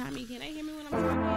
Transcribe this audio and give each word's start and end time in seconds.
Tommy, 0.00 0.24
can 0.24 0.38
they 0.38 0.46
hear 0.46 0.64
me 0.64 0.72
when 0.72 0.86
I'm 0.86 0.92
talking 0.92 1.29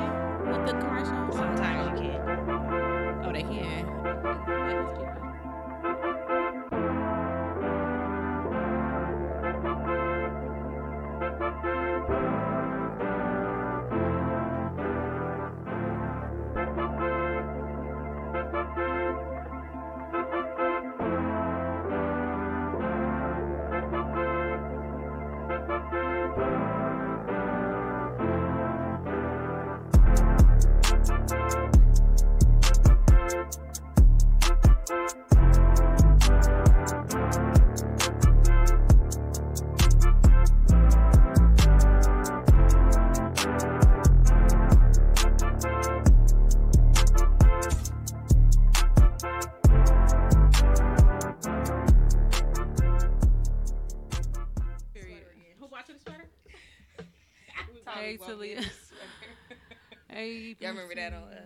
remember 60.73 60.95
that 60.95 61.13
on 61.13 61.23
uh, 61.23 61.41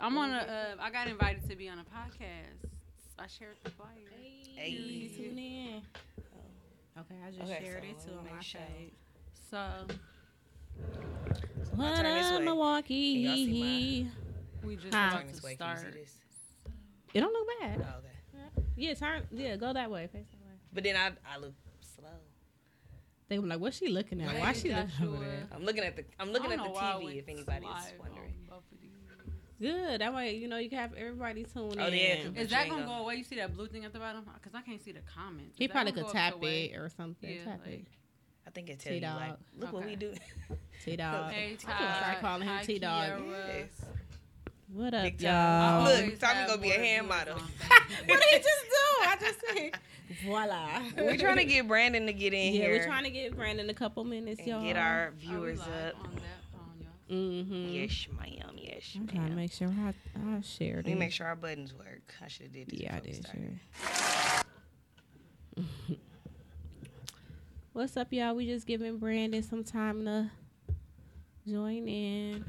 I'm 0.00 0.16
on 0.18 0.30
a. 0.30 0.36
Uh, 0.38 0.82
I 0.82 0.90
got 0.90 1.08
invited 1.08 1.48
to 1.48 1.56
be 1.56 1.68
on 1.68 1.78
a 1.78 1.84
podcast. 1.84 2.68
I 3.18 3.26
shared 3.26 3.56
the 3.62 3.70
flyer. 3.70 3.88
Hey. 4.56 4.70
You 4.70 5.08
tune 5.08 5.38
in. 5.38 5.82
Okay, 6.98 7.14
I 7.26 7.30
just 7.30 7.50
Okay, 7.52 7.64
shared 7.64 7.82
so 7.84 7.88
it 7.88 7.98
to 8.12 8.18
on 8.18 8.24
my 8.24 8.32
make 8.32 8.42
sure. 8.42 8.60
page. 8.78 8.92
So 9.50 9.58
What 11.74 11.96
turn 11.96 12.14
this 12.14 12.26
up, 12.30 12.42
Milwaukee? 12.42 14.08
we 14.62 14.76
just 14.76 14.94
Huh. 14.94 15.08
about 15.12 15.34
to 15.34 15.42
way. 15.44 15.54
Start. 15.54 15.92
this? 15.92 16.18
It 17.12 17.20
don't 17.20 17.32
look 17.32 17.48
bad. 17.60 17.86
Oh, 17.86 17.98
okay. 17.98 18.64
Yeah, 18.76 18.94
turn. 18.94 19.26
Yeah, 19.32 19.56
go 19.56 19.72
that 19.72 19.90
way. 19.90 20.06
Face 20.08 20.26
that 20.30 20.40
way. 20.46 20.54
But 20.72 20.84
then 20.84 20.96
I 20.96 21.12
I 21.34 21.38
look 21.38 21.54
slow. 21.80 22.08
They 23.28 23.38
were 23.38 23.46
like, 23.46 23.60
"What's 23.60 23.76
she 23.78 23.88
looking 23.88 24.20
at? 24.20 24.30
Hey, 24.30 24.40
Why 24.40 24.52
she 24.52 24.68
looking 24.72 24.88
Joshua. 24.88 25.08
over 25.16 25.24
there?" 25.24 25.46
I'm 25.52 25.64
looking 25.64 25.84
at 25.84 25.96
the 25.96 26.04
I'm 26.18 26.30
looking 26.32 26.50
at 26.52 26.58
the 26.58 26.64
know 26.64 26.70
why 26.70 26.92
I 26.94 27.02
TV 27.02 27.18
if 27.18 27.28
anybody's 27.28 27.62
live 27.62 27.92
wondering. 27.98 28.23
On 28.54 28.60
both 28.60 28.72
of 28.72 28.80
these. 28.80 28.90
Good. 29.60 30.00
That 30.00 30.12
way, 30.14 30.34
you 30.36 30.48
know, 30.48 30.58
you 30.58 30.68
can 30.68 30.78
have 30.78 30.94
everybody 30.94 31.44
tune 31.44 31.74
Oh, 31.78 31.86
in. 31.86 31.94
yeah, 31.94 32.16
'cause 32.24 32.36
Is 32.36 32.50
that 32.50 32.68
gonna 32.68 32.82
gonna- 32.82 32.98
go 32.98 33.02
away? 33.04 33.16
You 33.16 33.24
see 33.24 33.36
that 33.36 33.54
blue 33.54 33.66
thing 33.68 33.84
at 33.84 33.92
the 33.92 33.98
bottom? 34.00 34.24
Because 34.34 34.54
I 34.54 34.62
can't 34.62 34.82
see 34.82 34.92
the 34.92 35.00
comments. 35.00 35.52
Is 35.54 35.58
He 35.58 35.68
probably 35.68 35.92
could 35.92 36.08
tap 36.08 36.42
it 36.42 36.74
or 36.76 36.88
something. 36.88 37.30
Yeah, 37.30 37.44
tap 37.44 37.60
like- 37.64 37.74
it. 37.80 37.84
I 38.46 38.50
think 38.50 38.68
it 38.68 38.78
tell 38.80 38.92
you 38.92 39.00
T-Dog. 39.00 39.16
like 39.20 39.34
look 39.58 39.72
what 39.72 39.84
we 39.86 39.96
do. 39.96 40.12
T 40.84 40.96
Dog. 40.96 41.32
Hey, 41.32 41.56
I'm 41.66 41.78
gonna 41.78 41.94
start 41.96 42.20
calling 42.20 42.46
him 42.48 42.64
T 42.66 42.78
Dog. 42.78 43.22
Yes. 43.28 43.68
What 44.72 44.92
up, 44.92 45.04
Big 45.04 45.22
y'all? 45.22 45.30
time. 45.30 45.84
Look, 46.08 46.18
Tommy 46.18 46.46
gonna 46.46 46.60
be 46.60 46.70
a 46.72 46.78
hand 46.78 47.08
model. 47.08 47.38
what 48.06 48.20
did 48.20 48.22
he 48.22 48.36
just 48.38 48.64
do? 48.64 49.06
I 49.06 49.16
just 49.20 49.40
said, 49.46 49.78
voila. 50.24 50.82
We're 50.96 51.16
trying 51.16 51.36
to 51.36 51.44
get 51.44 51.68
Brandon 51.68 52.06
to 52.06 52.12
get 52.12 52.34
in 52.34 52.52
yeah, 52.54 52.60
here 52.62 52.78
we're 52.78 52.84
trying 52.84 53.04
to 53.04 53.10
get 53.10 53.36
Brandon 53.36 53.70
a 53.70 53.74
couple 53.74 54.02
minutes, 54.04 54.40
and 54.40 54.48
y'all. 54.48 54.64
get 54.64 54.76
our 54.76 55.12
viewers 55.16 55.60
Are 55.60 55.66
we 55.66 55.72
live 55.72 55.94
up. 55.94 56.12
Mm-hmm. 57.14 57.68
Yes, 57.72 58.06
ma'am. 58.18 58.56
Yes, 58.56 58.92
I'm 58.96 59.06
trying 59.06 59.28
to 59.30 59.36
make 59.36 59.52
sure 59.52 59.68
I, 59.68 59.94
I 60.18 60.40
shared 60.42 60.78
Let 60.78 60.86
me 60.86 60.92
it. 60.92 60.98
make 60.98 61.12
sure 61.12 61.26
our 61.26 61.36
buttons 61.36 61.72
work. 61.74 62.14
I 62.24 62.28
should 62.28 62.44
have 62.46 62.52
did 62.52 62.68
this. 62.70 62.80
Yeah, 62.80 62.96
I 62.96 63.00
before 63.00 63.06
we 63.06 63.12
did 63.12 63.26
started. 63.26 63.60
sure. 65.88 65.96
What's 67.72 67.96
up, 67.96 68.12
y'all? 68.12 68.34
We 68.34 68.46
just 68.46 68.66
giving 68.66 68.98
Brandon 68.98 69.42
some 69.42 69.64
time 69.64 70.04
to 70.04 70.30
join 71.48 71.88
in. 71.88 72.44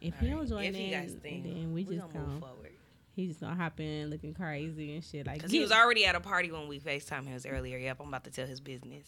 If 0.00 0.18
he 0.18 0.26
Alright, 0.26 0.38
don't 0.38 0.48
join 0.48 0.64
if 0.64 0.74
he 0.74 0.84
in, 0.86 0.90
guys 0.90 1.14
think, 1.22 1.44
then 1.44 1.72
we 1.72 1.84
we 1.84 1.96
just 1.96 2.12
gonna 2.12 2.26
move 2.26 2.40
go. 2.40 2.46
forward. 2.46 2.70
He's 3.14 3.28
just 3.28 3.40
gonna 3.40 3.54
hop 3.54 3.78
in 3.80 4.08
looking 4.10 4.34
crazy 4.34 4.94
and 4.94 5.04
shit. 5.04 5.26
Like 5.26 5.36
Because 5.38 5.52
he 5.52 5.60
was 5.60 5.72
already 5.72 6.04
at 6.06 6.14
a 6.14 6.20
party 6.20 6.50
when 6.50 6.68
we 6.68 6.80
FaceTime 6.80 7.26
him 7.26 7.38
earlier. 7.48 7.76
Yep, 7.78 7.98
I'm 8.00 8.08
about 8.08 8.24
to 8.24 8.30
tell 8.30 8.46
his 8.46 8.60
business. 8.60 9.06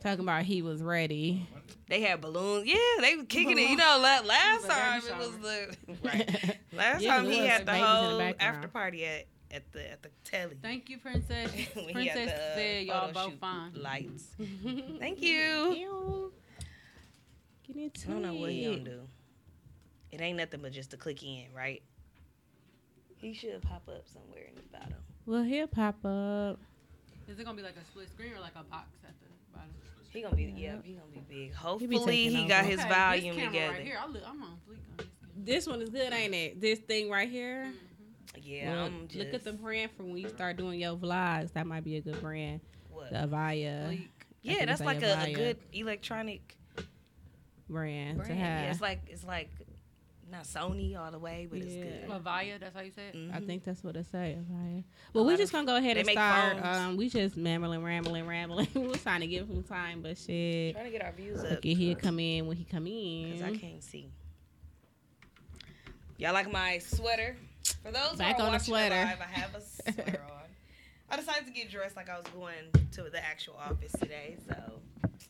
Talking 0.00 0.20
about 0.20 0.42
he 0.44 0.62
was 0.62 0.82
ready. 0.82 1.46
They 1.88 2.00
had 2.02 2.20
balloons. 2.20 2.66
Yeah, 2.66 2.76
they 3.00 3.16
were 3.16 3.24
kicking 3.24 3.58
it. 3.58 3.68
You 3.70 3.76
know, 3.76 3.98
la- 4.00 4.26
last 4.26 4.68
Like 4.68 4.78
time 4.78 5.00
baby 5.00 5.12
it 5.12 5.18
was 5.18 5.38
the 5.38 5.76
right. 6.08 6.56
Last 6.72 7.02
Yeah, 7.02 7.16
time 7.16 7.26
he 7.26 7.38
had 7.46 7.62
the 7.62 7.66
Babies 7.66 7.80
in 7.80 7.80
the 7.82 7.86
whole 8.08 8.18
background. 8.18 8.56
after 8.56 8.68
party 8.68 9.04
at 9.04 9.26
at 9.50 9.72
the 9.72 9.90
at 9.90 10.02
the 10.02 10.10
telly. 10.24 10.56
Thank 10.62 10.88
you, 10.88 10.98
Princess. 10.98 11.50
When 11.74 11.92
Princess 11.92 12.30
the, 12.30 12.54
said 12.54 12.86
y'all 12.86 13.08
photo 13.12 13.30
both 13.30 13.38
fine. 13.40 13.72
Lights. 13.74 14.24
Thank 15.00 15.20
you. 15.20 15.72
Ew. 15.74 16.32
Get 17.66 17.76
into 17.76 18.08
I 18.08 18.12
don't 18.12 18.22
know 18.22 18.34
what 18.34 18.50
he 18.52 18.64
it. 18.64 18.70
gonna 18.84 18.90
do. 18.96 19.00
It 20.12 20.20
ain't 20.20 20.38
nothing 20.38 20.60
but 20.62 20.72
just 20.72 20.90
to 20.92 20.96
click 20.96 21.22
in, 21.22 21.44
right? 21.54 21.82
He 23.16 23.34
should 23.34 23.60
pop 23.62 23.82
up 23.88 24.08
somewhere 24.08 24.44
in 24.48 24.54
the 24.54 24.62
bottom. 24.78 24.94
Well, 25.26 25.42
he'll 25.42 25.66
pop 25.66 25.96
up. 26.04 26.58
Is 27.30 27.38
it 27.38 27.44
gonna 27.44 27.56
be 27.56 27.62
like 27.62 27.76
a 27.80 27.84
split 27.84 28.08
screen 28.08 28.32
or 28.36 28.40
like 28.40 28.54
a 28.56 28.64
box 28.64 28.88
at 29.04 29.14
the 29.20 29.28
bottom? 29.56 29.70
He 30.10 30.22
gonna 30.22 30.34
be 30.34 30.52
yeah, 30.56 30.76
he 30.82 30.94
gonna 30.94 31.06
be 31.12 31.20
big. 31.28 31.50
be 31.50 31.54
Hopefully 31.54 31.98
taking 31.98 32.30
he 32.32 32.38
over. 32.40 32.48
got 32.48 32.64
his 32.64 32.80
Okay, 32.80 32.88
volume 32.88 33.22
this 33.22 33.34
camera 33.36 33.52
together. 33.52 33.72
Right 33.74 33.82
here, 33.84 33.98
I 34.02 34.06
look, 34.08 34.22
I'm 34.26 34.42
on 34.42 34.48
fleek 34.68 34.78
on 34.90 34.96
this. 34.98 35.06
This 35.36 35.66
one 35.68 35.80
is 35.80 35.90
good, 35.90 36.12
ain't 36.12 36.34
it? 36.34 36.60
This 36.60 36.80
thing 36.80 37.08
right 37.08 37.28
here. 37.30 37.66
Mm-hmm. 37.68 38.42
Yeah, 38.42 38.72
Well, 38.72 38.84
I'm 38.86 39.08
just 39.08 39.18
look 39.18 39.34
at 39.34 39.44
the 39.44 39.52
brand 39.52 39.90
from 39.96 40.08
when 40.10 40.18
you 40.18 40.28
start 40.28 40.56
doing 40.56 40.80
your 40.80 40.96
vlogs. 40.96 41.52
That 41.52 41.66
might 41.66 41.84
be 41.84 41.96
a 41.96 42.00
good 42.00 42.20
brand. 42.20 42.60
what? 42.90 43.10
The 43.10 43.16
Avaya 43.18 43.88
Fleek. 43.88 44.08
Yeah, 44.42 44.64
that's 44.66 44.80
like 44.80 45.02
a, 45.02 45.20
a 45.22 45.32
good 45.32 45.58
electronic 45.72 46.56
brand, 47.68 48.18
brand. 48.18 48.32
to 48.32 48.36
Yeah, 48.38 48.70
it's 48.70 48.80
like 48.80 49.00
it's 49.08 49.24
like 49.24 49.50
not 50.30 50.44
Sony 50.44 50.96
all 50.98 51.10
the 51.10 51.18
way, 51.18 51.46
but 51.50 51.58
it's 51.58 51.74
good. 51.74 52.08
Avaya, 52.08 52.60
that's 52.60 52.74
how 52.74 52.82
you 52.82 52.90
say 52.92 53.08
it. 53.08 53.16
Mhm. 53.16 53.34
I 53.34 53.40
think 53.40 53.64
that's 53.64 53.82
what 53.82 53.96
it 53.96 54.06
say. 54.10 54.38
Avaya. 54.38 54.84
Well, 55.12 55.24
we 55.24 55.32
lot 55.32 55.38
just 55.38 55.52
gonna 55.52 55.66
go 55.66 55.76
ahead 55.76 55.96
and 55.96 56.08
start. 56.08 56.52
phones. 56.60 56.76
Um, 56.76 56.96
we 56.96 57.08
just 57.08 57.36
rambling, 57.36 57.82
rambling, 57.82 58.26
rambling. 58.26 58.68
we 58.74 58.86
was 58.86 59.02
trying 59.02 59.20
to 59.20 59.26
give 59.26 59.48
him 59.48 59.62
time, 59.62 60.02
but 60.02 60.16
shit. 60.18 60.74
trying 60.74 60.86
to 60.86 60.90
get 60.90 61.02
our 61.02 61.12
views 61.12 61.42
up. 61.42 61.50
Look, 61.50 61.64
he'll 61.64 61.96
come 61.96 62.18
in 62.20 62.46
when 62.46 62.56
he 62.56 62.64
come 62.64 62.86
in. 62.86 63.32
Cause 63.32 63.42
I 63.42 63.56
can't 63.56 63.82
see. 63.82 64.10
Y'all 66.18 66.32
like 66.34 66.50
my 66.52 66.78
sweater? 66.78 67.36
For 67.82 67.90
those 67.92 68.16
Back 68.16 68.36
who 68.36 68.42
are 68.42 68.46
on 68.46 68.52
the 68.52 68.56
watching 68.56 68.64
sweater. 68.66 68.94
live, 68.94 69.18
I 69.20 69.38
have 69.40 69.54
a 69.54 69.60
sweater 69.92 70.22
on. 70.30 70.36
I 71.10 71.16
decided 71.16 71.46
to 71.46 71.52
get 71.52 71.70
dressed 71.70 71.96
like 71.96 72.08
I 72.10 72.16
was 72.16 72.26
going 72.28 72.54
to 72.92 73.02
the 73.10 73.24
actual 73.24 73.56
office 73.56 73.92
today, 73.92 74.36
so 74.48 74.54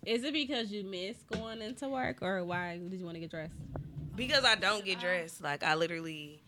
Is 0.04 0.24
it 0.24 0.32
because 0.32 0.70
you 0.72 0.84
miss 0.84 1.16
going 1.32 1.62
into 1.62 1.88
work, 1.88 2.18
or 2.22 2.44
why 2.44 2.78
did 2.78 2.98
you 2.98 3.04
want 3.04 3.16
to 3.16 3.20
get 3.20 3.30
dressed? 3.30 3.54
Because 4.26 4.44
I 4.44 4.54
don't 4.54 4.84
get 4.84 5.00
dressed, 5.00 5.42
like 5.42 5.62
I 5.64 5.74
literally 5.74 6.42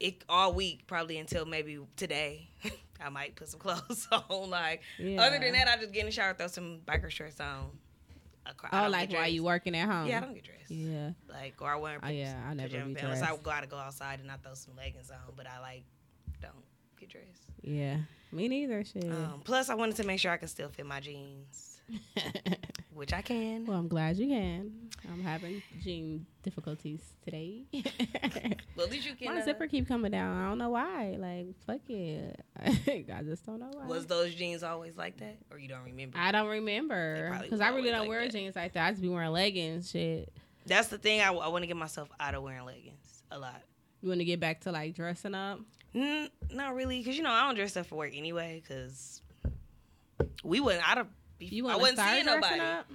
it 0.00 0.24
all 0.28 0.52
week 0.52 0.86
probably 0.86 1.18
until 1.18 1.44
maybe 1.46 1.78
today. 1.96 2.48
I 3.04 3.08
might 3.10 3.34
put 3.36 3.48
some 3.48 3.60
clothes 3.66 4.08
on. 4.10 4.50
Like 4.50 4.82
Yeah. 4.98 5.22
other 5.22 5.38
than 5.38 5.52
that, 5.52 5.68
I 5.68 5.76
just 5.76 5.92
get 5.92 6.00
in 6.00 6.06
the 6.06 6.12
shower, 6.12 6.34
throw 6.34 6.46
some 6.48 6.80
biker 6.86 7.10
shorts 7.10 7.38
on. 7.40 7.70
I 8.46 8.86
Oh, 8.86 8.90
like 8.90 9.10
while 9.10 9.26
you 9.28 9.42
working 9.42 9.74
at 9.74 9.88
home. 9.88 10.06
Yeah, 10.06 10.18
I 10.18 10.20
don't 10.20 10.34
get 10.34 10.44
dressed. 10.44 10.70
Yeah. 10.70 11.10
Like 11.28 11.54
or 11.60 11.70
I 11.70 11.76
wear 11.76 11.98
Oh, 12.02 12.08
yeah, 12.08 12.38
I 12.46 12.52
never 12.54 12.68
pajama 12.68 12.94
pants. 12.94 13.22
I 13.22 13.36
gotta 13.42 13.66
go 13.66 13.76
outside 13.78 14.20
and 14.20 14.30
I 14.30 14.36
throw 14.36 14.52
some 14.54 14.76
leggings 14.76 15.10
on, 15.10 15.32
but 15.36 15.46
I 15.46 15.60
like 15.60 15.84
don't 16.42 16.52
get 16.98 17.08
dressed. 17.10 17.44
Yeah. 17.62 17.98
Me 18.32 18.48
neither. 18.48 18.84
Shit. 18.84 19.04
Um, 19.04 19.40
plus, 19.44 19.70
I 19.70 19.74
wanted 19.74 19.96
to 19.96 20.04
make 20.04 20.18
sure 20.20 20.32
I 20.32 20.36
can 20.36 20.48
still 20.48 20.68
fit 20.68 20.84
my 20.84 21.00
jeans, 21.00 21.73
which 22.94 23.12
I 23.12 23.22
can. 23.22 23.66
well, 23.66 23.78
I'm 23.78 23.88
glad 23.88 24.16
you 24.16 24.28
can. 24.28 24.72
I'm 25.12 25.22
having 25.22 25.62
gene 25.82 26.26
difficulties 26.42 27.00
today. 27.24 27.64
Well, 28.76 28.86
at 28.86 28.92
least 28.92 29.06
you 29.06 29.14
can. 29.14 29.32
My 29.32 29.40
uh, 29.40 29.44
zipper 29.44 29.68
keep 29.68 29.86
coming 29.86 30.10
down. 30.10 30.36
I 30.36 30.48
don't 30.48 30.58
know 30.58 30.70
why. 30.70 31.16
Like 31.16 31.46
fuck 31.64 31.88
it. 31.88 32.40
I 32.60 33.22
just 33.22 33.46
don't 33.46 33.60
know 33.60 33.70
why. 33.72 33.86
was 33.86 34.06
those 34.06 34.34
jeans 34.34 34.64
always 34.64 34.96
like 34.96 35.16
that, 35.18 35.38
or 35.52 35.58
you 35.58 35.68
don't 35.68 35.84
remember? 35.84 36.18
I 36.18 36.32
don't 36.32 36.48
remember 36.48 37.38
because 37.40 37.60
I 37.60 37.68
really 37.68 37.90
don't 37.90 38.00
like 38.00 38.08
wear 38.08 38.22
that. 38.22 38.32
jeans 38.32 38.56
like 38.56 38.72
that. 38.72 38.86
I 38.86 38.90
just 38.90 39.00
be 39.00 39.08
wearing 39.08 39.30
leggings. 39.30 39.90
Shit. 39.90 40.32
That's 40.66 40.88
the 40.88 40.98
thing. 40.98 41.20
I, 41.20 41.30
want 41.30 41.62
to 41.62 41.66
get 41.66 41.76
myself 41.76 42.08
out 42.18 42.34
of 42.34 42.42
wearing 42.42 42.64
leggings 42.64 43.22
a 43.30 43.38
lot. 43.38 43.62
You 44.00 44.08
want 44.08 44.20
to 44.20 44.24
get 44.24 44.40
back 44.40 44.62
to 44.62 44.72
like 44.72 44.94
dressing 44.94 45.34
up? 45.34 45.60
Mm, 45.94 46.28
not 46.50 46.74
really, 46.74 46.98
because 46.98 47.16
you 47.16 47.22
know 47.22 47.30
I 47.30 47.46
don't 47.46 47.54
dress 47.54 47.76
up 47.76 47.86
for 47.86 47.94
work 47.96 48.12
anyway. 48.14 48.60
Because 48.60 49.22
we 50.42 50.58
wouldn't. 50.58 50.88
I'd 50.88 50.98
have. 50.98 51.08
You 51.38 51.68
I 51.68 51.76
wasn't 51.76 51.98
seeing 51.98 52.26
nobody. 52.26 52.60
up? 52.60 52.86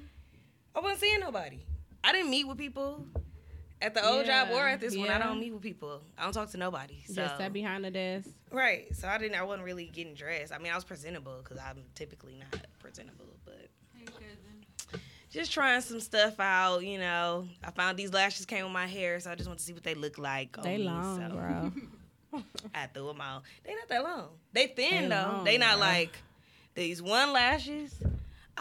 I 0.76 0.80
wasn't 0.80 1.00
seeing 1.02 1.20
nobody. 1.20 1.60
I 2.04 2.12
didn't 2.14 2.30
meet 2.32 2.48
with 2.48 2.58
people 2.58 3.06
at 3.82 3.94
the 3.94 4.06
old 4.08 4.26
job 4.26 4.50
or 4.52 4.68
at 4.68 4.80
this 4.80 4.96
one. 4.98 5.10
I 5.10 5.20
don't 5.20 5.40
meet 5.40 5.52
with 5.54 5.62
people. 5.62 6.02
I 6.18 6.24
don't 6.24 6.34
talk 6.34 6.50
to 6.52 6.58
nobody. 6.58 7.02
So 7.08 7.14
Just 7.16 7.38
sat 7.38 7.52
behind 7.54 7.84
the 7.84 7.92
desk. 7.92 8.30
right. 8.52 8.88
So 8.96 9.08
I 9.08 9.18
didn't. 9.18 9.36
I 9.40 9.44
wasn't 9.44 9.66
really 9.66 9.86
getting 9.88 10.14
dressed. 10.14 10.54
I 10.54 10.58
mean, 10.58 10.72
I 10.72 10.76
was 10.76 10.84
presentable 10.86 11.40
because 11.44 11.58
I'm 11.58 11.84
typically 11.96 12.38
not 12.40 12.62
presentable, 12.80 13.26
but 13.46 13.70
Hey, 13.96 14.06
just 15.30 15.52
trying 15.52 15.82
some 15.82 16.00
stuff 16.00 16.40
out. 16.40 16.80
You 16.80 16.98
know, 17.00 17.48
I 17.64 17.72
found 17.72 17.98
these 17.98 18.14
lashes 18.14 18.46
came 18.46 18.64
with 18.64 18.74
my 18.74 18.88
hair, 18.88 19.20
so 19.20 19.30
I 19.32 19.36
just 19.36 19.48
want 19.48 19.60
to 19.60 19.66
see 19.66 19.74
what 19.74 19.84
they 19.84 19.96
look 19.96 20.18
like. 20.18 20.58
on 20.58 20.64
They 20.64 20.78
me, 20.78 20.84
long, 20.86 21.18
so 21.30 21.36
bro. 21.36 22.42
I 22.76 22.86
threw 22.88 23.08
them 23.08 23.22
out. 23.22 23.44
They 23.64 23.74
not 23.76 23.88
that 23.90 24.04
long. 24.04 24.30
They 24.54 24.68
thin 24.68 25.10
They 25.10 25.16
though. 25.16 25.32
long, 25.34 25.44
they 25.44 25.58
not 25.58 25.78
bro. 25.78 25.88
like 25.88 26.18
these 26.76 27.02
one 27.02 27.34
lashes. 27.34 27.94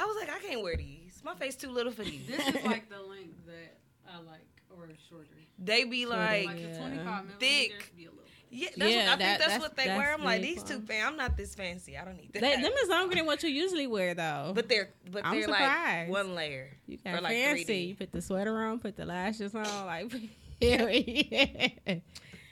I 0.00 0.05
was 0.06 0.17
like, 0.21 0.31
I 0.31 0.39
can't 0.39 0.62
wear 0.62 0.77
these. 0.77 1.21
My 1.25 1.35
face 1.35 1.56
too 1.56 1.71
little 1.71 1.93
for 1.93 2.05
these. 2.05 2.27
This 2.27 2.39
is 2.47 2.65
like 2.65 2.89
the 2.91 3.00
length 3.03 3.45
that 3.47 3.77
I 4.09 4.19
like, 4.19 4.47
or 4.71 4.89
shorter. 5.09 5.27
They 5.59 5.85
be 5.85 6.03
Shorter. 6.05 6.17
like, 6.19 6.47
Like 6.47 6.61
Yeah. 6.61 6.73
the 6.73 6.79
25 6.79 7.05
millimeters 7.05 7.35
Thick. 7.41 7.93
be 7.97 8.05
a 8.05 8.11
little. 8.11 8.25
yeah, 8.50 8.69
that's 8.77 8.93
Yeah, 8.93 8.99
what, 8.99 9.09
I 9.12 9.17
that- 9.17 9.19
think 9.19 9.19
that's, 9.19 9.39
that's- 9.41 9.61
what 9.61 9.77
they 9.77 9.85
that's 9.87 9.99
wear. 9.99 10.15
I'm 10.15 10.25
like, 10.25 10.41
these 10.43 10.62
for 10.62 10.69
too 10.69 10.75
'em. 10.75 10.83
fan. 10.87 11.06
I'm 11.09 11.17
not 11.17 11.37
this 11.37 11.55
fancy. 11.56 11.99
I 11.99 12.05
don't 12.05 12.17
need 12.17 12.33
that. 12.35 12.41
They, 12.41 12.55
them 12.62 12.73
is 12.81 12.89
longer 12.89 13.17
than 13.17 13.27
what 13.27 13.43
you 13.43 13.49
usually 13.50 13.89
wear 13.89 14.15
though. 14.15 14.53
but 14.55 14.69
they're 14.69 14.91
but 15.11 15.23
I'm 15.27 15.39
they're 15.41 15.49
like 15.49 16.09
one 16.09 16.35
layer. 16.37 16.71
you 16.87 16.99
got 16.99 17.15
or 17.15 17.21
like 17.21 17.33
fancy. 17.37 17.65
3D. 17.65 17.89
You 17.89 17.95
put 17.97 18.12
the 18.12 18.23
sweater 18.23 18.56
on, 18.62 18.79
put 18.79 18.97
the 18.97 19.05
lashes 19.05 19.53
on, 19.56 19.65
like 19.87 20.12
hell 20.62 20.89
yeah. 20.89 21.69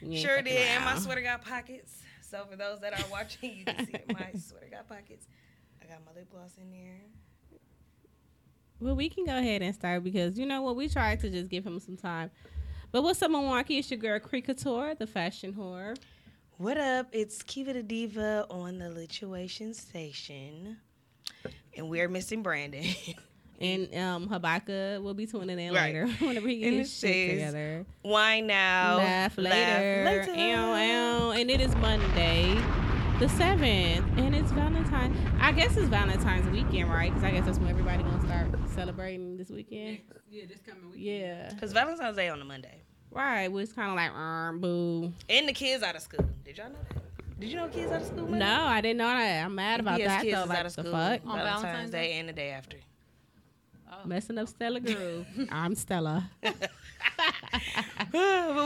Sure 0.02 0.36
fucking 0.38 0.44
did. 0.44 0.66
And 0.68 0.84
my 0.84 0.98
sweater 0.98 1.22
got 1.22 1.44
pockets. 1.44 2.02
So 2.28 2.44
for 2.50 2.56
those 2.56 2.80
that 2.80 2.92
are 2.92 3.08
watching, 3.10 3.56
you 3.58 3.64
can 3.64 3.86
see 3.86 3.92
that 3.92 4.12
my 4.12 4.32
sweater 4.38 4.66
got 4.70 4.88
pockets. 4.88 5.26
I 5.80 5.86
got 5.86 6.04
my 6.04 6.12
lip 6.12 6.28
gloss 6.30 6.50
in 6.60 6.70
there. 6.72 7.00
Well, 8.80 8.94
we 8.94 9.08
can 9.08 9.24
go 9.24 9.36
ahead 9.38 9.62
and 9.62 9.74
start 9.74 10.04
because 10.04 10.38
you 10.38 10.46
know 10.46 10.62
what? 10.62 10.76
We 10.76 10.88
tried 10.88 11.20
to 11.20 11.30
just 11.30 11.48
give 11.48 11.66
him 11.66 11.78
some 11.80 11.96
time. 11.96 12.30
But 12.92 13.02
what's 13.02 13.20
up, 13.22 13.30
Milwaukee? 13.30 13.78
It's 13.78 13.90
your 13.90 13.98
girl, 13.98 14.18
Couture, 14.20 14.94
the 14.94 15.06
fashion 15.06 15.52
whore. 15.52 15.96
What 16.58 16.78
up? 16.78 17.08
It's 17.12 17.42
Kiva 17.42 17.72
the 17.72 17.82
Diva 17.82 18.46
on 18.50 18.78
the 18.78 18.86
Lituation 18.86 19.74
Station. 19.74 20.76
And 21.76 21.88
we're 21.88 22.08
missing 22.08 22.42
Brandon. 22.42 22.84
And 23.58 23.88
um, 23.96 24.28
Habaka 24.28 25.02
will 25.02 25.14
be 25.14 25.24
tuning 25.24 25.58
in 25.58 25.72
Right. 25.72 25.94
later 25.94 26.06
whenever 26.20 26.46
he 26.46 26.58
gets 26.58 26.76
his 26.76 26.98
shit 26.98 27.30
together. 27.30 27.86
Wine 28.04 28.46
now. 28.46 28.98
Laugh 28.98 29.38
later. 29.38 30.04
later. 30.04 30.30
Ow, 30.36 30.74
ow. 30.74 31.30
And 31.30 31.50
it 31.50 31.62
is 31.62 31.74
Monday, 31.76 32.54
the 33.18 33.26
7th. 33.26 34.18
And 34.18 34.34
it's 34.34 34.50
Valentine's. 34.52 35.16
I 35.40 35.52
guess 35.52 35.76
it's 35.76 35.88
Valentine's 35.88 36.46
weekend, 36.50 36.90
right? 36.90 37.10
Because 37.12 37.24
I 37.24 37.30
guess 37.30 37.46
that's 37.46 37.58
when 37.58 37.68
everybody 37.68 38.02
going 38.02 38.18
to 38.20 38.26
start 38.26 38.48
celebrating 38.74 39.36
this 39.36 39.48
weekend. 39.50 40.00
Next, 40.08 40.12
yeah, 40.30 40.44
this 40.46 40.60
coming 40.60 40.90
week. 40.90 41.00
Yeah. 41.00 41.50
Because 41.52 41.72
Valentine's 41.72 42.16
Day 42.16 42.28
on 42.28 42.40
a 42.40 42.44
Monday. 42.44 42.82
Right. 43.10 43.48
Well, 43.48 43.62
it's 43.62 43.72
kind 43.72 43.88
of 43.90 43.96
like, 43.96 44.10
um, 44.12 44.60
boo. 44.60 45.12
And 45.30 45.48
the 45.48 45.52
kids 45.54 45.82
out 45.82 45.96
of 45.96 46.02
school. 46.02 46.26
Did 46.44 46.58
y'all 46.58 46.68
know 46.68 46.74
that? 46.90 47.40
Did 47.40 47.50
you 47.50 47.56
know 47.56 47.68
kids 47.68 47.90
out 47.92 48.00
of 48.02 48.06
school? 48.06 48.22
Monday? 48.26 48.38
No, 48.38 48.62
I 48.64 48.80
didn't 48.80 48.98
know 48.98 49.08
that. 49.08 49.44
I'm 49.44 49.54
mad 49.54 49.80
about 49.80 49.98
Yes, 49.98 50.08
that, 50.08 50.22
kids 50.22 50.34
though. 50.36 50.42
is 50.42 50.48
Like, 50.48 50.58
out 50.58 50.66
of 50.66 50.76
the 50.76 50.82
school. 50.82 50.92
fuck? 50.92 51.20
On 51.26 51.36
Valentine's 51.38 51.62
Valentine's 51.62 51.90
Day 51.90 52.08
Day? 52.08 52.18
and 52.18 52.28
the 52.28 52.32
day 52.34 52.50
after. 52.50 52.76
Oh. 53.90 54.06
Messing 54.06 54.36
up 54.38 54.48
Stella 54.48 54.80
Groove. 54.80 55.26
I'm 55.50 55.74
Stella. 55.74 56.30
but 56.42 56.52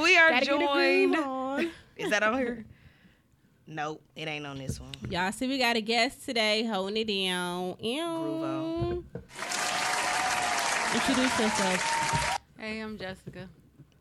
we 0.03 0.17
are 0.17 0.31
Gotta 0.31 0.47
get 0.47 0.55
a 0.57 0.59
joined. 0.59 1.17
on. 1.17 1.71
Is 1.97 2.11
that 2.11 2.23
on 2.23 2.37
here? 2.39 2.65
Nope, 3.73 4.03
it 4.17 4.27
ain't 4.27 4.45
on 4.47 4.59
this 4.59 4.81
one. 4.81 4.91
Y'all 5.09 5.31
see, 5.31 5.47
we 5.47 5.57
got 5.57 5.77
a 5.77 5.81
guest 5.81 6.25
today 6.25 6.65
holding 6.65 6.97
it 6.97 7.07
down. 7.07 7.77
Ew. 7.79 8.03
on. 8.03 9.05
Introduce 10.93 11.39
yourself. 11.39 12.41
Hey, 12.59 12.81
I'm 12.81 12.99
Jessica. 12.99 13.49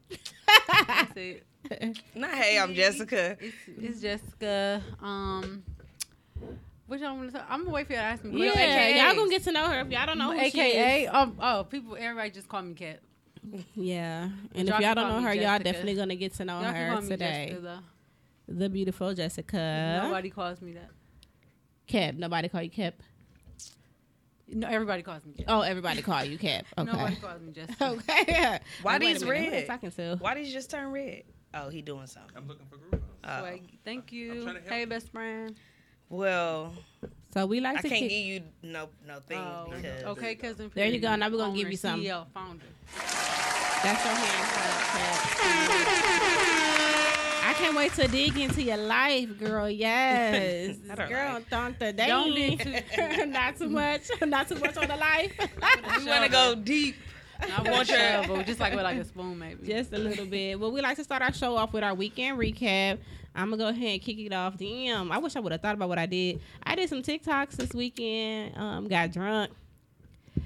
That's 0.87 1.11
it. 1.15 1.45
Not 2.15 2.31
hey, 2.33 2.57
I'm 2.57 2.73
Jessica. 2.73 3.37
It's, 3.39 3.55
it's 3.79 4.01
Jessica. 4.01 4.81
Um, 5.03 5.61
what 6.87 6.99
y'all 6.99 7.15
want 7.15 7.31
to 7.31 7.37
talk? 7.37 7.45
I'm 7.47 7.59
gonna 7.59 7.75
wait 7.75 7.85
for 7.85 7.93
y'all 7.93 8.01
to 8.01 8.05
ask 8.07 8.23
me. 8.23 8.43
Yeah, 8.43 8.53
questions. 8.53 9.01
y'all 9.03 9.15
gonna 9.15 9.29
get 9.29 9.43
to 9.43 9.51
know 9.51 9.67
her 9.67 9.81
if 9.81 9.91
y'all 9.91 10.05
don't 10.07 10.17
know 10.17 10.31
who 10.31 10.39
she 10.39 10.45
AKA, 10.47 11.03
is. 11.03 11.09
um, 11.13 11.37
oh, 11.39 11.63
people, 11.65 11.95
everybody 11.95 12.31
just 12.31 12.49
call 12.49 12.63
me 12.63 12.73
Cat. 12.73 13.01
Yeah, 13.75 14.29
and 14.55 14.67
Y'all 14.67 14.77
if 14.77 14.83
y'all 14.83 14.95
don't 14.95 15.09
know 15.09 15.19
me 15.19 15.25
her, 15.25 15.33
y'all 15.35 15.59
definitely 15.59 15.93
gonna 15.93 16.15
get 16.15 16.33
to 16.35 16.45
know 16.45 16.59
Y'all 16.59 16.73
her 16.73 16.89
call 16.93 17.01
me 17.01 17.09
today. 17.09 17.45
Jessica 17.49 17.61
though. 17.61 17.79
The 18.51 18.67
beautiful 18.69 19.13
Jessica. 19.13 20.01
Nobody 20.03 20.29
calls 20.31 20.61
me 20.61 20.73
that. 20.73 20.89
Kep. 21.87 22.15
Nobody 22.15 22.49
call 22.49 22.63
you 22.63 22.69
Kep. 22.69 23.01
No, 24.51 24.67
everybody 24.67 25.03
calls 25.03 25.23
me 25.25 25.33
Cat. 25.33 25.45
Oh, 25.47 25.61
everybody 25.61 26.01
call 26.01 26.23
you 26.23 26.37
Kep. 26.39 26.65
Okay. 26.77 26.91
Nobody 26.91 27.15
calls 27.17 27.41
me 27.41 27.51
Jessica. 27.51 27.85
Okay. 28.09 28.59
Why 28.81 28.93
Like, 28.93 29.01
wait 29.01 29.13
these 29.13 29.23
minute, 29.23 29.51
red? 29.51 29.61
I'm 29.61 29.67
talking 29.67 29.91
to? 29.91 30.17
Why 30.19 30.33
did 30.33 30.47
you 30.47 30.53
just 30.53 30.71
turn 30.71 30.91
red? 30.91 31.23
Oh, 31.53 31.69
he 31.69 31.81
doing 31.83 32.07
something. 32.07 32.31
I'm 32.35 32.47
looking 32.47 32.65
for 32.67 32.77
groove. 32.77 33.03
Oh. 33.23 33.27
Uh, 33.27 33.39
Swag. 33.41 33.61
Thank 33.85 34.11
you. 34.11 34.43
trying 34.43 34.55
to 34.55 34.61
help 34.61 34.71
Hey, 34.73 34.79
you. 34.81 34.87
best 34.87 35.11
friend. 35.11 35.55
Well, 36.09 36.73
So 37.33 37.45
we 37.45 37.59
like 37.59 37.77
I 37.77 37.81
to 37.81 37.89
can't 37.89 37.99
kick. 38.01 38.09
give 38.09 38.25
you 38.25 38.41
no 38.63 38.89
no 39.07 39.19
thing 39.19 39.37
Oh, 39.37 39.67
because 39.75 40.03
okay, 40.05 40.33
cousin. 40.33 40.71
There 40.73 40.87
you 40.87 40.99
go. 40.99 41.15
Now 41.15 41.27
we're 41.29 41.37
gonna 41.37 41.49
Owner, 41.51 41.57
give 41.57 41.69
you 41.69 41.77
some. 41.77 42.01
CEO, 42.01 42.25
founder. 42.33 42.65
That's 43.83 44.03
your 44.05 44.13
hand 44.15 44.47
clap, 45.37 46.55
I 47.49 47.53
can't 47.53 47.75
wait 47.75 47.93
to 47.93 48.07
dig 48.07 48.37
into 48.37 48.61
your 48.61 48.77
life, 48.77 49.37
girl. 49.39 49.67
Yes, 49.79 50.77
don't 50.77 51.09
girl, 51.09 51.33
like- 51.33 51.49
don't 51.49 51.79
the 51.79 51.93
Don't 51.93 52.35
dig 52.35 53.27
not 53.29 53.57
too 53.57 53.69
much, 53.69 54.01
not 54.21 54.47
too 54.47 54.55
much 54.55 54.77
on 54.77 54.87
the 54.87 54.95
life. 54.95 55.33
we 55.97 56.05
want 56.05 56.23
to 56.25 56.29
go 56.29 56.53
deep. 56.55 56.95
I 57.41 57.61
want 57.71 57.89
your- 57.89 57.97
shovel, 57.97 58.43
just 58.43 58.59
like 58.59 58.73
with 58.75 58.83
like 58.83 58.97
a 58.97 59.05
spoon, 59.05 59.39
maybe. 59.39 59.65
Just 59.65 59.91
a 59.93 59.97
little 59.97 60.25
bit. 60.27 60.59
Well, 60.59 60.71
we 60.71 60.81
like 60.81 60.97
to 60.97 61.03
start 61.03 61.23
our 61.23 61.33
show 61.33 61.55
off 61.57 61.73
with 61.73 61.83
our 61.83 61.95
weekend 61.95 62.37
recap. 62.37 62.99
I'm 63.33 63.49
gonna 63.49 63.57
go 63.57 63.67
ahead 63.69 63.93
and 63.93 64.01
kick 64.01 64.19
it 64.19 64.31
off. 64.33 64.55
Damn, 64.57 65.11
I 65.11 65.17
wish 65.17 65.35
I 65.35 65.39
would 65.39 65.51
have 65.51 65.61
thought 65.61 65.73
about 65.75 65.89
what 65.89 65.97
I 65.97 66.05
did. 66.05 66.41
I 66.63 66.75
did 66.75 66.87
some 66.89 67.01
TikToks 67.01 67.51
this 67.53 67.73
weekend. 67.73 68.55
Um, 68.57 68.87
got 68.87 69.11
drunk. 69.11 69.51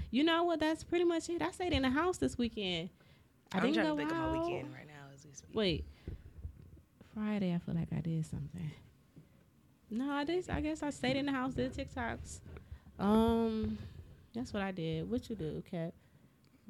You 0.10 0.24
know 0.24 0.44
what? 0.44 0.60
That's 0.62 0.84
pretty 0.86 1.04
much 1.06 1.28
it. 1.30 1.42
I 1.42 1.52
stayed 1.52 1.74
in 1.74 1.82
the 1.82 1.90
house 1.90 2.18
this 2.18 2.38
weekend. 2.38 2.90
I 3.52 3.58
I'm 3.58 3.64
didn't 3.64 3.76
trying 3.76 3.88
go 3.88 3.94
to 3.96 3.98
think 4.00 4.12
of 4.12 4.18
my 4.18 4.24
out. 4.26 4.46
weekend 4.46 4.74
right 4.74 4.88
now 4.88 5.10
as 5.14 5.26
we 5.26 5.34
speak. 5.34 5.50
Wait, 5.54 5.86
Friday. 7.14 7.54
I 7.54 7.60
feel 7.60 7.76
like 7.76 7.90
I 7.96 8.02
did 8.02 8.26
something. 8.26 8.72
No, 9.90 10.12
I 10.12 10.24
did. 10.24 10.50
I 10.50 10.62
guess 10.62 10.82
I 10.82 10.90
stayed 10.90 11.18
in 11.18 11.26
the 11.26 11.32
house, 11.32 11.54
did 11.54 11.74
TikToks. 11.74 12.40
Um, 13.00 13.78
that's 14.34 14.54
what 14.54 14.64
I 14.64 14.72
did. 14.72 15.10
What 15.10 15.30
you 15.30 15.36
do, 15.36 15.62
Kat? 15.70 15.94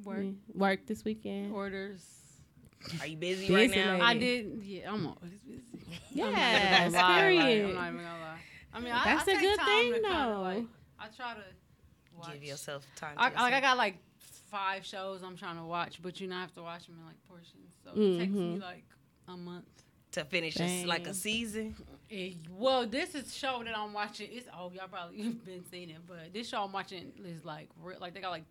Work, 0.02 0.18
Me? 0.18 0.34
Work 0.54 0.86
this 0.86 1.04
weekend. 1.04 1.52
orders. 1.52 2.04
Are 3.00 3.06
you 3.06 3.16
busy, 3.16 3.46
Busy 3.48 3.54
right 3.54 3.70
now? 3.70 3.92
lady. 3.92 4.02
I 4.02 4.14
did. 4.18 4.62
Yeah, 4.62 4.92
I'm 4.92 5.06
always 5.06 5.32
busy. 5.46 5.62
Yeah, 6.12 6.26
I'm 6.26 6.32
not 6.32 6.80
even 6.82 6.92
gonna 6.92 7.06
lie, 7.06 7.20
period. 7.20 7.66
I'm 7.68 7.74
not 7.74 7.88
even 7.88 7.96
gonna 8.00 8.20
lie. 8.20 8.38
I 8.74 8.80
mean, 8.80 8.92
I, 8.92 9.04
That's 9.04 9.28
I 9.28 9.32
a 9.32 9.40
good 9.40 9.60
thing, 9.60 9.92
to 9.92 10.00
kinda, 10.00 10.08
though. 10.08 10.40
Like, 10.42 10.64
I 10.98 11.06
try 11.16 11.34
to 11.34 12.18
watch. 12.18 12.32
Give 12.34 12.42
yourself 12.44 12.86
time. 12.96 13.16
To 13.16 13.22
I, 13.22 13.42
like 13.42 13.54
I 13.54 13.60
got 13.60 13.76
like 13.78 13.96
five 14.50 14.84
shows 14.84 15.22
I'm 15.22 15.36
trying 15.36 15.56
to 15.56 15.64
watch, 15.64 16.02
but 16.02 16.20
you 16.20 16.26
know 16.28 16.36
I 16.36 16.40
have 16.40 16.54
to 16.56 16.62
watch 16.62 16.86
them 16.86 16.96
in 17.00 17.06
like 17.06 17.16
portions. 17.28 17.72
So 17.84 17.90
it 17.94 18.18
takes 18.18 18.32
me 18.32 18.56
Mhm. 18.58 18.60
like 18.60 18.84
a 19.28 19.36
month. 19.36 19.64
To 20.14 20.24
finish 20.24 20.54
just 20.54 20.86
like 20.86 21.06
a 21.06 21.14
season. 21.14 21.74
Eh, 22.10 22.32
well, 22.50 22.86
this 22.86 23.14
is 23.14 23.34
show 23.34 23.62
that 23.64 23.76
I'm 23.76 23.92
watching. 23.92 24.28
It's 24.30 24.48
oh 24.56 24.70
y'all 24.74 24.88
probably 24.88 25.22
have 25.22 25.44
been 25.46 25.64
seeing 25.70 25.90
it, 25.90 25.98
but 26.06 26.32
this 26.32 26.48
show 26.48 26.62
I'm 26.62 26.72
watching 26.72 27.12
is 27.24 27.44
like 27.44 27.68
real, 27.82 27.98
like 28.00 28.14
they 28.14 28.20
got 28.20 28.30
like 28.30 28.44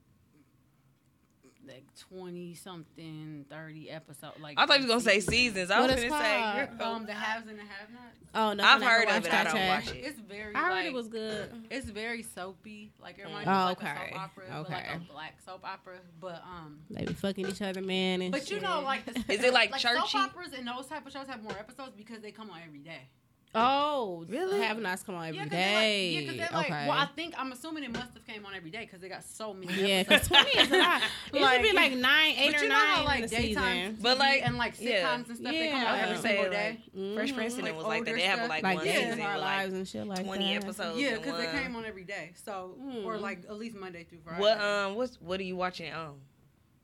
like 1.68 1.86
twenty 1.98 2.54
something, 2.56 3.46
thirty 3.50 3.90
episodes. 3.90 4.40
Like 4.42 4.60
I 4.60 4.66
thought 4.66 4.80
you 4.80 4.86
were 4.86 4.90
gonna 4.90 5.02
say 5.02 5.20
seasons. 5.20 5.72
I 5.72 5.80
What 5.80 5.92
was 5.92 6.04
gonna 6.04 6.22
say. 6.24 6.66
called? 6.68 6.78
girl. 6.80 6.88
Um, 6.88 7.06
the 7.06 7.14
haves 7.14 7.48
and 7.48 7.58
the 7.58 7.64
have-nots. 7.64 8.18
Oh 8.36 8.54
no, 8.54 8.64
I've 8.64 8.82
heard 8.82 9.08
of 9.10 9.26
it. 9.26 9.34
I 9.34 9.44
don't 9.44 9.68
watch 9.68 9.92
it. 9.92 9.98
It's 10.06 10.20
very. 10.20 10.54
I 10.56 10.60
heard 10.60 10.72
like, 10.72 10.86
it 10.88 10.94
was 10.94 11.08
good. 11.08 11.52
It's 11.70 11.90
very 11.90 12.24
soapy. 12.24 12.92
Like 13.02 13.18
it 13.20 13.26
reminds 13.26 13.48
Oh, 13.48 13.52
me 13.52 13.58
of 13.58 13.66
like 13.68 13.82
a 13.82 13.86
soap 14.10 14.20
opera, 14.20 14.44
but 14.50 14.70
like 14.70 14.86
a 14.96 15.12
black 15.12 15.42
soap 15.46 15.62
opera. 15.66 15.96
But 16.20 16.44
um, 16.44 16.80
They 16.90 17.06
be 17.06 17.14
fucking 17.14 17.48
each 17.48 17.62
other, 17.62 17.82
man. 17.82 18.22
And 18.22 18.32
but 18.32 18.50
you 18.50 18.60
know, 18.60 18.82
like 18.82 19.06
the, 19.06 19.34
Is 19.34 19.44
it, 19.44 19.54
like, 19.54 19.72
like 19.72 19.82
churchy? 19.82 20.08
soap 20.10 20.16
operas 20.22 20.50
and 20.58 20.68
those 20.68 20.88
type 20.88 21.06
of 21.06 21.12
shows 21.14 21.28
have 21.28 21.44
more 21.44 21.54
episodes 21.58 21.94
because 21.96 22.22
they 22.22 22.32
come 22.32 22.50
on 22.50 22.60
every 22.66 22.80
day. 22.80 23.10
Oh, 23.56 24.26
Really? 24.28 24.62
Have 24.62 24.80
nots 24.80 25.04
come 25.04 25.16
on 25.16 25.26
every 25.28 25.38
Yeah, 25.40 25.46
day. 25.46 26.16
because 26.20 26.38
they're 26.38 26.38
like, 26.38 26.38
yeah, 26.38 26.46
'cause 26.46 26.70
they're 26.70 26.78
okay. 26.78 26.88
well, 26.90 26.98
I 27.00 27.06
think 27.16 27.34
I'm 27.38 27.52
assuming 27.52 27.84
it 27.84 27.92
must 27.92 28.14
have 28.14 28.26
came 28.26 28.46
on 28.46 28.54
every 28.56 28.72
day 28.72 28.82
because 28.86 29.02
they 29.02 29.10
got 29.10 29.24
so 29.24 29.54
many. 29.54 29.74
yeah, 29.74 29.96
episodes. 30.08 30.28
because 30.28 30.28
twenty 30.28 30.60
is 30.60 30.72
a 30.72 30.78
lot. 30.78 31.02
It 31.34 31.52
should 31.54 31.62
be 31.62 31.74
like 31.74 31.94
nine, 31.94 32.34
eight 32.38 32.52
but 32.54 32.62
or 32.62 32.64
you 32.64 32.70
know 32.70 32.76
nine 32.76 32.88
how 32.96 33.06
like 33.06 33.16
in 33.24 33.30
the 33.30 33.36
daytime, 33.36 33.76
season. 33.92 33.98
But, 34.02 34.18
like, 34.18 34.46
and 34.46 34.58
like 34.58 34.76
sitcoms 34.78 34.82
yeah. 34.84 35.16
and 35.16 35.26
stuff, 35.28 35.38
they 35.52 35.70
come 35.72 35.82
Yeah. 35.82 35.88
out 35.92 35.98
I 35.98 36.02
was 36.12 36.18
every 36.26 36.30
single 36.32 36.52
day. 36.52 36.80
Fresh 37.16 37.32
Mhm. 37.32 37.36
Prince 37.36 37.54
and 37.56 37.64
Like 37.64 37.72
it 37.74 37.76
was 37.76 37.86
like 37.86 38.06
that. 38.06 38.10
older 38.12 38.20
They 38.22 38.28
have 38.28 38.50
like, 38.50 38.64
like 38.64 38.78
one 38.78 38.86
yeah. 38.88 38.94
Season, 38.94 39.14
of 39.14 39.20
Our 39.26 39.38
like 39.38 39.42
Lives 39.58 39.74
and 39.74 39.88
shit 39.88 40.08
like 40.08 40.26
twenty 40.26 40.54
that. 40.54 40.64
episodes. 40.64 41.00
Yeah, 41.00 41.16
because 41.18 41.38
they 41.38 41.52
came 41.52 41.76
on 41.76 41.86
every 41.86 42.04
day. 42.04 42.32
So, 42.44 42.76
or 43.06 43.16
Mm. 43.18 43.22
like 43.22 43.40
at 43.48 43.58
least 43.58 43.76
Monday 43.76 44.04
through 44.04 44.20
Friday. 44.24 44.42
What 44.42 44.60
um 44.60 44.96
what's 44.96 45.20
what 45.22 45.40
are 45.40 45.44
you 45.44 45.56
watching 45.56 45.92
on? 45.94 46.16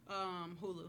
Um, 0.09 0.57
Hulu. 0.61 0.87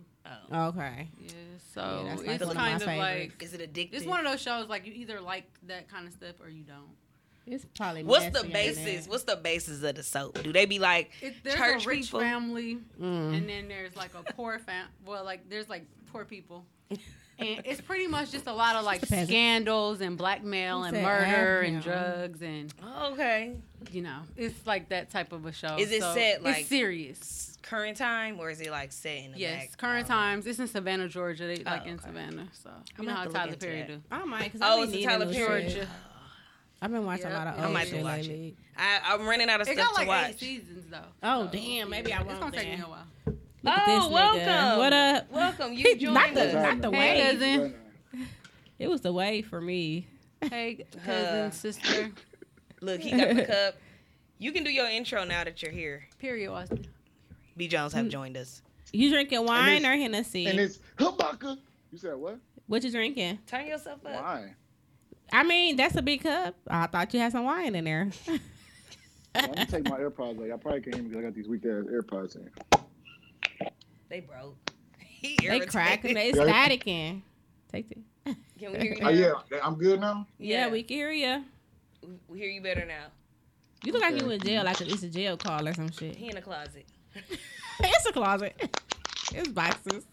Oh. 0.52 0.68
Okay. 0.68 1.08
Yeah, 1.18 1.32
so 1.74 2.04
that's 2.06 2.22
like 2.22 2.30
it's 2.30 2.44
one 2.44 2.56
of 2.56 2.62
kind 2.62 2.82
of 2.82 2.88
like 2.88 3.42
Is 3.42 3.54
it 3.54 3.60
addictive? 3.72 3.94
it's 3.94 4.06
one 4.06 4.24
of 4.24 4.30
those 4.30 4.40
shows 4.40 4.68
like 4.68 4.86
you 4.86 4.92
either 4.92 5.20
like 5.20 5.44
that 5.66 5.88
kind 5.88 6.06
of 6.06 6.12
stuff 6.12 6.34
or 6.42 6.48
you 6.48 6.62
don't. 6.64 6.90
It's 7.46 7.64
probably 7.76 8.04
What's 8.04 8.26
the 8.38 8.46
basis? 8.46 9.08
What's 9.08 9.24
the 9.24 9.36
basis 9.36 9.82
of 9.82 9.94
the 9.94 10.02
soap? 10.02 10.42
Do 10.42 10.52
they 10.52 10.66
be 10.66 10.78
like 10.78 11.10
It, 11.22 11.34
there's 11.42 11.56
church 11.56 11.86
a 11.86 11.88
rich 11.88 12.02
people? 12.06 12.20
family, 12.20 12.78
Mm. 13.00 13.36
and 13.38 13.48
then 13.48 13.66
there's 13.68 13.96
like 13.96 14.10
a 14.14 14.22
poor 14.34 14.58
fam. 14.58 14.86
Well, 15.06 15.24
like 15.24 15.48
there's 15.48 15.68
like 15.68 15.86
poor 16.12 16.24
people, 16.24 16.64
and 17.40 17.62
it's 17.64 17.80
pretty 17.80 18.06
much 18.06 18.30
just 18.30 18.46
a 18.46 18.52
lot 18.52 18.76
of 18.76 18.84
like 18.84 19.00
Just 19.00 19.12
a 19.12 19.14
peasant. 19.14 19.28
scandals 19.30 20.00
and 20.00 20.16
blackmail 20.18 20.84
and 20.84 20.96
murder 21.02 21.62
"Ah, 21.62 21.66
and 21.66 21.82
drugs 21.82 22.42
and 22.42 22.72
Oh, 22.82 23.12
okay 23.12 23.56
you 23.90 24.02
know 24.02 24.20
it's 24.36 24.66
like 24.66 24.90
that 24.90 25.10
type 25.10 25.32
of 25.32 25.46
a 25.46 25.52
show. 25.52 25.76
Is 25.78 25.90
it 25.90 26.02
So 26.02 26.14
set, 26.14 26.42
like- 26.42 26.58
it's 26.60 26.68
serious? 26.68 27.46
current 27.62 27.96
time 27.96 28.38
or 28.40 28.50
is 28.50 28.60
it 28.60 28.70
like 28.70 28.90
set 28.92 29.18
in 29.18 29.32
the 29.32 29.38
Yes, 29.38 29.68
back? 29.68 29.76
current 29.78 30.06
Oh. 30.06 30.14
times. 30.14 30.46
It's 30.46 30.58
in 30.58 30.66
Savannah, 30.66 31.08
Georgia. 31.08 31.46
They 31.46 31.62
like 31.62 31.82
Oh, 31.84 31.88
in 31.88 31.94
okay. 31.94 32.04
Savannah, 32.06 32.48
so 32.52 32.70
I'm 32.70 32.76
you 32.88 32.94
gonna 32.96 33.08
know 33.08 33.14
how 33.14 33.20
have 33.22 33.24
to 33.24 33.28
look 33.28 33.42
Tyler 33.44 33.56
Perry 33.56 33.78
that. 33.82 33.86
do. 33.88 34.02
I 34.10 34.24
might, 34.24 34.52
cause 34.52 34.60
Oh, 34.62 34.80
I 34.80 34.82
it's 34.84 34.92
be 34.92 35.04
a 35.04 35.06
needing 35.06 35.08
Tyler 35.20 35.32
Perry. 35.32 35.62
Georgia. 35.68 35.88
I've 36.82 36.90
been 36.90 37.04
watching 37.04 37.26
Yep. 37.26 37.32
a 37.32 37.36
lot 37.38 37.46
of 37.48 37.58
I 37.60 37.64
old 37.64 37.72
might 37.74 37.88
shit 37.88 38.02
watch 38.02 38.18
it. 38.20 38.28
lately. 38.28 38.56
I, 38.76 39.00
I'm 39.04 39.26
running 39.28 39.50
out 39.50 39.60
of 39.60 39.68
It 39.68 39.76
stuff 39.76 39.88
got 39.88 39.94
like 39.94 40.04
to 40.04 40.08
watch. 40.08 40.30
eight 40.30 40.40
seasons 40.40 40.84
though. 40.90 40.98
Oh, 41.22 41.44
So, 41.46 41.52
damn, 41.52 41.90
maybe 41.90 42.12
I 42.12 42.18
It's 42.20 42.26
won't 42.26 42.40
gonna 42.40 42.52
take 42.52 42.68
then. 42.70 42.78
me 42.78 42.84
a 42.84 42.88
while. 42.88 43.06
Look 43.62 43.74
at 43.74 43.86
this 43.86 44.04
oh, 44.04 44.08
nigga. 44.08 44.12
welcome. 44.12 44.78
What 44.78 44.92
up? 44.92 45.30
Welcome. 45.32 45.72
You 45.74 45.96
joined 45.96 46.14
Not 46.14 46.34
the, 46.34 46.46
us. 46.48 46.52
not 46.54 46.80
the 46.80 46.90
Hey, 46.96 46.98
way. 46.98 47.32
cousin. 47.32 47.74
It 48.78 48.88
was 48.88 49.00
the 49.02 49.12
way 49.12 49.42
for 49.42 49.60
me. 49.60 50.06
Hey, 50.40 50.86
cousin, 51.04 51.38
Uh, 51.40 51.50
sister. 51.50 52.10
Look, 52.80 53.00
he 53.00 53.10
got 53.10 53.34
the 53.36 53.44
cup. 53.44 53.74
You 54.38 54.52
can 54.52 54.64
do 54.64 54.70
your 54.70 54.88
intro 54.88 55.24
now 55.24 55.44
that 55.44 55.62
you're 55.62 55.70
here. 55.72 56.04
Period, 56.18 56.50
Austin. 56.50 56.86
B 57.56 57.68
Jones 57.68 57.92
Mm. 57.92 57.96
have 57.96 58.08
joined 58.08 58.36
us. 58.38 58.62
You 58.92 59.10
drinking 59.10 59.44
wine 59.44 59.76
it's- 59.78 59.84
or 59.92 59.96
Hennessy? 60.00 60.46
And 60.46 60.58
it's 60.58 60.78
Hubaka. 60.98 61.58
You 61.92 61.98
said 61.98 62.16
what? 62.16 62.38
what 62.66 62.82
you 62.82 62.90
drinking? 62.90 63.38
Turn 63.46 63.66
yourself 63.66 64.04
up. 64.06 64.14
Why? 64.14 64.54
I 65.32 65.42
mean, 65.42 65.76
that's 65.76 65.94
a 65.96 66.02
big 66.02 66.22
cup. 66.22 66.54
I 66.66 66.86
thought 66.86 67.12
you 67.12 67.20
had 67.20 67.32
some 67.32 67.44
wine 67.44 67.74
in 67.74 67.84
there. 67.84 68.10
Let 69.34 69.56
me 69.58 69.64
take 69.66 69.84
my 69.88 69.98
AirPods. 70.00 70.38
Like 70.40 70.50
I 70.52 70.56
probably 70.56 70.80
can't 70.80 70.94
hear 70.94 71.04
because 71.04 71.18
I 71.18 71.22
got 71.22 71.34
these 71.34 71.46
weak 71.48 71.64
ass 71.66 71.84
AirPods 71.84 72.36
in. 72.36 72.50
They 74.10 74.20
broke. 74.20 74.56
He 74.98 75.36
they 75.38 75.44
irritated. 75.46 75.68
cracking. 75.70 76.14
They 76.14 76.28
Yeah. 76.32 76.44
staticking. 76.44 77.22
Take 77.72 77.90
it. 77.92 77.98
Can 78.58 78.72
we 78.72 78.78
hear 78.78 78.94
you? 78.94 78.98
Oh 79.02 79.08
yeah, 79.10 79.32
I'm 79.62 79.74
good 79.76 80.00
now. 80.00 80.26
Yeah, 80.38 80.68
we 80.68 80.82
can 80.82 80.96
hear 80.96 81.10
you. 81.12 81.44
we 82.28 82.38
hear 82.38 82.48
you 82.50 82.60
better 82.62 82.84
now. 82.86 83.06
You 83.84 83.92
look 83.92 84.02
like 84.02 84.14
Okay. 84.14 84.24
you 84.24 84.30
in 84.30 84.40
jail, 84.40 84.64
like 84.64 84.80
it's 84.80 85.02
a 85.02 85.08
jail 85.08 85.36
call 85.36 85.66
or 85.68 85.72
some 85.74 85.90
shit. 85.90 86.16
He 86.16 86.28
in 86.30 86.36
a 86.36 86.42
closet. 86.42 86.86
it's 87.80 88.06
a 88.06 88.12
closet. 88.12 88.54
It's 89.34 89.48
boxes. 89.48 90.06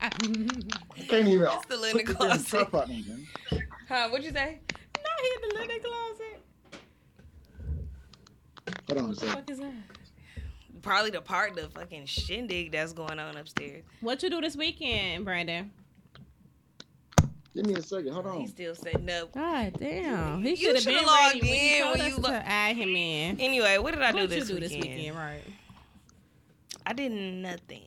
I 0.00 0.08
can't 1.08 1.28
even. 1.28 1.48
Still 1.64 1.84
in 1.84 1.96
the 1.96 2.04
put 2.04 2.06
the 2.06 2.12
damn 2.14 2.14
closet. 2.14 2.48
top 2.50 2.74
out. 2.74 2.90
Huh? 3.88 4.08
What'd 4.10 4.24
you 4.26 4.32
say? 4.32 4.58
No, 4.96 5.10
he 5.22 5.28
in 5.34 5.48
the 5.48 5.54
linen 5.60 5.80
closet. 5.82 6.40
Hold 8.88 8.98
on 8.98 9.04
a 9.04 9.08
What 9.08 9.14
the 9.16 9.20
second. 9.20 9.34
fuck 9.34 9.50
is 9.50 9.58
that? 9.58 9.72
Probably 10.82 11.10
the 11.10 11.20
part 11.20 11.54
the 11.54 11.68
fucking 11.68 12.06
shindig 12.06 12.72
that's 12.72 12.92
going 12.92 13.18
on 13.18 13.36
upstairs. 13.36 13.84
What 14.00 14.22
you 14.22 14.30
do 14.30 14.40
this 14.40 14.56
weekend, 14.56 15.24
Brandon? 15.24 15.70
Give 17.54 17.66
me 17.66 17.74
a 17.74 17.82
second. 17.82 18.12
Hold 18.12 18.26
on. 18.26 18.40
He's 18.40 18.50
still 18.50 18.74
setting 18.74 19.08
up. 19.10 19.32
God 19.32 19.74
damn. 19.78 20.42
He 20.42 20.50
You 20.50 20.56
should 20.56 20.76
have 20.76 20.84
been 20.84 21.04
logged 21.04 21.34
ready 21.34 21.40
when 21.40 21.50
you 21.50 21.76
in 21.76 21.82
told 21.82 21.92
when 21.92 22.00
us 22.00 22.08
you 22.08 22.14
to 22.16 22.20
lo- 22.22 22.40
add 22.44 22.76
him 22.76 22.96
in. 22.96 23.40
Anyway, 23.40 23.78
what 23.78 23.92
did 23.92 24.02
I 24.02 24.12
do 24.12 24.18
What 24.22 24.30
this 24.30 24.48
you 24.48 24.54
do 24.56 24.60
weekend? 24.60 24.80
this 24.82 24.88
weekend, 24.88 25.16
right? 25.16 25.42
I 26.86 26.92
did 26.94 27.12
nothing. 27.12 27.82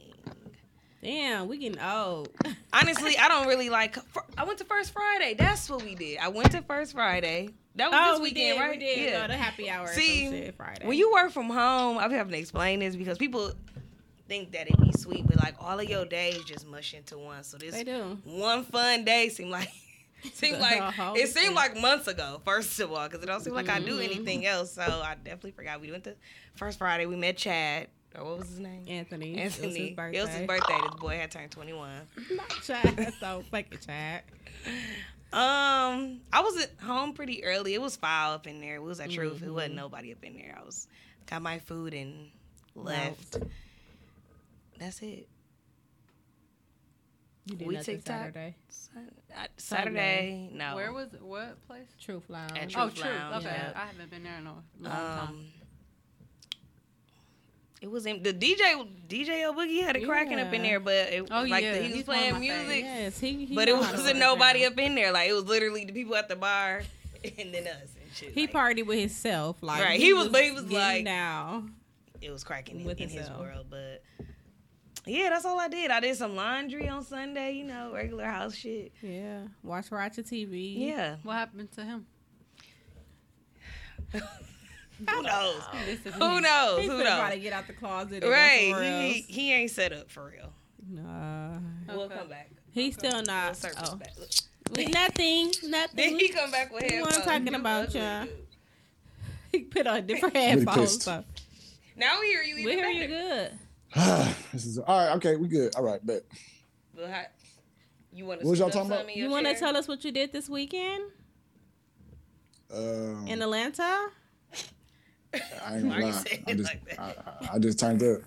Damn, 1.02 1.48
we 1.48 1.58
getting 1.58 1.82
old. 1.82 2.30
Honestly, 2.74 3.18
I 3.18 3.28
don't 3.28 3.48
really 3.48 3.70
like. 3.70 3.98
I 4.38 4.44
went 4.44 4.58
to 4.60 4.66
First 4.66 4.92
Friday. 4.92 5.36
That's 5.38 5.70
what 5.70 5.84
we 5.84 5.96
did. 5.96 6.18
I 6.20 6.30
went 6.30 6.52
to 6.52 6.62
First 6.62 6.94
Friday. 6.94 7.50
That 7.75 7.91
was 7.91 8.00
Oh, 8.01 8.12
this 8.13 8.20
we 8.20 8.24
weekend, 8.29 8.58
did, 8.58 8.60
right? 8.62 8.72
we 8.72 8.77
did. 8.86 9.10
Yeah. 9.12 9.27
To 9.27 9.34
happy 9.34 9.70
hour. 9.70 9.88
See, 9.88 10.51
Friday. 10.55 10.86
When 10.88 10.98
you 10.98 11.12
work 11.12 11.32
from 11.32 11.50
home, 11.50 11.98
I'm 11.98 12.12
having 12.12 12.32
to 12.32 12.38
explain 12.39 12.79
this 12.79 12.96
because 12.96 13.17
people 13.17 13.51
think 14.27 14.51
that 14.53 14.67
it'd 14.67 14.79
be 14.82 14.91
sweet, 14.94 15.27
but 15.27 15.38
like 15.38 15.55
all 15.60 15.79
of 15.79 15.89
your 15.89 16.05
days 16.05 16.44
just 16.46 16.65
mush 16.67 16.94
into 16.94 17.17
one. 17.17 17.44
So 17.44 17.58
this 17.58 17.84
one 18.24 18.63
fun 18.63 19.03
day 19.05 19.29
seemed 19.29 19.51
like 19.51 19.70
seemed 20.34 20.60
like 20.60 20.82
it 21.17 21.27
seemed 21.29 21.48
thing. 21.48 21.53
like 21.55 21.77
months 21.79 22.08
ago. 22.08 22.41
First 22.46 22.79
of 22.79 22.91
all, 22.91 23.08
because 23.08 23.22
it 23.22 23.27
don't 23.27 23.41
seem 23.44 23.53
like 23.53 23.70
I 23.70 23.79
do 23.79 24.00
Mhm. 24.00 24.03
anything 24.05 24.46
else. 24.46 24.72
So 24.74 24.82
I 24.82 25.15
definitely 25.24 25.51
forgot. 25.51 25.82
We 25.82 25.91
went 25.91 26.05
to 26.05 26.15
First 26.55 26.77
Friday. 26.79 27.05
We 27.05 27.15
met 27.17 27.38
Chad. 27.38 27.88
Or 28.17 28.24
what 28.24 28.39
was 28.39 28.48
his 28.48 28.60
name? 28.62 28.86
Anthony. 28.88 29.38
Anthony. 29.38 29.67
It 29.67 29.67
was 29.67 29.75
his 29.75 29.89
birthday. 29.89 30.17
It 30.17 30.22
was 30.22 30.29
his 30.34 30.48
birthday. 30.48 30.77
This 30.89 31.00
boy 31.01 31.17
had 31.17 31.32
turned 31.32 31.51
21. 31.51 31.89
Not 32.32 32.50
Chad. 32.63 33.13
so 33.20 33.44
fucking 33.51 33.77
Chad. 33.86 34.24
Um, 35.36 36.22
I 36.32 36.39
was 36.42 36.56
at 36.63 36.72
home 36.82 37.12
pretty 37.12 37.44
early. 37.44 37.74
It 37.74 37.82
was 37.82 37.98
foul 37.98 38.32
up 38.32 38.48
in 38.48 38.62
there. 38.62 38.75
It 38.75 38.82
was 38.82 39.01
a 39.01 39.08
truth. 39.08 39.44
It 39.44 39.50
wasn't 39.50 39.74
mm-hmm. 39.74 39.82
nobody 39.82 40.13
up 40.13 40.24
in 40.24 40.34
there. 40.34 40.58
I 40.58 40.63
was 40.63 40.88
got 41.25 41.42
my 41.42 41.60
food 41.60 41.94
and 41.94 42.30
left. 42.74 43.38
That's 44.80 45.01
it. 45.01 45.27
You 47.48 47.58
did 47.58 47.68
We 47.68 47.75
nothing 47.75 47.96
TikTok. 47.98 48.18
Saturday. 48.18 48.56
Sun- 48.70 49.12
I- 49.38 49.48
Saturday, 49.58 50.50
no. 50.54 50.75
Where 50.75 50.94
was 50.94 51.13
it? 51.13 51.22
What 51.22 51.68
place? 51.68 51.88
Truth 52.01 52.30
Lounge. 52.30 52.54
At 52.54 52.75
Oh, 52.77 52.89
Truth 52.89 52.96
true. 52.96 53.12
Lounge, 53.12 53.46
Okay, 53.46 53.56
yeah. 53.56 53.74
I 53.75 53.86
haven't 53.88 54.10
been 54.10 54.24
there 54.24 54.38
in 54.38 54.48
a 54.48 54.54
long 54.54 54.63
um, 54.86 55.27
time. 55.27 55.46
It 57.86 57.92
was 57.92 58.08
in 58.08 58.24
the 58.24 58.34
DJ 58.34 58.88
DJ 59.08 59.44
Boogie 59.54 59.84
had 59.84 59.96
it 59.96 60.06
cracking 60.08 60.39
up 60.39 60.51
in 60.51 60.63
there, 60.63 60.80
but 60.80 60.94
it, 60.96 61.27
Oh, 61.30 61.44
like 61.44 61.63
yeah. 61.63 61.74
the, 61.74 61.82
he 61.84 61.88
was 61.89 61.94
He's 61.98 62.04
playing 62.04 62.39
music, 62.39 62.84
Yes, 62.84 63.20
he, 63.20 63.46
he 63.46 63.54
but 63.54 63.70
it 63.70 63.75
know 63.75 63.84
how 63.84 63.92
to 63.92 63.98
wasn't 63.98 64.18
nobody 64.18 64.62
down. 64.63 64.72
up 64.72 64.80
in 64.80 64.96
there. 64.96 65.12
Like 65.12 65.30
it 65.30 65.34
was 65.34 65.44
literally 65.44 65.86
the 65.86 65.94
people 65.94 66.15
at 66.15 66.27
the 66.27 66.36
bar 66.36 66.82
and 67.24 67.54
then 67.54 67.68
us 67.68 67.82
and 68.01 68.12
shit. 68.15 68.32
He 68.34 68.48
like, 68.48 68.54
partied 68.54 68.88
with 68.88 68.98
himself. 68.98 69.58
Like 69.62 69.84
Right, 69.84 70.00
he 70.00 70.13
was- 70.13 70.30
but 70.30 70.44
he 70.44 70.50
was 70.51 70.63
like- 70.72 71.06
down. 71.06 71.75
it 72.22 72.32
was 72.32 72.44
cracking 72.44 72.82
in, 72.82 72.89
in 72.89 73.08
his 73.10 73.30
world, 73.30 73.68
but. 73.70 74.01
Yeah, 75.06 75.30
that's 75.30 75.46
all 75.46 75.60
I 75.60 75.68
did. 75.68 75.92
I 75.92 76.00
did 76.00 76.15
some 76.15 76.36
laundry 76.36 76.89
on 76.89 77.04
Sunday, 77.04 77.51
you 77.51 77.65
know, 77.65 77.92
regular 77.94 78.25
house 78.25 78.56
shit. 78.56 78.94
Yeah, 79.04 79.42
watch 79.62 79.92
Ratchet 79.92 80.25
TV. 80.25 80.75
Yeah. 80.88 81.18
What 81.22 81.34
happened 81.34 81.72
to 81.74 81.84
him? 81.86 82.08
Who 85.00 85.22
knows? 85.24 85.62
This 85.86 86.06
is 86.06 86.14
Who 86.14 86.42
knows? 86.42 86.80
He's 86.82 86.90
Who 86.90 86.98
finna 87.00 87.18
try 87.20 87.34
to 87.36 87.40
get 87.40 87.54
out 87.54 87.68
the 87.68 87.74
closet. 87.74 88.24
Right. 88.24 88.74
He, 89.14 89.22
he 89.28 89.52
ain't 89.54 89.72
set 89.72 89.92
up 89.94 90.10
for 90.10 90.32
real. 90.34 90.54
Nah, 90.90 91.58
We'll 91.88 92.02
Okay. 92.04 92.16
come 92.16 92.30
back. 92.30 92.52
he's 92.72 92.94
still 92.94 93.12
We'll 93.14 93.24
not. 93.24 93.58
circle 93.58 93.84
Oh. 93.92 93.96
back. 93.96 94.14
Look. 94.20 94.30
We- 94.78 94.86
nothing, 94.88 95.52
Then 95.62 95.72
nothing. 95.72 96.20
he 96.20 96.30
come 96.30 96.50
back 96.52 96.74
with 96.74 96.84
We 96.90 97.02
What 97.02 97.14
I'm 97.16 97.22
talking 97.24 97.48
You 97.54 97.60
about 97.60 97.94
y'all. 97.94 98.28
He 99.52 99.60
put 99.62 99.88
on 99.88 100.06
different 100.06 100.34
Really 100.36 100.48
headphones. 100.48 101.04
So. 101.04 101.24
Now 101.96 102.20
we 102.20 102.28
hear 102.28 102.42
you 102.44 102.56
even 102.58 102.66
We 102.66 102.72
hear 102.74 102.82
better. 102.84 103.00
you 103.00 103.08
good. 103.08 104.36
this 104.52 104.66
is 104.66 104.78
all 104.80 104.86
right. 105.08 105.16
Okay, 105.18 105.36
we 105.38 105.48
good. 105.48 105.75
All 105.75 105.84
right, 105.84 106.06
bet. 106.06 106.24
But 106.96 107.10
how- 107.10 107.25
you 108.14 108.25
want 108.25 108.42
to 108.42 108.46
What 108.46 108.52
was 108.52 108.60
y'all 108.60 108.70
talking 108.70 108.92
about? 108.92 109.16
You 109.16 109.30
want 109.30 109.46
to 109.48 109.56
tell 109.56 109.75
us 109.78 109.88
what 109.88 110.04
you 110.06 110.12
did 110.12 110.32
this 110.34 110.48
weekend 110.50 111.04
Um, 112.74 113.25
in 113.28 113.42
Atlanta? 113.42 114.08
I 115.65 115.75
ain't 115.77 115.86
Why 115.86 116.00
gonna 116.01 116.12
lie. 116.12 116.24
I 116.48 116.54
just, 116.54 116.74
like? 116.74 117.00
I, 117.00 117.04
I, 117.04 117.50
I 117.54 117.60
just 117.60 117.80
turned 117.80 118.01
up. 118.01 118.22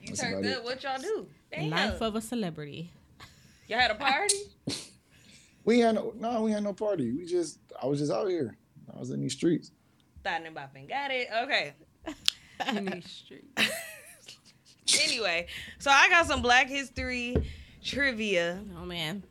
You 0.00 0.08
That's 0.08 0.20
turned 0.20 0.44
about 0.44 0.58
up. 0.58 0.64
What 0.64 0.82
y'all 0.82 1.00
do? 1.00 1.26
Damn. 1.52 1.70
Life 1.70 2.00
of 2.00 2.16
a 2.16 2.20
celebrity. 2.20 2.90
y'all 3.66 3.78
had 3.78 3.90
a 3.90 3.94
party? 3.94 4.36
We 5.68 5.80
had 5.80 5.96
no, 5.96 6.14
no, 6.16 6.40
we 6.40 6.50
had 6.50 6.62
no 6.62 6.72
party. 6.72 7.12
We 7.12 7.26
just, 7.26 7.58
I 7.82 7.84
was 7.84 7.98
just 7.98 8.10
out 8.10 8.26
here. 8.26 8.56
I 8.90 8.98
was 8.98 9.10
in 9.10 9.20
these 9.20 9.34
streets. 9.34 9.70
Thought 10.24 10.46
and 10.46 10.56
bopping. 10.56 10.88
Got 10.88 11.10
it. 11.10 11.28
Okay. 11.42 11.74
in 12.74 12.86
these 12.86 13.06
streets. 13.06 13.70
anyway, 15.04 15.46
so 15.78 15.90
I 15.90 16.08
got 16.08 16.24
some 16.24 16.40
Black 16.40 16.68
History 16.68 17.36
trivia. 17.84 18.64
Oh 18.80 18.86
man. 18.86 19.22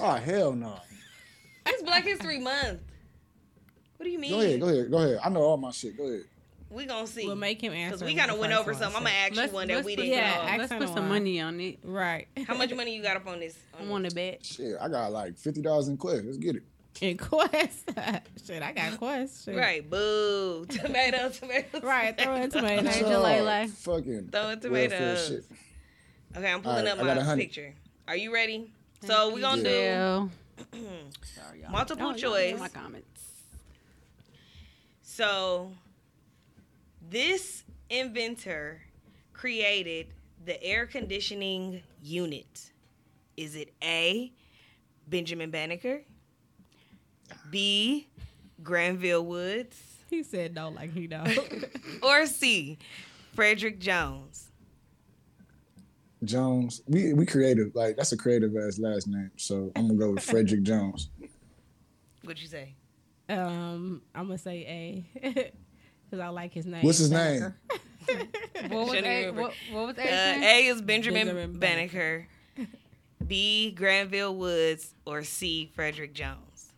Oh 0.00 0.12
hell 0.12 0.52
no. 0.52 0.78
It's 1.66 1.82
Black 1.82 2.04
History 2.04 2.38
Month. 2.38 2.82
What 3.96 4.04
do 4.04 4.10
you 4.10 4.18
mean? 4.18 4.30
Go 4.32 4.40
ahead, 4.40 4.60
go 4.60 4.68
ahead, 4.68 4.90
go 4.90 4.98
ahead. 4.98 5.18
I 5.24 5.28
know 5.28 5.40
all 5.42 5.56
my 5.56 5.70
shit. 5.70 5.96
Go 5.96 6.04
ahead. 6.04 6.24
We 6.70 6.86
gonna 6.86 7.06
see. 7.06 7.26
We'll 7.26 7.36
make 7.36 7.60
him 7.62 7.72
answer. 7.72 7.98
Because 7.98 8.04
we 8.04 8.14
the 8.14 8.18
kind 8.18 8.30
of 8.32 8.38
went 8.38 8.52
over 8.52 8.72
one, 8.72 8.80
some. 8.82 8.88
I'm 8.96 9.04
gonna 9.04 9.10
ask 9.14 9.34
you 9.36 9.48
one 9.54 9.68
that 9.68 9.84
we 9.84 9.94
didn't 9.94 10.10
yeah, 10.10 10.34
know. 10.34 10.42
ask 10.42 10.58
let's 10.70 10.84
put 10.84 10.94
some 10.94 11.08
money 11.08 11.40
on 11.40 11.60
it. 11.60 11.78
Right. 11.84 12.26
How 12.48 12.56
much 12.56 12.74
money 12.74 12.96
you 12.96 13.02
got 13.02 13.16
up 13.16 13.26
on 13.28 13.38
this? 13.38 13.56
I 13.80 13.84
want 13.84 14.08
to 14.08 14.14
bet. 14.14 14.44
Shit, 14.44 14.74
I 14.80 14.88
got 14.88 15.12
like 15.12 15.36
fifty 15.38 15.62
dollars 15.62 15.86
in 15.88 15.96
quest. 15.96 16.24
Let's 16.24 16.38
get 16.38 16.56
it. 16.56 16.62
In 17.00 17.16
Quest. 17.16 17.90
Shit, 18.46 18.62
I 18.62 18.70
got 18.72 18.98
Quest. 18.98 19.44
Shit. 19.44 19.56
Right, 19.56 19.88
boo, 19.88 20.64
tomato, 20.68 21.28
tomato. 21.28 21.80
Right, 21.82 22.16
throw 22.16 22.34
in 22.36 22.50
tomato. 22.50 22.88
Angel 22.88 23.10
So, 23.10 23.20
Lele. 23.22 23.66
Fucking 23.68 24.28
Throwing 24.30 24.60
welfare 24.60 24.60
tomatoes. 24.60 25.26
shit. 25.28 25.44
Okay, 26.36 26.52
I'm 26.52 26.62
pulling 26.62 26.78
Alright, 26.86 26.92
up 26.98 26.98
I 27.00 27.06
got 27.06 27.16
a 27.16 27.20
my 27.20 27.26
hundred. 27.26 27.42
picture. 27.42 27.74
Are 28.06 28.16
you 28.16 28.32
ready? 28.32 28.70
So 29.02 29.32
we 29.34 29.40
gonna 29.40 29.62
Dale. 29.62 30.30
do 30.72 30.78
Sorry, 31.34 31.62
y'all. 31.62 31.70
multiple 31.72 32.06
Y'all- 32.12 32.16
y'all 32.16 32.32
choice. 32.58 32.60
Know 35.18 35.24
My 35.26 35.26
comments. 35.26 35.70
So, 35.70 35.72
this 37.10 37.64
inventor 37.90 38.80
created 39.32 40.08
the 40.44 40.62
air 40.62 40.86
conditioning 40.86 41.82
unit. 42.02 42.70
Is 43.36 43.56
it 43.56 43.72
A, 43.82 44.32
Benjamin 45.08 45.50
Banneker? 45.50 46.02
B, 47.50 48.06
Granville 48.62 49.24
Woods? 49.24 49.76
He 50.10 50.22
said 50.22 50.54
no, 50.54 50.68
like 50.68 50.92
he 50.92 51.08
know. 51.08 51.24
Or 52.02 52.26
C, 52.26 52.78
Frederick 53.34 53.80
Jones? 53.80 54.50
Jones. 56.24 56.82
We 56.86 57.12
we 57.12 57.26
creative. 57.26 57.74
Like 57.74 57.96
that's 57.96 58.12
a 58.12 58.16
creative 58.16 58.56
ass 58.56 58.78
last 58.78 59.06
name. 59.06 59.30
So 59.36 59.72
I'm 59.76 59.88
gonna 59.88 59.98
go 59.98 60.12
with 60.12 60.22
Frederick 60.22 60.62
Jones. 60.62 61.10
What'd 62.22 62.40
you 62.40 62.48
say? 62.48 62.74
Um, 63.28 64.02
I'm 64.14 64.26
gonna 64.26 64.38
say 64.38 65.04
A 65.14 65.20
because 66.04 66.20
I 66.20 66.28
like 66.28 66.52
his 66.52 66.66
name. 66.66 66.84
What's 66.84 66.98
his 66.98 67.10
Banneker. 67.10 67.56
What 68.68 68.86
was 68.86 68.94
A? 68.94 69.30
What, 69.30 69.54
what 69.72 69.86
was 69.86 69.98
Uh, 69.98 70.02
A? 70.02 70.04
name? 70.04 70.42
A 70.44 70.66
is 70.66 70.82
Benjamin, 70.82 71.26
Benjamin 71.26 71.58
Banneker. 71.58 72.26
B, 73.26 73.70
Granville 73.72 74.34
Woods. 74.36 74.94
Or 75.06 75.22
C, 75.24 75.70
Frederick 75.74 76.12
Jones? 76.14 76.72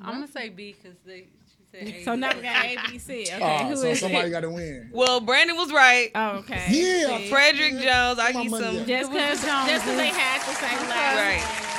I'm 0.00 0.14
gonna 0.14 0.26
say 0.28 0.48
B 0.48 0.74
because 0.80 0.98
they. 1.04 1.28
She 1.46 1.64
said 1.70 1.88
A. 1.94 2.04
So 2.04 2.14
now 2.14 2.34
we 2.34 2.40
got 2.42 2.64
A, 2.64 2.76
B, 2.90 2.98
C. 2.98 3.22
Okay, 3.30 3.38
Oh, 3.40 3.68
who 3.68 3.76
so 3.76 3.86
is 3.88 4.00
somebody 4.00 4.30
got 4.30 4.40
to 4.40 4.50
win. 4.50 4.88
Well, 4.92 5.20
Brandon 5.20 5.56
was 5.56 5.70
right. 5.72 6.10
Oh, 6.14 6.38
okay. 6.38 6.66
Yeah, 6.70 7.18
See? 7.18 7.28
Frederick 7.28 7.72
Jones. 7.74 8.18
I 8.18 8.32
My 8.32 8.42
need 8.42 8.50
money 8.50 8.64
some. 8.64 8.76
up. 8.80 8.86
Just 8.88 9.12
because 9.12 9.42
they 9.42 10.08
had 10.08 10.40
the 10.40 10.54
same 10.54 10.88
last 10.88 11.16
Right. 11.16 11.69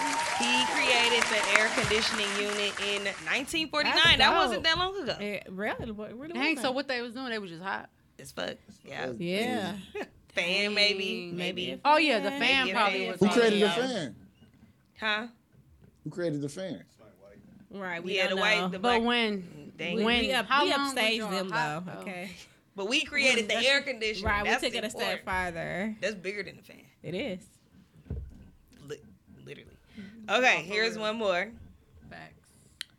He 0.41 0.65
created 0.73 1.23
the 1.29 1.59
air 1.59 1.67
conditioning 1.75 2.27
unit 2.39 2.73
in 2.89 3.03
1949. 3.27 4.17
That 4.19 4.33
wasn't 4.35 4.63
that 4.63 4.77
long 4.77 4.97
ago. 5.01 5.15
It 5.19 5.47
really, 5.49 5.91
what- 5.91 6.17
really 6.17 6.33
Dang. 6.33 6.55
was 6.55 6.61
So 6.63 6.71
what 6.71 6.87
they 6.87 7.01
was 7.01 7.13
doing? 7.13 7.29
They 7.29 7.39
was 7.39 7.51
just 7.51 7.63
hot. 7.63 7.89
It's 8.17 8.31
fuck. 8.31 8.55
Yeah. 8.85 9.11
Yeah. 9.17 9.75
Fan 10.33 10.73
maybe. 10.73 11.27
Dang. 11.27 11.35
Maybe. 11.37 11.81
Oh 11.83 11.97
yeah, 11.97 12.19
the 12.19 12.31
fan 12.31 12.69
a 12.69 12.71
probably 12.71 13.07
was. 13.09 13.19
Who 13.19 13.27
created 13.29 13.61
the 13.63 13.69
fan? 13.69 14.15
Huh? 14.99 15.27
Who 16.05 16.09
created 16.09 16.41
the 16.41 16.49
fan? 16.49 16.83
Right. 17.69 18.01
We 18.03 18.15
Yeah, 18.17 18.27
don't 18.27 18.35
the 18.37 18.41
white. 18.41 18.57
know. 18.59 18.67
The 18.69 18.79
But 18.79 18.99
black. 18.99 19.03
when? 19.03 19.71
Dang. 19.77 20.03
when- 20.03 20.19
we, 20.21 20.31
up, 20.31 20.45
how 20.45 20.63
we 20.63 20.71
long 20.71 20.81
was 20.83 20.93
upstaged 20.93 21.29
them 21.31 21.49
hot- 21.49 21.85
though. 21.85 21.91
oh. 21.97 22.01
Okay. 22.01 22.29
But 22.75 22.87
we 22.87 23.03
created 23.03 23.49
the 23.49 23.55
air 23.57 23.81
conditioning. 23.81 24.25
Right. 24.29 24.43
We 24.43 24.69
took 24.69 24.75
it 24.75 24.83
a 24.85 24.89
step 24.89 25.01
important. 25.19 25.25
farther. 25.25 25.95
That's 25.99 26.15
bigger 26.15 26.43
than 26.43 26.57
the 26.57 26.63
fan. 26.63 26.81
It 27.03 27.13
is. 27.15 27.43
Li- 30.31 30.37
literally. 30.39 30.55
Okay, 30.57 30.63
here's 30.67 30.97
one 30.97 31.17
more. 31.17 31.51
Facts. 32.09 32.33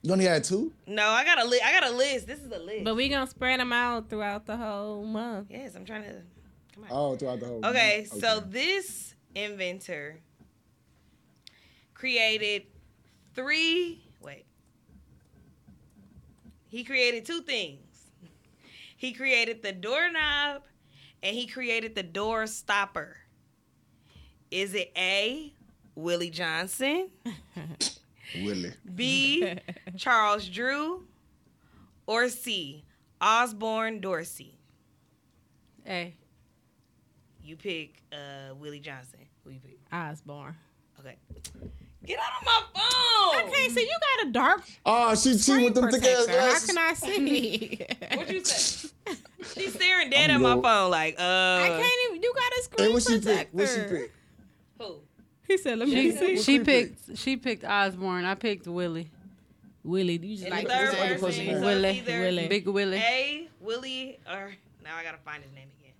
You 0.03 0.13
only 0.13 0.25
had 0.25 0.45
two? 0.45 0.73
No, 0.87 1.09
I 1.09 1.25
got 1.25 1.41
a 1.41 1.45
li- 1.45 1.61
I 1.65 1.73
got 1.73 1.89
a 1.91 1.93
list. 1.95 2.27
This 2.27 2.41
is 2.41 2.51
a 2.51 2.59
list. 2.59 2.85
But 2.85 2.97
we 2.97 3.09
gonna 3.09 3.27
spread 3.27 3.61
them 3.61 3.73
out 3.73 4.09
throughout 4.11 4.47
the 4.47 4.57
whole 4.57 5.05
month. 5.05 5.49
yes, 5.51 5.75
I'm 5.75 5.85
trying 5.85 6.05
to. 6.05 6.23
Come 6.75 6.85
on. 6.85 6.89
Oh, 6.91 7.17
throughout 7.17 7.41
the 7.41 7.47
whole. 7.47 7.65
Okay, 7.67 8.07
so 8.21 8.41
this 8.41 9.15
inventor 9.35 10.19
created 11.95 12.65
three. 13.35 14.03
Wait. 14.21 14.47
He 16.69 16.85
created 16.85 17.27
two 17.27 17.43
things. 17.43 17.79
He 18.97 19.13
created 19.13 19.63
the 19.63 19.73
doorknob 19.73 20.63
and 21.23 21.35
he 21.37 21.47
created 21.47 21.95
the 21.95 22.03
door 22.03 22.47
stopper. 22.47 23.17
Is 24.51 24.75
it 24.75 24.93
A, 24.97 25.53
Willie 25.95 26.31
Johnson, 26.31 27.11
Willie. 28.43 28.73
B, 28.95 29.55
Charles 29.97 30.49
Drew, 30.49 31.05
or 32.07 32.29
C, 32.29 32.85
Osborne 33.21 34.01
Dorsey? 34.01 34.59
A. 35.87 36.15
You 37.45 37.57
pick 37.57 38.03
uh, 38.13 38.55
Willie 38.55 38.79
Johnson. 38.81 39.21
Who 39.45 39.51
you 39.51 39.61
pick? 39.61 39.79
Osborne. 39.93 40.55
Okay. 41.01 41.17
Get 42.07 42.19
out 42.19 42.41
of 42.41 42.47
my 42.47 42.63
phone. 42.75 43.49
Okay, 43.49 43.69
so 43.69 43.81
you 43.81 43.89
got 44.19 44.27
a 44.29 44.33
dark 44.33 44.63
Oh, 44.85 45.15
she 45.15 45.31
cheated 45.31 45.41
screen 45.43 45.65
with 45.65 45.75
them 45.75 45.91
thick 45.91 46.03
ass 46.05 46.25
protector. 46.27 46.41
How 46.41 46.59
can 46.67 46.79
I 46.79 46.95
see? 46.95 47.87
What 48.17 48.31
you 48.33 48.45
say? 48.45 48.89
She's 49.55 49.75
staring 49.75 50.11
dead 50.11 50.31
I'm 50.31 50.45
at 50.45 50.57
my 50.57 50.63
phone 50.63 50.91
like, 50.91 51.15
uh. 51.19 51.23
I 51.23 51.69
can't 51.69 51.93
even. 52.11 52.23
You 52.23 52.33
got 52.35 52.53
a 52.59 52.63
screen 52.63 52.89
Hey, 52.89 52.95
what 52.95 53.03
she 53.03 53.19
protector. 53.21 53.37
pick? 53.39 53.49
What 53.53 53.69
she 53.69 53.81
pick? 53.97 54.13
Who? 54.79 54.97
He 55.53 55.59
said, 55.59 55.79
"Let 55.79 55.89
me 55.89 56.11
see." 56.13 56.41
She 56.43 56.61
picked. 56.61 57.19
She 57.19 57.37
picked 57.37 57.63
Osborne. 57.65 58.25
I 58.25 58.35
picked 58.35 58.67
Willie. 58.67 59.11
Willie, 59.85 60.17
you 60.17 60.37
just 60.37 60.45
And 60.45 60.53
like 60.55 60.67
the 60.67 60.73
third 60.73 60.89
other 60.95 61.15
person. 61.19 61.47
person 61.47 61.61
So? 61.61 61.67
Willie. 61.67 62.03
Willie. 62.07 62.49
Big 62.49 62.67
Willie. 62.69 62.97
A, 62.99 63.49
Willie, 63.61 64.19
or 64.31 64.53
now 64.83 64.97
I 64.97 65.03
gotta 65.03 65.19
find 65.19 65.43
his 65.43 65.53
name 65.53 65.69
again. 65.81 65.93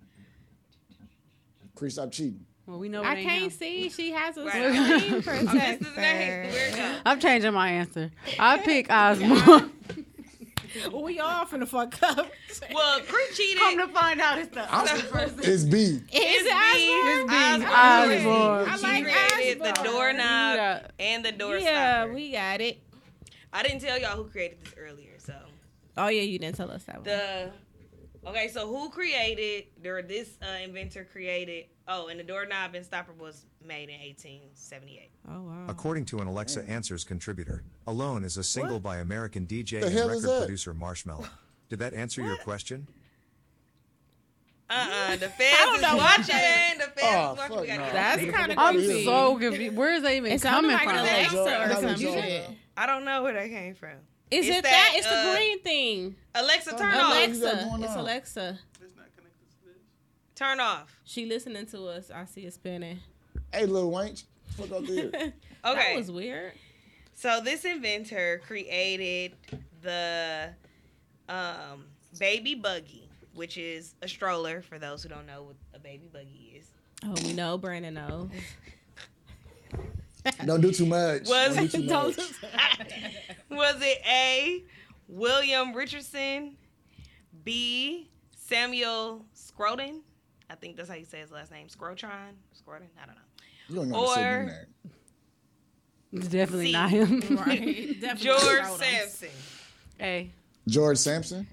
Chris, 1.75 1.93
stop 1.93 2.11
cheating. 2.11 2.45
Well, 2.65 2.79
we 2.79 2.87
know 2.89 3.03
I 3.03 3.15
can't 3.21 3.43
him. 3.43 3.49
see. 3.51 3.89
She 3.89 4.11
has 4.11 4.37
a 4.37 4.45
Right. 4.45 4.51
screen 4.53 4.71
this 4.73 5.15
is 5.15 5.25
the 5.25 5.31
name. 5.35 5.45
protector. 5.45 5.91
Where 5.95 6.43
it 6.69 6.75
go? 6.77 6.95
I'm 7.05 7.19
changing 7.19 7.53
my 7.53 7.69
answer. 7.69 8.09
I 8.39 8.57
pick 8.59 8.89
Osborne. 8.91 9.71
we 10.93 11.19
all 11.19 11.45
finna 11.45 11.67
fuck 11.67 12.01
up. 12.03 12.31
Well, 12.73 12.99
Chris 13.07 13.35
cheated. 13.37 13.57
Come 13.59 13.77
to 13.79 13.87
find 13.87 14.21
out, 14.21 14.37
it's 14.37 14.53
the 14.53 14.67
It's 15.51 15.63
B. 15.63 15.77
Is 15.79 16.03
It's 16.11 16.45
it 16.45 16.53
Osborne? 16.53 17.27
B. 17.27 17.65
Osborne. 17.65 18.69
I 18.69 18.75
She 18.77 18.83
like 18.83 19.03
created 19.35 19.59
the 19.63 19.71
doorknob 19.83 20.55
Yeah. 20.55 20.87
and 20.99 21.25
the 21.25 21.31
door 21.31 21.57
Yeah, 21.57 22.01
stopper. 22.03 22.13
we 22.13 22.31
got 22.31 22.61
it. 22.61 22.79
I 23.51 23.63
didn't 23.63 23.79
tell 23.81 23.97
y'all 23.99 24.15
who 24.17 24.25
created 24.25 24.59
this 24.63 24.73
earlier, 24.77 25.13
so 25.17 25.33
Oh 25.97 26.07
yeah, 26.09 26.21
you 26.21 26.37
didn't 26.39 26.55
tell 26.57 26.69
us 26.71 26.83
that 26.83 26.95
one. 26.97 27.03
the 27.03 27.51
okay. 28.27 28.47
So 28.49 28.67
who 28.67 28.89
created 28.89 29.65
or 29.85 30.01
this 30.03 30.37
uh, 30.41 30.63
inventor 30.63 31.07
created? 31.11 31.65
Oh, 31.87 32.07
and 32.07 32.19
the 32.19 32.23
doorknob 32.23 32.75
and 32.75 32.85
stopper 32.85 33.13
was 33.13 33.45
made 33.65 33.89
in 33.89 33.99
1878. 33.99 35.09
oh 35.29 35.41
wow. 35.43 35.65
According 35.67 36.05
to 36.05 36.19
an 36.19 36.27
Alexa 36.27 36.67
Answers 36.69 37.03
contributor, 37.03 37.63
Alone 37.87 38.23
is 38.23 38.37
a 38.37 38.43
single 38.43 38.79
by 38.79 38.97
American 38.97 39.45
DJ 39.45 39.81
The 39.81 39.87
and 39.87 40.09
record 40.11 40.39
producer 40.45 40.73
Marshmello. 40.73 41.27
Did 41.69 41.79
that 41.79 41.93
answer 41.93 42.21
your 42.21 42.37
question? 42.37 42.87
Uh-uh, 44.69 45.17
the 45.17 45.29
fans 45.29 45.75
is 45.75 45.81
know 45.81 45.97
what 45.97 46.17
watching. 46.19 46.35
The 46.77 46.91
fans 46.99 46.99
Oh, 47.03 47.35
watching. 47.37 47.61
We 47.61 47.67
gotta 47.67 47.81
no. 47.87 47.91
That's 47.93 48.21
kinda 48.21 48.37
fuck 48.37 48.49
I'm 48.49 48.57
out 48.57 48.75
of 48.75 48.81
here. 48.81 49.03
so 49.05 49.37
confused. 49.37 49.75
Where 49.75 49.93
is 49.93 50.01
that 50.03 50.13
even 50.13 50.31
It 50.31 50.41
coming 50.41 50.77
from? 50.77 50.87
Alexa 50.89 51.37
Alexa 51.37 51.37
or 51.39 51.65
Alexa 51.65 51.81
some 51.81 51.95
Joe. 51.95 52.13
shit. 52.21 52.49
I 52.77 52.85
don't 52.87 53.05
know 53.05 53.23
where 53.23 53.33
that 53.33 53.49
came 53.49 53.75
from. 53.75 53.91
Is 54.31 54.47
It's 54.47 54.57
it 54.57 54.63
that, 54.63 54.69
that? 54.71 54.93
It's 54.95 55.05
uh, 55.07 55.25
the 55.31 55.35
green 55.37 55.59
thing. 55.61 56.15
Alexa, 56.33 56.71
turn 56.77 56.93
Oh, 56.95 56.99
off. 57.01 57.27
you 57.27 57.39
got 57.41 57.53
Alexa. 57.53 57.65
going 57.69 57.83
It's 57.83 57.91
on. 57.93 57.99
Alexa. 57.99 58.59
Turn 60.35 60.59
off. 60.59 60.99
She 61.03 61.25
listening 61.27 61.67
to 61.67 61.85
us. 61.87 62.09
I 62.09 62.25
see 62.25 62.41
it 62.45 62.53
spinning. 62.53 62.99
Hey, 63.53 63.65
little 63.65 63.91
wench. 63.91 64.23
Fuck 64.57 64.71
out 64.71 64.87
there. 64.87 65.33
Okay. 65.65 65.93
That 65.93 65.95
was 65.95 66.11
weird. 66.11 66.51
So 67.13 67.39
this 67.41 67.63
inventor 67.63 68.41
created 68.45 69.31
the 69.81 70.49
um, 71.29 71.85
baby 72.19 72.53
buggy, 72.53 73.07
which 73.33 73.57
is 73.57 73.95
a 74.01 74.09
stroller 74.09 74.61
for 74.61 74.77
those 74.77 75.03
who 75.03 75.07
don't 75.09 75.25
know 75.25 75.43
what 75.43 75.55
a 75.73 75.79
baby 75.79 76.09
buggy 76.11 76.57
is. 76.59 76.65
Oh, 77.05 77.13
we 77.23 77.31
know. 77.31 77.57
Brandon 77.57 77.93
knows. 77.93 78.29
Don't 80.45 80.59
do 80.61 80.71
too 80.73 80.85
much. 80.85 81.27
Was- 81.27 81.55
Don't 81.55 81.71
do 81.71 81.81
too 81.81 81.87
Don't- 81.87 82.17
much. 82.17 82.31
Was 83.49 83.75
it 83.81 84.01
A. 84.05 84.63
William 85.07 85.73
Richardson, 85.73 86.57
B. 87.45 88.09
Samuel 88.35 89.25
Scroton? 89.33 90.01
I 90.49 90.55
think 90.55 90.75
that's 90.75 90.89
how 90.89 90.95
you 90.95 91.05
say 91.05 91.19
his 91.19 91.31
last 91.31 91.51
name. 91.51 91.67
Scrotron? 91.67 92.33
Scroton? 92.53 92.89
I 93.01 93.05
don't 93.05 93.15
know. 93.15 93.21
You 93.73 93.79
don't 93.79 93.89
know 93.89 94.05
how 94.05 94.07
to 94.07 94.13
say 94.13 94.21
Or- 94.21 94.31
your 94.33 94.43
name. 94.43 94.55
It's 96.15 96.27
definitely 96.27 96.67
C. 96.67 96.71
not 96.73 96.89
him. 96.91 97.19
right. 97.21 97.25
Definitely 98.01 98.23
George 98.23 98.65
Sampson. 98.77 99.29
hey, 99.97 100.29
George 100.67 100.97
Sampson. 100.99 101.47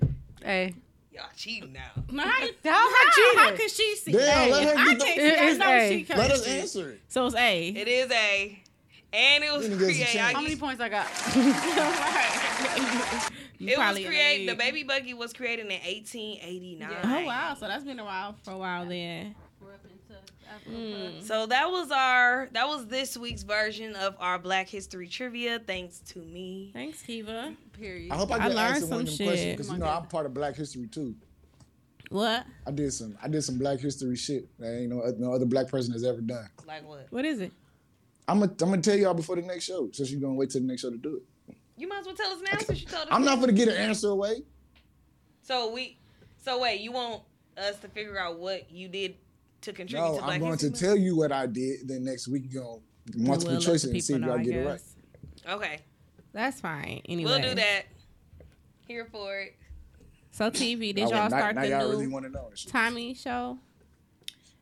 hey. 0.44 0.74
Y'all 1.12 1.24
cheating 1.34 1.72
now. 1.72 1.80
No, 2.10 2.22
how, 2.24 2.30
How 2.30 2.72
how, 2.72 3.36
how 3.38 3.50
could 3.56 3.70
she 3.70 3.96
see? 3.96 4.12
Damn, 4.12 4.48
A? 4.48 4.52
let 4.52 4.64
her 4.68 4.74
I 4.78 4.94
get 4.94 5.00
can't 5.00 5.18
see. 5.18 5.40
I 5.40 5.44
is 5.46 5.58
know 5.58 5.72
A. 5.72 5.88
she 5.88 6.04
can't 6.04 6.18
Let 6.18 6.30
us 6.30 6.46
answer 6.46 6.90
it. 6.90 7.00
So 7.08 7.24
it's 7.26 7.36
A. 7.36 7.68
It 7.68 7.88
is 7.88 8.10
a, 8.10 8.62
and 9.14 9.44
it 9.44 9.50
was 9.52 9.62
Then 9.68 9.72
it 9.72 9.78
gets 9.78 9.90
a 9.90 9.94
created. 9.94 10.06
chance. 10.12 10.34
How 10.36 10.42
many 10.42 10.56
points 10.56 10.80
I 10.82 10.88
got? 10.90 11.06
It 13.60 13.66
was 13.66 13.74
probably 13.76 14.04
in 14.06 14.10
created. 14.10 14.48
The 14.48 14.54
baby 14.54 14.84
buggy 14.84 15.12
was 15.12 15.34
created 15.34 15.66
in 15.66 15.72
1889. 15.72 16.90
Oh 17.04 17.26
wow! 17.26 17.54
So 17.60 17.68
that's 17.68 17.84
been 17.84 17.98
a 17.98 18.04
while 18.04 18.34
for 18.42 18.52
a 18.52 18.56
while 18.58 18.86
then. 18.86 19.34
Mm. 20.68 21.22
So 21.22 21.46
that 21.46 21.70
was 21.70 21.90
our 21.90 22.48
that 22.52 22.66
was 22.68 22.86
this 22.86 23.16
week's 23.16 23.42
version 23.42 23.94
of 23.96 24.16
our 24.18 24.38
Black 24.38 24.68
History 24.68 25.08
trivia. 25.08 25.58
Thanks 25.58 26.00
to 26.12 26.18
me. 26.20 26.70
Thanks, 26.72 27.02
Kiva. 27.02 27.54
Period. 27.72 28.12
I 28.12 28.16
hope 28.16 28.32
I 28.32 28.36
I 28.36 28.48
learned 28.48 28.58
answer 28.58 28.86
one 28.86 29.02
of 29.02 29.08
some 29.08 29.16
them 29.16 29.26
questions 29.26 29.40
shit. 29.40 29.56
because 29.56 29.72
you 29.72 29.78
know 29.78 29.86
God. 29.86 30.02
I'm 30.02 30.08
part 30.08 30.26
of 30.26 30.34
Black 30.34 30.56
History 30.56 30.86
too. 30.86 31.14
What? 32.10 32.44
I 32.66 32.70
did 32.70 32.92
some 32.92 33.16
I 33.22 33.28
did 33.28 33.42
some 33.42 33.58
Black 33.58 33.80
History 33.80 34.16
shit 34.16 34.48
that 34.58 34.80
ain't 34.80 34.90
no, 34.90 35.02
no 35.18 35.32
other 35.32 35.46
black 35.46 35.68
person 35.68 35.92
has 35.92 36.04
ever 36.04 36.20
done. 36.20 36.48
Like 36.66 36.86
what? 36.86 37.06
What 37.10 37.24
is 37.24 37.40
it? 37.40 37.52
I'm 38.26 38.40
gonna 38.40 38.52
I'm 38.60 38.70
gonna 38.70 38.82
tell 38.82 38.96
y'all 38.96 39.14
before 39.14 39.36
the 39.36 39.42
next 39.42 39.64
show, 39.64 39.88
since 39.92 40.10
you're 40.10 40.20
gonna 40.20 40.34
wait 40.34 40.50
till 40.50 40.60
the 40.60 40.66
next 40.66 40.82
show 40.82 40.90
to 40.90 40.96
do 40.96 41.16
it. 41.16 41.56
You 41.76 41.88
might 41.88 42.00
as 42.00 42.06
well 42.06 42.14
tell 42.14 42.30
us 42.32 42.40
now 42.42 42.58
since 42.58 42.80
you 42.80 42.86
told 42.86 43.02
us. 43.04 43.08
I'm 43.10 43.24
not 43.24 43.40
gonna 43.40 43.52
get 43.52 43.68
an 43.68 43.76
answer 43.76 44.08
away. 44.08 44.42
So 45.42 45.72
we. 45.72 45.96
So 46.42 46.60
wait, 46.60 46.80
you 46.80 46.92
want 46.92 47.22
us 47.56 47.78
to 47.78 47.88
figure 47.88 48.18
out 48.18 48.38
what 48.38 48.70
you 48.70 48.88
did 48.88 49.16
to 49.62 49.72
contribute 49.72 50.04
No, 50.06 50.16
to 50.16 50.22
Black 50.22 50.34
I'm 50.34 50.40
going 50.40 50.58
to 50.58 50.70
tell 50.70 50.96
you 50.96 51.16
what 51.16 51.32
I 51.32 51.46
did. 51.46 51.86
Then 51.88 52.04
next 52.04 52.28
week 52.28 52.44
you're 52.48 52.62
gonna 52.62 52.80
multiple 53.16 53.52
We'll 53.52 53.60
let 53.60 53.66
choice 53.66 53.84
and 53.84 54.02
see 54.02 54.14
if 54.14 54.20
y'all 54.20 54.32
I 54.32 54.42
get 54.42 54.54
it 54.56 54.66
right. 54.66 54.80
Okay, 55.48 55.78
That's 56.32 56.60
fine. 56.60 57.00
Anyway, 57.08 57.30
we'll 57.30 57.40
do 57.42 57.54
that. 57.54 57.82
Here 58.86 59.06
for 59.10 59.38
it. 59.38 59.56
So 60.32 60.50
TV, 60.50 60.94
did 60.94 60.98
y'all 60.98 61.10
now, 61.10 61.28
start 61.28 61.54
now 61.54 61.62
the 61.62 61.68
y'all 61.68 61.84
new 61.86 61.90
really 61.90 62.06
want 62.06 62.24
to 62.24 62.30
know. 62.30 62.50
Tommy 62.68 63.14
show? 63.14 63.58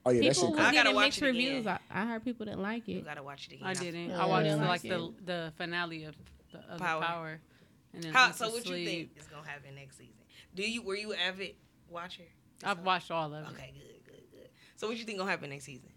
Oh 0.07 0.11
yeah, 0.11 0.29
that 0.29 0.37
shit. 0.37 0.45
I 0.45 0.49
gotta 0.57 0.73
getting 0.73 0.95
watch 0.95 1.05
mixed 1.07 1.23
it 1.23 1.25
again. 1.29 1.35
reviews. 1.47 1.67
I, 1.67 1.79
I 1.91 2.07
heard 2.07 2.25
people 2.25 2.47
didn't 2.47 2.63
like 2.63 2.89
it. 2.89 2.93
You 2.93 3.01
gotta 3.03 3.23
watch 3.23 3.49
it 3.49 3.55
again. 3.55 3.67
I 3.67 3.75
didn't. 3.75 4.11
Yeah. 4.11 4.23
I 4.23 4.27
watched 4.27 4.47
Yeah. 4.47 4.55
like 4.57 4.69
Like 4.69 4.83
the 4.83 5.13
the 5.25 5.53
finale 5.57 6.05
of 6.05 6.15
the, 6.53 6.59
of 6.73 6.79
Power. 6.81 7.01
the 7.01 7.07
power, 7.07 7.41
and 7.93 8.03
then 8.05 8.13
How, 8.15 8.31
so 8.31 8.47
to 8.47 8.53
what 8.53 8.67
you 8.67 8.87
think 8.87 9.11
is 9.19 9.27
gonna 9.27 9.47
happen 9.47 9.75
next 9.75 9.99
season? 9.99 10.15
Do 10.55 10.63
you 10.63 10.83
were 10.83 10.97
you 10.97 11.13
avid 11.15 11.55
watcher? 11.91 12.23
I've 12.65 12.81
watched 12.81 13.11
all 13.11 13.27
of 13.35 13.45
it. 13.45 13.49
Okay, 13.53 13.73
good, 13.75 13.81
good, 13.83 13.89
good. 13.89 13.98
So 14.79 14.87
what 14.87 14.97
you 14.97 15.05
think 15.05 15.19
gonna 15.19 15.29
happen 15.29 15.51
next 15.51 15.65
season? 15.65 15.91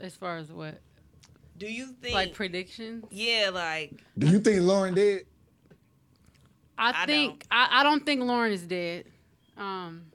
As 0.00 0.16
far 0.16 0.38
as 0.38 0.50
what, 0.50 0.80
Do 1.58 1.70
you 1.70 1.88
think 2.00 2.14
like 2.14 2.32
predictions, 2.32 3.04
Yeah, 3.10 3.50
like 3.52 4.02
Do 4.18 4.26
you 4.28 4.40
think 4.40 4.62
Lauren 4.62 4.94
did? 4.94 5.26
I, 6.76 7.02
I 7.02 7.06
think 7.06 7.44
I, 7.50 7.68
I 7.70 7.82
don't 7.82 8.04
think 8.04 8.22
Lauren 8.22 8.50
is 8.50 8.62
dead. 8.62 9.04
Um, 9.58 10.06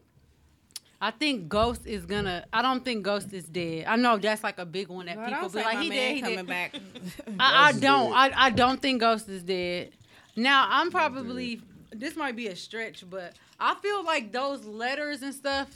I 0.99 1.11
think 1.11 1.47
Ghost 1.47 1.85
is 1.85 2.07
gonna. 2.07 2.45
I 2.51 2.63
don't 2.63 2.83
think 2.83 3.03
Ghost 3.03 3.31
is 3.31 3.45
dead. 3.45 3.85
I 3.87 3.95
know 3.95 4.17
that's 4.17 4.43
like 4.43 4.57
a 4.57 4.65
big 4.65 4.87
one 4.89 5.05
that 5.05 5.15
Girl, 5.15 5.25
people 5.25 5.41
don't 5.49 5.53
be 5.53 5.59
like, 5.59 5.75
my 5.75 5.83
he 5.83 5.89
dead, 5.91 6.15
he 6.15 6.21
coming 6.21 6.35
dead. 6.37 6.47
back. 6.47 6.75
I, 7.39 7.69
I 7.69 7.71
don't. 7.73 8.11
I, 8.11 8.31
I 8.35 8.49
don't 8.49 8.81
think 8.81 9.01
Ghost 9.01 9.29
is 9.29 9.43
dead. 9.43 9.91
Now 10.35 10.67
I'm 10.67 10.89
probably 10.89 11.61
this 11.91 12.15
might 12.15 12.35
be 12.35 12.47
a 12.47 12.55
stretch, 12.55 13.07
but 13.07 13.33
I 13.59 13.75
feel 13.75 14.03
like 14.03 14.31
those 14.31 14.65
letters 14.65 15.21
and 15.21 15.33
stuff, 15.33 15.69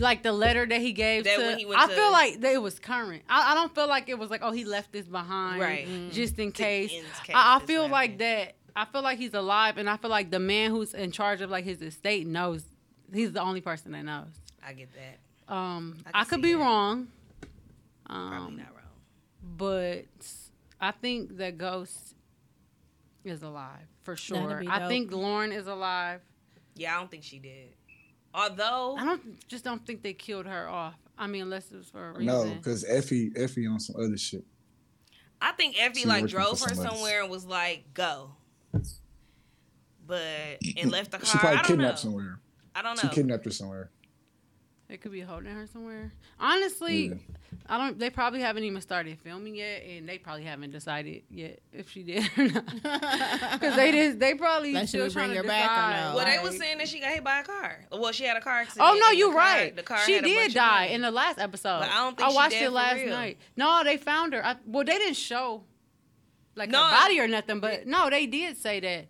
like 0.00 0.22
the 0.22 0.32
letter 0.32 0.66
that 0.66 0.80
he 0.80 0.92
gave 0.92 1.24
That 1.24 1.36
to, 1.38 1.42
when 1.46 1.58
he 1.58 1.66
went 1.66 1.80
I 1.80 1.86
to- 1.86 1.94
feel 1.94 2.10
like 2.12 2.40
that 2.40 2.52
it 2.52 2.62
was 2.62 2.78
current. 2.78 3.22
I, 3.28 3.52
I 3.52 3.54
don't 3.54 3.74
feel 3.74 3.88
like 3.88 4.08
it 4.08 4.18
was 4.18 4.30
like 4.30 4.40
oh 4.42 4.52
he 4.52 4.64
left 4.64 4.92
this 4.92 5.06
behind, 5.06 5.60
Right. 5.60 5.86
Just 6.12 6.38
in 6.38 6.52
case. 6.52 6.92
in 6.92 7.02
case 7.24 7.34
I, 7.34 7.56
I 7.56 7.58
this 7.58 7.66
feel 7.66 7.82
happened. 7.82 7.92
like 7.92 8.18
that. 8.18 8.54
I 8.74 8.84
feel 8.84 9.02
like 9.02 9.18
he's 9.18 9.32
alive, 9.32 9.78
and 9.78 9.88
I 9.88 9.96
feel 9.96 10.10
like 10.10 10.30
the 10.30 10.38
man 10.38 10.70
who's 10.70 10.92
in 10.92 11.10
charge 11.10 11.40
of 11.40 11.50
like 11.50 11.64
his 11.64 11.80
estate 11.80 12.26
knows. 12.26 12.62
He's 13.12 13.32
the 13.32 13.40
only 13.40 13.60
person 13.62 13.92
that 13.92 14.04
knows. 14.04 14.26
I 14.66 14.72
get 14.74 14.88
that. 14.94 15.54
Um, 15.54 15.96
I 16.12 16.20
I, 16.20 16.24
could 16.24 16.42
be 16.42 16.52
that. 16.52 16.58
wrong. 16.58 17.08
Probably 18.04 18.36
Um, 18.36 18.56
not 18.58 18.66
wrong. 18.74 19.56
but 19.56 20.04
I 20.80 20.90
think 20.90 21.38
that 21.38 21.56
Ghost 21.56 22.14
is 23.24 23.42
alive 23.42 23.86
for 24.02 24.16
sure. 24.16 24.62
I 24.68 24.88
think 24.88 25.12
Lauren 25.12 25.52
is 25.52 25.66
alive. 25.66 26.20
Yeah, 26.74 26.96
I 26.96 26.98
don't 26.98 27.10
think 27.10 27.22
she 27.22 27.38
did. 27.38 27.68
Although 28.36 28.96
I 28.98 29.04
don't 29.06 29.48
just 29.48 29.64
don't 29.64 29.84
think 29.86 30.02
they 30.02 30.12
killed 30.12 30.44
her 30.44 30.68
off. 30.68 30.94
I 31.16 31.26
mean, 31.26 31.42
unless 31.42 31.72
it 31.72 31.76
was 31.78 31.88
for 31.88 32.10
a 32.10 32.12
reason. 32.12 32.26
No, 32.26 32.54
because 32.54 32.84
Effie 32.84 33.32
Effie 33.34 33.66
on 33.66 33.80
some 33.80 33.96
other 33.96 34.18
shit. 34.18 34.44
I 35.40 35.52
think 35.52 35.76
Effie 35.80 36.00
She 36.00 36.06
like 36.08 36.26
drove 36.26 36.60
her 36.60 36.74
somewhere 36.74 37.22
and 37.22 37.30
was 37.30 37.46
like, 37.46 37.94
"Go," 37.94 38.32
but 40.06 40.20
and 40.76 40.90
left 40.92 41.12
the 41.12 41.18
car. 41.18 41.26
She 41.26 41.38
probably 41.38 41.58
I 41.58 41.62
don't 41.62 41.66
kidnapped 41.66 42.04
know. 42.04 42.10
somewhere. 42.10 42.40
I 42.74 42.82
don't 42.82 43.02
know. 43.02 43.08
She 43.08 43.14
kidnapped 43.14 43.46
her 43.46 43.50
somewhere. 43.50 43.90
They 44.88 44.96
could 44.96 45.10
be 45.10 45.20
holding 45.20 45.50
her 45.52 45.66
somewhere. 45.66 46.12
Honestly, 46.38 47.06
Yeah. 47.08 47.14
I 47.68 47.78
don't. 47.78 47.98
They 47.98 48.08
probably 48.10 48.40
haven't 48.40 48.62
even 48.62 48.80
started 48.80 49.18
filming 49.18 49.56
yet, 49.56 49.82
and 49.82 50.08
they 50.08 50.18
probably 50.18 50.44
haven't 50.44 50.70
decided 50.70 51.22
yet 51.28 51.58
if 51.72 51.90
she 51.90 52.04
did 52.04 52.28
or 52.38 52.44
not. 52.48 52.64
Because 53.52 53.74
they 53.74 53.90
did. 53.90 54.20
They 54.20 54.34
probably 54.34 54.72
Like, 54.72 54.82
should 54.82 54.88
still 54.90 55.06
we 55.08 55.12
bring 55.12 55.24
trying 55.26 55.30
to 55.30 55.36
her 55.38 55.42
back 55.42 55.70
or 55.70 55.92
decide. 55.92 56.10
no? 56.10 56.16
well, 56.16 56.24
they 56.26 56.36
like- 56.36 56.44
were 56.44 56.52
saying 56.52 56.78
that 56.78 56.88
she 56.88 57.00
got 57.00 57.10
hit 57.10 57.24
by 57.24 57.40
a 57.40 57.42
car. 57.42 57.84
Well, 57.90 58.12
she 58.12 58.24
had 58.24 58.36
a 58.36 58.40
car 58.40 58.60
accident. 58.60 58.88
Oh 58.88 58.96
no, 59.00 59.10
you're 59.10 59.30
the 59.30 59.34
car- 59.36 59.40
right. 59.42 59.74
The 59.76 59.82
car 59.82 59.98
she 60.06 60.12
had 60.12 60.24
a 60.24 60.34
bunch 60.34 60.52
did 60.52 60.54
die 60.54 60.84
in 60.86 61.00
the 61.02 61.10
last 61.10 61.38
episode. 61.40 61.80
But 61.80 61.88
I 61.90 62.04
don't 62.04 62.16
think 62.16 62.30
she 62.30 62.36
watched 62.36 62.52
dead 62.52 62.62
it 62.64 62.70
last 62.70 62.96
real. 62.96 63.08
night. 63.10 63.38
No, 63.56 63.82
they 63.82 63.96
found 63.96 64.34
her. 64.34 64.44
I, 64.46 64.54
well, 64.66 64.84
they 64.84 64.98
didn't 64.98 65.16
show 65.16 65.64
like 66.54 66.70
No, 66.70 66.84
her 66.84 66.90
body 66.94 67.18
or 67.18 67.26
nothing, 67.26 67.58
but 67.58 67.86
no, 67.88 68.08
they 68.08 68.26
did 68.26 68.56
say 68.56 68.78
that 68.80 69.06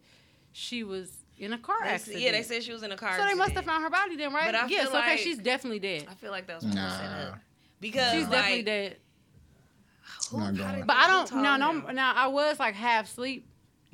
she 0.53 0.83
was 0.85 1.11
in 1.39 1.53
a 1.53 1.59
car 1.59 1.77
They- 1.83 1.91
accident. 1.91 2.23
yeah, 2.23 2.33
they 2.33 2.43
said 2.43 2.63
she 2.63 2.73
was 2.73 2.83
in 2.83 2.93
a 2.93 2.97
car. 2.97 3.17
so. 3.19 3.25
They 3.27 3.35
must 3.35 3.53
have 3.53 3.65
found 3.65 3.83
her 3.83 3.91
body 3.91 4.17
then, 4.17 4.33
right? 4.33 4.47
But 4.47 4.55
I 4.55 4.67
yes. 4.67 4.89
feel 4.89 4.97
okay, 4.99 5.11
like- 5.11 5.19
she's 5.19 5.39
definitely 5.39 5.79
dead. 5.81 6.07
I 6.11 6.15
feel 6.15 6.31
like 6.31 6.47
that 6.47 6.57
was 6.57 6.65
probably 6.65 6.81
set 6.91 7.11
Nah. 7.11 7.29
up 7.33 7.39
because 7.81 8.13
She's 8.13 8.23
like, 8.25 8.31
definitely 8.33 8.63
dead. 8.63 8.97
who- 10.31 10.53
Not 10.53 10.57
how 10.75 10.83
But 10.83 10.97
I 10.97 11.07
don't. 11.09 11.29
told 11.29 11.43
Now, 11.43 11.57
no. 11.57 11.71
him? 11.73 11.95
Now 11.95 12.13
I 12.15 12.27
was 12.29 12.59
like 12.59 12.75
half 12.75 13.07
asleep. 13.07 13.47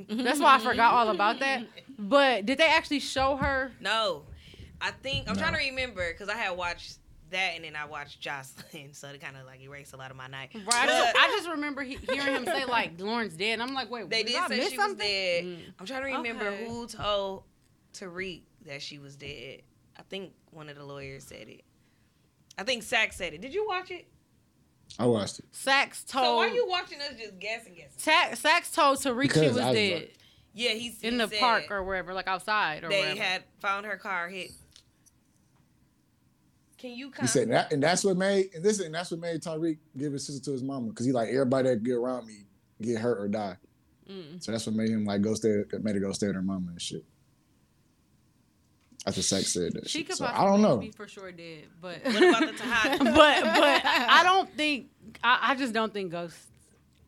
That's 0.09 0.41
why 0.41 0.57
I 0.57 0.59
forgot 0.59 0.95
all 0.95 1.09
about 1.11 1.39
that. 1.41 1.63
But 1.99 2.47
did 2.47 2.59
they 2.59 2.67
actually 2.67 2.99
show 3.01 3.37
her? 3.37 3.71
No, 3.79 4.25
I 4.81 4.91
think 4.91 5.29
I'm 5.29 5.35
No. 5.37 5.41
trying 5.41 5.53
to 5.53 5.59
remember 5.59 6.11
because 6.13 6.29
I 6.29 6.37
had 6.37 6.57
watched 6.57 6.97
that 7.33 7.53
and 7.57 7.65
then 7.65 7.77
I 7.77 7.85
watched 7.87 8.21
Joseline, 8.23 8.95
so 8.97 9.09
it 9.09 9.21
kind 9.21 9.37
of 9.37 9.45
like 9.47 9.61
erased 9.61 9.93
a 9.93 9.97
lot 9.97 10.11
of 10.11 10.17
my 10.17 10.27
night. 10.29 10.51
Right. 10.55 10.65
I 10.73 10.87
But 10.87 10.93
just, 10.93 11.17
I 11.17 11.27
just 11.37 11.49
remember 11.51 11.83
he, 11.83 11.97
hearing 11.97 12.35
him 12.35 12.45
say 12.47 12.65
like 12.65 12.93
Lauren's 13.01 13.35
dead. 13.37 13.55
And 13.55 13.63
I'm 13.63 13.75
like, 13.75 13.91
wait, 13.91 14.09
they 14.09 14.23
did 14.23 14.33
did 14.33 14.37
I 14.43 14.49
say 14.49 14.57
miss 14.59 14.71
she 14.71 14.77
something? 14.77 14.97
was 14.99 15.07
dead. 15.07 15.45
Mm. 15.45 15.59
I'm 15.81 15.87
trying 15.87 16.03
to 16.13 16.17
remember 16.19 16.47
Okay. 16.49 16.67
who 16.67 16.87
told 16.87 17.43
Tariq 17.95 18.43
that 18.67 18.81
she 18.83 18.99
was 18.99 19.17
dead. 19.17 19.63
I 19.99 20.03
think 20.09 20.33
one 20.53 20.69
of 20.69 20.77
the 20.77 20.85
lawyers 20.85 21.25
said 21.25 21.49
it. 21.49 21.63
I 22.59 22.63
think 22.65 22.83
Sack 22.83 23.13
said 23.13 23.35
it. 23.35 23.41
Did 23.41 23.53
you 23.55 23.67
watch 23.67 23.91
it? 23.91 24.07
I 24.99 25.07
watched 25.07 25.39
it. 25.39 25.47
Saxe 25.53 26.05
told. 26.05 26.25
So 26.27 26.37
why 26.37 26.49
are 26.49 26.55
you 26.55 26.67
watching 26.69 27.01
us 27.01 27.15
just 27.19 27.39
guessing, 27.39 27.75
guessing? 27.75 27.93
Sa- 27.97 28.35
Saxe 28.35 28.71
told 28.71 28.99
Tariq 28.99 29.33
she 29.33 29.41
was 29.41 29.49
was 29.55 29.57
dead 29.57 29.95
like- 30.03 30.15
Yeah, 30.55 30.71
he's 30.73 31.01
in 31.03 31.13
he 31.15 31.19
the 31.19 31.29
said 31.29 31.41
park 31.41 31.71
or 31.71 31.83
wherever, 31.83 32.13
like 32.13 32.29
outside 32.29 32.85
or 32.85 32.91
they 32.91 33.01
wherever. 33.01 33.21
had 33.23 33.43
found 33.61 33.87
her 33.87 33.97
car 33.97 34.29
hit. 34.29 34.51
Can 36.83 36.91
you 36.91 37.07
He 37.07 37.13
kind 37.13 37.31
said 37.31 37.49
that, 37.51 37.73
and 37.73 37.81
that's 37.83 38.03
what 38.03 38.17
made 38.17 38.51
and 38.55 38.63
this 38.65 38.81
and 38.81 38.93
that's 38.93 39.11
what 39.13 39.21
made 39.21 39.41
Tariq 39.41 39.79
give 39.97 40.13
his 40.13 40.27
sister 40.27 40.45
to 40.47 40.51
his 40.53 40.63
mama 40.65 40.89
because 40.89 41.07
he 41.07 41.13
like 41.13 41.29
everybody 41.29 41.69
that 41.71 41.83
get 41.85 41.93
around 41.95 42.27
me 42.27 42.39
get 42.83 42.99
hurt 42.99 43.21
or 43.21 43.29
die. 43.29 43.57
Mm. 44.11 44.43
So 44.43 44.51
that's 44.51 44.67
what 44.67 44.75
made 44.75 44.91
him 44.91 45.05
like 45.05 45.23
go 45.23 45.33
stay, 45.35 45.63
made 45.81 45.95
her 45.95 46.01
go 46.01 46.11
stay 46.11 46.27
with 46.27 46.35
her 46.37 46.43
mama 46.43 46.73
and 46.73 46.83
shit. 46.83 47.05
That's 49.05 49.17
what 49.17 49.25
Sex 49.27 49.53
said. 49.53 49.75
That 49.75 49.89
she 49.89 49.99
shit. 49.99 50.09
could 50.09 50.17
So 50.17 50.25
possibly 50.27 50.45
I 50.47 50.51
don't 50.51 50.61
know. 50.63 50.77
be 50.79 50.91
for 50.91 51.07
sure 51.09 51.31
dead, 51.33 51.65
but 51.81 51.99
What 52.05 52.17
about 52.17 52.41
the 52.41 52.53
Tahad? 52.59 52.99
but 53.05 53.15
but 53.45 53.83
I 53.85 54.21
don't 54.25 54.53
think 54.57 54.91
I, 55.23 55.39
I 55.53 55.55
just 55.55 55.73
don't 55.73 55.93
think 55.95 56.11
ghosts 56.11 56.49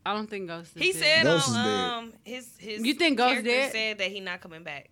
I 0.05 0.13
don't 0.13 0.29
think 0.29 0.47
Ghost. 0.47 0.75
Is 0.77 0.81
He 0.83 0.91
dead. 0.93 1.01
said 1.01 1.23
Ghost 1.23 1.47
is 1.49 1.55
on 1.55 1.65
dead. 1.65 1.89
um 1.91 2.13
his 2.23 2.47
his 2.59 2.85
You 2.85 2.93
think 2.93 3.17
Ghost 3.17 3.29
character 3.43 3.49
dead? 3.49 3.71
said 3.71 3.97
that 3.97 4.11
he 4.11 4.19
not 4.21 4.39
coming 4.39 4.63
back. 4.63 4.89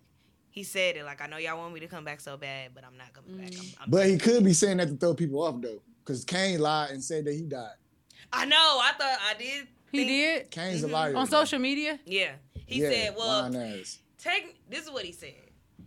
He 0.54 0.62
said 0.62 0.96
it 0.96 1.04
like 1.04 1.20
I 1.20 1.26
know 1.26 1.36
y'all 1.36 1.58
want 1.58 1.74
me 1.74 1.80
to 1.80 1.88
come 1.88 2.04
back 2.04 2.20
so 2.20 2.36
bad, 2.36 2.70
but 2.76 2.84
I'm 2.84 2.96
not 2.96 3.12
coming 3.12 3.38
back. 3.38 3.50
I'm, 3.58 3.66
I'm- 3.80 3.90
But 3.90 4.06
he 4.06 4.16
could 4.16 4.44
be 4.44 4.52
saying 4.52 4.76
that 4.76 4.86
to 4.86 4.94
throw 4.94 5.12
people 5.12 5.42
off 5.42 5.60
though, 5.60 5.82
because 6.04 6.24
Kane 6.24 6.60
lied 6.60 6.90
and 6.92 7.02
said 7.02 7.24
that 7.24 7.34
he 7.34 7.42
died. 7.42 7.72
I 8.32 8.44
know. 8.44 8.56
I 8.56 8.92
thought 8.96 9.18
I 9.28 9.34
did. 9.36 9.66
he 9.90 9.98
think- 9.98 10.08
did 10.10 10.50
Kane's 10.52 10.82
Mhm. 10.82 10.90
a 10.90 10.92
liar 10.92 11.16
on 11.16 11.26
social 11.26 11.58
media. 11.58 11.98
Yeah. 12.06 12.34
He 12.66 12.82
Yeah, 12.82 12.90
said, 12.92 13.16
"Well, 13.16 13.50
take 14.16 14.60
this 14.70 14.84
is 14.84 14.90
what 14.92 15.04
he 15.04 15.10
said. 15.10 15.34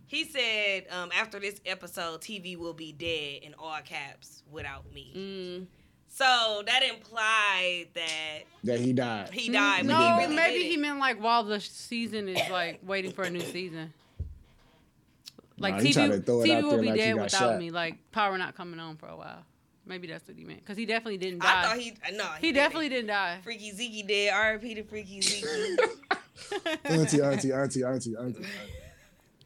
He 0.06 0.24
said, 0.24 0.86
um, 0.90 1.12
after 1.14 1.40
this 1.40 1.62
episode, 1.64 2.20
TV 2.20 2.56
will 2.56 2.74
be 2.74 2.92
dead 2.92 3.42
in 3.44 3.54
all 3.58 3.78
caps 3.82 4.42
without 4.50 4.92
me. 4.92 5.12
Mm. 5.16 5.66
So 6.08 6.62
that 6.66 6.82
implied 6.82 7.86
that 7.94 8.40
that 8.64 8.80
he 8.80 8.92
died. 8.92 9.30
he 9.32 9.48
died. 9.50 9.86
but 9.86 9.98
no, 9.98 10.14
he 10.18 10.24
really 10.24 10.36
maybe 10.36 10.64
he 10.68 10.76
meant 10.76 10.98
like 10.98 11.22
while 11.22 11.42
the 11.44 11.58
season 11.58 12.28
is 12.28 12.50
like 12.50 12.80
waiting 12.82 13.12
for 13.12 13.22
a 13.24 13.30
new 13.30 13.40
season. 13.40 13.94
Like 15.58 15.74
Nah, 15.74 15.80
TV, 15.80 15.94
to 16.10 16.20
throw 16.20 16.40
it 16.40 16.46
TV 16.46 16.62
will 16.62 16.70
there 16.70 16.80
be 16.80 16.86
like 16.88 16.96
dead 16.96 17.14
without 17.14 17.30
shot. 17.30 17.58
me. 17.58 17.70
Like 17.70 17.98
power 18.12 18.36
not 18.38 18.54
coming 18.54 18.80
on 18.80 18.96
for 18.96 19.06
a 19.06 19.16
while. 19.16 19.44
Maybe 19.86 20.06
that's 20.06 20.28
what 20.28 20.36
he 20.36 20.44
meant 20.44 20.60
because 20.60 20.76
he 20.76 20.84
definitely 20.84 21.16
didn't 21.16 21.40
die. 21.40 21.60
I 21.60 21.62
thought 21.64 21.78
he 21.78 21.90
uh, 21.90 22.10
no. 22.12 22.24
he 22.40 22.48
didn't. 22.48 22.56
definitely 22.56 22.88
didn't 22.90 23.08
die. 23.08 23.38
Freaky 23.42 23.72
Zeke 23.72 24.06
dead. 24.06 24.34
R.I.P. 24.34 24.74
to 24.74 24.82
Freaky 24.84 25.20
Zeke. 25.22 25.44
auntie, 26.84 27.22
auntie, 27.22 27.52
auntie, 27.52 27.84
auntie, 27.84 28.16
auntie. 28.16 28.44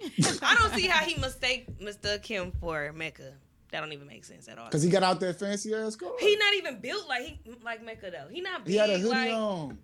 I 0.42 0.57
don't 0.57 0.75
see 0.75 0.88
how 0.88 1.05
he 1.05 1.18
mistake 1.20 1.68
mistook 1.81 2.27
him 2.27 2.53
for 2.61 2.92
Mecca. 2.92 3.33
That 3.70 3.81
don't 3.81 3.92
even 3.92 4.07
make 4.07 4.25
sense 4.25 4.48
at 4.48 4.59
all. 4.59 4.68
Cause 4.68 4.83
he 4.83 4.90
got 4.90 5.03
out 5.03 5.20
that 5.20 5.38
fancy 5.38 5.75
ass 5.75 5.96
car. 5.96 6.11
He 6.18 6.37
not 6.37 6.55
even 6.55 6.81
built 6.81 7.09
like 7.09 7.22
he 7.22 7.40
like 7.64 7.85
Mecca 7.85 8.11
though. 8.11 8.29
He 8.31 8.40
not 8.40 8.64
big. 8.64 8.72
He 8.72 8.79
had 8.79 8.90
a 8.90 8.98
hoodie 8.98 9.09
like, 9.09 9.33
on. 9.33 9.79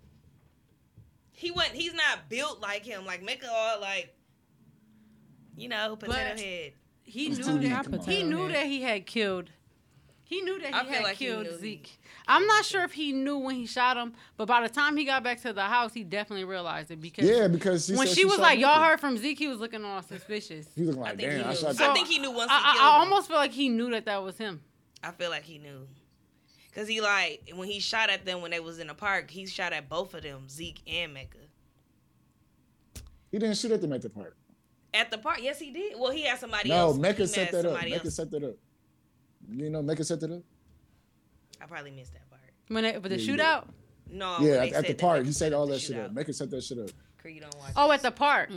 He 1.31 1.51
went. 1.51 1.71
He's 1.71 1.93
not 1.93 2.27
built 2.27 2.59
like 2.61 2.85
him. 2.85 3.05
Like 3.05 3.23
Mecca, 3.23 3.47
all 3.49 3.79
like, 3.79 4.13
you 5.59 5.69
know, 5.69 5.95
potato 5.95 6.29
But- 6.31 6.39
head. 6.39 6.73
He 7.03 7.29
knew 7.29 7.43
that 7.59 8.05
he 8.07 8.23
knew 8.23 8.47
that 8.51 8.65
he 8.67 8.81
had 8.83 9.05
killed. 9.07 9.49
He 10.23 10.41
knew 10.41 10.59
that 10.59 10.67
he 10.75 10.79
feel 10.81 10.89
had 10.93 11.03
like 11.03 11.17
killed 11.17 11.47
he- 11.47 11.57
Zeke. 11.57 11.99
I'm 12.27 12.45
not 12.45 12.63
sure 12.63 12.83
if 12.83 12.91
he 12.93 13.13
knew 13.13 13.39
when 13.39 13.55
he 13.55 13.65
shot 13.65 13.97
him, 13.97 14.13
but 14.37 14.47
by 14.47 14.61
the 14.61 14.69
time 14.71 14.95
he 14.95 15.03
got 15.05 15.23
back 15.23 15.41
to 15.41 15.51
the 15.51 15.63
house, 15.63 15.91
he 15.91 16.03
definitely 16.03 16.45
realized 16.45 16.91
it 16.91 17.01
because 17.01 17.27
Yeah, 17.27 17.47
because 17.47 17.87
she 17.87 17.95
when 17.95 18.05
said 18.05 18.15
she 18.15 18.25
was 18.25 18.37
like, 18.37 18.59
"Y'all 18.59 18.83
heard 18.83 18.99
from 18.99 19.17
Zeke," 19.17 19.39
he 19.39 19.47
was 19.47 19.57
looking 19.57 19.83
all 19.83 20.03
suspicious. 20.03 20.67
He 20.75 20.83
was 20.83 20.97
I 20.97 20.99
like, 20.99 21.17
think 21.17 21.31
he 21.31 21.37
damn, 21.39 21.47
I 21.47 21.49
knew. 21.49 21.55
shot. 21.55 21.81
I 21.81 21.93
think 21.95 22.07
he 22.07 22.19
knew 22.19 22.29
once 22.31 22.51
I, 22.51 22.57
he 22.59 22.63
killed 22.73 22.85
I, 22.85 22.95
I 22.95 22.99
almost 22.99 23.27
feel 23.27 23.37
like 23.37 23.51
he 23.53 23.69
knew 23.69 23.89
that 23.89 24.05
that 24.05 24.21
was 24.23 24.37
him. 24.37 24.61
I 25.03 25.09
feel 25.09 25.31
like 25.31 25.43
he 25.43 25.57
knew. 25.57 25.87
Cause 26.75 26.87
he 26.87 27.01
like 27.01 27.49
when 27.55 27.67
he 27.67 27.79
shot 27.79 28.11
at 28.11 28.23
them 28.23 28.43
when 28.43 28.51
they 28.51 28.59
was 28.59 28.77
in 28.77 28.85
the 28.85 28.93
park, 28.93 29.31
he 29.31 29.47
shot 29.47 29.73
at 29.73 29.89
both 29.89 30.13
of 30.13 30.21
them, 30.21 30.47
Zeke 30.47 30.81
and 30.87 31.11
Mecca. 31.15 31.39
He 33.31 33.39
didn't 33.39 33.57
shoot 33.57 33.71
at 33.71 33.81
them 33.81 33.93
at 33.93 34.03
the 34.03 34.09
park. 34.11 34.35
At 34.93 35.11
the 35.11 35.17
park, 35.17 35.39
yes, 35.41 35.59
he 35.59 35.71
did. 35.71 35.93
Well, 35.99 36.11
he 36.11 36.23
had 36.23 36.39
somebody 36.39 36.69
No, 36.69 36.75
else. 36.75 36.95
No, 36.95 37.01
Mecca 37.01 37.27
set 37.27 37.51
that 37.51 37.65
up. 37.65 37.83
Mecca 37.87 38.09
set 38.11 38.31
that 38.31 38.43
up. 38.43 38.55
You 39.51 39.69
know, 39.69 39.81
Mecca 39.81 40.03
set 40.03 40.19
that 40.21 40.31
up. 40.31 40.41
I 41.61 41.65
probably 41.65 41.91
missed 41.91 42.13
that 42.13 42.27
part. 42.29 42.41
When 42.67 42.85
it, 42.85 43.01
but 43.01 43.09
the 43.09 43.19
Yeah, 43.19 43.31
you 43.31 43.37
shootout. 43.37 43.67
No, 44.11 44.39
yeah, 44.39 44.63
at, 44.63 44.73
at 44.73 44.87
the 44.87 44.93
park, 44.95 45.25
he 45.25 45.31
said 45.31 45.53
all 45.53 45.67
that 45.67 45.79
shit 45.79 45.95
shootout. 45.95 46.05
up. 46.05 46.13
Mecca 46.13 46.33
set 46.33 46.49
that 46.49 46.63
shit 46.63 46.79
up. 46.79 46.89
Crew, 47.19 47.31
you 47.31 47.41
don't 47.41 47.55
watch. 47.57 47.73
Oh, 47.75 47.91
at 47.91 48.01
the 48.01 48.11
park. 48.11 48.49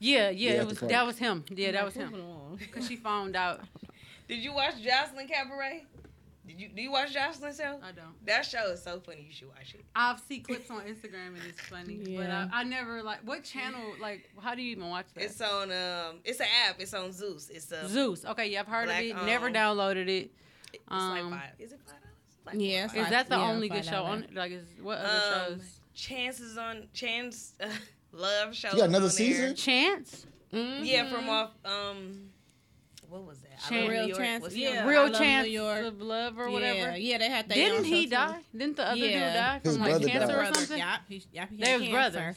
Yeah, 0.00 0.30
yeah, 0.30 0.54
Yeah, 0.54 0.62
it 0.62 0.66
was 0.66 0.78
that 0.80 1.06
was 1.06 1.18
him. 1.18 1.44
Yeah, 1.50 1.72
that 1.72 1.84
was 1.84 1.94
him. 1.94 2.12
Cause 2.72 2.88
she 2.88 2.96
found 2.96 3.36
out. 3.36 3.60
Did 4.26 4.38
you 4.38 4.52
watch 4.54 4.74
Joseline 4.82 5.28
Cabaret? 5.28 5.84
Did 6.46 6.60
you 6.60 6.68
do 6.68 6.80
you 6.82 6.92
watch 6.92 7.12
Joseline 7.14 7.56
show? 7.56 7.78
I 7.82 7.92
don't. 7.92 8.24
That 8.24 8.44
show 8.46 8.70
is 8.70 8.82
so 8.82 9.00
funny. 9.00 9.24
You 9.28 9.32
should 9.32 9.48
watch 9.48 9.74
it. 9.74 9.84
I've 9.94 10.20
seen 10.20 10.42
clips 10.44 10.70
on 10.70 10.82
Instagram 10.82 11.28
and 11.28 11.40
it's 11.48 11.60
funny, 11.60 12.14
but 12.16 12.30
I, 12.30 12.48
I 12.52 12.62
never 12.64 13.02
like 13.02 13.18
what 13.24 13.42
channel. 13.42 13.94
Like, 14.00 14.30
how 14.40 14.54
do 14.54 14.62
you 14.62 14.70
even 14.72 14.88
watch 14.88 15.06
that? 15.14 15.24
It's 15.24 15.40
on 15.40 15.72
um, 15.72 16.20
it's 16.24 16.38
an 16.40 16.46
app. 16.68 16.76
It's 16.80 16.94
on 16.94 17.10
Zeus. 17.12 17.48
It's 17.50 17.72
a 17.72 17.88
Zeus. 17.88 18.24
Okay, 18.24 18.50
yeah, 18.50 18.60
I've 18.60 18.68
heard 18.68 18.86
Black 18.86 19.00
of 19.00 19.22
it. 19.22 19.26
Never 19.26 19.50
downloaded 19.50 20.08
it. 20.08 20.30
It's 20.72 20.82
Um, 20.88 21.10
like 21.30 21.40
five. 21.40 21.50
Is 21.58 21.72
it 21.72 21.80
five 21.84 21.94
dollars? 22.00 22.46
Like 22.46 22.56
Yeah, 22.58 22.86
four 22.86 23.00
or 23.00 23.04
five. 23.04 23.04
Is 23.06 23.10
that 23.10 23.28
the 23.28 23.36
Yeah, 23.36 23.50
only 23.50 23.68
good 23.68 23.84
show 23.84 24.04
on? 24.04 24.26
Like, 24.34 24.52
is 24.52 24.66
what 24.80 24.98
other 24.98 25.08
Um, 25.08 25.58
shows? 25.58 25.80
Chances 25.94 26.56
on 26.58 26.84
Chance 26.92 27.54
uh, 27.60 27.66
Love 28.12 28.54
show. 28.54 28.68
Yeah, 28.74 28.84
another 28.84 28.96
on 28.96 29.00
there. 29.02 29.10
season? 29.10 29.54
Chance. 29.56 30.26
Yeah, 30.52 31.10
from 31.10 31.28
off 31.28 31.50
um, 31.64 32.30
what 33.08 33.24
was 33.24 33.40
that? 33.40 33.45
I 33.64 33.68
Chan- 33.68 33.88
Real 33.88 34.16
Chance- 34.16 34.42
What's 34.42 34.54
yeah. 34.56 34.86
Real 34.86 35.10
Chance 35.10 35.46
New 35.46 35.52
York. 35.52 35.84
of 35.86 36.00
Love 36.02 36.38
or 36.38 36.50
whatever. 36.50 36.78
Yeah, 36.78 36.94
yeah, 36.96 37.18
they 37.18 37.28
had 37.30 37.48
that. 37.48 37.54
Didn't 37.54 37.84
he 37.84 38.06
die? 38.06 38.32
too. 38.52 38.58
Didn't 38.58 38.76
the 38.76 38.86
other 38.86 39.00
dude 39.00 39.10
Yeah. 39.10 39.34
die 39.34 39.60
His 39.64 39.76
from 39.76 39.82
like 39.86 39.92
cancer 40.06 40.18
died. 40.18 40.22
or 40.22 40.36
Brother, 40.36 40.54
something? 40.54 40.78
Yeah, 40.78 40.96
he, 41.08 41.24
yeah, 41.32 41.46
he 41.50 41.56
They 41.56 41.70
had 41.70 41.80
was 41.80 41.88
cancer. 41.88 42.10
brothers. 42.10 42.36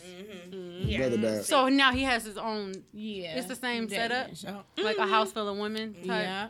Mhm. 0.52 0.82
Yeah. 0.90 0.98
Brother 0.98 1.18
died. 1.18 1.46
So 1.46 1.68
now 1.70 1.92
he 1.92 2.04
has 2.04 2.24
his 2.26 2.38
own, 2.38 2.74
Yeah, 2.94 3.38
It's 3.38 3.48
the 3.48 3.56
same 3.56 3.88
That- 3.88 3.96
setup? 4.36 4.36
show. 4.36 4.64
like 4.84 4.98
a 4.98 5.08
house 5.08 5.32
full 5.32 5.48
of 5.50 5.58
women. 5.58 5.94
Type. 5.94 6.06
Yeah, 6.06 6.48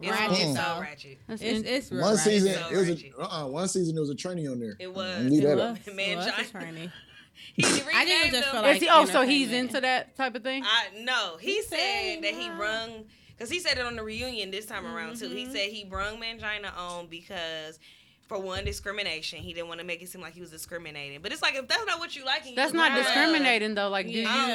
It's, 0.00 0.10
Ratchet 0.10 0.38
it's 0.46 0.56
so 0.56 0.80
ratchet. 0.80 1.18
That's 1.28 1.42
It's 1.42 1.68
it's 1.68 1.92
real 1.92 2.00
One 2.02 2.14
ratchet. 2.16 2.32
season, 2.32 2.54
So 2.54 2.68
it 2.70 2.76
was 2.76 2.88
a, 2.90 3.20
uh-uh, 3.20 3.46
one 3.48 3.68
season 3.68 3.94
there 3.94 4.02
was 4.02 4.10
a 4.10 4.14
tranny 4.14 4.50
on 4.50 4.58
there. 4.60 4.76
It 4.78 4.92
was. 4.92 5.24
Leave 5.26 5.44
It 5.44 5.46
that 5.46 5.56
was. 5.56 5.88
up. 5.88 5.94
Man, 5.94 6.10
It 6.10 6.16
was 6.16 6.26
a 6.26 6.30
tranny. 6.30 6.92
He 7.54 7.64
I 7.64 7.66
think 7.68 7.80
it 7.82 7.86
renamed 7.86 8.30
just 8.32 8.34
him. 8.34 8.52
felt 8.52 8.64
like 8.64 8.76
Is 8.76 8.82
he? 8.82 8.88
Oh, 8.90 9.04
so 9.06 9.22
he's 9.22 9.50
into 9.52 9.80
that 9.80 10.16
type 10.16 10.34
of 10.36 10.42
thing. 10.42 10.62
I 10.64 10.88
no. 11.02 11.36
He, 11.40 11.54
He 11.56 11.62
said 11.62 11.78
said 11.78 12.22
that 12.24 12.34
he 12.34 12.48
no. 12.48 12.54
Brung 13.42 13.48
because 13.48 13.50
he 13.50 13.60
said 13.60 13.78
it 13.78 13.84
on 13.86 13.96
the 13.96 14.02
reunion 14.02 14.50
this 14.50 14.66
time 14.66 14.86
around 14.86 15.16
too. 15.16 15.26
Mm-hmm. 15.26 15.36
He 15.36 15.46
said 15.46 15.70
he 15.70 15.84
brung 15.84 16.20
Mangina 16.20 16.76
on 16.76 17.06
because. 17.06 17.78
For 18.28 18.38
one, 18.40 18.64
discrimination. 18.64 19.40
He 19.40 19.52
didn't 19.52 19.68
want 19.68 19.80
to 19.80 19.84
make 19.84 20.00
it 20.00 20.08
seem 20.08 20.22
like 20.22 20.32
he 20.32 20.40
was 20.40 20.48
discriminating. 20.48 21.20
But 21.20 21.32
it's 21.32 21.42
like 21.42 21.54
if 21.54 21.68
that's 21.68 21.84
not 21.84 21.98
what 21.98 22.16
you 22.16 22.24
like, 22.24 22.42
and 22.42 22.50
you 22.50 22.56
That's 22.56 22.72
not 22.72 22.92
love- 22.92 23.02
discriminating 23.04 23.74
though. 23.74 23.90
Like, 23.90 24.06
do 24.06 24.12
Yeah. 24.12 24.40
You 24.40 24.46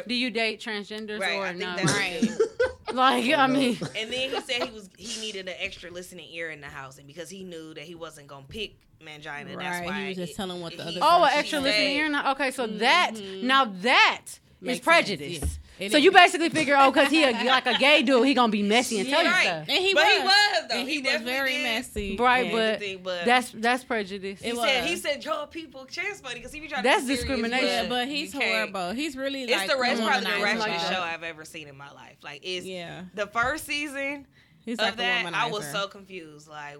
get 0.00 0.08
do 0.08 0.14
you 0.14 0.30
date 0.30 0.58
transgenders 0.60 1.20
Right, 1.20 1.36
or 1.36 1.42
I 1.44 1.48
think 1.48 1.58
no? 1.60 1.76
that's 1.76 1.92
Right. 1.92 2.30
Like, 2.94 3.30
I 3.36 3.46
mean, 3.46 3.76
And 3.94 4.10
then 4.10 4.30
he 4.30 4.40
said 4.40 4.62
he 4.62 4.70
was 4.70 4.88
he 4.96 5.20
needed 5.20 5.48
an 5.48 5.54
extra 5.58 5.90
listening 5.90 6.28
ear 6.32 6.50
in 6.50 6.62
the 6.62 6.68
house, 6.68 6.96
and 6.96 7.06
because 7.06 7.28
he 7.28 7.44
knew 7.44 7.74
that 7.74 7.82
he 7.84 7.94
wasn't 7.94 8.28
gonna 8.28 8.46
pick 8.48 8.76
Mangina, 9.04 9.48
that's 9.48 9.56
Right, 9.58 9.84
why 9.86 10.00
he 10.02 10.08
was 10.08 10.16
just 10.16 10.32
it- 10.32 10.36
telling 10.36 10.62
what 10.62 10.74
the 10.74 10.84
he- 10.84 10.98
other 11.00 11.00
oh, 11.02 11.24
an 11.24 11.30
extra 11.34 11.60
listening 11.60 11.96
ear. 11.96 12.08
Now, 12.08 12.30
okay, 12.32 12.50
so 12.52 12.66
that 12.66 13.10
now 13.42 13.66
that 13.82 14.22
is 14.60 14.66
Mm-hmm. 14.66 14.68
Sense, 14.68 14.80
prejudice. 14.80 15.38
yeah. 15.40 15.46
It 15.78 15.92
So 15.92 15.98
is. 15.98 16.04
you 16.04 16.10
basically 16.12 16.48
figure, 16.48 16.74
oh, 16.78 16.90
because 16.90 17.10
he 17.10 17.22
a, 17.22 17.30
like 17.44 17.66
a 17.66 17.74
gay 17.74 18.02
dude, 18.02 18.26
he 18.26 18.32
gonna 18.32 18.50
be 18.50 18.62
messy 18.62 18.98
and 19.00 19.08
tell 19.10 19.22
you 19.22 19.28
Right. 19.30 19.42
stuff. 19.42 19.66
And 19.68 19.84
he 19.84 19.92
But 19.92 20.04
was. 20.04 20.12
he 20.16 20.18
was, 20.22 20.68
though. 20.70 20.74
And 20.78 20.88
He 20.88 20.94
he, 20.94 21.02
was 21.02 21.20
very 21.22 21.52
did. 21.52 21.62
messy. 21.64 22.16
Right, 22.18 22.50
but 22.50 22.58
everything, 22.76 23.00
but- 23.02 23.24
that's 23.26 23.50
that's 23.50 23.84
prejudice. 23.84 24.40
He 24.40 24.54
said 24.54 24.80
was. 24.80 24.88
he 24.90 24.96
said 24.96 25.22
y'all 25.22 25.46
people 25.46 25.84
chance 25.84 26.22
money 26.22 26.36
because 26.36 26.52
he 26.54 26.60
be 26.60 26.68
trying 26.68 26.82
That's 26.82 27.02
to 27.02 27.08
be 27.08 27.16
serious, 27.16 27.26
discrimination. 27.28 27.66
yeah, 27.66 27.82
but 27.82 27.88
but 27.90 28.08
he's 28.08 28.32
horrible. 28.32 28.92
He's 28.92 29.16
really 29.18 29.42
It's 29.42 29.52
like 29.52 29.68
the 29.70 29.76
rest 29.78 30.02
probably 30.02 30.20
the 30.22 30.26
womanizing 30.30 30.42
ratchetest 30.44 30.58
like 30.60 30.80
show 30.94 31.02
I've 31.02 31.22
ever 31.22 31.44
seen 31.44 31.68
in 31.68 31.76
my 31.76 31.90
life. 31.92 32.16
Like 32.22 32.40
it's 32.42 32.64
Yeah, 32.64 33.02
the 33.12 33.26
first 33.26 33.66
season 33.66 34.26
he's 34.64 34.78
of 34.78 34.84
like 34.86 34.96
that. 34.96 35.26
I 35.34 35.50
was 35.50 35.70
so 35.70 35.88
confused. 35.88 36.48
Like 36.48 36.78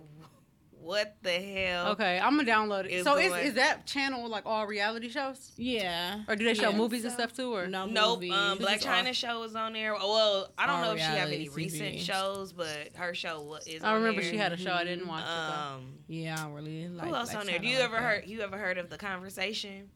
what 0.86 1.16
the 1.22 1.30
hell? 1.32 1.88
Okay, 1.88 2.18
I'm 2.18 2.36
gonna 2.36 2.48
download 2.48 2.84
it. 2.84 2.92
It's 2.92 3.04
so 3.04 3.16
is, 3.18 3.32
is 3.44 3.54
that 3.54 3.86
channel 3.86 4.28
like 4.28 4.44
all 4.46 4.66
reality 4.66 5.08
shows, 5.08 5.52
yeah. 5.56 6.22
or 6.28 6.36
do 6.36 6.44
they 6.44 6.54
show 6.54 6.70
Yeah. 6.70 6.76
movies 6.76 7.04
and 7.04 7.12
stuff 7.12 7.34
too? 7.34 7.52
Or 7.54 7.66
No 7.66 7.86
Nope. 7.86 8.20
movies. 8.20 8.32
Um, 8.32 8.58
Black 8.58 8.74
This 8.74 8.80
is 8.82 8.86
China 8.86 9.12
show 9.12 9.42
is 9.42 9.56
on 9.56 9.72
there. 9.72 9.94
Well, 9.94 10.52
I 10.56 10.66
don't 10.66 10.76
all 10.76 10.84
know 10.84 10.92
if 10.92 10.98
she 10.98 11.04
have 11.04 11.14
reality 11.14 11.36
any 11.36 11.48
recent 11.48 11.98
shows, 12.00 12.52
but 12.52 12.90
her 12.94 13.14
show 13.14 13.42
wa- 13.42 13.58
is. 13.66 13.82
I 13.82 13.88
on 13.90 13.94
remember 14.02 14.22
there. 14.22 14.30
she 14.30 14.36
had 14.36 14.52
a 14.52 14.56
show. 14.56 14.72
I 14.72 14.84
didn't 14.84 15.08
watch 15.08 15.24
it. 15.24 15.28
Uh, 15.28 15.52
Um, 15.76 15.98
Yeah, 16.08 16.36
I 16.46 16.48
really 16.50 16.88
like. 16.88 17.08
who 17.08 17.14
else 17.14 17.30
Black 17.32 17.40
on 17.40 17.46
there? 17.46 17.58
Do 17.58 17.66
you 17.66 17.76
like 17.76 17.84
ever 17.84 17.96
that. 17.96 18.02
heard? 18.02 18.26
You 18.26 18.40
ever 18.42 18.56
heard 18.56 18.78
of 18.78 18.88
the 18.88 18.96
conversation? 18.98 19.90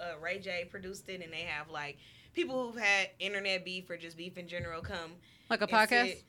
Uh, 0.00 0.18
Ray 0.20 0.40
J 0.40 0.64
produced 0.68 1.08
it, 1.08 1.22
and 1.22 1.32
they 1.32 1.42
have 1.42 1.70
like 1.70 1.98
people 2.34 2.66
who've 2.72 2.82
had 2.82 3.10
internet 3.20 3.64
beef 3.64 3.88
or 3.88 3.96
just 3.96 4.16
beef 4.16 4.36
in 4.36 4.48
general 4.48 4.82
come. 4.82 5.12
Like 5.48 5.62
a 5.62 5.68
podcast, 5.68 6.06
sit- 6.08 6.24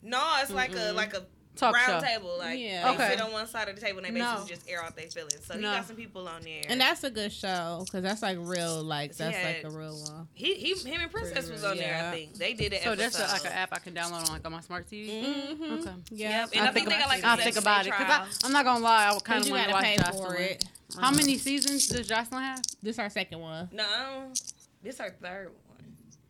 No, 0.00 0.20
it's 0.40 0.50
like 0.50 0.74
a 0.74 0.92
like 0.92 1.12
a 1.14 1.26
talk 1.56 1.74
round 1.74 2.04
show. 2.04 2.08
table. 2.14 2.36
Like 2.38 2.58
Yeah. 2.58 2.84
they 2.88 2.94
Okay. 2.94 3.10
sit 3.10 3.20
on 3.20 3.32
one 3.32 3.46
side 3.46 3.68
of 3.68 3.74
the 3.76 3.80
table 3.80 3.98
and 4.04 4.06
they 4.14 4.18
No. 4.20 4.32
basically 4.34 4.54
just 4.56 4.68
air 4.70 4.82
out 4.84 4.96
their 4.96 5.08
feelings. 5.08 5.40
So 5.46 5.54
he 5.56 5.62
got 5.62 5.86
some 5.86 5.96
people 5.96 6.26
on 6.28 6.42
there. 6.42 6.62
And 6.68 6.80
that's 6.80 7.04
a 7.04 7.10
good 7.10 7.32
show 7.32 7.82
because 7.84 8.02
that's 8.02 8.22
like 8.22 8.38
real. 8.40 8.82
Like 8.82 9.16
that's 9.16 9.36
Yeah. 9.36 9.46
like 9.46 9.64
a 9.64 9.70
real 9.70 9.96
one. 10.02 10.28
he, 10.34 10.54
he 10.54 10.74
him 10.88 11.00
and 11.02 11.10
Princess 11.10 11.48
was 11.50 11.64
on 11.64 11.76
there. 11.76 11.94
I 12.08 12.10
think 12.16 12.34
they 12.34 12.54
did 12.54 12.72
it. 12.72 12.82
So 12.82 12.94
that's 12.94 13.18
a, 13.18 13.22
like 13.26 13.44
an 13.44 13.52
app 13.52 13.70
I 13.72 13.78
can 13.78 13.94
download 13.94 14.26
on 14.28 14.32
like 14.32 14.44
on 14.46 14.52
my 14.52 14.60
smart 14.60 14.88
TV. 14.88 15.22
Mm-hmm. 15.24 15.72
Okay. 15.74 15.90
Yeah, 16.10 16.40
Yep, 16.42 16.48
and 16.54 16.68
I 16.68 16.72
think 16.72 16.88
they 16.88 16.98
got, 16.98 17.08
like, 17.08 17.22
a 17.22 17.26
I'll 17.26 17.36
think 17.36 17.56
about 17.56 17.86
it 17.86 17.92
because. 17.96 18.38
I'm 18.44 18.52
not 18.52 18.64
gonna 18.64 18.82
lie. 18.82 19.08
I 19.14 19.18
kind 19.20 19.40
of 19.42 19.46
you 19.48 19.52
want 19.54 19.68
to 19.68 19.72
watch 19.74 19.84
pay 19.84 19.96
Joseline. 19.96 20.16
for 20.26 20.36
it. 20.36 20.64
How 21.00 21.10
many 21.10 21.38
seasons 21.38 21.88
does 21.88 22.06
Joseline 22.08 22.42
have? 22.42 22.62
This 22.82 22.98
our 22.98 23.08
second 23.08 23.40
one. 23.40 23.68
No, 23.72 24.32
this 24.82 25.00
our 25.00 25.10
third 25.10 25.48
one. 25.48 25.56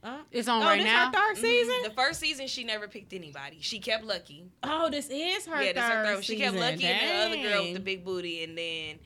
Uh, 0.02 0.18
It's 0.32 0.48
on 0.48 0.62
oh, 0.62 0.66
right 0.66 0.78
this 0.78 0.86
now. 0.86 1.06
our 1.06 1.12
third 1.12 1.36
season. 1.36 1.74
The 1.84 1.90
first 1.90 2.18
season 2.20 2.46
she 2.48 2.64
never 2.64 2.88
picked 2.88 3.12
anybody. 3.12 3.58
She 3.60 3.78
kept 3.78 4.04
Lucky. 4.04 4.50
Oh, 4.62 4.90
this 4.90 5.08
is 5.08 5.46
her 5.46 5.62
yeah, 5.62 5.68
third 5.68 5.76
this 5.76 5.82
her 5.84 6.04
third. 6.04 6.14
one. 6.14 6.22
She 6.22 6.36
kept 6.36 6.54
season. 6.54 6.70
Lucky 6.70 6.84
and 6.86 7.32
the 7.32 7.36
other 7.38 7.48
girl 7.50 7.62
with 7.64 7.74
the 7.74 7.80
big 7.80 8.04
booty, 8.04 8.44
and 8.44 8.56
then. 8.58 8.98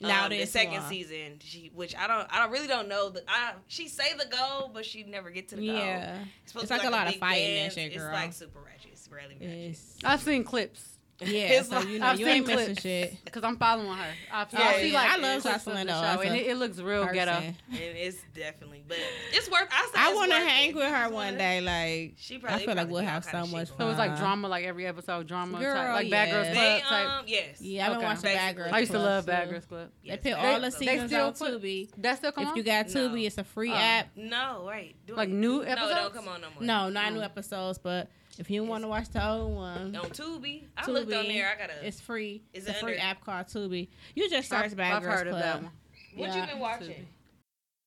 Now 0.00 0.26
um, 0.26 0.30
the 0.30 0.46
second 0.46 0.74
one. 0.80 0.88
season, 0.88 1.40
she 1.40 1.72
which 1.74 1.96
I 1.96 2.06
don't, 2.06 2.28
I 2.32 2.38
don't 2.44 2.52
really 2.52 2.68
don't 2.68 2.88
know. 2.88 3.10
The, 3.10 3.24
I 3.26 3.54
she 3.66 3.88
say 3.88 4.12
the 4.16 4.26
goal, 4.26 4.70
but 4.72 4.86
she 4.86 5.02
never 5.02 5.28
get 5.30 5.48
to 5.48 5.56
the 5.56 5.66
goal. 5.66 5.76
Yeah, 5.76 6.18
supposed 6.46 6.64
It's 6.64 6.70
to 6.70 6.78
like 6.78 6.86
a 6.86 6.90
lot 6.90 7.08
of 7.08 7.16
fighting 7.16 7.44
and 7.48 7.56
dance. 7.64 7.74
shit, 7.74 7.94
girl. 7.96 8.06
It's 8.06 8.14
like 8.14 8.32
super 8.32 8.60
ratchet. 8.60 8.90
It's 8.92 9.08
really 9.10 9.34
ratchet. 9.40 9.70
it's, 9.70 9.96
I've 10.04 10.22
seen 10.22 10.44
clips 10.44 10.97
yeah. 11.20 11.62
So 11.62 11.80
you 11.80 11.98
know 11.98 12.06
I've 12.06 12.20
you 12.20 12.26
seen 12.26 12.34
ain't 12.36 12.46
missing 12.46 12.66
clips. 12.66 12.82
shit. 12.82 13.24
because 13.24 13.42
I'm 13.44 13.56
following 13.56 13.88
her. 13.96 14.04
I've, 14.32 14.52
Yeah, 14.52 14.58
I 14.58 14.62
yeah, 14.62 14.80
see 14.80 14.92
yeah. 14.92 14.98
like 15.02 15.10
I 15.10 15.16
love 15.16 15.42
clips 15.42 15.64
Joseline, 15.64 15.86
though, 15.86 15.92
show, 16.14 16.20
and 16.22 16.36
it, 16.36 16.46
it 16.46 16.56
looks 16.56 16.78
real 16.78 17.06
ghetto. 17.12 17.32
person. 17.32 17.56
And 17.70 17.80
it's 17.80 18.18
definitely, 18.34 18.84
but 18.86 18.98
it's 19.32 19.50
worth. 19.50 19.68
I, 19.70 19.90
I 19.96 20.14
want 20.14 20.30
to 20.30 20.36
hang 20.38 20.74
with 20.74 20.84
her 20.84 21.08
one 21.10 21.36
day. 21.36 21.60
Like 21.60 22.14
She 22.18 22.38
probably, 22.38 22.62
I 22.62 22.66
feel 22.66 22.74
like 22.76 22.88
we'll 22.88 23.02
have 23.02 23.24
so 23.24 23.46
much 23.46 23.68
shit 23.68 23.68
fun. 23.68 23.78
So 23.78 23.88
it's 23.90 23.98
like 23.98 24.16
drama, 24.16 24.48
like 24.48 24.64
every 24.64 24.86
episode 24.86 25.26
drama, 25.26 25.58
Girl, 25.58 25.74
type, 25.74 25.92
like 25.94 26.10
Bad 26.10 26.30
Girls 26.30 26.46
yeah. 26.48 26.54
They 26.54 26.80
Club 26.80 26.82
type. 26.90 27.08
um 27.20 27.24
yes. 27.26 27.60
Yeah, 27.60 27.86
I've 27.86 27.88
been 27.92 27.96
Okay. 27.98 28.06
watching 28.06 28.22
Bad 28.22 28.34
Basically. 28.56 28.62
Girls. 28.62 28.72
I 28.74 28.78
used 28.78 28.92
to 28.92 28.98
love 28.98 29.26
Bad 29.26 29.44
too. 29.44 29.50
Girls 29.50 29.64
Club. 29.66 29.88
They 30.06 30.16
put 30.16 30.32
all 30.34 30.60
the 30.60 30.70
seasons 30.70 31.12
on 31.12 31.32
Tubi. 31.34 31.90
That 31.98 32.16
still 32.18 32.32
come 32.32 32.46
If 32.48 32.56
you 32.56 32.62
got 32.62 32.86
Tubi, 32.86 33.26
it's 33.26 33.38
a 33.38 33.44
free 33.44 33.72
Oh. 33.72 33.76
app. 33.76 34.08
No, 34.16 34.64
wait. 34.68 34.94
Do 35.06 35.14
Like 35.16 35.28
it. 35.28 35.34
new 35.34 35.56
No, 35.56 35.62
episodes? 35.62 35.94
don't 35.94 36.14
come 36.14 36.28
on 36.28 36.40
no 36.42 36.46
more. 36.54 36.62
No, 36.62 36.88
not 36.90 37.12
new 37.12 37.22
episodes, 37.22 37.78
but 37.78 38.08
if 38.38 38.50
you 38.50 38.64
want 38.64 38.84
to 38.84 38.88
watch 38.88 39.08
the 39.10 39.26
old 39.26 39.54
one, 39.54 39.96
On 39.96 40.10
Tubi, 40.10 40.62
I 40.76 40.90
looked 40.90 41.12
on 41.12 41.26
there. 41.26 41.50
I 41.54 41.60
gotta. 41.60 41.86
it's 41.86 42.00
free. 42.00 42.42
It's 42.52 42.68
a 42.68 42.74
free 42.74 42.96
app 42.96 43.24
called 43.24 43.46
Tubi. 43.46 43.88
You 44.14 44.30
just 44.30 44.48
search 44.48 44.64
I've, 44.66 44.76
Bad 44.76 44.94
I've 44.94 45.02
Girls 45.02 45.14
heard 45.14 45.28
Club. 45.28 45.34
of 45.34 45.42
that 45.42 45.62
one. 45.62 45.72
what 46.14 46.28
yeah. 46.28 46.40
you 46.40 46.46
been 46.46 46.58
watching? 46.60 47.06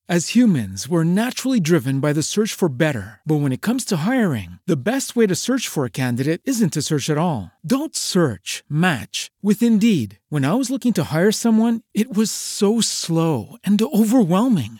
As 0.09 0.35
humans, 0.35 0.89
we're 0.89 1.05
naturally 1.05 1.61
driven 1.61 2.01
by 2.01 2.11
the 2.11 2.23
search 2.23 2.53
for 2.53 2.67
better. 2.67 3.21
But 3.25 3.37
when 3.37 3.53
it 3.53 3.61
comes 3.61 3.85
to 3.85 3.97
hiring, 3.97 4.59
the 4.67 4.75
best 4.75 5.15
way 5.15 5.25
to 5.25 5.35
search 5.35 5.69
for 5.69 5.85
a 5.85 5.89
candidate 5.89 6.41
isn't 6.43 6.73
to 6.73 6.81
search 6.81 7.09
at 7.09 7.17
all. 7.17 7.51
Don't 7.65 7.95
search, 7.95 8.65
match 8.67 9.31
with 9.41 9.63
Indeed. 9.63 10.19
When 10.27 10.43
I 10.43 10.55
was 10.55 10.69
looking 10.69 10.91
to 10.93 11.05
hire 11.05 11.31
someone, 11.31 11.81
it 11.93 12.13
was 12.13 12.29
so 12.29 12.81
slow 12.81 13.55
and 13.63 13.81
overwhelming. 13.81 14.79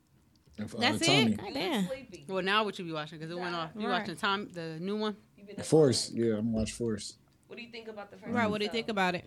And, 0.57 0.73
uh, 0.73 0.77
That's 0.79 1.05
Tommy. 1.05 1.31
it. 1.33 1.37
God 1.37 1.53
damn. 1.53 1.87
Well, 2.27 2.43
now 2.43 2.63
what 2.63 2.77
you 2.77 2.85
be 2.85 2.91
watching? 2.91 3.17
Because 3.19 3.31
it 3.31 3.39
went 3.39 3.55
off. 3.55 3.71
You 3.77 3.87
Right. 3.87 3.99
watching 3.99 4.15
Tom 4.15 4.47
the 4.53 4.77
new 4.79 4.97
one? 4.97 5.15
Force. 5.63 6.11
Yeah, 6.11 6.33
I'm 6.35 6.45
gonna 6.45 6.57
watch 6.59 6.71
Force. 6.73 7.15
What 7.47 7.57
do 7.57 7.63
you 7.63 7.71
think 7.71 7.87
about 7.87 8.11
the 8.11 8.17
first? 8.17 8.31
Right. 8.31 8.49
What 8.49 8.59
do 8.59 8.65
you 8.65 8.71
think 8.71 8.89
about 8.89 9.15
it? 9.15 9.25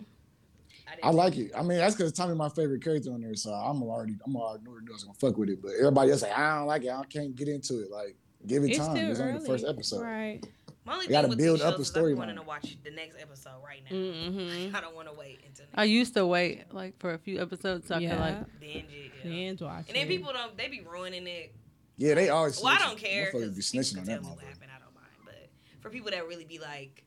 I 1.03 1.09
like 1.09 1.35
it. 1.37 1.51
I 1.55 1.61
mean, 1.61 1.77
that's 1.79 1.95
because 1.95 2.11
Tommy 2.13 2.35
my 2.35 2.49
favorite 2.49 2.83
character 2.83 3.11
on 3.11 3.21
there, 3.21 3.35
so 3.35 3.51
I'm 3.51 3.81
already 3.83 4.15
I'm 4.25 4.35
already 4.35 4.63
know 4.65 4.71
what's 4.91 5.03
gonna 5.03 5.15
fuck 5.15 5.37
with 5.37 5.49
it. 5.49 5.61
But 5.61 5.71
everybody 5.79 6.11
else 6.11 6.21
like, 6.21 6.37
I 6.37 6.57
don't 6.59 6.67
like 6.67 6.83
it. 6.83 6.91
I 6.91 7.03
can't 7.05 7.35
get 7.35 7.47
into 7.47 7.81
it. 7.81 7.89
Like, 7.91 8.15
give 8.45 8.63
it 8.63 8.69
It's 8.69 8.77
time. 8.77 8.95
too 8.95 9.01
It's 9.11 9.19
only 9.19 9.33
early. 9.33 9.41
the 9.41 9.45
first 9.47 9.65
episode. 9.65 10.01
Right. 10.01 10.41
My 10.85 10.93
only 10.93 11.05
You 11.05 11.11
gotta 11.11 11.27
thing 11.29 11.37
build 11.37 11.61
up 11.61 11.73
shows 11.75 11.79
a 11.79 11.81
is 11.81 11.97
I 11.97 12.01
be 12.05 12.13
wanting 12.13 12.35
storyline. 12.35 12.39
to 12.39 12.45
watch 12.45 12.77
the 12.83 12.91
next 12.91 13.15
episode 13.19 13.51
right 13.65 13.81
now. 13.89 13.95
Mm-hmm. 13.97 14.75
I 14.75 14.81
don't 14.81 14.95
want 14.95 15.07
to 15.07 15.13
wait 15.15 15.39
until 15.47 15.65
I 15.73 15.83
used 15.85 16.13
to 16.13 16.25
wait 16.27 16.71
like 16.73 16.99
for 16.99 17.13
a 17.13 17.17
few 17.17 17.41
episodes 17.41 17.87
so 17.87 17.95
I 17.95 17.99
could 18.05 18.19
like. 18.19 18.59
binge 18.59 18.85
it. 18.91 19.11
Yeah. 19.23 19.31
Binge 19.31 19.61
watch 19.61 19.85
And 19.87 19.95
then 19.97 20.05
it. 20.05 20.09
people 20.09 20.31
don't. 20.31 20.55
They 20.57 20.67
be 20.67 20.81
ruining 20.81 21.25
it. 21.27 21.53
Yeah, 21.97 22.13
they 22.13 22.29
always. 22.29 22.61
Well, 22.61 22.73
I 22.73 22.77
don't 22.79 22.97
care. 22.97 23.31
Motherfuckers 23.31 23.31
'cause 23.47 23.55
be 23.55 23.61
snitching 23.61 23.89
can 23.91 23.99
on 24.01 24.05
tell 24.05 24.15
that 24.17 24.21
me 24.23 24.29
what 24.35 24.43
happened. 24.45 24.71
I 24.75 24.79
don't 24.79 24.93
mind. 24.93 25.07
But 25.25 25.49
for 25.81 25.89
people 25.89 26.11
that 26.11 26.27
really 26.27 26.45
be 26.45 26.59
like 26.59 27.03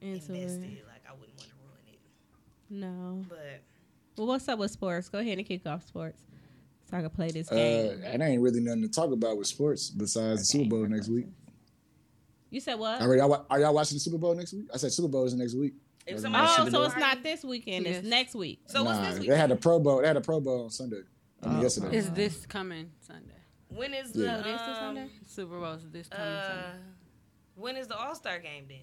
Into 0.00 0.32
invested, 0.32 0.62
it. 0.64 0.84
like 0.86 1.02
I 1.08 1.12
wouldn't 1.12 1.36
want 1.36 1.50
to 1.50 1.54
ruin 1.64 1.86
it. 1.92 1.98
No. 2.70 3.24
But 3.28 3.60
Well, 4.16 4.28
what's 4.28 4.48
up 4.48 4.58
with 4.58 4.70
sports? 4.70 5.08
Go 5.10 5.18
ahead 5.18 5.36
and 5.36 5.46
kick 5.46 5.66
off 5.66 5.86
sports, 5.86 6.22
so 6.90 6.96
I 6.96 7.00
can 7.02 7.10
play 7.10 7.30
this 7.30 7.48
game. 7.50 7.88
Uh, 7.88 7.92
game. 7.94 8.02
and 8.04 8.22
ain't 8.22 8.40
really 8.42 8.60
nothing 8.60 8.82
to 8.82 8.88
talk 8.88 9.10
about 9.12 9.36
with 9.36 9.48
sports 9.48 9.90
besides 9.90 10.40
the 10.40 10.44
Super 10.46 10.70
Bowl 10.70 10.86
next 10.86 11.08
week. 11.08 11.26
You 12.50 12.60
said 12.60 12.74
what? 12.78 13.00
Are 13.00 13.16
y'all, 13.16 13.46
are 13.50 13.60
y'all 13.60 13.74
watching 13.74 13.96
the 13.96 14.00
Super 14.00 14.18
Bowl 14.18 14.34
next 14.34 14.52
week? 14.52 14.66
I 14.72 14.76
said 14.76 14.92
Super 14.92 15.08
Bowl 15.08 15.24
is 15.24 15.34
next 15.34 15.54
week. 15.54 15.74
if 16.06 16.14
Wasn't 16.14 16.32
somebody 16.34 16.52
Oh, 16.58 16.64
so 16.66 16.70
Bowl? 16.70 16.82
it's 16.84 16.96
not 16.96 17.22
this 17.22 17.44
weekend. 17.44 17.86
It's 17.86 18.06
next 18.06 18.34
week. 18.34 18.60
So 18.66 18.84
what's 18.84 18.98
this 19.00 19.18
week? 19.18 19.28
They 19.28 19.36
had 19.36 19.50
a 19.50 19.56
Pro 19.56 19.78
Bowl. 19.80 20.00
They 20.00 20.06
had 20.06 20.16
a 20.16 20.20
Pro 20.20 20.40
Bowl 20.40 20.64
on 20.64 20.70
Sunday. 20.70 21.02
I 21.42 21.48
mean, 21.48 21.58
Oh. 21.58 21.62
yesterday. 21.62 21.96
Is 21.96 22.10
this 22.10 22.46
coming 22.46 22.90
Sunday? 23.00 23.32
when 23.68 23.92
is 23.92 24.14
Yeah. 24.14 24.36
the 24.38 24.48
is 24.54 24.60
um, 24.60 24.74
Sunday? 24.78 25.10
Super 25.26 25.58
Bowl 25.60 25.72
is 25.74 25.82
this 25.90 26.08
coming 26.08 26.26
uh, 26.26 26.46
Sunday. 26.72 26.78
when 27.56 27.76
is 27.76 27.88
the 27.88 27.96
All 27.96 28.14
Star 28.14 28.38
game 28.38 28.64
then? 28.68 28.78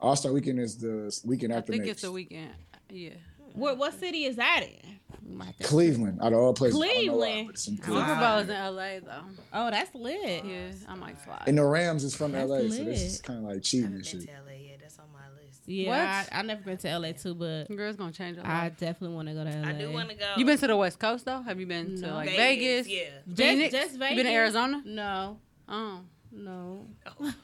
All 0.00 0.16
Star 0.16 0.32
Weekend 0.32 0.58
is 0.58 0.76
the 0.78 1.16
weekend 1.24 1.52
I 1.52 1.58
after 1.58 1.72
think 1.72 1.84
next. 1.84 1.92
it's 1.92 2.02
the 2.02 2.10
weekend. 2.12 2.50
Yeah. 2.90 3.10
What 3.54 3.78
what 3.78 3.98
city 3.98 4.24
is 4.24 4.36
that 4.36 4.62
in? 4.62 4.98
You 5.28 5.36
might 5.36 5.46
have 5.46 5.56
to- 5.58 5.64
Cleveland, 5.64 6.18
out 6.20 6.32
of 6.32 6.38
all 6.40 6.52
places. 6.54 6.76
I 6.76 6.78
why, 6.80 6.92
Cleveland. 6.94 7.46
but 7.48 7.54
it's 7.54 7.68
in 7.68 7.74
Wow. 7.76 7.80
Super 7.84 7.92
Cleveland. 7.92 8.20
Bowl 8.20 8.38
is 8.38 8.48
in 8.48 8.56
LA 8.56 9.00
though. 9.00 9.24
Oh, 9.52 9.70
that's 9.70 9.94
lit. 9.94 10.44
Yeah, 10.44 10.72
I 10.88 10.94
might 10.94 11.18
fly. 11.18 11.42
And 11.46 11.58
the 11.58 11.64
Rams 11.64 12.04
is 12.04 12.14
from 12.14 12.32
That's 12.32 12.48
LA, 12.50 12.58
so 12.68 12.84
this 12.84 13.02
is 13.02 13.20
kind 13.20 13.38
of 13.38 13.44
like 13.46 13.62
cheating 13.62 13.84
haven't 13.92 14.12
and 14.12 14.20
been 14.20 14.20
shit. 14.26 14.28
to 14.28 14.42
LA 14.52 14.56
yet. 14.70 14.78
That's 14.80 14.98
on 14.98 15.04
my 15.12 15.20
list. 15.40 15.60
Yeah, 15.66 15.88
What? 15.90 15.98
I, 16.00 16.38
I 16.40 16.42
never 16.42 16.62
been 16.62 16.76
to 16.78 16.98
LA 16.98 17.12
too, 17.12 17.34
but 17.34 17.68
Girls 17.74 17.96
gonna 17.96 18.10
change 18.12 18.36
a 18.36 18.40
lot. 18.40 18.50
I 18.50 18.68
definitely 18.70 19.14
want 19.14 19.28
to 19.28 19.34
go 19.34 19.44
to 19.44 19.50
LA. 19.50 19.68
I 19.68 19.72
do 19.72 19.92
want 19.92 20.08
to 20.10 20.16
go. 20.16 20.32
You 20.36 20.44
been 20.44 20.58
to 20.58 20.66
the 20.66 20.76
West 20.76 20.98
Coast 20.98 21.24
though? 21.24 21.40
Have 21.42 21.60
you 21.60 21.66
been 21.66 22.00
to 22.00 22.12
like 22.12 22.30
Vegas, 22.30 22.86
Vegas? 22.86 22.88
yeah. 22.88 23.04
just, 23.28 23.38
Phoenix? 23.38 23.72
just 23.72 23.90
Vegas? 23.98 24.10
You 24.10 24.16
been 24.16 24.26
to 24.26 24.32
Arizona? 24.38 24.82
No, 24.84 25.38
Oh, 25.68 26.00
no. 26.34 26.86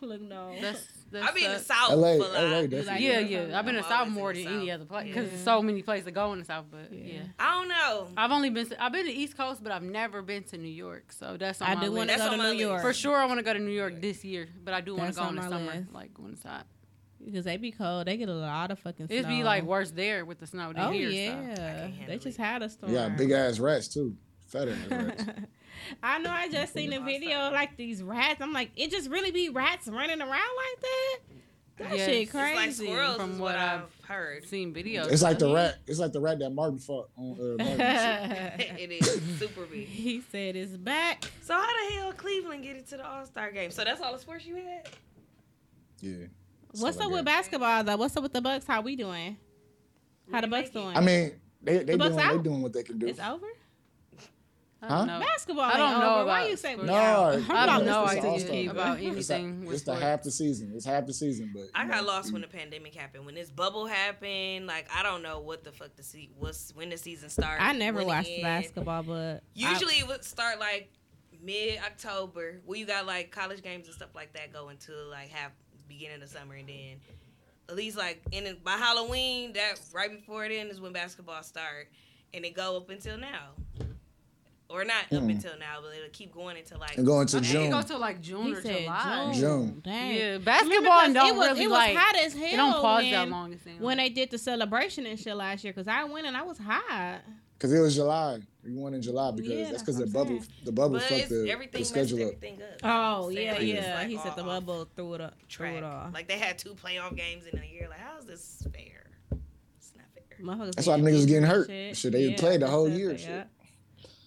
Look, 0.00 0.20
no. 0.22 0.54
that's 0.60 0.82
that's. 1.12 1.26
I've 1.28 1.34
been 1.34 1.44
in 1.44 1.52
the 1.52 1.58
South. 1.58 1.90
LA, 1.92 2.16
for 2.16 2.24
a. 2.34 2.42
LA, 2.42 2.58
You 2.60 2.82
like 2.82 3.00
yeah, 3.00 3.18
yeah. 3.20 3.58
I've 3.58 3.64
been 3.64 3.74
to 3.74 3.82
I'm 3.84 3.88
South 3.88 4.08
more 4.08 4.32
than 4.32 4.46
any 4.46 4.70
other 4.70 4.84
place 4.84 5.06
because 5.06 5.24
Yeah. 5.24 5.30
there's 5.30 5.44
so 5.44 5.62
many 5.62 5.82
places 5.82 6.06
to 6.06 6.10
go 6.10 6.32
in 6.32 6.38
the 6.40 6.44
South. 6.44 6.66
But 6.70 6.92
Yeah. 6.92 7.04
yeah. 7.14 7.22
I 7.38 7.58
don't 7.60 7.68
know. 7.68 8.08
I've 8.16 8.30
only 8.30 8.50
been 8.50 8.66
to, 8.68 8.82
I've 8.82 8.92
been 8.92 9.06
to 9.06 9.12
East 9.12 9.36
Coast, 9.36 9.62
but 9.62 9.72
I've 9.72 9.82
never 9.82 10.22
been 10.22 10.42
to 10.44 10.58
New 10.58 10.68
York. 10.68 11.12
So 11.12 11.36
that's 11.38 11.60
on 11.62 11.68
I 11.68 11.74
my 11.76 11.84
do 11.84 11.92
want 11.92 12.10
to 12.10 12.16
go 12.16 12.30
to 12.30 12.36
New. 12.36 12.52
York 12.58 12.82
For 12.82 12.92
sure, 12.92 13.16
I 13.16 13.26
want 13.26 13.38
to 13.38 13.44
go 13.44 13.52
to 13.52 13.58
New 13.58 13.70
York 13.72 14.00
this 14.00 14.24
year, 14.24 14.48
but 14.64 14.74
I 14.74 14.80
do 14.80 14.94
want 14.96 15.12
to 15.12 15.16
go 15.18 15.22
on 15.26 15.30
in 15.30 15.36
the 15.36 15.42
summer, 15.48 15.72
list. 15.74 15.92
like 15.92 16.10
when 16.18 16.32
it's 16.32 16.42
hot. 16.42 16.66
because 17.24 17.44
they 17.44 17.56
be 17.56 17.72
cold. 17.72 18.06
They 18.06 18.16
get 18.16 18.28
a 18.28 18.32
lot 18.34 18.70
of 18.70 18.78
fucking. 18.78 19.06
It'd 19.10 19.28
be 19.28 19.42
like 19.44 19.64
worse 19.64 19.90
there 19.90 20.24
with 20.24 20.38
the 20.40 20.46
snow 20.46 20.72
than 20.72 20.82
Oh 20.84 20.90
here. 20.90 21.10
yeah, 21.10 21.30
handle 21.88 22.06
they 22.06 22.18
just 22.18 22.38
had 22.38 22.62
a 22.62 22.68
storm. 22.68 22.92
Yeah, 22.92 23.08
big 23.10 23.30
ass 23.32 23.58
rats 23.58 23.88
too. 23.88 24.16
Fat 24.46 24.68
ass 24.68 24.76
rats. 24.90 25.24
I 26.02 26.18
know. 26.18 26.30
I 26.30 26.48
just 26.48 26.72
seen 26.74 26.92
a 26.92 27.00
video 27.00 27.50
like 27.50 27.76
these 27.76 28.02
rats. 28.02 28.40
I'm 28.40 28.52
like, 28.52 28.70
it 28.76 28.90
just 28.90 29.08
really 29.10 29.30
be 29.30 29.48
rats 29.48 29.88
running 29.88 30.20
around 30.20 30.30
like 30.30 30.80
that. 30.82 31.18
That 31.78 31.96
Yes. 31.96 32.06
shit 32.08 32.30
crazy. 32.30 32.50
It's 32.68 32.80
like 32.80 32.88
squirrels, 32.88 33.16
From 33.18 33.30
is 33.32 33.38
what 33.38 33.52
what 33.52 33.60
I've 33.60 33.82
I've 33.82 34.04
heard. 34.08 34.44
Seen 34.46 34.74
videos. 34.74 35.12
It's 35.12 35.22
like 35.22 35.38
the 35.38 35.54
rat. 35.54 35.76
It's 35.86 36.00
like 36.00 36.12
the 36.12 36.20
rat 36.20 36.40
that 36.40 36.50
Martin 36.50 36.78
fought 36.78 37.08
on 37.16 37.32
uh, 37.38 37.62
Martin. 37.62 37.80
it 38.78 38.90
is 38.90 39.22
super 39.38 39.64
big. 39.70 39.86
he 39.86 40.20
said 40.32 40.56
it's 40.56 40.76
back. 40.76 41.24
So 41.42 41.54
how 41.54 41.66
the 41.66 41.94
hell 41.94 42.12
Cleveland 42.14 42.64
get 42.64 42.76
into 42.76 42.96
the 42.96 43.06
All 43.08 43.24
Star 43.26 43.52
game? 43.52 43.70
So 43.70 43.84
that's 43.84 44.00
all 44.00 44.12
the 44.12 44.18
sports 44.18 44.44
you 44.44 44.56
had? 44.56 44.88
yeah. 46.00 46.26
What's 46.72 46.96
up 46.98 47.04
like 47.04 47.10
with 47.12 47.24
that. 47.24 47.24
basketball 47.24 47.84
though? 47.84 47.96
What's 47.96 48.16
up 48.16 48.22
with 48.24 48.32
the 48.32 48.42
Bucks? 48.42 48.66
How 48.66 48.80
we 48.82 48.94
doing? 48.96 49.36
How 50.32 50.40
the 50.40 50.48
Bucks 50.48 50.70
doing? 50.70 50.96
I 50.96 51.00
mean, 51.00 51.32
they 51.62 51.78
they 51.78 51.92
The 51.92 51.98
Bucks 51.98 52.16
doing 52.16 52.36
they 52.36 52.42
doing 52.42 52.62
what 52.62 52.72
they 52.72 52.82
can 52.82 52.98
do. 52.98 53.06
it's 53.06 53.20
over. 53.20 53.46
I 54.80 54.86
Huh? 54.86 54.98
don't 54.98 55.06
know. 55.08 55.20
Basketball. 55.20 55.64
I 55.64 55.76
don't 55.76 56.00
know 56.00 56.14
over. 56.18 56.26
Why 56.26 56.40
about 56.42 56.50
you 56.50 56.56
say 56.56 56.76
we 56.76 56.84
No, 56.84 56.94
out? 56.94 57.34
it's- 57.34 57.50
I 57.50 57.54
have 57.66 57.80
it's- 57.82 57.84
no 57.84 58.04
it's 58.04 58.44
the 58.44 58.50
idea 58.52 58.70
about 58.70 58.98
anything 59.00 59.60
the- 59.62 59.66
with 59.66 59.74
It's 59.76 59.84
the 59.84 59.96
half 59.96 60.22
the 60.22 60.30
season. 60.30 60.72
It's 60.72 60.84
half 60.86 61.04
the 61.06 61.12
season, 61.12 61.50
but 61.52 61.64
I 61.74 61.84
got 61.88 62.02
know, 62.02 62.06
lost 62.08 62.32
when 62.32 62.42
the 62.42 62.46
pandemic 62.48 62.94
happened. 62.94 63.26
When 63.26 63.34
this 63.34 63.50
bubble 63.50 63.86
happened, 63.86 64.68
like 64.68 64.86
I 64.94 65.02
don't 65.02 65.22
know 65.22 65.40
what 65.40 65.64
the 65.64 65.72
fuck 65.72 65.96
the 65.96 66.04
se- 66.04 66.30
was 66.38 66.70
when 66.76 66.90
the 66.90 66.96
season 66.96 67.28
started. 67.28 67.60
I 67.64 67.72
never 67.72 68.04
watched 68.04 68.30
basketball, 68.40 69.02
but 69.02 69.42
Usually 69.54 69.94
it 69.98 70.06
would 70.06 70.24
start 70.24 70.60
like 70.60 70.92
mid 71.42 71.78
October, 71.80 72.60
where 72.64 72.78
you 72.78 72.86
got 72.86 73.04
like 73.04 73.32
college 73.32 73.62
games 73.62 73.86
and 73.86 73.94
stuff 73.96 74.14
like 74.14 74.32
that 74.34 74.52
going 74.52 74.76
to 74.78 74.92
like 75.10 75.28
half 75.30 75.50
beginning 75.88 76.22
of 76.22 76.28
summer, 76.28 76.54
and 76.54 76.68
then 76.68 77.00
at 77.68 77.74
least 77.74 77.96
like 77.96 78.22
in 78.30 78.44
the- 78.44 78.54
by 78.54 78.76
Halloween, 78.76 79.54
that 79.54 79.80
right 79.92 80.10
before 80.12 80.44
it 80.44 80.52
end 80.52 80.70
is 80.70 80.80
when 80.80 80.92
basketball 80.92 81.42
start, 81.42 81.88
and 82.32 82.44
it 82.44 82.54
go 82.54 82.76
up 82.76 82.90
until 82.90 83.18
now, 83.18 83.50
or 84.70 84.84
not 84.84 85.04
up 85.04 85.22
Mm. 85.22 85.30
until 85.30 85.58
now, 85.58 85.78
but 85.82 85.96
it'll 85.96 86.10
keep 86.12 86.32
going 86.32 86.56
until 86.58 86.78
like 86.78 86.96
and 86.98 87.06
going 87.06 87.26
to 87.28 87.36
I 87.38 87.40
it 87.40 87.44
June. 87.44 87.70
goes 87.70 87.84
to 87.86 87.96
like 87.98 88.20
June 88.20 88.46
he 88.46 88.54
or 88.54 88.60
July. 88.60 89.30
June. 89.32 89.40
June. 89.40 89.80
Dang. 89.84 90.14
Yeah, 90.14 90.22
Remember, 90.24 90.44
basketball 90.44 90.82
'cause 91.00 91.14
don't 91.14 91.28
it 91.28 91.36
was, 91.36 91.48
really 91.48 91.62
it 91.62 91.66
was 91.68 91.72
like. 91.78 91.96
hot 91.96 92.16
as 92.16 92.34
hell. 92.34 92.44
It 92.52 92.56
don't 92.56 92.72
pause 92.80 93.02
when, 93.02 93.10
that 93.12 93.28
long. 93.30 93.52
It. 93.54 93.60
When 93.80 93.96
they 93.96 94.08
did 94.10 94.30
the 94.30 94.38
celebration 94.38 95.06
and 95.06 95.18
shit 95.18 95.34
last 95.36 95.64
year, 95.64 95.72
because 95.72 95.88
I 95.88 96.04
went 96.04 96.26
and 96.26 96.36
I 96.36 96.42
was 96.42 96.58
hot. 96.58 97.20
Because 97.54 97.72
it 97.72 97.80
was 97.80 97.94
July. 97.96 98.38
We 98.62 98.72
won 98.74 98.92
in 98.94 99.00
July 99.02 99.30
because 99.32 99.50
Yeah, 99.50 99.56
that's 99.58 99.70
that's 99.70 99.82
because 99.82 99.96
the 99.96 100.04
what 100.04 100.12
bubble 100.28 100.40
the 100.64 100.72
bubble 100.72 100.90
But 100.98 101.02
fucked 101.04 101.28
the, 101.30 101.34
the 101.36 101.50
everything 101.50 101.80
messed 101.80 101.90
schedule 101.90 102.18
up. 102.18 102.34
everything 102.34 102.62
up. 102.62 102.68
Oh 102.84 103.28
yeah, 103.30 103.52
like, 103.52 103.62
it's, 103.62 103.86
yeah. 103.86 103.94
like, 103.94 104.08
he 104.08 104.18
said 104.18 104.36
the 104.36 104.44
bubble 104.44 104.86
threw 104.94 105.14
it 105.14 105.20
up, 105.22 105.34
threw 105.50 105.76
it 105.76 105.82
off. 105.82 106.12
Like 106.14 106.28
they 106.28 106.38
had 106.38 106.58
two 106.58 106.74
playoff 106.74 107.16
games 107.16 107.44
in 107.50 107.58
a 107.58 107.64
year. 107.64 107.86
Like 107.88 107.98
how 107.98 108.18
is 108.18 108.26
this 108.26 108.62
fair? 108.72 109.06
It's 109.78 109.92
not 109.96 110.04
fair. 110.14 110.66
That's 110.72 110.86
why 110.86 110.98
getting 111.00 111.14
niggas 111.14 111.26
getting 111.26 111.42
hurt. 111.44 111.68
and 111.70 111.96
Shit, 111.96 112.12
they 112.12 112.34
played 112.34 112.60
the 112.60 112.68
whole 112.68 112.88
year, 112.88 113.12
yeah. 113.12 113.16
shit. 113.16 113.46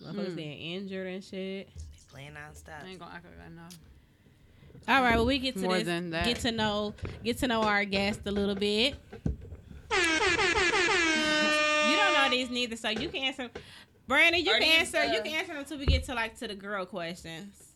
Motherfuckers 0.02 0.34
mm. 0.34 0.38
getting 0.38 0.60
injured 0.60 1.08
and 1.08 1.24
shit. 1.24 1.68
They 1.68 1.74
playing 2.12 2.32
nonstop. 2.32 2.84
I 2.84 2.88
ain't 2.90 3.00
gonna 3.00 3.12
act 3.14 3.26
like 3.26 3.46
I 3.46 3.50
know. 3.50 3.68
All 4.88 5.04
right, 5.04 5.16
well 5.16 5.26
we 5.26 5.38
get 5.38 5.56
to 5.56 5.62
More 5.62 5.76
this, 5.76 5.86
than 5.86 6.10
that. 6.12 6.26
get 6.26 6.40
to 6.40 6.52
know 6.52 6.94
get 7.24 7.38
to 7.40 7.48
know 7.48 7.62
our 7.64 7.86
guest 7.86 8.22
a 8.26 8.32
little 8.32 8.56
bit. 8.56 8.96
you 9.92 9.98
don't 11.98 12.14
know 12.14 12.28
these 12.30 12.50
neither, 12.50 12.76
so 12.76 12.90
you 12.90 13.10
can 13.10 13.24
answer. 13.24 13.50
Brandon, 14.08 14.44
you 14.44 14.52
Are 14.52 14.60
can 14.60 14.68
these, 14.68 14.94
answer. 14.96 15.06
you 15.14 15.22
can 15.22 15.32
answer 15.34 15.48
them 15.54 15.58
until 15.62 15.78
we 15.78 15.86
get 15.86 16.04
to 16.06 16.14
like 16.16 16.38
to 16.40 16.48
the 16.48 16.56
girl 16.56 16.86
questions. 16.86 17.74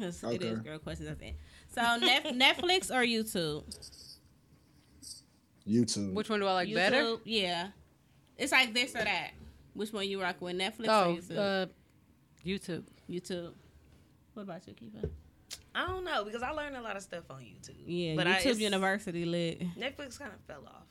'Cause 0.00 0.24
It 0.32 0.42
is 0.42 0.58
girl 0.60 0.78
questions. 0.78 1.08
That's 1.08 1.20
it. 1.22 1.34
So 1.74 1.82
Nef- 1.98 2.24
Netflix 2.58 2.90
or 2.90 3.04
YouTube? 3.04 3.64
YouTube. 5.68 6.14
Which 6.14 6.28
one 6.28 6.40
do 6.40 6.46
I 6.46 6.52
like 6.54 6.68
YouTube, 6.68 6.74
better? 6.74 7.16
Yeah, 7.24 7.68
it's 8.38 8.52
like 8.52 8.72
this 8.74 8.92
or 8.94 9.04
that. 9.04 9.30
Which 9.74 9.92
one 9.92 10.06
you 10.08 10.20
rock 10.20 10.40
with? 10.40 10.56
Netflix 10.56 10.88
or 10.88 10.90
Oh, 10.90 11.16
YouTube? 11.16 11.38
uh, 11.38 11.66
YouTube. 12.44 12.84
YouTube. 13.08 13.52
What 14.34 14.42
about 14.44 14.66
you, 14.66 14.74
Kiva? 14.74 15.08
I 15.74 15.86
don't 15.86 16.04
know 16.04 16.24
because 16.24 16.42
I 16.42 16.50
learned 16.50 16.76
a 16.76 16.82
lot 16.82 16.96
of 16.96 17.02
stuff 17.02 17.24
on 17.30 17.40
YouTube. 17.40 17.76
Yeah, 17.86 18.14
but 18.16 18.26
I, 18.26 18.32
YouTube 18.34 18.40
it's- 18.40 18.58
University 18.58 19.24
lit. 19.24 19.60
Netflix 19.78 20.18
kind 20.18 20.32
of 20.32 20.40
fell 20.46 20.64
off. 20.66 20.84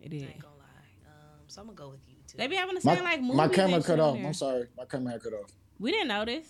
It 0.00 0.12
I 0.12 0.16
ain't 0.16 0.38
gonna 0.40 0.54
lie. 0.56 1.06
Um, 1.06 1.40
so 1.46 1.60
I'm 1.60 1.66
gonna 1.66 1.76
go 1.76 1.90
with 1.90 2.00
YouTube. 2.08 2.36
They 2.36 2.46
be 2.46 2.56
having 2.56 2.74
the 2.74 2.80
my, 2.84 2.94
same 2.94 3.04
like 3.04 3.20
movies. 3.20 3.36
my 3.36 3.48
camera 3.48 3.82
cut 3.82 4.00
on 4.00 4.08
off. 4.10 4.16
there. 4.16 4.26
I'm 4.26 4.34
sorry. 4.34 4.66
My 4.76 4.84
camera 4.86 5.18
cut 5.18 5.32
off. 5.34 5.50
We 5.78 5.90
didn't 5.90 6.08
notice. 6.08 6.48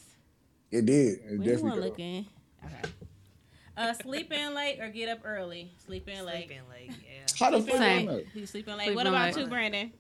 It 0.70 0.86
did. 0.86 1.18
It 1.18 1.38
We 1.40 1.46
definitely 1.46 1.62
weren't 1.62 1.74
cut 1.82 1.88
off. 1.90 1.92
Okay. 1.94 2.26
Uh, 3.76 3.92
sleep 3.94 4.30
in 4.32 4.54
late 4.54 4.78
or 4.80 4.88
get 4.90 5.08
up 5.08 5.20
early? 5.24 5.72
Sleep 5.84 6.06
in 6.08 6.24
late. 6.26 6.46
Sleep 6.46 6.58
in 6.58 6.68
late. 6.68 6.90
Yeah. 7.02 7.26
How 7.38 7.50
the 7.50 7.60
Sleep 7.62 7.72
fuck 7.72 7.76
in 7.76 7.82
I 7.82 7.96
Same. 7.96 8.06
know? 8.06 8.20
You 8.34 8.46
sleep 8.46 8.66
late. 8.68 8.80
Sleep 8.84 8.94
what 8.96 9.06
about 9.06 9.34
late. 9.34 9.42
you, 9.42 9.48
Brandon? 9.48 9.92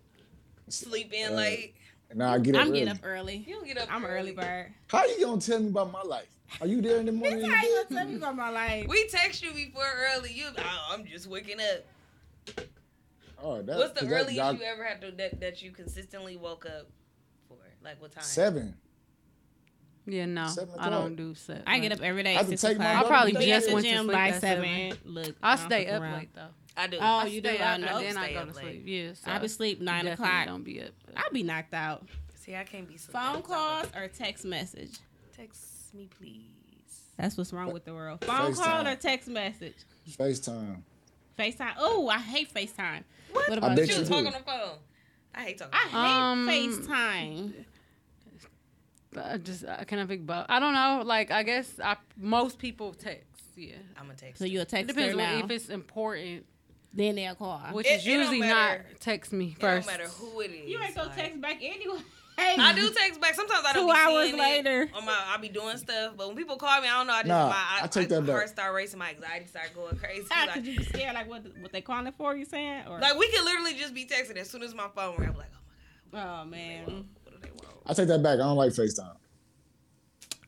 Sleep 0.70 1.12
in 1.12 1.32
Uh, 1.32 1.36
late. 1.36 1.74
Nah, 2.14 2.32
I 2.34 2.38
get 2.38 2.54
up 2.56 2.62
I'm 2.62 2.68
early. 2.68 2.78
getting 2.80 2.94
up 2.94 2.98
early. 3.04 3.36
You 3.46 3.54
don't 3.54 3.66
get 3.66 3.78
up. 3.78 3.88
I'm 3.92 4.04
an 4.04 4.10
early 4.10 4.18
early. 4.30 4.32
bird. 4.32 4.72
How 4.88 5.04
you 5.06 5.24
gonna 5.24 5.40
tell 5.40 5.60
me 5.60 5.68
about 5.68 5.92
my 5.92 6.02
life? 6.02 6.28
Are 6.60 6.66
you 6.66 6.80
there 6.82 6.98
in 6.98 7.06
the 7.06 7.12
morning? 7.12 7.42
That's 7.42 7.54
how 7.54 7.62
you 7.62 7.84
gonna 7.88 8.00
tell 8.00 8.08
me 8.10 8.16
about 8.16 8.36
my 8.36 8.50
life. 8.50 8.86
We 8.88 9.06
text 9.08 9.42
you 9.44 9.52
before 9.52 9.84
early. 10.16 10.32
You, 10.32 10.46
oh, 10.58 10.88
I'm 10.90 11.04
just 11.06 11.28
waking 11.28 11.58
up. 11.60 12.64
Oh, 13.42 13.62
that, 13.62 13.76
What's 13.78 13.92
the 13.92 14.00
'cause 14.00 14.08
that- 14.08 14.14
earliest 14.14 14.36
y'all- 14.36 14.54
you 14.54 14.62
ever 14.64 14.84
had 14.84 15.00
to 15.02 15.12
that, 15.12 15.40
that 15.40 15.62
you 15.62 15.70
consistently 15.70 16.36
woke 16.36 16.66
up 16.66 16.88
for? 17.48 17.56
Like 17.82 18.00
what 18.02 18.12
time? 18.12 18.24
Seven. 18.24 18.76
Yeah, 20.06 20.26
no, 20.26 20.48
Seven 20.48 20.74
I 20.78 20.90
don't 20.90 21.14
do 21.14 21.34
set. 21.34 21.62
I 21.66 21.78
get 21.78 21.92
up 21.92 22.00
every 22.02 22.22
day. 22.24 22.34
I 22.34 22.38
have 22.38 22.46
to 22.46 22.56
Six 22.56 22.62
take 22.62 22.78
my 22.78 22.90
o'clock. 22.90 23.04
I 23.04 23.08
probably 23.08 23.32
Be 23.34 23.46
just 23.46 23.66
at 23.66 23.68
the 23.68 23.74
went 23.74 23.86
to 23.86 23.92
gym 23.92 24.04
sleep 24.06 24.12
by 24.12 24.28
at 24.30 24.40
seven. 24.40 24.98
Look, 25.04 25.36
I 25.42 25.56
don't 25.56 25.66
stay 25.66 25.86
up 25.86 26.02
around. 26.02 26.18
late 26.18 26.34
though. 26.34 26.48
I 26.76 26.86
do. 26.86 26.96
Oh, 26.98 27.02
I 27.02 27.24
you 27.26 27.40
stay 27.40 27.56
do? 27.56 27.62
up 27.62 27.68
I 27.68 27.74
and 27.74 27.84
know. 27.84 28.00
then 28.00 28.16
I 28.16 28.24
Stay 28.24 28.34
go 28.34 28.40
up 28.40 28.48
to 28.50 28.54
late. 28.56 28.64
sleep. 28.64 28.82
Yeah, 28.86 29.12
so 29.14 29.30
I 29.30 29.38
be 29.38 29.48
sleep 29.48 29.80
nine 29.80 30.06
o'clock. 30.06 30.46
Don't 30.46 30.62
be 30.64 30.82
up. 30.82 30.90
I 31.16 31.28
be 31.32 31.42
knocked 31.42 31.74
out. 31.74 32.06
See, 32.36 32.54
I 32.54 32.64
can't 32.64 32.88
be 32.88 32.96
sleep. 32.96 33.12
Phone 33.12 33.42
calls 33.42 33.86
or 33.94 34.08
text 34.08 34.44
message. 34.44 34.98
Text 35.36 35.94
me, 35.94 36.08
please. 36.18 36.42
That's 37.18 37.36
what's 37.36 37.52
wrong 37.52 37.72
with 37.72 37.84
the 37.84 37.92
world. 37.92 38.24
Phone 38.24 38.54
call 38.54 38.86
or 38.86 38.94
text 38.96 39.28
message. 39.28 39.74
FaceTime. 40.10 40.82
FaCTime. 41.38 41.72
Oh, 41.78 42.08
I 42.08 42.18
hate 42.18 42.52
FaceTime. 42.52 43.04
What? 43.32 43.48
What 43.48 43.58
about 43.58 43.76
bet 43.76 43.88
You 43.88 43.94
you? 43.96 44.00
you 44.00 44.06
talk 44.06 44.18
on 44.18 44.24
the 44.24 44.32
phone. 44.32 44.78
I 45.34 45.42
hate 45.42 45.58
talking. 45.58 45.74
I 45.74 45.96
on 45.96 46.46
the 46.46 46.52
hate 46.52 46.70
phone. 46.70 46.90
Um, 46.92 47.52
FaceTime. 47.52 47.64
But 49.12 49.26
I 49.26 49.36
just 49.38 49.64
I 49.66 49.84
cannot 49.84 50.08
think 50.08 50.22
about. 50.22 50.46
I 50.48 50.60
don't 50.60 50.72
know. 50.74 51.02
Like 51.04 51.30
I 51.30 51.42
guess 51.42 51.78
I 51.82 51.96
most 52.16 52.58
people 52.58 52.94
text. 52.94 53.26
Yeah. 53.56 53.74
I'm 53.98 54.06
gonna 54.06 54.16
text. 54.16 54.38
So 54.38 54.44
you 54.44 54.60
a 54.60 54.62
It 54.62 54.68
texter 54.68 54.86
depends 54.88 55.14
on 55.14 55.20
if 55.44 55.50
it's 55.50 55.68
important, 55.68 56.46
then 56.92 57.14
they'll 57.16 57.34
call. 57.34 57.60
which 57.72 57.86
It- 57.86 58.00
is 58.00 58.06
it 58.06 58.08
don't 58.10 58.18
usually 58.18 58.40
matter. 58.40 58.84
not 58.90 59.00
text 59.00 59.32
me 59.32 59.56
first. 59.58 59.86
don't 59.88 59.98
matter 59.98 60.08
who 60.10 60.40
it 60.40 60.50
is. 60.50 60.68
you 60.68 60.80
ain't 60.80 60.94
gonna 60.94 61.08
like- 61.08 61.16
text 61.16 61.40
back 61.40 61.56
anyway. 61.62 62.00
I 62.42 62.72
do 62.74 62.88
text 62.90 63.20
back. 63.20 63.34
Sometimes 63.34 63.62
I 63.66 63.74
don't. 63.74 63.86
Two 63.86 63.92
be 63.92 63.98
hours 63.98 64.26
seeing 64.28 64.38
later. 64.38 64.90
on 64.94 65.04
my, 65.04 65.14
I 65.26 65.36
be 65.36 65.50
doing 65.50 65.76
stuff, 65.76 66.14
but 66.16 66.26
when 66.26 66.36
people 66.38 66.56
call 66.56 66.80
me, 66.80 66.88
I 66.88 66.92
don't 66.96 67.06
know. 67.06 67.12
I 67.12 67.18
just 67.18 67.28
Nah, 67.28 67.48
my 67.50 67.54
I, 67.54 67.80
I 67.82 67.86
take 67.86 68.08
that 68.08 68.22
my 68.22 68.26
back. 68.28 68.36
heart 68.36 68.48
start 68.48 68.74
racing, 68.74 68.98
my 68.98 69.10
anxiety 69.10 69.46
start 69.46 69.74
going 69.74 69.96
crazy. 69.98 70.24
How 70.30 70.46
like, 70.46 70.54
could 70.54 70.66
you 70.66 70.78
be 70.78 70.84
scared? 70.84 71.14
Like 71.14 71.28
what? 71.28 71.42
What 71.60 71.70
they 71.70 71.82
calling 71.82 72.10
for? 72.12 72.34
You 72.34 72.46
saying? 72.46 72.84
Or 72.88 72.98
like 72.98 73.18
we 73.18 73.30
could 73.30 73.44
literally 73.44 73.74
just 73.74 73.92
be 73.92 74.06
texting 74.06 74.36
as 74.38 74.48
soon 74.48 74.62
as 74.62 74.74
my 74.74 74.88
phone 74.94 75.16
ring. 75.18 75.28
I'm 75.28 75.36
like, 75.36 75.50
oh 75.52 76.16
my 76.16 76.18
god. 76.18 76.40
oh 76.40 76.44
man, 76.46 76.84
god, 76.86 77.04
what 77.24 77.34
do 77.34 77.38
they 77.42 77.50
want? 77.50 77.76
I 77.84 77.92
take 77.92 78.08
that 78.08 78.22
back. 78.22 78.34
I 78.34 78.36
don't 78.38 78.56
like 78.56 78.72
FaceTime. 78.72 79.16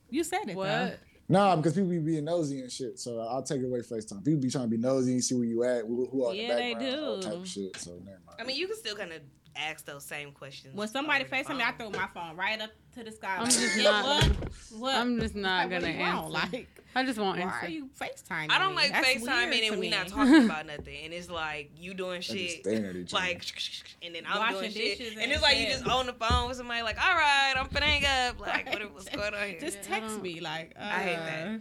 you 0.09 0.25
said 0.25 0.49
it. 0.49 0.57
What? 0.57 0.67
Though. 0.69 0.93
Nah, 1.29 1.57
because 1.57 1.75
people 1.75 1.91
be 1.91 1.99
being 1.99 2.25
nosy 2.25 2.61
and 2.61 2.71
shit. 2.71 2.99
So 2.99 3.21
I'll 3.21 3.43
take 3.43 3.63
away 3.63 3.81
FaceTime. 3.81 4.25
People 4.25 4.41
be 4.41 4.51
trying 4.51 4.65
to 4.65 4.71
be 4.71 4.77
nosy, 4.77 5.13
and 5.13 5.25
see 5.25 5.35
where 5.35 5.45
you 5.45 5.65
at, 5.65 5.83
who, 5.83 6.07
who 6.11 6.27
are 6.27 6.35
Yeah, 6.35 6.49
the 6.49 6.55
they 6.61 6.75
background, 6.75 6.97
all 7.05 7.21
type 7.21 7.33
of 7.35 7.49
shit. 7.49 7.77
So 7.79 7.93
never 8.05 8.19
mind. 8.27 8.39
I 8.41 8.45
mean, 8.45 8.57
you 8.57 8.67
can 8.67 8.77
still 8.77 8.97
kind 8.97 9.13
of 9.13 9.23
ask 9.57 9.85
those 9.85 10.05
same 10.05 10.33
questions. 10.33 10.75
When 10.75 10.89
somebody 10.89 11.25
over 11.25 11.35
FaceTime 11.37 11.57
me, 11.59 11.65
I 11.65 11.73
throw 11.73 11.91
my 11.91 12.09
phone 12.15 12.37
right 12.37 12.61
up 12.61 12.71
to 12.95 13.05
the 13.05 13.13
sky. 13.13 13.37
I'm 13.37 13.45
like, 13.45 13.53
just 13.53 13.79
not- 13.79 14.05
What? 14.05 14.37
What? 14.79 14.95
I'm 14.97 15.21
just 15.21 15.35
not 15.35 15.71
Like, 15.71 15.81
gonna 15.83 15.93
you 15.93 15.99
want? 16.01 16.35
answer. 16.37 16.57
Like, 16.57 16.69
I 16.95 17.05
just 17.05 17.19
want 17.19 17.39
why 17.39 17.45
answer. 17.47 17.67
are 17.67 17.69
you 17.71 17.89
FaceTiming? 18.01 18.51
I 18.51 18.59
don't 18.59 18.75
like 18.75 18.93
That's 18.93 19.07
FaceTiming 19.09 19.51
weird 19.51 19.63
and 19.73 19.81
we 19.81 19.87
me. 19.89 19.91
not 19.91 20.09
talking 20.09 20.45
about 20.45 20.67
nothing, 20.75 21.05
and 21.05 21.13
it's 21.15 21.31
like 21.31 21.71
you 21.77 21.95
doing 21.95 22.21
just 22.21 22.37
shit, 22.37 22.61
staring 22.65 22.85
at 22.87 22.97
each 22.97 23.15
other. 23.15 23.23
like, 23.25 23.45
and 24.03 24.15
then 24.15 24.25
I'm 24.29 24.39
Washing 24.39 24.59
doing 24.61 24.71
shit, 24.73 24.99
dishes 24.99 25.13
and 25.15 25.23
and 25.23 25.33
it's 25.33 25.43
like 25.43 25.59
you 25.59 25.67
just 25.67 25.87
on 25.87 26.07
the 26.07 26.13
phone 26.13 26.49
with 26.49 26.57
somebody, 26.59 26.83
like, 26.83 26.99
all 27.03 27.15
right, 27.17 27.55
I'm 27.57 27.69
finna 27.69 27.83
hang 27.83 28.29
up, 28.31 28.41
like, 28.47 28.71
what, 28.73 28.93
what's 28.93 29.09
going 29.09 29.35
on 29.35 29.49
here? 29.49 29.61
Just 29.61 29.83
text 29.83 30.21
me. 30.21 30.41
Like, 30.41 30.75
uh, 30.79 30.83
I 30.85 30.99
hate 31.03 31.17
that. 31.17 31.61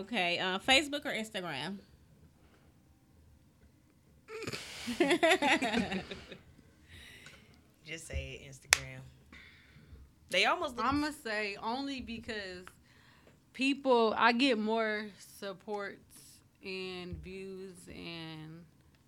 Okay, 0.00 0.38
uh, 0.38 0.58
Facebook 0.58 1.04
or 1.06 1.10
Instagram? 1.12 1.78
Just 7.90 8.06
say 8.06 8.40
it, 8.44 8.50
Instagram. 8.52 9.00
They 10.30 10.44
almost 10.44 10.76
look 10.76 10.86
I'm 10.86 11.00
gonna 11.00 11.12
say 11.12 11.56
only 11.60 12.00
because 12.00 12.64
people 13.52 14.14
I 14.16 14.30
get 14.32 14.58
more 14.58 15.06
supports 15.18 15.98
and 16.64 17.16
views 17.22 17.74
and 17.88 18.62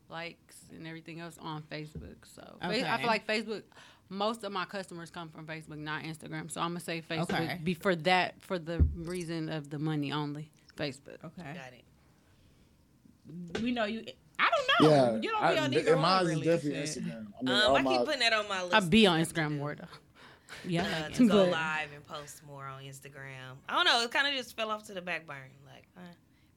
likes 0.09 0.57
and 0.73 0.85
everything 0.87 1.21
else 1.21 1.39
on 1.41 1.63
Facebook. 1.63 2.17
So 2.25 2.43
Fa- 2.61 2.67
I 2.93 2.99
feel 2.99 3.07
like 3.07 3.27
Facebook. 3.27 3.63
Most 4.09 4.43
of 4.45 4.53
my 4.53 4.65
customers 4.65 5.11
come 5.11 5.29
from 5.31 5.47
Facebook, 5.47 5.79
not 5.79 6.03
Instagram. 6.03 6.51
So 6.51 6.61
I'm 6.61 6.71
gonna 6.71 6.81
say 6.81 7.01
Facebook 7.09 7.31
Okay. 7.31 7.61
be 7.63 7.75
for 7.75 7.95
that 7.97 8.43
for 8.43 8.59
the 8.59 8.83
reason 8.97 9.49
of 9.49 9.71
the 9.71 9.79
money 9.79 10.11
only. 10.13 10.51
Facebook. 10.77 11.23
Okay. 11.25 11.55
got 11.55 11.73
it. 11.73 13.63
We 13.63 13.71
know 13.71 13.85
you. 13.85 14.05
I 14.45 14.49
don't 14.51 14.91
know. 14.91 14.91
yeah, 14.97 15.21
you 15.21 15.31
don't 15.31 15.41
be 15.53 15.59
on 15.59 15.65
and 15.67 15.75
either 15.75 15.97
mine 15.97 16.03
one, 16.03 16.23
is 16.23 16.29
really. 16.31 16.47
definitely 16.47 16.87
shit. 16.87 17.05
Instagram. 17.05 17.27
I 17.39 17.43
mean, 17.43 17.55
Um, 17.55 17.63
all 17.71 17.77
I 17.77 17.83
my, 17.83 17.97
keep 17.97 18.07
putting 18.07 18.21
that 18.21 18.33
on 18.33 18.49
my 18.49 18.63
list. 18.63 18.75
I 18.75 18.81
be 18.81 19.07
on 19.07 19.21
of 19.21 19.27
stuff 19.29 19.37
to 19.37 19.41
Instagram 19.43 19.57
more 19.59 19.75
though. 19.75 19.85
Yeah. 20.69 20.83
uh, 20.85 21.03
like 21.05 21.15
to 21.15 21.29
go 21.29 21.45
live 21.51 21.89
and 21.95 22.07
post 22.07 22.43
more 22.47 22.67
on 22.67 22.83
Instagram. 22.83 23.57
I 23.69 23.75
don't 23.75 23.85
know. 23.85 24.03
It 24.03 24.11
kind 24.11 24.27
of 24.27 24.35
just 24.35 24.55
fell 24.57 24.71
off 24.71 24.85
to 24.89 24.95
the 24.95 25.01
back 25.01 25.27
burner. 25.27 25.49
Like, 25.67 25.85
uh, 25.97 26.01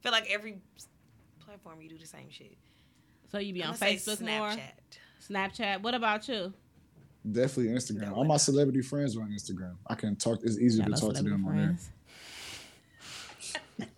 feel 0.00 0.12
like 0.12 0.28
every 0.30 0.58
platform 1.44 1.80
you 1.80 1.88
do 1.88 1.98
the 1.98 2.06
same 2.06 2.28
shit. 2.30 2.56
So 3.32 3.38
you 3.38 3.52
be 3.54 3.62
I'm 3.64 3.70
on 3.72 3.76
gonna 3.78 3.98
say 3.98 4.12
Facebook 4.12 4.20
more? 4.20 4.50
Snapchat. 4.50 5.28
Snapchat. 5.30 5.82
What 5.82 5.94
about 5.94 6.28
you? 6.28 6.52
definitely 7.32 7.72
Instagram. 7.72 8.12
All 8.16 8.24
my 8.24 8.36
celebrity 8.36 8.82
friends 8.82 9.16
are 9.16 9.22
on 9.22 9.30
Instagram. 9.30 9.74
I 9.86 9.94
can 9.96 10.14
talk. 10.14 10.40
It's 10.44 10.58
easier 10.58 10.84
to 10.84 10.90
talk 10.92 11.00
to 11.14 11.22
them 11.22 11.42
celebrity 11.42 11.48
on 11.48 11.56
there. 11.56 11.76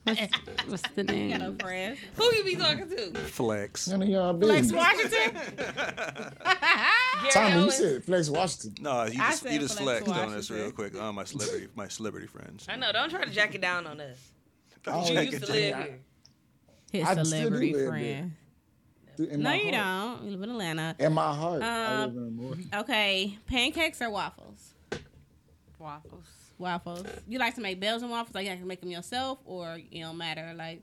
Friends. 0.05 0.31
What's 0.67 0.83
the 0.95 1.05
Got 1.05 1.15
no 1.15 1.39
name? 1.49 1.59
friends. 1.59 1.99
Who 2.17 2.25
you 2.35 2.45
be 2.45 2.57
talking 2.57 2.89
to? 2.89 3.13
Flex. 3.15 3.89
None 3.89 4.03
of 4.03 4.09
y'all 4.09 4.39
Flex. 4.39 4.73
Washington. 4.73 5.33
Gary 5.35 6.33
Tommy, 7.31 7.65
you 7.65 7.71
said 7.71 8.05
Flex 8.05 8.29
Washington. 8.31 8.83
No, 8.83 9.05
you 9.05 9.21
I 9.23 9.31
just, 9.31 9.43
said 9.43 9.53
you 9.53 9.59
just 9.61 9.79
Flex 9.79 10.05
flexed 10.05 10.23
on 10.23 10.33
us 10.35 10.51
real 10.51 10.71
quick. 10.73 10.99
On 11.01 11.15
my 11.15 11.25
celebrity, 11.25 11.69
my 11.75 11.89
celebrity 11.89 12.27
friends. 12.27 12.67
I 12.69 12.77
know. 12.77 12.91
Don't 12.93 13.11
try 13.11 13.25
to 13.25 13.31
jack 13.31 13.55
it 13.55 13.61
down 13.61 13.87
on 13.87 14.01
us. 14.01 14.17
Oh, 14.87 15.07
You 15.09 15.15
yeah, 15.15 15.21
used 15.23 15.45
to 15.45 15.53
live 15.53 15.77
here. 15.77 15.99
His 16.93 17.05
I 17.07 17.13
still 17.13 17.25
do 17.25 17.29
celebrity 17.31 17.75
live 17.75 17.89
friend. 17.89 18.33
In 19.19 19.43
No, 19.43 19.51
my 19.51 19.57
you 19.57 19.75
heart. 19.77 20.19
don't. 20.21 20.25
You 20.25 20.31
live 20.31 20.43
in 20.45 20.51
Atlanta. 20.51 20.97
In 20.99 21.13
my 21.13 21.35
heart, 21.35 21.63
I 21.63 21.85
Um, 21.85 22.01
live 22.15 22.17
in 22.17 22.37
Milwaukee. 22.37 22.67
Okay, 22.75 23.39
pancakes 23.47 24.01
or 24.01 24.09
waffles? 24.11 24.75
Waffles. 25.79 26.25
Waffles. 26.59 27.07
You 27.27 27.39
like 27.39 27.55
to 27.57 27.61
make 27.61 27.81
Belgian 27.81 28.11
waffles? 28.11 28.35
Like 28.35 28.45
you 28.45 28.51
like 28.51 28.61
to 28.61 28.67
make 28.67 28.81
them 28.81 28.91
yourself, 28.91 29.39
or 29.45 29.79
it 29.91 30.01
don't 30.01 30.17
matter? 30.19 30.53
Like 30.57 30.83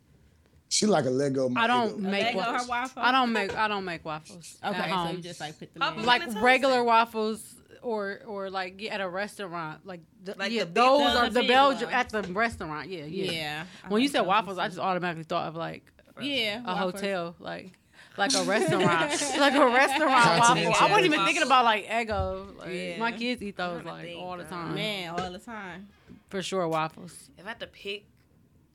She 0.69 0.85
like 0.85 1.05
a 1.05 1.09
Eggo. 1.09 1.55
I 1.57 1.67
don't 1.67 1.97
Eggo. 1.97 1.99
make 1.99 2.35
Eggo 2.35 2.43
her 2.43 2.67
waffles. 2.67 3.05
I 3.05 3.11
don't 3.11 3.31
make 3.33 3.55
I 3.55 3.67
don't 3.67 3.85
make 3.85 4.03
waffles. 4.05 4.57
okay, 4.65 4.77
at 4.77 5.07
so 5.07 5.11
you 5.15 5.21
just 5.21 5.39
like 5.39 5.57
put 5.59 5.73
them 5.73 5.81
Papa 5.81 5.99
in. 5.99 6.05
Like- 6.05 6.27
like 6.27 6.41
regular 6.43 6.83
waffles 6.83 7.53
or 7.81 8.21
or 8.25 8.49
like 8.49 8.81
at 8.89 8.99
a 8.99 9.07
restaurant 9.07 9.85
like, 9.85 10.01
the, 10.23 10.33
Like 10.37 10.51
yeah 10.51 10.63
the 10.63 10.71
those 10.71 11.01
ones? 11.01 11.15
are 11.17 11.29
The 11.29 11.41
the 11.41 11.47
Belgium 11.47 11.89
at 11.91 12.09
the 12.09 12.23
restaurant 12.23 12.89
yeah 12.89 13.05
yeah, 13.05 13.31
yeah. 13.31 13.63
I 13.83 13.87
when 13.89 14.01
you 14.01 14.07
said 14.07 14.21
waffles 14.21 14.57
I 14.57 14.67
just 14.67 14.79
automatically 14.79 15.23
thought 15.23 15.47
of 15.49 15.55
like 15.55 15.83
yeah 16.19 16.61
a 16.61 16.63
waffles. 16.73 16.93
hotel 16.93 17.35
like 17.39 17.73
like 18.17 18.33
a 18.33 18.43
restaurant 18.43 18.81
like 19.39 19.53
a 19.55 19.65
restaurant 19.67 20.11
waffle 20.39 20.73
I 20.79 20.87
wasn't 20.91 21.05
even 21.13 21.25
thinking 21.25 21.43
about 21.43 21.65
like 21.65 21.87
Eggo 21.87 22.57
like, 22.57 22.73
Yeah. 22.73 22.97
my 22.97 23.11
kids 23.11 23.41
eat 23.41 23.57
those 23.57 23.83
like 23.83 24.05
think, 24.05 24.21
all 24.21 24.37
the 24.37 24.43
time 24.45 24.75
Man, 24.75 25.09
all 25.09 25.31
the 25.31 25.39
time. 25.39 25.87
for 26.29 26.41
sure 26.41 26.67
waffles 26.67 27.29
If 27.37 27.45
I 27.45 27.49
had 27.49 27.59
to 27.59 27.67
pick, 27.67 28.05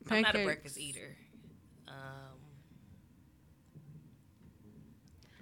I'm 0.09 0.21
not 0.21 0.35
a 0.35 0.43
breakfast 0.43 0.77
eater. 0.79 1.15
Um, 1.87 1.93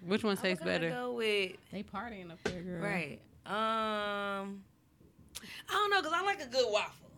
which 0.06 0.24
one 0.24 0.38
tastes 0.38 0.64
better 0.64 0.90
Go 0.90 1.14
with 1.14 1.54
They 1.72 1.84
partying 1.84 2.32
up 2.32 2.40
there, 2.44 2.62
girl. 2.62 2.82
right. 2.82 3.20
Um, 3.46 4.62
I 5.68 5.72
don't 5.72 5.90
know, 5.92 6.02
cause 6.02 6.12
I 6.14 6.22
like 6.24 6.42
a 6.42 6.48
good 6.48 6.68
waffle. 6.70 7.09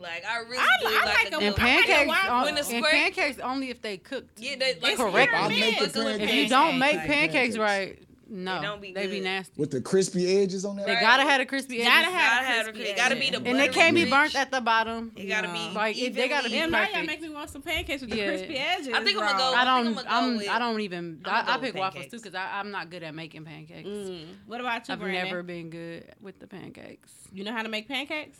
Like 0.00 0.24
I 0.24 0.38
really 0.38 0.58
I- 0.58 0.66
do 0.80 0.86
I 0.86 0.90
like, 0.90 1.04
like 1.04 1.32
a 1.32 1.36
a- 1.36 1.38
And 1.40 1.44
I 1.44 1.48
like 1.48 1.56
a 1.56 1.60
pancakes, 1.60 2.28
on, 2.30 2.42
When 2.44 2.54
the 2.54 2.66
and 2.74 2.84
pancakes 2.84 3.38
only 3.40 3.70
if 3.70 3.82
they 3.82 3.98
cooked. 3.98 4.38
Yeah, 4.40 4.56
they, 4.58 4.74
like 4.80 4.96
correctly. 4.96 5.36
I 5.38 5.48
make 5.48 5.78
the 5.78 5.88
Fuck 5.88 5.94
with 6.04 6.18
pancakes. 6.18 6.32
If 6.32 6.36
you 6.36 6.48
don't 6.48 6.78
make 6.78 6.96
Like 6.96 7.06
pancakes 7.06 7.32
pancakes. 7.32 7.58
right, 7.58 7.98
no, 8.32 8.60
They 8.60 8.66
don't 8.66 8.80
be 8.80 8.92
they 8.92 9.06
be 9.08 9.18
nasty. 9.20 9.52
With 9.60 9.72
the 9.72 9.80
crispy 9.80 10.40
edges 10.40 10.64
on 10.64 10.76
there. 10.76 10.86
They 10.86 10.92
Right. 10.94 11.00
gotta 11.02 11.24
have 11.24 11.40
the 11.40 11.46
crispy 11.46 11.78
edges. 11.82 11.88
Gotta 11.88 12.04
Gotta 12.06 12.16
have 12.16 12.44
have 12.46 12.64
crispy 12.66 12.82
it. 12.90 12.96
Gotta 12.96 13.14
be 13.16 13.20
edges. 13.26 13.40
the 13.42 13.50
and 13.50 13.58
they 13.58 13.68
can't 13.68 13.94
be 13.94 14.04
burnt 14.08 14.36
at 14.36 14.52
the 14.52 14.60
bottom. 14.60 15.10
It 15.16 15.26
gotta 15.26 15.48
be 15.52 15.68
Like 15.74 15.98
it, 15.98 16.14
they 16.14 16.28
gotta 16.28 16.48
be 16.48 16.54
Yeah, 16.54 16.66
now 16.66 16.88
y'all 16.88 17.02
make 17.04 17.20
me 17.20 17.28
want 17.28 17.50
some 17.50 17.60
pancakes 17.62 18.00
with 18.02 18.10
the 18.10 18.16
Yeah. 18.18 18.28
crispy 18.28 18.56
edges. 18.56 18.88
I 18.94 19.02
think 19.02 19.18
I'ma 19.18 19.36
go- 19.36 19.52
I 19.54 19.62
I 19.62 19.64
don't. 19.64 19.94
think 19.96 20.06
I'ma 20.08 20.16
I'm. 20.26 20.36
with- 20.36 20.48
I 20.48 20.58
don't 20.60 20.80
even. 20.80 21.20
I'ma 21.24 21.50
I, 21.50 21.54
I 21.54 21.58
pick 21.58 21.74
waffles 21.74 22.06
too 22.06 22.18
because 22.18 22.34
I'm 22.36 22.70
not 22.70 22.88
good 22.88 23.02
at 23.02 23.14
making 23.16 23.44
pancakes. 23.44 23.88
Mm. 23.88 24.26
What 24.46 24.60
about 24.60 24.86
you, 24.86 24.94
I've 24.94 25.00
Brandon? 25.00 25.24
never 25.24 25.42
been 25.42 25.68
good 25.70 26.04
with 26.20 26.38
the 26.38 26.46
pancakes. 26.46 27.12
You 27.32 27.42
know 27.44 27.52
how 27.52 27.62
to 27.64 27.68
make 27.68 27.88
pancakes? 27.88 28.38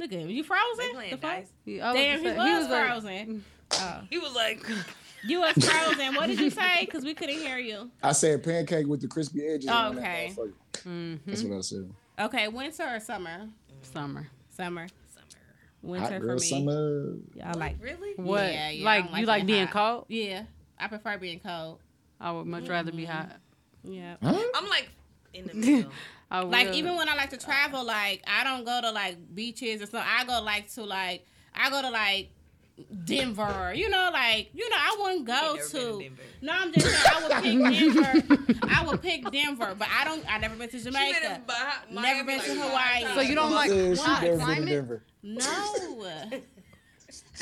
Look 0.00 0.12
at 0.12 0.18
him. 0.18 0.30
You 0.30 0.42
frozen? 0.42 0.96
They 0.96 1.10
The 1.10 1.16
fuck? 1.18 1.20
dice. 1.20 1.52
He, 1.64 1.80
I 1.80 1.92
Damn, 1.92 2.18
he 2.20 2.24
gonna 2.24 2.38
was, 2.58 2.66
say- 2.66 2.70
like- 2.72 2.88
frozen. 2.88 3.44
oh. 3.72 4.00
He 4.10 4.18
was 4.18 4.34
like, 4.34 4.66
You 5.24 5.40
was 5.40 5.52
frozen. 5.64 6.14
What 6.14 6.26
did 6.28 6.40
you 6.40 6.50
say? 6.50 6.78
Because 6.86 7.04
we 7.04 7.12
couldn't 7.14 7.36
hear 7.38 7.58
you. 7.58 7.90
I 8.02 8.12
said 8.12 8.42
pancake 8.42 8.86
with 8.86 9.02
the 9.02 9.08
crispy 9.08 9.46
edges. 9.46 9.68
on 9.68 9.96
that 9.96 10.02
Okay. 10.02 10.34
motherfucker. 10.36 10.52
Mhm. 10.84 11.18
That's 11.26 11.42
what 11.44 11.58
I 11.58 11.60
said. 11.60 11.92
Okay, 12.18 12.48
winter 12.48 12.82
or 12.96 13.00
summer? 13.00 13.48
Summer. 13.82 14.26
Summer. 14.48 14.86
summer. 15.12 15.26
Winter 15.82 16.04
Hot 16.06 16.12
for 16.14 16.20
girl 16.20 16.34
me. 16.36 16.40
summer. 16.40 17.14
Yeah, 17.34 17.50
I 17.50 17.52
like. 17.58 17.76
Really? 17.82 18.12
What? 18.16 18.42
Yeah, 18.52 18.70
yeah, 18.70 18.88
I 18.90 18.98
like 19.10 19.20
you 19.20 19.26
like 19.26 19.46
being 19.46 19.66
hot. 19.66 19.72
cold? 19.94 20.04
Yeah, 20.08 20.44
I 20.78 20.88
prefer 20.88 21.18
being 21.18 21.40
cold. 21.40 21.78
I 22.20 22.32
would 22.32 22.46
much 22.46 22.68
rather 22.68 22.90
Mm-hmm. 22.90 22.96
be 22.98 23.04
hot. 23.06 23.36
Yeah. 23.84 24.16
Huh? 24.22 24.38
I'm 24.54 24.68
like 24.68 24.88
in 25.34 25.46
the 25.46 25.54
middle. 25.54 25.90
I 26.30 26.40
Like 26.42 26.74
even 26.74 26.96
when 26.96 27.08
I 27.08 27.14
like 27.16 27.30
to 27.30 27.36
travel, 27.36 27.84
like 27.84 28.22
I 28.26 28.44
don't 28.44 28.64
go 28.64 28.80
to 28.82 28.90
like 28.92 29.16
beaches 29.34 29.82
or 29.82 29.86
something. 29.86 30.08
I 30.08 30.24
go 30.24 30.40
like 30.42 30.70
to 30.74 30.84
like 30.84 31.26
I 31.54 31.70
go 31.70 31.82
to 31.82 31.90
like 31.90 32.30
Denver. 33.04 33.72
You 33.74 33.90
know, 33.90 34.10
like 34.12 34.50
you 34.54 34.68
know, 34.70 34.76
I 34.78 34.96
wouldn't 35.00 35.26
go 35.26 35.32
never 35.32 35.56
been 35.56 35.66
to 35.66 35.70
to. 35.70 35.98
Denver. 36.00 36.22
No, 36.40 36.52
I'm 36.54 36.72
just 36.72 36.86
saying 36.86 37.06
I 37.12 37.22
would 37.22 37.42
pick 37.42 37.94
Denver. 38.38 38.66
I 38.68 38.86
would 38.86 39.02
pick 39.02 39.30
Denver, 39.30 39.74
but 39.78 39.88
I 39.90 40.04
don't. 40.04 40.24
I 40.32 40.38
never 40.38 40.54
been 40.56 40.68
to 40.70 40.78
She 40.78 40.84
been 40.84 40.92
Jamaica. 40.94 41.34
in 41.34 41.42
Bah- 41.46 42.00
Never 42.00 42.24
been 42.24 42.38
like 42.38 42.46
to 42.46 42.54
Hawaii. 42.54 43.14
So 43.14 43.20
you 43.20 43.34
don't 43.34 43.52
like 43.52 43.70
Yeah, 43.70 43.94
she 43.94 44.00
hot 44.00 44.22
never 44.22 44.36
been 44.38 44.56
to? 44.66 44.66
Denver. 44.66 45.02
No, 45.22 45.44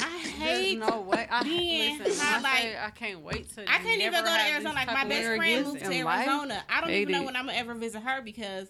I 0.00 0.22
There's 0.22 0.28
hate. 0.34 0.78
no 0.78 1.00
way. 1.02 1.26
I, 1.30 1.42
being 1.42 1.98
listen, 1.98 2.24
hot, 2.24 2.42
like- 2.42 2.76
I 2.80 2.90
can't 2.94 3.20
wait 3.20 3.54
to. 3.56 3.62
I 3.70 3.78
can't 3.78 4.00
even 4.00 4.12
go 4.12 4.22
to 4.24 4.30
Arizona. 4.50 4.74
Like 4.74 4.86
my 4.86 5.04
best 5.04 5.36
friend 5.36 5.66
moved 5.66 5.84
to 5.84 5.90
in 5.90 6.04
life. 6.04 6.26
Arizona. 6.28 6.64
I 6.68 6.80
don't 6.80 6.90
Hate 6.90 7.02
even 7.02 7.12
know 7.14 7.22
when 7.24 7.36
I'm 7.36 7.46
gonna 7.46 7.58
ever 7.58 7.74
visit 7.74 8.02
her 8.02 8.22
because 8.22 8.68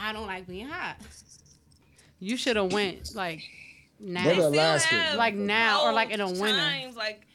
I 0.00 0.12
don't 0.12 0.26
like 0.26 0.46
being 0.46 0.68
hot. 0.68 0.96
You 2.20 2.36
should 2.36 2.56
have 2.56 2.72
went 2.72 3.14
like 3.14 3.42
now. 4.00 4.24
Go 4.24 4.30
to 4.30 4.34
Still 4.36 4.48
Alaska. 4.54 4.94
have 4.94 5.16
Like 5.18 5.34
now 5.34 5.84
or 5.84 5.92
like 5.92 6.10
in 6.10 6.20
a 6.20 6.26
cold 6.26 6.40
winter. 6.40 6.58
Times, 6.58 6.96
like, 6.96 7.26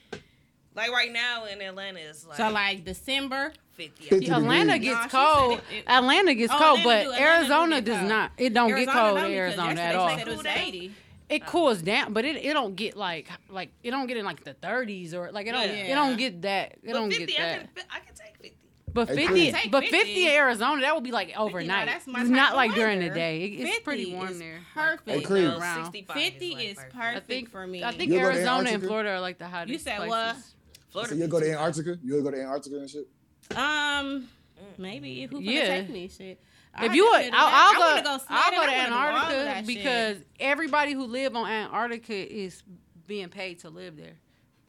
like 0.76 0.91
right 0.91 1.11
now 1.11 1.45
in 1.45 1.61
Atlanta, 1.61 1.99
it's 1.99 2.26
like, 2.26 2.38
So 2.38 2.49
like 2.49 2.84
December. 2.84 3.53
50. 3.74 4.03
50 4.05 4.30
Atlanta 4.30 4.74
degrees. 4.74 4.89
gets 4.91 5.14
Nah, 5.14 5.24
she 5.24 5.34
cold. 5.39 5.53
it- 5.72 5.76
it- 5.78 5.84
Atlanta 5.88 6.36
gets 6.36 6.53
Oh, 6.53 6.57
cold, 6.59 6.80
Atlanta 6.80 6.84
but 6.84 7.03
do- 7.03 7.11
Atlanta 7.14 7.26
do 7.26 7.32
Arizona 7.39 7.82
does 7.82 7.97
cold. 7.97 8.09
not. 8.09 8.32
It 8.38 8.53
don't 8.53 8.70
Arizona 8.72 8.86
get 8.86 8.93
cold 8.93 9.18
in 9.18 9.32
Arizona 9.32 9.82
at 9.82 9.95
all. 9.95 10.18
it 10.18 10.28
was 10.28 10.45
80. 10.45 10.91
It 11.30 11.45
cools 11.47 11.82
down, 11.82 12.14
but 12.14 12.26
it, 12.26 12.36
it 12.45 12.53
don't 12.53 12.76
get 12.76 12.95
like 12.95 13.28
like 13.49 13.72
it 13.82 13.89
don't 13.89 14.05
get 14.05 14.18
in 14.18 14.26
like 14.26 14.43
the 14.43 14.53
30s 14.53 15.14
or 15.16 15.32
like 15.32 15.47
it 15.47 15.53
don't 15.53 15.64
it 15.70 15.95
don't 15.95 16.18
get 16.18 16.41
that. 16.43 16.74
It 16.74 16.80
But 16.86 16.91
don't 16.93 17.09
50, 17.11 17.26
get 17.26 17.39
I 17.41 17.55
can, 17.55 17.68
I 17.89 17.99
can 18.01 18.12
take 18.95 19.07
50. 19.07 19.25
But 19.25 19.27
Hey, 19.35 19.51
50, 19.51 19.51
Take 19.51 19.71
but 19.71 19.81
50. 19.83 19.97
50 19.97 20.23
in 20.27 20.31
Arizona, 20.33 20.81
that 20.81 20.95
would 20.95 21.03
be 21.03 21.11
like 21.11 21.33
overnight. 21.37 21.87
that's 21.87 22.07
my 22.07 22.19
it's 22.21 22.29
type 22.29 22.35
not 22.37 22.51
of 22.51 22.57
like 22.57 22.73
during 22.73 22.99
the 22.99 23.05
weather. 23.07 23.15
day. 23.15 23.43
It- 23.45 23.67
it's 23.67 23.79
pretty 23.79 24.13
warm 24.13 24.29
is 24.29 24.39
there. 24.39 24.59
Perfect. 24.73 25.09
Hey, 25.09 25.21
Creed. 25.21 25.43
No, 25.45 25.57
Around. 25.59 25.85
65 25.85 26.15
50 26.15 26.47
is, 26.47 26.53
like, 26.53 26.65
is 26.65 26.75
perfect. 26.75 26.93
perfect 26.95 27.17
I 27.17 27.19
think 27.27 27.49
for 27.51 27.67
me. 27.67 27.83
I 27.83 27.91
think 27.91 28.11
You'll 28.11 28.21
go 28.21 28.29
to 28.29 28.35
Arizona 28.35 28.57
and 28.59 28.67
Antarctica? 28.67 28.87
Florida 28.87 29.09
are 29.11 29.19
like 29.21 29.37
the 29.39 29.47
hottest. 29.47 29.71
You 29.71 29.79
said 29.79 29.97
places. 29.97 30.09
what? 30.09 30.35
Florida 30.89 31.09
So 31.13 31.15
you'll 31.19 31.27
go 31.27 31.39
to 31.39 31.51
Antarctica? 31.51 31.97
You'll 32.03 32.23
go 32.23 32.31
to 32.31 32.37
Antarctica 32.41 32.77
and 32.77 32.89
shit? 32.89 33.07
Um, 33.57 34.29
maybe 34.77 35.25
who 35.25 35.39
Yeah. 35.41 35.65
gonna 35.67 35.79
take 35.81 35.89
me? 35.89 36.07
Shit. 36.09 36.39
If 36.81 36.91
I 36.91 36.93
you 36.93 37.05
would, 37.05 37.33
I'll. 37.33 37.49
I'll 37.51 37.73
go. 37.73 37.79
wanna 37.81 38.01
go 38.03 38.09
I'll 38.09 38.19
sledding. 38.19 38.59
go 38.59 38.65
to 38.65 38.71
I 38.71 38.77
wanna 38.77 38.87
do 38.89 38.93
all 38.95 39.09
of 39.09 39.13
Antarctica 39.15 39.43
that 39.45 39.57
shit. 39.57 39.65
because 39.67 40.17
everybody 40.39 40.93
who 40.93 41.05
live 41.05 41.35
on 41.35 41.47
Antarctica 41.49 42.13
is 42.35 42.63
being 43.05 43.29
paid 43.29 43.59
to 43.59 43.69
live 43.69 43.95
there. 43.97 44.13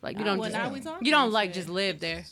Like 0.02 0.18
you 0.18 0.24
don't 0.24 0.38
well, 0.38 0.50
just 0.50 0.58
now 0.62 0.70
we 0.72 0.80
talking 0.80 1.06
you 1.06 1.10
don't 1.12 1.28
shit. 1.28 1.32
like 1.32 1.52
just 1.54 1.68
live 1.70 2.00
there. 2.00 2.24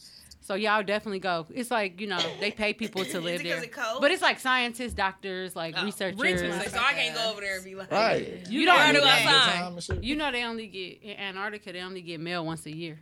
So 0.43 0.55
y'all 0.55 0.83
definitely 0.83 1.21
go. 1.21 1.47
It's 1.55 1.71
like 1.71 2.01
you 2.01 2.09
know 2.09 2.19
they 2.41 2.51
pay 2.51 2.75
people 2.75 3.05
to 3.05 3.21
live 3.21 3.43
there, 3.45 3.63
it 3.63 3.75
but 4.01 4.11
it's 4.11 4.23
like 4.23 4.41
scientists, 4.41 4.93
doctors, 4.93 5.55
like 5.55 5.75
Oh, 5.79 5.85
researchers. 5.85 6.21
rich 6.21 6.43
ones. 6.43 6.73
So 6.73 6.79
I 6.79 6.93
can't 6.95 7.15
go 7.15 7.31
over 7.31 7.41
there 7.41 7.57
and 7.57 7.65
be 7.65 7.77
like, 7.77 7.93
Right. 7.93 8.45
You 8.51 8.67
don't 8.67 8.77
gotta 8.77 8.93
do 8.95 9.01
go 9.01 9.07
outside. 9.07 9.53
Time 9.53 9.73
and 9.75 9.83
shit. 9.83 10.03
You 10.03 10.17
know 10.17 10.33
they 10.33 10.45
only 10.45 10.67
get 10.67 11.03
in 11.03 11.17
Antarctica. 11.17 11.73
They 11.73 11.81
only 11.81 12.03
get 12.03 12.21
mail 12.21 12.45
once 12.45 12.67
a 12.67 12.75
year. 12.75 12.99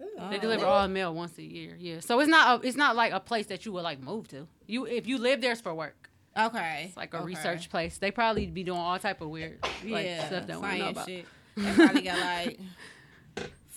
Oh. 0.00 0.30
They 0.30 0.38
deliver 0.38 0.64
all 0.64 0.86
mail 0.86 1.12
once 1.12 1.36
a 1.38 1.42
year. 1.42 1.76
Yeah, 1.76 1.98
so 2.00 2.20
it's 2.20 2.30
not 2.30 2.64
a, 2.64 2.66
it's 2.66 2.76
not 2.76 2.94
like 2.94 3.12
a 3.12 3.18
place 3.18 3.46
that 3.46 3.66
you 3.66 3.72
would 3.72 3.82
like 3.82 4.00
move 4.00 4.28
to. 4.28 4.46
You 4.66 4.86
if 4.86 5.08
you 5.08 5.18
live 5.18 5.40
there, 5.40 5.52
it's 5.52 5.60
for 5.60 5.74
work. 5.74 6.08
Okay. 6.38 6.84
It's 6.86 6.96
like 6.96 7.14
a 7.14 7.18
okay. 7.18 7.26
research 7.26 7.68
place. 7.68 7.98
They 7.98 8.12
probably 8.12 8.46
be 8.46 8.62
doing 8.62 8.78
all 8.78 8.96
type 9.00 9.20
of 9.20 9.28
weird 9.28 9.58
like, 9.84 10.06
yeah, 10.06 10.26
stuff 10.28 10.46
that 10.46 10.60
we 10.60 10.62
know 10.62 10.78
science 10.78 10.90
about. 10.92 11.08
shit. 11.08 11.26
They 11.56 11.72
probably 11.72 12.02
got 12.02 12.18
like 12.18 12.60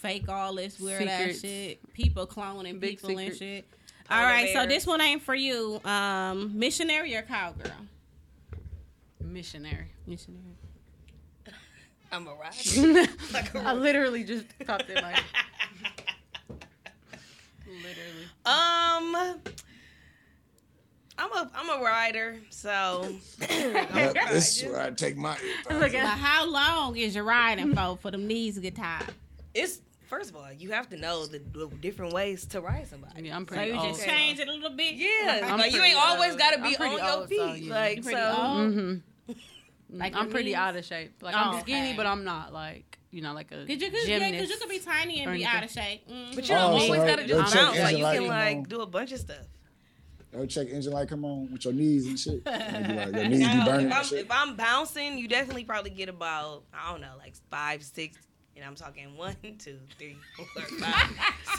fake 0.01 0.27
all 0.27 0.55
this 0.55 0.79
weird 0.79 1.03
ass 1.03 1.41
shit. 1.41 1.93
People 1.93 2.25
cloning 2.25 2.79
Big 2.79 2.97
people 2.97 3.11
and 3.11 3.19
secrets. 3.19 3.37
shit. 3.39 3.65
Polar 4.09 4.21
All 4.21 4.27
right, 4.27 4.49
so 4.53 4.65
this 4.65 4.85
one 4.87 4.99
ain't 4.99 5.21
for 5.21 5.35
you. 5.35 5.79
Um, 5.85 6.57
missionary 6.57 7.15
or 7.15 7.21
cowgirl? 7.21 7.71
Missionary. 9.21 9.91
Missionary. 10.07 10.41
I'm 12.11 12.27
a 12.27 12.33
ride. 12.33 13.09
I 13.55 13.73
literally 13.73 14.23
just 14.23 14.45
caught 14.65 14.85
that 14.87 15.03
like 15.03 15.23
literally. 17.67 18.25
Um, 18.45 19.39
I'm 21.17 21.31
a 21.31 21.51
I'm 21.55 21.69
a 21.79 21.83
rider, 21.83 22.39
so 22.49 23.15
Yep, 23.39 24.13
this 24.31 24.57
is 24.61 24.69
where 24.69 24.81
I 24.81 24.89
take 24.89 25.15
my. 25.15 25.37
Look 25.69 25.93
Now, 25.93 26.07
how 26.07 26.49
long 26.49 26.97
is 26.97 27.15
your 27.15 27.23
riding 27.23 27.73
for 27.75 27.97
for 28.01 28.11
them 28.11 28.27
knees 28.27 28.55
to 28.55 28.61
get 28.61 28.75
tired? 28.75 29.07
it's 29.53 29.79
first 30.11 30.29
of 30.29 30.35
all 30.35 30.51
you 30.51 30.71
have 30.71 30.87
to 30.89 30.97
know 30.97 31.25
the, 31.25 31.39
the 31.39 31.67
different 31.79 32.11
ways 32.13 32.45
to 32.47 32.59
ride 32.61 32.85
somebody. 32.87 33.23
Yeah, 33.23 33.35
I'm 33.37 33.47
So 33.47 33.55
pretty 33.55 33.71
you 33.71 33.77
old. 33.79 33.87
just 33.95 34.05
change 34.05 34.39
it 34.39 34.47
a 34.47 34.51
little 34.51 34.75
bit. 34.75 34.95
Yeah, 34.95 35.39
I'm 35.49 35.57
like 35.57 35.71
you 35.71 35.79
pretty 35.79 35.95
ain't 35.95 36.05
always 36.05 36.35
got 36.35 36.51
to 36.55 36.61
be 36.61 36.75
on 36.77 36.91
your 36.91 37.11
old, 37.11 37.29
feet. 37.29 37.37
so, 37.39 37.53
yeah. 37.53 37.73
Like 37.73 38.03
so, 38.03 38.09
pretty 38.11 38.21
old? 38.21 38.73
hmm 38.73 39.97
Like 39.97 40.15
I'm 40.15 40.29
pretty 40.29 40.49
knees? 40.51 40.55
out 40.55 40.75
of 40.75 40.85
shape. 40.85 41.13
Like 41.21 41.35
Oh, 41.35 41.39
I'm 41.39 41.61
skinny, 41.61 41.87
okay. 41.89 41.97
but 41.97 42.05
I'm 42.05 42.23
not 42.23 42.51
like 42.53 42.97
you 43.11 43.21
know 43.21 43.33
like 43.33 43.51
a 43.51 43.65
Cause 43.65 43.69
you 43.69 43.77
could, 43.77 44.07
yeah, 44.07 44.19
gymnast. 44.19 44.39
cause 44.43 44.49
you 44.51 44.57
could 44.57 44.69
be 44.69 44.79
tiny 44.79 45.21
and 45.21 45.31
be 45.33 45.43
anything. 45.43 45.45
out 45.45 45.63
of 45.63 45.71
shape. 45.71 46.07
Mhm. 46.09 46.35
but 46.35 46.43
you 46.47 46.55
don't 46.55 46.73
Oh, 46.73 46.77
so 46.79 46.83
always 46.85 47.01
got 47.09 47.15
to 47.17 47.21
her- 47.23 47.27
just 47.27 47.53
her 47.53 47.59
bounce. 47.61 47.75
check 47.77 47.83
Like 47.85 47.97
you 47.97 48.03
can 48.05 48.27
like 48.27 48.69
do 48.69 48.81
a 48.81 48.85
bunch 48.85 49.11
of 49.13 49.19
stuff. 49.19 49.45
Yo, 50.33 50.45
check 50.45 50.67
engine 50.69 50.93
light 50.93 51.09
come 51.09 51.25
on 51.25 51.51
with 51.51 51.65
your 51.65 51.73
knees 51.73 52.05
and 52.07 52.17
shit. 52.17 52.41
Like, 52.45 53.13
your 53.13 53.27
knees 53.27 53.39
be 53.47 53.65
burning 53.65 53.87
if, 53.87 53.93
I'm, 53.97 54.03
shit. 54.05 54.19
if 54.19 54.31
I'm 54.31 54.55
bouncing, 54.55 55.17
you 55.17 55.27
definitely 55.27 55.65
probably 55.65 55.89
get 55.91 56.07
about 56.07 56.63
I 56.73 56.89
don't 56.91 57.01
know, 57.01 57.15
like 57.17 57.33
five, 57.49 57.83
six, 57.83 58.17
and 58.61 58.69
I'm 58.69 58.75
talking 58.75 59.17
one, 59.17 59.35
two, 59.59 59.79
three, 59.97 60.17
four, 60.37 60.45
five, 60.79 61.09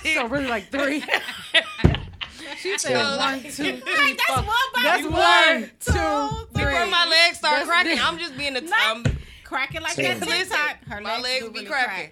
six. 0.03 0.14
So 0.14 0.26
really 0.28 0.46
like 0.46 0.70
three. 0.70 1.00
she 2.61 2.78
said 2.78 2.92
So, 2.92 2.92
one, 2.94 3.18
like- 3.18 3.53
two, 3.55 3.64
Like, 3.64 3.82
that's 3.82 4.24
four. 4.26 4.36
one 4.36 4.46
by 4.74 4.82
That's 4.82 5.03
one, 5.03 5.12
one, 5.12 5.62
two, 5.80 5.92
two, 5.92 6.46
three. 6.55 6.64
Before 6.72 6.86
my 6.86 7.07
legs 7.09 7.38
start 7.38 7.57
That's 7.57 7.68
cracking, 7.68 7.92
big. 7.92 8.00
I'm 8.00 8.18
just 8.18 8.36
being 8.38 8.57
a 8.57 8.61
Not 8.61 8.96
I'm, 8.96 9.18
cracking 9.44 9.82
like 9.82 9.94
Ten. 9.96 10.20
that 10.20 10.28
TikTok. 10.28 10.84
Her 10.86 11.00
My 11.00 11.18
legs, 11.20 11.24
legs 11.24 11.46
be 11.48 11.53
really 11.55 11.66
cracking. 11.66 12.11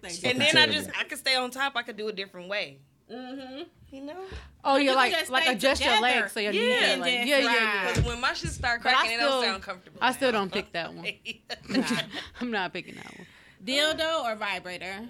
crack. 0.00 0.12
And 0.24 0.40
then 0.40 0.56
I 0.56 0.66
just 0.72 0.90
I 0.98 1.04
could 1.04 1.18
stay 1.18 1.34
on 1.34 1.50
top. 1.50 1.72
I 1.76 1.82
could 1.82 1.96
do 1.96 2.06
a 2.08 2.12
different 2.12 2.48
way. 2.48 2.78
Mm-hmm. 3.12 3.62
You 3.90 4.02
know, 4.04 4.20
Oh, 4.64 4.76
you 4.76 4.84
you're 4.86 4.94
like 4.94 5.12
just 5.12 5.30
like 5.30 5.44
stay 5.44 5.52
adjust 5.54 5.82
your 5.82 5.98
legs 6.02 6.32
so 6.32 6.40
your 6.40 6.52
Yeah, 6.52 6.60
knees 6.60 6.94
are 6.94 6.96
like 6.98 7.12
yeah, 7.12 7.24
yeah, 7.24 7.38
yeah. 7.38 7.88
because 7.88 8.04
when 8.04 8.20
my 8.20 8.34
shit 8.34 8.50
start 8.50 8.82
But 8.82 8.90
I 8.90 8.92
cracking, 8.96 9.12
it 9.16 9.20
don't 9.20 9.42
sound 9.44 9.62
comfortable. 9.62 9.98
I 10.02 10.12
still 10.12 10.30
now. 10.30 10.38
don't 10.40 10.52
pick 10.52 10.72
that 10.72 10.92
one. 10.92 11.06
I'm 12.40 12.50
not 12.50 12.72
picking 12.74 12.96
that 12.96 13.06
one. 13.16 13.26
Dildo 13.64 14.24
or 14.24 14.36
vibrator? 14.36 15.00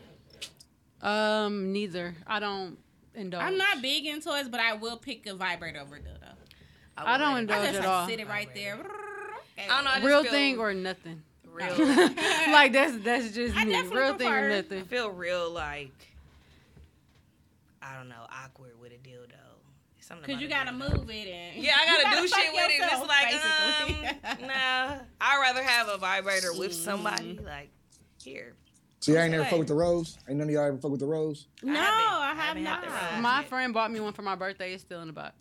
Um, 1.03 1.73
neither. 1.73 2.15
I 2.27 2.41
don't 2.41 2.79
indulge. 3.15 3.45
I'm 3.45 3.57
not 3.59 3.83
big 3.83 4.07
in 4.07 4.21
toys, 4.21 4.49
but 4.49 4.61
I 4.61 4.75
will 4.75 4.97
pick 4.97 5.27
a 5.27 5.35
vibrator 5.35 5.81
over 5.81 5.97
dildo. 5.97 6.33
I 6.97 7.17
don't 7.19 7.29
I 7.35 7.39
indulge 7.39 7.63
just 7.67 7.75
at 7.77 7.81
like 7.81 7.89
all. 7.89 8.07
sit 8.09 8.19
it 8.21 8.29
right 8.29 8.49
there. 8.55 8.79
I 9.59 9.67
don't 9.69 9.85
know. 9.85 9.91
I 9.91 9.95
just 9.97 10.07
Real 10.07 10.23
feel 10.25 10.33
thing 10.33 10.59
or 10.59 10.75
nothing. 10.75 11.23
real. 11.45 11.69
like 12.53 12.73
that's 12.73 12.97
that's 13.05 13.31
just 13.33 13.55
me. 13.55 13.83
Real 13.83 14.15
thing 14.15 14.27
or 14.27 14.31
prefer- 14.41 14.51
I 14.53 14.57
nothing. 14.57 14.85
feel 14.87 15.11
real 15.11 15.51
like 15.53 15.93
I 17.81 17.95
don't 17.97 18.09
know 18.09 18.27
awkward 18.45 18.73
with 18.81 18.93
a 18.93 18.97
dildo. 18.97 19.35
Something 20.01 20.35
Cause 20.35 20.43
you 20.43 20.49
gotta 20.49 20.73
move 20.73 21.09
it 21.11 21.29
and 21.29 21.63
Yeah, 21.63 21.75
I 21.77 21.99
You 21.99 22.05
gotta, 22.05 22.21
do 22.23 22.29
shit 22.29 22.53
with 22.53 22.71
it. 22.71 22.81
It's 22.83 23.07
like, 23.07 23.31
basically. 23.31 24.45
um, 24.45 24.49
nah. 24.49 24.99
I'd 25.21 25.39
rather 25.41 25.63
have 25.63 25.89
a 25.89 25.99
vibrator 25.99 26.53
with 26.55 26.73
somebody. 26.89 27.39
Like, 27.45 27.69
here. 28.29 28.55
So 29.01 29.13
y'all 29.13 29.21
ain't 29.23 29.31
never 29.31 29.43
Like- 29.43 29.51
fuck 29.51 29.59
with 29.61 29.69
the 29.69 29.75
rose? 29.75 30.19
Ain't 30.29 30.39
none 30.39 30.49
of 30.49 30.53
y'all 30.55 30.65
ever 30.65 30.77
fuck 30.79 30.91
with 30.91 31.01
the 31.01 31.07
rose? 31.07 31.47
no, 31.63 31.79
I 31.79 31.83
I 31.83 32.29
have 32.35 32.37
haven't 32.39 32.65
had 32.65 32.83
the 32.83 32.89
rose. 32.89 33.23
My 33.23 33.41
yet. 33.41 33.49
friend 33.49 33.73
bought 33.75 33.91
me 33.93 34.01
one 34.01 34.13
for 34.13 34.23
my 34.23 34.35
birthday. 34.35 34.75
It's 34.75 34.83
still 34.83 35.01
in 35.01 35.07
the 35.07 35.13
box. 35.13 35.35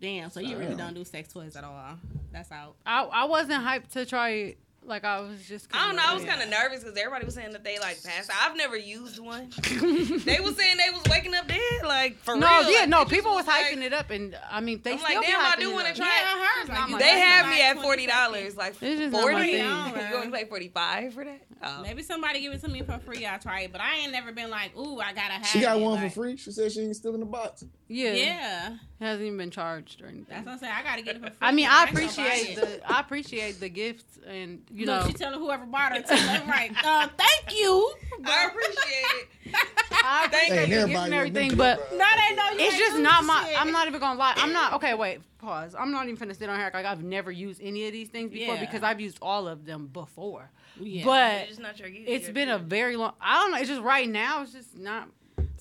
Damn. 0.00 0.30
So 0.30 0.40
you 0.40 0.56
really 0.56 0.70
Damn. 0.70 0.78
don't 0.78 0.94
do 0.94 1.04
sex 1.04 1.32
toys 1.32 1.54
at 1.54 1.62
all? 1.64 1.98
That's 2.32 2.50
out. 2.50 2.74
I 2.86 3.04
I 3.04 3.24
wasn't 3.24 3.62
hyped 3.64 3.88
to 3.90 4.06
try 4.06 4.30
it. 4.30 4.58
Like 4.84 5.04
I 5.04 5.20
was 5.20 5.40
just. 5.46 5.68
I 5.72 5.86
don't 5.86 5.96
know. 5.96 6.02
I 6.04 6.12
was 6.14 6.24
kinda- 6.24 6.46
nervous 6.46 6.80
because 6.82 6.96
everybody 6.98 7.24
was 7.24 7.34
saying 7.34 7.52
that 7.52 7.62
they 7.62 7.78
like 7.78 8.02
passed. 8.02 8.30
I've 8.42 8.56
never 8.56 8.76
used 8.76 9.20
one. 9.20 9.48
they 9.70 10.40
was 10.40 10.56
saying 10.56 10.76
they 10.76 10.90
was 10.92 11.02
waking 11.08 11.34
up 11.34 11.46
dead, 11.46 11.60
like 11.84 12.16
for 12.18 12.34
no, 12.36 12.46
real. 12.60 12.70
yeah, 12.70 12.80
like, 12.80 12.88
no. 12.88 13.04
People 13.04 13.32
was 13.32 13.46
like- 13.46 13.66
hyping 13.66 13.82
it 13.82 13.92
up, 13.92 14.10
and 14.10 14.36
I 14.50 14.60
mean, 14.60 14.80
they 14.82 14.92
I'm 14.94 14.98
still 14.98 15.14
like, 15.14 15.20
be 15.24 15.30
damn, 15.32 15.40
I 15.40 15.54
do 15.56 15.70
it 15.70 15.74
want 15.74 15.86
to 15.86 15.94
try 15.94 16.06
Yeah, 16.06 16.34
it. 16.34 16.46
hers. 16.60 16.68
not 16.68 16.90
Like, 16.90 17.00
They 17.00 17.08
thing. 17.10 17.18
have 17.22 17.46
me 17.46 17.52
like 17.52 17.62
at 17.62 17.78
forty 17.82 18.06
dollars. 18.06 18.56
Like 18.56 18.74
It's 18.82 19.00
just 19.00 19.12
not 19.12 19.20
forty. 19.22 19.34
my 19.36 19.44
You 19.46 19.58
thing. 19.58 20.12
want 20.12 20.24
to 20.24 20.30
pay 20.32 20.44
forty 20.46 20.68
five 20.68 21.14
for 21.14 21.24
that? 21.24 21.40
Oh. 21.64 21.82
Maybe 21.82 22.02
somebody 22.02 22.40
give 22.40 22.52
it 22.52 22.60
to 22.62 22.68
me 22.68 22.82
for 22.82 22.98
free. 22.98 23.24
I'll 23.24 23.38
try 23.38 23.60
it, 23.60 23.70
but 23.72 23.80
I 23.80 23.98
ain't 23.98 24.10
never 24.10 24.32
been 24.32 24.50
like, 24.50 24.76
ooh, 24.76 24.98
I 24.98 25.12
gotta 25.12 25.34
have. 25.34 25.46
She 25.46 25.60
got 25.60 25.76
it. 25.78 25.80
one 25.82 25.92
like, 26.02 26.12
for 26.12 26.20
free. 26.22 26.36
She 26.36 26.50
said 26.50 26.72
she 26.72 26.80
ain't 26.80 26.96
still 26.96 27.14
in 27.14 27.20
the 27.20 27.26
box. 27.26 27.62
Yeah, 27.86 28.12
Yeah, 28.14 28.76
it 29.02 29.06
hasn't 29.06 29.26
even 29.26 29.36
been 29.38 29.50
charged 29.50 30.00
or 30.00 30.06
anything. 30.06 30.26
that's 30.28 30.46
what 30.46 30.52
I'm 30.52 30.58
saying. 30.58 30.72
I 30.78 30.82
gotta 30.82 31.02
get 31.02 31.16
it 31.16 31.22
for 31.22 31.26
free. 31.28 31.36
I 31.40 31.52
mean, 31.52 31.66
I 31.68 31.82
ain't 31.84 31.94
gonna 31.94 32.06
buy 32.06 32.12
appreciate 32.12 32.56
the 32.56 32.92
I 32.92 33.00
appreciate 33.00 33.60
the 33.60 33.68
gifts, 33.68 34.18
and 34.26 34.62
you 34.72 34.86
Look, 34.86 35.02
know, 35.02 35.06
she 35.08 35.12
telling 35.14 35.40
whoever 35.40 35.66
bought 35.66 35.92
her, 35.96 36.02
too, 36.02 36.14
left, 36.14 36.46
right? 36.46 36.70
Uh, 36.84 37.08
thank 37.16 37.58
you. 37.58 37.92
I 38.24 38.46
appreciate 38.46 39.24
it. 39.46 39.54
I 40.04 40.28
Thank 40.30 40.50
appreciate 40.52 40.68
you. 40.68 40.74
the 40.74 40.80
Everybody 40.80 40.92
gifts 40.92 40.94
and 40.94 40.96
on 40.96 41.12
everything, 41.12 41.48
them 41.50 41.58
but 41.58 41.82
people, 41.90 41.98
No, 41.98 42.04
they 42.28 42.34
know 42.36 42.50
you. 42.50 42.56
it's 42.66 42.74
ain't 42.74 42.78
just 42.82 42.96
do 42.96 43.02
not 43.02 43.24
my. 43.24 43.44
shit. 43.48 43.60
I'm 43.60 43.72
not 43.72 43.86
even 43.88 44.00
gonna 44.00 44.18
lie. 44.18 44.32
I'm 44.36 44.52
not 44.52 44.72
okay. 44.74 44.94
Wait, 44.94 45.20
pause. 45.38 45.74
I'm 45.78 45.90
not 45.92 46.08
even 46.08 46.16
finna 46.28 46.36
sit 46.36 46.48
on 46.48 46.58
here 46.58 46.70
like 46.72 46.86
I've 46.86 47.02
never 47.02 47.30
used 47.30 47.60
any 47.62 47.86
of 47.86 47.92
these 47.92 48.08
things 48.08 48.30
before 48.32 48.54
Yeah. 48.54 48.60
because 48.60 48.82
I've 48.82 49.00
used 49.00 49.18
all 49.20 49.46
of 49.48 49.64
them 49.64 49.88
before. 49.88 50.50
Yeah. 50.80 51.04
But 51.04 51.32
It's 51.42 51.48
just 51.50 51.60
not 51.60 51.78
your 51.78 51.88
use. 51.88 52.04
it's 52.08 52.24
Your- 52.26 52.34
been 52.34 52.48
a 52.48 52.58
very 52.58 52.96
long. 52.96 53.12
I 53.20 53.42
don't 53.42 53.50
know. 53.52 53.58
It's 53.58 53.68
just 53.68 53.82
right 53.82 54.08
now. 54.08 54.42
It's 54.42 54.52
just 54.52 54.76
not. 54.78 55.08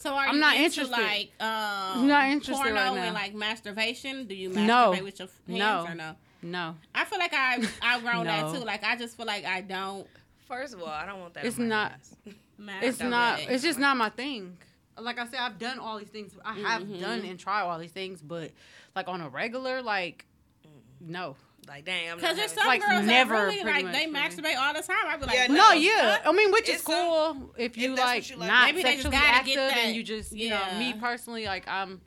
So 0.01 0.13
are 0.13 0.27
I'm 0.27 0.35
you 0.35 0.39
not 0.41 0.55
into, 0.55 0.81
interested. 0.81 0.91
Like, 0.91 1.31
um, 1.39 2.07
not 2.07 2.25
interested 2.29 2.55
porno 2.55 2.73
right 2.75 2.95
now. 2.95 3.03
and 3.03 3.13
like 3.13 3.33
masturbation. 3.35 4.25
Do 4.25 4.33
you 4.35 4.49
masturbate 4.49 4.65
No. 4.67 5.03
with 5.03 5.19
your 5.19 5.27
hands 5.27 5.59
No. 5.59 5.85
or 5.87 5.95
no? 5.95 6.15
No, 6.43 6.75
I 6.95 7.05
feel 7.05 7.19
like 7.19 7.33
I 7.35 7.63
outgrown 7.83 8.25
No. 8.25 8.31
that 8.51 8.53
too. 8.59 8.65
Like 8.65 8.83
I 8.83 8.95
just 8.95 9.15
feel 9.15 9.27
like 9.27 9.45
I 9.45 9.61
don't. 9.61 10.07
First 10.47 10.73
of 10.73 10.81
all, 10.81 10.87
I 10.87 11.05
don't 11.05 11.19
want 11.19 11.35
that. 11.35 11.45
It's 11.45 11.59
on 11.59 11.69
my 11.69 11.75
not- 11.75 11.93
it's 12.81 12.97
masturbate. 12.97 13.09
not. 13.09 13.39
It's 13.41 13.63
just 13.63 13.77
not 13.79 13.95
my 13.95 14.09
thing. 14.09 14.57
Like 14.99 15.19
I 15.19 15.25
said, 15.27 15.39
I've 15.39 15.59
done 15.59 15.77
all 15.79 15.99
these 15.99 16.09
things. 16.09 16.33
I 16.43 16.53
have 16.55 16.81
Mhm. 16.81 16.99
done 16.99 17.19
and 17.21 17.39
tried 17.39 17.61
all 17.61 17.77
these 17.77 17.91
things, 17.91 18.21
but 18.23 18.51
like 18.95 19.07
on 19.07 19.21
a 19.21 19.29
regular, 19.29 19.81
like 19.83 20.25
no. 20.99 21.35
Like, 21.71 21.85
dang, 21.85 22.09
I'm 22.11 22.17
Because 22.17 22.35
there's 22.35 22.51
some 22.51 22.67
Like, 22.67 22.81
girls 22.85 23.05
never 23.05 23.33
that 23.33 23.43
really 23.45 23.63
like 23.63 23.91
they 23.93 24.05
masturbate 24.05 24.57
all 24.57 24.73
the 24.73 24.81
time. 24.81 24.97
I'd 25.07 25.21
be 25.21 25.25
like, 25.25 25.35
Yeah, 25.35 25.47
what 25.47 25.55
No, 25.55 25.71
yeah. 25.71 26.17
I 26.25 26.33
mean, 26.33 26.51
which 26.51 26.67
is 26.67 26.75
It's 26.75 26.83
some- 26.83 26.93
cool 26.93 27.53
if 27.57 27.77
you 27.77 27.91
if 27.91 27.95
that's 27.95 28.05
what 28.07 28.15
like 28.15 28.29
you 28.29 28.35
like. 28.35 28.47
not 28.49 28.65
Maybe 28.65 28.83
they 28.83 28.95
just 28.97 29.03
sexually 29.03 29.15
gotta 29.17 29.37
active 29.37 29.53
get 29.55 29.69
that- 29.69 29.77
and 29.77 29.95
you 29.95 30.03
just 30.03 30.33
you 30.33 30.49
know 30.49 30.61
me 30.77 30.93
personally 30.99 31.45
like 31.45 31.65
I'm 31.69 32.01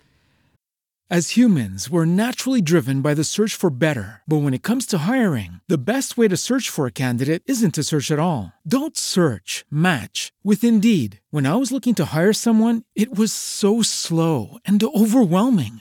As 1.11 1.31
humans, 1.31 1.89
we're 1.91 2.05
naturally 2.07 2.61
driven 2.63 3.01
by 3.03 3.15
the 3.15 3.25
search 3.25 3.55
for 3.55 3.71
better. 3.71 4.23
But 4.27 4.39
when 4.39 4.55
it 4.55 4.63
comes 4.63 4.85
to 4.87 4.99
hiring, 4.99 5.61
the 5.69 5.79
best 5.79 6.17
way 6.19 6.29
to 6.29 6.37
search 6.37 6.69
for 6.71 6.87
a 6.87 6.91
candidate 6.91 7.43
isn't 7.47 7.73
to 7.75 7.83
search 7.85 8.11
at 8.11 8.19
all. 8.19 8.53
Don't 8.67 8.97
search, 8.97 9.65
match 9.71 10.33
with 10.43 10.65
Indeed. 10.65 11.21
When 11.31 11.47
I 11.47 11.57
was 11.57 11.71
looking 11.73 11.95
to 11.97 12.07
hire 12.07 12.33
someone, 12.33 12.85
it 12.95 13.15
was 13.17 13.33
so 13.33 13.83
slow 13.83 14.59
and 14.65 14.83
overwhelming. 14.83 15.81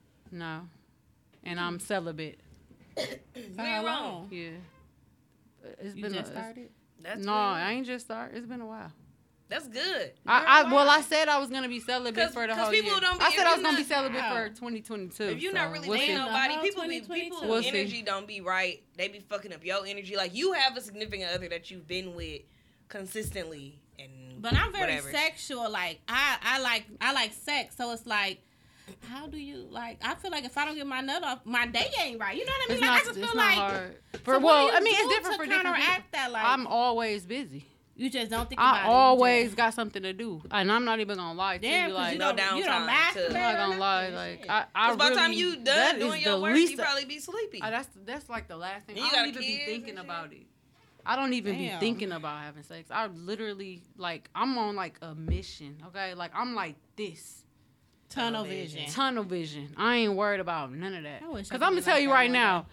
No, 0.31 0.61
and 1.43 1.59
I'm 1.59 1.79
celibate. 1.79 2.39
For 2.95 3.61
how 3.61 3.83
long? 3.83 4.27
Yeah, 4.31 4.49
it's 5.79 5.95
You 5.95 6.03
been 6.03 6.13
just 6.13 6.31
a, 6.31 6.33
started? 6.33 6.69
That's 7.01 7.19
no, 7.19 7.31
good. 7.31 7.35
I 7.37 7.71
ain't 7.73 7.85
just 7.87 8.05
started. 8.05 8.37
It's 8.37 8.47
been 8.47 8.61
a 8.61 8.65
while. 8.65 8.91
That's 9.49 9.67
good. 9.67 10.13
I, 10.25 10.63
I 10.63 10.71
well, 10.73 10.89
I 10.89 11.01
said 11.01 11.27
I 11.27 11.37
was 11.37 11.49
gonna 11.49 11.67
be 11.67 11.81
celibate 11.81 12.31
for 12.31 12.47
the 12.47 12.55
whole 12.55 12.71
people 12.71 12.91
year. 12.91 13.01
don't 13.01 13.19
be- 13.19 13.25
I 13.25 13.31
said 13.31 13.45
I 13.45 13.51
was 13.51 13.57
you 13.57 13.63
gonna 13.65 13.77
be 13.77 13.83
celibate 13.83 14.21
Wow. 14.21 14.33
for 14.33 14.49
2022. 14.49 15.23
If 15.23 15.41
you're 15.41 15.51
so 15.51 15.57
not 15.57 15.71
really 15.73 15.89
we'll 15.89 15.97
dating 15.97 16.15
see. 16.15 16.21
nobody, 16.21 16.53
uh-huh. 16.53 16.61
people 16.63 16.87
be 16.87 17.01
people 17.01 17.41
We'll 17.41 17.61
see. 17.61 17.67
energy 17.69 18.01
don't 18.01 18.25
be 18.27 18.39
right. 18.39 18.81
They 18.95 19.09
be 19.09 19.19
fucking 19.19 19.51
up 19.51 19.65
your 19.65 19.85
energy. 19.85 20.15
Like 20.15 20.33
you 20.33 20.53
have 20.53 20.77
a 20.77 20.81
significant 20.81 21.31
other 21.35 21.49
that 21.49 21.69
you've 21.69 21.85
been 21.85 22.15
with 22.15 22.43
consistently, 22.87 23.79
and 23.99 24.41
But 24.41 24.53
I'm 24.53 24.71
very 24.71 24.95
whatever. 24.95 25.11
sexual. 25.11 25.69
Like 25.69 25.99
I, 26.07 26.37
I 26.41 26.61
like 26.61 26.85
I 27.01 27.11
like 27.11 27.33
sex. 27.33 27.75
So 27.75 27.91
it's 27.91 28.05
like, 28.05 28.39
how 29.09 29.27
do 29.27 29.37
you 29.37 29.67
like? 29.69 29.97
I 30.03 30.15
feel 30.15 30.31
like 30.31 30.45
if 30.45 30.57
I 30.57 30.65
don't 30.65 30.75
get 30.75 30.87
my 30.87 31.01
nut 31.01 31.23
off, 31.23 31.39
my 31.45 31.65
day 31.67 31.87
ain't 32.01 32.19
right. 32.19 32.37
You 32.37 32.45
know 32.45 32.51
what 32.51 32.71
I 32.71 32.73
mean? 32.73 32.77
It's 32.77 32.81
like 32.81 32.89
not, 32.89 33.01
I 33.01 33.05
just 33.05 33.17
it's 33.17 33.27
feel 33.27 33.35
not 33.35 33.45
like. 33.47 33.57
hard. 33.57 33.95
For 34.23 34.33
what 34.39 34.43
well, 34.43 34.69
I 34.73 34.79
mean, 34.81 34.93
it's 34.93 35.01
do 35.03 35.09
different 35.09 35.33
to 35.33 35.37
for 35.37 35.45
different 35.45 35.65
people. 35.67 35.73
counteract 35.83 36.11
that. 36.13 36.31
Like 36.31 36.43
I'm 36.45 36.67
always 36.67 37.25
busy. 37.25 37.65
you 37.95 38.09
just 38.09 38.31
don't 38.31 38.47
think 38.49 38.59
I 38.61 38.83
it. 38.83 38.87
Always 38.87 39.45
just- 39.47 39.57
got 39.57 39.73
something 39.73 40.01
to 40.03 40.13
do, 40.13 40.41
and 40.51 40.71
I'm 40.71 40.85
not 40.85 40.99
even 40.99 41.17
gonna 41.17 41.33
lie 41.37 41.57
to 41.57 41.61
Damn, 41.61 41.89
you. 41.89 41.95
'cause 41.95 42.03
Like, 42.03 42.13
you 42.13 42.19
No 42.19 42.33
don't, 42.35 42.57
you 42.57 42.63
don't 42.63 42.73
downtime 42.73 42.89
masturbate 42.89 43.13
to- 43.13 43.27
I'm 43.27 43.33
not 43.33 43.55
gonna 43.57 43.79
lie. 43.79 44.09
Like, 44.09 44.45
I, 44.49 44.65
I 44.75 44.87
Because 44.93 44.97
by 44.97 45.09
the 45.09 45.15
time 45.15 45.33
you 45.33 45.55
that 45.57 45.65
done 45.65 45.95
is 46.01 46.03
doing 46.07 46.21
your 46.21 46.39
work, 46.41 46.55
least 46.55 46.71
you 46.71 46.77
probably 46.77 47.05
be 47.05 47.19
sleepy. 47.19 47.61
Uh, 47.61 47.69
that's 47.69 47.89
that's 48.05 48.29
like 48.29 48.47
the 48.47 48.57
last 48.57 48.87
thing. 48.87 48.97
You 48.97 49.03
I 49.05 49.09
don't 49.09 49.27
even 49.29 49.41
be 49.41 49.57
thinking 49.65 49.97
about 49.97 50.31
it. 50.33 50.47
I 51.03 51.15
don't 51.15 51.33
even 51.33 51.57
Damn. 51.57 51.79
be 51.79 51.85
thinking 51.85 52.11
about 52.11 52.41
having 52.43 52.61
sex. 52.61 52.89
I 52.91 53.07
literally 53.07 53.81
like 53.97 54.29
I'm 54.35 54.55
on 54.59 54.75
like 54.75 54.99
a 55.01 55.15
mission. 55.15 55.77
Okay, 55.87 56.13
like 56.13 56.31
I'm 56.35 56.53
like 56.53 56.75
this 56.95 57.40
tunnel 58.11 58.43
vision. 58.43 58.85
tunnel 58.91 59.23
vision. 59.23 59.69
I 59.77 59.97
ain't 59.97 60.13
worried 60.13 60.39
about 60.39 60.71
none 60.71 60.93
of 60.93 61.03
that. 61.03 61.23
I 61.23 61.29
wish 61.29 61.47
I 61.47 61.55
Because 61.55 61.61
I'm 61.61 61.71
gonna 61.73 61.81
tell 61.81 61.95
like 61.95 62.03
you 62.03 62.11
right 62.11 62.29
now. 62.31 62.67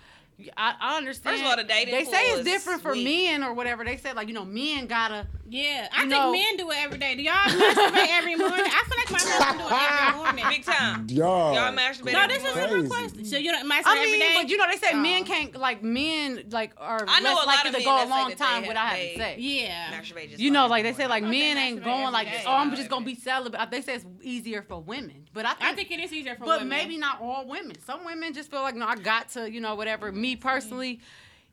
I, 0.57 0.75
I 0.81 0.97
understand. 0.99 1.35
First 1.35 1.45
of 1.45 1.51
all, 1.51 1.57
the 1.57 1.65
dating 1.65 1.95
they 1.95 2.05
pool 2.05 2.13
say 2.13 2.23
it's 2.29 2.39
is 2.41 2.45
different 2.45 2.83
for 2.83 2.93
sweet. 2.93 3.05
men 3.05 3.43
or 3.43 3.55
whatever. 3.55 3.85
They 3.85 3.97
say 3.97 4.13
like 4.13 4.29
you 4.29 4.35
know 4.35 4.45
men 4.45 4.87
gotta. 4.87 5.27
Yeah, 5.51 5.89
I 5.93 6.03
You 6.05 6.11
think 6.11 6.23
know- 6.23 6.33
men 6.33 6.57
do 6.57 6.71
it 6.71 6.77
every 6.79 6.99
day. 6.99 7.15
Do 7.15 7.23
y'all 7.23 7.33
masturbate 7.35 8.09
every 8.11 8.35
morning? 8.37 8.59
I 8.67 8.85
feel 8.85 8.99
like 8.99 9.11
my 9.11 9.19
husband 9.19 9.59
do 9.59 9.67
it 9.67 10.09
every 10.09 10.17
morning. 10.23 10.45
Big 10.51 10.65
time. 10.65 11.07
Y'all, 11.09 11.55
Y'all 11.55 11.73
masturbate. 11.73 12.13
No, 12.13 12.21
every 12.23 12.35
this 12.39 12.45
is 12.45 12.55
morning? 12.55 12.75
a 12.75 12.81
real 12.83 12.89
question. 12.91 13.25
So 13.25 13.37
you 13.39 13.51
don't 13.53 13.65
masturbate 13.71 13.83
I 13.87 13.97
every 13.99 14.11
mean, 14.13 14.21
day? 14.21 14.33
but 14.43 14.51
you 14.51 14.57
know 14.59 14.67
they 14.71 14.77
say 14.77 14.95
men 14.95 15.23
Oh. 15.23 15.27
can't 15.27 15.57
like 15.57 15.83
men 15.83 16.45
like 16.51 16.73
are 16.77 17.05
I 17.09 17.21
know 17.21 17.35
less 17.35 17.45
a 17.45 17.47
lot 17.47 17.65
likely 17.65 17.79
to 17.81 17.85
go 17.85 17.91
a 17.91 18.07
long 18.09 18.29
that 18.29 18.39
they 18.39 18.45
time 18.45 18.55
have- 18.63 18.69
without 18.69 18.93
they- 18.93 19.07
having 19.09 19.19
sex. 19.19 19.41
Yeah. 19.41 19.93
Masturbate 20.01 20.29
just 20.31 20.41
You 20.43 20.51
know, 20.51 20.67
like 20.67 20.85
they 20.85 20.93
say, 20.93 21.07
like 21.07 21.23
men 21.23 21.57
ain't 21.57 21.83
going 21.83 22.13
like, 22.13 22.27
day. 22.29 22.43
oh, 22.47 22.53
I'm 22.53 22.75
just 22.77 22.91
gonna 22.91 23.05
be 23.05 23.15
celibate. 23.15 23.71
They 23.71 23.81
say 23.81 23.95
it's 23.95 24.07
easier 24.23 24.63
for 24.63 24.81
women, 24.81 25.29
but 25.33 25.47
I 25.47 25.55
think, 25.55 25.63
I 25.71 25.75
think 25.75 25.91
it 25.91 26.01
is 26.01 26.13
easier 26.13 26.35
for 26.35 26.45
but 26.45 26.61
women. 26.61 26.69
But 26.69 26.77
maybe 26.77 26.99
not 26.99 27.21
all 27.23 27.47
women. 27.47 27.77
Some 27.87 28.05
women 28.05 28.33
just 28.35 28.51
feel 28.51 28.63
like, 28.63 28.75
no, 28.75 28.87
I 28.87 28.97
got 28.97 29.31
to, 29.31 29.51
you 29.51 29.61
know, 29.61 29.75
whatever. 29.75 30.13
Me 30.13 30.35
mm-hmm. 30.35 30.47
personally, 30.47 31.01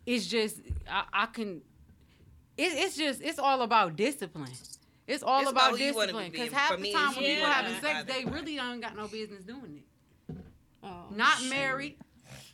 it's 0.05 0.27
just 0.27 0.59
I, 0.89 1.03
I 1.13 1.25
can. 1.27 1.61
It, 2.57 2.73
it's 2.73 2.95
just 2.95 3.21
it's 3.21 3.39
all 3.39 3.61
about 3.61 3.95
discipline. 3.95 4.51
It's 5.07 5.23
all 5.23 5.41
It's 5.41 5.51
about 5.51 5.69
about 5.69 5.79
who 5.79 5.85
you 5.85 5.93
wanna 5.93 6.07
discipline 6.07 6.31
because 6.31 6.51
half 6.51 6.79
the 6.79 6.91
time 6.93 7.15
when 7.15 7.15
who 7.15 7.21
people 7.21 7.47
having 7.47 7.81
sex, 7.81 8.03
be. 8.05 8.13
they 8.13 8.25
really 8.25 8.55
don't 8.55 8.79
got 8.79 8.95
no 8.95 9.07
business 9.07 9.43
doing 9.43 9.81
it. 9.83 10.35
Oh, 10.83 11.05
Not 11.11 11.43
married, 11.45 11.97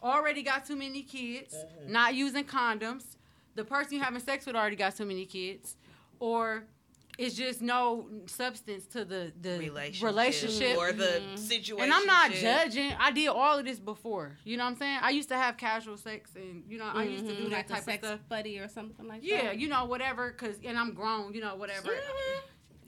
already 0.02 0.42
got 0.42 0.66
too 0.66 0.76
many 0.76 1.04
kids, 1.04 1.54
mm-hmm. 1.54 1.92
not 1.92 2.16
using 2.16 2.46
condoms. 2.46 3.04
The 3.56 3.66
person 3.66 3.96
you 3.96 4.02
having 4.02 4.22
sex 4.22 4.46
with 4.46 4.56
already 4.56 4.78
got 4.78 4.96
too 4.96 5.06
many 5.06 5.26
kids, 5.26 5.76
or 6.20 6.64
it's 7.18 7.36
just 7.36 7.62
no 7.62 8.08
substance 8.26 8.86
to 8.88 9.04
the 9.06 9.32
the 9.42 9.58
Relationship 9.60 10.04
relationship, 10.06 10.78
or 10.78 10.92
the 10.94 11.22
situation. 11.36 11.84
And 11.84 11.94
I'm 11.94 12.06
not 12.06 12.32
judging. 12.32 12.94
I 13.00 13.12
did 13.12 13.28
all 13.28 13.60
of 13.60 13.66
this 13.66 13.80
before. 13.80 14.38
You 14.44 14.58
know 14.58 14.64
what 14.64 14.72
I'm 14.72 14.76
saying? 14.78 15.00
I 15.02 15.10
used 15.12 15.30
to 15.30 15.36
have 15.36 15.58
casual 15.58 15.98
sex, 15.98 16.32
and 16.36 16.64
you 16.68 16.78
know 16.78 16.90
I 16.94 17.04
used 17.04 17.28
to 17.28 17.36
do 17.36 17.44
Mhm, 17.48 17.50
that 17.52 17.70
like 17.70 17.82
a 17.82 17.86
type 17.86 18.00
of 18.04 18.06
stuff. 18.08 18.20
buddy 18.30 18.60
or 18.60 18.68
something 18.68 19.08
like 19.08 19.22
Yeah, 19.24 19.44
that. 19.44 19.60
you 19.60 19.68
know 19.68 19.86
whatever. 19.86 20.32
Cause 20.32 20.56
and 20.64 20.78
I'm 20.78 20.94
grown. 20.94 21.34
You 21.34 21.42
know 21.42 21.56
whatever. 21.56 21.90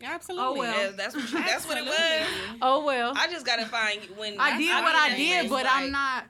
Absolutely. 0.02 0.46
Oh 0.46 0.54
well. 0.58 0.82
Yeah, 0.86 0.92
that's 0.96 1.16
what 1.16 1.32
you, 1.32 1.38
that's 1.44 1.68
what 1.68 1.78
it 1.78 1.86
was. 1.86 2.28
Oh 2.62 2.84
well. 2.86 3.14
I 3.16 3.28
just 3.28 3.46
gotta 3.46 3.66
find 3.66 4.02
when 4.18 4.40
I 4.40 4.58
did 4.58 4.70
what 4.84 4.96
I 4.96 5.16
did, 5.16 5.50
but 5.50 5.66
I'm 5.70 5.92
not. 5.92 6.26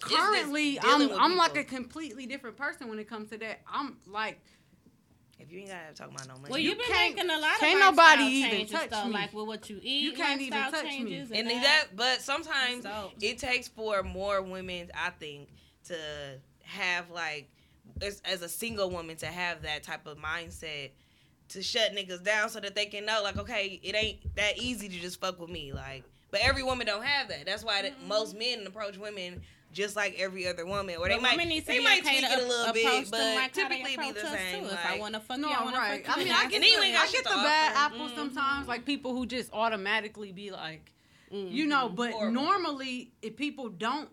Currently, 0.00 0.78
I'm 0.82 1.10
I'm 1.12 1.36
like 1.36 1.56
a 1.56 1.64
completely 1.64 2.26
different 2.26 2.56
person 2.56 2.88
when 2.88 2.98
it 2.98 3.08
comes 3.08 3.30
to 3.30 3.38
that. 3.38 3.60
I'm 3.70 3.96
like, 4.06 4.40
If 5.38 5.50
you 5.52 5.60
ain't 5.60 5.68
gotta 5.70 5.94
talk 5.94 6.10
about 6.10 6.28
no 6.28 6.34
money, 6.34 6.50
Well, 6.50 6.58
you've 6.60 6.78
been 6.78 6.86
can't- 6.86 7.16
making 7.16 7.30
a 7.30 7.38
lot 7.38 7.54
of 7.54 7.58
can't 7.58 7.80
nobody 7.80 8.22
even 8.24 8.50
changes, 8.50 8.70
touch 8.70 8.90
though, 8.90 9.04
me. 9.06 9.12
like 9.12 9.32
with 9.32 9.46
what 9.46 9.68
you 9.68 9.80
eat. 9.82 10.02
You 10.02 10.12
can't 10.12 10.40
even 10.40 10.60
touch 10.70 10.84
me. 10.84 10.90
changes 10.90 11.30
and 11.32 11.48
that. 11.50 11.62
that, 11.62 11.96
but 11.96 12.20
sometimes 12.20 12.84
That's 12.84 13.02
dope. 13.02 13.12
it 13.20 13.38
takes 13.38 13.68
for 13.68 14.02
more 14.02 14.42
women, 14.42 14.90
I 14.94 15.10
think, 15.10 15.48
to 15.88 15.96
have 16.62 17.10
like 17.10 17.50
as, 18.00 18.22
as 18.24 18.42
a 18.42 18.48
single 18.48 18.90
woman 18.90 19.16
to 19.16 19.26
have 19.26 19.62
that 19.62 19.82
type 19.82 20.06
of 20.06 20.18
mindset 20.18 20.90
to 21.50 21.62
shut 21.62 21.92
niggas 21.94 22.24
down 22.24 22.48
so 22.48 22.58
that 22.60 22.74
they 22.74 22.86
can 22.86 23.04
know 23.04 23.20
like 23.22 23.36
okay 23.36 23.78
it 23.82 23.94
ain't 23.94 24.34
that 24.36 24.56
easy 24.56 24.88
to 24.88 24.98
just 24.98 25.20
fuck 25.20 25.38
with 25.38 25.50
me 25.50 25.72
like 25.74 26.02
but 26.30 26.40
every 26.40 26.62
woman 26.62 26.86
don't 26.86 27.04
have 27.04 27.28
that 27.28 27.44
that's 27.44 27.62
why 27.62 27.82
Mm-hmm. 27.82 28.08
most 28.08 28.34
men 28.36 28.66
approach 28.66 28.96
women 28.96 29.42
just 29.74 29.96
like 29.96 30.14
every 30.18 30.46
other 30.46 30.64
woman 30.64 30.96
or 30.96 31.08
they 31.08 31.14
But 31.14 31.22
might 31.22 31.32
women 31.32 31.48
need 31.48 31.60
to 31.62 31.66
they 31.66 31.80
might 31.80 32.00
okay 32.00 32.20
tweak 32.20 32.30
it 32.30 32.38
a 32.38 32.46
little 32.46 32.72
bit 32.72 32.84
them 32.84 33.04
but 33.10 33.34
like 33.34 33.52
typically 33.52 33.96
be 33.96 34.12
the 34.12 34.20
same 34.20 34.64
too. 34.64 34.70
If 34.70 34.86
I 34.86 34.98
wanna 34.98 35.20
fuck 35.20 35.38
no, 35.38 35.48
you, 35.48 35.54
I 35.54 35.64
wanna 35.64 35.76
right. 35.76 36.06
fuck 36.06 36.16
I 36.16 36.24
mean, 36.24 36.32
I 36.32 36.44
get 36.44 36.54
And 36.54 36.62
then 36.62 36.70
you 36.70 36.92
the, 36.92 36.98
I 36.98 37.06
shit 37.06 37.24
get 37.24 37.24
the 37.24 37.30
bad 37.30 37.72
offer. 37.72 37.94
apples 37.94 38.12
sometimes, 38.14 38.68
like 38.68 38.86
people 38.86 39.12
who 39.12 39.26
just 39.26 39.52
automatically 39.52 40.32
be 40.32 40.50
like, 40.50 40.92
mm-hmm. 41.32 41.52
you 41.52 41.66
know. 41.66 41.88
But 41.88 42.12
Horrible. 42.12 42.32
normally, 42.32 43.12
if 43.20 43.36
people 43.36 43.68
don't 43.68 44.08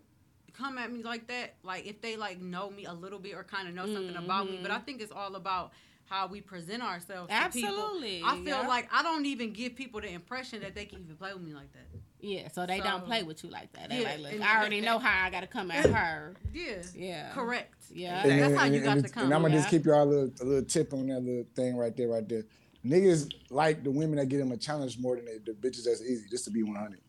come 0.53 0.77
at 0.77 0.91
me 0.91 1.03
like 1.03 1.27
that, 1.27 1.55
like 1.63 1.85
if 1.85 2.01
they 2.01 2.17
like 2.17 2.41
know 2.41 2.69
me 2.69 2.85
a 2.85 2.93
little 2.93 3.19
bit 3.19 3.35
or 3.35 3.43
kind 3.43 3.67
of 3.67 3.73
know 3.73 3.85
something 3.85 4.15
about 4.15 4.49
me, 4.49 4.59
but 4.61 4.71
I 4.71 4.75
mm-hmm. 4.75 4.85
think 4.85 5.01
it's 5.01 5.11
all 5.11 5.35
about 5.35 5.71
how 6.05 6.27
we 6.27 6.41
present 6.41 6.83
ourselves 6.83 7.29
to 7.29 7.33
Absolutely. 7.33 8.21
I 8.23 8.35
feel 8.37 8.47
yeah. 8.47 8.67
like 8.67 8.89
I 8.91 9.01
don't 9.01 9.25
even 9.25 9.53
give 9.53 9.75
people 9.75 10.01
the 10.01 10.11
impression 10.11 10.61
that 10.61 10.75
they 10.75 10.85
can 10.85 10.99
even 10.99 11.15
play 11.15 11.33
with 11.33 11.41
me 11.41 11.53
like 11.53 11.71
that. 11.73 11.87
Yeah, 12.21 12.47
so 12.49 12.65
they 12.65 12.77
So- 12.77 12.83
don't 12.83 13.05
play 13.05 13.23
with 13.23 13.43
you 13.43 13.49
like 13.49 13.71
that. 13.73 13.89
They 13.89 14.01
Yeah, 14.01 14.09
like, 14.09 14.19
look, 14.19 14.31
and- 14.33 14.43
I 14.43 14.59
already 14.59 14.79
know 14.81 14.99
how 14.99 15.25
I 15.25 15.29
gotta 15.31 15.47
come 15.47 15.71
at 15.71 15.89
her. 15.89 16.35
Yeah. 16.53 16.83
Yeah. 16.95 17.31
Correct. 17.31 17.73
Yeah. 17.93 18.21
And, 18.25 18.41
That's 18.41 18.55
how 18.55 18.65
and- 18.65 18.75
you 18.75 18.81
got 18.81 18.97
and, 18.97 19.05
to 19.07 19.11
come. 19.11 19.23
And 19.25 19.33
I'm 19.33 19.41
gonna 19.41 19.55
Yeah. 19.55 19.59
just 19.61 19.69
keep 19.71 19.85
y'all 19.85 20.03
a 20.03 20.05
little, 20.05 20.31
a 20.39 20.45
little 20.45 20.65
tip 20.65 20.93
on 20.93 21.07
that 21.07 21.19
little 21.21 21.45
thing 21.55 21.75
right 21.77 21.95
there, 21.97 22.07
right 22.09 22.27
there. 22.27 22.43
Niggas 22.85 23.31
like 23.49 23.83
the 23.83 23.91
women 23.91 24.17
that 24.17 24.27
get 24.27 24.37
them 24.37 24.51
a 24.51 24.57
challenge 24.57 24.97
more 24.99 25.15
than 25.15 25.25
they, 25.25 25.37
the 25.43 25.51
bitches 25.51 25.85
that's 25.85 26.01
easy, 26.01 26.25
just 26.29 26.45
to 26.45 26.51
be 26.51 26.63
100. 26.63 26.99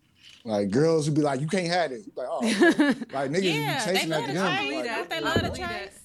Like 0.44 0.70
girls 0.70 1.06
who 1.06 1.12
be 1.12 1.20
like, 1.22 1.40
you 1.40 1.46
can't 1.46 1.68
have 1.68 1.92
it. 1.92 2.02
Like, 2.16 2.26
oh, 2.30 2.40
like 3.12 3.30
niggas 3.30 3.42
Yeah, 3.54 3.86
be 3.86 3.92
chasing 3.94 4.10
love 4.10 4.20
after 4.22 4.32
to 4.32 4.38
them. 4.38 4.56
chase. 4.56 4.86
Like, 4.86 5.08
they 5.10 5.20
love 5.20 5.34
to 5.34 5.40
believe 5.40 5.56
that. 5.58 5.82
chase? 5.90 5.98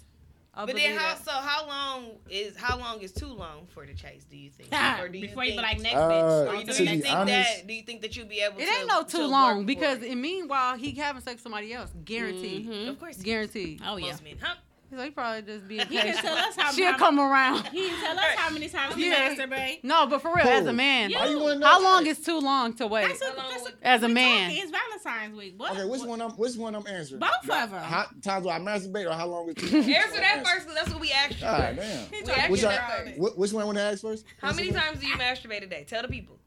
I 0.60 0.66
but 0.66 0.76
then 0.76 0.98
how 0.98 1.14
that. 1.14 1.24
so 1.24 1.32
how 1.32 1.68
long 1.68 2.06
is 2.30 2.58
how 2.58 2.78
long 2.80 3.00
is 3.02 3.12
too 3.12 3.28
long 3.28 3.68
for 3.74 3.86
the 3.86 3.94
chase 3.94 4.24
do 4.30 4.36
you 4.36 4.50
think 4.50 4.70
Ah, 4.74 5.00
or 5.02 5.08
do 5.08 5.20
you 5.20 5.28
Before 5.28 5.44
you 5.44 5.52
be 5.52 5.58
like 5.58 5.80
next 5.80 5.96
Uh, 5.96 6.10
bitch. 6.10 6.24
or 6.24 6.48
Or 6.50 6.56
you, 6.56 6.66
do 6.66 6.74
do 6.74 6.84
you 6.84 7.02
think 7.02 7.16
honest- 7.16 7.56
that 7.58 7.68
do 7.68 7.74
you 7.76 7.84
think 7.84 8.02
that 8.02 8.16
you'll 8.18 8.26
be 8.28 8.40
able 8.42 8.60
It 8.60 8.66
to 8.66 8.72
ain't 8.72 8.88
no 8.88 9.04
too 9.04 9.20
work 9.20 9.30
long 9.32 9.66
because 9.68 10.02
it? 10.02 10.10
in 10.12 10.20
meanwhile 10.20 10.76
he 10.76 10.92
having 10.94 11.22
sex 11.22 11.36
with 11.36 11.42
somebody 11.44 11.74
else, 11.74 11.92
guaranteed, 12.04 12.68
Mhm. 12.68 12.90
of 12.90 13.00
course 13.00 13.18
guaranteed. 13.22 13.82
Oh 13.86 13.98
yeah. 13.98 14.08
most 14.12 14.24
men 14.24 14.38
huh? 14.42 14.56
He's 14.90 14.98
like 15.00 15.14
probably 15.14 15.42
just 15.42 15.68
being 15.68 15.82
He 15.82 15.96
can 15.98 16.02
patient. 16.06 16.20
tell 16.26 16.38
us 16.38 16.56
how 16.56 16.64
many 16.64 16.64
times 16.64 16.76
She'll 16.76 16.92
how- 16.94 16.98
come 16.98 17.20
around. 17.20 17.68
He 17.68 17.88
can 17.90 18.00
tell 18.02 18.18
us 18.18 18.26
how 18.38 18.50
many 18.52 18.70
times 18.70 18.96
he 18.96 19.10
Yeah. 19.10 19.36
masturbate. 19.36 19.84
No, 19.84 20.08
but 20.08 20.22
for 20.22 20.34
real, 20.34 20.48
as 20.48 20.66
a 20.66 20.72
man, 20.72 21.12
Why 21.12 21.26
you 21.28 21.40
wanna 21.40 21.66
how 21.66 21.84
long 21.84 22.06
is 22.08 22.20
too 22.20 22.40
long 22.40 22.74
to 22.76 22.88
wait? 22.88 23.08
That's 23.08 23.22
a, 23.22 23.36
that's 23.36 23.66
a, 23.68 23.72
As 23.88 24.04
a 24.04 24.08
man. 24.08 24.50
talking, 24.50 24.64
It's 24.64 24.72
Valentine's 24.72 25.36
week. 25.38 25.56
What? 25.58 25.72
Okay, 25.74 25.84
which 25.86 26.04
one? 26.04 26.22
I'm, 26.22 26.32
which 26.32 26.56
one 26.56 26.74
I'm 26.74 26.88
answering? 26.88 27.20
Both 27.20 27.30
of 27.50 27.72
them. 27.72 27.82
How 27.84 28.06
times 28.24 28.44
do 28.46 28.50
I 28.50 28.60
masturbate 28.60 29.10
or 29.10 29.14
how 29.14 29.28
long 29.28 29.50
is 29.50 29.56
too 29.56 29.66
long? 29.82 29.92
answer 29.94 30.20
that 30.22 30.44
first 30.46 30.60
because 30.68 30.76
that's 30.76 30.90
what 30.92 31.02
we 31.02 31.12
asked 31.12 31.36
you 31.36 31.42
God 31.42 31.76
first. 31.76 32.12
damn. 32.12 32.26
We 32.26 32.32
asked 32.32 32.50
Which, 32.52 32.62
you 32.62 32.68
I, 32.68 32.72
that 32.72 33.06
first. 33.06 33.18
wh- 33.18 33.38
which 33.40 33.52
one 33.52 33.64
I 33.64 33.66
want 33.66 33.78
to 33.80 33.84
ask 33.84 34.02
first? 34.02 34.26
how 34.42 34.54
many 34.54 34.72
times 34.72 35.00
do 35.02 35.08
you 35.08 35.16
masturbate 35.16 35.64
a 35.64 35.68
day 35.68 35.84
tell 35.86 36.02
the 36.02 36.08
people 36.08 36.40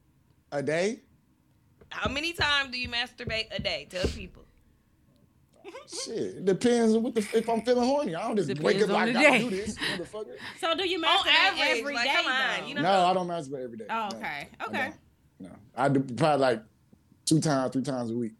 A 0.53 0.62
day? 0.62 1.01
how 1.91 2.09
many 2.11 2.32
times 2.32 2.70
do 2.70 2.78
you 2.78 2.88
masturbate 2.88 3.49
a 3.55 3.61
day 3.61 3.86
tell 3.91 4.03
the 4.03 4.09
people 4.09 4.45
Shit, 5.86 6.16
it 6.16 6.44
depends 6.44 6.94
on 6.94 7.02
what 7.02 7.14
the, 7.14 7.20
if 7.34 7.48
I'm 7.48 7.62
feeling 7.62 7.84
horny. 7.86 8.14
I 8.14 8.26
don't 8.28 8.36
just 8.36 8.61
wake 8.62 8.80
up 8.82 8.88
like 8.90 9.08
I 9.08 9.12
gotta 9.12 9.38
do 9.40 9.50
this, 9.50 9.76
motherfucker. 9.76 10.36
So 10.61 10.74
do 10.76 10.88
you 10.88 10.98
On 10.98 11.04
masturbate 11.04 11.26
average, 11.32 11.78
every 11.80 11.94
like, 11.94 12.04
day, 12.06 12.14
come 12.14 12.26
on, 12.26 12.68
you 12.68 12.74
know- 12.74 12.82
No, 12.82 13.06
I 13.06 13.14
don't 13.14 13.26
masturbate 13.28 13.64
every 13.64 13.76
day. 13.78 13.86
Oh, 13.90 14.08
No, 14.12 14.16
okay. 14.18 14.48
I 14.61 14.64
Okay. 14.66 14.90
No, 15.40 15.50
I 15.76 15.88
do 15.88 16.00
probably 16.00 16.38
like 16.40 16.62
two 17.24 17.40
times, 17.40 17.72
three 17.72 17.82
times 17.82 18.11
a 18.11 18.14
week. 18.14 18.32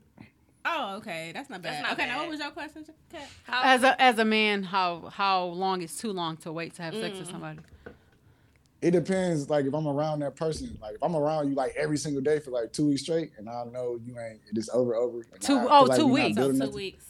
Oh, 0.65 0.97
okay. 0.99 1.31
That's 1.35 1.49
not 1.51 1.63
bad. 1.63 1.73
That's 1.73 1.83
not 1.85 1.93
okay, 1.95 2.07
now 2.07 2.19
what 2.21 2.29
was 2.29 2.39
your 2.41 2.51
question, 2.51 2.85
Kat? 3.11 3.27
how 3.45 3.63
As 3.65 3.83
a 3.83 4.01
as 4.01 4.19
a 4.19 4.25
man, 4.25 4.63
how 4.63 5.09
how 5.13 5.45
long 5.47 5.81
is 5.83 5.97
too 5.97 6.13
long 6.13 6.37
to 6.39 6.53
wait 6.53 6.75
to 6.75 6.83
have 6.83 6.95
sex 6.95 7.19
with 7.19 7.29
Mm. 7.29 7.33
somebody? 7.33 7.59
It 8.83 8.93
depends. 8.93 9.49
Like 9.51 9.65
if 9.67 9.75
I'm 9.75 9.87
around 9.87 10.21
that 10.21 10.37
person, 10.37 10.79
like 10.81 10.95
if 10.97 11.03
I'm 11.03 11.17
around 11.17 11.49
you 11.49 11.55
like 11.55 11.75
every 11.77 11.97
single 11.99 12.23
day 12.23 12.39
for 12.39 12.51
like 12.51 12.73
two 12.73 12.87
weeks 12.89 13.03
straight, 13.03 13.33
and 13.39 13.49
I 13.49 13.65
know 13.65 13.99
you 14.05 14.19
ain't 14.19 14.41
it's 14.55 14.69
over 14.71 14.95
over. 14.95 15.21
and 15.33 15.41
Two- 15.41 15.57
I 15.59 15.79
oh, 15.81 15.85
like 15.85 15.99
two 15.99 16.07
we 16.07 16.21
not 16.21 16.25
weeks. 16.29 16.37
So 16.37 16.47
two 16.53 16.59
nothing- 16.59 16.75
weeks. 16.75 17.05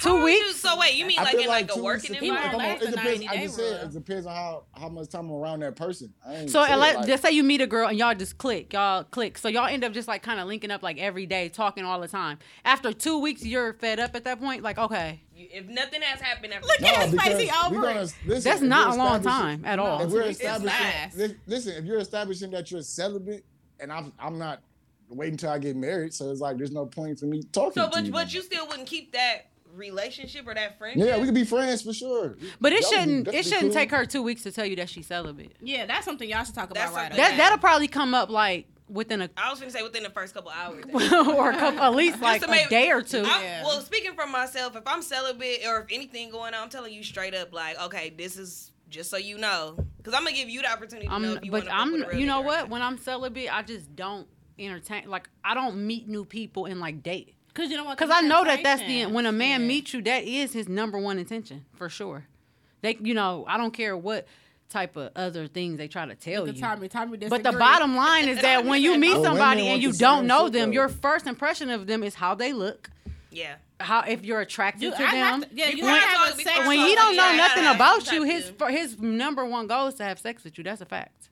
Two 0.00 0.08
How 0.10 0.22
would 0.22 0.32
you- 0.32 0.44
weeks. 0.46 0.60
so 0.60 0.78
wait 0.78 0.94
you 0.94 1.06
mean 1.06 1.18
I 1.18 1.22
like 1.22 1.32
feel 1.32 1.40
in 1.42 1.48
like, 1.48 1.66
two 1.68 1.72
a 1.72 1.76
weeks 1.76 1.84
working 1.84 2.14
is- 2.16 2.20
He 2.20 2.28
if 2.28 2.32
won't 2.34 2.46
I'm- 2.48 2.56
last 2.58 2.82
It 2.82 2.90
depends. 2.90 3.20
90 3.20 3.28
I 3.28 3.42
just 3.44 3.56
said 3.56 3.84
it 3.84 3.92
depends 3.92 4.26
on 4.26 4.34
how 4.34 4.64
how 4.72 4.88
much 4.88 5.08
time 5.08 5.26
I'm 5.30 5.32
around 5.32 5.60
that 5.60 5.74
person. 5.76 6.12
I 6.26 6.34
ain't 6.36 6.50
So 6.50 6.64
said, 6.66 6.76
like, 6.76 6.96
like- 6.96 7.08
let's 7.08 7.22
say 7.22 7.30
you 7.32 7.42
meet 7.42 7.60
a 7.62 7.66
girl 7.66 7.88
and 7.88 7.96
y'all 7.98 8.14
just 8.14 8.36
click, 8.38 8.72
y'all 8.72 9.04
click. 9.04 9.38
So 9.38 9.48
y'all 9.48 9.66
end 9.66 9.84
up 9.84 9.92
just 9.92 10.06
like 10.08 10.22
kind 10.22 10.38
of 10.38 10.46
linking 10.48 10.70
up 10.70 10.82
like 10.82 10.98
every 10.98 11.24
day, 11.26 11.48
talking 11.48 11.84
all 11.84 12.00
the 12.00 12.08
time. 12.08 12.38
After 12.64 12.92
two 12.92 13.18
weeks, 13.18 13.42
you're 13.44 13.72
fed 13.74 13.98
up 13.98 14.14
at 14.14 14.24
that 14.24 14.38
point. 14.38 14.62
Like, 14.62 14.76
okay, 14.78 15.22
You- 15.34 15.48
if 15.50 15.66
nothing 15.66 16.02
has 16.02 16.20
happened 16.20 16.52
after 16.52 16.66
Look 16.66 16.82
at 16.82 17.10
No, 17.10 17.18
his 17.18 17.38
face, 17.40 17.52
over 17.64 17.80
gonna, 17.80 18.00
listen, 18.26 18.50
That's 18.50 18.60
not 18.62 18.94
a 18.94 18.96
long 18.96 19.22
time 19.22 19.64
at 19.64 19.78
all. 19.78 20.02
If 20.02 20.10
we're 20.10 20.22
It's 20.22 20.38
establishing, 20.40 20.78
fast. 20.78 21.16
li- 21.16 21.36
listen, 21.46 21.72
if 21.76 21.84
you're 21.84 21.98
establishing 22.00 22.50
that 22.50 22.70
you're 22.70 22.82
celibate, 22.82 23.44
and 23.80 23.92
I'm 23.92 24.12
I'm 24.18 24.38
not 24.38 24.60
waiting 25.08 25.34
until 25.34 25.50
I 25.50 25.58
get 25.58 25.76
married, 25.76 26.12
so 26.12 26.30
it's 26.30 26.40
like 26.40 26.56
there's 26.58 26.70
no 26.72 26.84
point 26.86 27.18
for 27.20 27.26
me 27.26 27.42
talking. 27.52 27.74
so 27.82 27.84
to 27.88 27.90
but 27.94 28.04
you 28.04 28.12
but 28.12 28.24
no 28.26 28.30
you 28.32 28.42
still 28.42 28.66
wouldn't 28.66 28.88
keep 28.88 29.12
that 29.12 29.46
relationship 29.76 30.46
or 30.46 30.54
that 30.54 30.78
friendship 30.78 31.06
Yeah, 31.06 31.18
we 31.18 31.24
could 31.26 31.34
be 31.34 31.44
friends 31.44 31.82
for 31.82 31.92
sure. 31.92 32.36
but 32.60 32.72
it 32.72 32.82
Y'all 32.82 32.90
shouldn't. 32.90 33.24
definitely 33.24 33.38
It 33.38 33.42
shouldn't 33.44 33.62
cool. 33.62 33.72
take 33.72 33.90
her 33.90 34.06
two 34.06 34.22
weeks 34.22 34.42
to 34.44 34.52
tell 34.52 34.66
you 34.66 34.76
that 34.76 34.88
she's 34.88 35.06
celibate. 35.06 35.52
Yeah, 35.60 35.86
that's 35.86 36.04
something 36.04 36.28
y'all 36.28 36.44
should 36.44 36.54
talk 36.54 36.72
That's 36.72 36.90
about 36.90 36.96
right 36.96 37.02
something 37.10 37.18
away. 37.20 37.30
That 37.30 37.36
that'll 37.36 37.58
probably 37.58 37.88
come 37.88 38.14
up 38.14 38.30
like 38.30 38.66
within 38.88 39.20
a 39.20 39.28
I 39.36 39.50
was 39.50 39.58
gonna 39.58 39.70
say 39.72 39.82
within 39.82 40.02
the 40.04 40.10
first 40.10 40.32
couple 40.34 40.50
hours. 40.50 40.84
or 40.94 41.50
a 41.50 41.56
couple, 41.56 41.80
at 41.80 41.94
least 41.94 42.20
like 42.20 42.44
a 42.44 42.48
make- 42.50 42.68
day 42.68 42.90
or 42.90 43.02
two. 43.02 43.22
Yeah. 43.22 43.64
Well, 43.64 43.80
speaking 43.80 44.14
for 44.14 44.26
myself, 44.26 44.76
if 44.76 44.82
I'm 44.86 45.02
celibate 45.02 45.60
or 45.66 45.80
if 45.80 45.86
anything 45.90 46.30
going 46.30 46.54
on, 46.54 46.62
I'm 46.64 46.68
telling 46.70 46.92
you 46.92 47.02
straight 47.02 47.34
up, 47.34 47.52
like, 47.52 47.80
okay, 47.84 48.10
this 48.16 48.36
is 48.36 48.72
just 48.88 49.10
so 49.10 49.16
you 49.16 49.36
know, 49.38 49.76
because 49.98 50.14
I'm 50.14 50.22
gonna 50.24 50.36
give 50.36 50.48
you 50.48 50.62
the 50.62 50.70
opportunity 50.70 51.08
to 51.08 51.18
know 51.18 51.30
I'm, 51.32 51.36
if 51.38 51.44
you 51.44 51.50
but 51.50 51.66
want 51.66 52.00
to. 52.00 52.08
I'm, 52.10 52.18
you 52.18 52.26
know 52.26 52.40
what? 52.42 52.68
When 52.68 52.80
I'm 52.82 52.98
celibate, 52.98 53.52
I 53.52 53.62
just 53.62 53.94
don't 53.96 54.28
entertain. 54.58 55.08
Like 55.10 55.28
I 55.44 55.54
don't 55.54 55.84
meet 55.86 56.08
new 56.08 56.24
people 56.24 56.66
and 56.66 56.78
like 56.80 57.02
date. 57.02 57.34
Because 57.56 57.70
you 57.70 57.76
know 57.78 57.84
what? 57.84 57.96
Because 57.96 58.14
I 58.14 58.20
know 58.20 58.44
that 58.44 58.62
that's 58.62 58.80
the 58.82 58.86
temptation. 58.86 59.14
when 59.14 59.24
a 59.24 59.32
man 59.32 59.62
Yeah. 59.62 59.66
meets 59.66 59.94
you, 59.94 60.02
that 60.02 60.24
is 60.24 60.52
his 60.52 60.68
number 60.68 60.98
one 60.98 61.18
intention 61.18 61.64
for 61.74 61.88
sure. 61.88 62.26
They, 62.82 62.98
you 63.00 63.14
know, 63.14 63.46
I 63.48 63.56
don't 63.56 63.70
care 63.72 63.96
what 63.96 64.26
type 64.68 64.96
of 64.96 65.10
other 65.16 65.46
things 65.46 65.78
they 65.78 65.88
try 65.88 66.04
to 66.04 66.14
tell 66.14 66.42
Look 66.42 66.50
at 66.50 66.54
you. 66.56 66.60
Tommy. 66.60 66.88
Tommy 66.88 67.16
But 67.28 67.42
the 67.42 67.52
bottom 67.52 67.96
line 67.96 68.28
is 68.28 68.42
that 68.42 68.66
when 68.66 68.82
you 68.82 68.98
meet 68.98 69.14
somebody 69.22 69.68
and 69.68 69.82
you 69.82 69.92
don't 69.92 70.26
know 70.26 70.50
them, 70.50 70.68
though. 70.68 70.74
your 70.74 70.88
first 70.90 71.26
impression 71.26 71.70
of 71.70 71.86
them 71.86 72.02
is 72.02 72.14
how 72.14 72.34
they 72.34 72.52
look, 72.52 72.90
Yeah. 73.30 73.54
how 73.80 74.00
if 74.02 74.22
you're 74.24 74.40
attracted 74.42 74.82
You- 74.82 74.90
to 74.90 75.02
I 75.02 75.10
them. 75.12 75.42
to- 75.42 75.48
yeah, 75.54 75.68
you 75.70 75.76
Before 75.76 75.90
have 75.90 76.02
to 76.02 76.18
have 76.32 76.40
sex 76.54 76.66
when 76.66 76.78
he 76.78 76.94
don't 76.94 77.16
know 77.16 77.24
I 77.24 77.36
nothing 77.36 77.66
about 77.66 78.12
you 78.12 78.24
you, 78.24 78.30
his 78.34 78.52
to- 78.58 78.66
his 78.70 78.98
number 79.00 79.46
one 79.46 79.66
goal 79.66 79.86
is 79.86 79.94
to 79.94 80.04
have 80.04 80.18
sex 80.18 80.44
with 80.44 80.58
you. 80.58 80.64
That's 80.64 80.82
a 80.82 80.84
fact. 80.86 81.30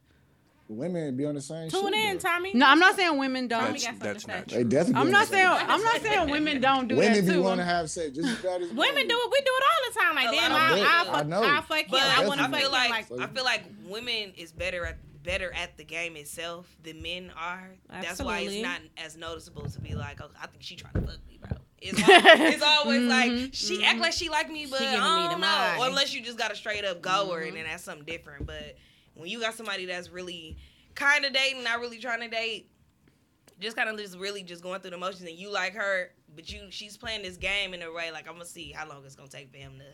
Women 0.68 1.14
be 1.16 1.26
on 1.26 1.34
the 1.34 1.42
same. 1.42 1.68
Tune 1.68 1.92
shit, 1.92 1.94
in, 1.94 2.16
though. 2.16 2.28
Tommy. 2.28 2.52
No, 2.54 2.66
I'm 2.66 2.78
not 2.78 2.96
saying 2.96 3.18
women 3.18 3.48
don't. 3.48 3.64
Tommy 3.66 3.78
That's, 3.80 3.98
that's 3.98 4.26
not 4.26 4.48
to 4.48 4.50
say. 4.50 4.56
They 4.56 4.62
true. 4.62 4.70
definitely. 4.70 5.00
I'm 5.02 5.10
not 5.10 5.26
saying 5.28 5.46
I'm 5.46 5.82
not 5.82 6.00
saying 6.00 6.30
women 6.30 6.60
don't 6.60 6.88
do 6.88 6.96
Women 6.96 7.12
that 7.12 7.26
be 7.26 7.32
too. 7.32 7.42
want 7.42 7.60
to 7.60 7.64
have 7.64 7.90
sex 7.90 8.16
just 8.16 8.28
as 8.28 8.38
bad 8.38 8.62
as 8.62 8.68
Women 8.70 8.94
men 8.94 9.08
do 9.08 9.14
it. 9.14 9.30
We 9.30 9.40
do 9.40 9.52
it 9.54 9.64
all 9.64 9.92
the 9.92 9.98
time. 10.00 10.14
Like, 10.14 10.28
A 10.28 10.32
damn, 10.32 10.52
I, 10.52 10.56
I, 10.56 11.00
I, 11.02 11.04
fuck, 11.04 11.14
I 11.14 11.22
know. 11.28 11.42
I 11.42 11.60
fuck 11.60 11.78
him. 11.80 11.86
But 11.90 12.00
I 12.02 12.26
want 12.26 12.40
to 12.40 12.48
feel 12.58 12.70
like, 12.70 13.10
Like, 13.10 13.20
I 13.20 13.26
feel 13.26 13.44
like 13.44 13.64
women 13.86 14.32
is 14.36 14.52
better 14.52 14.86
at 14.86 14.96
better 15.22 15.52
at 15.54 15.76
the 15.78 15.84
game 15.84 16.16
itself 16.16 16.66
than 16.82 17.00
men 17.02 17.30
are. 17.38 17.70
Absolutely. 17.90 18.06
That's 18.08 18.22
why 18.22 18.40
it's 18.40 18.62
not 18.62 18.80
as 18.98 19.16
noticeable 19.16 19.68
to 19.68 19.80
be 19.80 19.94
like, 19.94 20.20
oh, 20.22 20.28
I 20.40 20.46
think 20.48 20.62
she 20.62 20.76
trying 20.76 20.92
to 20.94 21.00
fuck 21.00 21.18
me, 21.26 21.38
bro. 21.40 21.56
It's 21.80 21.98
always, 22.02 22.54
it's 22.54 22.62
always 22.66 23.02
like 23.02 23.32
she 23.52 23.84
act 23.84 24.00
like 24.00 24.12
she 24.12 24.28
like 24.30 24.50
me, 24.50 24.66
but 24.70 24.80
Mm-hmm. 24.80 24.92
She 24.94 24.98
I 24.98 25.28
don't 25.30 25.40
the 25.40 25.46
know. 25.46 25.52
mind. 25.52 25.80
Or 25.80 25.86
unless 25.88 26.14
you 26.14 26.22
just 26.22 26.38
got 26.38 26.52
a 26.52 26.56
straight 26.56 26.84
up 26.84 27.02
goer, 27.02 27.10
Mm-hmm. 27.40 27.48
and 27.48 27.56
then 27.58 27.64
that's 27.64 27.84
something 27.84 28.06
different. 28.06 28.46
But 28.46 28.76
when 29.14 29.28
you 29.28 29.40
got 29.40 29.54
somebody 29.54 29.86
that's 29.86 30.10
really 30.10 30.56
kind 30.94 31.24
of 31.24 31.32
dating, 31.32 31.64
not 31.64 31.80
really 31.80 31.98
trying 31.98 32.20
to 32.20 32.28
date, 32.28 32.70
just 33.60 33.76
kind 33.76 33.88
of 33.88 33.96
just 33.96 34.18
really 34.18 34.42
just 34.42 34.62
going 34.62 34.80
through 34.80 34.90
the 34.90 34.98
motions, 34.98 35.22
and 35.28 35.38
you 35.38 35.50
like 35.50 35.74
her, 35.74 36.10
but 36.34 36.50
you 36.52 36.62
she's 36.70 36.96
playing 36.96 37.22
this 37.22 37.36
game 37.36 37.74
in 37.74 37.82
a 37.82 37.92
way 37.92 38.10
like 38.10 38.26
I'm 38.28 38.34
gonna 38.34 38.44
see 38.44 38.72
how 38.72 38.88
long 38.88 39.04
it's 39.04 39.14
gonna 39.14 39.28
take 39.28 39.50
for 39.50 39.58
him 39.58 39.78
to 39.78 39.84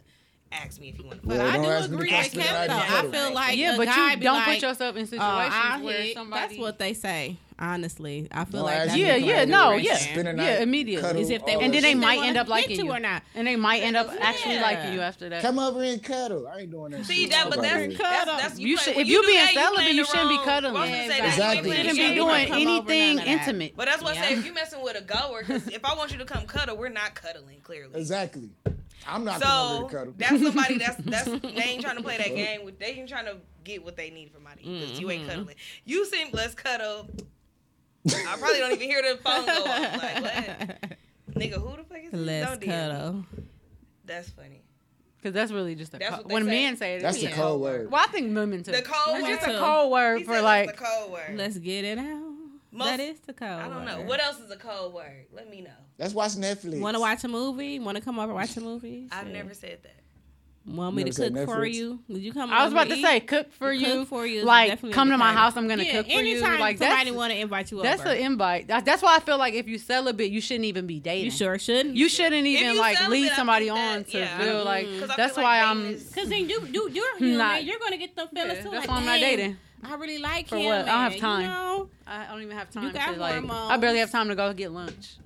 ask 0.53 0.81
me 0.81 0.89
if 0.89 0.99
you 0.99 1.05
want 1.05 1.21
to. 1.23 1.27
But 1.29 1.41
I 1.41 1.57
do 1.57 1.71
agree 1.95 1.97
with 1.99 2.09
Kevin 2.33 2.41
though. 2.41 2.77
I 2.77 3.09
feel 3.11 3.33
like 3.35 3.57
Yeah, 3.57 3.77
but 3.77 3.87
you 3.89 4.17
don't 4.23 4.35
like, 4.35 4.45
put 4.61 4.63
yourself 4.69 4.97
in 4.97 5.03
"Oh, 5.03 5.07
situations 5.07 5.21
I 5.55 5.81
where 5.83 6.03
hit." 6.03 6.15
somebody- 6.15 6.47
That's 6.49 6.59
what 6.61 6.79
they 6.79 6.95
say. 6.95 7.37
Honestly, 7.63 8.27
I 8.33 8.47
feel 8.47 8.61
No, 8.61 8.65
like 8.67 8.79
that's 8.87 8.97
Yeah, 8.97 9.17
yeah, 9.17 9.45
no, 9.45 9.73
yeah, 9.73 9.95
Spend 9.97 10.29
a 10.29 10.43
yeah, 10.43 10.63
immediately. 10.63 11.07
cuddle, 11.07 11.21
Is 11.21 11.29
if 11.29 11.45
they 11.45 11.53
and 11.61 11.75
then 11.75 11.83
they 11.83 11.95
might 11.95 12.21
end 12.23 12.39
up 12.39 12.49
liking 12.49 12.79
you 12.79 12.87
you 12.87 12.91
or 12.93 12.99
not. 12.99 13.23
and 13.35 13.47
they 13.47 13.55
might 13.57 13.83
end 13.83 13.97
up 13.99 14.11
actually 14.19 14.59
liking 14.61 14.95
you 14.95 15.03
after 15.03 15.29
that. 15.29 15.43
Come 15.43 15.59
over 15.59 15.83
and 15.83 16.03
cuddle. 16.03 16.49
I 16.49 16.61
ain't 16.61 16.71
doing 16.71 16.93
that. 16.93 17.05
See 17.05 17.27
that, 17.27 17.51
but 17.51 17.61
that's 17.61 18.01
out 18.01 18.27
that's, 18.27 18.43
that's 18.43 18.59
You 18.59 18.79
should- 18.79 18.97
if 18.97 19.07
you 19.07 19.21
do 19.21 19.29
being 19.29 19.47
celibate, 19.49 19.93
you 19.93 20.07
shouldn't 20.07 20.31
be 20.31 20.39
cuddling. 20.39 20.75
I 20.75 20.81
was 20.81 20.91
gonna 20.91 21.09
say, 21.09 21.27
Exactly. 21.27 21.69
you 21.71 21.77
ain't 21.77 21.89
Exactly. 21.89 21.91
playing 21.91 21.97
shouldn't 21.97 21.99
be 21.99 22.15
doing 22.15 22.51
anything 22.71 23.17
none 23.17 23.19
of 23.19 23.25
that. 23.27 23.31
intimate. 23.47 23.77
But 23.77 23.85
that's 23.89 24.03
what 24.03 24.13
I 24.13 24.15
Yeah. 24.15 24.29
say. 24.29 24.35
If 24.37 24.47
you 24.47 24.55
messing 24.55 24.81
with 24.83 24.97
a 24.97 25.03
goer, 25.03 25.45
if 25.71 25.85
I 25.85 25.95
want 25.95 26.13
you 26.13 26.19
to 26.19 26.25
come 26.25 26.47
cuddle, 26.47 26.79
we're 26.79 26.89
not 26.89 27.15
cuddling. 27.15 27.61
Clearly. 27.63 28.01
Exactly. 28.01 28.49
I'm 29.11 29.25
not 29.25 29.41
coming 29.41 29.83
over 29.83 29.83
So 29.83 29.89
to 29.89 29.97
cuddle. 29.99 30.15
that's 30.17 30.43
somebody 30.43 30.79
that's 30.79 30.97
that's 31.05 31.27
they 31.27 31.63
ain't 31.63 31.83
trying 31.83 31.97
to 31.97 32.03
play 32.03 32.17
that 32.19 32.29
game. 32.35 32.65
With, 32.65 32.79
they 32.79 32.87
ain't 32.87 33.09
trying 33.09 33.27
to 33.27 33.37
get 33.65 33.85
what 33.85 33.97
they 33.97 34.11
need 34.11 34.31
from 34.33 34.47
out 34.47 34.55
of 34.55 34.63
you 34.63 34.81
because 34.81 35.01
you 35.01 35.11
ain't 35.11 35.23
Mm-hmm. 35.23 35.31
cuddling. 35.31 35.57
You 35.85 36.07
seem 36.07 36.29
let's 36.33 36.55
cuddle. 36.55 37.09
I 38.09 38.37
probably 38.39 38.59
don't 38.59 38.73
even 38.73 38.89
hear 38.89 39.03
the 39.03 39.19
phone 39.23 39.45
go 39.47 39.53
off. 39.53 39.67
Like 40.03 40.23
what? 40.23 40.99
Nigga, 41.35 41.55
who 41.55 41.77
the 41.77 41.85
fuck 41.85 41.99
is 42.03 42.11
this? 42.11 42.21
Let's 42.21 42.51
Don't 42.51 42.61
DM 42.61 42.67
me. 42.67 42.67
cuddle. 42.67 43.25
That's 44.07 44.31
funny. 44.31 44.63
Because 45.19 45.35
that's 45.35 45.53
really 45.53 45.75
just 45.75 45.93
a 45.95 45.99
That's 45.99 46.17
co- 46.17 46.23
when 46.25 46.45
say. 46.45 46.49
men 46.51 46.77
say 46.79 46.95
it. 46.97 47.03
That's 47.03 47.17
it's 47.19 47.27
the 47.27 47.33
a 47.33 47.35
code 47.35 47.61
word. 47.61 47.91
Well, 47.91 48.03
I 48.03 48.07
think 48.11 48.35
women 48.35 48.63
too. 48.63 48.73
The 48.73 48.81
code 48.83 49.19
It's 49.19 49.29
just 49.29 49.47
a 49.47 49.59
code 49.59 49.91
word 49.93 50.19
He 50.19 50.25
for 50.25 50.33
said 50.35 50.45
like. 50.45 50.67
that's 50.69 50.79
the 50.79 50.85
code 50.87 51.13
word. 51.13 51.37
Let's 51.37 51.59
get 51.59 51.85
it 51.85 51.99
out. 51.99 52.23
Most- 52.73 52.87
that 52.87 53.01
is 53.01 53.21
the 53.21 53.33
code. 53.35 53.49
I 53.49 53.69
don't 53.69 53.85
know. 53.85 54.01
What 54.03 54.23
else 54.23 54.41
is 54.41 54.51
a 54.51 54.57
code 54.57 54.95
word? 54.95 55.27
Let 55.33 55.51
me 55.51 55.61
know. 55.61 55.71
Let's 56.01 56.15
watch 56.15 56.33
Netflix. 56.33 56.81
Want 56.81 56.97
to 56.97 57.01
watch 57.01 57.23
a 57.25 57.29
movie? 57.29 57.79
Want 57.79 57.97
to 57.99 58.03
come 58.03 58.19
over 58.19 58.29
and 58.33 58.35
watch 58.35 58.57
a 58.57 58.61
movie? 58.63 59.07
I've 59.13 59.25
Shit. 59.27 59.33
never 59.35 59.53
said 59.55 59.79
that. 59.83 59.97
Want 60.67 60.95
me 60.97 61.05
to 61.05 61.13
said 61.13 61.35
cook 61.35 61.47
for 61.47 61.65
you? 61.65 62.01
Would 62.09 62.21
you 62.23 62.33
come? 62.33 62.51
I 62.53 62.65
was 62.65 62.73
about 62.73 62.89
to 62.89 62.95
eat? 62.95 63.03
say, 63.03 63.21
cook 63.21 63.51
for 63.53 63.73
you. 63.73 63.87
Cook 63.87 63.95
you. 63.97 64.05
for 64.07 64.27
you 64.27 64.45
Like, 64.45 64.93
come 64.93 65.09
to 65.11 65.17
my 65.19 65.33
house. 65.33 65.57
I'm 65.57 65.67
gonna 65.69 65.83
Yeah, 65.83 65.93
cook 65.93 66.07
for 66.07 66.13
you. 66.13 66.19
anytime 66.19 66.61
Like 66.61 66.79
somebody 66.79 67.11
want 67.13 67.33
to 67.33 67.39
invite 67.39 67.71
you 67.71 67.79
over. 67.79 67.87
that's 67.89 68.03
over. 68.03 68.11
an 68.11 68.19
invite. 68.19 68.69
That, 68.69 68.85
that's 68.85 69.03
why 69.03 69.17
I 69.17 69.21
feel 69.21 69.39
like 69.39 69.55
if 69.55 69.69
you 69.69 69.79
celibate, 69.79 70.31
you 70.33 70.41
shouldn't 70.41 70.67
even 70.67 70.87
be 70.87 71.01
dating. 71.01 71.25
you 71.27 71.31
sure 71.31 71.59
shouldn't. 71.59 71.97
You 71.97 72.09
shouldn't 72.09 72.47
even 72.47 72.75
you 72.75 72.79
like 72.79 72.97
celibate, 72.99 73.21
lead 73.23 73.33
somebody 73.33 73.67
think 73.67 73.77
that- 73.79 73.97
on 73.99 74.05
to 74.05 74.19
yeah. 74.19 74.39
feel 74.39 74.65
like. 74.65 74.87
Mm. 74.87 75.01
'Cause 75.01 75.11
That's 75.17 75.35
feel 75.35 75.45
why 75.45 75.61
like 75.61 75.69
I'm. 75.71 75.93
Because 75.95 76.29
then 76.29 76.49
you, 76.49 76.67
you, 76.71 76.91
you're 76.91 77.17
human. 77.19 77.39
Not- 77.39 77.65
you're 77.65 77.79
gonna 77.79 77.97
get 77.99 78.15
them 78.17 78.29
feelings 78.29 78.55
Yeah, 78.59 78.63
too. 78.63 78.71
that's 78.71 78.87
like, 78.87 78.89
why 78.89 78.97
I'm 78.99 79.07
not 79.07 79.19
dating. 79.21 79.57
I 79.83 79.95
really 79.95 80.19
like 80.19 80.47
For 80.49 80.57
him. 80.57 80.67
what? 80.67 80.75
I 80.75 80.85
don't 81.05 81.13
have 81.13 81.17
time. 81.21 81.41
You 81.43 81.47
know? 81.49 81.89
I 82.07 82.27
don't 82.27 82.43
even 82.43 82.57
have 82.57 82.71
time 82.71 82.85
You 82.85 82.93
got 82.93 83.15
to 83.15 83.19
like. 83.19 83.33
hormones. 83.33 83.71
I 83.71 83.77
barely 83.79 83.99
have 84.01 84.11
time 84.11 84.29
to 84.29 84.35
go 84.35 84.53
get 84.53 84.73
lunch. 84.73 85.17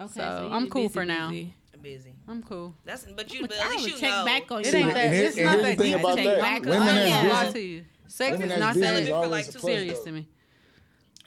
Okay, 0.00 0.12
So, 0.14 0.46
you 0.48 0.54
I'm 0.54 0.68
cool 0.70 0.82
busy, 0.84 0.92
for 0.92 1.04
now. 1.04 1.30
busy. 1.30 1.54
I'm 1.74 1.80
busy. 1.80 2.12
I'm 2.28 2.42
cool. 2.42 2.74
That's 2.84 3.04
but 3.04 3.32
you. 3.32 3.42
But 3.42 3.50
But 3.50 3.58
at 3.60 3.70
least 3.70 3.86
you 3.88 3.92
check 3.98 4.10
know. 4.10 4.24
back 4.24 4.50
on 4.50 4.60
It 4.60 4.72
you. 4.72 4.78
ain't 4.78 4.94
that. 4.94 5.04
And 5.06 5.14
It's 5.14 5.36
and 5.36 5.46
not 5.46 5.56
that 5.62 5.78
thing 5.78 5.92
deep. 5.92 6.00
about 6.00 6.16
Take 6.16 6.26
that. 6.26 6.40
back 6.40 6.62
Women 6.62 6.78
on 6.80 6.86
that's 6.86 7.22
you. 7.24 7.30
Lie 7.32 7.52
to 7.52 7.60
you. 7.60 7.84
Sex 8.08 8.32
women 8.32 8.42
is 8.42 8.48
that's 8.48 8.60
not 8.60 8.74
busy 8.74 8.86
celibate 9.06 9.08
for 9.24 9.26
like 9.28 9.44
a 9.48 9.52
two 9.52 9.58
plus. 9.58 9.72
Serious 9.72 9.98
though. 10.00 10.04
to 10.06 10.12
me. 10.12 10.28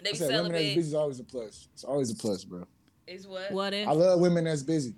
They 0.04 0.12
be 0.12 0.18
said 0.18 0.28
women 0.28 0.44
that's 0.52 0.54
celibate. 0.54 0.76
busy 0.76 0.88
is 0.90 0.94
always 0.94 1.20
a 1.20 1.24
plus. 1.24 1.68
It's 1.74 1.84
always 1.84 2.12
a 2.12 2.16
plus, 2.16 2.44
bro. 2.44 2.64
Is 3.08 3.28
what? 3.28 3.52
What 3.52 3.74
if? 3.74 3.88
I 3.88 3.92
love 3.92 4.20
women 4.20 4.44
that's 4.44 4.64
busy. 4.64 4.94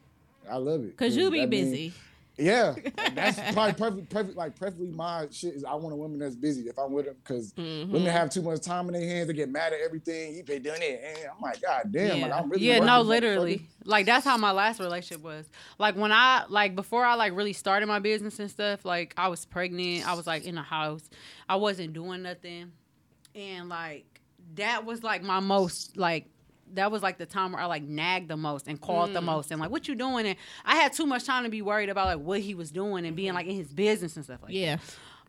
I 0.49 0.55
love 0.57 0.81
it. 0.81 0.97
Because 0.97 1.15
you 1.15 1.29
be 1.29 1.41
that 1.41 1.49
mean- 1.49 1.65
busy. 1.71 1.93
Yeah, 2.39 2.75
that's 3.13 3.39
probably 3.53 3.73
perfect. 3.73 4.09
Perfect, 4.09 4.37
like 4.37 4.55
perfectly 4.57 4.87
my 4.87 5.27
shit 5.31 5.55
is. 5.55 5.63
I 5.63 5.73
want 5.75 5.93
a 5.93 5.95
woman 5.95 6.19
that's 6.19 6.35
busy 6.35 6.61
if 6.69 6.79
I'm 6.79 6.91
with 6.91 7.05
them 7.05 7.15
because 7.23 7.53
Mm-hmm. 7.53 7.91
women 7.91 8.09
have 8.11 8.29
too 8.29 8.41
much 8.41 8.61
time 8.61 8.87
in 8.87 8.93
their 8.93 9.01
hands. 9.07 9.27
They 9.27 9.33
get 9.33 9.49
mad 9.49 9.73
at 9.73 9.79
everything. 9.81 10.35
You 10.35 10.43
been 10.43 10.61
doing 10.61 10.81
it, 10.81 11.01
and 11.05 11.17
I'm 11.35 11.41
like, 11.41 11.61
God 11.61 11.91
damn, 11.91 12.21
like 12.21 12.31
I'm 12.33 12.49
really. 12.49 12.65
Yeah, 12.65 12.79
no, 12.79 13.01
literally. 13.01 13.67
Like 13.83 14.05
that's 14.05 14.23
how 14.25 14.37
my 14.37 14.51
last 14.51 14.79
relationship 14.79 15.23
was. 15.23 15.45
Like 15.77 15.95
when 15.95 16.11
I 16.11 16.45
like 16.49 16.75
before 16.75 17.03
I 17.05 17.15
like 17.15 17.35
really 17.35 17.53
started 17.53 17.87
my 17.87 17.99
business 17.99 18.39
and 18.39 18.49
stuff, 18.49 18.85
like 18.85 19.13
I 19.17 19.27
was 19.27 19.45
pregnant, 19.45 20.07
I 20.07 20.13
was 20.13 20.25
like 20.27 20.45
in 20.45 20.57
a 20.57 20.63
house. 20.63 21.09
I 21.47 21.55
wasn't 21.57 21.93
doing 21.93 22.21
nothing. 22.23 22.71
And 23.35 23.69
like 23.69 24.05
that 24.55 24.85
was 24.85 25.03
like 25.03 25.21
my 25.23 25.39
most 25.39 25.97
like 25.97 26.27
that 26.73 26.91
was 26.91 27.01
like 27.01 27.17
the 27.17 27.25
time 27.25 27.51
where 27.51 27.61
I 27.61 27.65
like 27.65 27.83
nagged 27.83 28.27
the 28.29 28.37
most 28.37 28.67
and 28.67 28.79
called 28.79 29.09
Mm. 29.09 29.13
the 29.13 29.21
most 29.21 29.51
and 29.51 29.59
like 29.59 29.71
what 29.71 29.87
you 29.87 29.95
doing 29.95 30.25
and 30.27 30.35
I 30.65 30.75
had 30.75 30.93
too 30.93 31.05
much 31.05 31.25
time 31.25 31.43
to 31.43 31.49
be 31.49 31.61
worried 31.61 31.89
about 31.89 32.05
like 32.07 32.25
what 32.25 32.39
he 32.41 32.53
was 32.55 32.71
doing 32.71 33.05
and 33.05 33.15
being 33.15 33.33
like 33.33 33.47
in 33.47 33.55
his 33.55 33.73
business 33.73 34.15
and 34.15 34.25
stuff 34.25 34.39
like 34.41 34.51
that. 34.51 34.57
Yeah. 34.57 34.77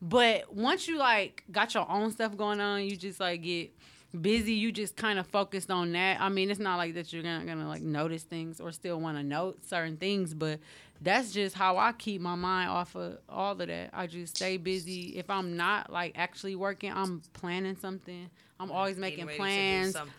But 0.03 0.55
once 0.55 0.89
you 0.89 0.99
like 0.99 1.45
got 1.51 1.75
your 1.75 1.91
own 1.91 2.11
stuff 2.11 2.37
going 2.37 2.61
on, 2.61 2.85
you 2.85 2.97
just 2.97 3.21
like 3.21 3.43
get 3.43 3.71
busy. 4.19 4.55
You 4.55 4.73
just 4.73 4.97
kind 4.97 5.19
of 5.19 5.27
focused 5.27 5.71
on 5.71 5.93
that. 5.93 6.21
I 6.21 6.29
mean, 6.31 6.51
it's 6.51 6.59
not 6.61 6.77
like 6.77 6.95
that 6.95 7.13
you're 7.13 7.23
gonna, 7.23 7.45
gonna 7.45 7.69
like 7.69 7.83
notice 7.83 8.23
things 8.23 8.61
or 8.61 8.73
still 8.73 8.99
want 9.01 9.19
to 9.19 9.23
note 9.23 9.65
certain 9.67 9.97
things, 9.99 10.33
but 10.35 10.59
that's 11.03 11.33
just 11.33 11.55
how 11.55 11.77
I 11.79 11.93
keep 11.93 12.21
my 12.21 12.35
mind 12.35 12.71
off 12.71 12.95
of 12.95 13.19
all 13.29 13.53
of 13.53 13.59
that. 13.69 13.91
I 13.93 14.07
just 14.07 14.37
stay 14.37 14.57
busy. 14.57 15.17
If 15.17 15.31
I'm 15.31 15.57
not 15.57 15.93
like 15.93 16.13
actually 16.17 16.57
working, 16.57 16.93
I'm 16.93 17.23
planning 17.33 17.77
something. 17.77 18.29
I'm 18.59 18.71
always 18.71 18.97
making 18.99 19.27
Getting 19.27 19.41
ready 19.43 19.55
to 19.55 19.87
do 19.87 19.93
plans. 19.93 20.11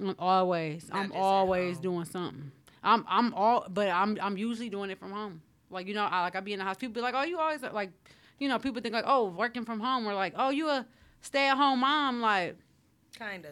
I'm 0.00 0.16
always. 0.18 0.88
Not 0.88 0.98
I'm 0.98 1.12
always 1.12 1.78
doing 1.78 2.04
something. 2.04 2.50
I'm 2.82 3.04
I'm 3.08 3.34
all 3.34 3.66
but 3.68 3.88
I'm 3.88 4.18
I'm 4.20 4.36
usually 4.36 4.68
doing 4.70 4.90
it 4.90 4.98
from 4.98 5.12
home. 5.12 5.42
Like 5.70 5.86
you 5.86 5.94
know, 5.94 6.04
I 6.04 6.22
like 6.22 6.36
I 6.36 6.40
be 6.40 6.52
in 6.52 6.58
the 6.58 6.64
house. 6.64 6.76
People 6.76 6.94
be 6.94 7.00
like, 7.00 7.14
"Oh, 7.14 7.22
you 7.22 7.38
always 7.38 7.62
like," 7.62 7.90
you 8.38 8.48
know, 8.48 8.58
people 8.58 8.80
think 8.80 8.94
like, 8.94 9.04
"Oh, 9.06 9.26
working 9.26 9.64
from 9.64 9.80
home." 9.80 10.06
Or 10.08 10.14
like, 10.14 10.34
"Oh, 10.36 10.50
you 10.50 10.68
a 10.68 10.86
stay 11.20 11.48
at 11.48 11.56
home 11.56 11.80
mom?" 11.80 12.20
Like, 12.20 12.56
Kinda. 13.16 13.50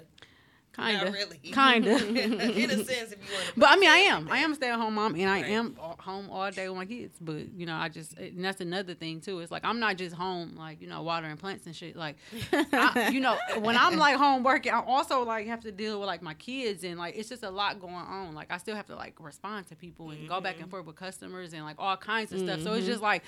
Kinda, 0.78 1.04
Not 1.04 1.12
really. 1.12 1.38
kinda. 1.42 2.60
In 2.62 2.70
a 2.70 2.84
sense, 2.84 3.12
if 3.12 3.18
you 3.18 3.34
want 3.34 3.46
to. 3.46 3.52
But 3.56 3.70
I 3.70 3.76
mean, 3.76 3.90
I 3.90 3.96
am. 3.98 4.28
I 4.30 4.38
am 4.38 4.52
a 4.52 4.54
stay 4.54 4.70
at 4.70 4.78
home 4.78 4.94
mom, 4.94 5.14
and 5.14 5.28
I 5.28 5.38
am 5.40 5.76
home 5.98 6.30
all 6.30 6.50
day 6.50 6.68
with 6.68 6.76
my 6.78 6.84
kids. 6.86 7.18
But 7.20 7.52
you 7.56 7.66
know, 7.66 7.74
I 7.74 7.88
just 7.88 8.16
and 8.18 8.44
that's 8.44 8.60
another 8.60 8.94
thing 8.94 9.20
too. 9.20 9.40
It's 9.40 9.50
like 9.50 9.64
I'm 9.64 9.80
not 9.80 9.96
just 9.96 10.14
home, 10.14 10.54
like 10.56 10.80
you 10.80 10.86
know, 10.88 11.02
watering 11.02 11.36
plants 11.36 11.66
and 11.66 11.74
shit. 11.74 11.96
Like, 11.96 12.16
I, 12.52 13.10
you 13.12 13.20
know, 13.20 13.36
when 13.58 13.76
I'm 13.76 13.96
like 13.96 14.16
home 14.16 14.42
working, 14.42 14.72
I 14.72 14.80
also 14.80 15.24
like 15.24 15.46
have 15.48 15.60
to 15.62 15.72
deal 15.72 15.98
with 16.00 16.06
like 16.06 16.22
my 16.22 16.34
kids, 16.34 16.84
and 16.84 16.98
like 16.98 17.16
it's 17.16 17.28
just 17.28 17.42
a 17.42 17.50
lot 17.50 17.80
going 17.80 17.94
on. 17.94 18.34
Like 18.34 18.52
I 18.52 18.58
still 18.58 18.76
have 18.76 18.86
to 18.86 18.96
like 18.96 19.14
respond 19.18 19.66
to 19.68 19.76
people 19.76 20.10
and 20.10 20.28
go 20.28 20.40
back 20.40 20.60
and 20.60 20.70
forth 20.70 20.86
with 20.86 20.96
customers 20.96 21.52
and 21.52 21.64
like 21.64 21.76
all 21.78 21.96
kinds 21.96 22.32
of 22.32 22.40
stuff. 22.40 22.60
So 22.62 22.72
it's 22.74 22.84
Mhm. 22.84 22.90
just 22.90 23.02
like. 23.02 23.22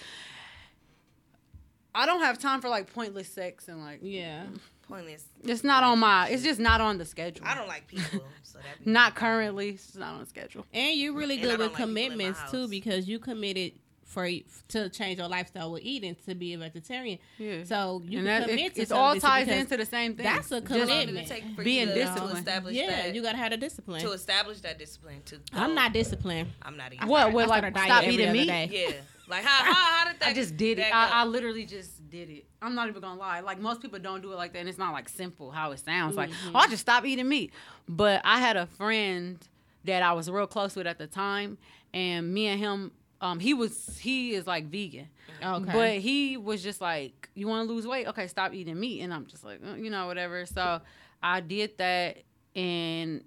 I 1.93 2.07
don't 2.07 2.21
have 2.21 2.39
time 2.39 2.61
for 2.61 2.69
like 2.69 2.93
pointless 2.93 3.29
sex 3.29 3.67
and 3.69 3.81
like 3.81 3.99
Yeah. 4.01 4.45
Pointless. 4.91 5.25
it's 5.45 5.65
not 5.65 5.83
on 5.85 5.99
my 5.99 6.29
it's 6.29 6.43
just 6.43 6.61
not 6.61 6.81
on 6.81 6.99
the 6.99 7.05
schedule. 7.05 7.47
I 7.47 7.55
don't 7.55 7.69
like 7.69 7.87
people, 7.87 8.23
so 8.43 8.59
that. 8.59 8.85
Not 8.87 9.15
currently. 9.15 9.71
It's 9.71 9.95
not 9.97 10.15
on 10.15 10.21
the 10.21 10.27
schedule. 10.27 10.67
And 10.73 10.99
you're 10.99 11.13
really 11.15 11.37
good 11.37 11.59
don't 11.59 11.59
with 11.59 11.69
like 11.69 11.77
people 11.77 11.89
in 11.91 11.95
my 11.95 12.01
commitments 12.09 12.51
too 12.51 12.69
because 12.69 13.09
you 13.09 13.19
committed 13.19 13.73
for 14.05 14.29
to 14.69 14.89
change 14.89 15.19
your 15.21 15.29
lifestyle 15.29 15.71
with 15.71 15.83
eating 15.85 16.17
to 16.27 16.35
be 16.35 16.53
a 16.55 16.59
vegetarian. 16.59 17.19
Yeah. 17.39 17.63
So 17.63 18.03
you 18.05 18.19
And 18.19 18.27
can 18.27 18.41
that- 18.41 18.49
commit 18.49 18.67
it- 18.67 18.75
to 18.75 18.83
it 18.83 18.93
all 18.93 19.11
something 19.13 19.21
ties 19.21 19.49
into 19.49 19.77
the 19.77 19.87
same 19.87 20.17
thing. 20.17 20.25
That's 20.25 20.51
a 20.51 20.61
Just- 20.61 20.73
How 20.73 20.79
long 20.79 20.89
commitment. 20.89 21.29
take 21.29 21.45
for 21.55 21.63
Being 21.63 21.89
you 21.89 21.95
disciplined. 21.95 22.31
To 22.33 22.37
establish 22.39 22.75
Yeah, 22.75 22.87
that, 22.91 23.15
you 23.15 23.23
gotta 23.23 23.39
have 23.39 23.53
a 23.53 23.57
discipline. 23.57 24.01
to 24.03 24.11
establish 24.11 24.61
that 24.63 24.79
discipline. 24.81 25.23
To 25.27 25.39
I'm 25.53 25.77
not 25.77 25.93
disciplined. 25.93 26.51
I'm 26.63 26.77
not 26.77 26.91
I 26.93 26.97
either. 26.97 27.07
What, 27.07 27.21
start- 27.21 27.35
with, 27.35 27.45
I 27.45 27.49
like, 27.49 27.59
start 27.61 27.73
a 27.73 27.75
diet 27.75 27.87
stop 27.87 28.05
eating 28.13 28.33
meat? 28.33 28.71
Yeah. 28.73 28.93
Like 29.29 29.45
how 29.45 29.63
how, 29.65 29.75
how 29.75 30.11
did 30.11 30.21
that? 30.21 30.29
I 30.31 30.33
just 30.35 30.57
did 30.57 30.81
it. 30.81 30.93
I, 30.93 31.23
I 31.23 31.25
literally 31.25 31.65
just 31.65 31.93
did 32.11 32.29
it. 32.31 32.45
I'm 32.61 32.75
not 32.75 32.89
even 32.89 33.01
gonna 33.01 33.19
lie. 33.21 33.41
Like 33.41 33.61
most 33.61 33.81
people 33.81 33.99
don't 33.99 34.21
do 34.23 34.33
it 34.33 34.37
like 34.37 34.53
that, 34.53 34.61
and 34.61 34.69
it's 34.69 34.79
not 34.79 34.93
like 34.93 35.09
simple 35.09 35.51
how 35.51 35.73
it 35.73 35.79
sounds. 35.81 36.17
Like, 36.17 36.31
Mhm. 36.31 36.53
oh, 36.55 36.59
I 36.59 36.67
just 36.69 36.83
stop 36.83 37.05
eating 37.05 37.29
meat. 37.29 37.53
But 37.89 38.21
I 38.25 38.39
had 38.41 38.57
a 38.57 38.67
friend 38.67 39.39
that 39.85 40.03
I 40.03 40.13
was 40.13 40.31
real 40.31 40.47
close 40.47 40.77
with 40.77 40.87
at 40.87 40.99
the 40.99 41.07
time, 41.07 41.57
and 41.95 42.33
me 42.33 42.47
and 42.49 42.59
him, 42.61 42.93
um, 43.21 43.39
he 43.41 43.55
was 43.55 43.99
he 43.99 44.35
is 44.35 44.47
like 44.47 44.67
vegan, 44.67 45.09
Okay. 45.43 45.73
but 45.73 45.99
he 45.99 46.37
was 46.37 46.63
just 46.63 46.81
like, 46.81 47.29
you 47.35 47.47
want 47.49 47.69
to 47.69 47.73
lose 47.75 47.87
weight? 47.87 48.07
Okay, 48.09 48.27
stop 48.27 48.53
eating 48.55 48.79
meat. 48.81 49.01
And 49.03 49.13
I'm 49.13 49.27
just 49.27 49.45
like, 49.45 49.61
uh, 49.67 49.75
you 49.75 49.91
know, 49.91 50.07
whatever. 50.07 50.47
So 50.47 50.81
I 51.23 51.41
did 51.41 51.77
that, 51.79 52.19
and 52.55 53.23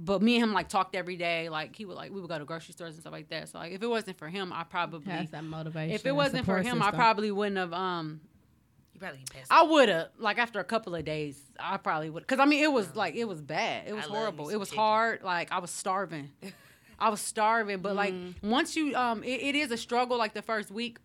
but 0.00 0.22
me 0.22 0.36
and 0.36 0.44
him 0.44 0.52
like 0.52 0.68
talked 0.68 0.94
every 0.94 1.16
day. 1.16 1.48
Like 1.48 1.74
he 1.74 1.84
would 1.84 1.96
like 1.96 2.12
we 2.12 2.20
would 2.20 2.28
go 2.28 2.38
to 2.38 2.44
grocery 2.44 2.72
stores 2.72 2.94
and 2.94 3.00
stuff 3.00 3.12
like 3.12 3.28
that. 3.30 3.48
So 3.48 3.58
like 3.58 3.72
if 3.72 3.82
it 3.82 3.86
wasn't 3.88 4.16
for 4.18 4.28
him, 4.28 4.52
I 4.52 4.62
probably 4.64 5.26
that 5.30 5.44
motivation. 5.44 5.94
if 5.94 6.06
it 6.06 6.14
wasn't 6.14 6.44
for 6.46 6.62
him, 6.62 6.80
I 6.82 6.90
probably 6.90 7.30
wouldn't 7.30 7.56
have. 7.56 7.72
Um, 7.72 8.20
You 9.00 9.06
probably 9.06 9.24
pissed. 9.30 9.52
I 9.52 9.62
would 9.62 9.88
have 9.88 10.08
like 10.18 10.38
after 10.38 10.58
a 10.58 10.64
couple 10.64 10.94
of 10.96 11.04
days, 11.04 11.40
I 11.60 11.76
probably 11.76 12.10
would. 12.10 12.26
Cause 12.26 12.40
I 12.40 12.46
mean, 12.46 12.64
it 12.64 12.72
was 12.72 12.96
like 12.96 13.14
it 13.14 13.26
was 13.26 13.40
bad. 13.40 13.86
It 13.86 13.92
was 13.94 14.06
I 14.06 14.08
horrible. 14.08 14.48
It 14.48 14.56
was 14.56 14.70
chicken. 14.70 14.82
hard. 14.82 15.22
Like 15.22 15.52
I 15.52 15.58
was 15.60 15.70
starving. 15.70 16.30
I 16.98 17.10
was 17.10 17.20
starving. 17.20 17.78
But 17.80 17.94
like 17.94 18.12
Mm-hmm. 18.14 18.50
once 18.50 18.74
you, 18.74 18.96
um, 18.96 19.22
it, 19.22 19.40
it 19.40 19.54
is 19.54 19.70
a 19.70 19.76
struggle. 19.76 20.18
Like 20.18 20.34
the 20.34 20.42
first 20.42 20.70
week, 20.70 20.98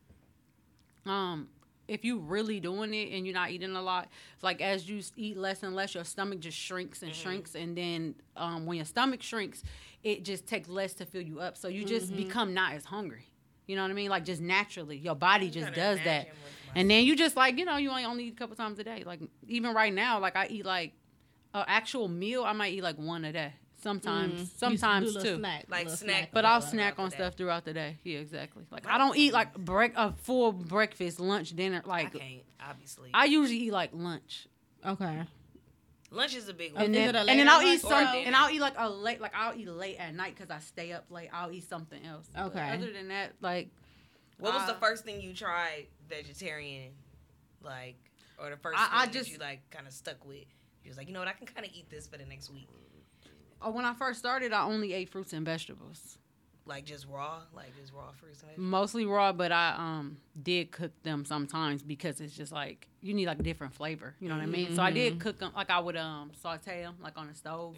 um. 1.05 1.49
If 1.85 2.05
you 2.05 2.19
really 2.19 2.61
doing 2.61 2.93
it 2.93 3.11
and 3.11 3.25
you're 3.27 3.33
not 3.33 3.51
eating 3.51 3.75
a 3.75 3.81
lot, 3.81 4.07
it's 4.35 4.41
like 4.43 4.61
as 4.61 4.87
you 4.89 5.01
eat 5.17 5.35
less 5.35 5.63
and 5.63 5.75
less, 5.75 5.93
your 5.93 6.05
stomach 6.05 6.39
just 6.39 6.57
shrinks 6.57 7.03
and 7.03 7.11
Mm-hmm. 7.11 7.21
shrinks, 7.21 7.55
and 7.55 7.77
then 7.77 8.15
um, 8.37 8.65
when 8.65 8.77
your 8.77 8.85
stomach 8.85 9.21
shrinks, 9.21 9.63
it 10.01 10.23
just 10.23 10.47
takes 10.47 10.69
less 10.69 10.93
to 10.95 11.05
fill 11.05 11.21
you 11.21 11.41
up. 11.41 11.57
So 11.57 11.67
you 11.67 11.83
just 11.83 12.07
Mm-hmm. 12.07 12.15
become 12.15 12.53
not 12.53 12.71
as 12.71 12.85
hungry. 12.85 13.27
You 13.67 13.75
know 13.75 13.81
what 13.81 13.91
I 13.91 13.95
mean? 13.95 14.09
Like 14.09 14.23
just 14.23 14.41
naturally, 14.41 14.95
your 14.97 15.13
body 15.15 15.49
just 15.49 15.73
does 15.73 15.99
that. 16.05 16.27
Imagine 16.75 16.75
with 16.75 16.81
And 16.81 16.91
then 16.91 17.05
you 17.05 17.15
just 17.15 17.35
like 17.35 17.57
you 17.57 17.65
know 17.65 17.77
you 17.77 17.89
only 17.89 18.05
only 18.05 18.25
eat 18.25 18.33
a 18.33 18.35
couple 18.37 18.55
times 18.55 18.79
a 18.79 18.83
day. 18.83 19.03
Like 19.05 19.21
even 19.47 19.73
right 19.73 19.93
now, 19.93 20.19
like 20.19 20.35
I 20.35 20.47
eat 20.47 20.65
like 20.65 20.93
an 21.53 21.65
actual 21.67 22.07
meal, 22.07 22.43
I 22.43 22.53
might 22.53 22.73
eat 22.73 22.83
like 22.83 22.97
one 22.97 23.25
a 23.25 23.31
day. 23.31 23.53
sometimes, 23.81 24.39
Mm. 24.39 24.43
You 24.43 24.57
sometimes 24.57 25.13
too. 25.17 25.37
snack, 25.39 25.65
Like 25.67 25.85
little 25.85 25.97
snack, 25.97 26.29
But 26.31 26.45
I'll 26.45 26.61
snack 26.61 26.97
on 26.99 27.11
stuff 27.11 27.35
throughout 27.35 27.65
the 27.65 27.73
day. 27.73 27.97
Yeah, 28.03 28.19
exactly. 28.19 28.63
Like 28.71 28.87
I 28.87 28.97
don't 28.97 29.17
eat 29.17 29.33
like 29.33 29.53
break 29.55 29.91
a 29.95 30.13
full 30.13 30.51
breakfast, 30.53 31.19
lunch, 31.19 31.55
dinner. 31.55 31.81
I 31.85 31.87
Like 31.87 32.13
can't, 32.13 32.43
obviously. 32.65 33.09
I 33.13 33.25
usually 33.25 33.59
eat 33.59 33.71
like 33.73 33.91
lunch. 33.93 34.47
Okay. 34.85 35.23
Lunch 36.11 36.35
is 36.35 36.47
a 36.47 36.53
big 36.53 36.73
one. 36.73 36.83
And 36.83 36.93
then, 36.95 37.15
and 37.15 37.27
then 37.39 37.49
I'll 37.49 37.61
eat 37.63 37.83
or 37.83 37.89
some, 37.89 38.15
and 38.25 38.35
I'll 38.35 38.51
eat 38.51 38.61
like 38.61 38.75
a 38.77 38.87
late, 38.89 39.19
like 39.19 39.33
I'll 39.35 39.57
eat 39.57 39.67
late 39.67 39.97
at 39.97 40.13
night 40.13 40.35
because 40.37 40.51
I 40.51 40.59
stay 40.59 40.91
up 40.91 41.05
late. 41.09 41.29
I'll 41.33 41.51
eat 41.51 41.67
something 41.67 42.05
else. 42.05 42.27
But 42.33 42.45
Okay. 42.55 42.69
other 42.69 42.91
than 42.93 43.07
that, 43.07 43.33
like 43.41 43.69
What 44.37 44.53
was 44.53 44.65
the 44.65 44.73
Uh, 44.75 44.79
first 44.79 45.03
thing 45.05 45.21
you 45.21 45.33
tried 45.33 45.87
vegetarian, 46.07 46.93
like, 47.61 47.95
or 48.37 48.49
the 48.49 48.57
first 48.57 48.77
I- 48.79 48.85
thing 48.85 48.93
I 48.99 49.05
that 49.05 49.13
just- 49.13 49.29
you 49.31 49.37
like 49.37 49.69
kind 49.69 49.87
of 49.87 49.93
stuck 49.93 50.23
with? 50.25 50.45
You 50.83 50.89
was 50.89 50.97
like, 50.97 51.07
you 51.07 51.13
know 51.13 51.19
what, 51.19 51.27
I 51.29 51.33
can 51.33 51.47
kind 51.47 51.65
of 51.65 51.71
eat 51.73 51.89
this 51.89 52.07
for 52.07 52.17
the 52.17 52.25
next 52.25 52.49
week, 52.49 52.67
oh, 53.61 53.71
when 53.71 53.85
I 53.85 53.93
first 53.93 54.19
started, 54.19 54.51
I 54.51 54.63
only 54.63 54.91
ate 54.93 55.07
fruits 55.09 55.31
and 55.31 55.45
vegetables, 55.45 56.17
like 56.65 56.83
just 56.85 57.07
raw, 57.07 57.41
like 57.53 57.73
just 57.79 57.93
raw 57.93 58.11
fruits 58.11 58.41
and 58.41 58.49
vegetables. 58.49 58.69
mostly 58.69 59.05
raw. 59.05 59.31
But 59.31 59.51
I 59.53 59.75
um 59.77 60.17
did 60.41 60.71
cook 60.71 60.91
them 61.03 61.23
sometimes 61.25 61.81
because 61.83 62.19
it's 62.21 62.35
just 62.35 62.51
like 62.51 62.87
you 63.01 63.13
need 63.13 63.27
like 63.27 63.39
a 63.39 63.43
different 63.43 63.73
flavor. 63.73 64.15
You 64.19 64.27
know 64.29 64.35
what 64.35 64.43
I 64.43 64.47
mean? 64.47 64.75
So 64.75 64.81
I 64.81 64.91
did 64.91 65.19
cook 65.19 65.39
them 65.39 65.51
like 65.55 65.69
I 65.69 65.79
would 65.79 65.95
um 65.95 66.31
saute 66.33 66.81
them 66.81 66.95
like 67.01 67.17
on 67.17 67.27
the 67.27 67.33
stove. 67.35 67.77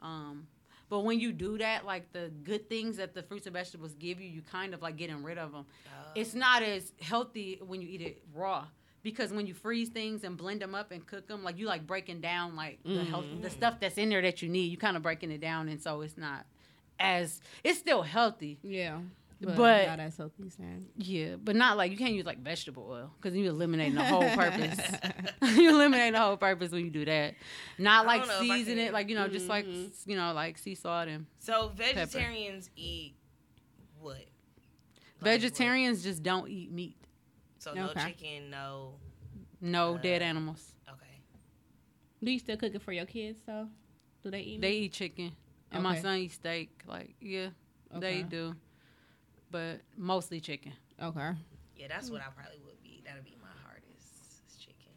Um, 0.00 0.46
but 0.88 1.00
when 1.00 1.20
you 1.20 1.32
do 1.32 1.58
that, 1.58 1.84
like 1.84 2.12
the 2.12 2.30
good 2.44 2.68
things 2.68 2.96
that 2.96 3.14
the 3.14 3.22
fruits 3.22 3.46
and 3.46 3.54
vegetables 3.54 3.94
give 3.94 4.20
you, 4.20 4.28
you 4.28 4.42
kind 4.42 4.74
of 4.74 4.82
like 4.82 4.96
getting 4.96 5.22
rid 5.22 5.38
of 5.38 5.52
them. 5.52 5.66
Oh. 5.86 6.10
It's 6.14 6.34
not 6.34 6.62
as 6.62 6.92
healthy 7.00 7.60
when 7.64 7.82
you 7.82 7.88
eat 7.88 8.00
it 8.00 8.22
raw 8.34 8.66
because 9.02 9.32
when 9.32 9.46
you 9.46 9.54
freeze 9.54 9.88
things 9.88 10.24
and 10.24 10.36
blend 10.36 10.60
them 10.60 10.74
up 10.74 10.90
and 10.90 11.06
cook 11.06 11.26
them, 11.28 11.44
like 11.44 11.58
you 11.58 11.66
like 11.66 11.86
breaking 11.86 12.20
down 12.20 12.56
like 12.56 12.78
the 12.84 13.04
health, 13.04 13.24
mm-hmm. 13.24 13.42
the 13.42 13.50
stuff 13.50 13.80
that's 13.80 13.98
in 13.98 14.08
there 14.08 14.22
that 14.22 14.42
you 14.42 14.48
need. 14.48 14.70
You 14.70 14.76
kind 14.76 14.96
of 14.96 15.02
breaking 15.02 15.30
it 15.30 15.40
down, 15.40 15.68
and 15.68 15.80
so 15.80 16.00
it's 16.00 16.16
not 16.16 16.46
as 16.98 17.40
it's 17.62 17.78
still 17.78 18.02
healthy. 18.02 18.58
Yeah. 18.62 18.98
But- 19.40 19.56
But, 19.56 19.86
not 19.86 20.00
as 20.00 20.16
healthy 20.16 20.50
snack. 20.50 20.78
Yeah, 20.96 21.36
but 21.36 21.54
not 21.54 21.76
like 21.76 21.92
you 21.92 21.96
can't 21.96 22.12
use 22.12 22.26
like 22.26 22.40
vegetable 22.42 22.88
oil 22.90 23.12
because 23.20 23.36
you 23.36 23.48
eliminating 23.48 23.94
the 23.94 24.02
whole 24.04 24.22
purpose. 24.34 24.76
you 25.56 25.70
eliminate 25.70 26.12
the 26.12 26.18
whole 26.18 26.36
purpose 26.36 26.72
when 26.72 26.84
you 26.84 26.90
do 26.90 27.04
that. 27.04 27.34
Not 27.78 28.04
like 28.04 28.22
don't 28.22 28.28
know 28.28 28.34
if 28.44 28.50
I 28.50 28.56
season 28.58 28.78
it, 28.78 28.92
like 28.92 29.08
you 29.08 29.14
know, 29.14 29.28
just 29.28 29.46
like 29.48 29.64
you 29.66 30.16
know, 30.16 30.32
like 30.32 30.58
sea 30.58 30.74
salt 30.74 31.06
and 31.08 31.26
So 31.38 31.70
vegetarians 31.76 32.68
eat 32.74 33.14
what? 34.00 34.14
Like, 34.16 34.26
what? 35.20 35.24
vegetarians 35.30 36.02
just 36.02 36.22
don't 36.24 36.48
eat 36.48 36.72
meat. 36.72 36.96
So 37.58 37.74
no 37.74 37.90
Okay. 37.90 38.06
chicken, 38.08 38.50
no. 38.50 38.94
No 39.60 39.94
Uh, 39.94 39.98
dead 39.98 40.22
animals. 40.22 40.74
Okay. 40.88 41.20
Do 42.24 42.30
you 42.32 42.38
still 42.40 42.56
cook 42.56 42.74
it 42.74 42.82
for 42.82 42.92
your 42.92 43.06
kids 43.06 43.38
though? 43.46 43.68
Do 44.24 44.30
they 44.32 44.40
eat? 44.40 44.60
They 44.60 44.72
eat 44.72 44.92
chicken, 44.92 45.30
and 45.70 45.82
my 45.84 46.00
son 46.00 46.18
eats 46.18 46.34
steak. 46.34 46.70
Like 46.88 47.14
yeah, 47.20 47.50
Okay. 47.94 48.00
they 48.00 48.22
do, 48.24 48.54
but 49.50 49.80
mostly 49.96 50.40
chicken. 50.40 50.72
Okay. 51.02 51.30
Yeah, 51.76 51.86
that's 51.88 52.10
what 52.10 52.20
I 52.20 52.26
probably 52.34 52.60
would 52.64 52.82
be. 52.82 53.02
That'd 53.06 53.24
be 53.24 53.36
my 53.40 53.48
hardest. 53.64 53.88
is 54.48 54.56
Chicken. 54.56 54.92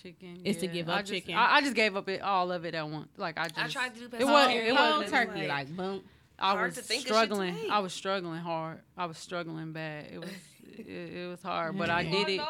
Chicken. 0.00 0.40
Is 0.44 0.56
to 0.58 0.66
yeah. 0.66 0.72
give 0.72 0.88
I 0.88 0.92
up 0.94 1.00
just- 1.00 1.12
chicken? 1.12 1.34
I, 1.34 1.56
I 1.56 1.60
just 1.60 1.74
gave 1.74 1.96
up 1.96 2.08
it 2.08 2.22
all 2.22 2.52
of 2.52 2.64
it 2.64 2.74
at 2.74 2.88
once. 2.88 3.08
Like 3.16 3.38
I 3.38 3.48
just 3.48 3.58
I 3.58 3.68
tried 3.68 3.94
to 3.94 4.00
do 4.00 4.16
It 4.16 4.20
It 4.22 4.24
was 4.24 4.48
pescatarian. 4.48 4.66
it 4.68 4.76
Cold 4.76 5.02
was 5.02 5.10
turkey, 5.10 5.48
like 5.48 5.76
boom. 5.76 6.02
I 6.38 6.52
hard 6.52 6.66
was 6.66 6.74
to 6.76 6.82
think 6.82 7.02
of 7.02 7.06
shit 7.06 7.08
to 7.08 7.14
struggling. 7.14 7.70
I 7.70 7.78
was 7.78 7.92
struggling 7.92 8.40
hard. 8.40 8.80
I 8.96 9.06
was 9.06 9.18
struggling 9.18 9.72
bad. 9.72 10.06
It 10.12 10.18
was 10.20 10.30
it, 10.78 10.88
it 10.88 11.28
was 11.28 11.42
hard, 11.42 11.78
but 11.78 11.90
I 11.90 12.02
did 12.02 12.28
it, 12.28 12.40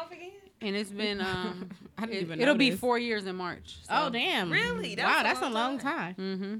and 0.61 0.75
it's 0.75 0.89
been 0.91 1.21
um. 1.21 1.69
I 1.97 2.01
didn't 2.05 2.17
it, 2.17 2.21
even 2.23 2.39
will 2.39 2.45
know 2.47 2.55
be 2.55 2.71
four 2.71 2.97
years 2.97 3.25
in 3.25 3.35
March. 3.35 3.77
Oh 3.89 4.09
damn! 4.09 4.51
Really? 4.51 4.95
That's 4.95 5.07
wow, 5.07 5.19
a 5.19 5.23
that's 5.23 5.39
a 5.39 5.43
long 5.43 5.53
long 5.53 5.79
time. 5.79 6.15
Mm-hmm. 6.15 6.55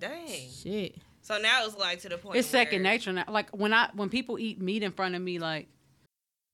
Dang. 0.00 0.48
Shit. 0.50 0.96
So 1.22 1.38
now 1.38 1.64
it's 1.64 1.76
like 1.78 2.00
to 2.00 2.08
the 2.08 2.18
point. 2.18 2.36
It's 2.36 2.48
second 2.48 2.82
nature 2.82 3.12
now. 3.12 3.24
Like 3.28 3.50
when 3.50 3.72
I 3.72 3.88
when 3.94 4.08
people 4.08 4.38
eat 4.38 4.60
meat 4.60 4.82
in 4.82 4.92
front 4.92 5.14
of 5.14 5.22
me, 5.22 5.38
like 5.38 5.68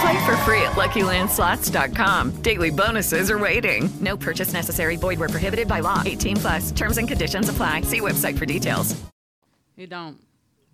Play 0.00 0.24
for 0.24 0.36
free 0.38 0.62
at 0.62 0.72
LuckyLandSlots.com. 0.72 2.42
Daily 2.42 2.70
bonuses 2.70 3.30
are 3.30 3.38
waiting. 3.38 3.90
No 4.00 4.16
purchase 4.16 4.52
necessary. 4.52 4.96
Void 4.96 5.18
were 5.18 5.28
prohibited 5.28 5.68
by 5.68 5.80
law. 5.80 6.02
18 6.06 6.36
plus. 6.36 6.70
Terms 6.72 6.96
and 6.96 7.06
conditions 7.06 7.48
apply. 7.48 7.82
See 7.82 8.00
website 8.00 8.38
for 8.38 8.46
details. 8.46 8.98
it 9.76 9.90
don't. 9.90 10.18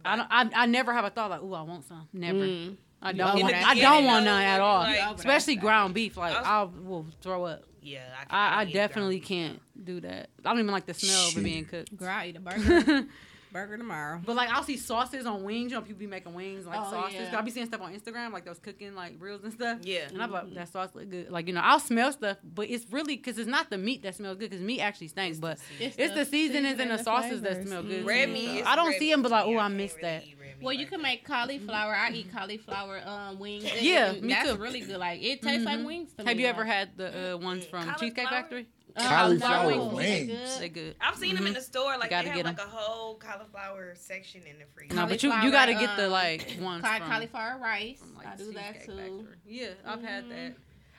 I 0.05 0.17
don't. 0.17 0.29
I, 0.31 0.63
I 0.63 0.67
never 0.67 0.93
have 0.93 1.05
a 1.05 1.11
thought 1.11 1.31
like, 1.31 1.43
ooh, 1.43 1.55
I 1.55 1.63
want 1.63 1.85
some. 1.87 2.09
Never. 2.13 2.39
Mm. 2.39 2.77
I 3.03 3.13
don't 3.13 3.41
want. 3.41 3.53
that 3.53 3.67
I 3.67 3.75
don't 3.75 4.05
want 4.05 4.25
no, 4.25 4.31
none 4.31 4.43
at 4.43 4.61
all. 4.61 4.81
like- 4.81 5.17
Especially 5.17 5.57
ground 5.57 5.95
beef. 5.95 6.17
Like 6.17 6.37
I 6.37 6.63
will 6.65 7.07
throw 7.21 7.45
up. 7.47 7.65
Yeah, 7.83 8.01
I, 8.31 8.63
I 8.63 8.65
definitely 8.65 9.21
can't 9.21 9.61
do 9.83 10.01
that. 10.01 10.29
I 10.45 10.51
don't 10.51 10.59
even 10.59 10.73
like 10.73 10.87
the 10.87 10.95
smell 10.95 11.29
of 11.29 11.37
it 11.37 11.43
being 11.45 11.65
cooked. 11.67 11.97
Girl, 11.97 12.09
I 12.09 12.27
eat 12.27 12.37
a 12.37 12.41
burger. 12.41 13.07
burger 13.53 13.77
tomorrow. 13.79 14.21
But 14.25 14.37
like 14.37 14.51
I'll 14.51 14.63
see 14.63 14.77
sauces 14.77 15.27
on 15.27 15.43
wings. 15.45 15.71
You 15.73 15.79
know, 15.79 15.83
people 15.83 16.01
be 16.01 16.07
making 16.07 16.35
wings 16.35 16.67
like 16.67 16.79
Oh, 16.81 16.91
sauces. 16.91 17.15
yeah. 17.15 17.25
'Cause 17.27 17.35
I 17.35 17.41
be 17.43 17.51
seeing 17.51 17.67
stuff 17.67 17.81
on 17.81 17.95
Instagram, 17.95 18.33
like 18.33 18.45
those 18.45 18.59
cooking 18.59 18.95
like 18.95 19.15
reels 19.19 19.43
and 19.45 19.53
stuff. 19.53 19.79
Yeah. 19.83 20.09
and 20.09 20.23
I'm 20.23 20.31
like, 20.31 20.53
that 20.55 20.69
sauce 20.69 20.91
look 20.95 21.09
good. 21.11 21.31
Like 21.31 21.47
you 21.47 21.53
know, 21.55 21.61
I'll 21.63 21.81
smell 21.81 22.13
stuff, 22.13 22.39
but 22.45 22.69
it's 22.71 22.87
really 22.91 23.17
because 23.17 23.39
it's 23.39 23.49
not 23.49 23.71
the 23.71 23.79
meat 23.79 24.03
that 24.03 24.15
smells 24.15 24.39
good. 24.39 24.51
Because 24.51 24.63
meat 24.65 24.81
actually 24.81 25.09
stinks, 25.09 25.39
but 25.39 25.59
It's 25.81 25.97
it's, 25.99 26.13
the 26.13 26.21
the 26.21 26.25
seasonings 26.25 26.31
seasoning 26.77 26.81
and 26.83 26.91
the 26.91 26.97
the 26.99 27.03
sauces 27.03 27.43
that 27.43 27.67
smell 27.67 27.83
good. 27.83 28.05
Red 28.05 28.27
to 28.27 28.33
me. 28.33 28.47
meat 28.47 28.65
So 28.65 28.71
I 28.71 28.77
don't 28.77 28.95
see 28.95 29.11
them, 29.11 29.23
but 29.23 29.31
like, 29.31 29.45
oh, 29.47 29.53
I 29.57 29.57
I 29.57 29.63
can't 29.69 29.75
missed 29.75 30.01
that. 30.01 30.25
Well, 30.63 30.73
you 30.73 30.87
can 30.87 31.03
make 31.03 31.23
cauliflower. 31.25 31.95
I 31.95 32.11
eat 32.13 32.33
cauliflower 32.33 33.03
um, 33.07 33.39
wings. 33.39 33.65
Yeah, 33.83 34.13
and 34.13 34.23
me 34.23 34.33
that's 34.33 34.51
too. 34.51 34.57
really 34.57 34.81
good. 34.81 34.97
Like 34.97 35.23
it 35.23 35.43
tastes 35.43 35.65
like 35.67 35.81
Mhm. 35.81 35.85
wings 35.87 36.13
to 36.15 36.25
Have 36.25 36.37
me. 36.37 36.43
you 36.45 36.49
ever 36.49 36.65
had 36.65 36.97
the 36.97 37.35
uh, 37.35 37.37
ones 37.37 37.67
from 37.67 37.95
Cheesecake 37.99 38.29
Factory? 38.29 38.67
Uh, 38.97 39.09
Cauliflower 39.09 39.91
wings. 39.93 40.29
wings. 40.29 40.59
They 40.59 40.61
They 40.61 40.69
good. 40.71 40.97
I've 41.01 41.17
seen 41.17 41.35
them 41.37 41.47
in 41.47 41.53
the 41.53 41.61
store. 41.61 41.99
Like 41.99 42.09
Gotta 42.11 42.25
they 42.25 42.35
have 42.35 42.37
get 42.37 42.47
like 42.47 42.61
'em. 42.61 42.67
a 42.67 42.71
whole 42.71 43.17
cauliflower 43.17 43.95
section 43.95 44.43
in 44.47 44.59
the 44.59 44.65
freezer. 44.75 44.95
No, 44.95 45.07
but 45.07 45.23
you 45.23 45.33
you 45.43 45.51
got 45.51 45.67
to 45.67 45.75
get 45.75 45.97
the 45.97 46.09
like 46.09 46.57
ones 46.61 46.83
Ca- 46.83 46.99
from. 46.99 47.09
cauliflower 47.09 47.59
rice. 47.63 48.01
like, 48.17 48.27
I 48.27 48.37
do 48.37 48.53
that 48.53 48.85
too. 48.87 48.97
Factory. 48.97 49.23
Yeah, 49.47 49.69
I've 49.87 50.03
had 50.03 50.31
that. 50.31 50.55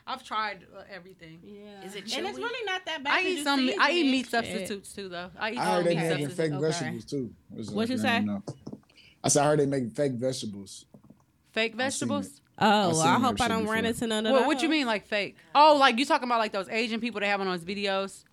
I've 0.06 0.24
tried 0.24 0.66
uh, 0.78 0.84
everything. 0.94 1.40
Yeah, 1.44 1.84
Is 1.86 1.96
it 1.96 2.06
cheap? 2.06 2.20
and 2.20 2.28
it's 2.28 2.38
really 2.38 2.66
not 2.66 2.86
that 2.86 3.04
bad. 3.04 3.14
I 3.14 3.22
'cause 3.24 3.26
eat 3.32 3.38
you 3.40 3.44
some. 3.44 3.60
I 3.80 3.92
eat 3.92 4.08
it. 4.08 4.12
meat 4.12 4.18
Shit. 4.26 4.30
substitutes 4.30 4.94
too, 4.94 5.10
though. 5.10 5.32
I 5.38 5.52
eat 5.52 5.58
I 5.58 5.64
some 5.66 5.74
heard 5.74 5.86
they 5.86 5.90
meat 5.90 5.96
making 5.96 6.10
substitutes. 6.30 6.36
fake 6.38 6.52
Okay. 6.54 6.62
vegetables 6.62 7.06
too. 7.06 7.34
What's 7.50 7.70
What 7.72 7.90
you 7.90 7.98
say? 7.98 8.26
I 9.24 9.28
said 9.30 9.42
I 9.44 9.46
heard 9.48 9.60
they 9.60 9.66
make 9.66 9.92
fake 9.94 10.14
vegetables. 10.14 10.86
Fake 11.52 11.72
seen 11.72 11.78
vegetables. 11.78 12.42
Oh, 12.60 13.02
I 13.02 13.20
hope 13.20 13.40
I 13.40 13.48
don't 13.48 13.68
run 13.68 13.86
into 13.86 14.08
none 14.08 14.26
of 14.26 14.34
well. 14.34 14.48
What 14.48 14.64
you 14.64 14.70
mean, 14.70 14.88
like 14.88 15.06
fake? 15.06 15.38
Oh, 15.54 15.78
like 15.80 16.00
you 16.00 16.06
talking 16.06 16.28
about 16.28 16.40
like 16.40 16.52
those 16.52 16.70
Asian 16.70 17.00
people 17.00 17.22
they 17.22 17.28
have 17.28 17.40
on 17.40 17.48
those 17.48 17.64
videos? 17.64 18.24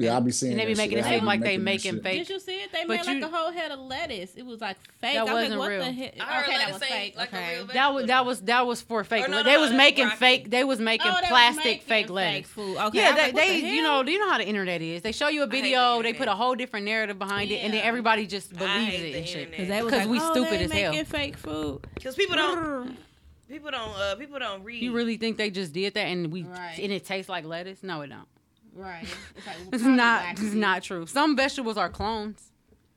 Yeah, 0.00 0.14
I'll 0.14 0.22
be 0.22 0.30
seeing. 0.30 0.52
And 0.52 0.60
they 0.60 0.64
be 0.64 0.74
making 0.74 0.96
shit. 0.96 1.06
it 1.06 1.10
seem 1.10 1.26
like 1.26 1.42
they 1.42 1.58
making, 1.58 2.00
fake. 2.00 2.26
Did 2.26 2.30
you 2.30 2.40
see 2.40 2.62
it? 2.62 2.72
They 2.72 2.86
but 2.86 3.06
made 3.06 3.06
you, 3.06 3.20
like 3.20 3.30
a 3.30 3.36
whole 3.36 3.52
head 3.52 3.70
of 3.70 3.80
lettuce. 3.80 4.34
It 4.34 4.46
was 4.46 4.58
like 4.58 4.78
fake. 4.98 5.14
That 5.14 5.26
wasn't 5.26 5.60
real. 5.60 5.82
okay, 5.82 6.12
that 6.16 6.72
was 6.72 6.82
fake. 6.82 7.16
Like 7.18 7.34
okay. 7.34 7.62
that 7.74 7.92
was 7.92 8.06
that 8.06 8.24
was 8.24 8.40
that 8.42 8.66
was 8.66 8.80
for 8.80 9.04
fake. 9.04 9.28
No, 9.28 9.36
no, 9.36 9.42
they 9.42 9.56
no, 9.56 9.60
was 9.60 9.72
making 9.72 10.08
fake. 10.08 10.48
They 10.48 10.64
was 10.64 10.80
making 10.80 11.10
oh, 11.10 11.20
plastic 11.28 11.64
making 11.64 11.82
fake 11.82 12.08
lettuce. 12.08 12.34
Fake 12.34 12.46
food. 12.46 12.78
Okay. 12.78 12.98
Yeah, 12.98 13.14
they, 13.14 13.22
like, 13.24 13.34
they 13.34 13.60
the 13.60 13.68
you 13.68 13.82
know 13.82 14.02
you 14.02 14.18
know 14.18 14.30
how 14.30 14.38
the 14.38 14.48
internet 14.48 14.80
is. 14.80 15.02
They 15.02 15.12
show 15.12 15.28
you 15.28 15.42
a 15.42 15.46
video, 15.46 16.00
they 16.00 16.14
put 16.14 16.28
a 16.28 16.34
whole 16.34 16.54
different 16.54 16.86
narrative 16.86 17.18
behind 17.18 17.50
yeah. 17.50 17.58
it, 17.58 17.64
and 17.64 17.74
then 17.74 17.84
everybody 17.84 18.26
just 18.26 18.56
believes 18.56 18.94
it 18.94 19.16
and 19.16 19.28
shit 19.28 19.50
because 19.50 20.06
we 20.06 20.18
oh, 20.18 20.32
stupid 20.32 20.62
as 20.62 20.72
hell. 20.72 20.92
Making 20.92 21.04
fake 21.04 21.36
food 21.36 21.86
because 21.94 22.14
people 22.14 22.36
don't. 22.36 22.96
People 23.50 23.72
don't. 23.72 23.94
Uh, 23.96 24.14
people 24.14 24.38
don't 24.38 24.62
read. 24.62 24.82
You 24.82 24.92
really 24.92 25.16
think 25.16 25.36
they 25.36 25.50
just 25.50 25.72
did 25.72 25.94
that 25.94 26.06
and 26.06 26.32
we 26.32 26.44
right. 26.44 26.78
and 26.80 26.92
it 26.92 27.04
tastes 27.04 27.28
like 27.28 27.44
lettuce? 27.44 27.82
No, 27.82 28.00
it 28.02 28.08
don't. 28.08 28.28
Right. 28.72 29.04
It's, 29.36 29.46
like, 29.46 29.56
not. 29.82 29.96
not. 29.96 30.30
It's 30.32 30.54
not 30.54 30.82
true. 30.84 31.06
Some 31.06 31.36
vegetables 31.36 31.76
are 31.76 31.88
clones. 31.88 32.50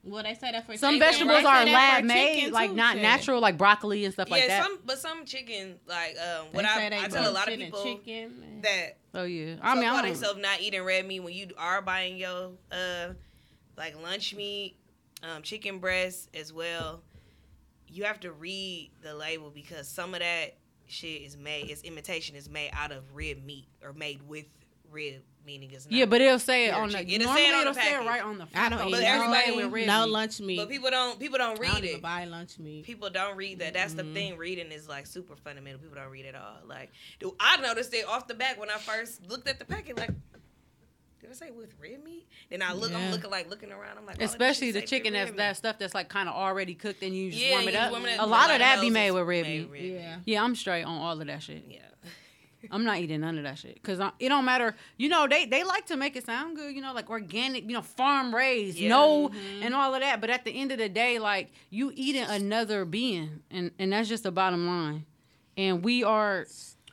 Well, 0.03 0.21
they 0.21 0.33
say 0.35 0.51
that 0.51 0.65
for 0.65 0.75
some 0.77 0.95
chicken. 0.95 1.11
vegetables 1.11 1.45
are 1.45 1.65
lab 1.65 2.03
made, 2.03 2.51
like 2.51 2.73
not 2.73 2.95
shit. 2.95 3.01
natural, 3.01 3.39
like 3.39 3.57
broccoli 3.57 4.03
and 4.03 4.13
stuff 4.13 4.27
yeah, 4.27 4.35
like 4.35 4.47
that. 4.47 4.63
Some, 4.63 4.79
but 4.85 4.99
some 4.99 5.25
chicken, 5.25 5.79
like 5.87 6.17
um, 6.19 6.47
what 6.51 6.65
I, 6.65 6.87
I 6.87 7.07
tell 7.07 7.29
a 7.29 7.31
lot 7.31 7.47
of 7.47 7.57
people 7.57 7.81
chicken, 7.83 8.59
that. 8.61 8.97
Oh 9.15 9.23
yeah, 9.23 9.55
I 9.61 9.75
mean, 9.75 9.85
I 9.85 10.01
don't. 10.01 10.11
themselves 10.11 10.39
not 10.39 10.59
eating 10.59 10.83
red 10.83 11.07
meat 11.07 11.21
when 11.21 11.33
you 11.33 11.47
are 11.57 11.81
buying 11.81 12.17
your 12.17 12.51
uh, 12.69 13.13
like 13.77 13.99
lunch 14.03 14.35
meat, 14.35 14.75
um, 15.23 15.41
chicken 15.41 15.79
breast 15.79 16.29
as 16.35 16.51
well 16.51 17.01
you 17.93 18.03
have 18.03 18.19
to 18.21 18.31
read 18.31 18.91
the 19.01 19.13
label 19.13 19.49
because 19.49 19.87
some 19.87 20.13
of 20.13 20.19
that 20.19 20.55
shit 20.87 21.21
is 21.21 21.37
made 21.37 21.69
its 21.69 21.81
imitation 21.83 22.35
is 22.35 22.49
made 22.49 22.69
out 22.73 22.91
of 22.91 23.03
rib 23.13 23.43
meat 23.45 23.67
or 23.83 23.93
made 23.93 24.21
with 24.27 24.45
rib 24.91 25.21
meaning 25.45 25.71
it's 25.71 25.85
not 25.85 25.93
yeah 25.93 26.05
but 26.05 26.21
it'll 26.21 26.39
say 26.39 26.67
it 26.67 26.73
on 26.73 26.89
the 26.89 26.99
it'll 26.99 27.25
normally 27.25 27.41
say 27.41 27.49
it 27.49 27.53
on 27.53 27.61
it'll 27.61 27.73
the 27.73 27.81
say 27.81 27.93
it 27.93 27.97
right 28.05 28.23
on 28.23 28.37
the 28.37 28.45
front. 28.45 28.65
I 28.65 28.69
don't 28.69 28.91
but 28.91 28.99
eat 28.99 29.05
everybody 29.05 29.51
no, 29.51 29.55
with 29.57 29.73
rib 29.73 29.87
no 29.87 30.05
lunch 30.05 30.39
meat. 30.39 30.57
But 30.57 30.69
people 30.69 30.89
don't 30.89 31.19
people 31.19 31.37
don't 31.37 31.59
read 31.59 31.71
I 31.71 31.73
don't 31.81 31.85
it. 31.85 32.01
buy 32.01 32.25
lunch 32.25 32.59
meat. 32.59 32.85
People 32.85 33.09
don't 33.09 33.35
read 33.35 33.59
that. 33.59 33.73
That's 33.73 33.93
mm-hmm. 33.93 34.07
the 34.07 34.13
thing 34.13 34.37
reading 34.37 34.71
is 34.71 34.87
like 34.87 35.05
super 35.05 35.35
fundamental. 35.35 35.79
People 35.79 35.95
don't 35.95 36.11
read 36.11 36.25
at 36.25 36.35
all. 36.35 36.57
Like 36.65 36.91
do 37.19 37.35
I 37.39 37.57
noticed 37.57 37.93
it 37.93 38.07
off 38.07 38.27
the 38.27 38.35
back 38.35 38.59
when 38.59 38.69
I 38.69 38.77
first 38.77 39.29
looked 39.29 39.47
at 39.47 39.59
the 39.59 39.65
packet 39.65 39.97
like 39.97 40.11
did 41.23 41.31
I 41.31 41.35
say 41.35 41.51
with 41.51 41.73
red 41.81 42.03
meat? 42.03 42.27
Then 42.49 42.61
I 42.61 42.73
look, 42.73 42.91
yeah. 42.91 42.97
I'm 42.97 43.11
looking 43.11 43.31
like 43.31 43.49
looking 43.49 43.71
around. 43.71 43.97
I'm 43.97 44.05
like, 44.05 44.17
oh, 44.19 44.25
especially 44.25 44.71
the 44.71 44.81
chicken 44.81 45.13
that's 45.13 45.31
that 45.31 45.55
stuff 45.55 45.79
that's 45.79 45.93
like 45.93 46.09
kind 46.09 46.27
of 46.27 46.35
already 46.35 46.75
cooked 46.75 47.01
and 47.01 47.15
you 47.15 47.31
just 47.31 47.41
yeah, 47.41 47.51
warm 47.51 47.67
it 47.69 47.75
up. 47.75 47.93
A 48.19 48.27
lot 48.27 48.51
of 48.51 48.59
that 48.59 48.81
be 48.81 48.89
made 48.89 49.11
with 49.11 49.25
red 49.25 49.43
made 49.43 49.71
meat. 49.71 49.71
Red 49.71 50.01
yeah, 50.01 50.17
yeah, 50.25 50.43
I'm 50.43 50.53
straight 50.53 50.83
on 50.83 50.97
all 50.97 51.19
of 51.19 51.25
that 51.25 51.41
shit. 51.41 51.63
Yeah. 51.69 51.79
I'm 52.71 52.83
not 52.83 52.97
eating 52.97 53.21
none 53.21 53.37
of 53.37 53.45
that 53.45 53.57
shit 53.57 53.75
because 53.75 53.99
it 54.19 54.29
don't 54.29 54.43
matter. 54.43 54.75
You 54.97 55.07
know 55.07 55.25
they 55.25 55.45
they 55.45 55.63
like 55.63 55.85
to 55.85 55.95
make 55.95 56.17
it 56.17 56.25
sound 56.25 56.57
good. 56.57 56.75
You 56.75 56.81
know 56.81 56.93
like 56.93 57.09
organic. 57.09 57.63
You 57.63 57.71
know 57.71 57.81
farm 57.81 58.35
raised, 58.35 58.77
yeah. 58.77 58.89
no, 58.89 59.29
mm-hmm. 59.29 59.63
and 59.63 59.73
all 59.73 59.93
of 59.93 60.01
that. 60.01 60.19
But 60.19 60.29
at 60.29 60.43
the 60.43 60.51
end 60.51 60.73
of 60.73 60.77
the 60.77 60.89
day, 60.89 61.19
like 61.19 61.51
you 61.69 61.93
eating 61.95 62.23
another 62.23 62.83
being, 62.83 63.43
and 63.49 63.71
and 63.79 63.93
that's 63.93 64.09
just 64.09 64.23
the 64.23 64.31
bottom 64.31 64.67
line. 64.67 65.05
And 65.55 65.83
we 65.83 66.03
are 66.03 66.47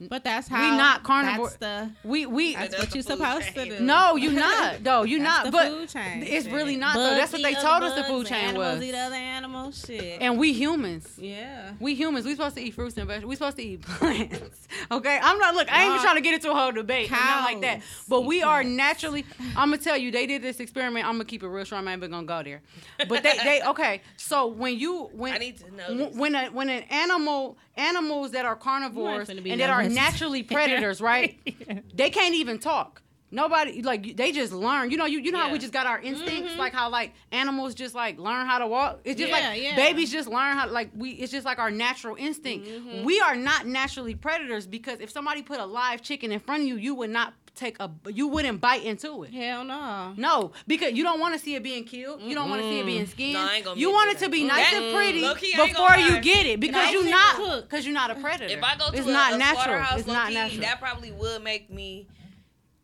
but 0.08 0.24
that's 0.24 0.48
how 0.48 0.70
we 0.70 0.76
not 0.76 1.02
carnivore. 1.02 1.52
The, 1.58 1.90
we 2.04 2.24
we 2.24 2.54
that's, 2.54 2.78
what 2.78 2.94
you're 2.94 3.02
supposed 3.02 3.54
chain. 3.54 3.70
to 3.70 3.78
do. 3.78 3.84
No, 3.84 4.16
you 4.16 4.32
not. 4.32 4.82
though. 4.82 5.02
you 5.02 5.18
not. 5.30 5.52
but 5.52 5.70
it's 5.94 6.46
really 6.46 6.76
not. 6.76 6.94
Bugs 6.94 7.10
though. 7.10 7.16
That's 7.16 7.32
what 7.32 7.42
they 7.42 7.54
told 7.54 7.82
us 7.82 7.94
the 7.94 8.04
food 8.04 8.26
chain 8.26 8.56
was. 8.56 8.82
Eat 8.82 8.94
other 8.94 9.14
animals, 9.14 9.84
shit. 9.86 10.22
And 10.22 10.38
we 10.38 10.54
humans. 10.54 11.18
Yeah. 11.18 11.72
We 11.80 11.94
humans. 11.94 12.24
We 12.24 12.32
supposed 12.32 12.56
to 12.56 12.62
eat 12.62 12.74
fruits 12.74 12.96
and 12.96 13.06
vegetables. 13.06 13.28
We 13.28 13.36
supposed 13.36 13.56
to 13.58 13.62
eat 13.62 13.82
plants. 13.82 14.68
okay. 14.90 15.18
I'm 15.22 15.38
not. 15.38 15.54
Look, 15.54 15.70
I 15.70 15.82
ain't 15.82 15.90
even 15.90 16.02
trying 16.02 16.16
to 16.16 16.22
get 16.22 16.34
into 16.34 16.50
a 16.50 16.54
whole 16.54 16.72
debate. 16.72 17.08
Cows. 17.08 17.44
Like 17.44 17.60
that. 17.60 17.82
But 18.08 18.22
we 18.22 18.42
are 18.42 18.64
naturally. 18.64 19.26
I'm 19.56 19.70
gonna 19.70 19.78
tell 19.78 19.98
you, 19.98 20.10
they 20.10 20.26
did 20.26 20.40
this 20.40 20.60
experiment. 20.60 21.06
I'm 21.06 21.14
gonna 21.14 21.24
keep 21.26 21.42
it 21.42 21.48
real 21.48 21.64
short. 21.64 21.82
I'm 21.82 21.88
even 21.90 22.10
gonna 22.10 22.26
go 22.26 22.42
there. 22.42 22.62
But 23.06 23.22
they 23.22 23.36
they 23.44 23.62
okay. 23.66 24.00
So 24.16 24.46
when 24.46 24.78
you 24.78 25.10
when 25.12 25.40
when 26.14 26.34
a, 26.34 26.48
when 26.48 26.70
an 26.70 26.84
animal 26.84 27.58
animals 27.80 28.32
that 28.32 28.44
are 28.44 28.56
carnivores 28.56 29.28
and 29.28 29.60
that 29.60 29.70
are 29.70 29.88
naturally 29.88 30.42
predators, 30.56 31.00
right? 31.00 31.38
They 31.94 32.10
can't 32.10 32.34
even 32.34 32.58
talk. 32.58 33.02
Nobody 33.32 33.82
like 33.82 34.16
they 34.16 34.32
just 34.32 34.52
learn. 34.52 34.90
You 34.90 34.96
know, 34.96 35.04
you 35.04 35.20
you 35.20 35.30
know 35.30 35.38
yeah. 35.38 35.46
how 35.46 35.52
we 35.52 35.58
just 35.58 35.72
got 35.72 35.86
our 35.86 36.00
instincts, 36.00 36.50
mm-hmm. 36.50 36.58
like 36.58 36.72
how 36.72 36.90
like 36.90 37.12
animals 37.30 37.74
just 37.74 37.94
like 37.94 38.18
learn 38.18 38.46
how 38.46 38.58
to 38.58 38.66
walk. 38.66 39.00
It's 39.04 39.20
just 39.20 39.30
yeah, 39.30 39.50
like 39.50 39.62
yeah. 39.62 39.76
babies 39.76 40.10
just 40.10 40.28
learn 40.28 40.56
how 40.56 40.68
like 40.68 40.90
we. 40.96 41.10
It's 41.10 41.30
just 41.30 41.46
like 41.46 41.60
our 41.60 41.70
natural 41.70 42.16
instinct. 42.16 42.66
Mm-hmm. 42.66 43.04
We 43.04 43.20
are 43.20 43.36
not 43.36 43.66
naturally 43.66 44.16
predators 44.16 44.66
because 44.66 44.98
if 44.98 45.10
somebody 45.10 45.42
put 45.42 45.60
a 45.60 45.66
live 45.66 46.02
chicken 46.02 46.32
in 46.32 46.40
front 46.40 46.62
of 46.62 46.68
you, 46.68 46.76
you 46.76 46.94
would 46.96 47.10
not 47.10 47.34
take 47.54 47.78
a 47.80 47.90
you 48.08 48.28
wouldn't 48.28 48.60
bite 48.60 48.84
into 48.84 49.24
it. 49.24 49.32
Hell 49.32 49.64
no. 49.64 50.14
No, 50.16 50.52
because 50.66 50.92
you 50.92 51.02
don't 51.02 51.20
want 51.20 51.34
to 51.34 51.40
see 51.40 51.54
it 51.54 51.62
being 51.62 51.84
killed. 51.84 52.22
You 52.22 52.34
don't 52.34 52.48
want 52.48 52.62
to 52.62 52.68
see 52.68 52.80
it 52.80 52.86
being 52.86 53.06
skinned. 53.06 53.34
No, 53.34 53.74
you 53.74 53.90
want 53.90 54.10
it 54.12 54.18
to 54.18 54.28
be 54.28 54.44
nice 54.44 54.70
that, 54.70 54.82
and 54.82 54.94
pretty 54.94 55.20
before 55.20 55.96
you 55.96 56.20
get 56.20 56.46
it 56.46 56.60
because 56.60 56.92
you're 56.92 57.08
not 57.08 57.62
because 57.62 57.84
you're 57.84 57.94
not 57.94 58.10
a 58.10 58.14
predator. 58.16 58.56
If 58.56 58.62
I 58.62 58.76
go 58.76 58.90
to 58.90 58.96
it's 58.96 59.06
a, 59.06 59.12
not 59.12 59.34
a 59.34 59.38
natural. 59.38 59.98
It's 59.98 60.06
not 60.06 60.32
natural. 60.32 60.62
That 60.62 60.80
probably 60.80 61.12
would 61.12 61.42
make 61.42 61.70
me 61.70 62.06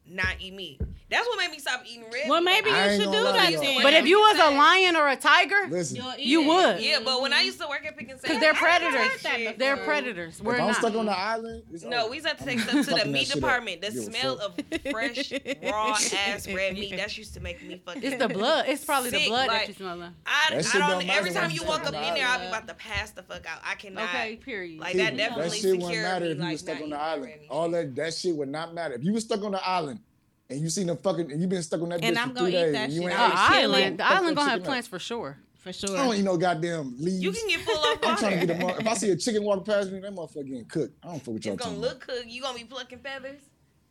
not 0.06 0.36
eat 0.40 0.54
meat. 0.54 0.80
That's 1.08 1.26
what 1.28 1.38
made 1.38 1.52
me 1.52 1.60
stop 1.60 1.82
eating 1.86 2.04
red. 2.12 2.28
Well, 2.28 2.42
maybe 2.42 2.68
you 2.68 2.76
should 2.76 3.12
do 3.12 3.22
that 3.22 3.52
then. 3.52 3.82
But 3.82 3.94
if 3.94 4.06
you 4.06 4.18
was 4.18 4.38
a 4.38 4.50
lion 4.56 4.96
or 4.96 5.08
a 5.08 5.16
tiger, 5.16 5.68
Listen, 5.68 6.02
you 6.18 6.42
would. 6.48 6.80
Yeah, 6.80 6.98
but 7.04 7.22
when 7.22 7.32
I 7.32 7.42
used 7.42 7.60
to 7.60 7.68
work 7.68 7.86
at 7.86 7.96
Pick 7.96 8.10
'n 8.10 8.18
Save, 8.18 8.22
because 8.22 8.40
they're 8.40 8.54
predators. 8.54 9.56
They're 9.56 9.76
predators. 9.76 10.42
We're 10.42 10.56
if. 10.56 10.62
I'm 10.62 10.74
stuck 10.74 10.94
on 10.96 11.06
the 11.06 11.16
island. 11.16 11.62
No, 11.84 12.08
we 12.08 12.20
have 12.22 12.38
to 12.38 12.44
take 12.44 12.64
them 12.66 12.82
to 12.82 12.90
the 12.90 13.04
meat 13.06 13.28
department. 13.28 13.82
The 13.82 13.92
smell 13.92 14.38
of 14.38 14.58
fresh, 14.90 15.32
raw 15.62 15.96
ass 16.26 16.48
red 16.48 16.74
meat 16.74 16.96
that 16.96 17.16
used 17.16 17.34
to 17.34 17.40
make 17.40 17.62
me 17.62 17.80
fucking. 17.84 18.02
It's 18.02 18.16
the 18.16 18.28
blood. 18.28 18.64
It's 18.68 18.84
probably 18.84 19.10
the 19.10 19.28
blood 19.28 19.48
that 19.48 19.68
you 19.68 19.74
smelling. 19.74 20.12
I, 20.26 20.64
I 20.74 20.78
don't. 20.78 21.08
Every 21.08 21.30
time 21.30 21.52
you 21.52 21.62
walk 21.64 21.86
up 21.86 21.94
in 21.94 22.14
there, 22.14 22.26
I'll 22.26 22.40
be 22.40 22.46
about 22.46 22.66
to 22.66 22.74
pass 22.74 23.12
the 23.12 23.22
fuck 23.22 23.46
out. 23.46 23.60
I 23.64 23.76
cannot. 23.76 24.04
Okay. 24.04 24.36
Period. 24.36 24.80
Like 24.80 24.96
that 24.96 25.16
definitely. 25.16 25.50
That 25.50 25.56
shit 25.56 25.80
wouldn't 25.80 26.02
matter 26.02 26.26
if 26.26 26.38
you 26.38 26.50
were 26.50 26.58
stuck 26.58 26.80
on 26.80 26.90
the 26.90 26.98
island. 26.98 27.32
All 27.48 27.70
that 27.70 27.94
that 27.94 28.14
shit 28.14 28.34
would 28.34 28.48
not 28.48 28.74
matter 28.74 28.94
if 28.94 29.04
you 29.04 29.12
were 29.12 29.20
stuck 29.20 29.44
on 29.44 29.52
the 29.52 29.64
island 29.68 30.00
and 30.48 30.60
you 30.60 30.68
seen 30.68 30.86
them 30.86 30.96
fucking, 30.98 31.30
and 31.32 31.40
you 31.40 31.46
been 31.46 31.62
stuck 31.62 31.82
on 31.82 31.90
that. 31.90 32.02
And 32.02 32.18
I'm 32.18 32.32
gonna 32.32 32.48
eat 32.48 32.52
days, 32.52 32.72
that 32.72 32.92
shit. 32.92 33.02
Ain't 33.02 33.12
oh, 33.12 33.14
I 33.16 33.62
island, 33.62 33.98
the 33.98 34.06
island 34.06 34.36
gonna 34.36 34.50
have 34.50 34.64
plants 34.64 34.88
for 34.88 34.98
sure. 34.98 35.38
For 35.58 35.72
sure. 35.72 35.96
I 35.96 36.04
don't 36.04 36.14
eat 36.14 36.22
no 36.22 36.36
goddamn 36.36 36.94
leaves. 36.98 37.22
You 37.22 37.32
can 37.32 37.48
get 37.48 37.60
full 37.60 37.76
up 37.76 37.98
I'm 38.06 38.16
trying 38.16 38.40
to 38.40 38.46
get 38.46 38.56
a 38.56 38.64
mar- 38.64 38.78
If 38.78 38.86
I 38.86 38.94
see 38.94 39.10
a 39.10 39.16
chicken 39.16 39.42
walk 39.42 39.64
past 39.64 39.90
me, 39.90 39.98
that 39.98 40.14
motherfucker 40.14 40.46
getting 40.46 40.64
cooked. 40.66 40.94
I 41.02 41.08
don't 41.08 41.18
fuck 41.18 41.34
with 41.34 41.44
y'all. 41.44 41.54
It's 41.54 41.64
gonna 41.64 41.76
look 41.76 42.06
cooked. 42.06 42.26
You 42.26 42.40
gonna 42.40 42.56
be 42.56 42.64
plucking 42.64 43.00
feathers? 43.00 43.40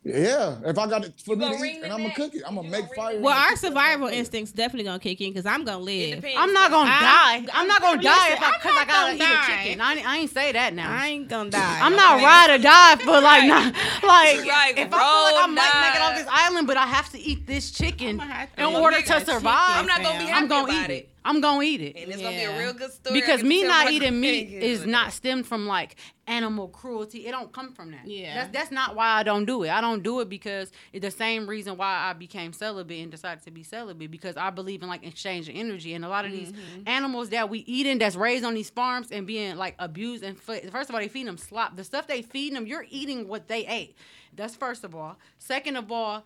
Yeah, 0.05 0.57
if 0.63 0.77
I 0.77 0.87
got 0.87 1.03
it 1.03 1.19
for 1.19 1.35
me 1.35 1.49
to 1.49 1.63
eat, 1.65 1.81
and 1.81 1.91
I'm 1.91 2.03
gonna 2.03 2.13
cook 2.13 2.35
it, 2.35 2.43
I'm 2.45 2.53
gonna 2.53 2.69
make 2.69 2.93
fire. 2.93 3.19
Well, 3.19 3.35
our 3.35 3.55
survival 3.55 4.07
instincts 4.07 4.51
definitely 4.51 4.83
gonna 4.83 4.99
kick 4.99 5.19
in 5.19 5.31
because 5.31 5.47
I'm 5.47 5.65
gonna 5.65 5.83
live. 5.83 6.23
I'm 6.37 6.53
not 6.53 6.69
gonna 6.69 6.91
I, 6.91 7.41
die. 7.41 7.51
I'm, 7.51 7.67
not 7.67 7.81
gonna 7.81 8.03
die 8.03 8.33
if 8.33 8.39
I, 8.39 8.51
cause 8.59 8.71
I 8.77 8.85
gotta 8.85 9.17
die. 9.17 9.25
eat 9.25 9.63
chicken. 9.63 9.81
I, 9.81 10.03
I 10.05 10.17
ain't 10.17 10.29
say 10.29 10.51
that 10.51 10.75
now. 10.75 10.91
I 10.91 11.07
ain't 11.07 11.27
gonna 11.27 11.49
die. 11.49 11.79
I'm 11.81 11.95
not 11.95 12.21
ride 12.21 12.53
or 12.53 12.57
die 12.61 12.97
for 12.97 13.19
like 13.19 13.47
not 13.47 13.73
like, 14.03 14.45
right, 14.45 14.73
if 14.77 14.93
I 14.93 14.99
feel 14.99 15.37
like 15.37 15.43
I 15.43 15.47
might 15.47 15.81
make 15.81 15.95
it 15.95 16.01
off 16.03 16.15
this 16.15 16.27
island, 16.29 16.67
but 16.67 16.77
I 16.77 16.85
have 16.85 17.11
to 17.13 17.19
eat 17.19 17.47
this 17.47 17.71
chicken 17.71 18.21
in 18.59 18.75
order 18.75 19.01
to 19.01 19.25
survive. 19.25 19.41
I'm 19.79 19.87
not 19.87 20.03
gonna 20.03 20.19
be 20.19 20.25
happy 20.25 20.33
I'm 20.33 20.47
gonna 20.47 20.83
eat 20.83 20.89
it. 20.91 21.14
I'm 21.25 21.41
gonna 21.41 21.63
eat 21.63 21.81
it. 21.81 21.95
And 21.97 22.11
it's 22.11 22.21
yeah. 22.21 22.29
gonna 22.29 22.37
be 22.37 22.43
a 22.43 22.57
real 22.59 22.73
good 22.73 22.93
story. 22.93 23.19
Because 23.19 23.43
me 23.43 23.63
not 23.63 23.91
eating 23.91 24.19
meat 24.19 24.53
is 24.53 24.85
not 24.85 25.11
stemmed 25.11 25.47
from 25.47 25.65
like 25.65 25.95
animal 26.27 26.67
cruelty. 26.67 27.25
It 27.25 27.31
don't 27.31 27.51
come 27.51 27.73
from 27.73 27.91
that. 27.91 28.07
Yeah. 28.07 28.35
That's 28.35 28.53
that's 28.53 28.71
not 28.71 28.95
why 28.95 29.07
I 29.07 29.23
don't 29.23 29.45
do 29.45 29.63
it. 29.63 29.69
I 29.71 29.81
don't 29.81 30.03
do 30.03 30.19
it 30.19 30.29
because 30.29 30.71
it's 30.93 31.03
the 31.03 31.09
same 31.09 31.47
reason 31.47 31.77
why 31.77 32.09
I 32.09 32.13
became 32.13 32.53
celibate 32.53 33.01
and 33.01 33.11
decided 33.11 33.43
to 33.45 33.51
be 33.51 33.63
celibate 33.63 34.11
because 34.11 34.37
I 34.37 34.51
believe 34.51 34.83
in 34.83 34.87
like 34.87 35.05
exchanging 35.05 35.55
energy. 35.55 35.95
And 35.95 36.05
a 36.05 36.09
lot 36.09 36.25
of 36.25 36.31
these 36.31 36.51
mm-hmm. 36.51 36.87
animals 36.87 37.29
that 37.29 37.49
we 37.49 37.59
eating 37.59 37.97
that's 37.97 38.15
raised 38.15 38.45
on 38.45 38.53
these 38.53 38.69
farms 38.69 39.11
and 39.11 39.25
being 39.25 39.55
like 39.55 39.73
abused 39.79 40.23
and 40.23 40.39
first 40.39 40.63
of 40.71 40.91
all 40.91 41.01
they 41.01 41.07
feed 41.07 41.25
them 41.25 41.39
slop. 41.39 41.75
The 41.75 41.83
stuff 41.83 42.05
they 42.05 42.21
feed 42.21 42.55
them, 42.55 42.67
you're 42.67 42.85
eating 42.89 43.27
what 43.27 43.47
they 43.47 43.65
ate. 43.65 43.97
That's 44.35 44.55
first 44.55 44.83
of 44.83 44.93
all. 44.93 45.17
Second 45.39 45.75
of 45.77 45.91
all, 45.91 46.23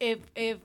if 0.00 0.18
if 0.34 0.58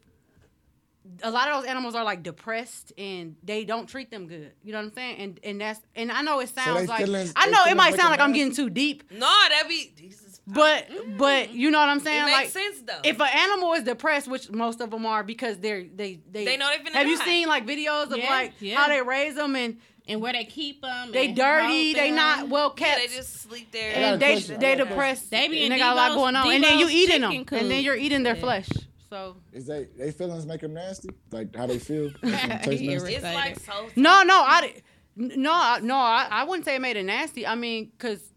a 1.23 1.29
lot 1.29 1.49
of 1.49 1.61
those 1.61 1.69
animals 1.69 1.95
are 1.95 2.03
like 2.03 2.23
depressed 2.23 2.93
and 2.97 3.35
they 3.43 3.65
don't 3.65 3.87
treat 3.87 4.11
them 4.11 4.27
good. 4.27 4.51
You 4.63 4.71
know 4.71 4.79
what 4.79 4.85
I'm 4.85 4.93
saying? 4.93 5.17
And 5.19 5.39
and 5.43 5.61
that's 5.61 5.81
and 5.95 6.11
I 6.11 6.21
know 6.21 6.39
it 6.39 6.49
sounds 6.49 6.81
so 6.81 6.85
like 6.85 7.07
in, 7.07 7.31
I 7.35 7.49
know 7.49 7.63
it 7.67 7.75
might 7.75 7.95
sound 7.95 8.11
like 8.11 8.19
I'm 8.19 8.33
getting 8.33 8.53
too 8.53 8.69
deep. 8.69 9.11
No, 9.11 9.19
that 9.19 9.65
be 9.67 9.93
Jesus. 9.95 10.41
But 10.47 10.89
mm. 10.89 11.17
but 11.17 11.51
you 11.51 11.71
know 11.71 11.79
what 11.79 11.89
I'm 11.89 11.99
saying? 11.99 12.27
It 12.27 12.31
like, 12.31 12.49
sense 12.49 12.81
though. 12.81 12.99
If 13.03 13.19
an 13.19 13.29
animal 13.33 13.73
is 13.73 13.83
depressed, 13.83 14.27
which 14.27 14.51
most 14.51 14.81
of 14.81 14.91
them 14.91 15.05
are, 15.05 15.23
because 15.23 15.57
they're 15.59 15.83
they 15.83 16.19
they, 16.29 16.45
they 16.45 16.57
know 16.57 16.69
they've 16.69 16.83
been. 16.83 16.93
Have 16.93 17.07
you 17.07 17.17
seen 17.17 17.47
like 17.47 17.65
videos 17.65 18.11
of 18.11 18.17
yeah, 18.17 18.29
like 18.29 18.53
yeah. 18.59 18.75
how 18.75 18.87
they 18.87 19.01
raise 19.01 19.35
them 19.35 19.55
and 19.55 19.77
and 20.07 20.21
where 20.21 20.33
they 20.33 20.45
keep 20.45 20.81
them. 20.81 21.11
They 21.11 21.31
dirty. 21.31 21.93
They 21.93 22.11
not 22.11 22.49
well 22.49 22.71
kept. 22.71 23.01
Yeah, 23.01 23.07
they 23.07 23.15
just 23.15 23.41
sleep 23.41 23.71
there. 23.71 23.95
And 23.95 24.21
they 24.21 24.39
they, 24.39 24.75
depressed. 24.75 25.31
They 25.31 25.47
be 25.47 25.63
and 25.63 25.73
they 25.73 25.79
got 25.79 25.93
a 25.93 25.95
lot 25.95 26.15
going 26.15 26.35
on. 26.35 26.51
And 26.51 26.63
then 26.63 26.79
you 26.79 26.89
eating 26.89 27.21
them. 27.21 27.45
Coop. 27.45 27.59
And 27.59 27.71
then 27.71 27.83
you're 27.83 27.95
eating 27.95 28.23
their 28.23 28.35
yeah. 28.35 28.41
flesh. 28.41 28.69
So 29.15 29.37
is 29.53 29.65
they 29.65 29.87
they 29.97 30.11
feelings 30.11 30.45
make 30.45 30.59
them 30.59 30.73
nasty? 30.73 31.09
Like 31.31 31.55
how 31.55 31.67
they 31.67 31.79
feel? 31.79 32.11
it's 32.23 33.23
like 33.23 33.57
so. 33.61 33.87
No, 33.95 34.23
no, 34.23 34.35
I 34.35 34.81
no, 35.15 35.77
no, 35.81 35.95
I, 35.95 36.27
I 36.29 36.43
wouldn't 36.43 36.65
say 36.65 36.75
it 36.75 36.81
made 36.81 36.97
it 36.97 37.03
nasty. 37.03 37.47
I 37.47 37.55
mean, 37.55 37.93
cause 37.97 38.33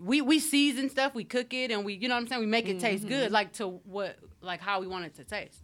we 0.00 0.20
we 0.20 0.38
season 0.38 0.90
stuff, 0.90 1.12
we 1.12 1.24
cook 1.24 1.52
it, 1.52 1.72
and 1.72 1.84
we 1.84 1.94
you 1.94 2.08
know 2.08 2.14
what 2.14 2.20
I'm 2.20 2.28
saying. 2.28 2.40
We 2.40 2.46
make 2.46 2.68
it 2.68 2.76
mm-hmm. 2.76 2.86
taste 2.86 3.08
good, 3.08 3.24
mm-hmm. 3.24 3.34
like 3.34 3.52
to 3.54 3.66
what 3.66 4.16
like 4.40 4.60
how 4.60 4.80
we 4.80 4.86
want 4.86 5.06
it 5.06 5.16
to 5.16 5.24
taste. 5.24 5.58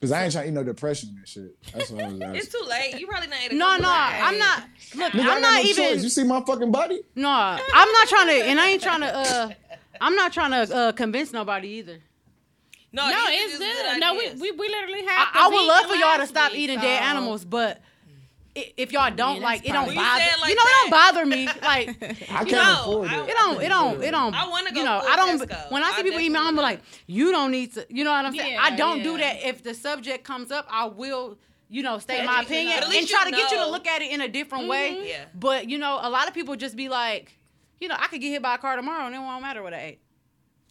Cause 0.00 0.12
I 0.12 0.22
ain't 0.22 0.32
trying 0.32 0.44
to 0.44 0.50
eat 0.50 0.54
no 0.54 0.62
depression 0.62 1.16
and 1.18 1.26
shit. 1.26 1.56
That's 1.72 1.90
what 1.90 2.04
I 2.04 2.08
was 2.10 2.18
saying. 2.18 2.34
it's 2.36 2.48
too 2.52 2.64
late. 2.68 3.00
You 3.00 3.08
probably 3.08 3.26
not. 3.26 3.50
No, 3.50 3.76
no, 3.76 3.90
I'm 3.90 4.38
not. 4.38 4.62
Look, 4.94 5.12
Nigga, 5.14 5.20
I'm 5.20 5.42
not 5.42 5.64
no 5.64 5.68
even. 5.68 5.84
Choice. 5.94 6.02
You 6.04 6.10
see 6.10 6.22
my 6.22 6.44
fucking 6.44 6.70
body? 6.70 7.02
No, 7.16 7.28
I'm 7.28 7.92
not 7.92 8.08
trying 8.08 8.28
to, 8.28 8.44
and 8.44 8.60
I 8.60 8.68
ain't 8.68 8.82
trying 8.82 9.00
to. 9.00 9.16
uh 9.16 9.50
I'm 10.00 10.14
not 10.14 10.32
trying 10.32 10.50
to 10.50 10.74
uh, 10.74 10.92
convince 10.92 11.32
nobody 11.32 11.68
either. 11.68 12.00
No, 12.94 13.10
no, 13.10 13.24
it's 13.28 13.58
good. 13.58 14.00
No, 14.00 14.14
we, 14.14 14.30
we 14.34 14.52
we 14.52 14.68
literally 14.68 15.04
have. 15.04 15.28
I, 15.34 15.46
I 15.46 15.48
would 15.48 15.66
love 15.66 15.86
for 15.86 15.96
y'all 15.96 16.18
to 16.18 16.26
stop 16.26 16.52
week, 16.52 16.60
eating 16.60 16.78
so. 16.78 16.82
dead 16.82 17.02
animals, 17.02 17.44
but 17.44 17.82
if 18.54 18.92
y'all 18.92 19.10
don't 19.10 19.40
like 19.40 19.68
it 19.68 19.72
don't 19.72 19.86
bother 19.86 20.00
like 20.40 20.48
you 20.48 20.54
know 20.54 20.62
that. 20.62 20.86
it 20.86 20.90
don't 20.90 20.90
bother 20.90 21.26
me 21.26 21.46
like 21.62 21.88
I 22.30 22.44
can't 22.44 22.50
know, 22.52 22.80
afford 22.82 23.12
it. 23.12 23.28
It 23.28 23.36
don't 23.36 23.62
it 23.62 23.68
don't 23.68 24.02
it 24.02 24.10
don't 24.12 24.34
I 24.34 24.48
want 24.48 24.68
to 24.68 24.74
go 24.74 24.80
you 24.80 24.86
know 24.86 25.02
I 25.04 25.16
don't 25.16 25.72
when 25.72 25.82
I 25.82 25.90
see 25.92 26.00
I 26.00 26.02
people 26.02 26.20
email 26.20 26.42
I'm 26.42 26.54
like 26.54 26.80
you 27.06 27.32
don't 27.32 27.50
need 27.50 27.74
to 27.74 27.86
you 27.88 28.04
know 28.04 28.12
what 28.12 28.24
I'm 28.24 28.34
yeah, 28.34 28.42
saying 28.42 28.58
I 28.60 28.76
don't 28.76 28.98
yeah. 28.98 29.04
do 29.04 29.18
that 29.18 29.44
if 29.44 29.62
the 29.64 29.74
subject 29.74 30.24
comes 30.24 30.52
up 30.52 30.66
I 30.70 30.86
will 30.86 31.36
you 31.68 31.82
know 31.82 31.98
state 31.98 32.18
yeah, 32.18 32.26
my 32.26 32.42
opinion 32.42 32.78
and 32.80 33.08
try 33.08 33.24
to 33.24 33.30
get 33.32 33.50
you 33.50 33.58
to 33.58 33.66
look 33.66 33.88
at 33.88 34.02
it 34.02 34.12
in 34.12 34.20
a 34.20 34.28
different 34.28 34.68
way 34.68 35.08
yeah. 35.08 35.24
but 35.34 35.68
you 35.68 35.78
know 35.78 35.98
a 36.00 36.08
lot 36.08 36.28
of 36.28 36.34
people 36.34 36.54
just 36.54 36.76
be 36.76 36.88
like 36.88 37.36
you 37.80 37.88
know 37.88 37.96
I 37.98 38.06
could 38.06 38.20
get 38.20 38.30
hit 38.30 38.42
by 38.42 38.54
a 38.54 38.58
car 38.58 38.76
tomorrow 38.76 39.06
and 39.06 39.14
it 39.16 39.18
won't 39.18 39.42
matter 39.42 39.64
what 39.64 39.74
I 39.74 39.80
ate 39.80 40.00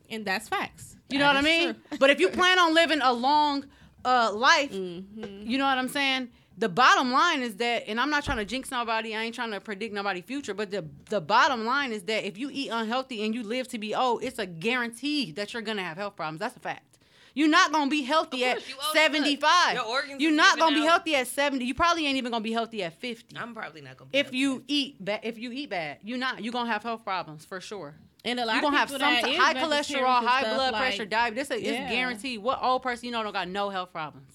and 0.10 0.24
that's 0.24 0.48
facts 0.48 0.93
you 1.14 1.20
know 1.20 1.28
what 1.28 1.38
I 1.38 1.42
mean? 1.42 1.76
True. 1.76 1.98
But 2.00 2.10
if 2.10 2.20
you 2.20 2.28
plan 2.30 2.58
on 2.58 2.74
living 2.74 3.00
a 3.02 3.14
long 3.14 3.66
uh, 4.04 4.32
life, 4.34 4.72
mm-hmm. 4.72 5.48
you 5.48 5.60
know 5.60 5.66
what 5.66 5.78
I'm 5.78 5.88
saying? 5.88 6.30
The 6.58 6.70
bottom 6.70 7.12
line 7.12 7.42
is 7.42 7.56
that, 7.58 7.84
and 7.88 8.00
I'm 8.00 8.10
not 8.10 8.24
trying 8.26 8.38
to 8.38 8.46
jinx 8.46 8.72
nobody. 8.72 9.16
I 9.16 9.22
ain't 9.22 9.36
trying 9.36 9.52
to 9.52 9.60
predict 9.60 9.94
nobody's 9.94 10.24
future. 10.24 10.56
But 10.56 10.72
the 10.72 10.86
the 11.10 11.22
bottom 11.22 11.66
line 11.66 11.92
is 11.92 12.02
that 12.04 12.26
if 12.26 12.40
you 12.40 12.50
eat 12.52 12.70
unhealthy 12.72 13.24
and 13.24 13.36
you 13.36 13.44
live 13.44 13.68
to 13.70 13.78
be 13.78 13.94
old, 13.94 14.24
it's 14.24 14.40
a 14.40 14.48
guarantee 14.48 15.32
that 15.34 15.54
you're 15.54 15.62
gonna 15.62 15.84
have 15.84 15.98
health 15.98 16.16
problems. 16.16 16.40
That's 16.40 16.58
a 16.58 16.60
fact. 16.60 16.98
You're 17.36 17.50
not 17.50 17.72
gonna 17.72 17.92
be 17.92 18.02
healthy 18.02 18.42
course, 18.42 18.64
at 18.64 18.70
you 18.70 18.76
75. 18.94 19.74
Your 19.76 19.86
organs 19.86 20.22
You're 20.22 20.32
not 20.32 20.58
gonna 20.58 20.76
out. 20.76 20.82
be 20.82 20.86
healthy 20.86 21.16
at 21.16 21.28
70. 21.28 21.66
You 21.66 21.74
probably 21.76 22.08
ain't 22.08 22.18
even 22.18 22.32
gonna 22.32 22.44
be 22.44 22.54
healthy 22.54 22.84
at 22.84 23.00
50. 23.00 23.38
I'm 23.38 23.54
probably 23.54 23.82
not 23.82 23.98
gonna. 23.98 24.10
be. 24.10 24.18
if 24.18 24.34
you 24.34 24.64
eat 24.68 25.04
bad, 25.04 25.22
if 25.24 25.38
you 25.38 25.52
eat 25.52 25.70
bad, 25.70 25.98
you're 26.04 26.18
not. 26.18 26.44
You're 26.44 26.54
gonna 26.54 26.72
have 26.72 26.84
health 26.84 27.04
problems 27.04 27.46
for 27.46 27.60
sure. 27.62 27.96
And 28.26 28.40
a 28.40 28.46
lot 28.46 28.54
you're 28.54 28.62
gonna 28.62 28.78
have 28.78 28.90
some 28.90 29.00
t- 29.00 29.36
high 29.36 29.54
cholesterol, 29.54 30.24
high 30.24 30.44
blood 30.44 30.72
like, 30.72 30.82
pressure, 30.82 31.06
diabetes. 31.06 31.52
It's, 31.52 31.64
yeah. 31.64 31.90
guaranteed. 31.90 32.42
What 32.42 32.60
old 32.62 32.82
person 32.82 33.06
you 33.06 33.12
know 33.12 33.22
don't 33.22 33.34
got 33.34 33.50
no 33.50 33.70
health 33.70 33.92
problems? 33.92 34.34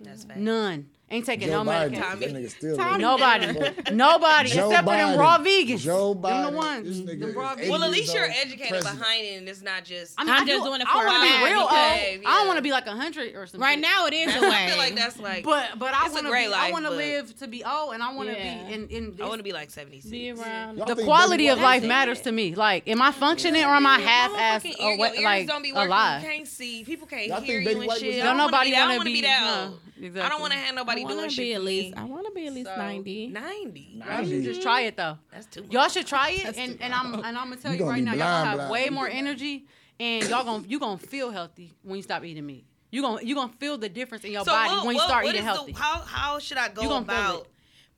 That's 0.00 0.24
fact. 0.24 0.38
None. 0.38 0.90
Ain't 1.08 1.24
taking 1.24 1.46
Joe 1.46 1.62
no 1.62 1.70
Biden, 1.70 2.00
Tommy. 2.00 2.98
Nobody. 2.98 3.46
Nobody. 3.92 4.48
Joe 4.48 4.70
except 4.70 4.88
Biden, 4.88 5.04
for 5.04 5.10
them 5.12 5.18
raw 5.20 5.38
vegans. 5.38 5.78
Joe 5.78 6.14
Biden. 6.16 6.42
Them 6.42 6.50
the 6.50 6.56
ones. 6.58 7.04
Them 7.04 7.32
raw 7.32 7.54
vegans. 7.54 7.70
Well, 7.70 7.84
at 7.84 7.90
least 7.92 8.12
you're 8.12 8.24
educated 8.24 8.70
president. 8.70 8.98
behind 8.98 9.24
it 9.24 9.38
and 9.38 9.48
it's 9.48 9.62
not 9.62 9.84
just. 9.84 10.14
I 10.18 10.24
mean, 10.24 10.34
I'm 10.34 10.46
just 10.48 10.64
do, 10.64 10.68
doing 10.68 10.80
it 10.80 10.88
for 10.88 10.98
uh, 10.98 11.02
I 11.02 11.06
want 11.06 11.22
to 11.22 11.38
be 11.38 11.44
real 11.44 11.62
because, 11.62 11.92
old. 11.92 12.22
Yeah. 12.22 12.28
I 12.28 12.38
don't 12.38 12.46
want 12.48 12.56
to 12.56 12.62
be 12.62 12.72
like 12.72 12.86
100 12.86 13.36
or 13.36 13.46
something. 13.46 13.60
Right 13.60 13.78
now 13.78 14.06
it 14.06 14.14
is 14.14 14.34
a 14.36 14.40
way. 14.40 14.48
I 14.50 14.68
feel 14.68 14.78
like 14.78 14.96
that's 14.96 15.20
like. 15.20 15.44
But, 15.44 15.78
but 15.78 15.94
I 15.94 16.08
want 16.08 16.26
to 16.26 16.32
I 16.32 16.72
want 16.72 16.86
to 16.86 16.90
live 16.90 17.38
to 17.38 17.46
be 17.46 17.62
old 17.62 17.94
and 17.94 18.02
I 18.02 18.12
want 18.12 18.28
to 18.30 18.34
yeah. 18.34 18.64
be 18.66 18.74
in. 18.74 18.88
in 18.88 19.18
I 19.22 19.28
want 19.28 19.38
to 19.38 19.44
be 19.44 19.52
like 19.52 19.70
76. 19.70 20.10
Be 20.10 20.32
around. 20.32 20.78
The 20.78 20.96
quality 21.04 21.46
of 21.46 21.60
life 21.60 21.84
matters 21.84 22.20
to 22.22 22.32
me. 22.32 22.56
Like, 22.56 22.88
am 22.88 23.00
I 23.00 23.12
functioning 23.12 23.62
or 23.62 23.68
am 23.68 23.86
I 23.86 24.00
half 24.00 24.64
assed 24.64 24.80
or 24.80 24.98
what? 24.98 25.16
Like, 25.22 25.48
alive. 25.48 26.20
People 26.20 26.34
can't 26.34 26.48
see. 26.48 26.82
People 26.82 27.06
can't 27.06 27.44
hear 27.44 27.60
you 27.60 27.80
and 27.80 27.92
shit. 27.92 28.24
Don't 28.24 28.36
nobody 28.36 28.72
want 28.72 28.98
to 28.98 29.04
be 29.04 29.20
that 29.20 29.42
uh, 29.44 29.68
old. 29.68 29.80
Exactly. 29.98 30.20
I 30.20 30.28
don't 30.28 30.40
want 30.40 30.52
to 30.52 30.58
have 30.58 30.74
nobody 30.74 31.04
I 31.04 31.08
doing 31.08 31.28
shit. 31.30 31.38
Be 31.38 31.54
at 31.54 31.62
least, 31.62 31.96
I 31.96 32.04
want 32.04 32.26
to 32.26 32.32
be 32.32 32.46
at 32.46 32.52
least 32.52 32.68
so, 32.68 32.76
90. 32.76 33.28
90. 33.28 33.92
90. 33.96 34.22
You 34.28 34.36
should 34.36 34.44
just 34.44 34.62
try 34.62 34.82
it 34.82 34.96
though. 34.96 35.18
That's 35.32 35.46
too 35.46 35.62
much. 35.62 35.72
Y'all 35.72 35.88
should 35.88 36.06
try 36.06 36.30
it 36.30 36.56
and, 36.56 36.78
and 36.80 36.94
I'm 36.94 37.14
and 37.14 37.38
I'm 37.38 37.46
going 37.46 37.56
to 37.56 37.62
tell 37.62 37.72
you, 37.72 37.80
you 37.80 37.90
right 37.90 38.02
now 38.02 38.14
blind, 38.14 38.18
y'all 38.18 38.28
gonna 38.28 38.50
have 38.50 38.56
blind. 38.56 38.70
way 38.70 38.90
more 38.90 39.08
energy 39.08 39.66
and 39.98 40.28
y'all 40.28 40.44
going 40.44 40.64
to 40.64 40.68
you 40.68 40.78
going 40.78 40.98
to 40.98 41.06
feel 41.06 41.30
healthy 41.30 41.72
when 41.82 41.96
you 41.96 42.02
stop 42.02 42.24
eating 42.24 42.44
meat. 42.44 42.66
You 42.90 43.02
going 43.02 43.26
you 43.26 43.34
going 43.34 43.50
to 43.50 43.56
feel 43.56 43.78
the 43.78 43.88
difference 43.88 44.24
in 44.24 44.32
your 44.32 44.44
so 44.44 44.52
body 44.52 44.74
what, 44.74 44.86
when 44.86 44.96
you 44.96 45.02
start 45.02 45.24
what, 45.24 45.28
what 45.28 45.34
eating 45.34 45.44
healthy. 45.44 45.72
The, 45.72 45.78
how 45.78 46.00
how 46.00 46.38
should 46.38 46.58
I 46.58 46.68
go 46.68 46.98
about 46.98 47.48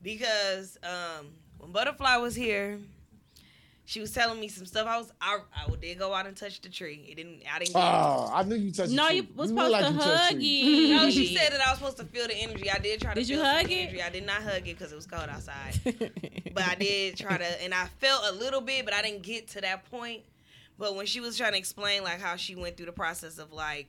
because 0.03 0.79
um, 0.83 1.27
when 1.59 1.73
butterfly 1.73 2.17
was 2.17 2.35
here 2.35 2.79
she 3.89 4.01
was 4.01 4.13
telling 4.13 4.39
me 4.39 4.49
some 4.49 4.67
stuff. 4.67 4.87
I 4.87 4.99
was 4.99 5.11
I, 5.19 5.39
I 5.57 5.75
did 5.81 5.99
go 5.99 6.13
out 6.13 6.27
and 6.27 6.37
touch 6.37 6.61
the 6.61 6.69
tree. 6.69 7.07
It 7.09 7.15
didn't. 7.15 7.41
I 7.51 7.59
didn't. 7.59 7.75
oh, 7.75 8.31
I 8.31 8.43
knew 8.43 8.55
you 8.55 8.71
touched. 8.71 8.93
No, 8.93 9.09
you 9.09 9.27
was 9.35 9.51
you 9.51 9.57
supposed 9.57 9.73
like 9.73 9.87
to 9.87 9.93
hug 9.93 10.35
it. 10.35 10.91
No, 10.91 11.11
she 11.11 11.35
said 11.35 11.55
that 11.55 11.67
I 11.67 11.71
was 11.71 11.79
supposed 11.79 11.97
to 11.97 12.05
feel 12.05 12.27
the 12.27 12.35
energy. 12.35 12.71
I 12.71 12.77
did 12.81 13.01
try 13.01 13.15
to. 13.15 13.19
Did 13.19 13.31
you 13.31 13.43
hug 13.43 13.65
it? 13.65 13.75
Energy. 13.75 14.03
I 14.03 14.11
did 14.11 14.27
not 14.27 14.43
hug 14.43 14.59
it 14.59 14.65
because 14.65 14.93
it 14.93 14.95
was 14.95 15.07
cold 15.07 15.31
outside. 15.31 15.81
but 16.53 16.69
I 16.69 16.75
did 16.75 17.17
try 17.17 17.39
to, 17.39 17.63
and 17.63 17.73
I 17.73 17.87
felt 17.99 18.25
a 18.29 18.33
little 18.33 18.61
bit, 18.61 18.85
but 18.85 18.93
I 18.93 19.01
didn't 19.01 19.23
get 19.23 19.49
to 19.53 19.63
that 19.63 19.91
point. 19.91 20.21
But 20.77 20.95
when 20.95 21.07
she 21.07 21.21
was 21.21 21.39
trying 21.39 21.53
to 21.53 21.59
explain 21.59 22.05
like 22.05 22.21
how 22.21 22.37
she 22.37 22.57
went 22.57 22.77
through 22.77 22.87
the 22.87 22.93
process 22.93 23.39
of 23.39 23.55
like 23.55 23.89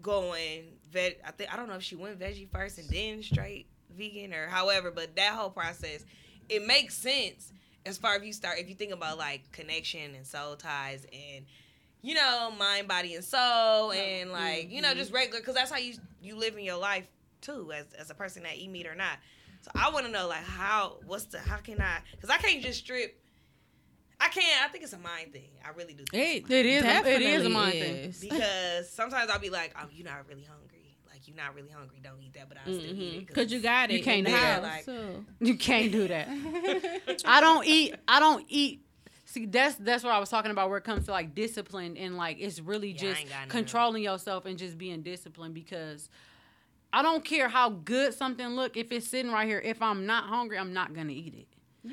going 0.00 0.62
veg, 0.92 1.16
I 1.26 1.32
think 1.32 1.52
I 1.52 1.56
don't 1.56 1.66
know 1.66 1.74
if 1.74 1.82
she 1.82 1.96
went 1.96 2.20
veggie 2.20 2.48
first 2.48 2.78
and 2.78 2.88
then 2.88 3.24
straight 3.24 3.66
vegan 3.96 4.32
or 4.32 4.46
however, 4.46 4.92
but 4.92 5.16
that 5.16 5.32
whole 5.34 5.50
process, 5.50 6.04
it 6.48 6.64
makes 6.64 6.94
sense 6.94 7.52
as 7.88 7.98
far 7.98 8.14
as 8.14 8.24
you 8.24 8.32
start, 8.32 8.58
if 8.58 8.68
you 8.68 8.74
think 8.74 8.92
about 8.92 9.18
like 9.18 9.50
connection 9.52 10.14
and 10.14 10.26
soul 10.26 10.56
ties 10.56 11.06
and 11.12 11.46
you 12.02 12.14
know 12.14 12.52
mind, 12.56 12.86
body, 12.86 13.14
and 13.14 13.24
soul, 13.24 13.92
and 13.92 14.30
like 14.30 14.70
you 14.70 14.82
know 14.82 14.88
mm-hmm. 14.88 14.98
just 14.98 15.12
regular, 15.12 15.40
because 15.40 15.54
that's 15.54 15.70
how 15.70 15.78
you 15.78 15.94
you 16.22 16.36
live 16.36 16.56
in 16.56 16.64
your 16.64 16.78
life 16.78 17.08
too, 17.40 17.72
as 17.72 17.86
as 17.94 18.10
a 18.10 18.14
person 18.14 18.42
that 18.44 18.58
you 18.58 18.68
meet 18.68 18.86
or 18.86 18.94
not. 18.94 19.18
So 19.62 19.70
I 19.74 19.90
want 19.90 20.06
to 20.06 20.12
know 20.12 20.28
like 20.28 20.44
how 20.44 20.98
what's 21.06 21.24
the 21.24 21.38
how 21.40 21.56
can 21.56 21.80
I? 21.80 21.98
Because 22.12 22.30
I 22.30 22.36
can't 22.36 22.62
just 22.62 22.80
strip. 22.80 23.20
I 24.20 24.28
can't. 24.28 24.64
I 24.64 24.68
think 24.68 24.84
it's 24.84 24.92
a 24.92 24.98
mind 24.98 25.32
thing. 25.32 25.50
I 25.64 25.70
really 25.70 25.94
do. 25.94 26.04
Think 26.10 26.50
it, 26.50 26.52
it 26.52 26.66
is. 26.66 26.84
It 26.84 27.22
is 27.22 27.46
a 27.46 27.48
mind 27.48 27.74
is. 27.74 28.18
thing. 28.18 28.30
Because 28.30 28.90
sometimes 28.90 29.30
I'll 29.30 29.38
be 29.38 29.50
like, 29.50 29.74
"Oh, 29.80 29.86
you're 29.92 30.06
not 30.06 30.28
really 30.28 30.44
hungry." 30.44 30.67
you're 31.28 31.36
not 31.36 31.54
really 31.54 31.70
hungry, 31.70 31.98
don't 32.02 32.20
eat 32.22 32.34
that. 32.34 32.48
But 32.48 32.58
I 32.58 32.70
mm-hmm. 32.70 32.78
still 32.78 32.90
eat 32.90 32.98
it 32.98 33.16
mm-hmm. 33.16 33.26
because 33.26 33.52
you 33.52 33.60
got 33.60 33.90
it. 33.90 33.98
You 33.98 34.02
can't 34.02 34.26
do 34.26 34.32
that. 34.32 34.62
Like, 34.62 34.84
so. 34.84 35.24
You 35.40 35.56
can't 35.56 35.92
do 35.92 36.08
that. 36.08 36.28
I 37.24 37.40
don't 37.40 37.66
eat. 37.66 37.94
I 38.06 38.20
don't 38.20 38.44
eat. 38.48 38.84
See, 39.26 39.46
that's 39.46 39.76
that's 39.76 40.02
what 40.02 40.12
I 40.12 40.18
was 40.18 40.30
talking 40.30 40.50
about. 40.50 40.70
Where 40.70 40.78
it 40.78 40.84
comes 40.84 41.04
to 41.06 41.12
like 41.12 41.34
discipline 41.34 41.96
and 41.96 42.16
like 42.16 42.38
it's 42.40 42.60
really 42.60 42.92
yeah, 42.92 43.14
just 43.14 43.26
controlling 43.48 44.02
yourself 44.02 44.46
and 44.46 44.58
just 44.58 44.78
being 44.78 45.02
disciplined 45.02 45.54
because. 45.54 46.10
I 46.90 47.02
don't 47.02 47.22
care 47.22 47.50
how 47.50 47.68
good 47.68 48.14
something 48.14 48.46
look 48.46 48.78
if 48.78 48.90
it's 48.92 49.06
sitting 49.06 49.30
right 49.30 49.46
here. 49.46 49.60
If 49.62 49.82
I'm 49.82 50.06
not 50.06 50.24
hungry, 50.24 50.56
I'm 50.56 50.72
not 50.72 50.94
gonna 50.94 51.12
eat 51.12 51.34
it. 51.34 51.47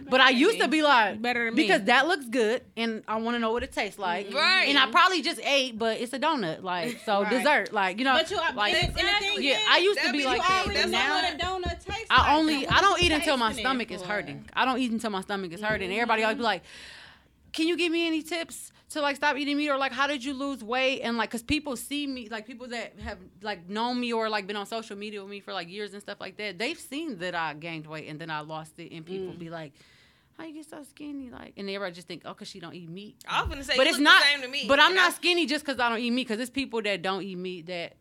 But 0.10 0.22
I 0.22 0.30
used 0.30 0.60
to 0.60 0.68
be 0.68 0.82
like, 0.82 1.22
better 1.22 1.52
because 1.52 1.84
that 1.84 2.08
looks 2.08 2.26
good, 2.26 2.62
and 2.76 3.04
I 3.08 3.18
want 3.18 3.36
to 3.36 3.40
know 3.40 3.52
what 3.52 3.64
it 3.64 3.72
tastes 3.72 3.98
like. 4.00 4.34
Right. 4.34 4.68
And 4.68 4.78
I 4.78 4.90
probably 4.92 5.22
just 5.22 5.40
ate, 5.44 5.78
but 5.78 6.00
it's 6.00 6.14
a 6.14 6.20
donut, 6.20 6.64
like 6.64 7.00
so 7.06 7.24
right. 7.24 7.30
dessert, 7.30 7.74
like 7.74 7.98
you 7.98 8.06
know. 8.06 8.14
But 8.14 8.30
you, 8.30 8.38
like, 8.56 8.74
exactly. 8.74 9.48
yeah, 9.48 9.60
I 9.70 9.78
used 9.78 10.00
to 10.02 10.12
be, 10.12 10.20
be 10.20 10.26
like 10.26 10.42
that. 10.42 10.90
Now, 10.90 11.16
what 11.16 11.34
a 11.34 11.38
donut 11.38 11.84
tastes 11.84 12.08
I 12.10 12.36
only, 12.36 12.66
like. 12.66 12.72
I 12.72 12.82
don't 12.82 13.02
eat 13.02 13.12
until 13.12 13.38
my 13.38 13.54
stomach 13.54 13.92
is 13.92 14.02
hurting. 14.02 14.46
I 14.54 14.66
don't 14.66 14.80
eat 14.80 14.92
until 14.92 15.10
my 15.10 15.22
stomach 15.22 15.52
is 15.52 15.62
hurting. 15.62 15.90
Mm-hmm. 15.90 16.00
Everybody 16.00 16.24
always 16.24 16.38
be 16.38 16.44
like, 16.44 16.64
can 17.56 17.68
you 17.68 17.78
give 17.78 17.92
me 17.92 18.06
any 18.06 18.22
tips 18.22 18.72
to 18.90 19.02
like 19.02 19.16
stop 19.16 19.38
eating 19.38 19.58
meat 19.58 19.70
or 19.70 19.78
like 19.78 19.94
how 19.94 20.08
did 20.08 20.24
you 20.24 20.34
lose 20.34 20.64
weight 20.64 21.02
and 21.02 21.18
like 21.18 21.30
because 21.30 21.42
people 21.42 21.76
see 21.76 22.06
me 22.06 22.28
like 22.30 22.46
people 22.46 22.68
that 22.68 23.00
have 23.00 23.18
like 23.42 23.68
known 23.70 24.00
me 24.00 24.14
or 24.14 24.30
like 24.30 24.46
been 24.46 24.58
on 24.58 24.66
social 24.66 24.98
media 24.98 25.22
with 25.22 25.32
me 25.32 25.40
for 25.40 25.54
like 25.54 25.70
years 25.70 25.94
and 25.94 26.02
stuff 26.02 26.20
like 26.20 26.38
that 26.38 26.60
they've 26.60 26.80
seen 26.80 27.18
that 27.18 27.34
i 27.34 27.54
gained 27.54 27.88
weight 27.88 28.08
and 28.08 28.20
then 28.20 28.30
i 28.30 28.42
lost 28.42 28.78
it 28.78 28.92
and 28.92 29.06
people 29.06 29.34
mm. 29.34 29.40
be 29.40 29.50
like 29.50 29.74
how 30.38 30.44
you 30.44 30.54
get 30.54 30.70
so 30.70 30.84
skinny? 30.84 31.30
Like, 31.30 31.54
and 31.56 31.70
everybody 31.70 31.96
just 31.96 32.10
think, 32.10 32.24
oh, 32.26 32.34
cause 32.34 32.50
she 32.50 32.60
don't 32.60 32.74
eat 32.74 32.90
meat. 32.90 33.16
I 33.26 33.40
was 33.40 33.50
gonna 33.50 33.64
say, 33.64 33.78
but 33.78 33.88
it's 33.88 34.00
not. 34.00 34.22
The 34.22 34.28
same 34.28 34.42
to 34.42 34.48
me, 34.50 34.66
but 34.68 34.82
I'm 34.82 34.94
not 34.94 35.12
I, 35.12 35.16
skinny 35.16 35.46
just 35.46 35.64
cause 35.64 35.80
I 35.80 35.88
don't 35.88 36.00
eat 36.00 36.12
meat. 36.12 36.28
Cause 36.28 36.40
it's 36.40 36.50
people 36.50 36.82
that 36.82 37.02
don't 37.02 37.24
eat 37.24 37.38
meat 37.38 37.68
that 37.68 37.94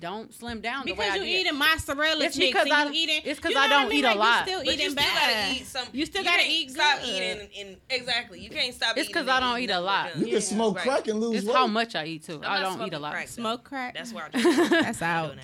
don't 0.00 0.32
slim 0.32 0.60
down 0.60 0.84
because 0.84 1.14
the 1.14 1.20
way 1.20 1.30
you're 1.30 1.40
eating 1.40 1.58
mozzarella 1.58 2.24
it's 2.24 2.36
chicks 2.36 2.46
because 2.46 2.70
I, 2.70 2.90
eating, 2.90 3.20
it's 3.24 3.38
because 3.38 3.50
you 3.50 3.54
know 3.56 3.60
I 3.60 3.68
don't 3.68 3.86
I 3.86 3.88
mean? 3.88 3.98
eat 3.98 4.04
like 4.04 4.16
a 4.16 4.18
lot. 4.18 4.46
You 4.46 4.52
still 4.52 4.64
but 4.64 4.74
eating 4.74 4.90
still 4.90 4.94
bad. 4.94 5.56
to 5.56 5.62
eat. 5.62 5.88
You 5.92 6.06
still 6.06 6.24
gotta 6.24 6.42
eat. 6.46 6.70
Stop 6.70 7.00
good. 7.00 7.08
eating. 7.08 7.48
And, 7.58 7.76
exactly. 7.90 8.40
You 8.40 8.50
can't 8.50 8.74
stop. 8.74 8.96
It's 8.96 9.08
because 9.08 9.28
I 9.28 9.40
don't 9.40 9.58
eat 9.58 9.70
a 9.70 9.80
lot. 9.80 10.16
You 10.16 10.26
yeah. 10.26 10.32
can 10.34 10.40
smoke 10.42 10.76
right. 10.76 10.84
crack 10.84 11.08
and 11.08 11.20
lose. 11.20 11.38
It's 11.38 11.46
weight. 11.46 11.56
how 11.56 11.66
much 11.66 11.94
I 11.94 12.04
eat 12.04 12.24
too. 12.24 12.40
I'm 12.44 12.44
I 12.44 12.60
don't 12.60 12.86
eat 12.86 12.94
a 12.94 12.98
lot. 12.98 13.12
Crack, 13.12 13.28
smoke 13.28 13.64
crack. 13.64 13.94
That's 13.94 14.12
where 14.12 14.24
I. 14.32 14.38
Do 14.38 14.68
That's 14.68 15.02
out. 15.02 15.36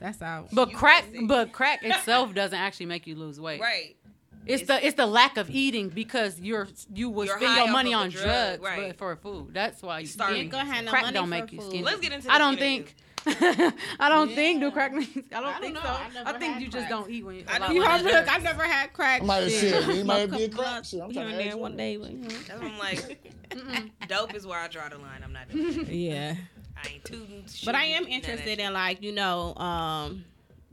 That's 0.00 0.22
out. 0.22 0.48
But 0.52 0.72
crack, 0.72 1.06
but 1.26 1.52
crack 1.52 1.80
itself 1.82 2.34
doesn't 2.34 2.58
actually 2.58 2.86
make 2.86 3.06
you 3.06 3.16
lose 3.16 3.40
weight. 3.40 3.60
Right. 3.60 3.96
It's, 4.44 4.62
it's, 4.62 4.68
the 4.68 4.86
it's 4.86 4.96
the 4.96 5.06
lack 5.06 5.38
of 5.38 5.50
eating 5.50 5.88
because 5.88 6.38
you're 6.38 6.68
you 6.94 7.10
will 7.10 7.26
spend 7.26 7.56
your 7.56 7.68
money 7.72 7.92
on 7.92 8.10
drug, 8.10 8.60
drugs 8.60 8.62
right. 8.62 8.96
for 8.96 9.16
food. 9.16 9.52
That's 9.52 9.82
why 9.82 9.98
you, 9.98 10.02
you 10.02 10.06
start. 10.06 10.50
Crack 10.86 11.12
don't 11.12 11.28
make 11.28 11.52
you 11.52 11.60
skinny. 11.60 11.82
Let's 11.82 11.98
get 11.98 12.12
into. 12.12 12.30
I 12.30 12.38
don't 12.38 12.56
think. 12.56 12.94
I 13.98 14.08
don't 14.08 14.30
yeah. 14.30 14.36
think 14.36 14.60
do 14.60 14.70
crack 14.70 14.92
means. 14.92 15.08
I 15.16 15.40
don't, 15.40 15.46
I 15.46 15.52
don't 15.52 15.60
think 15.60 15.76
so. 15.78 15.82
I, 15.84 16.08
I 16.26 16.38
think 16.38 16.60
you 16.60 16.70
crack. 16.70 16.82
just 16.82 16.88
don't 16.88 17.10
eat 17.10 17.24
when 17.24 17.34
you. 17.36 17.44
I, 17.48 17.72
you 17.72 17.80
look, 17.80 18.32
I 18.32 18.38
never 18.38 18.62
had 18.62 18.92
crack. 18.92 19.20
I'm 19.20 19.26
like, 19.26 19.50
shit, 19.50 19.82
he 19.84 20.04
might 20.04 20.30
be 20.30 20.44
a 20.44 20.48
crack 20.48 20.84
shit. 20.84 21.00
I'm 21.02 21.12
trying 21.12 21.36
to 21.36 21.44
ask 21.44 21.58
one 21.58 21.76
day. 21.76 21.96
I'm 21.96 22.78
like, 22.78 23.32
dope 24.08 24.34
is 24.34 24.46
where 24.46 24.60
I 24.60 24.68
draw 24.68 24.88
the 24.88 24.98
line. 24.98 25.22
I'm 25.24 25.32
not 25.32 25.50
doing. 25.50 25.86
Yeah. 25.90 26.36
I 26.76 26.88
ain't 26.88 27.04
too. 27.04 27.26
But 27.64 27.74
I 27.74 27.84
am 27.84 28.06
interested 28.06 28.60
in 28.60 28.72
like 28.72 29.02
you 29.02 29.12
know 29.12 29.54
um, 29.56 30.24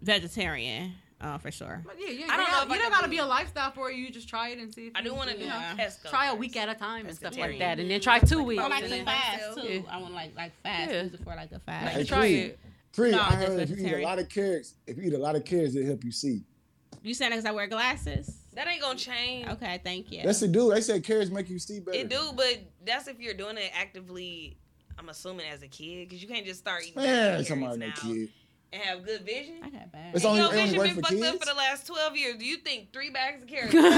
vegetarian. 0.01 0.93
Oh, 1.25 1.37
for 1.37 1.51
sure. 1.51 1.81
But 1.85 1.95
yeah, 1.99 2.09
yeah. 2.09 2.25
I 2.29 2.37
don't 2.37 2.51
know. 2.51 2.63
If 2.63 2.69
you 2.69 2.83
don't 2.83 2.91
gotta 2.91 3.07
be 3.07 3.19
a 3.19 3.25
lifestyle 3.25 3.71
for 3.71 3.89
it. 3.89 3.95
You 3.95 4.11
just 4.11 4.27
try 4.27 4.49
it 4.49 4.59
and 4.59 4.73
see. 4.73 4.91
I 4.93 5.01
do 5.01 5.13
want 5.13 5.29
to 5.29 5.37
do 5.37 5.45
yeah. 5.45 5.89
Try 6.09 6.27
a 6.27 6.35
week 6.35 6.57
at 6.57 6.67
a 6.67 6.75
time 6.75 7.07
and 7.07 7.15
stuff 7.15 7.37
like 7.37 7.59
that, 7.59 7.79
and 7.79 7.89
then 7.89 8.01
try 8.01 8.19
two 8.19 8.43
weeks. 8.43 8.61
I 8.61 8.67
like 8.67 8.89
the 8.89 9.03
fast 9.03 9.55
too. 9.55 9.85
I 9.89 10.01
want 10.01 10.13
like 10.13 10.35
like 10.35 10.51
fast 10.63 10.91
yeah. 10.91 11.07
for 11.23 11.35
like 11.35 11.51
a 11.53 11.59
fast. 11.59 11.95
Like, 11.95 12.07
try 12.07 12.25
it. 12.25 12.59
Free. 12.91 13.11
No, 13.11 13.21
I 13.21 13.35
heard 13.35 13.59
if 13.59 13.69
you 13.71 13.87
eat 13.87 13.93
a 13.93 14.03
lot 14.03 14.19
of 14.19 14.29
carrots, 14.29 14.75
if 14.85 14.97
you 14.97 15.03
eat 15.03 15.13
a 15.13 15.17
lot 15.17 15.35
of 15.35 15.45
carrots, 15.45 15.75
it 15.75 15.85
help 15.85 16.03
you 16.03 16.11
see. 16.11 16.43
You 17.01 17.13
saying 17.13 17.31
because 17.31 17.45
I 17.45 17.51
wear 17.51 17.67
glasses? 17.67 18.37
That 18.53 18.67
ain't 18.67 18.81
gonna 18.81 18.99
change. 18.99 19.47
Okay, 19.47 19.81
thank 19.83 20.11
you. 20.11 20.23
That's 20.23 20.41
the 20.41 20.47
dude. 20.47 20.75
They 20.75 20.81
said 20.81 21.03
carrots 21.03 21.31
make 21.31 21.49
you 21.49 21.57
see 21.57 21.79
better. 21.79 21.97
It 21.97 22.09
do, 22.09 22.31
but 22.35 22.59
that's 22.85 23.07
if 23.07 23.19
you're 23.19 23.33
doing 23.33 23.57
it 23.57 23.71
actively. 23.73 24.57
I'm 24.99 25.09
assuming 25.09 25.47
as 25.47 25.63
a 25.63 25.67
kid, 25.67 26.07
because 26.07 26.21
you 26.21 26.29
can't 26.29 26.45
just 26.45 26.59
start 26.59 26.83
eating. 26.83 27.01
Yeah, 27.01 27.41
somebody 27.41 27.79
now. 27.79 27.93
kid 27.95 28.29
and 28.73 28.81
have 28.81 29.05
good 29.05 29.21
vision. 29.21 29.55
I 29.63 29.69
got 29.69 29.91
bad. 29.91 30.15
It's 30.15 30.25
and 30.25 30.31
only- 30.31 30.41
your 30.41 30.51
vision 30.51 30.77
work 30.77 30.87
been 30.87 30.95
for 30.95 31.01
fucked 31.03 31.21
up 31.23 31.39
for 31.39 31.45
the 31.45 31.53
last 31.53 31.85
12 31.87 32.17
years. 32.17 32.35
Do 32.37 32.45
you 32.45 32.57
think 32.57 32.91
three 32.91 33.11
bags 33.11 33.41
of 33.43 33.47
carrots? 33.47 33.71
Take 33.73 33.81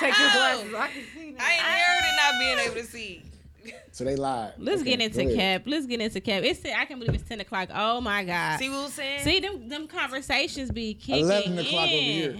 Take 0.00 0.18
your 0.18 0.30
glasses. 0.30 0.72
Oh. 0.74 0.78
I 0.78 0.88
can 0.88 1.02
see 1.14 1.34
I 1.38 1.54
inherited 1.54 2.16
not 2.16 2.38
being 2.38 2.58
able 2.58 2.74
to 2.76 2.84
see. 2.84 3.22
So 3.92 4.04
they 4.04 4.16
lied. 4.16 4.52
Let's 4.58 4.82
Okay, 4.82 4.96
get 4.96 5.16
into 5.16 5.34
cap. 5.36 5.62
Let's 5.64 5.86
get 5.86 6.00
into 6.00 6.20
cap. 6.20 6.42
It's 6.42 6.62
I 6.64 6.84
can't 6.84 7.00
believe 7.00 7.14
it's 7.14 7.26
ten 7.28 7.40
o'clock. 7.40 7.70
Oh 7.74 8.00
my 8.00 8.24
god. 8.24 8.58
See 8.58 8.68
what 8.68 8.84
I'm 8.84 8.90
saying? 8.90 9.20
See 9.22 9.40
them 9.40 9.68
them 9.68 9.86
conversations 9.86 10.70
be 10.70 10.94
kicking 10.94 11.24
11 11.24 11.58
o'clock 11.58 11.84
over 11.84 11.88
here. 11.88 12.36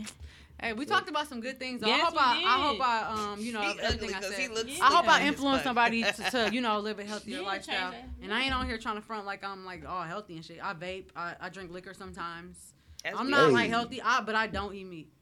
Hey, 0.65 0.73
we 0.73 0.87
talked 0.87 1.11
about 1.11 1.29
some 1.29 1.41
good 1.41 1.59
things. 1.59 1.83
though. 1.83 1.89
Yes, 1.89 2.01
I 2.01 2.05
hope 2.05 2.15
we 2.15 2.47
I, 2.47 2.57
I 2.57 2.63
hope 2.63 2.81
I, 2.81 3.33
um, 3.33 3.41
you 3.41 3.53
know, 3.53 3.61
He 3.61 3.67
everything 3.81 4.15
ugly 4.15 4.15
I 4.15 4.21
'cause 4.21 4.35
said. 4.35 4.67
he 4.67 4.81
I 4.81 4.87
hope 4.87 5.07
I 5.09 5.27
influence 5.27 5.59
Fuck. 5.59 5.65
somebody 5.65 6.03
to, 6.05 6.13
to, 6.31 6.51
you 6.53 6.63
know, 6.63 6.81
live 6.81 6.99
a 6.99 7.05
healthier 7.13 7.37
Yeah, 7.41 7.47
lifestyle. 7.47 7.93
change 7.93 8.05
it. 8.21 8.25
And 8.25 8.33
I 8.33 8.45
ain't 8.45 8.55
on 8.55 8.67
here 8.67 8.79
trying 8.79 8.97
to 8.97 9.03
front 9.03 9.27
like 9.27 9.45
I'm 9.45 9.67
like 9.67 9.87
all 9.87 10.03
healthy 10.05 10.37
and 10.37 10.45
shit. 10.45 10.61
I 10.65 10.73
vape. 10.73 11.09
I, 11.15 11.35
I 11.39 11.49
drink 11.51 11.71
liquor 11.71 11.93
sometimes. 11.93 12.73
That's 13.05 13.19
I'm 13.19 13.29
not 13.29 13.49
Hey. 13.49 13.53
like 13.53 13.71
healthy, 13.71 14.01
I, 14.01 14.23
but 14.23 14.35
I 14.35 14.47
don't 14.47 14.75
eat 14.75 14.85
meat. 14.87 15.13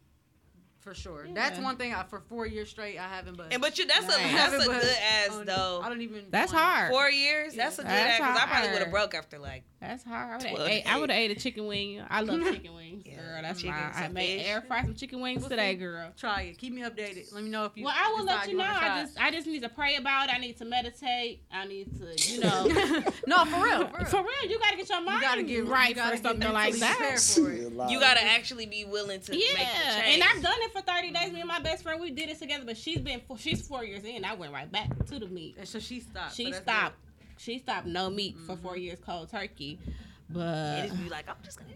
For 0.83 0.95
sure. 0.95 1.27
That's 1.33 1.61
one 1.61 1.77
thing 1.77 1.95
I, 1.95 2.03
for 2.03 2.21
four 2.29 2.45
years 2.45 2.69
straight 2.69 2.99
I 2.99 3.09
haven't. 3.09 3.37
But 3.37 3.53
And 3.53 3.63
but 3.63 3.79
you, 3.79 3.87
that's 3.87 4.05
a 4.05 4.09
that's 4.09 4.55
a 4.55 4.67
good 4.67 4.83
ass 4.83 5.29
I 5.41 5.45
though. 5.45 5.81
I 5.83 5.89
don't 5.89 6.01
even. 6.01 6.25
That's 6.31 6.51
hard. 6.51 6.91
Four 6.91 7.09
years, 7.09 7.55
that's 7.55 7.79
a 7.79 7.83
good 7.83 7.91
That's 7.91 8.21
ass. 8.21 8.27
Because 8.29 8.43
I 8.43 8.47
probably 8.51 8.71
would 8.73 8.83
have 8.83 8.91
broke 8.91 9.15
after 9.15 9.39
like. 9.39 9.63
That's 9.81 10.05
hard. 10.05 10.43
I 10.45 10.53
would 10.53 10.61
have 10.61 10.69
ate, 10.69 10.87
I 10.93 10.99
would 11.01 11.11
have 11.11 11.19
ate 11.19 11.31
a 11.33 11.35
chicken 11.41 11.67
wing. 11.67 12.03
I 12.09 12.21
love 12.21 12.41
chicken 12.53 12.75
wings, 12.75 13.05
Yeah, 13.05 13.17
girl. 13.17 13.43
That's 13.43 13.61
chicken, 13.61 13.75
my. 13.77 13.93
I 14.05 14.09
made 14.09 14.39
fish. 14.41 14.49
air 14.49 14.63
fry 14.63 14.83
some 14.83 14.95
chicken 14.95 15.21
wings 15.21 15.41
We'll 15.43 15.51
today, 15.51 15.73
see. 15.73 15.79
girl. 15.79 16.09
Try 16.17 16.43
it. 16.43 16.59
Keep 16.59 16.73
me 16.75 16.83
updated. 16.83 17.33
Let 17.35 17.43
me 17.45 17.51
know 17.51 17.65
if 17.65 17.73
you. 17.77 17.85
Well, 17.85 17.95
I 17.97 18.15
will 18.17 18.25
let 18.25 18.49
you 18.49 18.57
know. 18.57 18.65
I 18.65 19.03
just, 19.03 19.21
I 19.21 19.31
just 19.33 19.47
need 19.47 19.63
to 19.63 19.69
pray 19.69 19.97
about 19.97 20.29
it. 20.29 20.35
I 20.35 20.39
need 20.39 20.57
to 20.59 20.65
meditate. 20.65 21.43
I 21.53 21.67
need 21.67 21.89
to, 21.99 22.33
you 22.33 22.41
know, 22.41 22.65
no, 23.27 23.45
for 23.45 23.65
real. 23.65 23.87
For 23.89 23.97
real. 23.99 24.07
for 24.07 24.17
real. 24.23 24.51
You 24.51 24.59
gotta 24.61 24.77
get 24.77 24.89
your 24.89 25.01
mind 25.01 25.21
gotta 25.21 25.43
get- 25.43 25.67
right 25.67 25.89
you 25.91 25.95
gotta 25.97 26.17
for 26.17 26.23
get 26.23 26.29
something 26.31 26.53
like 26.53 26.75
that. 26.75 26.97
prepared 26.97 27.21
for 27.21 27.51
it. 27.53 27.73
Lied. 27.77 27.91
You 27.91 27.99
gotta 28.01 28.23
actually 28.25 28.67
be 28.67 28.85
willing 28.85 29.21
to 29.21 29.37
Yeah, 29.37 30.03
and 30.05 30.23
I've 30.23 30.43
done 30.43 30.59
it 30.61 30.72
for 30.73 30.81
thirty 30.81 31.11
days. 31.11 31.33
Me 31.33 31.41
and 31.41 31.49
my 31.49 31.61
best 31.61 31.83
friend, 31.83 32.01
we 32.01 32.11
did 32.11 32.29
it 32.29 32.39
together. 32.39 32.65
But 32.65 32.77
she's 32.77 32.99
been, 32.99 33.21
four, 33.21 33.39
she's 33.39 33.67
four 33.67 33.85
years 33.85 34.05
in. 34.05 34.25
I 34.25 34.35
went 34.35 34.53
right 34.53 34.71
back 34.71 35.05
to 35.07 35.19
the 35.19 35.27
meat. 35.27 35.57
And 35.59 35.69
so 35.69 35.79
she 35.79 36.01
stopped. 36.01 36.35
She 36.35 36.45
so 36.45 36.51
that's 36.51 36.63
stopped. 36.63 36.97
She 37.39 37.59
stopped 37.59 37.87
no 37.87 38.11
meat 38.11 38.37
for 38.47 38.57
four 38.57 38.73
mm-hmm. 38.73 38.81
years 38.83 38.99
cold 39.05 39.31
turkey. 39.31 39.79
And 39.87 39.95
But 40.31 40.89
just 40.89 41.03
be 41.03 41.09
like, 41.09 41.29
I'm 41.29 41.37
just 41.45 41.59
gonna 41.59 41.73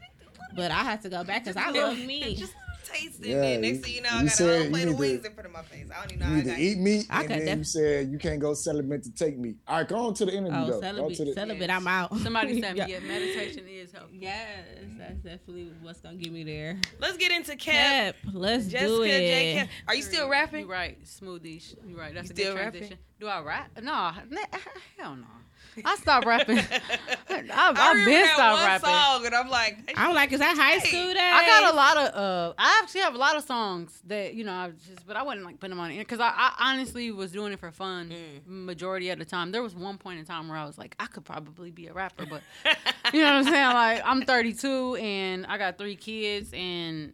but 0.55 0.71
I 0.71 0.83
had 0.83 1.03
to 1.03 1.09
go 1.09 1.23
back 1.23 1.45
because 1.45 1.57
I 1.57 1.71
love 1.71 1.99
meat. 1.99 2.39
just 2.39 2.55
taste 2.87 3.21
it. 3.21 3.29
Yeah, 3.29 3.41
man. 3.41 3.61
Next 3.61 3.77
you- 3.77 3.83
thing 3.83 3.95
you 3.95 4.01
know, 4.03 4.09
you 4.11 4.17
I 4.17 4.23
got 4.23 4.27
a 4.27 4.31
said 4.31 4.47
whole 4.57 4.65
you 4.65 4.71
plate 4.71 4.83
of 4.83 4.89
need 4.89 4.93
to- 4.95 4.99
wings 4.99 5.25
in 5.27 5.33
front 5.33 5.47
of 5.47 5.53
my 5.53 5.63
face. 5.63 5.87
I 5.95 6.01
don't 6.01 6.13
even 6.13 6.19
know 6.21 6.27
You 6.27 6.33
how 6.35 6.39
I 6.41 6.45
got 6.45 6.57
to 6.57 6.63
eat 6.63 6.79
meat, 6.79 7.07
I 7.11 7.21
and 7.23 7.31
then 7.31 7.45
def- 7.47 7.59
you 7.59 7.65
said 7.65 8.09
you 8.13 8.19
can't 8.19 8.41
go 8.41 8.55
celibate 8.55 9.03
to 9.05 9.11
take 9.13 9.39
meat. 9.39 9.57
All 9.69 9.79
right, 9.79 9.89
go 9.89 9.97
on 10.07 10.15
to 10.15 10.25
the 10.27 10.33
interview 10.33 10.59
Oh, 10.59 10.67
though. 10.67 10.73
Go 10.73 10.81
celibate, 10.81 11.17
to 11.17 11.25
the, 11.27 11.33
celibate, 11.35 11.71
I'm 11.71 11.87
out. 11.87 12.17
Somebody 12.19 12.61
said, 12.61 12.77
yeah, 12.89 12.99
meditation 13.01 13.65
is 13.69 13.93
helpful. 13.93 14.17
Yes, 14.19 14.49
that's 14.99 15.19
definitely 15.21 15.73
what's 15.83 16.01
gonna 16.01 16.17
get 16.17 16.33
me 16.33 16.45
there. 16.45 16.79
Let's 16.99 17.17
get 17.17 17.33
into 17.33 17.57
Cap. 17.57 18.15
Cap, 18.15 18.17
let's 18.33 18.67
Jessica 18.67 18.89
do 18.89 19.05
J. 19.05 19.53
it. 19.53 19.55
Cap. 19.59 19.69
Are 19.89 19.95
you 19.95 20.03
still 20.03 20.29
rapping? 20.29 20.61
You 20.67 20.71
right, 20.73 21.03
smoothies. 21.05 21.75
You're 21.87 21.99
right. 21.99 22.15
That's 22.15 22.29
You 22.29 22.33
a 22.33 22.37
good 22.37 22.43
still 22.45 22.57
rapping? 22.57 22.99
Do 23.21 23.27
I 23.29 23.41
rap? 23.43 23.71
No, 23.83 23.93
nah, 23.93 24.13
hell 24.99 25.17
no. 25.17 25.25
I 25.85 25.97
stopped 25.97 26.27
rapping. 26.27 26.59
I've, 26.59 26.69
I 27.31 27.73
I've 27.75 27.97
remember 27.97 28.05
been 28.11 28.27
stopped 28.35 28.65
rapping. 28.65 28.89
song, 28.91 29.27
and 29.27 29.35
I'm 29.35 29.49
like, 29.49 29.79
I'm 29.97 30.15
like, 30.15 30.33
is 30.33 30.41
that 30.41 30.57
high 30.57 30.79
school 30.79 31.09
days? 31.13 31.17
I 31.19 31.47
got 31.47 31.73
a 31.73 31.77
lot 31.77 31.97
of. 31.97 32.15
Uh, 32.15 32.55
I 32.59 32.81
actually 32.83 33.01
have 33.03 33.15
a 33.15 33.19
lot 33.19 33.37
of 33.37 33.45
songs 33.45 34.01
that 34.07 34.35
you 34.35 34.45
know, 34.45 34.53
I 34.53 34.71
just, 34.89 35.07
but 35.07 35.17
I 35.17 35.23
wouldn't 35.23 35.45
like 35.45 35.61
put 35.61 35.71
them 35.71 35.79
on 35.81 35.97
because 35.97 36.21
I, 36.21 36.29
I 36.35 36.73
honestly 36.73 37.11
was 37.11 37.33
doing 37.33 37.53
it 37.53 37.61
for 37.61 37.71
fun 37.71 38.11
Mm. 38.11 38.47
majority 38.47 39.11
of 39.11 39.19
the 39.19 39.25
time. 39.25 39.53
There 39.53 39.63
was 39.63 39.75
one 39.75 39.99
point 39.99 40.19
in 40.19 40.25
time 40.25 40.49
where 40.49 40.57
I 40.59 40.65
was 40.65 40.79
like, 40.79 40.95
I 41.01 41.07
could 41.07 41.25
probably 41.25 41.71
be 41.71 41.87
a 41.89 41.93
rapper, 41.93 42.25
but 42.27 42.43
you 43.13 43.21
know 43.21 43.27
what 43.27 43.35
I'm 43.35 43.45
saying? 43.53 43.73
Like, 43.73 44.03
I'm 44.05 44.23
32 44.23 44.97
and 44.97 45.47
I 45.47 45.59
got 45.59 45.77
three 45.79 45.97
kids, 45.97 46.51
and 46.53 47.13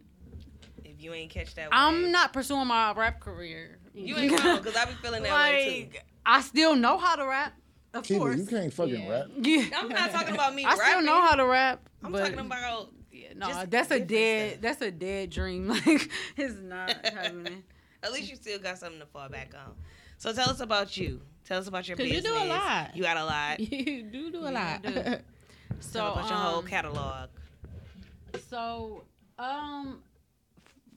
if 0.83 1.01
you 1.01 1.13
ain't 1.13 1.31
catch 1.31 1.55
that, 1.55 1.69
I'm 1.71 2.11
not 2.11 2.33
pursuing 2.33 2.67
my 2.67 2.93
rap 2.93 3.19
career. 3.19 3.79
You 3.95 4.15
ain't 4.17 4.31
wrong 4.43 4.57
because 4.57 4.75
I 4.75 4.85
be 4.85 4.93
feeling 4.93 5.23
that 5.23 5.33
way 5.51 5.89
too. 5.91 5.99
I 6.25 6.41
still 6.41 6.75
know 6.75 6.97
how 6.97 7.15
to 7.15 7.27
rap, 7.27 7.53
of 7.93 8.03
Keep 8.03 8.19
course. 8.19 8.37
You 8.39 8.45
can't 8.45 8.73
fucking 8.73 9.07
rap. 9.07 9.27
Yeah. 9.39 9.65
I'm 9.77 9.89
not 9.89 10.11
talking 10.11 10.33
about 10.33 10.55
me. 10.55 10.65
I 10.65 10.75
still 10.75 11.01
know 11.01 11.21
how 11.21 11.35
to 11.35 11.45
rap. 11.45 11.87
I'm 12.03 12.11
but 12.11 12.19
talking 12.29 12.39
about 12.39 12.91
Yeah, 13.11 13.29
no, 13.35 13.47
just 13.47 13.69
that's 13.69 13.91
a 13.91 13.99
dead. 13.99 14.51
stuff. 14.53 14.61
That's 14.61 14.81
a 14.81 14.91
dead 14.91 15.29
dream. 15.29 15.67
Like 15.85 16.09
it's 16.37 16.59
not 16.59 16.89
happening. 17.05 17.63
At 18.03 18.11
least 18.11 18.29
you 18.29 18.35
still 18.35 18.59
got 18.59 18.77
something 18.77 18.99
to 18.99 19.05
fall 19.05 19.29
back 19.29 19.53
on. 19.55 19.75
So 20.17 20.33
tell 20.33 20.49
us 20.49 20.59
about 20.59 20.97
you. 20.97 21.21
Tell 21.45 21.59
us 21.59 21.67
about 21.67 21.87
your 21.87 21.95
'Cause 21.97 22.07
you 22.07 22.21
do 22.21 22.33
a 22.33 22.45
lot. 22.47 22.95
You 22.95 23.03
got 23.03 23.17
a 23.17 23.25
lot. 23.25 23.59
you 23.71 24.03
do 24.03 24.31
do 24.31 24.39
a 24.45 24.51
Yeah, 24.51 24.73
lot. 24.73 24.81
do. 24.81 24.93
So 25.79 25.99
Tell 25.99 26.11
about 26.13 26.29
your 26.29 26.37
whole 26.39 26.59
um, 26.59 26.67
catalog. 26.67 27.29
So, 28.49 29.03
um, 29.37 30.01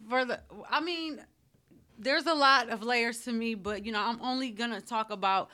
for 0.09 0.25
the, 0.25 0.41
I 0.71 0.81
mean, 0.81 1.21
there's 1.99 2.27
a 2.27 2.35
lot 2.35 2.69
of 2.71 2.83
layers 2.83 3.21
to 3.25 3.33
me, 3.33 3.55
but 3.55 3.85
you 3.85 3.93
know, 3.93 4.01
I'm 4.01 4.21
only 4.21 4.51
gonna 4.51 4.81
talk 4.81 5.11
about 5.11 5.51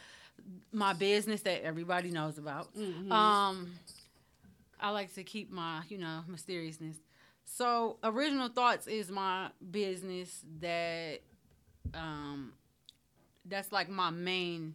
my 0.72 0.92
business 0.92 1.42
that 1.42 1.62
everybody 1.64 2.10
knows 2.10 2.38
about. 2.38 2.74
Mm-hmm. 2.76 3.12
Um, 3.12 3.72
I 4.80 4.90
like 4.90 5.14
to 5.14 5.24
keep 5.24 5.50
my, 5.50 5.82
you 5.88 5.98
know, 5.98 6.20
mysteriousness. 6.28 6.96
So, 7.44 7.98
original 8.02 8.48
thoughts 8.48 8.86
is 8.86 9.10
my 9.10 9.50
business 9.70 10.44
that, 10.60 11.20
um, 11.94 12.52
that's 13.44 13.72
like 13.72 13.88
my 13.88 14.10
main 14.10 14.74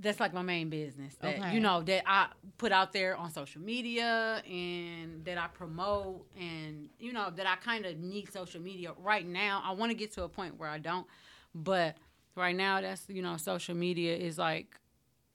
That's 0.00 0.18
like 0.18 0.32
my 0.32 0.42
main 0.42 0.70
business 0.70 1.14
that 1.20 1.38
Okay. 1.38 1.52
you 1.54 1.60
know 1.60 1.82
that 1.82 2.02
I 2.06 2.28
put 2.58 2.72
out 2.72 2.92
there 2.92 3.16
on 3.16 3.30
social 3.30 3.60
media 3.60 4.42
and 4.50 5.24
that 5.26 5.36
I 5.38 5.46
promote 5.48 6.26
and 6.38 6.88
you 6.98 7.12
know 7.12 7.30
that 7.36 7.46
I 7.46 7.56
kind 7.56 7.84
of 7.86 7.98
need 7.98 8.32
social 8.32 8.60
media 8.62 8.92
right 8.98 9.26
now. 9.26 9.62
I 9.64 9.72
want 9.72 9.90
to 9.90 9.96
get 9.96 10.12
to 10.14 10.22
a 10.24 10.28
point 10.28 10.58
where 10.58 10.68
I 10.70 10.78
don't, 10.78 11.06
but 11.54 11.96
right 12.34 12.56
now 12.56 12.80
that's 12.80 13.04
you 13.08 13.22
know 13.22 13.36
social 13.36 13.74
media 13.76 14.16
is 14.16 14.38
like 14.38 14.76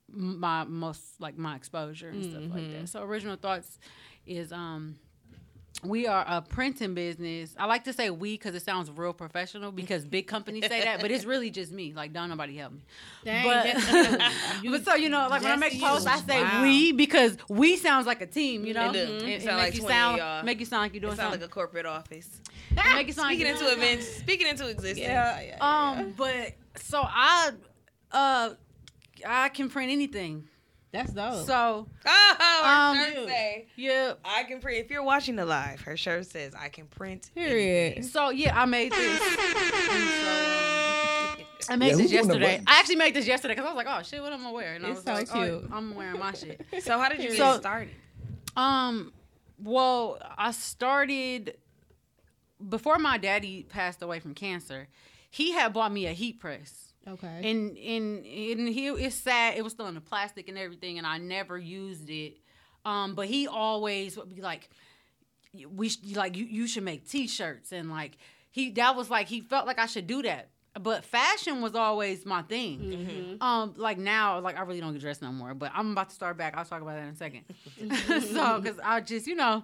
my 0.08 0.64
most 0.64 1.20
like 1.20 1.38
my 1.38 1.56
exposure 1.56 2.10
and 2.10 2.24
stuff 2.24 2.44
like 2.50 2.64
Mhm. 2.64 2.82
that. 2.82 2.90
So 2.90 3.04
original 3.04 3.36
thoughts 3.36 3.80
is 4.26 4.52
um 4.52 4.98
we 5.88 6.08
are 6.08 6.24
a 6.28 6.42
printing 6.42 6.94
business. 6.94 7.56
I 7.58 7.66
like 7.66 7.84
to 7.86 7.94
say 7.94 8.10
we 8.10 8.34
because 8.34 8.56
it 8.56 8.62
sounds 8.64 8.90
real 8.92 9.14
professional 9.14 9.72
because 9.72 10.06
big 10.06 10.28
companies 10.28 10.66
say 10.68 10.84
that, 10.84 11.02
but 11.02 11.12
it's 11.12 11.26
really 11.34 11.50
just 11.50 11.72
me. 11.72 11.94
Like, 11.94 12.14
don't 12.14 12.30
nobody 12.30 12.58
help 12.58 12.74
me. 12.74 12.80
Dang, 13.24 13.46
but, 13.46 14.22
you. 14.64 14.72
but 14.72 14.86
so 14.86 14.96
you 14.96 15.10
know, 15.10 15.28
like 15.30 15.42
when 15.42 15.52
I 15.52 15.56
make 15.56 15.74
you. 15.74 15.82
posts, 15.82 16.06
I 16.08 16.18
say 16.20 16.42
Wow. 16.44 16.62
we 16.64 16.92
because 16.92 17.38
we 17.50 17.78
sounds 17.78 18.06
like 18.08 18.22
a 18.22 18.28
team. 18.28 18.66
You 18.66 18.74
know, 18.74 18.90
It 18.90 18.94
do. 18.94 19.00
It- 19.00 19.24
It 19.44 19.46
make 19.46 19.56
like 19.58 19.74
you 19.76 19.82
20 19.82 19.94
sound 19.94 20.18
y'all. 20.18 20.44
make 20.44 20.60
you 20.60 20.66
sound 20.66 20.82
like 20.84 20.94
you're 20.94 21.02
doing 21.02 21.14
It 21.14 21.18
sound 21.18 21.32
something. 21.34 21.42
like 21.42 21.50
a 21.50 21.54
corporate 21.54 21.86
office. 21.86 22.30
make 22.94 23.10
it 23.10 23.16
sound 23.16 23.28
Speaking 23.30 23.46
you're 23.48 23.56
into 23.56 23.72
events, 23.72 24.08
speaking 24.08 24.48
into 24.48 24.68
existence. 24.68 24.98
Yeah, 25.00 25.42
yeah. 25.42 25.58
Um, 25.62 26.14
but 26.18 26.54
so 26.78 27.02
I, 27.04 27.52
uh, 28.12 28.50
I 29.26 29.50
can 29.50 29.70
print 29.70 29.92
anything. 29.92 30.48
That's 30.96 31.12
dope. 31.12 31.46
So, 31.46 31.88
Oh, 32.06 32.62
her 32.64 33.02
Um, 33.02 33.14
shirt 33.14 33.28
say, 33.28 33.68
yeah. 33.76 34.14
I 34.24 34.44
can 34.44 34.60
print. 34.62 34.84
If 34.86 34.90
you're 34.92 35.04
watching 35.04 35.36
the 35.36 35.46
live, 35.46 35.82
her 35.82 35.98
shirt 35.98 36.26
says, 36.26 36.54
I 36.58 36.70
can 36.70 36.86
print. 36.88 37.30
Period. 37.36 38.06
So 38.06 38.30
yeah, 38.30 38.60
I 38.60 38.66
made 38.66 38.92
this. 38.92 39.22
And 39.22 40.10
so, 41.60 41.74
I 41.74 41.76
made 41.78 41.88
Yeah, 41.88 41.92
this 41.94 42.02
who's 42.02 42.12
doing 42.12 42.28
the 42.28 42.40
yesterday. 42.40 42.64
I 42.68 42.80
actually 42.80 42.96
made 42.98 43.14
this 43.14 43.28
yesterday 43.28 43.54
because 43.56 43.66
I 43.66 43.74
was 43.74 43.86
like, 43.86 43.88
oh 43.90 44.04
shit, 44.04 44.22
what 44.22 44.32
am 44.34 44.46
I 44.48 44.52
wearing? 44.52 44.78
And 44.78 44.86
I 44.86 44.90
It's 44.92 45.06
was 45.06 45.30
so 45.30 45.36
like, 45.36 45.50
oh, 45.52 45.60
cute. 45.60 45.72
I'm 45.74 45.96
wearing 45.96 46.20
my 46.20 46.34
shit. 46.34 46.66
So 46.82 46.98
how 47.00 47.10
did 47.10 47.22
you 47.24 47.30
get 47.30 47.38
So- 47.38 47.60
started? 47.60 47.94
Um, 48.56 49.12
well, 49.62 50.18
I 50.38 50.52
started 50.52 51.58
before 52.70 52.98
my 53.00 53.18
daddy 53.18 53.64
passed 53.64 54.02
away 54.02 54.20
from 54.20 54.34
cancer. 54.34 54.88
He 55.30 55.52
had 55.52 55.74
bought 55.74 55.92
me 55.92 56.06
a 56.08 56.14
heat 56.14 56.40
press. 56.40 56.85
Okay. 57.08 57.42
And 57.52 57.78
and 57.78 58.26
and 58.26 58.68
he 58.70 58.88
it's 58.88 59.16
sad. 59.16 59.58
It 59.58 59.64
was 59.64 59.74
still 59.74 59.88
in 59.88 59.96
the 59.96 60.02
plastic 60.02 60.50
and 60.50 60.58
everything, 60.58 60.98
and 60.98 61.06
I 61.06 61.18
never 61.18 61.58
used 61.58 62.10
it. 62.10 62.38
Um, 62.84 63.16
but 63.16 63.28
he 63.28 63.48
always 63.48 64.18
would 64.18 64.30
be 64.34 64.42
like, 64.42 64.70
"We 65.70 65.90
sh- 65.90 66.00
like 66.16 66.36
you. 66.36 66.46
You 66.46 66.68
should 66.68 66.84
make 66.84 67.08
T-shirts." 67.10 67.72
And 67.72 67.90
like 67.90 68.18
he 68.52 68.72
that 68.72 68.96
was 68.96 69.10
like 69.10 69.28
he 69.28 69.42
felt 69.42 69.68
like 69.68 69.80
I 69.80 69.86
should 69.86 70.08
do 70.08 70.22
that. 70.24 70.50
But 70.80 71.06
fashion 71.06 71.62
was 71.62 71.74
always 71.74 72.26
my 72.26 72.42
thing. 72.42 72.80
Mm-hmm. 72.80 73.42
Um, 73.44 73.74
like 73.78 73.98
now, 73.98 74.40
like 74.40 74.58
I 74.58 74.62
really 74.64 74.82
don't 74.82 74.92
get 74.92 75.02
dressed 75.02 75.22
no 75.22 75.32
more. 75.32 75.54
But 75.54 75.72
I'm 75.74 75.92
about 75.92 76.10
to 76.10 76.16
start 76.16 76.38
back. 76.38 76.56
I'll 76.58 76.66
talk 76.66 76.82
about 76.82 76.96
that 76.96 77.04
in 77.04 77.10
a 77.10 77.16
second. 77.16 77.44
so, 78.34 78.60
because 78.60 78.78
I 78.84 79.00
just 79.00 79.26
you 79.26 79.36
know, 79.36 79.64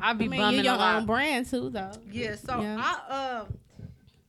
I'd 0.00 0.18
be 0.18 0.24
I 0.24 0.28
mean, 0.28 0.40
bumming 0.40 0.54
you're 0.56 0.64
your 0.64 0.74
a 0.74 0.78
lot. 0.78 0.96
own 0.96 1.06
brand 1.06 1.46
too, 1.48 1.70
though. 1.70 1.92
Yeah, 2.10 2.34
so 2.34 2.60
Yeah. 2.60 2.76
I 2.80 3.12
uh 3.12 3.44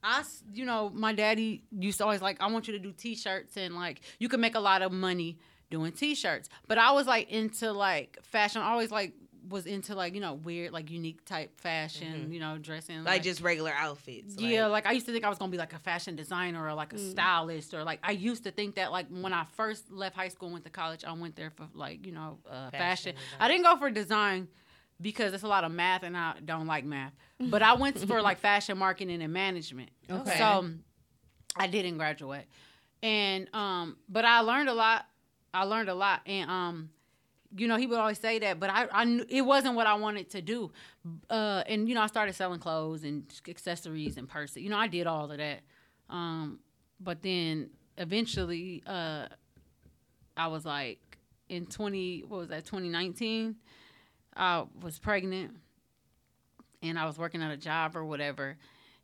I 0.04 0.24
you 0.54 0.66
know, 0.66 0.90
my 0.94 1.14
daddy 1.14 1.64
used 1.72 1.98
to 2.00 2.04
always 2.06 2.22
like 2.22 2.42
I 2.42 2.48
want 2.48 2.68
you 2.68 2.74
to 2.74 2.80
do 2.80 2.92
t-shirts 2.92 3.58
and 3.58 3.76
like 3.76 4.02
you 4.20 4.30
can 4.30 4.40
make 4.42 4.56
a 4.56 4.60
lot 4.60 4.82
of 4.82 4.92
money 4.92 5.38
doing 5.70 5.92
t-shirts. 5.92 6.50
But 6.68 6.78
I 6.78 6.92
was 6.92 7.06
like 7.08 7.30
into 7.30 7.72
like 7.72 8.18
fashion. 8.24 8.62
I 8.62 8.72
always 8.72 8.92
like 8.92 9.14
was 9.48 9.66
into 9.66 9.96
like, 9.96 10.14
you 10.14 10.22
know, 10.22 10.34
weird 10.34 10.72
like 10.72 10.92
unique 10.92 11.26
type 11.26 11.60
fashion, 11.60 12.32
you 12.32 12.40
know, 12.40 12.58
dressing 12.58 13.04
Like 13.04 13.24
just 13.24 13.42
regular 13.42 13.72
outfits. 13.72 14.36
yeah, 14.38 14.68
like 14.68 14.86
I 14.86 14.92
used 14.92 15.06
to 15.08 15.12
think 15.12 15.24
I 15.26 15.30
was 15.30 15.38
gonna 15.38 15.52
be 15.52 15.58
like 15.58 15.74
a 15.74 15.80
fashion 15.80 16.16
designer 16.16 16.66
or 16.66 16.74
like 16.74 16.94
a 16.94 16.98
Mm. 16.98 17.12
stylist 17.12 17.74
or 17.74 17.84
like 17.84 18.00
I 18.04 18.12
used 18.12 18.44
to 18.44 18.52
think 18.52 18.76
that 18.76 18.92
like 18.92 19.08
when 19.10 19.34
I 19.34 19.46
first 19.56 19.92
left 19.92 20.16
high 20.16 20.28
school 20.28 20.48
and 20.48 20.54
went 20.54 20.66
to 20.66 20.72
college, 20.72 21.04
I 21.06 21.14
went 21.14 21.36
there 21.36 21.50
for 21.52 21.68
like 21.74 22.06
you 22.06 22.12
know 22.12 22.40
uh, 22.50 22.70
fashion. 22.72 23.14
Fashion 23.16 23.16
I 23.40 23.48
didn't 23.48 23.64
go 23.64 23.78
for 23.78 23.90
design 23.90 24.48
because 25.02 25.34
it's 25.34 25.44
a 25.44 25.48
lot 25.48 25.64
of 25.64 25.72
math 25.72 26.04
and 26.04 26.16
I 26.16 26.34
don't 26.44 26.68
like 26.68 26.86
math. 26.86 27.14
But 27.40 27.62
I 27.62 27.74
went 27.74 27.98
for 28.00 28.22
like 28.22 28.40
fashion 28.40 28.78
marketing 28.78 29.22
and 29.22 29.32
management. 29.32 29.92
Okay. 30.10 30.38
So 30.38 30.70
I 31.56 31.68
didn't 31.68 31.98
graduate, 31.98 32.46
and 33.02 33.48
um, 33.54 33.98
but 34.08 34.26
I 34.26 34.42
learned 34.42 34.70
a 34.70 34.74
lot. 34.74 35.06
I 35.54 35.64
learned 35.64 35.90
a 35.90 35.96
lot, 35.96 36.22
and 36.26 36.50
um, 36.50 36.90
you 37.56 37.68
know, 37.68 37.78
he 37.78 37.88
would 37.88 37.98
always 37.98 38.20
say 38.20 38.40
that, 38.40 38.60
but 38.60 38.70
I, 38.70 38.88
I 38.92 39.06
knew 39.06 39.26
it 39.28 39.42
wasn't 39.42 39.76
what 39.76 39.88
I 39.88 39.96
wanted 39.96 40.30
to 40.32 40.42
do. 40.42 40.72
Uh, 41.30 41.64
and 41.66 41.90
you 41.90 41.96
know, 41.96 42.02
I 42.02 42.08
started 42.08 42.34
selling 42.34 42.60
clothes 42.60 43.04
and 43.04 43.24
accessories 43.48 44.18
and 44.18 44.28
purses. 44.28 44.58
You 44.58 44.70
know, 44.70 44.78
I 44.78 44.88
did 44.88 45.08
all 45.08 45.32
of 45.32 45.38
that. 45.38 45.62
Um, 46.10 46.60
but 47.00 47.22
then 47.22 47.72
eventually, 47.98 48.84
uh, 48.86 49.28
I 50.38 50.48
was 50.48 50.66
like 50.66 51.00
in 51.48 51.66
twenty, 51.66 52.24
what 52.28 52.38
was 52.40 52.50
that, 52.50 52.66
twenty 52.66 52.90
nineteen? 52.90 53.56
I 54.36 54.66
was 54.82 55.00
pregnant, 55.00 55.58
and 56.82 56.98
I 56.98 57.06
was 57.06 57.18
working 57.18 57.42
at 57.42 57.52
a 57.52 57.58
job 57.58 57.96
or 57.96 58.06
whatever. 58.06 58.58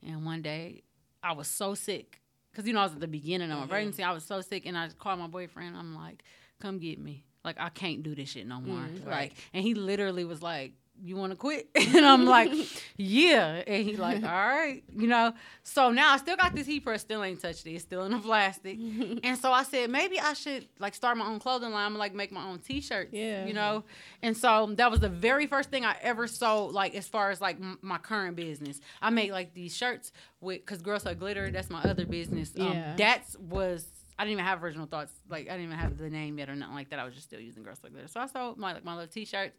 And 0.06 0.26
one 0.26 0.41
day, 0.41 0.84
I 1.23 1.34
was 1.34 1.47
so 1.47 1.73
sick 1.73 2.22
because 2.52 2.68
you 2.68 2.73
know 2.73 2.80
I 2.81 2.84
was 2.84 2.93
at 2.93 2.99
the 2.99 3.07
beginning 3.07 3.52
of 3.52 3.57
my 3.60 3.65
Mhm. 3.65 3.69
pregnancy. 3.69 4.03
I 4.03 4.11
was 4.14 4.23
so 4.23 4.41
sick, 4.41 4.65
and 4.65 4.77
I 4.77 4.89
called 4.89 5.19
my 5.19 5.27
boyfriend. 5.27 5.76
I'm 5.76 5.95
like, 5.95 6.23
"Come 6.60 6.80
get 6.80 6.99
me." 6.99 7.23
Like 7.43 7.60
I 7.60 7.69
can't 7.69 8.02
do 8.02 8.15
this 8.15 8.30
shit 8.30 8.47
no 8.47 8.60
more. 8.61 8.80
Mm, 8.80 8.99
like, 9.02 9.07
right. 9.07 9.34
and 9.53 9.64
he 9.64 9.73
literally 9.76 10.26
was 10.26 10.41
like, 10.41 10.73
"You 11.03 11.15
want 11.15 11.31
to 11.31 11.35
quit?" 11.35 11.69
and 11.76 12.05
I'm 12.05 12.26
like, 12.26 12.51
"Yeah." 12.97 13.63
And 13.67 13.84
he 13.84 13.95
like, 13.97 14.23
"All 14.23 14.30
right," 14.30 14.84
you 14.95 15.07
know. 15.07 15.34
So 15.63 15.91
now 15.91 16.13
I 16.13 16.17
still 16.17 16.35
got 16.38 16.55
this 16.55 16.67
heat 16.67 16.81
press. 16.81 17.01
Still 17.01 17.23
ain't 17.23 17.41
touched 17.41 17.65
it. 17.65 17.72
It's 17.72 17.84
still 17.84 18.03
in 18.05 18.11
the 18.11 18.19
plastic. 18.19 18.77
and 19.23 19.38
so 19.38 19.51
I 19.51 19.63
said 19.63 19.89
maybe 19.89 20.19
I 20.19 20.34
should 20.34 20.67
like 20.80 20.93
start 20.95 21.17
my 21.17 21.26
own 21.26 21.39
clothing 21.39 21.72
line. 21.72 21.85
I'm 21.85 21.97
like 21.97 22.13
make 22.13 22.31
my 22.31 22.45
own 22.45 22.59
T-shirts. 22.59 23.11
Yeah. 23.13 23.45
You 23.45 23.53
know. 23.53 23.84
And 24.22 24.35
so 24.35 24.73
that 24.77 24.89
was 24.91 24.99
the 24.99 25.09
very 25.09 25.47
first 25.47 25.69
thing 25.69 25.85
I 25.85 25.95
ever 26.01 26.27
sold. 26.27 26.73
Like 26.73 26.95
as 26.95 27.07
far 27.07 27.31
as 27.31 27.41
like 27.41 27.57
m- 27.57 27.80
my 27.81 27.97
current 27.97 28.35
business, 28.35 28.80
I 29.01 29.09
made 29.09 29.31
like 29.31 29.53
these 29.53 29.76
shirts 29.76 30.11
with 30.41 30.59
because 30.65 30.81
Girls 30.81 31.05
Like 31.05 31.19
Glitter. 31.19 31.51
That's 31.51 31.69
my 31.69 31.81
other 31.84 32.05
business. 32.05 32.51
Um, 32.59 32.72
Yeah. 32.73 32.93
That's 32.97 33.38
was. 33.38 33.85
I 34.17 34.23
didn't 34.23 34.34
even 34.34 34.45
have 34.45 34.63
original 34.63 34.85
thoughts. 34.85 35.11
Like 35.30 35.47
I 35.49 35.51
didn't 35.57 35.65
even 35.65 35.77
have 35.77 35.97
the 35.97 36.09
name 36.09 36.38
yet 36.39 36.49
or 36.49 36.55
nothing 36.55 36.73
like 36.76 36.89
that. 36.91 36.99
I 36.99 37.03
was 37.03 37.13
just 37.15 37.26
still 37.27 37.41
using 37.41 37.63
Girls 37.63 37.80
Like 37.84 37.91
Glitter. 37.91 38.07
So 38.07 38.22
I 38.22 38.27
sold 38.27 38.57
my 38.57 38.72
like 38.73 38.85
my 38.85 38.93
little 38.93 39.09
T-shirts. 39.09 39.57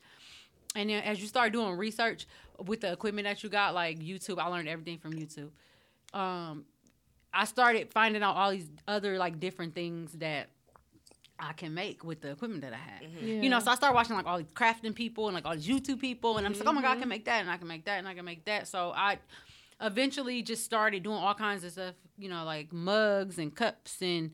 And 0.76 0.90
then 0.90 1.02
as 1.02 1.20
you 1.20 1.26
start 1.26 1.52
doing 1.52 1.76
research 1.76 2.26
with 2.64 2.82
the 2.82 2.92
equipment 2.92 3.26
that 3.26 3.42
you 3.42 3.48
got, 3.48 3.74
like 3.74 3.98
YouTube, 3.98 4.38
I 4.38 4.46
learned 4.48 4.68
everything 4.68 4.98
from 4.98 5.14
YouTube. 5.14 5.50
Um, 6.12 6.64
I 7.32 7.44
started 7.46 7.90
finding 7.92 8.22
out 8.22 8.36
all 8.36 8.50
these 8.50 8.68
other 8.86 9.18
like 9.18 9.40
different 9.40 9.74
things 9.74 10.12
that 10.12 10.48
I 11.38 11.52
can 11.52 11.74
make 11.74 12.04
with 12.04 12.20
the 12.20 12.30
equipment 12.30 12.62
that 12.62 12.72
I 12.72 12.76
had. 12.76 13.02
Mm-hmm. 13.02 13.42
You 13.42 13.50
know, 13.50 13.60
so 13.60 13.70
I 13.70 13.74
started 13.74 13.94
watching 13.94 14.16
like 14.16 14.26
all 14.26 14.38
these 14.38 14.52
crafting 14.52 14.94
people 14.94 15.28
and 15.28 15.34
like 15.34 15.44
all 15.44 15.54
these 15.54 15.66
YouTube 15.66 16.00
people, 16.00 16.38
and 16.38 16.46
I'm 16.46 16.52
just 16.52 16.64
like, 16.64 16.70
oh 16.70 16.74
my 16.74 16.82
god, 16.82 16.96
I 16.96 17.00
can 17.00 17.08
make 17.08 17.24
that, 17.24 17.40
and 17.40 17.50
I 17.50 17.56
can 17.56 17.68
make 17.68 17.84
that, 17.86 17.98
and 17.98 18.08
I 18.08 18.14
can 18.14 18.24
make 18.24 18.44
that. 18.44 18.68
So 18.68 18.92
I 18.94 19.18
eventually 19.80 20.42
just 20.42 20.64
started 20.64 21.02
doing 21.02 21.18
all 21.18 21.34
kinds 21.34 21.64
of 21.64 21.72
stuff. 21.72 21.94
You 22.18 22.28
know, 22.28 22.44
like 22.44 22.72
mugs 22.72 23.38
and 23.38 23.54
cups 23.54 24.00
and 24.00 24.30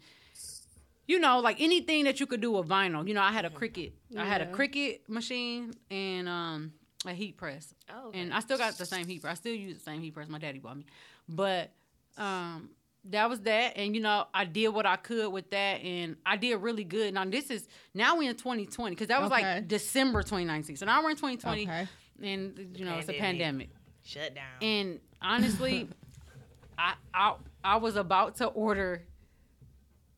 you 1.06 1.18
know, 1.18 1.40
like 1.40 1.60
anything 1.60 2.04
that 2.04 2.20
you 2.20 2.26
could 2.26 2.40
do 2.40 2.52
with 2.52 2.68
vinyl. 2.68 3.06
You 3.06 3.14
know, 3.14 3.22
I 3.22 3.32
had 3.32 3.44
a 3.44 3.50
Cricut. 3.50 3.92
I 4.16 4.24
had 4.24 4.40
a 4.40 4.44
Yeah. 4.44 4.52
Cricut 4.52 5.08
machine 5.08 5.72
and 5.90 6.28
um 6.28 6.72
a 7.06 7.12
heat 7.12 7.36
press. 7.36 7.74
Oh, 7.92 8.08
okay. 8.08 8.20
And 8.20 8.32
I 8.32 8.40
still 8.40 8.58
got 8.58 8.78
the 8.78 8.86
same 8.86 9.06
heat 9.08 9.22
press. 9.22 9.32
I 9.32 9.34
still 9.34 9.54
use 9.54 9.74
the 9.74 9.82
same 9.82 10.00
heat 10.00 10.14
press 10.14 10.28
my 10.28 10.38
daddy 10.38 10.58
bought 10.60 10.76
me. 10.76 10.86
But 11.28 11.72
um 12.16 12.70
that 13.06 13.28
was 13.28 13.40
that 13.40 13.76
and 13.76 13.96
you 13.96 14.00
know 14.00 14.26
i 14.32 14.44
did 14.44 14.68
what 14.68 14.86
i 14.86 14.94
could 14.94 15.28
with 15.32 15.50
that 15.50 15.80
and 15.82 16.14
i 16.24 16.36
did 16.36 16.54
really 16.56 16.84
good 16.84 17.12
now 17.12 17.24
this 17.24 17.50
is 17.50 17.66
now 17.94 18.14
we 18.16 18.28
in 18.28 18.36
2020 18.36 18.90
because 18.94 19.08
that 19.08 19.20
was 19.20 19.32
Okay. 19.32 19.42
like 19.42 19.66
december 19.66 20.22
2019 20.22 20.76
so 20.76 20.86
now 20.86 21.02
we're 21.02 21.10
in 21.10 21.16
2020 21.16 21.62
Okay. 21.62 21.88
and 22.22 22.76
you 22.78 22.84
know 22.84 22.98
it's 22.98 23.08
a 23.08 23.12
Pandemic. 23.12 23.18
pandemic 23.18 23.70
Shut 24.04 24.34
down. 24.36 24.44
and 24.60 25.00
honestly, 25.20 25.88
I, 26.78 26.94
I 27.12 27.34
I 27.64 27.76
was 27.78 27.96
about 27.96 28.36
to 28.36 28.46
order 28.46 29.02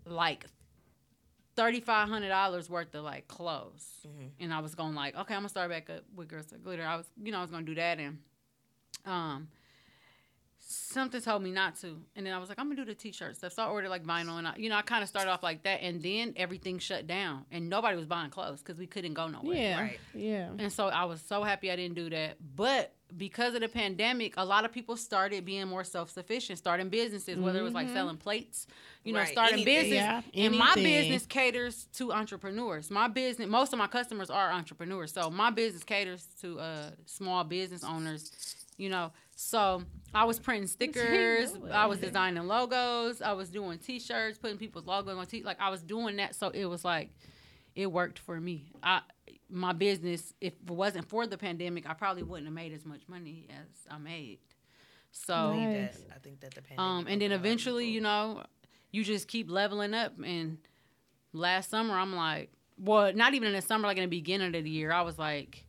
like 0.06 0.44
thirty 1.56 1.80
five 1.80 2.08
hundred 2.08 2.28
dollars 2.28 2.68
worth 2.68 2.94
of 2.94 3.04
like 3.04 3.28
clothes, 3.28 4.06
and 4.40 4.52
I 4.52 4.60
was 4.60 4.74
going 4.74 4.94
like, 4.94 5.14
okay, 5.16 5.34
I'm 5.34 5.40
gonna 5.40 5.48
start 5.48 5.70
back 5.70 5.90
up 5.90 6.04
with 6.14 6.28
Girls 6.28 6.46
Like 6.52 6.62
Glitter. 6.62 6.84
I 6.84 6.96
was, 6.96 7.06
you 7.22 7.32
know, 7.32 7.38
I 7.38 7.42
was 7.42 7.50
gonna 7.50 7.66
do 7.66 7.74
that, 7.74 7.98
and 7.98 8.18
um, 9.06 9.48
something 10.58 11.20
told 11.20 11.42
me 11.42 11.50
not 11.50 11.76
to, 11.80 12.00
and 12.16 12.26
then 12.26 12.32
I 12.32 12.38
was 12.38 12.48
like, 12.48 12.58
I'm 12.58 12.66
gonna 12.66 12.76
do 12.76 12.84
the 12.84 12.94
t-shirt 12.94 13.36
stuff. 13.36 13.52
So 13.52 13.62
I 13.62 13.68
ordered 13.68 13.90
like 13.90 14.04
vinyl, 14.04 14.38
and 14.38 14.48
I, 14.48 14.54
you 14.56 14.68
know, 14.68 14.76
I 14.76 14.82
kind 14.82 15.02
of 15.02 15.08
started 15.08 15.30
off 15.30 15.42
like 15.42 15.62
that, 15.64 15.82
and 15.82 16.02
then 16.02 16.34
everything 16.36 16.78
shut 16.78 17.06
down, 17.06 17.44
and 17.50 17.68
nobody 17.68 17.96
was 17.96 18.06
buying 18.06 18.30
clothes 18.30 18.60
because 18.60 18.78
we 18.78 18.86
couldn't 18.86 19.14
go 19.14 19.28
nowhere. 19.28 19.56
Yeah. 19.56 19.80
Right. 19.80 20.00
Yeah. 20.14 20.50
And 20.58 20.72
so 20.72 20.88
I 20.88 21.04
was 21.04 21.20
so 21.20 21.42
happy 21.42 21.70
I 21.70 21.76
didn't 21.76 21.96
do 21.96 22.10
that. 22.10 22.36
But 22.56 22.94
because 23.16 23.54
of 23.54 23.60
the 23.60 23.68
pandemic, 23.68 24.34
a 24.36 24.44
lot 24.44 24.64
of 24.64 24.72
people 24.72 24.96
started 24.96 25.44
being 25.44 25.66
more 25.68 25.84
self 25.84 26.10
sufficient, 26.10 26.58
starting 26.58 26.88
businesses, 26.88 27.38
whether 27.38 27.58
it 27.58 27.62
was 27.62 27.74
like 27.74 27.88
Mhm. 27.88 27.92
selling 27.92 28.16
plates, 28.16 28.66
you 29.04 29.12
know, 29.12 29.20
Right, 29.20 29.28
starting 29.28 29.54
anything. 29.60 29.82
business. 29.82 30.04
Yeah, 30.04 30.22
and 30.46 30.56
my 30.58 30.74
business 30.74 31.26
caters 31.26 31.86
to 31.94 32.12
entrepreneurs. 32.12 32.90
My 32.90 33.08
business, 33.08 33.48
most 33.48 33.72
of 33.72 33.78
my 33.78 33.86
customers 33.86 34.30
are 34.30 34.50
entrepreneurs. 34.50 35.12
So 35.12 35.30
my 35.30 35.50
business 35.50 35.84
caters 35.84 36.26
to 36.40 36.58
uh, 36.58 36.90
small 37.06 37.44
business 37.44 37.84
owners, 37.84 38.32
you 38.76 38.88
know. 38.88 39.12
So 39.36 39.84
I 40.14 40.24
was 40.24 40.38
printing 40.38 40.66
stickers, 40.78 41.50
I 41.72 41.86
was 41.86 41.98
designing 41.98 42.46
logos, 42.46 43.22
I 43.22 43.32
was 43.32 43.48
doing 43.50 43.78
t 43.78 43.98
shirts, 44.00 44.38
putting 44.38 44.58
people's 44.58 44.86
logos 44.86 45.16
on 45.16 45.26
t 45.26 45.42
like 45.42 45.60
I 45.60 45.70
was 45.70 45.82
doing 45.82 46.16
that. 46.16 46.34
So 46.34 46.48
it 46.50 46.64
was 46.66 46.84
like, 46.84 47.10
it 47.74 47.90
worked 47.90 48.18
for 48.18 48.40
me. 48.40 48.66
I 48.82 49.02
my 49.54 49.72
business, 49.72 50.34
if 50.40 50.52
it 50.52 50.70
wasn't 50.70 51.08
for 51.08 51.26
the 51.26 51.38
pandemic, 51.38 51.88
I 51.88 51.94
probably 51.94 52.22
wouldn't 52.22 52.46
have 52.46 52.54
made 52.54 52.72
as 52.72 52.84
much 52.84 53.02
money 53.08 53.46
as 53.50 53.66
I 53.90 53.98
made. 53.98 54.38
So, 55.12 55.34
I 55.34 55.64
Nice. 55.66 55.98
I 56.14 56.18
think 56.18 56.40
that 56.40 56.54
the 56.54 56.62
pandemic. 56.62 56.80
um, 56.80 57.06
and 57.06 57.06
then 57.06 57.14
opened 57.14 57.22
a 57.22 57.26
lot 57.28 57.34
of 57.34 57.40
eventually, 57.46 57.88
you 57.88 58.00
know, 58.00 58.42
you 58.90 59.04
just 59.04 59.28
keep 59.28 59.50
leveling 59.50 59.94
up 59.94 60.12
and 60.24 60.58
last 61.32 61.70
summer 61.70 61.94
I'm 61.94 62.14
like, 62.14 62.50
well, 62.78 63.12
not 63.12 63.34
even 63.34 63.48
in 63.48 63.54
the 63.54 63.62
summer, 63.62 63.86
like 63.86 63.96
in 63.96 64.02
the 64.02 64.08
beginning 64.08 64.54
of 64.54 64.64
the 64.64 64.70
year, 64.70 64.92
I 64.92 65.02
was 65.02 65.18
like, 65.18 65.64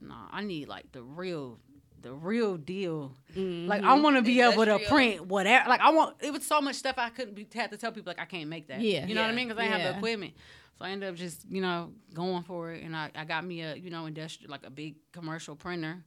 nah, 0.00 0.26
I 0.30 0.42
need 0.42 0.68
like 0.68 0.90
the 0.92 1.02
real, 1.02 1.58
the 2.00 2.12
real 2.14 2.56
deal. 2.56 3.12
Like 3.36 3.82
I 3.82 3.94
want 3.94 4.16
to 4.16 4.22
be 4.22 4.40
able 4.40 4.64
to 4.64 4.78
print 4.88 5.26
whatever. 5.26 5.68
Like 5.68 5.80
I 5.82 5.90
want. 5.90 6.16
It 6.20 6.32
was 6.32 6.46
so 6.46 6.60
much 6.62 6.76
stuff 6.76 6.94
I 6.96 7.10
couldn't 7.10 7.34
be 7.34 7.46
had 7.54 7.70
to 7.72 7.76
tell 7.76 7.92
people 7.92 8.10
like 8.10 8.20
I 8.20 8.24
can't 8.24 8.48
make 8.48 8.68
that. 8.68 8.80
Yeah. 8.80 9.06
you 9.06 9.14
know 9.14 9.20
what 9.20 9.30
I 9.30 9.34
mean? 9.34 9.48
Because 9.48 9.60
I 9.60 9.64
didn't 9.66 9.80
have 9.80 9.92
the 9.92 9.98
equipment. 9.98 10.32
So 10.80 10.86
I 10.86 10.90
ended 10.92 11.10
up 11.10 11.14
just 11.16 11.44
you 11.50 11.60
know 11.60 11.92
going 12.14 12.42
for 12.42 12.72
it, 12.72 12.82
and 12.82 12.96
I, 12.96 13.10
I 13.14 13.24
got 13.26 13.44
me 13.44 13.60
a 13.60 13.74
you 13.76 13.90
know 13.90 14.06
industrial 14.06 14.50
like 14.50 14.64
a 14.66 14.70
big 14.70 14.94
commercial 15.12 15.54
printer, 15.54 16.02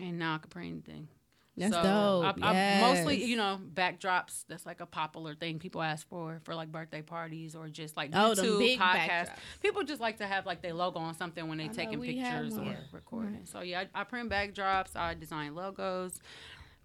and 0.00 0.18
now 0.18 0.34
I 0.34 0.38
can 0.38 0.50
print 0.50 0.68
anything. 0.86 1.08
That's 1.56 1.72
So, 1.74 1.82
dope. 1.82 2.38
I, 2.40 2.50
I 2.50 2.80
mostly, 2.80 3.24
you 3.24 3.36
know, 3.36 3.58
backdrops. 3.74 4.44
That's 4.48 4.64
like 4.64 4.80
a 4.80 4.86
popular 4.86 5.34
thing 5.34 5.58
people 5.58 5.82
ask 5.82 6.08
for 6.08 6.40
for 6.44 6.54
like 6.56 6.70
birthday 6.72 7.02
parties 7.02 7.54
or 7.56 7.68
just 7.68 7.96
like 7.96 8.10
Oh, 8.14 8.32
YouTube 8.36 8.58
big 8.58 8.80
podcasts. 8.80 9.08
backdrops. 9.08 9.60
People 9.60 9.82
just 9.84 10.00
like 10.00 10.18
to 10.18 10.26
have 10.26 10.44
like 10.46 10.60
their 10.62 10.74
logo 10.74 10.98
on 11.00 11.14
something 11.16 11.48
when 11.48 11.58
they 11.58 11.64
I 11.64 11.68
know, 11.68 11.72
taking 11.72 12.00
pictures 12.00 12.54
or 12.58 12.62
one. 12.62 12.76
recording. 12.92 13.44
So 13.44 13.60
yeah, 13.60 13.84
I, 13.94 14.00
I 14.00 14.04
print 14.04 14.28
backdrops. 14.30 14.96
I 14.96 15.14
design 15.14 15.54
logos, 15.56 16.20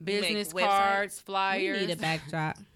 business 0.04 0.54
websites? 0.54 0.68
cards, 0.68 1.22
We 1.22 1.26
flyers. 1.26 1.88
need 1.88 1.94
a 1.94 1.98
backdrop. 1.98 2.58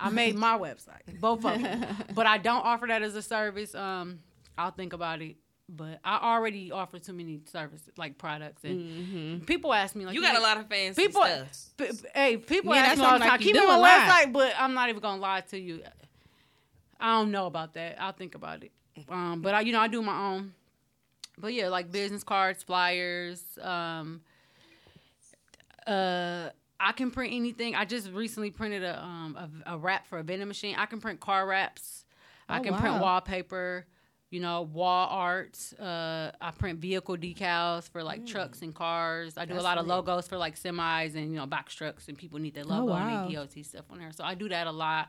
I 0.00 0.10
made 0.10 0.36
my 0.36 0.56
website, 0.58 1.18
both 1.20 1.44
of 1.44 1.60
them, 1.60 1.86
but 2.14 2.26
I 2.26 2.38
don't 2.38 2.64
offer 2.64 2.86
that 2.86 3.02
as 3.02 3.14
a 3.16 3.22
service. 3.22 3.74
Um, 3.74 4.20
I'll 4.56 4.70
think 4.70 4.92
about 4.92 5.20
it. 5.22 5.36
But 5.70 6.00
I 6.02 6.16
already 6.34 6.72
offer 6.72 6.98
too 6.98 7.12
many 7.12 7.40
services, 7.44 7.90
like 7.98 8.16
products, 8.16 8.64
and 8.64 8.78
Mm-hmm. 8.80 9.44
people 9.44 9.74
ask 9.74 9.94
me 9.94 10.06
like, 10.06 10.14
You 10.14 10.22
got 10.22 10.34
a 10.36 10.40
lot 10.40 10.56
of 10.56 10.66
fans." 10.66 10.96
people, 10.96 11.22
stuff. 11.22 11.70
p- 11.76 11.86
p- 11.88 12.08
hey, 12.14 12.36
people 12.38 12.74
Yeah, 12.74 12.80
ask 12.86 12.96
me 12.98 13.04
all 13.04 13.10
the 13.10 13.16
something 13.16 13.20
time. 13.28 13.30
like 13.32 13.40
Keep 13.40 13.56
it 13.56 13.60
do 13.60 13.68
on 13.68 13.78
a 13.78 13.82
website, 13.86 14.32
but 14.32 14.54
I'm 14.58 14.72
not 14.72 14.88
even 14.88 15.02
gonna 15.02 15.20
lie 15.20 15.42
to 15.42 15.58
you. 15.58 15.82
I 16.98 17.18
don't 17.18 17.30
know 17.30 17.44
about 17.46 17.74
that. 17.74 18.00
I'll 18.00 18.12
think 18.12 18.34
about 18.34 18.62
it. 18.64 18.72
Um, 19.10 19.42
but 19.42 19.54
I, 19.54 19.60
you 19.60 19.72
know, 19.72 19.80
I 19.80 19.88
do 19.88 20.00
my 20.00 20.18
own. 20.32 20.54
But 21.36 21.52
yeah, 21.52 21.68
like 21.68 21.92
business 21.92 22.24
cards, 22.24 22.62
flyers. 22.62 23.42
Um, 23.60 24.22
uh, 25.86 26.48
I 26.80 26.92
can 26.92 27.10
print 27.10 27.32
anything. 27.34 27.74
I 27.74 27.84
just 27.84 28.10
recently 28.10 28.50
printed 28.50 28.82
a 28.84 29.02
um 29.02 29.36
a, 29.66 29.74
a 29.74 29.78
wrap 29.78 30.06
for 30.06 30.18
a 30.18 30.22
vending 30.22 30.48
machine. 30.48 30.76
I 30.78 30.86
can 30.86 31.00
print 31.00 31.20
car 31.20 31.46
wraps. 31.46 32.04
I 32.48 32.58
Oh, 32.58 32.62
can 32.62 32.74
print 32.74 33.00
wallpaper. 33.00 33.86
You 34.30 34.40
know, 34.40 34.60
wall 34.62 35.08
art. 35.10 35.58
Uh, 35.80 36.30
I 36.38 36.50
print 36.50 36.78
vehicle 36.80 37.16
decals 37.16 37.88
for 37.88 38.02
like 38.02 38.26
trucks 38.26 38.60
and 38.60 38.74
cars. 38.74 39.38
I 39.38 39.46
do 39.46 39.54
a 39.54 39.60
lot 39.62 39.78
of 39.78 39.86
lit. 39.86 39.96
logos 39.96 40.28
for 40.28 40.36
like 40.36 40.58
semis 40.60 41.14
and 41.16 41.30
you 41.32 41.36
know 41.36 41.46
box 41.46 41.74
trucks, 41.74 42.08
and 42.08 42.18
people 42.18 42.38
need 42.38 42.54
their 42.54 42.64
Oh, 42.66 42.68
logo 42.80 42.92
wow. 42.92 43.24
and 43.24 43.34
their 43.34 43.44
DOT 43.46 43.64
stuff 43.64 43.86
on 43.90 43.98
there. 43.98 44.12
So 44.12 44.24
I 44.24 44.34
do 44.34 44.48
that 44.50 44.66
a 44.66 44.70
lot. 44.70 45.08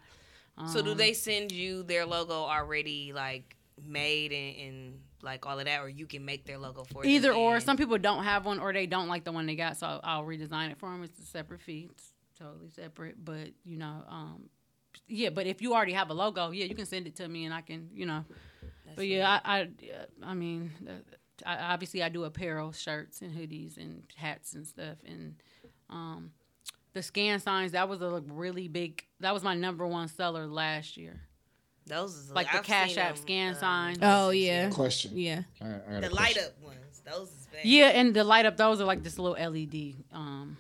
So 0.67 0.81
do 0.81 0.91
Um, 0.91 0.97
they 0.97 1.13
send 1.13 1.51
you 1.51 1.83
their 1.83 2.05
logo 2.05 2.33
already 2.33 3.11
like 3.13 3.55
made 3.85 4.31
and, 4.31 4.55
and 4.57 4.99
like 5.21 5.45
all 5.45 5.59
of 5.59 5.65
that, 5.65 5.81
or 5.81 5.89
you 5.89 6.05
can 6.05 6.23
make 6.25 6.45
their 6.45 6.57
logo 6.57 6.83
for 6.83 7.01
them 7.03 7.11
Either 7.11 7.33
or. 7.33 7.55
and- 7.55 7.63
Some 7.63 7.77
people 7.77 7.97
don't 7.97 8.23
have 8.23 8.45
one, 8.45 8.59
or 8.59 8.71
they 8.73 8.85
don't 8.85 9.07
like 9.07 9.23
the 9.23 9.31
one 9.31 9.45
they 9.45 9.55
got, 9.55 9.77
so 9.77 9.87
I'll, 9.87 9.99
I'll 10.03 10.23
redesign 10.25 10.71
it 10.71 10.79
for 10.79 10.89
them. 10.89 11.03
It's 11.03 11.19
a 11.19 11.25
separate 11.25 11.61
fee. 11.61 11.89
It's 11.91 12.13
totally 12.37 12.69
separate, 12.69 13.23
but 13.23 13.49
you 13.65 13.77
know, 13.77 14.03
um, 14.09 14.43
yeah. 15.07 15.29
But 15.29 15.45
if 15.47 15.61
you 15.61 15.73
already 15.73 15.93
have 15.93 16.09
a 16.09 16.13
logo, 16.13 16.51
yeah, 16.51 16.65
you 16.65 16.75
can 16.75 16.85
send 16.85 17.07
it 17.07 17.15
to 17.17 17.27
me, 17.27 17.45
and 17.45 17.53
I 17.53 17.61
can, 17.61 17.89
you 17.93 18.05
know. 18.05 18.23
but 18.95 19.07
yeah, 19.07 19.39
I, 19.43 19.59
I, 19.59 19.69
I 20.23 20.33
mean, 20.33 20.71
uh, 20.87 20.93
I, 21.45 21.73
obviously, 21.73 22.01
I 22.03 22.09
do 22.09 22.23
apparel, 22.23 22.71
shirts, 22.71 23.21
and 23.21 23.31
hoodies, 23.35 23.77
and 23.77 24.03
hats 24.15 24.53
and 24.53 24.65
stuff, 24.65 24.97
and 25.05 25.35
um, 25.89 26.31
the 26.93 27.03
scan 27.03 27.39
signs. 27.39 27.73
That 27.73 27.89
was 27.89 28.01
a 28.01 28.21
really 28.27 28.67
big. 28.67 29.03
That 29.19 29.33
was 29.33 29.43
my 29.43 29.53
number 29.55 29.85
one 29.85 30.07
seller 30.07 30.47
last 30.47 30.95
year. 30.97 31.21
Those 31.89 32.15
is 32.15 32.31
Like 32.31 32.51
the 32.51 32.59
I've 32.59 32.63
Cash 32.63 32.97
App 32.97 33.15
them, 33.15 33.21
scan 33.23 33.49
um, 33.49 33.59
sign. 33.59 33.97
Oh 34.01 34.29
yeah. 34.29 34.69
Question. 34.69 35.11
Yeah. 35.15 35.41
I, 35.61 35.97
I 35.97 35.99
The 35.99 36.09
light 36.13 36.37
up 36.37 36.61
ones. 36.63 37.01
Those 37.03 37.29
is 37.29 37.47
bad. 37.51 37.65
Yeah, 37.65 37.87
and 37.87 38.13
the 38.13 38.23
light 38.23 38.45
up 38.45 38.55
those 38.55 38.79
are 38.79 38.85
like 38.85 39.03
this 39.03 39.17
little 39.17 39.51
LED. 39.51 39.95
Um, 40.13 40.57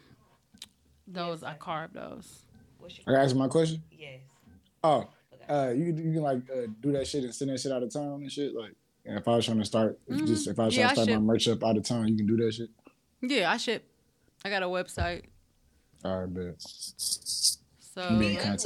those 1.07 1.43
I 1.43 1.53
carved 1.53 1.93
those. 1.93 2.43
What's 2.79 2.99
I 3.07 3.11
gotta 3.11 3.23
ask 3.23 3.35
my 3.35 3.47
question. 3.47 3.83
Yes. 3.91 4.19
Oh, 4.83 5.07
uh, 5.47 5.71
you 5.75 5.85
you 5.85 6.13
can 6.13 6.21
like 6.21 6.41
uh, 6.51 6.67
do 6.81 6.91
that 6.93 7.07
shit 7.07 7.23
and 7.23 7.33
send 7.33 7.51
that 7.51 7.59
shit 7.59 7.71
out 7.71 7.83
of 7.83 7.93
town 7.93 8.21
and 8.21 8.31
shit. 8.31 8.55
Like, 8.55 8.73
if 9.05 9.27
I 9.27 9.35
was 9.35 9.45
trying 9.45 9.59
to 9.59 9.65
start, 9.65 9.99
if 10.07 10.25
just 10.25 10.47
if 10.47 10.59
I 10.59 10.65
was 10.65 10.73
Mm-hmm. 10.73 10.81
Yeah, 10.81 10.87
trying 10.87 10.95
to 10.95 11.03
start 11.03 11.21
my 11.21 11.33
merch 11.33 11.47
up 11.47 11.63
out 11.63 11.77
of 11.77 11.83
town, 11.83 12.07
you 12.07 12.17
can 12.17 12.27
do 12.27 12.37
that 12.37 12.53
shit. 12.53 12.69
Yeah, 13.21 13.51
I 13.51 13.57
ship. 13.57 13.85
I 14.43 14.49
got 14.49 14.63
a 14.63 14.67
website. 14.67 15.23
All 16.03 16.21
right, 16.21 16.33
bet. 16.33 16.55
So 17.99 18.17
Be 18.19 18.27
in 18.27 18.35
contact 18.37 18.65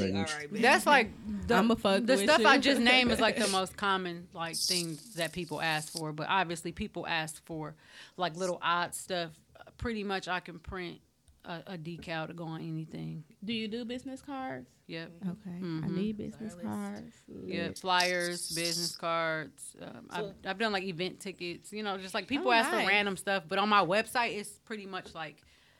with 0.51 0.51
you. 0.53 0.61
that's 0.61 0.85
like 0.85 1.09
the, 1.47 1.55
I'ma 1.55 1.75
fuck 1.75 2.05
the 2.05 2.17
stuff 2.17 2.39
you. 2.39 2.47
I 2.47 2.57
just 2.57 2.79
named 2.81 3.11
is 3.11 3.19
like 3.19 3.37
the 3.37 3.47
most 3.51 3.75
common 3.75 4.27
like 4.33 4.55
things 4.55 5.15
that 5.15 5.31
people 5.33 5.61
ask 5.61 5.91
for. 5.91 6.11
But 6.13 6.27
obviously, 6.29 6.71
people 6.71 7.07
ask 7.07 7.43
for 7.45 7.75
like 8.17 8.35
little 8.37 8.59
odd 8.61 8.93
stuff. 8.93 9.31
Pretty 9.77 10.03
much, 10.03 10.27
I 10.27 10.39
can 10.39 10.59
print 10.59 10.99
a, 11.45 11.61
a 11.67 11.77
decal 11.77 12.27
to 12.27 12.33
go 12.33 12.43
on 12.45 12.61
anything. 12.61 13.23
Do 13.43 13.53
you 13.53 13.67
do 13.67 13.85
business 13.85 14.21
cards? 14.21 14.69
Yep. 14.87 15.11
Okay. 15.23 15.57
I 15.57 15.61
Mhm. 15.61 15.95
need 15.95 16.17
business 16.17 16.55
cards. 16.61 17.15
Yeah, 17.45 17.69
flyers, 17.79 18.51
business 18.51 18.95
cards. 18.95 19.75
Um, 19.81 20.07
I've, 20.09 20.33
I've 20.45 20.57
done 20.59 20.71
like 20.73 20.83
event 20.83 21.19
tickets. 21.21 21.71
You 21.73 21.81
know, 21.83 21.97
just 21.97 22.13
like 22.13 22.27
people 22.27 22.49
Oh, 22.49 22.51
ask 22.51 22.71
nice. 22.71 22.83
for 22.83 22.89
random 22.89 23.17
stuff. 23.17 23.43
But 23.47 23.57
on 23.59 23.69
my 23.69 23.83
website, 23.83 24.37
it's 24.37 24.51
pretty 24.65 24.85
much 24.85 25.15
like 25.15 25.37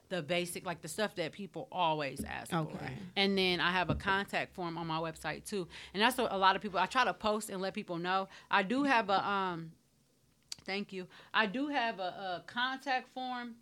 the 0.10 0.22
basic, 0.22 0.66
like 0.66 0.82
the 0.82 0.88
stuff 0.88 1.16
that 1.16 1.32
people 1.32 1.68
always 1.72 2.24
ask 2.24 2.52
for. 2.66 2.78
And 3.16 3.38
then 3.38 3.60
I 3.60 3.72
have 3.72 3.90
a 3.90 3.96
contact 3.96 4.54
form 4.54 4.78
on 4.78 4.86
my 4.88 5.00
website 5.00 5.46
too. 5.46 5.68
And 5.94 6.02
that's 6.04 6.18
what 6.18 6.32
a 6.32 6.38
lot 6.38 6.56
of 6.56 6.62
people. 6.62 6.80
I 6.80 6.86
try 6.86 7.04
to 7.06 7.14
post 7.14 7.50
and 7.50 7.62
let 7.62 7.74
people 7.74 7.98
know. 7.98 8.28
I 8.52 8.64
do 8.64 8.84
have 8.84 9.10
a 9.10 9.26
um. 9.28 9.72
Thank 10.66 10.94
you. 10.94 11.08
I 11.34 11.46
do 11.46 11.68
have 11.68 12.00
a, 12.00 12.04
a 12.04 12.44
contact 12.48 13.14
form 13.14 13.56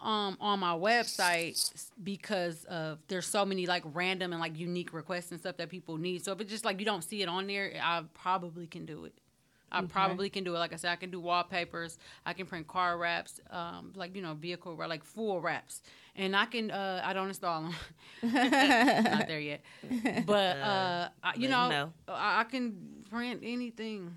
um 0.00 0.36
on 0.40 0.60
my 0.60 0.74
website 0.74 1.90
because 2.04 2.64
of 2.66 2.98
there's 3.08 3.26
so 3.26 3.44
many 3.44 3.66
like 3.66 3.82
random 3.92 4.32
and 4.32 4.40
like 4.40 4.56
unique 4.56 4.92
requests 4.94 5.32
and 5.32 5.40
stuff 5.40 5.56
that 5.56 5.68
people 5.68 5.96
need. 5.98 6.24
So 6.24 6.32
if 6.32 6.40
it's 6.40 6.50
just 6.50 6.64
like 6.64 6.78
you 6.78 6.86
don't 6.86 7.02
see 7.02 7.22
it 7.22 7.28
on 7.28 7.46
there, 7.48 7.72
I 7.82 8.04
probably 8.14 8.66
can 8.66 8.86
do 8.86 9.04
it. 9.06 9.14
I 9.70 9.78
Okay. 9.80 9.86
probably 9.88 10.30
can 10.30 10.44
do 10.44 10.54
it. 10.54 10.58
Like 10.58 10.72
I 10.72 10.76
said, 10.76 10.90
I 10.90 10.96
can 10.96 11.10
do 11.10 11.20
wallpapers. 11.20 11.98
I 12.24 12.32
can 12.32 12.46
print 12.46 12.66
car 12.66 12.96
wraps, 12.96 13.40
um, 13.50 13.92
like 13.94 14.14
you 14.16 14.22
know, 14.22 14.34
vehicle 14.34 14.74
wrap, 14.76 14.88
like 14.88 15.04
full 15.04 15.40
wraps, 15.40 15.82
and 16.16 16.34
I 16.34 16.46
can. 16.46 16.70
Uh, 16.70 17.02
I 17.04 17.12
don't 17.12 17.28
install 17.28 17.62
them. 17.62 17.74
Not 18.22 19.26
there 19.26 19.40
yet, 19.40 19.62
but 20.26 20.56
uh, 20.56 21.08
I, 21.22 21.34
you 21.36 21.48
know, 21.48 21.64
him 21.64 21.68
know. 21.70 21.92
I, 22.08 22.40
I 22.40 22.44
can 22.44 23.04
print 23.10 23.40
anything. 23.42 24.16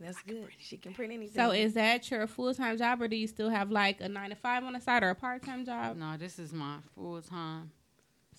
That's 0.00 0.22
good. 0.22 0.48
She 0.58 0.78
can 0.78 0.94
print 0.94 1.12
anything. 1.12 1.34
So 1.34 1.50
is 1.50 1.74
that 1.74 2.10
your 2.10 2.26
full 2.26 2.54
time 2.54 2.78
job, 2.78 3.02
or 3.02 3.08
do 3.08 3.16
you 3.16 3.26
still 3.26 3.50
have 3.50 3.70
like 3.70 4.00
a 4.00 4.08
nine 4.08 4.30
to 4.30 4.36
five 4.36 4.64
on 4.64 4.72
the 4.72 4.80
side 4.80 5.02
or 5.02 5.10
a 5.10 5.14
part 5.14 5.42
time 5.44 5.66
job? 5.66 5.96
No, 5.98 6.16
this 6.16 6.38
is 6.38 6.52
my 6.54 6.78
full 6.94 7.20
time. 7.20 7.70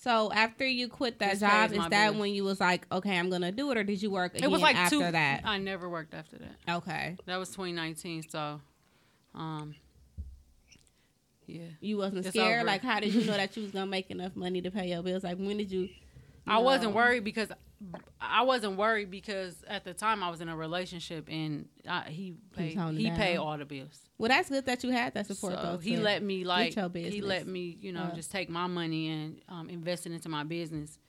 So 0.03 0.31
after 0.33 0.65
you 0.65 0.87
quit 0.87 1.19
that 1.19 1.31
This 1.33 1.41
job, 1.41 1.71
is 1.73 1.87
that 1.89 2.15
when 2.15 2.33
you 2.33 2.43
was 2.43 2.59
like, 2.59 2.87
okay, 2.91 3.19
I'm 3.19 3.29
gonna 3.29 3.51
do 3.51 3.69
it, 3.69 3.77
or 3.77 3.83
did 3.83 4.01
you 4.01 4.09
work 4.09 4.31
It 4.33 4.49
was 4.49 4.59
like 4.59 4.75
after 4.75 4.95
two. 4.97 5.11
that? 5.11 5.41
I 5.45 5.59
never 5.59 5.87
worked 5.87 6.15
after 6.15 6.39
that. 6.39 6.77
Okay. 6.77 7.17
That 7.27 7.37
was 7.37 7.49
2019. 7.49 8.23
So, 8.27 8.61
um, 9.35 9.75
yeah. 11.45 11.65
You 11.81 11.97
wasn't 11.97 12.25
It's 12.25 12.29
scared. 12.35 12.61
over. 12.61 12.65
Like, 12.65 12.81
how 12.81 12.99
did 12.99 13.13
you 13.13 13.25
know 13.25 13.33
that 13.37 13.55
you 13.55 13.61
was 13.61 13.71
gonna 13.71 13.85
make 13.85 14.09
enough 14.09 14.35
money 14.35 14.59
to 14.63 14.71
pay 14.71 14.89
your 14.89 15.03
bills? 15.03 15.23
Like, 15.23 15.37
when 15.37 15.57
did 15.57 15.71
you? 15.71 15.89
I 16.47 16.57
wasn't 16.57 16.95
worried 16.95 17.23
because 17.23 17.49
I 18.19 18.43
wasn't 18.43 18.77
worried 18.77 19.09
because 19.09 19.63
at 19.67 19.83
the 19.83 19.93
time 19.93 20.23
I 20.23 20.29
was 20.29 20.41
in 20.41 20.49
a 20.49 20.55
relationship 20.55 21.27
and 21.29 21.67
I, 21.87 22.03
he 22.09 22.33
paid 22.55 22.69
he 22.69 23.05
down. 23.05 23.15
paid 23.17 23.37
all 23.37 23.57
the 23.57 23.65
bills. 23.65 23.99
Well, 24.17 24.29
that's 24.29 24.49
good 24.49 24.65
that 24.67 24.83
you 24.83 24.91
had 24.91 25.13
that 25.15 25.25
support. 25.27 25.53
So 25.55 25.61
though, 25.61 25.77
he 25.77 25.95
to 25.95 26.01
let 26.01 26.21
me 26.21 26.43
like 26.43 26.75
he 26.95 27.21
let 27.21 27.47
me 27.47 27.77
you 27.81 27.91
know 27.91 28.03
up. 28.03 28.15
just 28.15 28.31
take 28.31 28.49
my 28.49 28.67
money 28.67 29.09
and 29.09 29.41
um, 29.49 29.69
invest 29.69 30.05
it 30.05 30.11
into 30.11 30.29
my 30.29 30.43
business. 30.43 30.99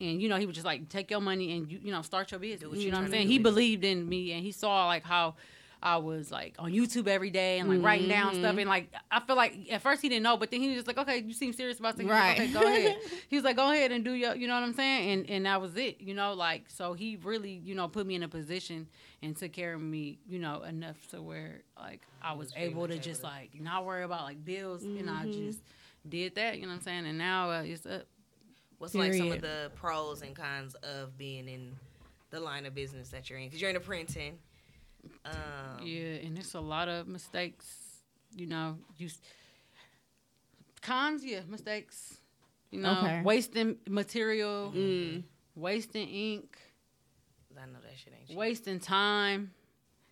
And 0.00 0.22
you 0.22 0.28
know 0.28 0.36
he 0.36 0.46
was 0.46 0.54
just 0.54 0.64
like 0.66 0.88
take 0.88 1.10
your 1.10 1.20
money 1.20 1.56
and 1.56 1.70
you 1.70 1.78
you 1.82 1.92
know 1.92 2.02
start 2.02 2.30
your 2.30 2.40
business. 2.40 2.68
what 2.70 2.78
You 2.78 2.84
you're 2.84 2.92
know 2.92 2.98
what 2.98 3.06
I'm 3.06 3.10
saying? 3.10 3.28
He 3.28 3.38
believed 3.38 3.84
in 3.84 4.08
me 4.08 4.32
and 4.32 4.42
he 4.42 4.52
saw 4.52 4.86
like 4.86 5.04
how 5.04 5.34
I 5.82 5.98
was 5.98 6.30
like 6.32 6.56
on 6.58 6.72
YouTube 6.72 7.06
every 7.06 7.30
day 7.30 7.58
and 7.60 7.68
like 7.68 7.82
writing 7.82 8.08
down 8.08 8.34
stuff 8.34 8.56
Mhm. 8.56 8.60
and 8.62 8.68
like 8.68 8.92
I 9.10 9.20
feel 9.20 9.36
like 9.36 9.54
at 9.70 9.80
first 9.80 10.02
he 10.02 10.08
didn't 10.08 10.24
know, 10.24 10.36
but 10.36 10.50
then 10.50 10.60
he 10.60 10.68
was 10.68 10.76
just 10.78 10.86
like, 10.88 10.98
okay, 10.98 11.18
you 11.18 11.32
seem 11.32 11.52
serious 11.52 11.78
about 11.78 11.96
things. 11.96 12.10
Right. 12.10 12.40
Okay, 12.40 12.52
go 12.52 12.66
ahead. 12.66 12.96
he 13.28 13.36
was 13.36 13.44
like, 13.44 13.56
go 13.56 13.70
ahead 13.70 13.92
and 13.92 14.04
do 14.04 14.12
your, 14.12 14.34
you 14.34 14.48
know 14.48 14.54
what 14.54 14.64
I'm 14.64 14.74
saying? 14.74 15.10
And 15.10 15.30
and 15.30 15.46
that 15.46 15.60
was 15.60 15.76
it, 15.76 16.00
you 16.00 16.14
know, 16.14 16.34
like 16.34 16.64
so 16.68 16.94
he 16.94 17.16
really, 17.22 17.52
you 17.64 17.74
know, 17.74 17.86
put 17.88 18.06
me 18.06 18.14
in 18.16 18.22
a 18.24 18.28
position 18.28 18.88
and 19.22 19.36
took 19.36 19.52
care 19.52 19.74
of 19.74 19.80
me, 19.80 20.18
you 20.28 20.38
know, 20.38 20.62
enough 20.62 20.96
to 21.10 21.22
where 21.22 21.62
like 21.78 22.00
I 22.20 22.32
was 22.32 22.52
able 22.56 22.88
to 22.88 22.98
just 22.98 23.22
like 23.22 23.60
not 23.60 23.84
worry 23.84 24.02
about 24.02 24.24
like 24.24 24.44
bills, 24.44 24.82
and 24.82 25.08
I 25.08 25.26
Mhm. 25.26 25.46
just 25.46 25.60
did 26.08 26.34
that, 26.36 26.56
you 26.56 26.62
know 26.62 26.68
what 26.68 26.74
I'm 26.76 26.82
saying? 26.82 27.06
And 27.06 27.18
now 27.18 27.50
uh, 27.50 27.62
it's 27.62 27.86
up. 27.86 28.02
What's 28.78 28.94
like 28.94 29.12
some 29.14 29.32
of 29.32 29.40
the 29.40 29.70
pros 29.74 30.22
and 30.22 30.34
cons 30.36 30.74
of 30.76 31.16
being 31.18 31.48
in 31.48 31.76
the 32.30 32.38
line 32.40 32.64
of 32.66 32.74
business 32.74 33.08
that 33.10 33.28
you're 33.28 33.38
in? 33.38 33.46
Because 33.46 33.60
you're 33.60 33.70
in 33.70 33.74
the 33.74 33.80
printing. 33.80 34.38
Um, 35.24 35.86
Yeah, 35.86 36.24
and 36.26 36.38
it's 36.38 36.54
a 36.54 36.60
lot 36.60 36.88
of 36.88 37.06
mistakes. 37.08 37.66
You 38.36 38.46
know, 38.46 38.78
you 38.96 39.08
cons, 40.82 41.24
yeah, 41.24 41.40
mistakes. 41.48 42.20
You 42.70 42.80
know, 42.80 42.98
Okay. 42.98 43.22
wasting 43.22 43.78
material, 43.88 44.72
Mm. 44.74 45.24
wasting 45.54 46.08
ink. 46.08 46.58
I 47.56 47.66
know 47.66 47.80
that 47.82 47.98
shit 47.98 48.12
ain't 48.16 48.28
cheap. 48.28 48.36
wasting 48.36 48.78
time. 48.78 49.52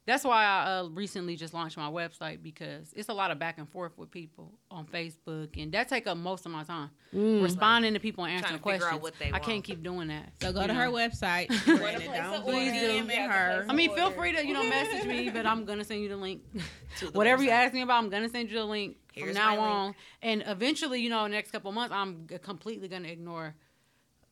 That's 0.07 0.23
why 0.25 0.45
I 0.45 0.79
uh, 0.79 0.85
recently 0.91 1.35
just 1.35 1.53
launched 1.53 1.77
my 1.77 1.91
website 1.91 2.41
because 2.43 2.93
it's 2.95 3.09
a 3.09 3.13
lot 3.13 3.31
of 3.33 3.39
back 3.41 3.59
and 3.59 3.69
forth 3.69 3.99
with 3.99 4.11
people 4.11 4.53
on 4.71 4.87
Facebook, 4.87 5.61
and 5.61 5.73
that 5.73 5.89
take 5.89 6.07
up 6.07 6.17
most 6.17 6.47
of 6.47 6.53
my 6.53 6.63
time 6.65 6.91
Mm. 7.15 7.43
responding 7.43 7.95
to 7.95 8.01
people 8.01 8.25
and 8.25 8.35
answering 8.35 8.59
Trying 8.61 8.79
to 8.79 8.87
figure 8.87 8.99
questions. 8.99 9.03
what 9.03 9.19
they 9.19 9.33
I 9.33 9.39
can't 9.39 9.65
keep 9.65 9.83
doing 9.83 10.09
that. 10.09 10.33
So 10.43 10.53
go 10.53 10.61
you 10.63 10.67
to 10.69 10.75
know? 10.75 10.81
her 10.81 10.89
website. 10.89 11.49
Brandon. 11.65 12.13
Don't 12.13 12.43
Please 12.45 12.73
do. 12.73 13.05
DM 13.05 13.29
her. 13.31 13.65
I 13.69 13.73
mean, 13.73 13.95
feel 13.95 14.11
free 14.11 14.33
to 14.33 14.47
you 14.47 14.53
know 14.53 14.63
message 14.69 15.07
me, 15.07 15.31
but 15.31 15.47
I'm 15.47 15.65
gonna 15.65 15.85
send 15.85 16.03
you 16.03 16.09
the 16.09 16.17
link. 16.17 16.43
The 17.01 17.07
Whatever 17.13 17.43
you 17.43 17.51
ask 17.51 17.73
me 17.75 17.81
about, 17.83 18.03
I'm 18.05 18.11
gonna 18.11 18.29
send 18.29 18.51
you 18.51 18.59
the 18.59 18.65
link 18.65 18.97
Here's 19.13 19.29
from 19.29 19.35
now 19.35 19.57
my 19.57 19.63
link. 19.63 19.63
on. 19.71 19.95
And 20.23 20.45
eventually, 20.47 21.01
you 21.01 21.09
know, 21.11 21.27
next 21.27 21.51
couple 21.53 21.73
months, 21.73 21.95
I'm 21.95 22.27
completely 22.43 22.87
gonna 22.89 23.09
ignore, 23.09 23.55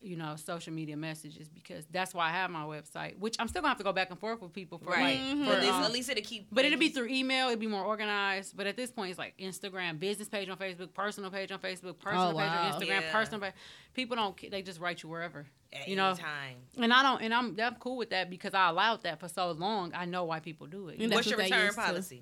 you 0.04 0.16
know, 0.16 0.36
social 0.36 0.72
media 0.72 0.96
messages 0.96 1.48
because 1.48 1.86
that's 1.90 2.12
why 2.12 2.28
I 2.28 2.30
have 2.32 2.50
my 2.50 2.64
website. 2.64 3.18
Which 3.18 3.36
I'm 3.38 3.48
still 3.48 3.62
gonna 3.62 3.70
have 3.70 3.78
to 3.78 3.84
go 3.84 3.92
back 3.92 4.10
and 4.10 4.18
forth 4.18 4.40
with 4.42 4.52
people 4.52 4.78
for 4.78 4.90
Right. 4.90 5.18
like, 5.18 5.36
Mhm. 5.36 5.44
for, 5.46 5.50
But 5.52 5.60
this- 5.60 5.70
um, 5.70 5.82
at 5.82 5.92
least 5.92 6.08
it'll 6.10 6.22
keep- 6.22 6.46
But 6.52 6.64
it'll 6.64 6.78
be 6.78 6.90
through 6.90 7.08
email. 7.08 7.48
It'll 7.48 7.58
be 7.58 7.66
more 7.66 7.84
organized. 7.84 8.56
But 8.56 8.66
at 8.66 8.76
this 8.76 8.90
point, 8.90 9.10
it's 9.10 9.18
like 9.18 9.36
Instagram, 9.38 9.98
business 9.98 10.28
page 10.28 10.48
on 10.48 10.58
Facebook, 10.58 10.92
personal 10.94 11.30
page 11.30 11.50
on 11.50 11.58
Facebook, 11.58 11.98
personal 11.98 12.28
page 12.28 12.36
wow. 12.36 12.66
on 12.74 12.80
Instagram, 12.80 13.00
Yeah. 13.00 13.12
personal 13.12 13.40
page. 13.40 13.54
People 13.94 14.16
don't. 14.16 14.50
They 14.50 14.62
just 14.62 14.80
write 14.80 15.02
you 15.02 15.08
wherever. 15.08 15.46
At 15.72 15.88
you 15.88 15.96
know, 15.96 16.14
time. 16.14 16.58
and 16.76 16.92
I 16.92 17.02
don't, 17.02 17.20
and 17.20 17.34
I'm 17.34 17.58
I'm 17.58 17.74
cool 17.76 17.96
with 17.96 18.10
that 18.10 18.30
because 18.30 18.54
I 18.54 18.68
allowed 18.68 19.02
that 19.02 19.18
for 19.18 19.26
so 19.28 19.50
long. 19.50 19.92
I 19.92 20.04
know 20.04 20.22
why 20.24 20.38
people 20.38 20.68
do 20.68 20.88
it. 20.88 21.00
And 21.00 21.12
What's 21.12 21.26
that's 21.26 21.30
your 21.30 21.38
what 21.38 21.50
they 21.50 21.56
return 21.66 21.96
used 21.96 22.10
to. 22.10 22.20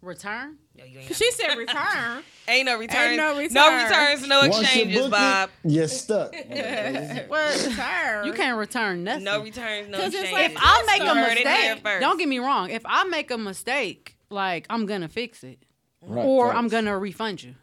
Policy? 0.00 0.18
Return? 0.28 0.56
No, 0.76 0.84
you 0.84 0.98
ain't 1.00 1.14
She 1.14 1.30
said 1.32 1.54
return. 1.56 2.22
Ain't 2.48 2.66
no 2.66 2.78
return. 2.78 3.10
Ain't 3.12 3.16
no 3.18 3.34
No 3.34 3.84
returns, 3.84 4.26
no 4.26 4.40
Once 4.40 4.56
you 4.56 4.62
exchanges, 4.62 4.96
book 4.98 5.06
it, 5.06 5.10
Bob. 5.10 5.50
You're 5.64 5.88
stuck. 5.88 6.32
What 7.28 7.66
return? 7.66 8.26
You 8.26 8.32
can't 8.32 8.58
return 8.58 9.04
nothing. 9.04 9.24
No 9.24 9.42
returns, 9.42 9.88
no 9.88 9.98
'Cause 9.98 10.14
it's 10.14 10.22
exchanges. 10.24 10.32
like- 10.32 10.50
If 10.52 10.56
I 10.58 10.84
make 10.86 11.02
a 11.02 11.14
Heard 11.14 11.32
it 11.32 11.46
here 11.46 11.74
mistake, 11.74 12.00
don't 12.00 12.18
get 12.18 12.28
me 12.28 12.38
wrong. 12.38 12.70
If 12.70 12.82
I 12.86 13.04
make 13.04 13.30
a 13.30 13.38
mistake, 13.38 14.16
like 14.30 14.66
I'm 14.70 14.86
gonna 14.86 15.08
fix 15.08 15.44
it, 15.44 15.58
Right, 16.02 16.24
or 16.24 16.46
facts. 16.48 16.58
I'm 16.58 16.68
gonna 16.68 16.98
refund 16.98 17.42
you. 17.42 17.54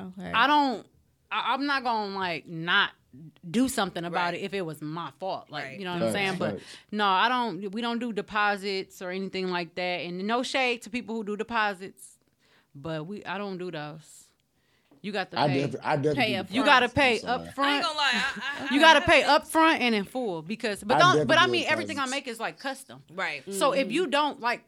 Okay. 0.00 0.32
I 0.32 0.46
don't. 0.46 0.86
I, 1.30 1.54
I'm 1.54 1.66
not 1.66 1.84
gonna 1.84 2.14
like 2.18 2.46
not 2.46 2.90
do 3.50 3.68
something 3.68 4.04
about 4.04 4.32
Right. 4.32 4.34
it 4.34 4.40
if 4.42 4.54
it 4.54 4.62
was 4.62 4.80
my 4.82 5.10
fault. 5.18 5.46
Like 5.50 5.64
Right. 5.64 5.78
you 5.78 5.84
know 5.84 5.92
what 5.94 6.02
I'm 6.02 6.12
Facts, 6.12 6.38
saying. 6.38 6.38
But 6.38 6.60
no, 6.90 7.06
I 7.06 7.28
don't. 7.28 7.72
We 7.72 7.80
don't 7.80 7.98
do 7.98 8.12
deposits 8.12 9.00
or 9.02 9.10
anything 9.10 9.50
like 9.50 9.74
that. 9.76 10.00
And 10.02 10.26
no 10.26 10.42
shade 10.42 10.82
to 10.82 10.90
people 10.90 11.14
who 11.14 11.24
do 11.24 11.36
deposits, 11.36 12.18
but 12.74 13.06
we 13.06 13.24
I 13.24 13.38
don't 13.38 13.58
do 13.58 13.70
those. 13.70 14.24
You 15.00 15.12
got 15.12 15.30
to 15.30 15.40
I 15.40 15.46
pay. 15.48 15.54
definitely, 15.60 15.80
I 15.84 15.96
definitely 15.96 16.22
Pay 16.24 16.36
up 16.36 16.46
you 16.50 16.64
got 16.64 16.80
to 16.80 16.88
pay 16.88 17.18
So, 17.18 17.28
up 17.28 17.40
I 17.40 17.44
ain't 17.44 17.54
front. 17.54 17.82
gonna 17.84 17.96
lie. 17.98 18.10
I, 18.12 18.66
I, 18.70 18.74
You 18.74 18.80
got 18.80 18.94
to 18.94 19.00
pay 19.02 19.22
up 19.22 19.46
front 19.46 19.80
and 19.80 19.94
in 19.94 20.04
full 20.04 20.42
because, 20.42 20.82
but 20.82 20.96
I 20.96 21.14
don't. 21.14 21.26
But 21.28 21.38
I 21.38 21.46
mean, 21.46 21.66
everything 21.68 21.98
I 21.98 22.06
make 22.06 22.26
is 22.26 22.40
like 22.40 22.58
custom. 22.58 23.02
Right. 23.14 23.42
So 23.52 23.72
if 23.72 23.82
mm-hmm. 23.86 23.90
you 23.92 24.06
don't 24.08 24.40
like 24.40 24.64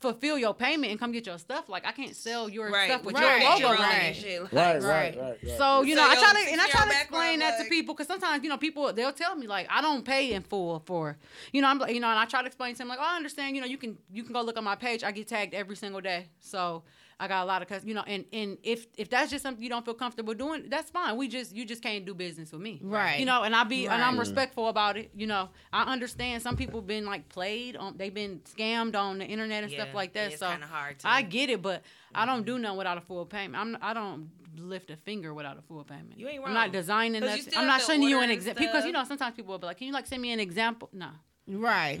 fulfill 0.00 0.38
your 0.38 0.52
payment 0.54 0.90
and 0.90 1.00
come 1.00 1.10
get 1.12 1.26
your 1.26 1.38
stuff, 1.38 1.68
like 1.68 1.86
I 1.86 1.92
can't 1.92 2.14
sell 2.14 2.48
your 2.48 2.70
Right. 2.70 2.90
stuff 2.90 3.02
with 3.04 3.14
Right. 3.16 3.40
your 3.40 3.50
logo 3.50 3.60
Your 3.60 3.78
on 3.78 3.84
own 3.84 4.00
it. 4.02 4.16
shit, 4.16 4.42
like- 4.42 4.52
Right, 4.52 4.74
Right. 4.74 4.82
right, 4.82 5.16
right, 5.16 5.38
right. 5.42 5.56
So 5.56 5.82
you 5.82 5.94
So 5.94 6.02
know, 6.02 6.10
I 6.10 6.14
try 6.16 6.32
to 6.44 6.50
and 6.52 6.60
I 6.60 6.68
try 6.68 6.84
to 6.84 6.90
explain 7.00 7.38
that 7.40 7.62
to 7.62 7.68
people 7.68 7.94
because 7.94 8.06
sometimes 8.06 8.42
you 8.44 8.50
know 8.50 8.58
people 8.58 8.92
they'll 8.92 9.12
tell 9.12 9.34
me 9.36 9.46
like 9.46 9.66
I 9.70 9.80
don't 9.80 10.04
pay 10.04 10.32
in 10.32 10.42
full 10.42 10.80
for 10.80 11.16
you 11.52 11.62
know 11.62 11.68
I'm 11.68 11.78
like 11.78 11.94
you 11.94 12.00
know 12.00 12.08
and 12.10 12.18
I 12.18 12.24
try 12.26 12.40
to 12.42 12.46
explain 12.46 12.74
to 12.74 12.78
them 12.78 12.88
like 12.88 12.98
oh, 13.00 13.04
I 13.06 13.16
understand 13.16 13.56
you 13.56 13.62
know 13.62 13.68
you 13.68 13.78
can 13.78 13.96
you 14.12 14.22
can 14.22 14.32
go 14.32 14.42
look 14.42 14.58
on 14.58 14.64
my 14.64 14.76
page 14.76 15.02
I 15.02 15.12
get 15.12 15.28
tagged 15.28 15.54
every 15.54 15.76
single 15.76 16.00
day 16.00 16.26
so 16.40 16.82
I 17.18 17.28
got 17.28 17.44
a 17.44 17.46
lot 17.46 17.62
of 17.62 17.68
cus 17.68 17.82
you 17.84 17.94
know 17.94 18.02
and 18.06 18.24
and 18.32 18.58
if 18.62 18.86
if 18.98 19.08
that's 19.08 19.30
just 19.30 19.42
something 19.42 19.62
you 19.62 19.70
don't 19.70 19.84
feel 19.84 19.94
comfortable 19.94 20.34
doing 20.34 20.64
that's 20.68 20.90
fine. 20.90 21.16
We 21.16 21.28
just 21.28 21.54
you 21.54 21.64
just 21.64 21.82
can't 21.82 22.04
do 22.04 22.14
business 22.14 22.52
with 22.52 22.60
me. 22.60 22.80
Right. 22.82 23.18
you 23.18 23.24
know 23.24 23.42
and 23.42 23.54
I 23.56 23.64
be 23.64 23.86
and 23.86 24.02
I'm 24.02 24.18
respectful 24.18 24.68
about 24.68 24.96
it 24.96 25.10
you 25.14 25.26
know. 25.26 25.48
I 25.72 25.84
understand 25.84 26.42
some 26.42 26.56
people 26.56 26.82
been 26.82 27.06
like 27.06 27.28
played 27.28 27.76
on 27.76 27.96
they've 27.96 28.12
been 28.12 28.40
scammed 28.40 28.94
on 28.96 29.18
the 29.18 29.24
internet 29.24 29.62
and 29.64 29.72
Yeah, 29.72 29.82
stuff 29.84 29.94
like 29.94 30.12
that 30.12 30.32
it's 30.32 30.40
so 30.40 30.46
hard 30.46 30.98
to- 31.00 31.08
I 31.08 31.22
get 31.22 31.48
it 31.50 31.62
but 31.62 31.82
I 32.14 32.26
don't 32.26 32.44
do 32.44 32.54
mm-hmm. 32.54 32.62
nothing 32.62 32.78
without 32.78 32.98
a 32.98 33.02
full 33.02 33.24
payment. 33.26 33.56
I'm 33.62 33.78
I 33.80 33.94
don't 33.94 34.30
lift 34.58 34.90
a 34.90 34.96
finger 34.96 35.32
without 35.34 35.58
a 35.58 35.62
full 35.62 35.84
payment. 35.84 36.18
You 36.18 36.28
ain't 36.28 36.42
I'm 36.46 36.54
not 36.54 36.72
designing 36.72 37.20
designing 37.20 37.20
'Cause 37.22 37.30
you 37.30 37.36
nothing. 37.36 37.50
still 37.52 37.60
I'm 37.62 37.66
not 37.66 37.80
sending 37.82 38.08
you 38.08 38.20
an 38.20 38.30
example 38.30 38.64
because 38.66 38.84
you 38.84 38.92
know 38.92 39.04
sometimes 39.04 39.34
people 39.36 39.52
will 39.52 39.58
be 39.58 39.66
like, 39.66 39.78
"Can 39.78 39.86
you 39.86 39.92
like 39.92 40.06
send 40.06 40.20
me 40.22 40.32
an 40.32 40.40
example?" 40.40 40.88
No, 40.92 41.10
Right. 41.48 42.00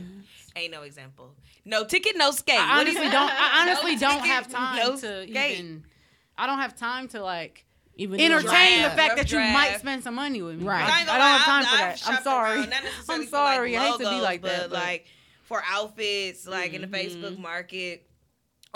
Ain't 0.56 0.72
no 0.72 0.82
example. 0.82 1.30
No 1.64 1.84
ticket, 1.84 2.16
no 2.16 2.30
skate. 2.30 2.58
I 2.58 2.78
What 2.78 2.86
is 2.88 2.96
honestly 2.96 3.10
don't. 3.12 3.30
I 3.30 3.62
honestly 3.62 3.94
No 3.94 4.00
don't 4.00 4.14
ticket, 4.22 4.26
have 4.30 4.48
time 4.50 4.76
no 4.78 4.90
to 4.92 5.22
skate. 5.24 5.58
even. 5.58 5.84
I 6.38 6.46
don't 6.46 6.58
have 6.58 6.76
time 6.76 7.08
to 7.08 7.22
like 7.22 7.64
Even 7.96 8.20
entertain 8.20 8.82
the 8.82 8.90
fact 8.90 9.16
that 9.16 9.30
you 9.30 9.38
draft. 9.38 9.52
might 9.52 9.78
spend 9.78 10.02
some 10.04 10.14
money 10.14 10.42
with 10.42 10.58
me. 10.60 10.64
Right. 10.66 10.82
I, 10.82 11.00
I 11.00 11.14
I 11.14 11.18
don't 11.18 11.20
have 11.20 11.42
time 11.42 11.64
I've- 11.64 11.68
for 11.68 11.82
I've 11.82 12.00
that. 12.00 12.08
I'm 12.18 12.22
sorry. 12.22 12.58
around, 12.60 12.72
I'm 12.74 13.04
for, 13.04 13.18
like, 13.18 13.28
sorry. 13.28 13.76
I 13.76 13.86
hate 13.90 13.92
to 14.00 14.10
be 14.10 14.20
like 14.20 14.42
that, 14.42 14.70
but 14.70 14.72
like 14.72 15.06
for 15.44 15.62
outfits, 15.70 16.46
like 16.46 16.72
in 16.72 16.80
the 16.82 16.86
Mm-hmm. 16.88 16.94
Facebook 17.24 17.38
market. 17.38 18.05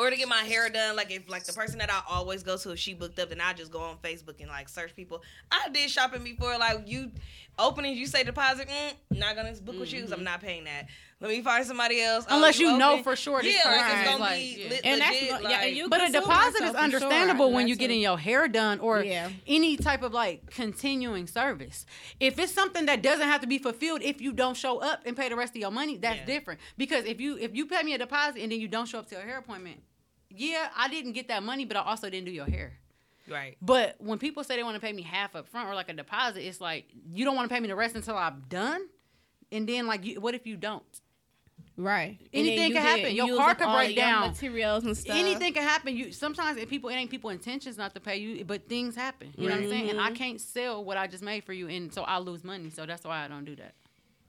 Or 0.01 0.09
to 0.11 0.17
get 0.17 0.29
my 0.29 0.39
hair 0.39 0.69
done, 0.71 0.97
like 0.97 1.11
if 1.11 1.29
like 1.29 1.45
the 1.45 1.53
person 1.53 1.79
that 1.79 1.91
I 1.93 2.01
always 2.09 2.43
go 2.43 2.57
to, 2.57 2.71
if 2.71 2.79
she 2.79 2.95
booked 2.95 3.19
up, 3.19 3.29
then 3.29 3.41
I 3.41 3.53
just 3.53 3.71
go 3.71 3.81
on 3.81 3.97
Facebook 3.99 4.41
and 4.41 4.49
like 4.49 4.69
search 4.69 4.97
people. 4.97 5.23
I 5.51 5.69
did 5.69 5.91
shopping 5.91 6.25
before, 6.25 6.57
like 6.59 6.89
you 6.89 7.11
openings, 7.59 7.99
you 7.99 8.07
say 8.07 8.25
deposit, 8.25 8.69
mm, 8.69 9.19
not 9.19 9.37
gonna 9.37 9.53
book 9.55 9.79
with 9.79 9.93
you, 9.93 10.01
'cause 10.03 10.13
I'm 10.13 10.25
not 10.25 10.41
paying 10.41 10.65
that. 10.65 10.87
Let 11.21 11.29
me 11.31 11.43
find 11.43 11.67
somebody 11.67 12.01
else. 12.01 12.25
Oh, 12.25 12.29
Mm-hmm. 12.29 12.35
Unless 12.37 12.59
you 12.61 12.79
know 12.79 13.03
for 13.03 13.15
sure 13.15 13.43
this 13.43 13.55
yeah, 13.55 13.71
like 13.71 13.81
person 13.83 13.91
it's 13.99 14.01
is 14.01 14.11
gonna 14.13 14.25
like- 14.25 14.39
be 14.39 14.57
yeah. 14.63 14.69
lit, 14.71 14.81
And 14.85 15.01
that's 15.03 15.13
legit, 15.17 15.31
what- 15.33 15.43
yeah, 15.43 15.49
like, 15.51 15.67
and 15.67 15.77
you 15.77 15.89
But 15.91 16.09
a 16.09 16.13
deposit 16.13 16.55
is 16.63 16.71
for 16.71 16.77
sure. 16.77 16.77
understandable 16.77 17.53
when 17.53 17.69
you're 17.69 17.77
getting 17.77 18.01
your 18.01 18.19
hair 18.19 18.49
done 18.49 18.81
or 18.81 19.03
Yeah. 19.05 19.29
any 19.47 19.77
type 19.77 20.03
of 20.03 20.15
like 20.15 20.49
continuing 20.51 21.27
service. 21.27 21.85
If 22.21 22.39
it's 22.39 22.55
something 22.55 22.87
that 22.87 23.03
doesn't 23.03 23.29
have 23.29 23.43
to 23.43 23.47
be 23.47 23.59
fulfilled 23.59 24.01
if 24.03 24.23
you 24.23 24.33
don't 24.33 24.57
show 24.57 24.79
up 24.79 25.03
and 25.05 25.15
pay 25.15 25.29
the 25.29 25.37
rest 25.37 25.55
of 25.55 25.61
your 25.61 25.71
money, 25.71 25.99
that's 25.99 26.21
Yeah. 26.21 26.25
different. 26.25 26.61
Because 26.79 27.05
if 27.05 27.21
you 27.21 27.37
if 27.37 27.55
you 27.55 27.67
pay 27.67 27.83
me 27.83 27.93
a 27.93 27.99
deposit 27.99 28.41
and 28.41 28.51
then 28.51 28.59
you 28.61 28.69
don't 28.69 28.87
show 28.87 29.01
up 29.01 29.09
to 29.11 29.17
your 29.17 29.25
hair 29.25 29.37
appointment, 29.37 29.83
yeah, 30.31 30.69
I 30.77 30.89
didn't 30.89 31.13
get 31.13 31.29
that 31.29 31.43
money, 31.43 31.65
but 31.65 31.77
I 31.77 31.81
also 31.81 32.09
didn't 32.09 32.27
do 32.27 32.33
your 32.33 32.47
hair. 32.47 32.73
right. 33.29 33.57
But 33.61 33.97
when 33.99 34.19
people 34.19 34.45
say 34.45 34.57
they 34.57 34.63
want 34.63 34.77
to 34.77 34.81
pay 34.81 34.93
me 34.93 35.03
half 35.03 35.37
up 35.37 35.49
front 35.49 35.69
or 35.69 35.75
like 35.75 35.89
a 35.89 35.95
deposit, 35.95 36.47
it's 36.47 36.61
like 36.61 36.87
you 37.13 37.25
don't 37.25 37.37
want 37.37 37.49
to 37.49 37.55
pay 37.55 37.61
me 37.61 37.69
the 37.69 37.77
rest 37.77 37.95
until 37.95 38.17
I'm 38.17 38.45
done. 38.49 38.87
And 39.53 39.69
then 39.69 39.87
like, 39.87 40.05
you, 40.05 40.21
what 40.21 40.35
if 40.35 40.47
you 40.47 40.57
don't? 40.57 40.85
Right. 41.77 42.19
Anything 42.33 42.73
can 42.73 42.83
happen. 42.83 43.15
Your 43.15 43.37
car 43.37 43.55
could 43.55 43.73
break 43.73 43.97
down. 43.97 44.29
Materials 44.29 44.85
and 44.85 44.97
stuff. 44.97 45.17
Anything 45.17 45.55
can 45.55 45.63
happen. 45.63 45.97
You 45.97 46.13
sometimes 46.13 46.59
if 46.59 46.69
people 46.69 46.91
it 46.91 46.95
ain't 46.95 47.11
people 47.11 47.31
intentions 47.31 47.79
not 47.79 47.95
to 47.95 48.01
pay 48.01 48.19
you, 48.19 48.45
but 48.45 48.69
things 48.69 48.95
happen. 48.95 49.33
You 49.37 49.49
know 49.49 49.55
what 49.55 49.65
I'm 49.65 49.71
saying? 49.71 49.91
And 49.91 50.01
I 50.01 50.07
mm-hmm. 50.07 50.15
can't 50.15 50.41
sell 50.41 50.85
what 50.85 50.97
I 50.97 51.07
just 51.07 51.23
made 51.23 51.45
for 51.45 51.53
you, 51.53 51.69
and 51.69 51.93
so 51.93 52.03
I 52.03 52.19
lose 52.19 52.45
money. 52.45 52.71
So 52.71 52.87
that's 52.87 53.05
why 53.05 53.25
I 53.25 53.29
don't 53.29 53.45
do 53.45 53.57
that. 53.57 53.75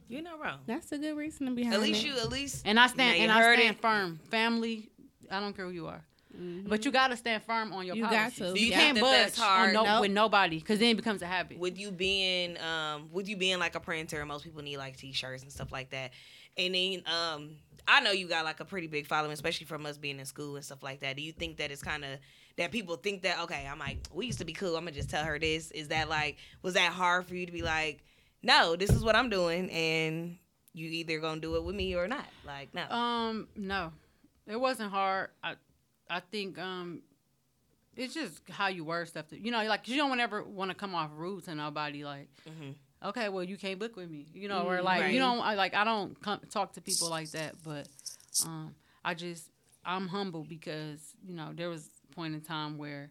You're 0.07 0.22
not 0.22 0.41
wrong. 0.41 0.60
That's 0.65 0.91
a 0.91 0.98
good 0.98 1.15
reason 1.15 1.56
behind 1.56 1.73
it. 1.73 1.78
At 1.78 1.82
least 1.82 2.03
it. 2.03 2.07
you, 2.07 2.18
at 2.18 2.30
least. 2.30 2.64
And 2.65 2.80
I 2.80 2.88
stand 2.88 3.18
and 3.18 3.32
I 3.32 3.56
stand 3.56 3.78
it. 3.78 3.82
firm. 3.82 4.19
Family, 4.30 4.90
I 5.32 5.40
don't 5.40 5.56
care 5.56 5.66
who 5.66 5.72
you 5.72 5.88
are, 5.88 6.03
but 6.68 6.86
you 6.86 6.91
gotta 6.91 7.16
stand 7.18 7.44
firm 7.44 7.74
on 7.74 7.86
your. 7.86 7.95
You 7.95 8.03
got 8.10 8.34
to. 8.36 8.48
You, 8.49 8.66
you 8.68 8.72
can't 8.72 8.98
think 8.98 9.06
that 9.08 9.28
budge 9.36 9.38
hard? 9.38 9.68
on 9.70 9.74
no, 9.74 9.84
Nope. 9.94 10.02
with 10.02 10.12
nobody 10.12 10.60
because 10.60 10.80
then 10.80 10.90
it 10.90 10.95
becomes 10.98 11.22
a 11.22 11.26
habit. 11.26 11.58
with 11.60 11.78
you 11.80 11.91
being 11.91 12.58
um 12.60 13.10
with 13.12 13.28
you 13.28 13.38
being 13.38 13.60
like 13.60 13.76
a 13.76 13.80
printer 13.80 14.26
most 14.26 14.44
people 14.44 14.62
need 14.62 14.78
like 14.78 14.98
t-shirts 14.98 15.44
and 15.44 15.52
stuff 15.52 15.72
like 15.72 15.90
that 15.91 16.12
and 16.58 16.76
then 16.76 17.02
um 17.06 17.52
i 17.88 17.99
know 18.02 18.12
you 18.12 18.28
got 18.28 18.44
like 18.45 18.60
a 18.60 18.66
pretty 18.66 18.88
big 18.88 19.08
following 19.08 19.32
especially 19.32 19.66
from 19.66 19.86
us 19.86 19.98
being 19.98 20.20
in 20.20 20.26
school 20.26 20.56
and 20.56 20.64
stuff 20.66 20.84
like 20.84 20.99
that 20.99 21.16
do 21.16 21.22
you 21.24 21.32
think 21.32 21.58
that 21.58 21.72
it's 21.72 21.82
kind 21.82 22.03
of 22.03 22.20
that 22.58 22.72
people 22.72 22.95
think 22.98 23.24
that 23.24 23.40
okay 23.40 23.68
i'm 23.72 23.80
like 23.80 23.98
we 24.14 24.26
used 24.26 24.40
to 24.40 24.45
be 24.45 24.53
cool 24.53 24.76
i'm 24.76 24.84
gonna 24.84 24.91
just 24.91 25.10
tell 25.10 25.24
her 25.24 25.40
this 25.40 25.72
is 25.72 25.88
that 25.88 26.10
like 26.10 26.38
was 26.62 26.74
that 26.76 26.91
hard 26.91 27.26
for 27.26 27.36
you 27.36 27.45
to 27.45 27.52
be 27.52 27.62
like 27.62 28.03
no 28.44 28.76
this 28.76 28.90
is 28.91 29.03
what 29.03 29.16
i'm 29.16 29.30
doing 29.30 29.70
and 29.72 30.38
you 30.74 30.90
either 30.90 31.20
gonna 31.20 31.40
do 31.41 31.56
it 31.56 31.64
with 31.64 31.76
me 31.76 31.95
or 31.95 32.08
not 32.08 32.26
like 32.45 32.74
no 32.74 32.88
Um, 32.90 33.48
no, 33.56 33.91
it 34.52 34.60
wasn't 34.60 34.91
hard. 34.91 35.30
I, 35.44 35.56
I 36.10 36.19
think 36.19 36.60
um, 36.60 37.02
it's 37.95 38.14
just 38.14 38.41
how 38.49 38.68
you 38.68 38.84
word 38.84 39.07
stuff. 39.07 39.28
To, 39.30 39.40
you 39.40 39.52
know, 39.52 39.64
like 39.64 39.88
you 39.88 39.98
don't 39.98 40.19
ever 40.19 40.44
want 40.44 40.69
to 40.72 40.76
come 40.76 40.94
off 40.94 41.10
rude 41.15 41.45
to 41.45 41.56
nobody. 41.56 42.03
Like, 42.03 42.30
okay, 43.06 43.30
well, 43.30 43.44
you 43.44 43.57
can't 43.57 43.80
book 43.80 43.95
with 43.95 44.10
me. 44.10 44.28
You 44.34 44.48
know, 44.49 44.64
or 44.68 44.78
Mhm, 44.80 44.84
like 44.84 45.02
right. 45.02 45.14
you 45.14 45.19
don't. 45.19 45.40
I, 45.40 45.56
like 45.56 45.73
I 45.73 45.84
don't 45.84 46.19
come, 46.22 46.40
talk 46.49 46.73
to 46.73 46.82
people 46.82 47.10
like 47.10 47.32
that. 47.32 47.56
But 47.64 47.88
um, 48.45 48.76
I 49.06 49.14
just 49.14 49.49
I'm 49.86 50.07
humble 50.07 50.44
because 50.44 50.99
you 51.26 51.34
know 51.36 51.49
there 51.56 51.69
was 51.69 51.90
a 52.11 52.15
point 52.15 52.34
in 52.36 52.41
time 52.41 52.78
where. 52.78 53.10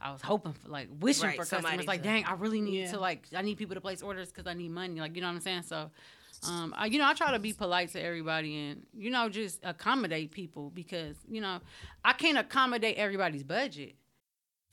I 0.00 0.12
was 0.12 0.20
hoping 0.20 0.52
for 0.52 0.68
like 0.68 0.88
wishing 1.00 1.24
Right, 1.28 1.36
for 1.38 1.46
customers 1.46 1.86
like 1.86 2.02
to- 2.02 2.08
dang 2.08 2.24
I 2.26 2.34
really 2.34 2.60
need 2.60 2.80
Yeah. 2.80 2.90
to 2.90 3.00
like 3.00 3.26
I 3.34 3.40
need 3.40 3.56
people 3.56 3.74
to 3.74 3.80
place 3.80 4.02
orders 4.02 4.28
because 4.30 4.46
I 4.46 4.52
need 4.52 4.70
money 4.70 5.00
like 5.00 5.14
you 5.16 5.22
know 5.22 5.28
what 5.28 5.34
I'm 5.36 5.40
saying 5.40 5.62
so 5.62 5.90
um, 6.48 6.74
I, 6.76 6.86
you 6.86 6.98
know, 6.98 7.06
I 7.06 7.14
try 7.14 7.32
to 7.32 7.38
be 7.38 7.52
polite 7.52 7.90
to 7.92 8.02
everybody 8.02 8.68
and, 8.68 8.86
you 8.92 9.10
know, 9.10 9.28
just 9.28 9.60
accommodate 9.62 10.30
people 10.30 10.70
because, 10.70 11.16
you 11.28 11.40
know, 11.40 11.60
I 12.04 12.12
can't 12.12 12.38
accommodate 12.38 12.96
everybody's 12.96 13.42
budget. 13.42 13.94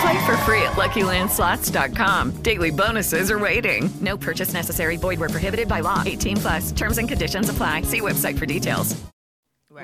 Play 0.00 0.26
for 0.26 0.36
free 0.38 0.62
at 0.62 0.74
LuckyLandSlots.com. 0.74 2.42
Daily 2.42 2.70
bonuses 2.70 3.30
are 3.30 3.38
waiting. 3.38 3.90
No 4.00 4.16
purchase 4.16 4.52
necessary. 4.52 4.96
Void 4.96 5.18
where 5.18 5.28
prohibited 5.28 5.68
by 5.68 5.80
law. 5.80 6.02
18 6.04 6.36
plus. 6.36 6.72
Terms 6.72 6.98
and 6.98 7.08
conditions 7.08 7.48
apply. 7.48 7.82
See 7.82 8.00
website 8.00 8.38
for 8.38 8.46
details. 8.46 8.94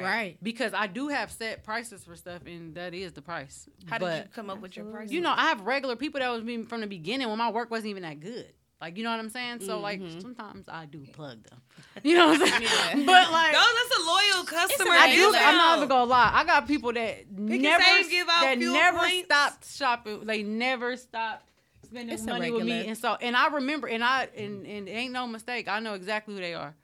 Right. 0.02 0.36
Because 0.42 0.74
I 0.74 0.86
do 0.86 1.08
have 1.08 1.30
set 1.30 1.62
prices 1.62 2.04
for 2.04 2.16
stuff, 2.16 2.42
and 2.46 2.74
that 2.74 2.94
is 2.94 3.12
the 3.12 3.22
price. 3.22 3.68
How 3.86 3.98
but, 3.98 4.10
did 4.10 4.24
you 4.24 4.30
come 4.34 4.50
up 4.50 4.60
with 4.60 4.76
your 4.76 4.86
price? 4.86 5.10
You 5.10 5.20
know, 5.20 5.30
I 5.30 5.44
have 5.44 5.60
regular 5.62 5.96
people 5.96 6.20
that 6.20 6.30
was 6.30 6.42
me 6.42 6.62
from 6.62 6.80
the 6.80 6.86
beginning 6.86 7.28
when 7.28 7.38
my 7.38 7.50
work 7.50 7.70
wasn't 7.70 7.90
even 7.90 8.02
that 8.02 8.20
good. 8.20 8.52
Like, 8.84 8.98
you 8.98 9.02
know 9.04 9.10
what 9.12 9.18
I'm 9.18 9.30
saying? 9.30 9.60
So, 9.60 9.80
like, 9.80 9.98
Mm-hmm. 9.98 10.20
sometimes 10.20 10.66
I 10.68 10.84
do 10.84 11.06
plug 11.14 11.42
them. 11.48 11.62
You 12.02 12.16
know 12.18 12.26
what 12.28 12.42
I'm 12.42 12.46
saying? 12.48 13.06
But, 13.06 13.32
like, 13.32 13.52
no, 13.54 13.64
that's 13.78 13.98
a 13.98 14.02
loyal 14.04 14.44
customer. 14.44 14.90
I 14.90 15.14
do. 15.16 15.28
It's 15.28 15.36
I'm 15.38 15.56
not 15.56 15.70
out. 15.72 15.76
even 15.78 15.88
gonna 15.88 16.04
lie. 16.10 16.30
I 16.34 16.44
got 16.44 16.66
people 16.66 16.92
that 16.92 17.30
never 17.30 17.82
save, 17.82 18.10
give 18.10 18.28
out 18.28 18.42
that 18.42 18.58
never 18.58 18.98
points. 18.98 19.24
stopped 19.24 19.66
shopping. 19.74 20.26
They 20.26 20.42
never 20.42 20.98
stopped 20.98 21.48
spending 21.86 22.12
It's 22.14 22.24
money 22.24 22.50
with 22.50 22.66
me. 22.66 22.86
And 22.88 22.98
so, 22.98 23.16
and 23.18 23.34
I 23.34 23.48
remember, 23.48 23.86
and 23.86 24.04
I 24.04 24.28
and, 24.36 24.66
and 24.66 24.86
it 24.86 24.92
ain't 24.92 25.14
no 25.14 25.26
mistake. 25.26 25.66
I 25.66 25.80
know 25.80 25.94
exactly 25.94 26.34
who 26.34 26.40
they 26.42 26.52
are. 26.52 26.74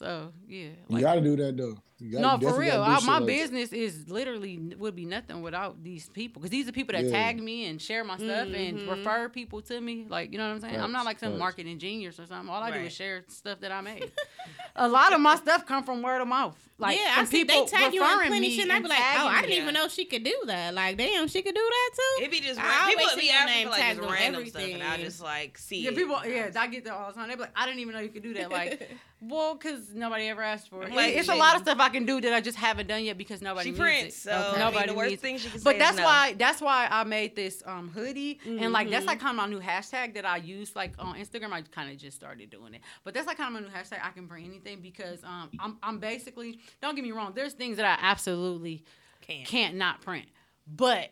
So 0.00 0.32
yeah. 0.48 0.70
You 0.88 1.00
gotta 1.00 1.20
do 1.20 1.36
that 1.36 1.56
though. 1.56 1.78
You 1.98 2.18
No, 2.18 2.38
for 2.38 2.58
real. 2.58 2.82
I, 2.82 3.00
my 3.00 3.18
like 3.18 3.26
business 3.26 3.72
is 3.72 4.08
literally 4.10 4.58
would 4.78 4.94
be 4.94 5.06
nothing 5.06 5.40
without 5.40 5.82
these 5.82 6.08
people 6.10 6.40
because 6.42 6.50
these 6.50 6.68
are 6.68 6.72
people 6.72 6.92
that 6.94 7.04
Yeah. 7.06 7.10
tag 7.10 7.42
me 7.42 7.66
and 7.66 7.80
share 7.80 8.04
my 8.04 8.16
stuff 8.18 8.48
and 8.52 8.78
Mhm. 8.80 8.88
refer 8.88 9.28
people 9.30 9.62
to 9.62 9.80
me. 9.80 10.04
Like 10.08 10.30
you 10.32 10.36
know 10.38 10.46
what 10.48 10.54
I'm 10.56 10.60
saying? 10.60 10.80
I'm 10.80 10.92
not 10.92 11.06
like 11.06 11.18
some 11.18 11.32
facts. 11.32 11.38
marketing 11.38 11.78
genius 11.78 12.20
or 12.20 12.26
something. 12.26 12.50
All 12.50 12.62
I 12.62 12.70
do 12.70 12.80
is 12.80 12.92
share 12.92 13.24
stuff 13.28 13.60
that 13.60 13.72
I 13.72 13.80
made. 13.80 14.12
a 14.76 14.86
lot 14.88 15.14
of 15.14 15.20
my 15.20 15.36
stuff 15.36 15.64
come 15.64 15.84
from 15.84 16.02
word 16.02 16.20
of 16.20 16.28
mouth. 16.28 16.58
Like 16.78 16.98
yeah, 16.98 17.12
I 17.12 17.16
from 17.18 17.26
see 17.26 17.44
they 17.44 17.54
people 17.54 17.66
tag 17.66 17.94
you 17.94 18.02
in 18.02 18.08
referring 18.08 18.28
plenty 18.28 18.48
me 18.48 18.54
shit, 18.54 18.64
and 18.64 18.72
I 18.72 18.76
and 18.76 18.84
be 18.84 18.88
like, 18.90 18.98
oh, 19.00 19.26
I 19.26 19.40
didn't 19.40 19.50
me. 19.50 19.62
even 19.62 19.74
know 19.74 19.88
she 19.88 20.04
could 20.04 20.24
do 20.24 20.36
that. 20.46 20.74
Like, 20.74 20.98
damn, 20.98 21.26
she 21.26 21.40
could 21.40 21.54
do 21.54 21.60
that 21.60 21.90
too. 21.94 22.24
It 22.24 22.30
be 22.30 22.40
just 22.40 22.60
I 22.62 22.90
people 22.90 23.08
see 23.08 23.20
be 23.20 23.26
your 23.26 23.34
asking 23.34 23.54
name 23.54 23.66
for 23.66 23.70
like 23.70 23.80
tagged 23.80 23.98
just 24.00 24.08
on 24.08 24.14
random 24.14 24.46
stuff, 24.46 24.62
and 24.62 24.82
I 24.82 24.86
everything. 24.86 25.04
just 25.06 25.22
like 25.22 25.56
see. 25.58 25.82
Yeah, 25.82 25.90
it. 25.90 25.96
people. 25.96 26.20
Yeah, 26.26 26.50
I 26.54 26.66
get 26.66 26.84
that 26.84 26.92
all 26.92 27.08
the 27.08 27.14
time. 27.14 27.28
They 27.28 27.34
be 27.34 27.40
like, 27.40 27.52
I 27.56 27.64
didn't 27.64 27.80
even 27.80 27.94
know 27.94 28.00
you 28.00 28.10
could 28.10 28.22
do 28.22 28.34
that. 28.34 28.50
Like, 28.50 28.90
well, 29.22 29.54
because 29.54 29.94
nobody 29.94 30.28
ever 30.28 30.42
asked 30.42 30.68
for 30.68 30.82
it. 30.82 30.92
Like, 30.92 31.14
it's 31.14 31.30
a 31.30 31.34
lot 31.34 31.56
of 31.56 31.62
stuff 31.62 31.78
I 31.80 31.88
can 31.88 32.04
do 32.04 32.20
that 32.20 32.34
I 32.34 32.42
just 32.42 32.58
haven't 32.58 32.88
done 32.88 33.04
yet 33.04 33.16
because 33.16 33.40
nobody 33.40 33.68
She 33.68 33.70
needs 33.70 33.80
prints, 33.80 34.16
it. 34.18 34.20
so, 34.28 34.32
I 34.32 34.50
mean, 34.50 34.58
nobody 34.60 34.88
the 34.90 34.94
worst 34.94 35.10
needs 35.10 35.22
thing 35.22 35.38
she 35.38 35.48
can 35.48 35.58
say 35.60 35.64
But 35.64 35.76
is 35.76 35.80
that's 35.80 35.96
no. 35.96 36.04
why 36.04 36.34
that's 36.36 36.60
why 36.60 36.88
I 36.90 37.04
made 37.04 37.34
this 37.34 37.62
um 37.64 37.88
hoodie 37.88 38.38
and 38.44 38.70
like 38.72 38.90
that's 38.90 39.06
like 39.06 39.18
kind 39.18 39.30
of 39.30 39.36
my 39.36 39.48
new 39.48 39.60
hashtag 39.60 40.12
that 40.14 40.26
I 40.26 40.36
use 40.36 40.76
like 40.76 40.92
on 40.98 41.14
Instagram. 41.16 41.52
I 41.52 41.62
kind 41.62 41.90
of 41.90 41.96
just 41.96 42.18
started 42.18 42.50
doing 42.50 42.74
it, 42.74 42.82
but 43.02 43.14
that's 43.14 43.26
like 43.26 43.38
kind 43.38 43.56
of 43.56 43.62
my 43.62 43.66
new 43.66 43.74
hashtag. 43.74 44.00
I 44.04 44.10
can 44.10 44.26
bring 44.26 44.44
anything 44.44 44.80
because 44.82 45.24
um 45.24 45.48
I'm 45.58 45.78
I'm 45.82 45.98
basically 45.98 46.58
don't 46.80 46.94
get 46.94 47.02
me 47.04 47.12
wrong. 47.12 47.32
There's 47.34 47.52
things 47.52 47.76
that 47.78 47.86
I 47.86 47.98
absolutely 48.06 48.84
Can't. 49.22 49.46
can't 49.46 49.76
not 49.76 50.00
print, 50.00 50.26
but 50.66 51.10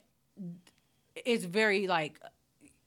it's 1.15 1.45
very 1.45 1.87
like 1.87 2.21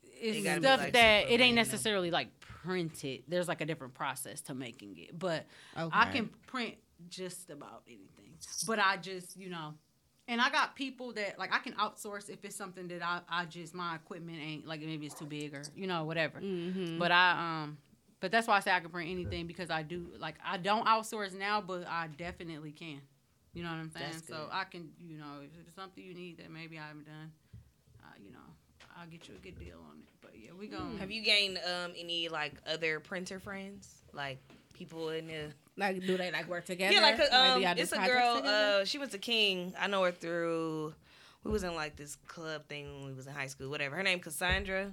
it's 0.03 0.45
It 0.45 0.61
stuff 0.61 0.79
like, 0.79 0.93
that 0.93 1.29
it 1.29 1.41
ain't 1.41 1.55
necessarily 1.55 2.11
like 2.11 2.27
printed. 2.39 3.23
There's 3.27 3.47
like 3.47 3.61
a 3.61 3.65
different 3.65 3.93
process 3.93 4.41
to 4.41 4.53
making 4.53 4.97
it, 4.97 5.17
but 5.17 5.45
I 5.75 6.11
can 6.11 6.29
print 6.47 6.75
just 7.09 7.49
about 7.49 7.83
anything. 7.87 8.35
But 8.65 8.79
I 8.79 8.97
just 8.97 9.37
you 9.37 9.49
know. 9.49 9.73
And 10.29 10.41
I 10.41 10.49
got 10.49 10.75
people 10.75 11.13
that 11.13 11.39
like 11.39 11.53
I 11.55 11.59
can 11.59 11.71
outsource 11.73 12.29
if 12.29 12.43
it's 12.43 12.55
something 12.55 12.89
that 12.89 13.01
I, 13.01 13.21
I 13.29 13.45
just 13.45 13.73
my 13.73 13.95
equipment 13.95 14.39
ain't 14.41 14.67
like 14.67 14.81
maybe 14.81 15.05
it's 15.05 15.15
too 15.15 15.25
big 15.25 15.53
or 15.53 15.61
you 15.73 15.87
know 15.87 16.03
whatever. 16.03 16.41
Mhm. 16.41 16.99
But 16.99 17.13
I 17.13 17.61
um 17.63 17.77
but 18.19 18.31
that's 18.31 18.47
why 18.47 18.57
I 18.57 18.59
say 18.61 18.71
I 18.71 18.79
can 18.79 18.89
print 18.89 19.09
anything 19.09 19.47
because 19.47 19.69
I 19.69 19.83
do 19.83 20.07
like 20.19 20.35
I 20.45 20.57
don't 20.57 20.85
outsource 20.85 21.37
now, 21.37 21.61
but 21.61 21.87
I 21.87 22.07
definitely 22.17 22.71
can. 22.71 23.01
You 23.53 23.63
know 23.63 23.69
what 23.69 23.77
I'm 23.77 23.89
saying? 23.91 24.05
That's 24.11 24.27
So. 24.27 24.47
I 24.51 24.63
can 24.65 24.89
you 24.99 25.17
know 25.17 25.41
if 25.41 25.67
it's 25.67 25.75
something 25.75 26.03
you 26.03 26.13
need 26.13 26.37
that 26.37 26.51
maybe 26.51 26.77
I 26.77 26.87
haven't 26.87 27.05
done, 27.05 27.31
uh, 28.03 28.07
you 28.23 28.31
know 28.31 28.39
I'll 28.99 29.07
get 29.07 29.27
you 29.27 29.35
a 29.35 29.43
good 29.43 29.59
deal 29.59 29.77
on 29.89 29.99
it. 29.99 30.09
But 30.21 30.31
yeah, 30.35 30.51
we 30.57 30.67
going 30.67 30.97
Have 30.97 31.11
you 31.11 31.23
gained 31.23 31.59
um 31.59 31.91
any 31.97 32.29
like 32.29 32.53
other 32.71 32.99
printer 32.99 33.39
friends, 33.39 34.01
like 34.13 34.39
people 34.73 35.09
in 35.09 35.27
the 35.27 35.53
Like, 35.75 36.01
do 36.05 36.17
they 36.17 36.31
like 36.31 36.47
work 36.47 36.65
together? 36.65 36.93
Yeah, 36.93 37.01
like 37.01 37.17
Like, 37.17 37.29
a, 37.31 37.35
um, 37.39 37.59
do 37.59 37.65
y'all 37.65 37.75
do 37.75 37.81
it's 37.81 37.91
a 37.91 37.97
girl. 37.97 38.35
together? 38.37 38.79
Uh, 38.81 38.85
she 38.85 38.97
went 38.99 39.11
to 39.11 39.17
King. 39.17 39.73
I 39.79 39.87
know 39.87 40.03
her 40.03 40.11
through. 40.11 40.93
We 41.43 41.51
was 41.51 41.63
in 41.63 41.75
like 41.75 41.95
this 41.95 42.15
club 42.27 42.67
thing 42.67 42.93
when 42.93 43.05
we 43.07 43.13
was 43.13 43.25
in 43.27 43.33
high 43.33 43.47
school. 43.47 43.69
Whatever. 43.69 43.95
Her 43.95 44.03
name 44.03 44.19
Cassandra. 44.19 44.91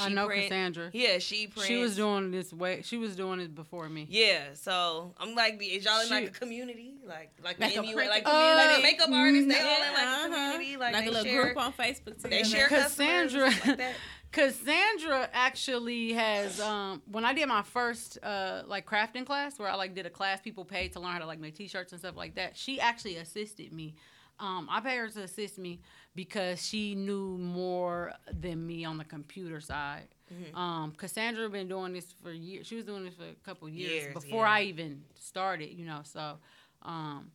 I 0.00 0.08
know 0.08 0.26
print- 0.26 0.42
Cassandra. 0.44 0.90
Yeah, 0.92 1.18
she 1.18 1.46
prints. 1.46 1.66
She 1.66 1.76
was 1.76 1.96
doing 1.96 2.30
this 2.30 2.52
way. 2.52 2.82
She 2.82 2.96
was 2.96 3.16
doing 3.16 3.40
it 3.40 3.54
before 3.54 3.88
me. 3.88 4.06
Yeah, 4.08 4.54
so 4.54 5.14
I'm 5.18 5.34
like, 5.34 5.60
is 5.62 5.84
y'all 5.84 6.00
in 6.00 6.10
like 6.10 6.24
She- 6.24 6.28
a 6.28 6.30
community, 6.32 6.94
like 7.06 7.30
like, 7.42 7.60
Like 7.60 7.74
the 7.74 7.80
a 7.80 7.82
MUA, 7.82 7.94
print- 7.94 8.10
like, 8.10 8.22
Uh, 8.26 8.70
like 8.72 8.82
makeup 8.82 9.10
artists? 9.10 9.48
They 9.48 9.60
all 9.60 9.82
in 9.82 9.92
like 9.92 10.02
a 10.02 10.06
uh-huh. 10.06 10.28
community, 10.52 10.76
like, 10.76 10.92
Like 10.94 11.04
they 11.04 11.10
a 11.10 11.12
little 11.12 11.24
share, 11.26 11.42
group 11.44 11.56
on 11.58 11.72
Facebook 11.72 12.20
They 12.22 12.42
share 12.44 12.68
Cassandra, 12.68 13.44
like 13.46 13.76
that. 13.78 13.94
Cassandra 14.32 15.28
actually 15.32 16.12
has. 16.12 16.60
Um, 16.60 17.02
when 17.06 17.24
I 17.24 17.32
did 17.34 17.46
my 17.48 17.62
first 17.62 18.18
uh, 18.22 18.62
like 18.66 18.84
crafting 18.84 19.24
class, 19.24 19.58
where 19.58 19.68
I 19.68 19.76
like 19.76 19.94
did 19.94 20.06
a 20.06 20.10
class, 20.10 20.40
people 20.40 20.64
paid 20.64 20.92
to 20.94 21.00
learn 21.00 21.12
how 21.12 21.18
to 21.20 21.26
like 21.26 21.38
make 21.38 21.54
T-shirts 21.54 21.92
and 21.92 22.00
stuff 22.00 22.16
like 22.16 22.34
that. 22.34 22.56
She 22.56 22.80
actually 22.80 23.16
assisted 23.16 23.72
me. 23.72 23.94
Um, 24.38 24.68
I 24.70 24.80
paid 24.80 24.96
her 24.98 25.08
to 25.08 25.22
assist 25.22 25.58
me 25.58 25.80
because 26.14 26.64
she 26.64 26.94
knew 26.94 27.38
more 27.38 28.12
than 28.32 28.66
me 28.66 28.84
on 28.84 28.98
the 28.98 29.04
computer 29.04 29.60
side. 29.60 30.08
Mhm. 30.32 30.56
Um, 30.56 30.92
Cassandra 30.92 31.48
been 31.48 31.68
doing 31.68 31.92
this 31.92 32.12
for 32.22 32.32
years. 32.32 32.66
She 32.66 32.76
was 32.76 32.84
doing 32.84 33.04
this 33.04 33.14
for 33.14 33.24
a 33.24 33.34
couple 33.44 33.68
years, 33.68 33.90
Years, 34.04 34.14
before 34.14 34.44
yeah. 34.44 34.50
I 34.52 34.62
even 34.62 35.04
started. 35.14 35.70
You 35.72 35.86
know, 35.86 36.00
so. 36.04 36.38
Um, 36.82 37.30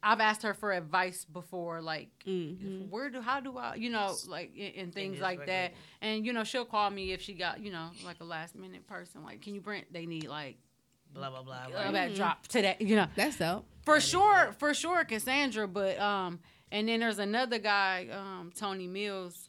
I've 0.00 0.20
asked 0.20 0.42
her 0.42 0.54
for 0.54 0.72
advice 0.72 1.24
before, 1.24 1.80
like 1.82 2.08
Mm-hmm. 2.24 2.88
where 2.90 3.10
do 3.10 3.20
how 3.20 3.40
do 3.40 3.56
I, 3.58 3.74
you 3.74 3.90
know, 3.90 4.14
like 4.28 4.52
and, 4.56 4.74
and 4.76 4.94
things 4.94 5.18
like 5.18 5.46
that. 5.46 5.72
And 6.00 6.24
you 6.24 6.32
know, 6.32 6.44
she'll 6.44 6.64
call 6.64 6.88
me 6.90 7.12
if 7.12 7.20
she 7.20 7.34
got, 7.34 7.60
you 7.60 7.72
know, 7.72 7.90
like 8.04 8.20
a 8.20 8.24
last 8.24 8.54
minute 8.54 8.86
person. 8.86 9.24
Like, 9.24 9.42
can 9.42 9.54
you 9.54 9.60
print? 9.60 9.86
They 9.92 10.06
need 10.06 10.28
like 10.28 10.56
Blah 11.14 11.30
blah 11.30 11.42
blah. 11.42 11.66
right? 11.74 11.92
that 11.92 12.14
drop 12.14 12.46
today. 12.46 12.76
You 12.80 12.96
know, 12.96 13.06
That's 13.16 13.38
dope. 13.38 13.64
for 13.82 14.00
sure, 14.00 14.54
for 14.58 14.74
sure, 14.74 15.04
Cassandra. 15.04 15.66
But 15.66 15.98
um, 15.98 16.40
and 16.70 16.88
then 16.88 17.00
there's 17.00 17.18
another 17.18 17.58
guy, 17.58 18.08
um, 18.12 18.52
Tony 18.54 18.86
Mills. 18.86 19.48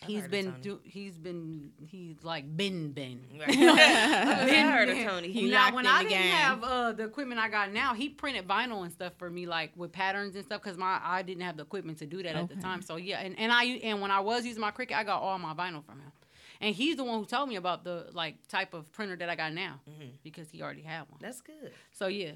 I've 0.00 0.08
He's 0.08 0.16
heard 0.20 0.24
of 0.26 0.30
been 0.30 0.44
Tony. 0.52 0.60
do, 0.62 0.80
he's 0.84 1.18
been 1.18 1.70
he's 1.84 2.22
like 2.22 2.56
been 2.56 2.92
been. 2.92 3.20
Right. 3.36 3.48
I 3.58 4.62
heard 4.70 4.88
of 4.90 4.96
Tony. 4.98 5.32
He 5.32 5.50
now, 5.50 5.64
locked 5.64 5.74
when 5.74 5.86
in 5.86 5.90
I 5.90 6.02
the 6.04 6.08
didn't 6.08 6.22
game. 6.22 6.30
have 6.32 6.62
uh, 6.62 6.92
the 6.92 7.02
equipment 7.04 7.40
I 7.40 7.48
got 7.48 7.72
now, 7.72 7.94
he 7.94 8.08
printed 8.08 8.46
vinyl 8.46 8.84
and 8.84 8.92
stuff 8.92 9.14
for 9.18 9.28
me, 9.28 9.46
like 9.46 9.72
with 9.74 9.90
patterns 9.90 10.36
and 10.36 10.44
stuff, 10.44 10.62
because 10.62 10.78
my 10.78 11.00
I 11.02 11.22
didn't 11.22 11.42
have 11.42 11.56
the 11.56 11.64
equipment 11.64 11.98
to 11.98 12.06
do 12.06 12.22
that 12.22 12.36
at 12.36 12.48
the 12.48 12.54
time. 12.56 12.80
So 12.80 12.94
yeah, 12.94 13.18
and, 13.18 13.36
and 13.40 13.50
I 13.50 13.64
and 13.64 14.00
when 14.00 14.12
I 14.12 14.20
was 14.20 14.46
using 14.46 14.60
my 14.60 14.70
Cricut, 14.70 14.92
I 14.94 15.02
got 15.02 15.20
all 15.20 15.36
my 15.40 15.52
vinyl 15.52 15.84
from 15.84 15.98
him, 15.98 16.12
and 16.60 16.74
he's 16.74 16.96
the 16.96 17.04
one 17.04 17.18
who 17.20 17.24
told 17.24 17.48
me 17.48 17.56
about 17.56 17.84
the 17.84 18.08
like 18.12 18.46
type 18.48 18.74
of 18.74 18.90
printer 18.92 19.16
that 19.16 19.28
I 19.28 19.36
got 19.36 19.52
now 19.52 19.80
Mhm. 19.88 20.10
because 20.22 20.50
he 20.50 20.62
already 20.62 20.82
had 20.82 21.02
one. 21.08 21.18
That's 21.20 21.40
good. 21.40 21.72
So 21.92 22.06
yeah, 22.08 22.32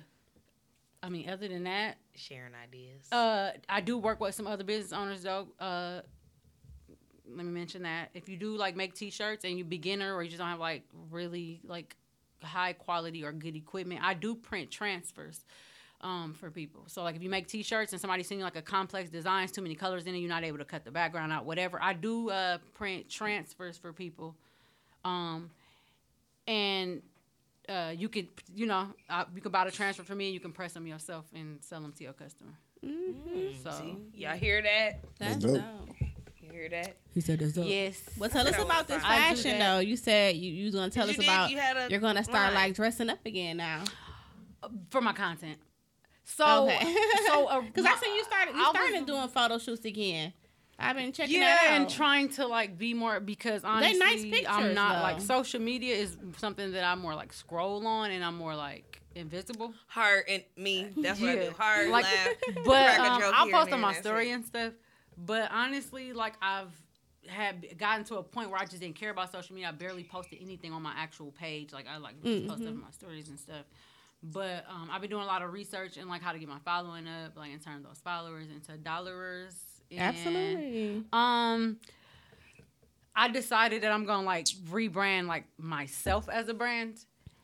I 1.03 1.09
mean, 1.09 1.29
other 1.29 1.49
than 1.49 1.65
that, 1.65 1.99
Sharing 2.15 2.55
ideas. 2.55 3.11
uh, 3.13 3.53
I 3.69 3.81
do 3.81 3.99
work 3.99 4.21
with 4.21 4.35
some 4.35 4.47
other 4.47 4.65
business 4.65 4.93
owners 4.93 5.23
though. 5.23 5.49
Uh, 5.59 6.03
let 7.27 7.47
me 7.47 7.53
mention 7.53 7.83
that 7.85 8.11
if 8.15 8.29
you 8.29 8.37
do 8.37 8.57
like 8.57 8.77
make 8.77 8.95
t-shirts 8.95 9.45
and 9.45 9.57
you 9.57 9.65
beginner 9.65 10.15
or 10.15 10.23
you 10.23 10.29
just 10.29 10.39
don't 10.39 10.49
have 10.49 10.59
like 10.61 10.83
really 11.11 11.61
like 11.65 11.97
high 12.43 12.73
quality 12.73 13.25
or 13.25 13.33
good 13.33 13.57
equipment, 13.57 14.01
I 14.03 14.15
do 14.15 14.35
print 14.35 14.71
transfers. 14.71 15.45
Um, 16.05 16.35
for 16.35 16.51
people, 16.51 16.83
so 16.89 17.05
like 17.05 17.15
if 17.15 17.23
you 17.23 17.31
make 17.31 17.47
T-shirts 17.47 17.93
and 17.93 18.01
somebody's 18.01 18.27
seeing 18.27 18.41
like 18.41 18.57
a 18.57 18.63
complex 18.63 19.09
designs, 19.09 19.53
too 19.53 19.63
many 19.63 19.77
colors 19.77 20.05
in 20.05 20.17
it, 20.17 20.19
you're 20.19 20.29
not 20.29 20.43
able 20.43 20.59
to 20.59 20.65
cut 20.65 20.85
the 20.85 20.91
background 20.91 21.31
out, 21.33 21.45
whatever. 21.45 21.81
I 21.81 21.93
do 21.93 22.29
uh, 22.29 22.59
print 22.75 23.09
transfers 23.09 23.79
for 23.79 23.93
people, 23.93 24.35
um, 25.05 25.49
and 26.49 27.03
uh, 27.69 27.93
you 27.97 28.09
could, 28.09 28.27
you 28.53 28.67
know, 28.67 28.89
uh, 29.09 29.25
you 29.33 29.41
can 29.41 29.53
buy 29.53 29.65
the 29.65 29.71
transfer 29.71 30.03
for 30.03 30.17
me, 30.17 30.27
and 30.27 30.35
you 30.35 30.41
can 30.41 30.51
press 30.51 30.73
them 30.73 30.89
yourself 30.89 31.25
and 31.37 31.63
sell 31.63 31.81
them 31.81 31.93
to 31.93 32.03
your 32.03 32.13
customer. 32.15 32.51
Mm, 32.85 33.63
So 33.63 33.71
see? 33.71 33.97
y'all 34.15 34.37
hear 34.37 34.61
that? 34.61 35.01
That's 35.21 35.37
dope. 35.37 35.55
dope. 35.55 35.97
You 36.41 36.51
hear 36.51 36.69
that? 36.71 36.97
He 37.15 37.21
said 37.21 37.39
that's 37.39 37.53
dope. 37.53 37.67
Yes. 37.69 38.03
Well, 38.19 38.29
tell 38.29 38.45
us 38.49 38.59
about 38.59 38.89
this 38.89 39.01
fine. 39.03 39.37
Fashion 39.37 39.59
though. 39.61 39.79
You 39.79 39.97
said 39.97 40.35
you 40.35 40.53
you 40.53 40.65
was 40.65 40.75
gonna 40.75 40.91
tell 40.91 41.07
You 41.07 41.11
us 41.13 41.17
did- 41.19 41.25
about. 41.27 41.51
You 41.51 41.59
a, 41.61 41.89
you're 41.91 42.01
gonna 42.01 42.25
start 42.25 42.53
line. 42.55 42.55
like 42.71 42.75
dressing 42.75 43.09
up 43.09 43.25
again 43.25 43.59
now. 43.59 43.85
for 44.91 45.01
my 45.01 45.13
content. 45.13 45.59
So, 46.25 46.65
Okay. 46.69 46.95
so 47.27 47.47
uh, 47.47 47.61
Because 47.61 47.85
I 47.87 47.97
seen 47.97 48.15
you 48.15 48.25
started. 48.25 48.55
You 48.55 48.63
I 48.63 48.69
was- 48.69 48.77
started 48.77 49.07
doing 49.07 49.29
photo 49.29 49.59
shoots 49.59 49.85
again. 49.85 50.33
I've 50.79 50.97
been 50.97 51.13
checking 51.13 51.37
yeah, 51.41 51.47
that 51.63 51.71
out. 51.71 51.81
and 51.83 51.91
trying 51.91 52.29
to 52.31 52.47
like 52.47 52.77
be 52.77 52.93
more 52.93 53.21
because 53.21 53.63
honestly, 53.63 53.99
nice 53.99 54.23
pictures, 54.23 54.47
I'm 54.49 54.75
not 54.75 54.97
though. 54.97 55.03
like 55.03 55.21
social 55.21 55.61
media 55.61 55.95
is 55.95 56.17
something 56.39 56.73
that 56.73 56.83
I 56.83 56.95
more 56.97 57.15
like 57.15 57.33
scroll 57.33 57.87
on, 57.87 58.11
and 58.11 58.25
I'm 58.25 58.37
more 58.37 58.57
like 58.57 59.01
invisible. 59.15 59.75
Heart 59.87 60.25
and 60.29 60.43
me. 60.57 60.89
That's 60.97 61.21
what 61.21 61.31
I 61.31 61.35
Yeah. 61.35 61.45
do. 61.51 61.55
Heart, 61.57 61.89
like, 61.91 62.05
laugh, 62.05 62.29
but 62.65 62.99
um, 62.99 63.21
joke 63.21 63.33
I'll 63.37 63.49
post 63.51 63.73
on 63.73 63.81
my 63.81 63.93
story 63.95 64.31
it. 64.31 64.33
and 64.33 64.45
stuff. 64.45 64.73
But 65.17 65.51
honestly, 65.53 66.13
like 66.15 66.35
I've 66.43 66.73
had 67.29 67.79
gotten 67.79 68.05
to 68.07 68.17
a 68.17 68.23
point 68.25 68.51
where 68.51 68.59
I 68.59 68.65
just 68.65 68.81
didn't 68.81 68.97
care 68.97 69.11
about 69.11 69.31
social 69.31 69.55
media. 69.55 69.69
I 69.69 69.73
barely 69.73 70.03
posted 70.03 70.39
anything 70.43 70.73
on 70.73 70.83
my 70.83 70.95
actual 70.97 71.31
page. 71.31 71.73
Like 71.73 71.87
I 71.87 71.99
like 71.99 72.21
just 72.25 72.49
post 72.49 72.63
Mhm. 72.63 72.69
up 72.69 72.75
my 72.75 72.91
stories 72.91 73.29
and 73.29 73.39
stuff. 73.39 73.67
But 74.25 74.65
um, 74.69 74.89
I've 74.93 75.01
been 75.01 75.11
doing 75.11 75.23
a 75.25 75.27
lot 75.27 75.43
of 75.43 75.53
research 75.53 75.97
and 75.97 76.09
like 76.09 76.23
how 76.23 76.33
to 76.33 76.39
get 76.39 76.49
my 76.49 76.59
following 76.65 77.07
up, 77.09 77.37
like 77.37 77.51
and 77.53 77.61
turn 77.63 77.83
those 77.83 77.99
followers 78.05 78.47
into 78.55 78.77
dollarers. 78.81 79.55
And, 79.91 80.01
Absolutely. 80.01 81.05
Um, 81.13 81.79
I 83.15 83.29
decided 83.29 83.83
that 83.83 83.93
I'm 83.93 84.07
gonna 84.07 84.25
like 84.25 84.47
rebrand 84.71 85.27
like 85.27 85.45
myself 85.59 86.29
as 86.29 86.49
a 86.49 86.55
brand. 86.55 86.99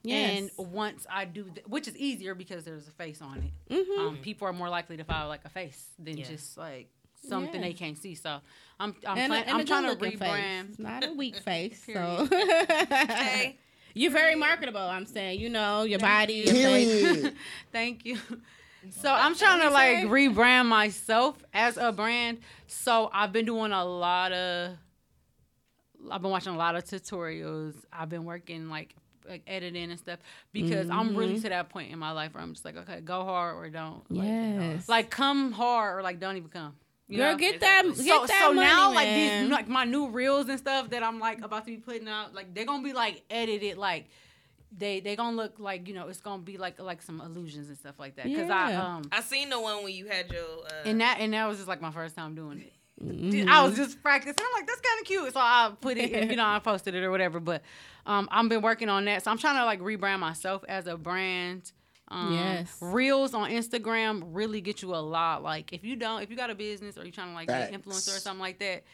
Yes. 0.05 0.39
And 0.39 0.51
once 0.73 1.07
I 1.11 1.25
do, 1.25 1.45
th- 1.45 1.67
which 1.67 1.89
is 1.89 1.97
easier 1.97 2.35
because 2.35 2.65
there's 2.65 2.87
a 2.87 2.93
face 2.93 3.21
on 3.21 3.39
it. 3.69 3.75
Mm-hmm. 3.75 4.01
Um, 4.01 4.17
people 4.23 4.47
are 4.49 4.53
more 4.53 4.69
likely 4.69 4.97
to 4.97 5.05
follow 5.05 5.29
like 5.29 5.45
a 5.45 5.49
face 5.51 5.85
than 5.99 6.17
Yeah. 6.17 6.25
just 6.27 6.57
like 6.57 6.89
something 7.29 7.61
Yeah. 7.61 7.67
they 7.67 7.73
can't 7.75 7.99
see. 7.99 8.15
So 8.15 8.39
I'm 8.81 8.95
I'm, 9.05 9.19
and 9.19 9.33
a- 9.33 9.37
plan- 9.37 9.45
and 9.49 9.59
I'm 9.59 9.67
trying 9.67 9.85
to 9.85 9.97
rebrand. 9.97 10.67
face, 10.69 10.79
not 10.79 11.05
a 11.07 11.13
weak 11.13 11.37
face. 11.51 11.83
so 11.93 12.29
Okay. 12.33 13.59
you're 13.99 14.13
very 14.13 14.37
marketable. 14.37 14.81
I'm 14.81 15.07
saying, 15.07 15.41
you 15.41 15.49
know, 15.49 15.83
your 15.83 15.99
body, 15.99 16.35
your 16.35 16.55
Period. 16.55 17.23
face. 17.23 17.33
Thank 17.73 18.05
you. 18.05 18.19
So 18.91 19.13
I'm 19.13 19.35
trying 19.35 19.61
to 19.63 19.71
like 19.71 20.07
rebrand 20.07 20.67
myself 20.67 21.37
as 21.53 21.77
a 21.77 21.91
brand. 21.91 22.39
So 22.69 23.11
I've 23.13 23.33
been 23.33 23.45
doing 23.45 23.73
a 23.73 23.85
lot 23.85 24.33
of 24.33 24.77
I've 26.11 26.23
been 26.23 26.31
watching 26.31 26.55
a 26.55 26.57
lot 26.57 26.77
of 26.77 26.85
tutorials. 26.85 27.75
I've 27.93 28.09
been 28.09 28.25
working 28.25 28.71
like 28.71 28.95
like 29.29 29.43
editing 29.49 29.91
and 29.91 29.99
stuff 29.99 30.21
because 30.53 30.89
I'm 30.89 31.09
mm-hmm. 31.09 31.17
really 31.17 31.41
to 31.41 31.49
that 31.49 31.69
point 31.69 31.93
in 31.93 31.99
my 31.99 32.13
life 32.13 32.33
where 32.33 32.43
I'm 32.43 32.53
just 32.55 32.65
like, 32.65 32.77
okay, 32.77 33.01
go 33.01 33.25
hard 33.25 33.57
or 33.57 33.69
don't. 33.69 34.09
Like, 34.11 34.29
Yes. 34.29 34.89
Like 34.89 35.11
come 35.11 35.53
hard 35.53 35.99
or 35.99 36.03
like 36.03 36.21
don't 36.21 36.37
even 36.37 36.49
come. 36.49 36.77
You 37.09 37.17
Girl, 37.19 37.33
know? 37.33 37.39
get 37.39 37.61
that- 37.61 37.85
so, 37.97 38.05
get 38.05 38.29
that 38.29 38.43
so 38.49 38.53
now 38.53 38.93
money, 38.93 38.95
like 38.97 39.09
these 39.15 39.51
like 39.51 39.69
my 39.69 39.85
new 39.85 40.09
reels 40.09 40.49
and 40.49 40.59
stuff 40.59 40.91
that 40.91 41.03
I'm 41.03 41.19
like 41.19 41.43
about 41.43 41.65
to 41.65 41.71
be 41.71 41.79
putting 41.79 42.07
out, 42.07 42.35
like 42.35 42.55
they're 42.55 42.67
gonna 42.67 42.83
be 42.83 42.93
like 42.93 43.23
edited 43.31 43.79
like 43.79 44.09
they 44.77 45.01
they 45.01 45.17
gonna 45.17 45.35
look 45.37 45.55
like 45.59 45.89
you 45.89 45.95
know 45.95 46.09
it's 46.09 46.21
gonna 46.21 46.43
be 46.43 46.59
like 46.59 46.79
like 46.79 47.01
some 47.01 47.23
illusions 47.23 47.69
and 47.69 47.79
stuff 47.79 47.99
like 47.99 48.17
that 48.17 48.27
because 48.27 48.51
I 48.51 48.75
um 48.75 49.05
I 49.11 49.23
seen 49.23 49.49
the 49.49 49.59
one 49.59 49.83
when 49.85 49.95
you 49.95 50.07
had 50.07 50.31
your. 50.31 50.43
Uh, 50.43 50.83
and 50.85 51.01
that 51.01 51.19
and 51.21 51.33
that 51.33 51.47
was 51.49 51.57
just 51.57 51.69
like 51.69 51.81
my 51.81 51.91
first 51.91 52.15
time 52.15 52.35
doing 52.35 52.59
it. 52.61 52.73
Mhm. 53.03 53.49
I 53.49 53.63
was 53.65 53.77
just 53.77 54.03
practicing. 54.03 54.35
I'm 54.41 54.53
like, 54.61 54.67
that's 54.67 54.81
kind 54.81 55.01
of 55.01 55.07
cute. 55.07 55.33
So 55.33 55.41
I 55.41 55.73
put 55.81 55.97
it, 55.97 56.13
and, 56.13 56.31
you 56.31 56.37
know, 56.37 56.45
I 56.45 56.59
posted 56.59 56.95
it 56.97 57.05
or 57.05 57.11
whatever. 57.13 57.39
But 57.39 57.63
um, 58.07 58.29
I've 58.31 58.49
been 58.49 58.61
working 58.61 58.89
on 58.89 59.05
that. 59.05 59.23
So 59.23 59.31
I'm 59.31 59.39
trying 59.39 59.55
to 59.57 59.65
like 59.65 59.81
rebrand 59.81 60.19
myself 60.19 60.65
as 60.69 60.87
a 60.87 60.97
brand. 60.97 61.73
Um, 62.11 62.33
Yes. 62.35 62.77
Reels 62.81 63.35
on 63.35 63.51
Instagram 63.51 64.23
really 64.33 64.61
get 64.61 64.83
you 64.83 64.95
a 64.95 64.97
lot. 64.97 65.43
Like 65.43 65.73
if 65.73 65.85
you 65.85 65.97
don't, 65.97 66.23
if 66.23 66.31
you 66.31 66.37
got 66.37 66.51
a 66.51 66.55
business 66.55 66.97
or 66.97 67.03
you're 67.03 67.13
trying 67.13 67.29
to 67.29 67.35
like 67.35 67.49
be 67.49 67.53
an 67.75 67.81
influencer 67.81 68.17
or 68.17 68.21
something 68.21 68.41
like 68.41 68.59
that, 68.61 68.85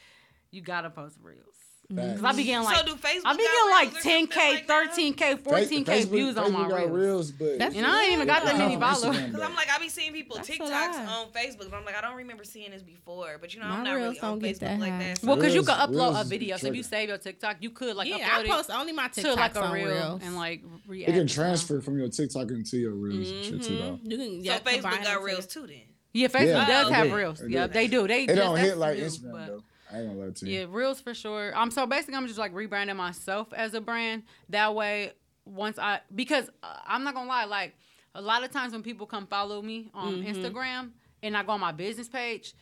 you 0.50 0.60
gotta 0.60 0.90
post 0.90 1.18
reels. 1.22 1.56
Facts. 1.94 2.20
Cause 2.20 2.24
I 2.24 2.32
be 2.36 2.44
getting 2.44 2.64
like, 2.64 2.76
So 2.78 2.86
do 2.86 2.94
Facebook 2.94 3.20
I 3.26 3.36
be 3.36 3.42
got 3.42 3.52
getting 3.52 3.70
like 3.70 3.88
Reels 3.92 3.96
or 3.96 4.00
something 4.00 4.26
10k, 4.28 4.52
like 4.54 4.66
13k, 4.66 5.42
14k 5.42 5.84
Facebook- 5.84 6.10
views 6.10 6.36
on 6.38 6.52
my 6.52 6.58
Facebook 6.60 6.68
got 6.70 6.78
reels. 6.78 6.90
reels, 6.92 7.30
but 7.32 7.58
That's 7.58 7.76
And 7.76 7.86
I 7.86 8.02
ain't 8.04 8.12
even 8.14 8.26
got 8.26 8.44
that 8.44 8.56
many 8.58 8.76
followers. 8.76 9.16
Because. 9.20 9.40
I'm 9.42 9.54
like, 9.54 9.68
I 9.70 9.78
be 9.78 9.88
seeing 9.90 10.12
people 10.12 10.36
That's 10.36 10.48
TikToks 10.48 11.08
on 11.08 11.26
Facebook, 11.32 11.70
but 11.70 11.74
I'm 11.74 11.84
like, 11.84 11.96
I 11.96 12.00
don't 12.00 12.16
remember 12.16 12.44
seeing 12.44 12.70
this 12.70 12.82
before. 12.82 13.36
But 13.40 13.54
you 13.54 13.60
know, 13.60 13.66
My 13.66 13.76
I'm 13.76 13.84
not 13.84 13.94
really 13.96 14.18
on 14.20 14.40
Facebook 14.40 14.58
that 14.60 14.80
like 14.80 14.98
that. 14.98 15.18
so- 15.18 15.26
Well, 15.26 15.36
because 15.36 15.54
you 15.54 15.60
Reels- 15.60 15.68
could 15.78 15.90
upload 15.90 16.20
a 16.20 16.24
video. 16.24 16.56
So 16.56 16.66
if 16.68 16.74
you 16.74 16.82
save 16.82 17.08
your 17.10 17.18
TikTok, 17.18 17.56
you 17.60 17.70
could 17.70 17.96
like 17.96 18.08
yeah, 18.08 18.28
upload 18.30 18.44
I 18.44 18.48
post 18.48 18.70
only 18.70 18.92
my 18.92 19.06
it 19.06 19.12
to 19.14 19.34
like 19.34 19.54
a 19.54 19.60
on 19.62 19.72
reel 19.72 19.88
reels. 19.88 20.20
and 20.24 20.36
like 20.36 20.62
You 20.62 20.80
react. 20.88 21.12
can 21.12 21.26
transfer 21.26 21.80
from 21.80 21.98
your 21.98 22.08
TikTok 22.08 22.48
into 22.50 22.78
your 22.78 22.92
reels 22.92 23.30
and 23.30 23.44
shit 23.44 23.62
too, 23.62 23.76
though. 23.78 23.82
Mm-hmm. 24.02 24.10
You 24.10 24.16
can 24.18 24.44
So 24.44 24.52
Facebook 24.60 25.04
got 25.04 25.22
reels 25.22 25.46
too 25.46 25.66
then. 25.66 25.82
Yeah, 26.12 26.28
Facebook 26.28 26.66
does 26.66 26.90
have 26.92 27.12
reels. 27.12 27.42
Yeah, 27.46 27.66
they 27.66 27.88
do. 27.88 28.06
They 28.08 28.24
It 28.24 28.34
don't 28.36 28.56
hit 28.56 28.78
like 28.78 28.98
Instagram 28.98 29.46
though. 29.46 29.62
I 29.94 29.98
ain't 30.00 30.08
gonna 30.08 30.18
lie 30.26 30.30
to 30.32 30.46
you. 30.46 30.60
Yeah, 30.60 30.66
reels 30.68 31.00
for 31.00 31.14
sure. 31.14 31.56
Um, 31.56 31.70
so 31.70 31.86
basically, 31.86 32.16
I'm 32.16 32.26
just 32.26 32.38
like 32.38 32.52
rebranding 32.52 32.96
myself 32.96 33.52
as 33.52 33.74
a 33.74 33.80
brand. 33.80 34.24
That 34.48 34.74
way, 34.74 35.12
once 35.44 35.78
I 35.78 36.00
because 36.14 36.50
uh, 36.62 36.76
I'm 36.86 37.04
not 37.04 37.14
gonna 37.14 37.28
lie, 37.28 37.44
like 37.44 37.76
a 38.14 38.20
lot 38.22 38.42
of 38.44 38.50
times 38.50 38.72
when 38.72 38.82
people 38.82 39.06
come 39.06 39.26
follow 39.26 39.62
me 39.62 39.90
on 39.94 40.22
Mhm. 40.22 40.34
Instagram 40.34 40.90
and 41.22 41.36
I 41.36 41.42
go 41.42 41.52
on 41.52 41.60
my 41.60 41.72
business 41.72 42.08
page, 42.08 42.54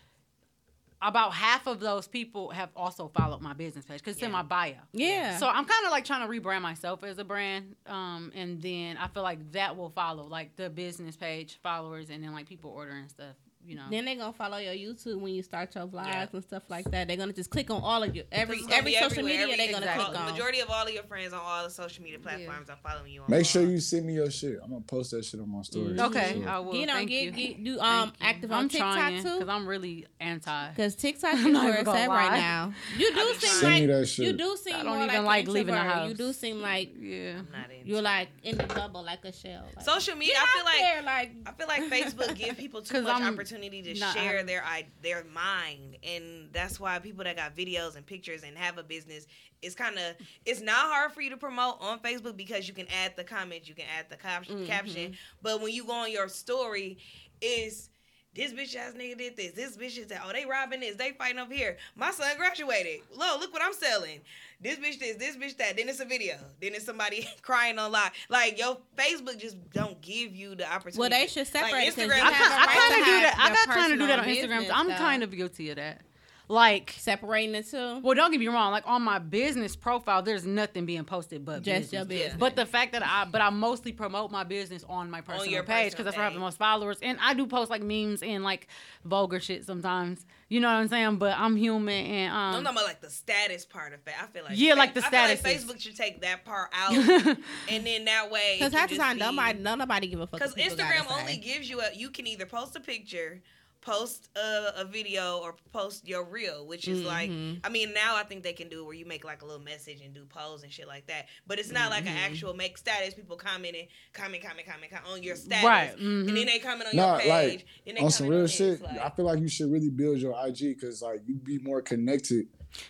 about 1.00 1.32
half 1.32 1.66
of 1.66 1.80
those 1.80 2.06
people 2.06 2.50
have 2.50 2.70
also 2.76 3.08
followed 3.08 3.40
my 3.40 3.52
business 3.54 3.84
page 3.84 3.98
because 3.98 4.14
it's 4.16 4.22
in 4.22 4.30
my 4.30 4.42
bio. 4.42 4.74
Yeah. 4.92 5.36
So 5.38 5.48
I'm 5.48 5.64
kind 5.64 5.84
of 5.84 5.90
like 5.90 6.04
trying 6.04 6.26
to 6.26 6.32
rebrand 6.32 6.62
myself 6.62 7.02
as 7.02 7.18
a 7.18 7.24
brand, 7.24 7.74
um, 7.86 8.30
and 8.36 8.62
then 8.62 8.96
I 8.96 9.08
feel 9.08 9.22
like 9.24 9.52
that 9.52 9.76
will 9.76 9.90
follow 9.90 10.24
like 10.24 10.54
the 10.56 10.70
business 10.70 11.16
page 11.16 11.58
followers, 11.62 12.08
and 12.10 12.22
then 12.22 12.32
like 12.32 12.46
people 12.48 12.70
ordering 12.70 13.08
stuff. 13.08 13.34
You 13.66 13.76
know. 13.76 13.84
Then 13.90 14.04
they're 14.04 14.16
gonna 14.16 14.32
follow 14.32 14.56
your 14.58 14.74
YouTube 14.74 15.20
when 15.20 15.34
you 15.34 15.42
start 15.42 15.74
your 15.74 15.86
vlogs 15.86 16.06
Yeah. 16.06 16.26
and 16.32 16.42
stuff 16.42 16.64
like 16.68 16.90
that. 16.90 17.06
They're 17.08 17.16
gonna 17.16 17.32
just 17.32 17.50
click 17.50 17.70
on 17.70 17.80
all 17.82 18.02
of 18.02 18.14
your 18.14 18.24
every 18.32 18.60
every 18.70 18.94
social 18.94 19.22
media 19.22 19.42
every- 19.42 19.56
they're 19.56 19.66
gonna 19.72 19.86
exactly. 19.86 20.04
click 20.04 20.16
The 20.16 20.20
on. 20.24 20.32
Majority 20.32 20.60
of 20.60 20.70
all 20.70 20.86
of 20.86 20.92
your 20.92 21.04
friends 21.04 21.32
on 21.32 21.40
all 21.44 21.64
the 21.64 21.70
social 21.70 22.02
media 22.02 22.18
platforms 22.18 22.68
are 22.70 22.78
following 22.82 23.12
you. 23.12 23.22
On 23.22 23.30
Make 23.30 23.46
sure 23.46 23.62
you 23.64 23.78
send 23.80 24.06
me 24.06 24.14
your 24.14 24.30
shit. 24.30 24.58
I'm 24.62 24.70
gonna 24.70 24.80
post 24.82 25.12
that 25.12 25.24
shit 25.24 25.40
on 25.40 25.48
my 25.50 25.62
story. 25.62 25.98
Okay, 25.98 26.32
Sure. 26.40 26.48
I 26.48 26.58
will. 26.58 26.72
Get 26.72 26.88
on, 26.88 26.96
Thank 26.96 27.08
get, 27.10 27.22
you. 27.24 27.30
get 27.30 27.64
do 27.64 27.76
Thank 27.78 27.86
um 27.88 28.08
you. 28.20 28.26
active 28.26 28.52
I'm 28.52 28.58
on 28.58 28.68
TikTok 28.68 28.94
trying 28.94 29.22
too. 29.22 29.32
because 29.34 29.48
I'm 29.48 29.66
really 29.66 30.06
anti. 30.20 30.68
Because 30.70 30.94
TikTok 30.96 31.34
is 31.34 31.44
where 31.44 31.74
it's 31.76 31.88
at 31.88 32.08
right 32.08 32.32
now. 32.40 32.72
You 32.98 33.12
do 33.14 33.34
seem 33.34 33.60
trying. 33.60 33.60
Send 33.60 33.86
me 33.86 33.94
like 33.94 34.00
that 34.06 34.18
you 34.18 34.32
do 34.32 34.56
seem 34.56 34.74
I 34.76 34.82
don't 34.82 35.02
even 35.10 35.24
like, 35.24 35.46
leaving 35.48 35.74
the 35.74 35.80
house. 35.80 36.08
You 36.08 36.14
do 36.14 36.32
seem 36.32 36.60
like 36.60 36.90
Yeah. 36.98 37.38
I'm 37.38 37.48
not 37.52 37.70
into 37.70 37.88
you're 37.88 38.02
like 38.02 38.28
in 38.42 38.56
the 38.58 38.64
bubble, 38.64 39.02
like 39.04 39.24
a 39.24 39.32
shell. 39.32 39.64
Social 39.82 40.16
media, 40.16 40.34
I 40.38 40.46
feel 40.46 40.60
out 40.60 40.64
like 40.64 40.78
there, 40.80 41.02
like 41.02 41.32
I 41.46 41.52
feel 41.52 41.66
like 41.68 41.82
Facebook 41.90 42.34
give 42.38 42.56
people 42.56 42.82
too 42.82 43.02
much 43.02 43.20
I'm 43.22 43.36
opportunity 43.52 43.82
to 43.94 44.00
not- 44.00 44.14
share 44.16 44.42
their 44.42 44.62
i 44.64 44.84
their 45.02 45.24
mind, 45.24 45.96
and 46.02 46.48
that's 46.52 46.80
why 46.80 46.98
people 46.98 47.24
that 47.24 47.36
got 47.36 47.56
videos 47.56 47.96
and 47.96 48.06
pictures 48.06 48.42
and 48.42 48.56
have 48.56 48.78
a 48.78 48.82
business, 48.82 49.26
it's 49.60 49.74
kind 49.74 49.96
of 49.98 50.14
it's 50.44 50.60
not 50.60 50.76
hard 50.88 51.12
for 51.12 51.20
you 51.20 51.30
to 51.30 51.36
promote 51.36 51.76
on 51.80 51.98
Facebook 52.00 52.36
because 52.36 52.66
you 52.68 52.74
can 52.74 52.86
add 53.04 53.14
the 53.16 53.24
comments, 53.24 53.68
you 53.68 53.74
can 53.74 53.84
add 53.98 54.06
the 54.08 54.16
cap- 54.16 54.46
Mhm. 54.46 54.66
caption, 54.66 55.16
but 55.42 55.60
when 55.60 55.72
you 55.72 55.84
go 55.84 55.92
on 55.92 56.10
your 56.10 56.28
story, 56.28 56.98
is 57.40 57.90
this 58.34 58.52
bitch 58.52 58.74
ass 58.76 58.92
nigga 58.96 59.18
did 59.18 59.36
this. 59.36 59.52
This 59.52 59.76
bitch 59.76 59.98
is 59.98 60.06
that. 60.06 60.22
Oh, 60.26 60.32
they 60.32 60.46
robbing 60.46 60.80
this. 60.80 60.96
They 60.96 61.12
fighting 61.12 61.38
up 61.38 61.52
here. 61.52 61.76
My 61.96 62.10
son 62.10 62.34
graduated. 62.38 63.00
Look, 63.16 63.40
look 63.40 63.52
what 63.52 63.62
I'm 63.62 63.74
selling. 63.74 64.20
This 64.60 64.78
bitch 64.78 64.98
this. 64.98 65.16
This 65.16 65.36
bitch 65.36 65.56
that. 65.58 65.76
Then 65.76 65.88
it's 65.88 66.00
a 66.00 66.04
video. 66.04 66.36
Then 66.60 66.74
it's 66.74 66.84
somebody 66.84 67.28
crying 67.42 67.78
on 67.78 67.92
live. 67.92 68.10
Like 68.28 68.58
your 68.58 68.78
Facebook 68.96 69.38
just 69.38 69.56
don't 69.72 70.00
give 70.00 70.34
you 70.34 70.54
the 70.54 70.64
opportunity. 70.72 70.98
Well, 70.98 71.10
they 71.10 71.26
should 71.26 71.46
separate 71.46 71.88
it 71.88 71.94
'cause 71.94 72.04
Instagram. 72.04 72.16
you 72.16 72.22
I 72.22 72.30
kind 72.32 72.52
a 72.52 72.56
I 72.56 72.66
right 72.66 72.98
of 73.00 73.04
do 73.06 73.12
that. 73.20 73.36
I 73.38 73.48
got 73.50 73.74
kind 73.74 73.92
of 73.92 73.98
do 73.98 74.06
that 74.06 74.18
on 74.20 74.24
personal 74.24 74.48
Instagram. 74.48 74.58
business, 74.60 74.76
I'm 74.78 74.88
though. 74.88 74.94
kind 74.96 75.22
of 75.22 75.36
guilty 75.36 75.70
of 75.70 75.76
that. 75.76 76.00
Like 76.48 76.94
separating 76.98 77.52
the 77.52 77.62
two. 77.62 78.00
Well, 78.02 78.14
don't 78.14 78.30
get 78.30 78.40
me 78.40 78.48
wrong. 78.48 78.72
Like 78.72 78.84
on 78.86 79.02
my 79.02 79.18
business 79.18 79.76
profile, 79.76 80.22
there's 80.22 80.44
nothing 80.44 80.86
being 80.86 81.04
posted 81.04 81.44
but 81.44 81.62
Just 81.62 81.92
your 81.92 82.04
business. 82.04 82.24
business. 82.24 82.40
But 82.40 82.56
the 82.56 82.66
fact 82.66 82.92
that 82.92 83.02
I, 83.04 83.24
but 83.24 83.40
I 83.40 83.50
mostly 83.50 83.92
promote 83.92 84.30
my 84.30 84.44
business 84.44 84.84
on 84.88 85.10
my 85.10 85.20
personal 85.20 85.46
your 85.46 85.62
page 85.62 85.92
because 85.92 86.04
that's 86.04 86.16
where 86.16 86.24
I 86.24 86.28
have 86.28 86.34
the 86.34 86.40
most 86.40 86.58
followers, 86.58 86.98
and 87.02 87.18
I 87.20 87.34
do 87.34 87.46
post 87.46 87.70
like 87.70 87.82
memes 87.82 88.22
and 88.22 88.44
like 88.44 88.68
vulgar 89.04 89.40
shit 89.40 89.64
sometimes. 89.64 90.26
You 90.48 90.60
know 90.60 90.68
what 90.68 90.74
I'm 90.74 90.88
saying? 90.88 91.16
But 91.16 91.38
I'm 91.38 91.56
human, 91.56 92.04
and 92.04 92.32
um, 92.32 92.38
I'm 92.38 92.64
talking 92.64 92.76
about 92.78 92.86
like 92.86 93.00
the 93.00 93.08
status 93.10 93.64
part 93.64 93.94
of 93.94 94.00
it. 94.06 94.14
I 94.20 94.26
feel 94.26 94.44
like 94.44 94.52
Yeah, 94.58 94.74
like 94.74 94.92
the 94.92 95.00
status. 95.00 95.40
I 95.40 95.42
feel 95.42 95.52
like. 95.52 95.62
Facebook 95.62 95.80
should 95.80 95.96
take 95.96 96.20
that 96.20 96.44
part 96.44 96.70
out, 96.74 96.92
and 97.68 97.86
then 97.86 98.04
that 98.04 98.30
way. 98.30 98.56
Because 98.58 98.74
half 98.74 98.90
the 98.90 98.98
time, 98.98 99.16
nobody, 99.16 99.58
nobody 99.58 100.06
give 100.08 100.20
a 100.20 100.26
fuck. 100.26 100.40
Because 100.40 100.54
Instagram 100.54 101.10
only 101.10 101.34
say. 101.34 101.38
gives 101.38 101.70
you 101.70 101.80
a 101.80 101.94
you 101.94 102.10
can 102.10 102.26
either 102.26 102.44
post 102.44 102.76
a 102.76 102.80
picture, 102.80 103.40
post 103.82 104.30
a, 104.36 104.80
a 104.80 104.84
video, 104.84 105.38
or 105.38 105.54
post 105.72 106.06
your 106.08 106.24
reel, 106.24 106.66
which 106.66 106.88
is 106.88 107.02
like 107.02 107.30
Mhm. 107.30 107.60
I 107.64 107.68
mean 107.68 107.92
now 107.92 108.16
I 108.16 108.22
think 108.22 108.42
they 108.44 108.52
can 108.54 108.68
do 108.68 108.80
it 108.80 108.84
where 108.84 108.94
you 108.94 109.04
make 109.04 109.24
like 109.24 109.42
a 109.42 109.44
little 109.44 109.60
message 109.62 110.00
and 110.00 110.14
do 110.14 110.24
polls 110.24 110.62
and 110.62 110.72
shit 110.72 110.86
like 110.88 111.06
that. 111.08 111.26
But 111.46 111.58
it's 111.58 111.70
not 111.72 111.90
like 111.90 112.06
an 112.06 112.14
Mhm. 112.16 112.30
actual 112.30 112.54
make 112.54 112.78
status. 112.78 113.12
People 113.14 113.36
commenting, 113.36 113.88
comment, 114.14 114.42
comment, 114.42 114.66
comment, 114.66 114.90
comment 114.90 115.08
on 115.12 115.22
your 115.22 115.36
status, 115.36 115.64
Right, 115.64 115.92
and 115.98 116.00
mhm. 116.00 116.28
And 116.28 116.36
then 116.36 116.46
they 116.46 116.58
comment 116.60 116.88
on 116.90 116.96
Nah, 116.96 117.10
your 117.14 117.20
page. 117.20 117.28
like 117.28 117.66
then 117.84 117.94
they 117.96 118.00
on 118.00 118.10
some 118.10 118.28
real 118.28 118.42
on 118.42 118.46
shit. 118.48 118.80
like- 118.80 118.98
I 118.98 119.10
feel 119.10 119.24
like 119.26 119.40
you 119.40 119.48
should 119.48 119.70
really 119.70 119.90
build 119.90 120.18
your 120.18 120.34
IG 120.46 120.74
because 120.74 121.02
like 121.02 121.20
you'd 121.26 121.44
be 121.44 121.58
more 121.58 121.82
connected. 121.82 122.46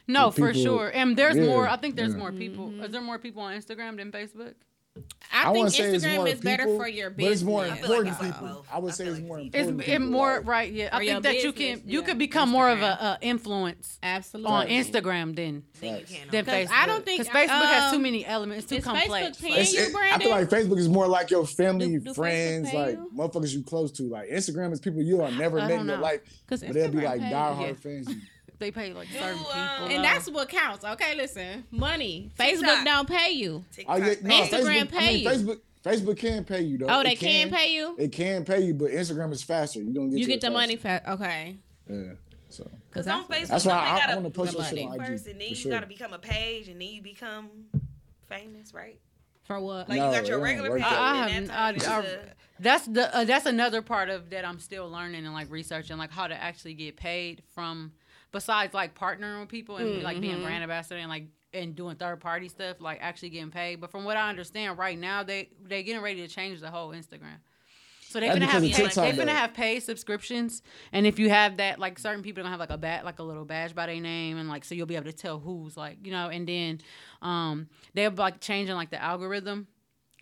no, 0.07 0.31
for 0.31 0.53
people. 0.53 0.63
sure. 0.79 0.91
And 0.95 1.17
there's 1.17 1.37
Yeah, 1.37 1.47
more. 1.47 1.67
I 1.67 1.77
think 1.77 1.97
there's 1.97 2.13
yeah. 2.13 2.19
more 2.19 2.31
people. 2.33 2.69
Mm-hmm. 2.69 2.85
Is 2.85 2.93
there 2.93 3.01
more 3.01 3.19
people 3.19 3.43
on 3.43 3.53
Instagram 3.59 3.97
than 3.97 4.13
Facebook? 4.13 4.55
I, 5.35 5.51
wouldn't 5.51 5.73
think 5.73 5.95
Instagram 5.95 6.17
more 6.17 6.29
is 6.29 6.41
better 6.41 6.65
for 6.65 6.87
your 6.87 7.09
but 7.09 7.17
business. 7.17 7.35
it's 7.41 7.43
more 7.43 7.65
I 7.65 7.69
important 7.69 8.09
it's 8.09 8.21
like 8.21 8.33
people. 8.35 8.49
both. 8.49 8.67
I 8.71 8.79
would 8.79 8.93
I 8.93 8.95
say 8.95 9.05
it's 9.07 9.15
like 9.19 9.25
more 9.27 9.39
it's 9.39 9.47
It's 9.47 9.57
important. 9.69 9.81
it 9.89 9.93
people, 9.99 10.07
more 10.13 10.37
like- 10.37 10.47
right. 10.47 10.73
Yeah, 10.73 10.89
I 10.93 10.99
think 11.07 11.23
that 11.23 11.35
you 11.43 11.53
business, 11.53 11.81
can 11.81 11.89
you 11.91 12.01
yeah. 12.01 12.07
could 12.07 12.19
become 12.19 12.51
more 12.51 12.69
of 12.69 12.83
a, 12.83 12.85
a 12.85 13.19
influence 13.23 13.99
Absolutely. 14.03 14.53
on 14.53 14.67
Instagram 14.67 15.35
than 15.35 15.63
Then 15.81 16.01
you 16.01 16.05
can 16.05 16.29
than 16.31 16.45
'Cause 16.45 16.55
Facebook. 16.55 16.71
I 16.71 16.87
don't 16.87 17.05
think- 17.07 17.23
because 17.23 17.35
Facebook 17.35 17.65
has 17.67 17.91
too 17.93 17.97
um, 17.97 18.03
many 18.03 18.27
elements, 18.27 18.67
too 18.67 18.83
complex. 18.83 19.39
Facebook 19.39 19.41
paying 19.43 19.67
you, 19.73 19.81
it- 19.81 19.95
I 20.13 20.19
feel 20.19 20.31
like 20.31 20.49
Facebook 20.51 20.79
is 20.79 20.89
more 20.91 21.09
like 21.09 21.31
your 21.31 21.47
family, 21.47 21.93
Do- 21.93 22.01
do 22.01 22.13
friends, 22.15 22.71
like 22.75 22.97
you? 22.97 23.11
motherfuckers 23.17 23.55
you 23.55 23.63
close 23.63 23.91
to. 23.93 24.03
Like 24.03 24.29
Instagram 24.29 24.73
is 24.73 24.81
people 24.81 25.01
you 25.01 25.21
have 25.21 25.35
never 25.39 25.59
I 25.61 25.69
met 25.69 25.81
in 25.81 25.87
your 25.87 25.97
know. 25.97 26.03
life, 26.03 26.21
'Cause 26.47 26.61
but 26.63 26.75
they'll 26.75 26.91
be 26.91 27.01
like 27.01 27.23
diehard 27.23 27.79
fans. 27.79 28.07
you. 28.11 28.17
They 28.63 28.71
pay 28.71 28.93
like 28.93 29.09
certain 29.09 29.39
um, 29.39 29.45
people, 29.45 29.97
and 29.97 30.05
that's 30.05 30.31
what 30.31 30.49
counts. 30.49 30.85
Okay, 30.85 31.15
listen, 31.17 31.65
money. 31.71 32.31
Facebook 32.39 32.85
don't 32.85 33.09
pay 33.09 33.33
you. 33.33 33.65
Oh 33.87 33.97
yeah, 33.97 34.15
no. 34.23 34.43
Instagram 34.43 34.89
Facebook, 34.89 34.97
I 34.97 35.07
mean, 35.07 35.19
you. 35.23 35.29
Facebook, 35.29 35.61
Facebook 35.85 36.17
can 36.17 36.45
pay 36.45 36.63
you 36.63 36.79
though. 36.79 36.87
Oh, 36.89 37.03
they 37.03 37.17
can 37.17 37.51
pay 37.51 37.75
you. 37.75 37.97
It 37.99 38.13
can 38.13 38.45
pay 38.45 38.61
you, 38.61 38.75
but 38.75 38.91
Instagram 38.91 39.33
is 39.33 39.43
faster. 39.43 39.83
You 39.83 39.93
don't 39.93 40.11
get 40.11 40.19
You 40.21 40.27
get 40.27 40.37
it 40.37 40.41
the 40.43 40.51
money 40.51 40.77
fast. 40.77 41.07
Okay. 41.09 41.57
Yeah. 41.89 42.13
So 42.49 42.71
Because 42.89 43.07
that's 43.07 43.19
on 43.19 43.25
Facebook, 43.25 43.49
That's 43.49 43.65
why 43.67 43.73
you 43.73 43.79
I- 43.79 43.95
I 43.95 43.99
gotta 44.01 44.17
wanna 44.17 44.31
post 44.31 44.53
the 44.53 44.59
your 44.59 44.67
shit 44.67 44.87
on 44.87 45.01
IG, 45.01 45.07
first, 45.07 45.27
and 45.27 45.41
then 45.41 45.49
you 45.49 45.55
sure. 45.55 45.73
gotta 45.73 45.87
become 45.87 46.13
a 46.13 46.19
page, 46.19 46.69
and 46.69 46.81
then 46.81 46.89
you 46.89 47.03
become 47.03 47.49
famous, 48.29 48.75
right? 48.75 49.01
For 49.45 49.59
what? 49.59 49.89
Like 49.89 49.99
No, 49.99 50.11
you 50.11 50.17
got 50.19 50.29
your 50.29 50.39
regular 50.39 50.71
page, 50.71 50.83
that 50.83 50.93
I, 50.93 51.25
I 51.25 51.29
and 51.31 51.51
have, 51.51 51.77
that 51.79 51.89
I, 51.91 52.03
turns 52.03 52.09
I, 52.09 52.33
that's 52.61 52.87
the 52.87 53.17
uh, 53.17 53.25
that's 53.25 53.47
another 53.47 53.83
part 53.83 54.09
of 54.09 54.31
that 54.31 54.45
I'm 54.45 54.61
still 54.61 54.89
learning 54.89 55.25
and 55.25 55.35
like 55.35 55.51
researching 55.51 55.97
like 55.99 56.13
how 56.13 56.29
to 56.29 56.35
actually 56.35 56.75
get 56.75 56.97
paid 56.97 57.43
from 57.55 57.93
besides 58.33 58.75
like 58.75 58.95
partnering 58.99 59.41
with 59.41 59.49
people 59.49 59.77
and 59.77 60.03
like 60.03 60.21
being 60.21 60.39
Mhm. 60.39 60.43
brand 60.43 60.63
ambassador 60.63 60.99
and 60.99 61.09
like 61.09 61.27
and 61.55 61.77
doing 61.77 61.97
third 61.97 62.19
party 62.21 62.49
stuff 62.49 62.81
like 62.81 62.99
actually 63.03 63.29
getting 63.31 63.51
paid. 63.51 63.77
But 63.81 63.91
from 63.91 64.05
what 64.05 64.17
I 64.17 64.29
understand 64.31 64.79
right 64.79 64.99
now 64.99 65.23
they 65.23 65.51
they're 65.63 65.83
getting 65.83 66.03
ready 66.03 66.27
to 66.27 66.29
change 66.29 66.61
the 66.61 66.71
whole 66.71 66.91
Instagram. 66.91 67.39
So 68.09 68.21
they're 68.21 68.29
gonna 68.41 68.47
have 68.53 68.63
TikTok, 68.77 68.95
they're 69.05 69.13
gonna 69.27 69.39
have 69.39 69.55
paid 69.55 69.81
subscriptions, 69.83 70.63
and 70.93 71.07
if 71.07 71.19
you 71.19 71.31
have 71.31 71.57
that, 71.59 71.79
like 71.79 71.99
certain 71.99 72.23
people 72.23 72.43
gonna 72.43 72.51
have 72.51 72.61
like 72.61 72.71
a 72.71 72.77
bat, 72.77 73.05
like 73.07 73.19
a 73.19 73.23
little 73.23 73.45
badge 73.47 73.75
by 73.75 73.87
their 73.87 74.01
name, 74.01 74.37
and 74.37 74.49
like 74.51 74.65
so 74.67 74.75
you'll 74.75 74.87
be 74.87 74.97
able 74.97 75.07
to 75.07 75.13
tell 75.15 75.39
who's 75.39 75.77
like 75.79 75.99
you 76.05 76.11
know, 76.13 76.29
and 76.29 76.47
then 76.47 76.81
um 77.23 77.69
they're 77.95 78.11
like 78.11 78.41
changing 78.41 78.75
like 78.75 78.91
the 78.91 79.03
algorithm, 79.03 79.67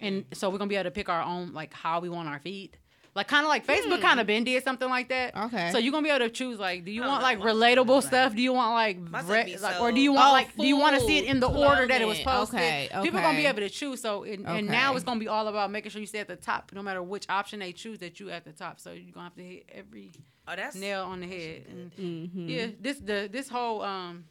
and 0.01 0.25
so 0.33 0.51
we're 0.51 0.59
gonna 0.59 0.69
be 0.69 0.77
able 0.77 0.85
to 0.85 0.91
pick 0.93 1.09
our 1.09 1.23
own 1.23 1.53
like 1.53 1.73
how 1.75 1.99
we 2.01 2.09
want 2.09 2.29
our 2.29 2.39
feed. 2.41 2.77
Like 3.13 3.27
kind 3.27 3.45
of 3.45 3.49
like 3.49 3.67
Facebook 3.67 4.01
kind 4.01 4.21
of 4.21 4.27
been 4.29 4.45
did 4.45 4.63
something 4.63 4.89
like 4.89 5.09
that. 5.09 5.35
Hmm. 5.37 5.45
Okay. 5.47 5.73
So 5.73 5.79
you're 5.79 5.91
gonna 5.91 6.05
be 6.05 6.11
able 6.11 6.27
to 6.27 6.31
choose 6.31 6.59
like, 6.61 6.85
do 6.85 6.93
you 6.93 7.03
want 7.03 7.23
like 7.25 7.41
relatable 7.41 8.03
stuff? 8.05 8.37
Do 8.37 8.41
you 8.41 8.53
want 8.53 8.73
like, 8.75 9.25
re- 9.29 9.45
be 9.45 9.57
like 9.59 9.75
so- 9.77 9.81
or 9.83 9.91
do 9.91 10.01
you 10.01 10.13
want 10.13 10.29
Oh, 10.29 10.33
like 10.33 10.57
do 10.57 10.65
you 10.67 10.77
want 10.77 10.95
to 10.95 11.01
see 11.05 11.19
it 11.19 11.25
in 11.25 11.41
the 11.41 11.49
food, 11.49 11.57
order 11.59 11.87
that 11.89 12.01
it 12.01 12.07
was 12.07 12.21
posted? 12.21 12.61
Okay, 12.61 12.89
People 13.03 13.21
gonna 13.21 13.37
be 13.37 13.47
able 13.47 13.61
to 13.61 13.69
choose. 13.69 14.01
So 14.01 14.23
and, 14.23 14.47
and 14.47 14.69
now 14.69 14.95
it's 14.95 15.05
gonna 15.05 15.19
be 15.19 15.27
all 15.29 15.49
about 15.49 15.71
making 15.73 15.91
sure 15.91 16.01
you 16.01 16.07
stay 16.07 16.21
at 16.21 16.29
the 16.29 16.37
top, 16.37 16.71
no 16.73 16.83
matter 16.83 17.03
which 17.03 17.27
option 17.29 17.59
they 17.59 17.73
choose. 17.73 17.99
That 17.99 18.21
you 18.21 18.31
at 18.31 18.45
the 18.45 18.53
top. 18.53 18.79
So 18.81 18.93
you're 18.93 19.13
gonna 19.13 19.25
have 19.25 19.35
to 19.35 19.43
hit 19.43 19.69
every 19.75 20.13
oh, 20.47 20.55
that's 20.55 20.77
nail 20.77 21.03
on 21.03 21.21
the 21.21 21.27
head. 21.27 21.65
And 21.69 21.91
Mm-hmm. 21.97 22.49
yeah, 22.49 22.67
this 22.81 22.99
the 22.99 23.29
this 23.31 23.49
whole 23.49 23.83
um 23.83 24.25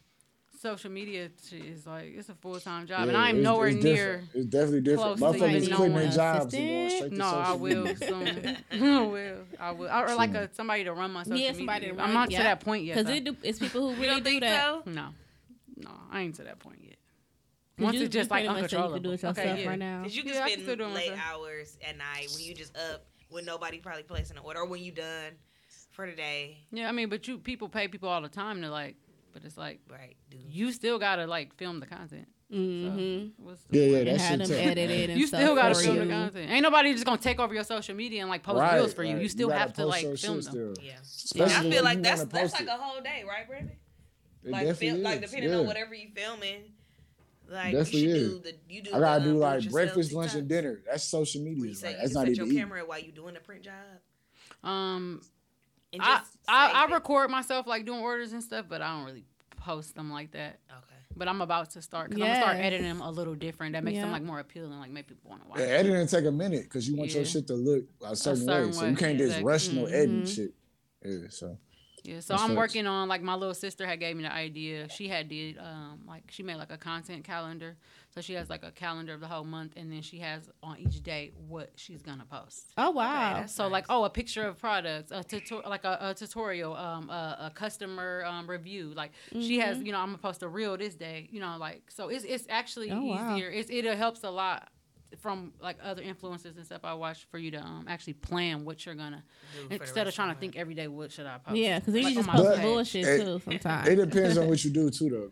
social 0.60 0.90
media 0.90 1.30
shit 1.48 1.64
is 1.64 1.86
like 1.86 2.12
it's 2.16 2.28
a 2.28 2.34
full 2.34 2.58
time 2.60 2.86
job, 2.86 3.08
and 3.08 3.16
I'm 3.16 3.42
nowhere 3.42 3.68
it's 3.68 3.82
near. 3.82 4.22
It's 4.34 4.46
definitely 4.46 4.82
different. 4.82 5.18
close 5.18 5.32
to 5.34 5.38
Motherfuckers 5.38 5.50
even 5.62 5.76
quitting 5.76 5.92
knowing 5.92 5.92
their 5.94 6.10
jobs 6.10 6.54
and 6.54 6.68
going 6.68 6.86
assistant. 6.86 6.96
straight 6.98 7.10
to 7.12 7.16
No, 7.16 7.24
I 7.26 7.52
will 7.52 7.84
media. 7.84 8.60
soon. 8.70 8.82
I 8.96 9.06
will. 9.06 9.36
I 9.58 9.70
will. 9.72 9.88
Or 9.90 10.14
like 10.14 10.34
a 10.34 10.50
somebody 10.54 10.84
to 10.84 10.92
run 10.92 11.10
my 11.12 11.22
social 11.22 11.38
Yeah, 11.38 11.52
somebody 11.52 11.86
media. 11.86 11.94
to 11.96 12.00
I'm 12.02 12.06
run- 12.08 12.14
not 12.14 12.30
yeah. 12.30 12.38
to 12.38 12.44
that 12.44 12.60
point 12.60 12.84
yet. 12.84 12.98
Because 12.98 13.14
it 13.16 13.24
do, 13.24 13.36
it's 13.42 13.58
people 13.58 13.88
who 13.90 13.94
really 13.94 14.06
don't 14.08 14.18
do 14.18 14.30
think 14.30 14.40
that. 14.42 14.60
so? 14.60 14.82
No, 14.90 15.08
no, 15.76 15.90
I 16.10 16.20
ain't 16.20 16.34
to 16.36 16.44
that 16.44 16.58
point 16.58 16.78
yet. 16.82 16.96
Once 17.78 17.96
you- 17.96 18.04
it's 18.04 18.12
just 18.12 18.30
like 18.30 18.44
pretty 18.46 18.60
much 18.60 18.70
say 18.70 18.76
you 18.76 18.82
uncontrollable. 18.82 18.94
can 18.94 19.02
do 19.02 19.26
it 19.28 19.38
okay, 19.54 19.62
yeah. 19.62 19.68
right 19.70 19.78
now. 19.78 20.02
Cause 20.02 20.14
you 20.14 20.22
can 20.22 20.34
Yeah, 20.34 20.44
I 20.44 20.50
can 20.50 20.62
spend 20.64 20.78
do 20.78 20.84
late 20.86 21.10
myself. 21.12 21.20
hours 21.32 21.78
at 21.88 21.96
night 21.96 22.28
when 22.34 22.44
you 22.44 22.54
just 22.54 22.76
up 22.76 23.06
when 23.30 23.44
nobody 23.44 23.78
probably 23.78 24.02
placing 24.02 24.36
an 24.36 24.42
order 24.44 24.60
or 24.60 24.66
when 24.66 24.82
you 24.82 24.92
done 24.92 25.32
for 25.92 26.04
the 26.06 26.12
day. 26.16 26.58
Yeah, 26.72 26.88
I 26.88 26.92
mean, 26.92 27.08
but 27.08 27.26
you 27.28 27.38
people 27.38 27.68
pay 27.68 27.88
people 27.88 28.08
all 28.08 28.20
the 28.20 28.28
time 28.28 28.60
to 28.62 28.70
like, 28.70 28.96
but 29.32 29.44
it's 29.44 29.56
like 29.56 29.80
Right, 29.90 30.16
dude. 30.30 30.40
you 30.48 30.72
still 30.72 30.98
gotta 30.98 31.26
like 31.26 31.54
film 31.56 31.80
the 31.80 31.86
content. 31.86 32.28
Mm-hmm. 32.52 32.98
So, 33.28 33.30
what's 33.44 33.62
the 33.64 33.78
Yeah, 33.78 33.84
yeah, 33.84 33.96
point? 33.96 34.06
that 34.06 34.20
have 34.20 34.38
them 34.40 34.52
edited 34.52 35.10
and 35.10 35.20
You 35.20 35.26
stuff 35.28 35.40
still 35.40 35.54
gotta 35.54 35.74
film 35.76 35.96
you. 35.96 36.04
the 36.04 36.10
content. 36.10 36.50
Ain't 36.50 36.62
nobody 36.62 36.92
just 36.92 37.04
gonna 37.04 37.18
take 37.18 37.38
over 37.38 37.54
your 37.54 37.64
social 37.64 37.94
media 37.94 38.22
and 38.22 38.30
like 38.30 38.42
post 38.42 38.58
Right, 38.58 38.74
reels 38.74 38.92
for 38.92 39.04
you. 39.04 39.14
right. 39.14 39.22
You 39.22 39.28
still 39.28 39.48
gotta 39.48 39.60
have 39.60 39.72
to 39.74 39.86
like 39.86 40.02
film 40.18 40.40
them. 40.40 40.42
still. 40.42 40.74
Yeah. 40.82 40.94
Especially 41.02 41.68
I 41.68 41.70
feel 41.70 41.84
like 41.84 42.02
that's 42.02 42.24
that's 42.24 42.52
post 42.52 42.60
like 42.66 42.68
a 42.68 42.80
whole 42.80 43.00
day, 43.02 43.24
right, 43.28 43.46
Brandon? 43.46 43.76
It 44.42 44.50
like, 44.50 44.66
definitely 44.66 44.88
feel, 44.88 44.98
like 45.04 45.20
depending 45.20 45.50
yeah. 45.50 45.56
on 45.58 45.66
whatever 45.66 45.94
you're 45.94 46.10
filming, 46.14 46.62
like 47.48 47.72
Definitely 47.72 48.00
you 48.00 48.10
should 48.14 48.16
is. 48.22 48.28
do 48.30 48.38
the 48.40 48.54
you 48.68 48.82
do. 48.82 48.94
I 48.94 48.98
gotta 49.00 49.20
the, 49.24 49.30
do 49.30 49.34
um, 49.34 49.40
like 49.40 49.70
breakfast, 49.70 50.12
lunch, 50.12 50.34
and 50.34 50.48
dinner. 50.48 50.80
That's 50.86 51.04
social 51.04 51.42
media. 51.42 51.66
you 51.66 51.74
say 51.74 51.88
Like, 51.88 51.96
you 51.96 52.02
that's 52.02 52.14
not 52.14 52.28
even 52.28 52.46
your 52.48 52.54
camera 52.60 52.84
while 52.84 52.98
you 53.00 53.12
doing 53.12 53.34
the 53.34 53.40
print 53.40 53.62
job. 53.62 53.74
Um, 54.68 55.20
And 55.92 56.02
I 56.02 56.18
just 56.18 56.38
I, 56.48 56.68
save 56.68 56.76
I 56.76 56.94
record 56.94 57.30
myself 57.30 57.66
like 57.66 57.84
doing 57.84 58.00
orders 58.00 58.32
and 58.32 58.42
stuff, 58.42 58.66
but 58.68 58.80
I 58.82 58.96
don't 58.96 59.04
really 59.04 59.24
post 59.56 59.94
them 59.94 60.10
like 60.10 60.32
that. 60.32 60.58
Okay. 60.70 60.86
But 61.16 61.28
I'm 61.28 61.40
about 61.40 61.70
to 61.70 61.82
start 61.82 62.10
because 62.10 62.22
I'm 62.22 62.28
gonna 62.28 62.40
start 62.40 62.56
editing 62.56 62.86
them 62.86 63.00
a 63.00 63.10
little 63.10 63.34
different. 63.34 63.72
That 63.72 63.84
makes 63.84 63.98
them 63.98 64.12
like 64.12 64.22
more 64.22 64.38
appealing, 64.38 64.78
like 64.78 64.90
make 64.90 65.08
people 65.08 65.28
want 65.28 65.42
to 65.42 65.48
watch. 65.48 65.58
Yeah, 65.58 65.66
it. 65.66 65.86
editing 65.86 66.06
take 66.06 66.24
a 66.24 66.30
minute 66.30 66.64
because 66.64 66.88
you 66.88 66.96
want 66.96 67.12
your 67.12 67.24
shit 67.24 67.46
to 67.48 67.54
look 67.54 67.84
a 68.04 68.14
certain, 68.14 68.46
certain 68.46 68.66
way. 68.68 68.72
So 68.72 68.86
you 68.86 68.96
can't 68.96 69.18
just 69.18 69.38
exactly. 69.38 69.44
rush 69.44 69.68
no 69.68 69.82
mm-hmm. 69.82 69.94
editing 69.94 70.26
shit. 70.26 70.54
Yeah, 71.04 71.28
so 71.30 71.58
Yeah, 72.02 72.20
so 72.20 72.32
That's 72.34 72.42
I'm 72.42 72.48
facts. 72.50 72.58
working 72.58 72.86
on 72.86 73.08
like 73.08 73.22
my 73.22 73.34
little 73.34 73.54
sister 73.54 73.86
had 73.86 74.00
gave 74.00 74.16
me 74.16 74.22
the 74.22 74.32
idea. 74.32 74.88
She 74.88 75.08
had 75.08 75.28
did 75.28 75.58
um 75.58 76.00
like 76.06 76.24
she 76.30 76.42
made 76.42 76.56
like 76.56 76.70
a 76.72 76.78
content 76.78 77.24
calendar. 77.24 77.76
So 78.14 78.20
she 78.20 78.34
has 78.34 78.48
like 78.50 78.64
a 78.64 78.70
calendar 78.72 79.14
of 79.14 79.20
the 79.20 79.26
whole 79.28 79.44
month 79.44 79.74
and 79.76 79.92
then 79.92 80.02
she 80.02 80.18
has 80.20 80.48
on 80.62 80.78
each 80.78 81.02
day 81.02 81.32
what 81.48 81.70
she's 81.76 82.02
gonna 82.02 82.24
post. 82.24 82.72
Oh 82.76 82.90
wow. 82.90 83.40
that's 83.40 83.54
So 83.54 83.68
like 83.68 83.84
oh 83.88 84.04
a 84.04 84.10
picture 84.10 84.46
of 84.46 84.58
products, 84.58 85.12
a 85.12 85.22
tutorial 85.22 85.68
like 85.70 85.84
a, 85.84 85.98
a 86.00 86.14
tutorial, 86.14 86.74
um 86.74 87.10
a, 87.10 87.46
a 87.46 87.50
customer 87.54 88.24
um 88.26 88.48
review. 88.48 88.92
Like 88.94 89.12
she 89.38 89.58
has, 89.60 89.76
Mm-hmm. 89.76 89.86
you 89.86 89.92
know, 89.92 89.98
I'm 89.98 90.06
gonna 90.08 90.18
post 90.18 90.42
a 90.42 90.48
reel 90.48 90.76
this 90.76 90.94
day, 90.94 91.28
you 91.30 91.40
know, 91.40 91.56
like 91.58 91.90
so 91.90 92.08
it's 92.08 92.24
it's 92.24 92.46
actually 92.48 92.90
Oh, 92.90 93.04
wow. 93.04 93.34
easier. 93.36 93.50
It's 93.50 93.70
it 93.70 93.84
helps 93.84 94.24
a 94.24 94.30
lot 94.30 94.68
from 95.18 95.52
like 95.60 95.76
other 95.82 96.02
influences 96.02 96.56
and 96.56 96.64
stuff 96.64 96.82
I 96.84 96.94
watch 96.94 97.26
for 97.30 97.38
you 97.38 97.50
to 97.52 97.60
um 97.60 97.84
actually 97.88 98.12
plan 98.14 98.64
what 98.64 98.86
you're 98.86 98.94
gonna 98.94 99.22
Do 99.54 99.62
for 99.62 99.68
the 99.68 99.74
instead 99.82 100.06
of 100.06 100.14
trying 100.14 100.32
to 100.34 100.40
think 100.40 100.56
every 100.56 100.74
day 100.74 100.86
what 100.88 101.10
should 101.12 101.26
I 101.26 101.38
post. 101.38 101.56
Yeah, 101.56 101.78
because 101.78 101.94
then 101.94 102.04
Like, 102.04 102.14
you 102.14 102.22
just 102.22 102.28
post 102.30 102.62
bullshit 102.62 103.06
it- 103.06 103.24
too 103.24 103.40
sometimes. 103.44 103.88
it 103.88 103.96
depends 103.96 104.38
on 104.38 104.48
what 104.48 104.64
you 104.64 104.70
do 104.70 104.90
too, 104.90 105.10
though. 105.10 105.30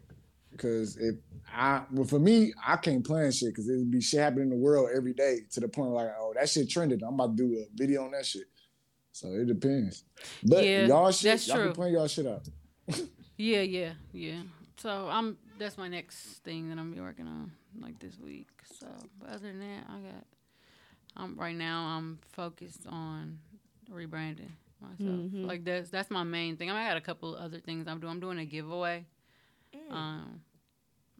Because 0.50 0.96
if 0.96 1.14
I, 1.54 1.82
well, 1.92 2.04
for 2.06 2.18
me, 2.18 2.52
I 2.66 2.76
can't 2.76 3.04
plan 3.06 3.30
shit 3.30 3.50
because 3.50 3.68
it 3.68 3.76
would 3.76 3.90
be 3.90 4.00
shit 4.00 4.18
happening 4.20 4.44
in 4.44 4.50
the 4.50 4.56
world 4.56 4.90
every 4.94 5.12
day 5.12 5.40
to 5.52 5.60
the 5.60 5.68
point 5.68 5.90
like, 5.90 6.08
oh, 6.18 6.32
that 6.34 6.48
shit 6.48 6.68
trended. 6.68 7.02
I'm 7.02 7.14
about 7.14 7.36
to 7.36 7.48
do 7.48 7.58
a 7.58 7.66
video 7.74 8.04
on 8.04 8.10
that 8.12 8.26
shit. 8.26 8.44
So 9.12 9.28
it 9.32 9.46
depends. 9.46 10.04
But 10.42 10.64
Yeah, 10.64 10.86
y'all 10.86 11.10
shit, 11.12 11.30
that's 11.30 11.46
y'all 11.46 11.56
true. 11.56 11.66
can 11.66 11.74
plan 11.74 11.92
y'all 11.92 12.08
shit 12.08 12.26
out. 12.26 12.48
Yeah, 13.36 13.60
yeah, 13.60 13.92
yeah. 14.12 14.42
So 14.78 15.08
I'm 15.10 15.36
that's 15.58 15.76
my 15.78 15.88
next 15.88 16.16
thing 16.44 16.68
that 16.70 16.78
I'm 16.78 16.92
be 16.92 17.00
working 17.00 17.26
on 17.26 17.52
like 17.80 17.98
this 17.98 18.18
week. 18.18 18.48
So 18.78 18.86
but 19.18 19.30
other 19.30 19.48
than 19.48 19.60
that, 19.60 19.84
I 19.88 19.98
got 20.00 20.26
I'm 21.16 21.36
right 21.38 21.56
now 21.56 21.96
I'm 21.96 22.18
focused 22.32 22.86
on 22.86 23.38
rebranding 23.90 24.50
myself. 24.80 24.98
Mhm. 25.00 25.46
Like 25.46 25.64
that's 25.64 25.90
that's 25.90 26.10
my 26.10 26.22
main 26.22 26.56
thing. 26.56 26.70
I, 26.70 26.74
mean, 26.74 26.82
I 26.82 26.88
got 26.88 26.96
a 26.96 27.00
couple 27.02 27.34
other 27.34 27.58
things 27.58 27.88
I'm 27.88 28.00
doing. 28.00 28.12
I'm 28.12 28.20
doing 28.20 28.38
a 28.38 28.44
giveaway. 28.44 29.04
Um 29.90 30.42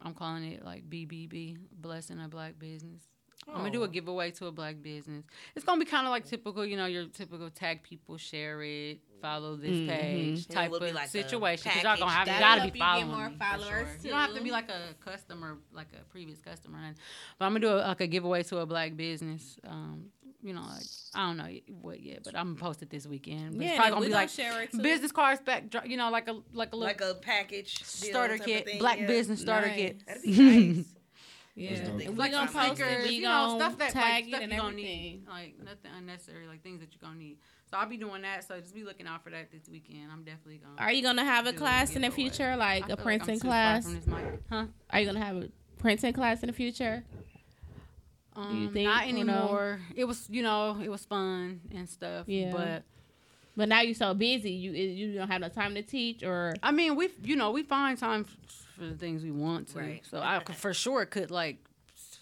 I'm 0.00 0.14
calling 0.14 0.44
it 0.44 0.64
like 0.64 0.88
BBB, 0.88 1.58
Blessing 1.72 2.20
a 2.20 2.28
Black 2.28 2.58
Business. 2.58 3.02
I'm 3.48 3.58
gonna 3.58 3.70
do 3.70 3.82
a 3.82 3.88
giveaway 3.88 4.30
to 4.32 4.46
a 4.46 4.52
black 4.52 4.82
business. 4.82 5.24
It's 5.56 5.64
gonna 5.64 5.82
be 5.82 5.90
kind 5.90 6.06
of 6.06 6.10
like 6.10 6.26
typical, 6.26 6.66
you 6.66 6.76
know, 6.76 6.86
your 6.86 7.06
typical 7.06 7.48
tag 7.50 7.82
people, 7.82 8.18
share 8.18 8.62
it, 8.62 8.98
follow 9.20 9.56
this 9.56 9.70
Mhm. 9.70 9.88
page 9.88 10.48
type 10.48 10.72
of 10.72 10.80
like 10.94 11.08
situation. 11.08 11.64
Because 11.74 11.82
y'all 11.82 11.98
gonna 11.98 12.10
have, 12.10 12.26
you 12.26 12.32
That'll 12.32 12.48
gotta 12.48 12.60
help 12.62 12.72
be 12.72 12.78
you 12.78 12.84
get 12.84 12.88
following 12.88 13.08
more 13.08 13.28
me 13.30 13.36
followers, 13.36 13.88
sure. 13.88 13.96
You 14.04 14.10
don't 14.10 14.20
have 14.20 14.34
to 14.34 14.42
be 14.42 14.50
like 14.50 14.68
a 14.70 14.94
customer, 15.00 15.58
like 15.72 15.88
a 16.00 16.04
previous 16.10 16.40
customer. 16.40 16.78
And, 16.84 16.96
but 17.38 17.44
I'm 17.46 17.52
gonna 17.52 17.60
do 17.60 17.72
a, 17.72 17.86
like 17.88 18.00
a 18.00 18.06
giveaway 18.06 18.42
to 18.44 18.58
a 18.58 18.66
black 18.66 18.96
business. 18.96 19.58
Um, 19.66 20.06
you 20.40 20.54
know, 20.54 20.60
like, 20.62 20.84
I 21.14 21.26
don't 21.26 21.36
know 21.36 21.48
what 21.82 22.00
yet, 22.00 22.20
but 22.24 22.36
I'm 22.36 22.54
gonna 22.54 22.60
post 22.64 22.80
it 22.82 22.90
this 22.90 23.06
weekend. 23.06 23.56
But 23.58 23.64
Yeah, 23.66 23.70
it's 23.72 23.76
probably 23.78 23.90
we 23.90 23.94
gonna 23.94 24.06
be 24.06 24.10
gonna 24.12 24.20
like 24.22 24.28
share 24.30 24.62
it, 24.62 24.70
too. 24.70 24.78
business 24.82 25.10
cards 25.12 25.40
back, 25.40 25.64
you 25.84 25.96
know, 25.96 26.10
like 26.10 26.28
a 26.28 26.40
like 26.52 26.72
a 26.72 26.76
little 26.76 26.86
Like 26.86 27.00
a 27.00 27.14
package 27.20 27.82
starter 27.82 28.38
kit, 28.38 28.64
thing, 28.66 28.78
black 28.78 29.00
yeah. 29.00 29.06
business 29.08 29.40
starter 29.40 29.66
Nice. 29.66 29.76
kit. 29.76 30.06
That'd 30.06 30.22
be 30.22 30.38
nice. 30.76 30.86
Yeah, 31.56 31.90
we 31.96 32.06
like 32.10 32.30
gonna 32.30 32.46
some 32.48 32.68
post 32.68 32.80
it. 32.80 32.84
stickers, 32.84 33.08
We 33.08 33.14
you 33.16 33.22
know, 33.22 33.28
gonna 33.28 33.58
stuff 33.58 33.78
that 33.78 33.90
tag 33.92 34.02
like, 34.02 34.24
it 34.26 34.28
stuff 34.28 34.42
and 34.42 34.52
you 34.52 34.58
gonna 34.58 34.68
everything. 34.70 35.00
need, 35.02 35.26
like 35.28 35.58
nothing 35.58 35.90
unnecessary, 35.98 36.46
like 36.46 36.62
things 36.62 36.78
that 36.78 36.90
you're 36.92 37.00
gonna 37.02 37.18
need. 37.18 37.38
So 37.70 37.76
I'll 37.76 37.88
be 37.88 37.96
doing 37.96 38.22
that. 38.22 38.46
So 38.46 38.58
just 38.60 38.74
be 38.74 38.84
looking 38.84 39.06
out 39.06 39.22
for 39.22 39.30
that 39.30 39.50
this 39.52 39.68
weekend. 39.70 40.10
I'm 40.10 40.22
definitely 40.24 40.58
gonna. 40.58 40.74
Are 40.78 40.92
you 40.92 41.02
gonna 41.02 41.24
have 41.24 41.46
a 41.46 41.52
class 41.52 41.94
in 41.96 42.02
the 42.02 42.10
future, 42.10 42.50
I 42.50 42.54
like 42.56 42.86
feel 42.86 42.94
a 42.94 42.96
like 42.96 43.04
printing 43.04 43.34
I'm 43.34 43.40
too 43.40 43.48
far 43.48 43.50
class? 43.50 43.84
from 43.84 43.94
this 43.94 44.06
mic. 44.06 44.24
Huh? 44.50 44.64
Are 44.90 45.00
you 45.00 45.06
gonna 45.06 45.24
have 45.24 45.36
a 45.36 45.48
printing 45.78 46.12
class 46.12 46.42
in 46.42 46.46
the 46.46 46.52
future? 46.52 47.04
Um, 48.34 48.62
you 48.62 48.70
think, 48.70 48.88
not 48.88 49.02
or 49.02 49.06
no? 49.06 49.10
anymore. 49.10 49.80
It 49.96 50.04
was, 50.04 50.28
you 50.30 50.42
know, 50.42 50.78
it 50.82 50.88
was 50.88 51.04
fun 51.04 51.60
and 51.74 51.88
stuff. 51.88 52.28
Yeah. 52.28 52.52
but 52.52 52.84
But 53.56 53.68
now 53.68 53.80
you're 53.80 53.94
so 53.94 54.14
busy, 54.14 54.52
you 54.52 54.70
you 54.72 55.14
don't 55.14 55.28
have 55.28 55.40
no 55.40 55.48
time 55.48 55.74
to 55.74 55.82
teach, 55.82 56.22
or 56.22 56.54
I 56.62 56.70
mean, 56.70 56.94
we, 56.96 57.10
you 57.22 57.36
know, 57.36 57.50
we 57.50 57.64
find 57.64 57.98
time 57.98 58.24
for 58.78 58.84
the 58.84 58.94
things 58.94 59.24
we 59.24 59.32
want 59.32 59.68
to. 59.68 59.78
Right. 59.78 60.06
So 60.08 60.20
I 60.20 60.40
for 60.54 60.72
sure 60.72 61.04
could 61.04 61.30
like 61.30 61.56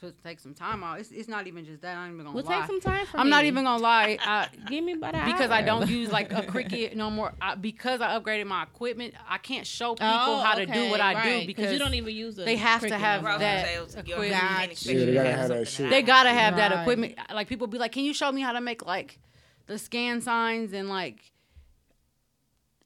s- 0.03 0.13
take 0.23 0.41
some 0.41 0.55
time 0.55 0.83
out. 0.85 1.01
It's, 1.01 1.11
it's 1.11 1.29
not 1.29 1.47
even 1.47 1.65
just 1.65 1.83
that. 1.83 1.97
I'm 1.97 2.09
not 2.09 2.15
even 2.15 2.27
gonna 2.27 2.37
Well, 2.37 2.45
lie. 2.45 2.59
take 2.61 2.67
some 2.67 2.81
time 2.81 3.07
for 3.07 3.19
I'm 3.19 3.29
not 3.29 3.45
even 3.45 3.65
gonna 3.65 3.83
lie. 3.83 4.19
I, 4.23 4.49
give 4.69 4.85
me 4.85 4.93
about 4.93 5.15
an 5.15 5.27
because 5.27 5.51
I 5.51 5.63
don't 5.63 5.89
use 5.89 6.11
like 6.11 6.33
a 6.33 6.43
Cricut 6.53 6.95
no 6.97 7.11
more. 7.11 7.33
I, 7.41 7.55
because 7.55 8.01
I 8.01 8.19
upgraded 8.19 8.47
my 8.47 8.63
equipment, 8.65 9.15
I 9.29 9.39
can't 9.39 9.67
show 9.67 9.95
people 9.95 10.07
Oh, 10.09 10.41
how 10.41 10.55
to 10.55 10.67
do 10.67 10.89
what 10.91 11.01
I 11.01 11.15
right, 11.15 11.25
do 11.25 11.39
'cause 11.39 11.47
because 11.47 11.73
you 11.73 11.79
don't 11.79 11.95
even 11.95 12.15
use 12.15 12.39
a 12.39 12.45
they 12.45 12.57
have 12.57 12.83
to 12.87 12.97
have 12.99 13.23
no 13.23 13.39
that 13.39 13.67
equipment. 13.97 14.31
Gotcha. 14.31 14.93
Yeah, 14.93 15.05
they 15.05 15.13
gotta 15.15 15.33
have 15.33 15.49
that 15.49 15.69
shit. 15.69 15.91
They 15.91 16.03
gotta 16.03 16.31
have 16.31 16.57
that 16.57 16.73
equipment. 16.83 17.15
Like 17.33 17.49
people 17.49 17.67
be 17.67 17.79
like, 17.79 17.93
"Can 17.93 18.05
you 18.05 18.15
show 18.15 18.31
me 18.33 18.41
how 18.43 18.53
to 18.53 18.61
make 18.61 18.85
like 18.87 19.19
the 19.67 19.79
scan 19.79 20.21
signs 20.21 20.73
and 20.73 20.89
like?" 20.89 21.33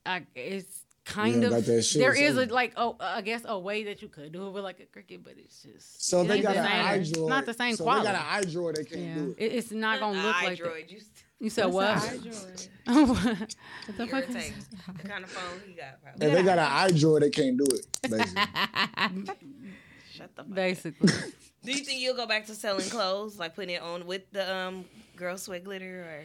I, 0.06 0.22
it's 0.34 0.79
kind 1.04 1.42
of 1.44 1.64
that 1.66 1.82
shit, 1.82 2.00
there 2.00 2.14
is 2.14 2.34
so- 2.36 2.42
a 2.42 2.46
like 2.46 2.72
oh 2.76 2.96
I 3.00 3.20
guess 3.22 3.42
a 3.44 3.58
way 3.58 3.84
that 3.84 4.02
you 4.02 4.08
could 4.08 4.32
do 4.32 4.46
it 4.46 4.50
with 4.52 4.62
like 4.64 4.80
a 4.80 4.84
Cricut, 4.98 5.24
but 5.24 5.34
it's 5.38 5.62
just 5.62 6.06
So 6.08 6.22
it 6.22 6.28
they 6.28 6.40
got 6.40 6.54
the 6.54 6.60
an 6.60 6.66
same. 6.66 7.14
iDroid. 7.14 7.20
It's 7.22 7.28
not 7.28 7.46
the 7.46 7.54
same 7.54 7.76
so 7.76 7.84
quality. 7.84 8.06
they 8.08 8.12
got 8.12 8.42
an 8.42 8.42
iDroid. 8.44 8.74
They 8.76 8.84
can't 8.84 9.14
do 9.14 9.34
it. 9.38 9.42
It- 9.44 9.52
it's 9.56 9.70
not 9.72 10.00
gonna 10.00 10.22
look 10.22 10.42
like 10.42 10.58
that. 10.58 10.66
iDroid, 10.66 10.90
you, 10.90 11.00
You 11.40 11.50
said 11.50 11.66
What's 11.66 12.06
what? 12.06 12.68
What 12.86 13.96
the 13.96 14.06
fuck 14.06 14.28
is- 14.28 14.52
the 15.02 15.08
kind 15.08 15.24
of 15.24 15.30
phone 15.30 15.60
he 15.66 15.72
got. 15.74 16.02
Probably. 16.02 16.26
If 16.26 16.32
they 16.34 16.42
got 16.42 16.58
an 16.58 16.92
iDroid, 16.94 17.20
they 17.20 17.30
can't 17.30 17.56
do 17.58 17.64
it. 17.64 17.86
Basically. 18.10 19.70
Shut 20.12 20.36
the 20.36 20.42
fuck 20.44 20.54
Basically. 20.54 21.12
Do 21.64 21.72
you 21.72 21.78
think 21.84 22.00
you'll 22.00 22.16
go 22.16 22.26
back 22.26 22.46
to 22.46 22.54
selling 22.54 22.88
clothes, 22.88 23.38
like 23.38 23.54
putting 23.54 23.74
it 23.74 23.82
on 23.82 24.06
with 24.06 24.30
the 24.32 24.54
um 24.54 24.84
girl 25.16 25.36
sweat 25.36 25.64
glitter, 25.64 26.02
or 26.02 26.24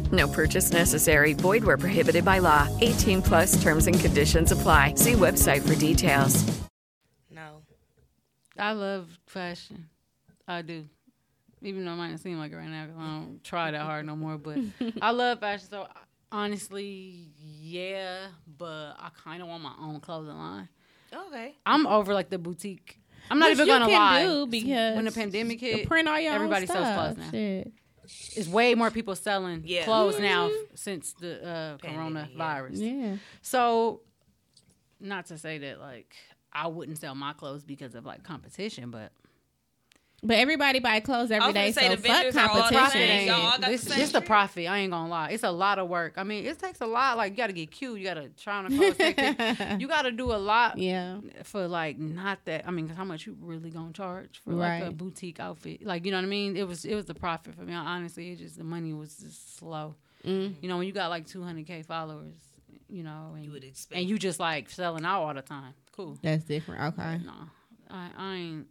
No 0.11 0.27
purchase 0.27 0.71
necessary. 0.71 1.33
Void 1.33 1.63
where 1.63 1.77
prohibited 1.77 2.25
by 2.25 2.39
law. 2.39 2.67
18 2.81 3.21
plus 3.21 3.61
terms 3.61 3.87
and 3.87 3.97
conditions 3.99 4.51
apply. 4.51 4.95
See 4.95 5.13
website 5.13 5.61
for 5.67 5.75
details. 5.75 6.43
no? 7.29 7.61
I 8.57 8.73
love 8.73 9.07
fashion. 9.27 9.87
I 10.47 10.61
do. 10.63 10.85
Even 11.61 11.85
though 11.85 11.93
it 11.93 11.95
might 11.95 12.09
not 12.11 12.19
seem 12.19 12.37
like 12.39 12.51
it 12.51 12.55
right 12.57 12.67
now 12.67 12.85
'cause 12.87 12.95
I 12.97 13.07
don't 13.07 13.43
try 13.43 13.71
that 13.71 13.81
hard 13.81 14.05
no 14.05 14.15
more. 14.15 14.37
But 14.37 14.57
I 15.01 15.11
love 15.11 15.39
fashion. 15.39 15.67
So 15.69 15.87
honestly, 16.31 17.29
yeah. 17.39 18.27
But 18.57 18.95
I 18.99 19.09
kind 19.23 19.41
of 19.41 19.47
want 19.47 19.63
my 19.63 19.73
own 19.79 19.99
clothing 19.99 20.35
line. 20.37 20.67
Okay. 21.13 21.55
I'm 21.65 21.85
over 21.87 22.13
like 22.13 22.29
the 22.29 22.37
boutique. 22.37 22.97
I'm 23.29 23.37
not 23.39 23.49
Which 23.51 23.59
even 23.59 23.67
gonna 23.67 23.85
can 23.85 23.93
lie. 23.93 24.23
do 24.23 24.47
because 24.47 24.95
when 24.95 25.05
the 25.05 25.11
pandemic 25.11 25.59
hit, 25.61 25.87
print 25.87 26.07
all 26.07 26.19
your 26.19 26.31
own 26.31 26.35
everybody 26.37 26.65
sells 26.65 26.87
clothes 26.95 27.17
now. 27.17 27.29
Shit. 27.31 27.71
It's 28.35 28.47
way 28.47 28.75
more 28.75 28.89
people 28.91 29.15
selling 29.15 29.63
Yeah. 29.65 29.83
clothes 29.85 30.19
now 30.19 30.49
since 30.75 31.13
the 31.13 31.45
uh, 31.45 31.77
coronavirus. 31.77 32.77
Yeah. 32.77 33.15
So, 33.41 34.01
not 34.99 35.25
to 35.27 35.37
say 35.37 35.57
that 35.59 35.79
like 35.79 36.15
I 36.53 36.67
wouldn't 36.67 36.97
sell 36.97 37.15
my 37.15 37.33
clothes 37.33 37.63
because 37.63 37.95
of 37.95 38.05
like 38.05 38.23
competition, 38.23 38.91
but 38.91 39.11
But 40.23 40.37
everybody 40.37 40.79
buy 40.79 40.99
clothes 40.99 41.31
I 41.31 41.37
every 41.37 41.47
was 41.47 41.53
day, 41.55 41.71
say 41.71 41.81
so 41.89 41.95
the 41.95 42.01
fuck 42.07 42.15
vendors 42.15 42.35
are 42.35 42.49
all 42.49 42.55
the 42.69 42.75
competition. 42.75 43.25
Y'all 43.25 43.35
all 43.41 43.57
got 43.57 43.61
this, 43.71 43.81
the 43.83 43.89
same 43.89 43.99
this 43.99 44.11
the 44.11 44.21
profit. 44.21 44.67
I 44.67 44.77
ain't 44.77 44.91
gonna 44.91 45.09
lie. 45.09 45.29
It's 45.29 45.43
a 45.43 45.49
lot 45.49 45.79
of 45.79 45.89
work. 45.89 46.13
I 46.17 46.23
mean, 46.23 46.45
it 46.45 46.59
takes 46.59 46.79
a 46.81 46.85
lot. 46.85 47.17
Like 47.17 47.31
you 47.31 47.37
got 47.37 47.47
to 47.47 47.53
get 47.53 47.71
cute. 47.71 47.97
You 47.99 48.05
got 48.05 48.13
to 48.13 48.29
try 48.29 48.57
on 48.57 48.67
a 48.67 48.69
clothes. 48.69 49.79
you 49.81 49.87
got 49.87 50.03
to 50.03 50.11
do 50.11 50.31
a 50.31 50.37
lot. 50.37 50.77
Yeah. 50.77 51.17
For 51.43 51.67
like 51.67 51.97
not 51.97 52.45
that. 52.45 52.67
I 52.67 52.71
mean, 52.71 52.87
'cause 52.87 52.97
how 52.97 53.03
much 53.03 53.25
you 53.25 53.35
really 53.41 53.71
gonna 53.71 53.93
charge 53.93 54.39
for 54.43 54.53
like 54.53 54.83
a 54.83 54.91
boutique 54.91 55.39
outfit? 55.39 55.83
Like 55.85 56.05
you 56.05 56.11
know 56.11 56.17
what 56.17 56.25
I 56.25 56.27
mean? 56.27 56.55
It 56.55 56.67
was 56.67 56.85
it 56.85 56.93
was 56.93 57.05
the 57.05 57.15
profit 57.15 57.55
for 57.55 57.61
me. 57.63 57.73
Honestly, 57.73 58.31
it 58.33 58.37
just 58.37 58.59
the 58.59 58.63
money 58.63 58.93
was 58.93 59.17
just 59.17 59.57
slow. 59.57 59.95
Mm. 60.23 60.53
You 60.61 60.69
know, 60.69 60.77
when 60.77 60.85
you 60.85 60.93
got 60.93 61.09
like 61.09 61.25
200k 61.25 61.83
followers, 61.83 62.35
you 62.87 63.01
know, 63.01 63.31
and 63.35 63.43
You 63.43 63.51
would 63.53 63.63
expect. 63.63 63.99
and 63.99 64.07
you 64.07 64.19
just 64.19 64.39
like 64.39 64.69
selling 64.69 65.03
out 65.03 65.23
all 65.23 65.33
the 65.33 65.41
time. 65.41 65.73
Cool. 65.95 66.19
That's 66.21 66.43
different. 66.43 66.93
Okay. 66.93 67.19
No, 67.25 67.33
I, 67.89 68.09
I 68.15 68.35
ain't. 68.35 68.67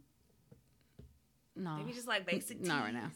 No, 1.61 1.77
Maybe 1.77 1.93
just 1.93 2.07
like 2.07 2.25
basic. 2.25 2.61
not 2.61 2.83
right 2.83 2.93
now. 2.93 3.11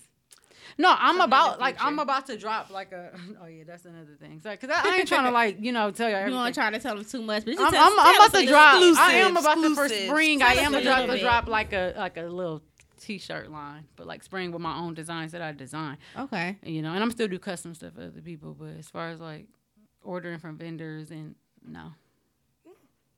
No, 0.77 0.89
I'm 0.89 1.17
Something 1.17 1.23
about 1.25 1.59
like 1.59 1.75
I'm 1.79 1.99
about 1.99 2.25
to 2.27 2.37
drop 2.37 2.69
like 2.71 2.91
a. 2.91 3.11
Oh 3.41 3.45
yeah, 3.45 3.63
that's 3.67 3.85
another 3.85 4.15
thing. 4.19 4.39
Sorry, 4.41 4.55
because 4.59 4.69
I, 4.75 4.89
I 4.93 4.95
ain't 4.97 5.07
trying 5.13 5.25
to 5.25 5.31
like 5.31 5.57
you 5.61 5.71
know 5.71 5.91
tell 5.91 6.07
you 6.09 6.15
You 6.15 6.19
everything. 6.21 6.39
want 6.39 6.53
to 6.55 6.59
try 6.59 6.69
to 6.71 6.79
tell 6.79 6.95
them 6.95 7.05
too 7.05 7.21
much, 7.21 7.45
but 7.45 7.51
just 7.51 7.63
I'm, 7.63 7.71
tell- 7.71 7.83
I'm, 7.83 7.99
I'm 7.99 8.15
about 8.15 8.39
to 8.39 8.45
drop. 8.47 8.79
little 8.79 8.97
I 8.97 9.11
am 9.13 9.37
about 9.37 9.55
to 9.55 9.75
for 9.75 9.85
exclusive. 9.85 10.07
spring. 10.09 10.41
I 10.41 10.53
am 10.53 10.73
a 10.73 10.79
about 10.79 11.05
to 11.07 11.19
drop 11.19 11.47
like 11.47 11.73
a 11.73 11.93
like 11.97 12.17
a 12.17 12.23
little 12.23 12.61
t-shirt 12.99 13.51
line, 13.51 13.85
but 13.95 14.07
like 14.07 14.23
spring 14.23 14.51
with 14.51 14.61
my 14.61 14.75
own 14.77 14.93
designs 14.95 15.31
that 15.33 15.41
I 15.41 15.51
design. 15.51 15.97
Okay. 16.17 16.57
You 16.63 16.81
know, 16.81 16.93
and 16.93 17.03
I'm 17.03 17.11
still 17.11 17.27
do 17.27 17.37
custom 17.37 17.75
stuff 17.75 17.93
for 17.93 18.01
other 18.01 18.21
people, 18.21 18.55
but 18.57 18.75
as 18.79 18.89
far 18.89 19.09
as 19.09 19.19
like 19.19 19.47
ordering 20.03 20.39
from 20.39 20.57
vendors 20.57 21.11
and 21.11 21.35
no, 21.67 21.91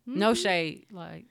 no 0.06 0.32
Mm-hmm. 0.32 0.42
shade, 0.42 0.86
like 0.92 1.26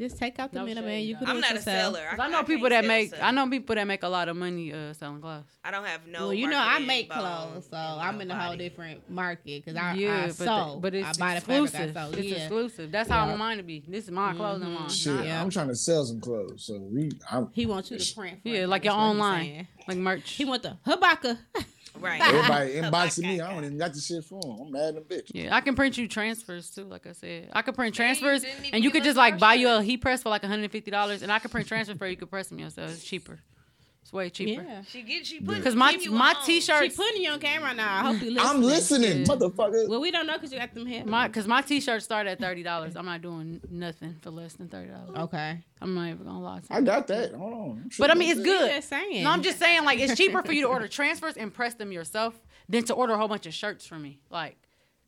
just 0.00 0.16
take 0.16 0.38
out 0.38 0.50
the 0.50 0.60
no 0.60 0.64
middleman. 0.64 1.02
You 1.02 1.14
could. 1.14 1.28
I'm 1.28 1.40
not 1.40 1.56
a 1.56 1.60
seller. 1.60 2.00
I, 2.10 2.16
I, 2.16 2.30
know 2.30 2.40
I 2.40 2.42
people 2.44 2.70
that 2.70 2.86
make. 2.86 3.12
I 3.20 3.32
know 3.32 3.46
people 3.50 3.74
that 3.74 3.86
make 3.86 4.02
a 4.02 4.08
lot 4.08 4.30
of 4.30 4.36
money 4.36 4.72
uh, 4.72 4.94
selling 4.94 5.20
clothes. 5.20 5.44
I 5.62 5.70
don't 5.70 5.84
have 5.84 6.06
no. 6.06 6.20
Well, 6.20 6.32
you 6.34 6.46
know, 6.48 6.58
I 6.58 6.78
make 6.78 7.10
clothes, 7.10 7.68
so 7.70 7.76
I'm 7.76 8.18
in 8.22 8.30
a 8.30 8.40
whole 8.40 8.56
different 8.56 9.10
market 9.10 9.62
because 9.62 9.76
I 9.76 9.92
yeah, 9.92 10.22
I 10.22 10.26
but, 10.28 10.34
sew. 10.36 10.72
The, 10.72 10.80
but 10.80 10.94
it's 10.94 11.20
I 11.20 11.36
exclusive. 11.36 11.92
Fabric, 11.92 12.18
it's 12.18 12.28
yeah. 12.28 12.36
exclusive. 12.36 12.90
That's 12.90 13.10
yeah. 13.10 13.26
how 13.26 13.36
mine 13.36 13.58
to 13.58 13.62
be. 13.62 13.84
This 13.86 14.04
is 14.04 14.10
my 14.10 14.30
mm-hmm. 14.30 14.38
clothing 14.38 14.74
line. 14.74 14.88
Shit, 14.88 15.26
yeah. 15.26 15.42
I'm 15.42 15.50
trying 15.50 15.68
to 15.68 15.76
sell 15.76 16.02
some 16.06 16.20
clothes, 16.20 16.64
so 16.64 16.78
we. 16.78 17.10
I'm, 17.30 17.50
he 17.52 17.66
wants 17.66 17.90
you 17.90 17.98
to 17.98 18.14
print. 18.14 18.38
yeah, 18.42 18.64
like 18.64 18.86
your 18.86 18.94
online, 18.94 19.68
like 19.86 19.98
merch. 19.98 20.30
He 20.30 20.46
want 20.46 20.62
the 20.62 20.78
Habaka. 20.86 21.36
Right. 21.98 22.20
Everybody 22.20 22.74
inboxing 22.74 23.22
me. 23.24 23.40
I 23.40 23.52
don't 23.52 23.64
even 23.64 23.78
got 23.78 23.92
the 23.92 24.00
shit 24.00 24.24
for 24.24 24.40
them. 24.40 24.58
I'm 24.60 24.70
mad 24.72 24.96
at 24.96 25.08
the 25.08 25.14
bitch. 25.14 25.30
Yeah, 25.32 25.54
I 25.54 25.60
can 25.60 25.74
print 25.74 25.98
you 25.98 26.06
transfers 26.08 26.70
too. 26.70 26.84
Like 26.84 27.06
I 27.06 27.12
said, 27.12 27.50
I 27.52 27.62
can 27.62 27.74
print 27.74 27.94
transfers, 27.94 28.44
and 28.72 28.82
you 28.84 28.90
could 28.90 29.04
just 29.04 29.16
like 29.16 29.38
buy 29.38 29.54
you 29.54 29.68
a 29.68 29.82
heat 29.82 29.98
press 29.98 30.22
for 30.22 30.28
like 30.28 30.42
150 30.42 30.90
dollars, 30.90 31.22
and 31.22 31.32
I 31.32 31.38
can 31.38 31.50
print 31.50 31.66
transfers 31.68 31.98
for 31.98 32.06
you. 32.06 32.12
You 32.12 32.16
could 32.16 32.30
press 32.30 32.48
them 32.48 32.58
yourself. 32.58 32.90
It's 32.90 33.04
cheaper. 33.04 33.38
It's 34.10 34.14
way 34.14 34.28
cheaper. 34.28 34.64
Yeah. 34.64 34.82
She 34.82 35.02
get 35.02 35.24
she 35.24 35.38
put 35.38 35.58
because 35.58 35.76
my 35.76 35.96
my 36.10 36.34
t 36.44 36.60
shirt. 36.60 36.82
She 36.82 36.96
putting 36.96 37.22
you 37.22 37.30
on 37.30 37.38
camera 37.38 37.72
now. 37.72 37.98
I 37.98 38.12
hope 38.12 38.20
you 38.20 38.32
listen. 38.32 38.48
I'm 38.48 38.60
listening, 38.60 39.24
motherfucker. 39.24 39.88
Well, 39.88 40.00
we 40.00 40.10
don't 40.10 40.26
know 40.26 40.32
because 40.32 40.52
you 40.52 40.58
got 40.58 40.74
them 40.74 40.84
here. 40.84 41.04
My 41.04 41.28
because 41.28 41.46
my 41.46 41.62
t 41.62 41.80
shirts 41.80 42.06
start 42.06 42.26
at 42.26 42.40
thirty 42.40 42.64
dollars. 42.64 42.96
I'm 42.96 43.06
not 43.06 43.22
doing 43.22 43.60
nothing 43.70 44.16
for 44.20 44.30
less 44.30 44.54
than 44.54 44.68
thirty 44.68 44.90
dollars. 44.90 45.16
Okay, 45.16 45.62
I'm 45.80 45.94
not 45.94 46.08
even 46.08 46.26
gonna 46.26 46.40
lie. 46.40 46.58
To. 46.58 46.74
I 46.74 46.80
got 46.80 47.06
that. 47.06 47.34
Hold 47.34 47.52
on. 47.52 47.90
But 48.00 48.10
I 48.10 48.14
mean, 48.14 48.32
it's 48.32 48.40
good. 48.40 48.82
Saying. 48.82 49.22
No, 49.22 49.30
I'm 49.30 49.42
just 49.42 49.60
saying 49.60 49.84
like 49.84 50.00
it's 50.00 50.16
cheaper 50.16 50.42
for 50.42 50.52
you 50.52 50.62
to 50.62 50.68
order 50.68 50.88
transfers 50.88 51.36
and 51.36 51.54
press 51.54 51.74
them 51.74 51.92
yourself 51.92 52.34
than 52.68 52.82
to 52.86 52.94
order 52.94 53.12
a 53.12 53.16
whole 53.16 53.28
bunch 53.28 53.46
of 53.46 53.54
shirts 53.54 53.86
for 53.86 53.96
me. 53.96 54.18
Like, 54.28 54.58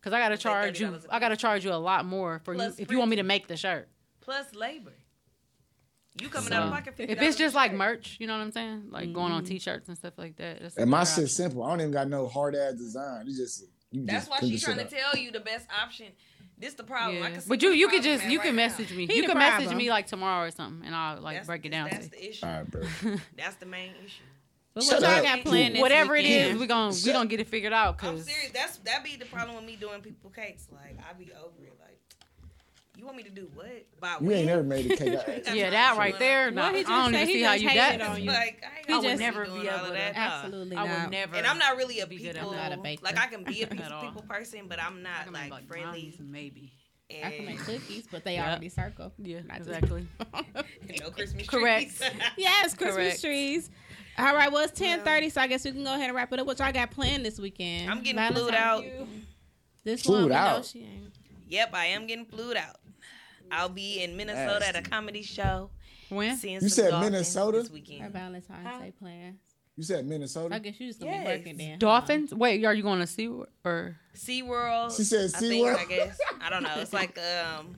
cause 0.00 0.12
I 0.12 0.20
gotta 0.20 0.38
charge 0.38 0.78
you. 0.78 0.96
I 1.10 1.18
gotta 1.18 1.36
charge 1.36 1.64
you 1.64 1.72
a 1.72 1.74
lot 1.74 2.04
more 2.04 2.40
for 2.44 2.54
you, 2.54 2.72
if 2.78 2.92
you 2.92 2.98
want 2.98 3.10
me 3.10 3.16
to 3.16 3.24
make 3.24 3.48
the 3.48 3.56
shirt. 3.56 3.88
Plus 4.20 4.54
labor. 4.54 4.92
You 6.20 6.28
coming 6.28 6.50
so, 6.50 6.62
of 6.62 6.72
I 6.72 6.80
can 6.82 6.92
if 6.98 7.22
it's 7.22 7.36
just 7.36 7.54
like 7.54 7.72
merch, 7.72 8.18
you 8.20 8.26
know 8.26 8.34
what 8.34 8.42
I'm 8.42 8.52
saying? 8.52 8.84
Like 8.90 9.04
mm-hmm. 9.04 9.14
going 9.14 9.32
on 9.32 9.44
mm-hmm. 9.44 9.52
T-shirts 9.54 9.88
and 9.88 9.96
stuff 9.96 10.14
like 10.18 10.36
that. 10.36 10.60
That's 10.60 10.76
and 10.76 10.90
my 10.90 11.04
shit's 11.04 11.34
simple. 11.34 11.62
I 11.62 11.70
don't 11.70 11.80
even 11.80 11.90
got 11.90 12.08
no 12.08 12.28
hard 12.28 12.54
ass 12.54 12.74
design. 12.74 13.24
It's 13.26 13.38
just 13.38 13.64
that's 13.92 14.28
why 14.28 14.38
she's 14.40 14.62
trying 14.62 14.78
to 14.78 14.84
tell 14.84 15.16
you 15.16 15.32
the 15.32 15.40
best 15.40 15.66
option. 15.82 16.08
This 16.58 16.74
the 16.74 16.84
problem. 16.84 17.16
Yeah. 17.16 17.40
but 17.48 17.62
you 17.62 17.70
you 17.70 17.88
could 17.88 18.02
just 18.02 18.24
you 18.26 18.38
right 18.38 18.46
can 18.46 18.56
message 18.56 18.90
now. 18.90 18.96
me. 18.96 19.06
He 19.06 19.16
you 19.16 19.22
can 19.22 19.36
problem. 19.36 19.64
message 19.64 19.76
me 19.76 19.90
like 19.90 20.06
tomorrow 20.06 20.46
or 20.46 20.50
something, 20.50 20.86
and 20.86 20.94
I'll 20.94 21.20
like 21.20 21.38
that's, 21.38 21.46
break 21.46 21.64
it 21.64 21.70
down. 21.70 21.88
That's 21.90 22.08
the 22.08 22.28
issue. 22.28 22.46
All 22.46 22.52
right, 22.52 22.70
bro. 22.70 22.82
that's 23.36 23.56
the 23.56 23.66
main 23.66 23.92
issue. 24.04 24.22
Got? 24.74 25.80
Whatever 25.80 26.16
it 26.16 26.24
is, 26.24 26.58
we're 26.58 26.66
gonna 26.66 26.94
we're 27.04 27.12
gonna 27.12 27.28
get 27.28 27.40
it 27.40 27.48
figured 27.48 27.72
out. 27.72 27.98
Cause 27.98 28.20
I'm 28.20 28.20
serious. 28.20 28.52
That's 28.52 28.78
that 28.78 29.04
be 29.04 29.16
the 29.16 29.26
problem 29.26 29.56
with 29.56 29.64
me 29.64 29.76
doing 29.76 30.00
people 30.00 30.30
cakes. 30.30 30.68
Like 30.72 30.96
I 30.98 31.12
be 31.12 31.30
over 31.32 31.64
it. 31.64 31.76
Like 31.80 31.91
you 33.02 33.06
want 33.06 33.16
me 33.16 33.24
to 33.24 33.30
do 33.30 33.50
what? 33.54 33.66
By 33.98 34.16
you 34.20 34.28
when? 34.28 34.36
ain't 34.36 34.46
never 34.46 34.62
made 34.62 34.88
a 34.88 34.96
cake. 34.96 35.44
yeah, 35.52 35.70
that 35.70 35.98
right 35.98 36.16
there. 36.20 36.52
No, 36.52 36.62
I 36.62 36.82
don't 36.84 37.12
even 37.12 37.26
see 37.26 37.42
how 37.42 37.54
you 37.54 37.68
that. 37.70 38.00
On 38.00 38.22
you. 38.22 38.28
Like, 38.28 38.62
I, 38.64 38.86
he 38.86 38.92
I 38.92 38.98
would 38.98 39.18
never 39.18 39.44
be 39.44 39.66
able 39.66 39.86
to. 39.86 39.92
That. 39.92 40.12
Absolutely, 40.14 40.76
not. 40.76 40.86
I 40.86 41.02
would 41.02 41.10
never. 41.10 41.34
And 41.34 41.44
I'm 41.44 41.58
not 41.58 41.76
really 41.76 41.98
a 41.98 42.06
people. 42.06 42.50
I'm 42.50 42.56
not 42.56 42.70
a 42.70 42.76
baker. 42.76 43.04
Like 43.04 43.18
I 43.18 43.26
can 43.26 43.42
be 43.42 43.62
a 43.62 43.66
people 43.66 44.22
person, 44.28 44.68
but 44.68 44.80
I'm 44.80 45.02
not 45.02 45.32
like, 45.32 45.66
friendly. 45.66 46.16
Maybe. 46.20 46.70
I 47.10 47.30
can 47.32 47.44
make 47.44 47.58
cookies, 47.58 48.06
but 48.08 48.22
they 48.22 48.34
yep. 48.34 48.46
already 48.46 48.68
circle. 48.68 49.12
Yeah, 49.18 49.40
Not 49.48 49.56
exactly. 49.56 50.06
no 51.00 51.10
Christmas 51.10 51.48
Correct. 51.48 51.98
trees. 51.98 52.10
yes, 52.36 52.74
Christmas 52.74 52.94
Correct. 52.94 53.20
trees. 53.20 53.70
All 54.16 54.32
right, 54.36 54.52
well 54.52 54.62
it's 54.62 54.78
ten 54.78 55.00
thirty, 55.00 55.28
so 55.28 55.40
I 55.40 55.48
guess 55.48 55.64
we 55.64 55.72
can 55.72 55.82
go 55.82 55.92
ahead 55.92 56.06
and 56.06 56.14
wrap 56.14 56.32
it 56.32 56.38
up. 56.38 56.46
What 56.46 56.60
y'all 56.60 56.70
got 56.70 56.92
planned 56.92 57.26
this 57.26 57.40
weekend? 57.40 57.90
I'm 57.90 58.04
getting 58.04 58.32
flued 58.32 58.54
out. 58.54 58.84
This 59.82 60.02
flued 60.02 60.30
one, 60.30 60.32
out. 60.32 60.72
Yep, 61.52 61.74
I 61.74 61.86
am 61.86 62.06
getting 62.06 62.24
flued 62.24 62.56
out. 62.56 62.76
I'll 63.52 63.68
be 63.68 64.02
in 64.02 64.16
Minnesota 64.16 64.60
Nasty. 64.60 64.78
at 64.78 64.86
a 64.86 64.90
comedy 64.90 65.22
show. 65.22 65.70
When? 66.08 66.38
you 66.42 66.68
said 66.68 67.00
Minnesota 67.00 67.58
this 67.58 67.70
weekend. 67.70 68.02
Our 68.02 68.10
Valentine's 68.10 68.80
Day 68.82 68.92
plans. 68.98 69.38
You 69.76 69.82
said 69.82 70.06
Minnesota. 70.06 70.54
I 70.54 70.58
guess 70.58 70.78
you 70.78 70.88
just 70.88 71.00
gonna 71.00 71.12
yes. 71.12 71.26
be 71.26 71.38
working 71.38 71.56
then. 71.56 71.78
Dolphins? 71.78 72.34
Wait, 72.34 72.64
are 72.64 72.74
you 72.74 72.82
going 72.82 73.00
to 73.00 73.06
Sea 73.06 73.30
or 73.64 73.96
Sea 74.12 74.42
World? 74.42 74.92
She 74.92 75.04
said 75.04 75.30
Sea 75.30 75.62
World. 75.62 75.78
I 75.80 75.84
guess 75.86 76.18
I 76.42 76.50
don't 76.50 76.62
know. 76.62 76.74
It's 76.76 76.92
like 76.92 77.18
um, 77.18 77.76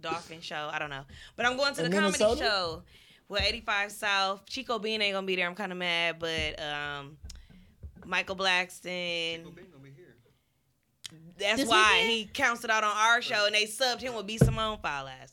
dolphin 0.00 0.40
show. 0.40 0.70
I 0.72 0.78
don't 0.78 0.90
know. 0.90 1.04
But 1.36 1.46
I'm 1.46 1.56
going 1.56 1.74
to 1.74 1.84
in 1.84 1.90
the 1.90 1.96
Minnesota? 1.96 2.24
comedy 2.24 2.40
show. 2.40 2.82
Well, 3.28 3.42
85 3.44 3.92
South. 3.92 4.46
Chico 4.46 4.78
Bean 4.78 5.02
ain't 5.02 5.14
gonna 5.14 5.26
be 5.26 5.36
there. 5.36 5.46
I'm 5.46 5.54
kind 5.54 5.70
of 5.70 5.76
mad, 5.76 6.16
but 6.18 6.58
um, 6.62 7.18
Michael 8.06 8.36
Blackson. 8.36 9.44
Chico 9.44 9.77
that's 11.38 11.60
this 11.60 11.68
why 11.68 11.92
weekend? 11.94 12.10
he 12.10 12.24
counts 12.26 12.64
it 12.64 12.70
out 12.70 12.84
on 12.84 12.92
our 12.96 13.22
show, 13.22 13.46
and 13.46 13.54
they 13.54 13.64
subbed 13.64 14.00
him 14.00 14.14
with 14.14 14.26
B 14.26 14.38
Simone 14.38 14.78
File 14.78 15.08
Ass. 15.08 15.32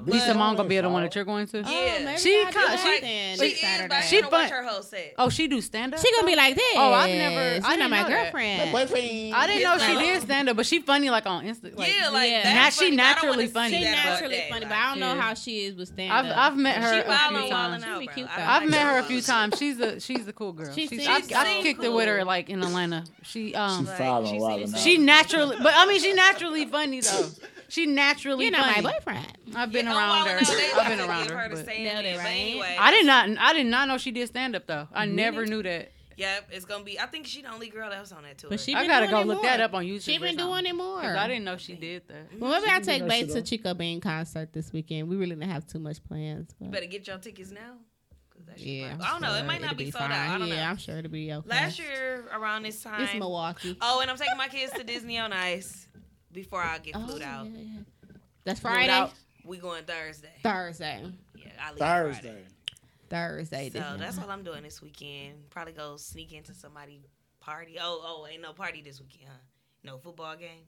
But 0.00 0.12
Lisa 0.12 0.26
Simone 0.26 0.56
gonna 0.56 0.68
be 0.68 0.80
the 0.80 0.88
one 0.88 1.02
that 1.02 1.14
you're 1.14 1.24
going 1.24 1.46
to. 1.48 1.58
Oh, 1.58 1.70
yeah, 1.70 1.96
oh, 1.98 2.04
maybe 2.04 2.18
she 2.18 2.44
I'll. 2.46 2.76
She, 2.76 3.00
she, 3.36 3.54
she 3.54 4.02
she 4.08 4.22
fun. 4.22 4.30
Watch 4.30 4.50
her 4.50 4.64
whole 4.64 4.82
set. 4.82 5.14
Oh, 5.18 5.28
she 5.28 5.48
do 5.48 5.60
stand 5.60 5.94
up. 5.94 6.00
She 6.00 6.10
gonna 6.12 6.26
be 6.26 6.36
like 6.36 6.54
this. 6.54 6.74
Oh, 6.76 6.92
I've 6.92 7.10
never. 7.10 7.60
She 7.60 7.62
I 7.64 7.76
not 7.76 7.90
my 7.90 8.08
girlfriend. 8.08 8.60
That. 8.60 8.72
My 8.72 8.84
boyfriend. 8.84 9.34
I 9.34 9.46
didn't 9.46 9.62
know 9.62 9.78
she 9.78 9.94
did 10.06 10.22
stand 10.22 10.48
up, 10.48 10.56
but 10.56 10.66
she 10.66 10.80
funny 10.80 11.10
like 11.10 11.26
on 11.26 11.44
Insta. 11.44 11.76
Like, 11.76 11.94
yeah, 11.94 12.08
like 12.10 12.30
yeah. 12.30 12.42
That's 12.42 12.76
funny. 12.76 12.90
she 12.90 12.96
naturally 12.96 13.46
funny. 13.46 13.76
She 13.76 13.84
naturally 13.84 14.42
funny, 14.50 14.64
but 14.66 14.74
I 14.74 14.90
don't 14.90 15.00
know 15.00 15.20
how 15.20 15.34
she 15.34 15.64
is 15.64 15.74
with 15.74 15.88
stand 15.88 16.12
up. 16.12 16.24
I've, 16.24 16.52
I've 16.52 16.58
met 16.58 16.76
her. 16.76 16.92
She 16.92 17.00
a 17.00 17.28
few 17.28 17.48
times. 17.50 17.84
Out, 17.84 18.14
cute, 18.14 18.28
I've 18.36 18.70
met 18.70 18.82
her 18.82 18.98
a 18.98 19.02
few 19.04 19.20
times. 19.20 19.58
She's 19.58 19.80
a 19.80 20.00
she's 20.00 20.26
a 20.28 20.32
cool 20.32 20.52
girl. 20.52 20.72
She's, 20.72 20.92
I 21.06 21.60
kicked 21.62 21.82
it 21.82 21.92
with 21.92 22.08
her 22.08 22.24
like 22.24 22.48
in 22.48 22.62
Atlanta. 22.62 23.04
She 23.22 23.54
um 23.54 23.86
she, 23.86 24.38
like, 24.38 24.76
she 24.76 24.98
naturally, 24.98 25.56
but 25.62 25.72
I 25.74 25.86
mean 25.86 26.00
she 26.00 26.12
naturally 26.12 26.66
funny 26.66 27.00
though 27.00 27.28
she 27.68 27.86
naturally. 27.86 28.46
You 28.46 28.50
know 28.50 28.62
funny. 28.62 28.82
my 28.82 28.92
boyfriend. 28.92 29.38
I've 29.54 29.72
been 29.72 29.86
yeah, 29.86 29.96
around 29.96 30.24
well, 30.24 30.38
her. 30.38 30.40
No, 30.40 30.80
I've 30.80 30.88
been 30.88 31.08
around 31.08 31.30
her. 31.30 31.36
her 31.36 31.48
but, 31.50 31.66
no, 31.66 31.72
it, 31.72 32.18
right? 32.18 32.26
anyway. 32.26 32.76
I 32.78 32.90
did 32.90 33.06
not. 33.06 33.28
I 33.38 33.52
did 33.52 33.66
not 33.66 33.88
know 33.88 33.98
she 33.98 34.10
did 34.10 34.28
stand 34.28 34.56
up 34.56 34.66
though. 34.66 34.88
I 34.92 35.06
never 35.06 35.46
knew 35.46 35.62
that. 35.62 35.92
Yep, 36.16 36.50
it's 36.52 36.64
gonna 36.64 36.84
be. 36.84 36.98
I 36.98 37.06
think 37.06 37.26
she's 37.26 37.42
the 37.42 37.52
only 37.52 37.68
girl 37.68 37.90
that 37.90 38.00
was 38.00 38.12
on 38.12 38.22
that 38.22 38.38
tour. 38.38 38.50
But 38.50 38.60
she 38.60 38.74
I 38.74 38.86
gotta 38.86 39.08
go 39.08 39.22
look 39.22 39.38
more. 39.38 39.44
that 39.44 39.60
up 39.60 39.74
on 39.74 39.84
YouTube. 39.84 40.04
She 40.04 40.18
been 40.18 40.36
doing 40.36 40.66
it 40.66 40.74
more. 40.74 41.00
I 41.00 41.26
didn't 41.26 41.44
know 41.44 41.56
she 41.56 41.74
did 41.74 42.06
that. 42.08 42.38
Well, 42.38 42.52
maybe 42.52 42.70
I 42.70 42.80
take 42.80 43.06
Bates 43.06 43.34
to 43.34 43.42
Chico 43.42 43.74
Bean 43.74 44.00
concert 44.00 44.52
this 44.52 44.72
weekend. 44.72 45.08
We 45.08 45.16
really 45.16 45.34
didn't 45.34 45.50
have 45.50 45.66
too 45.66 45.78
much 45.78 46.02
plans. 46.04 46.54
But. 46.60 46.70
Better 46.70 46.86
get 46.86 47.06
your 47.06 47.18
tickets 47.18 47.50
now. 47.50 47.74
Yeah, 48.56 48.96
I 49.00 49.10
don't 49.10 49.22
know. 49.22 49.34
It 49.34 49.44
might 49.44 49.62
not 49.62 49.76
be, 49.76 49.90
sold 49.90 50.04
out. 50.04 50.12
I 50.12 50.38
don't 50.38 50.48
yeah, 50.48 50.56
know. 50.56 50.70
I'm 50.70 50.76
sure 50.76 50.98
it'll 50.98 51.10
be 51.10 51.32
okay. 51.32 51.48
Last 51.48 51.78
year 51.78 52.24
around 52.32 52.62
this 52.62 52.82
time, 52.82 53.02
it's 53.02 53.14
Milwaukee. 53.14 53.76
Oh, 53.80 54.00
and 54.00 54.10
I'm 54.10 54.16
taking 54.16 54.36
my 54.36 54.48
kids 54.48 54.72
to 54.74 54.84
Disney 54.84 55.18
on 55.18 55.32
Ice 55.32 55.83
before 56.34 56.62
I 56.62 56.78
get 56.78 56.96
oh, 56.96 57.06
flued 57.06 57.22
out. 57.22 57.46
Yeah, 57.46 57.58
yeah. 57.58 57.80
That's 58.44 58.60
Friday. 58.60 58.92
Out, 58.92 59.12
we 59.44 59.56
going 59.58 59.84
Thursday. 59.84 60.32
Thursday. 60.42 61.02
Yeah, 61.36 61.46
I 61.60 61.70
leave 61.70 61.78
Thursday. 61.78 62.28
Friday. 62.28 62.44
Thursday. 63.08 63.70
So 63.70 63.96
that's 63.98 64.18
all 64.18 64.28
I'm 64.28 64.42
doing 64.42 64.62
this 64.62 64.82
weekend. 64.82 65.48
Probably 65.50 65.72
go 65.72 65.96
sneak 65.96 66.32
into 66.32 66.52
somebody 66.52 67.00
party. 67.40 67.76
Oh, 67.80 68.02
oh, 68.04 68.26
ain't 68.30 68.42
no 68.42 68.52
party 68.52 68.82
this 68.82 69.00
weekend, 69.00 69.28
huh? 69.28 69.38
No 69.84 69.98
football 69.98 70.36
game. 70.36 70.66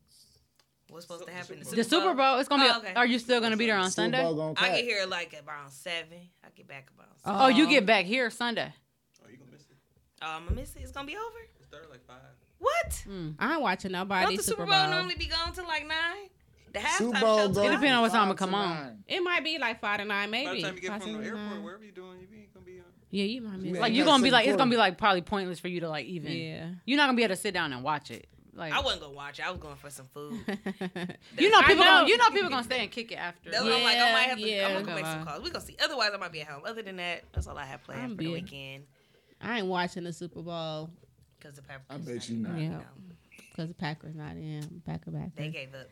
What's 0.89 1.05
supposed 1.05 1.27
to 1.27 1.33
happen? 1.33 1.59
The 1.59 1.65
Super, 1.65 1.77
the 1.77 1.85
Super 1.85 2.15
Bowl. 2.15 2.39
It's 2.39 2.49
gonna 2.49 2.63
be. 2.63 2.71
Oh, 2.73 2.79
okay. 2.79 2.95
Are 2.95 3.07
you 3.07 3.19
still 3.19 3.41
gonna 3.41 3.57
be 3.57 3.67
there 3.67 3.77
on 3.77 3.91
Super 3.91 4.17
Sunday? 4.17 4.55
I 4.57 4.69
get 4.69 4.85
here 4.85 5.05
like 5.07 5.35
around 5.47 5.71
seven. 5.71 6.19
I 6.45 6.49
get 6.55 6.69
back 6.69 6.91
about. 6.95 7.09
Oh, 7.25 7.47
oh, 7.47 7.49
you 7.49 7.69
get 7.69 7.87
back 7.87 8.05
here 8.05 8.31
Sunday. 8.31 8.73
Oh, 9.25 9.29
you 9.29 9.37
gonna 9.37 9.51
miss 9.51 9.63
it? 9.63 9.77
Oh, 10.23 10.27
I'm 10.29 10.45
gonna 10.45 10.55
miss 10.55 10.77
it. 10.77 10.83
It's 10.83 10.93
gonna 10.93 11.07
be 11.07 11.17
over. 11.17 11.39
It's 11.59 11.69
third 11.69 11.87
like 11.91 12.07
five. 12.07 12.17
What? 12.59 13.05
Mm. 13.09 13.35
I 13.39 13.53
ain't 13.53 13.63
watching 13.63 13.93
nobody. 13.93 14.27
Don't 14.27 14.37
the 14.37 14.43
Super, 14.43 14.67
Bowl, 14.67 14.75
Bowl 14.75 14.91
normally 14.91 15.15
be 15.17 15.27
going 15.27 15.53
to 15.53 15.63
like 15.63 15.87
nine? 15.87 16.29
The 16.73 16.79
halftime 16.81 17.21
show. 17.55 17.63
It 17.63 17.71
depends 17.71 17.85
on 17.85 18.03
what 18.03 18.13
time 18.13 18.31
it 18.31 18.37
come 18.37 18.55
on. 18.55 19.05
It 19.07 19.21
might 19.21 19.43
be 19.45 19.59
like 19.59 19.81
five 19.81 19.99
to 19.99 20.05
nine, 20.05 20.31
maybe. 20.31 20.47
By 20.47 20.55
the 20.55 20.63
time 20.63 20.75
you 20.75 20.81
get 20.81 20.91
five 20.91 21.03
from 21.03 21.13
the 21.15 21.25
airport, 21.25 21.43
nine. 21.43 21.63
wherever 21.63 21.83
you're 21.83 21.93
doing, 21.93 22.19
you 22.21 22.39
ain't 22.39 22.53
gonna 22.53 22.67
be. 22.67 22.79
On. 22.79 22.85
Yeah, 23.11 23.25
you 23.25 23.41
might 23.41 23.59
miss. 23.59 23.81
Like 23.81 23.95
you're 23.95 24.05
gonna 24.05 24.23
be 24.23 24.31
like 24.31 24.45
important. 24.45 24.55
it's 24.55 24.59
gonna 24.59 24.71
be 24.71 24.77
like 24.77 24.99
probably 24.99 25.23
pointless 25.23 25.61
for 25.61 25.69
you 25.69 25.81
to 25.81 25.89
like 25.89 26.07
even. 26.07 26.33
Yeah. 26.33 26.69
You're 26.85 26.99
not 26.99 27.07
gonna 27.07 27.17
be 27.17 27.23
able 27.23 27.35
to 27.35 27.41
sit 27.41 27.55
down 27.55 27.73
and 27.73 27.83
watch 27.83 28.11
it. 28.11 28.27
Like 28.55 28.73
I 28.73 28.81
wasn't 28.81 29.03
gonna 29.03 29.15
watch 29.15 29.39
it. 29.39 29.47
I 29.47 29.51
was 29.51 29.61
going 29.61 29.77
for 29.77 29.91
some 29.91 30.07
food. 30.13 30.41
you 31.39 31.51
know 31.51 31.61
people. 31.63 31.85
Know. 31.85 31.91
Gonna, 31.91 32.09
you 32.09 32.17
know 32.17 32.31
people 32.31 32.51
gonna 32.51 32.65
stay 32.65 32.81
and 32.81 32.91
kick 32.91 33.13
it 33.13 33.17
after. 33.17 33.51
Yeah, 33.51 33.61
I'm 33.61 33.83
like 33.83 33.99
I 33.99 34.13
might 34.13 34.29
have 34.29 34.39
to. 34.39 34.49
Yeah, 34.49 34.67
I'm 34.67 34.73
gonna 34.75 34.87
go 34.87 34.95
make 34.95 35.07
some 35.07 35.25
calls. 35.25 35.43
We 35.43 35.51
gonna 35.51 35.65
see. 35.65 35.77
Otherwise, 35.83 36.11
I 36.15 36.17
might 36.17 36.33
be 36.33 36.41
at 36.41 36.49
home. 36.49 36.63
Other 36.67 36.83
than 36.83 36.97
that, 36.97 37.25
that's 37.33 37.47
all 37.47 37.57
I 37.57 37.65
have 37.65 37.83
planned 37.85 38.03
I'm 38.03 38.17
for 38.17 38.23
the 38.23 38.33
weekend. 38.33 38.85
I 39.41 39.59
ain't 39.59 39.67
watching 39.67 40.05
the 40.05 40.13
Super 40.13 40.41
Bowl 40.43 40.91
because 41.47 41.57
the 41.57 41.63
Packers. 41.63 41.87
I 41.91 41.97
bet 41.99 42.29
you 42.29 42.37
not. 42.39 42.59
Yeah, 42.59 42.81
because 43.51 43.69
the 43.69 43.75
Packers 43.75 44.15
not 44.15 44.33
in. 44.33 44.83
Packer 44.85 45.11
back. 45.11 45.35
They 45.37 45.49
gave 45.49 45.75
up. 45.75 45.87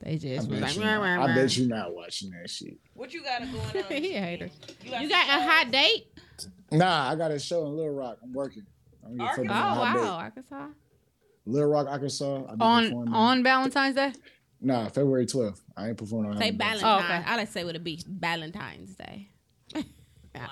They 0.00 0.18
just 0.18 0.48
I 0.48 0.50
bet, 0.50 0.62
like, 0.62 0.76
you 0.76 0.82
rah, 0.82 0.96
rah, 0.96 1.14
rah. 1.16 1.24
I 1.24 1.34
bet 1.34 1.56
you 1.56 1.68
not 1.68 1.94
watching 1.94 2.30
that 2.30 2.50
shit. 2.50 2.76
What 2.94 3.14
you 3.14 3.22
got 3.22 3.40
going 3.40 3.84
on? 3.84 3.92
he 4.02 4.14
a 4.14 4.20
hater. 4.20 4.50
You 4.82 4.90
got, 4.90 5.02
you 5.02 5.08
got 5.08 5.28
a 5.28 5.42
hot 5.42 5.70
date? 5.70 6.06
Nah, 6.72 7.10
I 7.10 7.14
got 7.14 7.30
a 7.30 7.38
show 7.38 7.66
in 7.66 7.76
Little 7.76 7.94
Rock. 7.94 8.18
I'm 8.22 8.32
working. 8.32 8.64
I'm 9.04 9.20
Oh 9.20 9.42
wow, 9.44 9.94
date. 9.94 10.00
Arkansas. 10.02 10.66
Little 11.46 11.68
Rock, 11.68 11.86
Arkansas. 11.88 12.42
On 12.60 13.14
on 13.14 13.42
Valentine's 13.42 13.94
Day. 13.96 14.12
Nah, 14.60 14.88
February 14.88 15.26
12th. 15.26 15.60
I 15.76 15.88
ain't 15.88 15.98
performing 15.98 16.32
on. 16.32 16.38
Say 16.38 16.50
Valentine's. 16.52 16.82
Oh, 16.84 17.04
okay. 17.04 17.22
I 17.26 17.36
like 17.36 17.46
to 17.46 17.52
say 17.52 17.64
with 17.64 17.74
a 17.74 17.80
B. 17.80 18.00
Valentine's 18.06 18.94
Day. 18.94 19.28
I 19.74 19.80
don't. 20.34 20.44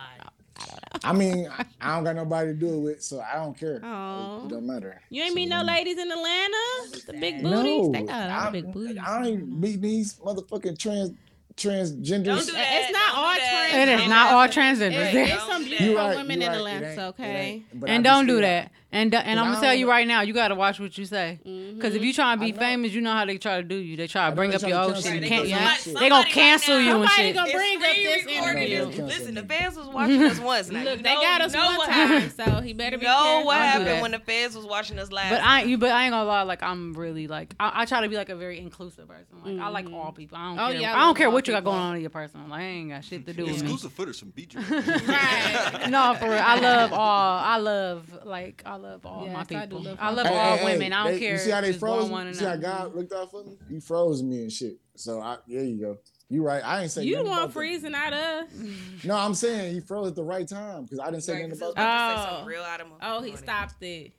I 0.57 0.67
don't 0.67 0.75
know. 0.75 0.90
I 1.03 1.13
mean, 1.13 1.49
I 1.81 1.95
don't 1.95 2.05
got 2.05 2.17
nobody 2.17 2.49
to 2.49 2.55
do 2.55 2.75
it 2.75 2.79
with, 2.79 3.03
so 3.03 3.21
I 3.21 3.37
don't 3.37 3.59
care. 3.59 3.81
Oh. 3.83 4.45
It 4.45 4.49
don't 4.51 4.67
matter. 4.67 5.01
You 5.09 5.23
ain't 5.23 5.35
meet 5.35 5.49
no 5.49 5.63
ladies 5.63 5.99
in 5.99 6.11
Atlanta? 6.11 7.03
The 7.07 7.13
big 7.15 7.43
booties? 7.43 7.89
No, 7.89 7.93
they 7.93 8.03
got 8.03 8.27
a 8.27 8.29
lot 8.29 8.43
I, 8.43 8.47
of 8.47 8.53
big 8.53 8.73
booties. 8.73 8.99
I 9.05 9.27
ain't 9.27 9.49
meet 9.49 9.81
these 9.81 10.15
motherfucking 10.15 10.79
trans 10.79 11.13
transgenders. 11.57 12.25
Don't 12.25 12.47
do 12.47 12.53
that. 12.53 12.83
It's 12.83 12.93
not 12.93 13.15
all 13.17 13.35
trans. 13.35 13.75
It 13.75 14.01
is 14.01 14.09
not 14.09 14.33
all 14.33 14.49
transgenders. 14.49 15.09
It- 15.09 15.13
there. 15.13 15.35
It's 15.35 15.47
some 15.47 15.65
beautiful 15.65 15.95
right, 15.97 16.17
women 16.17 16.41
you 16.41 16.47
in 16.47 16.53
Atlanta, 16.53 17.07
okay? 17.09 17.25
ain't. 17.25 17.81
But 17.81 17.91
I 17.91 17.93
and 17.95 18.05
don't 18.05 18.27
do 18.27 18.35
feel 18.35 18.43
that. 18.43 18.73
And 18.93 19.15
and 19.15 19.39
I'm 19.39 19.47
gonna 19.53 19.61
tell 19.61 19.75
you 19.75 19.89
right 19.89 20.07
now, 20.07 20.23
you 20.23 20.33
gotta 20.35 20.55
watch 20.57 20.81
what 20.81 20.99
you 20.99 21.05
say. 21.05 21.39
Mm-hmm. 21.47 21.77
Because 21.77 21.95
if 21.95 22.03
you 22.03 22.13
trying 22.13 22.39
to 22.39 22.45
be 22.45 22.51
famous, 22.51 22.93
you 22.93 23.01
know 23.01 23.13
how 23.13 23.25
they 23.25 23.39
try 23.39 23.59
to 23.59 23.63
do 23.63 23.77
you. 23.77 23.97
They 23.97 24.09
try 24.09 24.29
to 24.31 24.35
bring 24.35 24.53
up 24.53 24.63
your 24.63 24.79
old 24.81 24.95
cancel 24.95 25.13
shit. 25.13 25.23
you. 25.23 25.29
Can't, 25.29 25.45
They 25.45 25.51
yeah. 25.51 25.77
gonna- 25.87 25.99
They 26.01 26.09
gonna 26.09 26.29
cancel 26.29 26.75
right 26.75 26.81
you 26.85 26.91
now- 26.95 27.01
and 27.03 27.11
shit. 27.11 27.35
gonna 27.37 27.53
bring 27.53 27.77
up 27.77 27.83
this 27.95 28.23
pre-recorded. 28.25 28.71
interview. 28.71 29.05
Listen, 29.05 29.35
the 29.37 29.43
fans 29.45 29.77
was 29.77 29.87
watching 29.95 30.23
us 30.25 30.41
once. 30.41 30.71
Now, 30.71 30.83
Look, 30.83 31.03
they 31.03 31.15
know- 31.15 31.21
got 31.21 31.41
us 31.41 31.53
know 31.53 31.67
one 31.67 31.77
what 31.79 31.89
time, 31.89 32.31
so 32.31 32.61
he 32.63 32.73
better 32.73 32.99
be 32.99 33.05
know 33.05 33.17
careful. 33.23 33.47
what 33.47 33.57
happened 33.59 34.03
when 34.03 34.11
the 34.11 34.19
fans 34.19 34.57
was 34.57 34.67
watching 34.67 34.99
us 34.99 35.13
last. 35.13 35.31
But 35.31 35.43
I, 35.43 35.63
you, 35.63 35.79
but 35.79 35.93
I 35.93 36.05
ain't 36.05 36.13
gonna 36.13 36.25
lie. 36.25 36.43
Like 36.43 36.63
I'm 36.65 36.93
really 36.95 37.29
like 37.29 37.55
I, 37.61 37.83
I 37.83 37.85
try 37.85 38.01
to 38.01 38.09
be 38.09 38.17
like 38.17 38.29
a 38.29 38.37
very 38.37 38.59
inclusive 38.59 39.07
person. 39.07 39.27
Like 39.45 39.61
I 39.65 39.69
like 39.69 39.85
mm-hmm. 39.85 39.95
all 39.95 40.11
people. 40.11 40.37
I 40.37 40.49
don't 40.49 40.59
Oh, 40.59 40.73
care. 40.73 40.81
yeah, 40.81 40.95
I 40.95 41.03
I 41.03 41.05
don't 41.05 41.17
care 41.17 41.31
what 41.31 41.47
you 41.47 41.55
got 41.55 41.63
going 41.65 41.79
on 41.79 41.95
in 41.95 42.01
your 42.01 42.11
personal. 42.11 42.49
Like 42.49 42.61
I 42.61 42.65
ain't 42.65 42.91
got 42.91 43.05
shit 43.05 43.25
to 43.27 43.33
do. 43.33 43.47
Exclusive 43.47 43.93
footage 43.93 44.19
from 44.19 44.33
BJ. 44.33 44.57
Right? 45.11 45.91
No, 45.91 46.15
for 46.19 46.25
real. 46.27 46.39
I 46.43 46.59
love 46.59 46.93
all. 46.93 47.39
I 47.39 47.57
love 47.59 48.25
like 48.25 48.63
I 48.67 48.77
love 48.81 49.07
all 49.07 49.25
Yes, 49.25 49.33
my 49.35 49.41
I 49.41 49.45
do 49.45 49.77
people. 49.77 49.83
love 49.83 49.99
I 50.01 50.11
love 50.11 50.27
Hey, 50.27 50.37
all 50.39 50.57
hey, 50.59 50.65
women. 50.65 50.93
hey, 50.93 50.99
I 50.99 51.03
don't 51.05 51.13
they- 51.15 51.19
care. 51.21 51.33
You 51.33 51.39
see 51.39 51.51
how 51.51 51.61
they 51.61 51.73
froze? 51.73 52.09
one 52.11 52.27
You 52.27 52.31
or 52.33 52.35
see 52.35 52.45
how. 52.45 52.57
God 52.57 52.95
looked 52.95 53.13
out 53.13 53.31
for 53.31 53.45
me? 53.45 53.57
He 53.69 53.81
froze 53.81 54.23
me 54.23 54.39
and 54.43 54.53
shit. 54.53 54.77
So 54.97 55.21
I, 55.21 55.39
there 55.47 55.65
you 55.65 55.81
go. 55.81 55.99
You 56.29 56.43
right. 56.45 56.63
I 56.65 56.83
ain't 56.83 56.91
saying 56.93 57.09
You 57.09 57.17
the 57.17 57.23
nothing 57.25 57.31
one 57.31 57.39
about 57.39 57.47
that. 57.49 57.53
freezing 57.55 57.95
out 57.95 58.13
of 58.13 58.19
us. 58.19 59.05
No, 59.05 59.17
I'm 59.17 59.35
saying 59.35 59.75
he 59.75 59.81
froze 59.81 60.09
at 60.09 60.15
the 60.15 60.23
right 60.25 60.47
time 60.47 60.85
because 60.85 61.01
I 61.01 61.07
didn't 61.11 61.23
say 61.25 61.33
Right, 61.35 61.49
nothing 61.49 61.59
'cause 61.59 61.59
he 61.61 61.65
about 61.73 61.77
that. 61.77 61.83
about 61.83 62.15
to 62.15 62.21
say 62.23 62.27
Oh. 62.27 62.31
something 62.37 62.47
real 62.47 62.63
out 62.63 62.81
of 62.81 62.87
my 62.89 62.95
Oh, 63.03 63.23
he 63.23 63.37
stopped 63.37 63.83
it. 63.83 64.13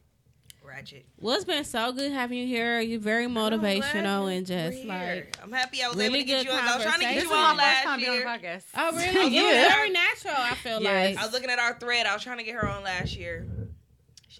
ratchet. 0.63 1.05
Well, 1.19 1.35
it's 1.35 1.45
been 1.45 1.63
so 1.63 1.91
good 1.91 2.11
having 2.11 2.37
you 2.37 2.45
here. 2.47 2.79
You're 2.81 2.99
very 2.99 3.25
oh, 3.25 3.29
motivational 3.29 4.35
and 4.35 4.45
just 4.45 4.83
like 4.85 5.35
I'm 5.41 5.51
happy 5.51 5.81
I 5.83 5.87
was 5.87 5.97
really 5.97 6.07
able 6.07 6.17
to 6.19 6.23
get 6.25 6.45
you 6.45 6.51
on. 6.51 6.59
I 6.59 6.75
was 6.75 6.83
trying 6.85 6.99
to 6.99 7.05
get 7.05 7.23
conversation. 7.23 7.29
you 7.29 7.35
on 7.35 7.57
This 7.57 7.65
is 7.65 7.67
my 7.67 7.73
first 7.73 7.75
last 7.75 7.83
time 7.83 7.93
on 7.93 7.99
year. 7.99 8.21
a 8.21 8.25
podcast. 8.25 8.63
Oh, 8.75 8.91
really? 8.91 9.07
looking 9.13 9.33
It 9.39 9.63
was 9.63 9.73
very 9.73 9.89
natural. 9.89 10.33
I 10.37 10.55
feel 10.55 10.81
Yes. 10.83 11.15
like 11.15 11.17
I 11.17 11.25
was 11.25 11.33
looking 11.33 11.49
at 11.49 11.59
our 11.59 11.79
thread. 11.79 12.05
I 12.05 12.13
was 12.13 12.23
trying 12.23 12.37
to 12.37 12.43
get 12.43 12.55
her 12.55 12.67
on 12.69 12.83
last 12.83 13.15
year. 13.15 13.47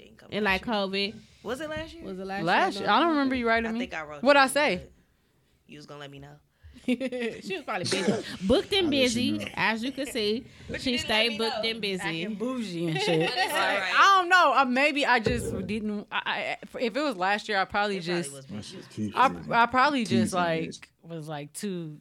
She 0.02 0.08
ain't 0.08 0.18
come. 0.18 0.30
and 0.32 0.44
like 0.46 0.66
year. 0.66 0.76
COVID. 0.76 1.16
Was 1.44 1.62
it 1.62 1.70
last 1.70 1.94
year? 1.94 2.04
Was 2.04 2.20
it 2.20 2.26
last, 2.26 2.44
Last 2.44 2.80
year, 2.80 2.90
I 2.90 3.00
don't 3.00 3.10
remember 3.10 3.36
you 3.36 3.48
writing 3.48 3.70
I 3.70 3.74
me. 3.74 3.80
think 3.80 3.94
I 3.94 4.04
wrote. 4.04 4.24
What 4.24 4.36
you, 4.36 4.42
I 4.42 4.48
say? 4.48 4.82
You 5.68 5.78
was 5.78 5.86
gonna 5.86 6.00
let 6.02 6.12
me 6.12 6.20
know. 6.20 6.36
she 6.86 6.96
was 7.56 7.64
probably 7.64 7.84
busy. 7.84 8.24
booked 8.48 8.74
and 8.74 8.88
I'll 8.88 8.92
let 8.92 9.16
you 9.16 9.38
busy, 9.38 9.52
as 9.54 9.84
you 9.84 9.92
can 9.92 10.08
see. 10.08 10.46
But 10.68 10.82
she 10.82 10.92
you 10.94 10.98
didn't 10.98 11.10
let 11.10 11.16
stayed 11.28 11.38
booked 11.38 11.64
know. 11.64 11.70
and 11.70 11.82
busy. 11.82 12.02
Acting 12.02 12.36
bougie 12.36 12.88
and 12.88 13.00
shit. 13.00 13.20
But 13.30 13.38
it's 13.38 13.54
all 13.54 13.60
Like, 13.60 13.80
right. 13.80 13.94
I 13.96 14.18
don't 14.20 14.30
know. 14.30 14.54
Uh, 14.58 14.66
maybe 14.66 15.06
I 15.06 15.20
just 15.20 15.68
didn't. 15.68 16.08
I, 16.12 16.22
I, 16.26 16.58
if 16.80 16.96
it 16.98 17.02
was 17.02 17.16
last 17.18 17.48
year, 17.48 17.60
I 17.60 17.66
probably 17.66 17.98
It 17.98 18.06
probably 18.06 18.24
just. 18.24 18.34
was. 18.98 19.12
I, 19.16 19.32
I 19.52 19.66
probably 19.68 20.06
just 20.06 20.34
like 20.34 20.74
was 21.04 21.28
like 21.28 21.54
too 21.54 21.98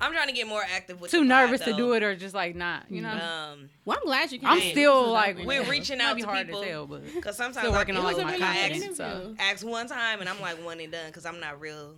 I'm 0.00 0.12
trying 0.12 0.26
to 0.28 0.32
get 0.32 0.46
more 0.48 0.62
active 0.74 1.00
with. 1.00 1.10
too 1.10 1.18
the 1.18 1.28
pod, 1.28 1.40
Too 1.40 1.46
nervous 1.46 1.60
to 1.66 1.72
do 1.74 1.92
it 1.92 2.02
or 2.02 2.16
just 2.16 2.34
like 2.34 2.56
not. 2.56 2.90
You 2.90 3.02
know. 3.02 3.10
Um, 3.10 3.68
Well, 3.84 3.98
I'm 4.00 4.04
glad 4.06 4.32
you 4.32 4.38
came. 4.38 4.48
I'm 4.48 4.58
in. 4.60 4.70
still 4.72 5.10
like 5.10 5.38
we're 5.44 5.64
reaching 5.64 6.00
out 6.00 6.18
to 6.18 6.24
hard 6.24 6.46
people 6.46 6.62
to 6.62 6.68
tell, 6.68 6.86
but 6.86 7.04
because 7.14 7.36
sometimes 7.36 7.58
still 7.58 7.72
I- 7.74 7.76
working 7.78 7.96
on 7.96 8.04
like 8.04 8.16
my 8.16 8.24
really 8.24 8.38
good 8.38 8.44
confidence. 8.44 8.96
So. 8.96 9.04
interview. 9.06 9.36
ask 9.38 9.66
one 9.66 9.86
time 9.86 10.20
and 10.20 10.28
I'm 10.28 10.40
like 10.40 10.64
one 10.64 10.80
and 10.80 10.90
done 10.92 11.06
because 11.06 11.26
I'm 11.26 11.38
not 11.40 11.60
real 11.60 11.94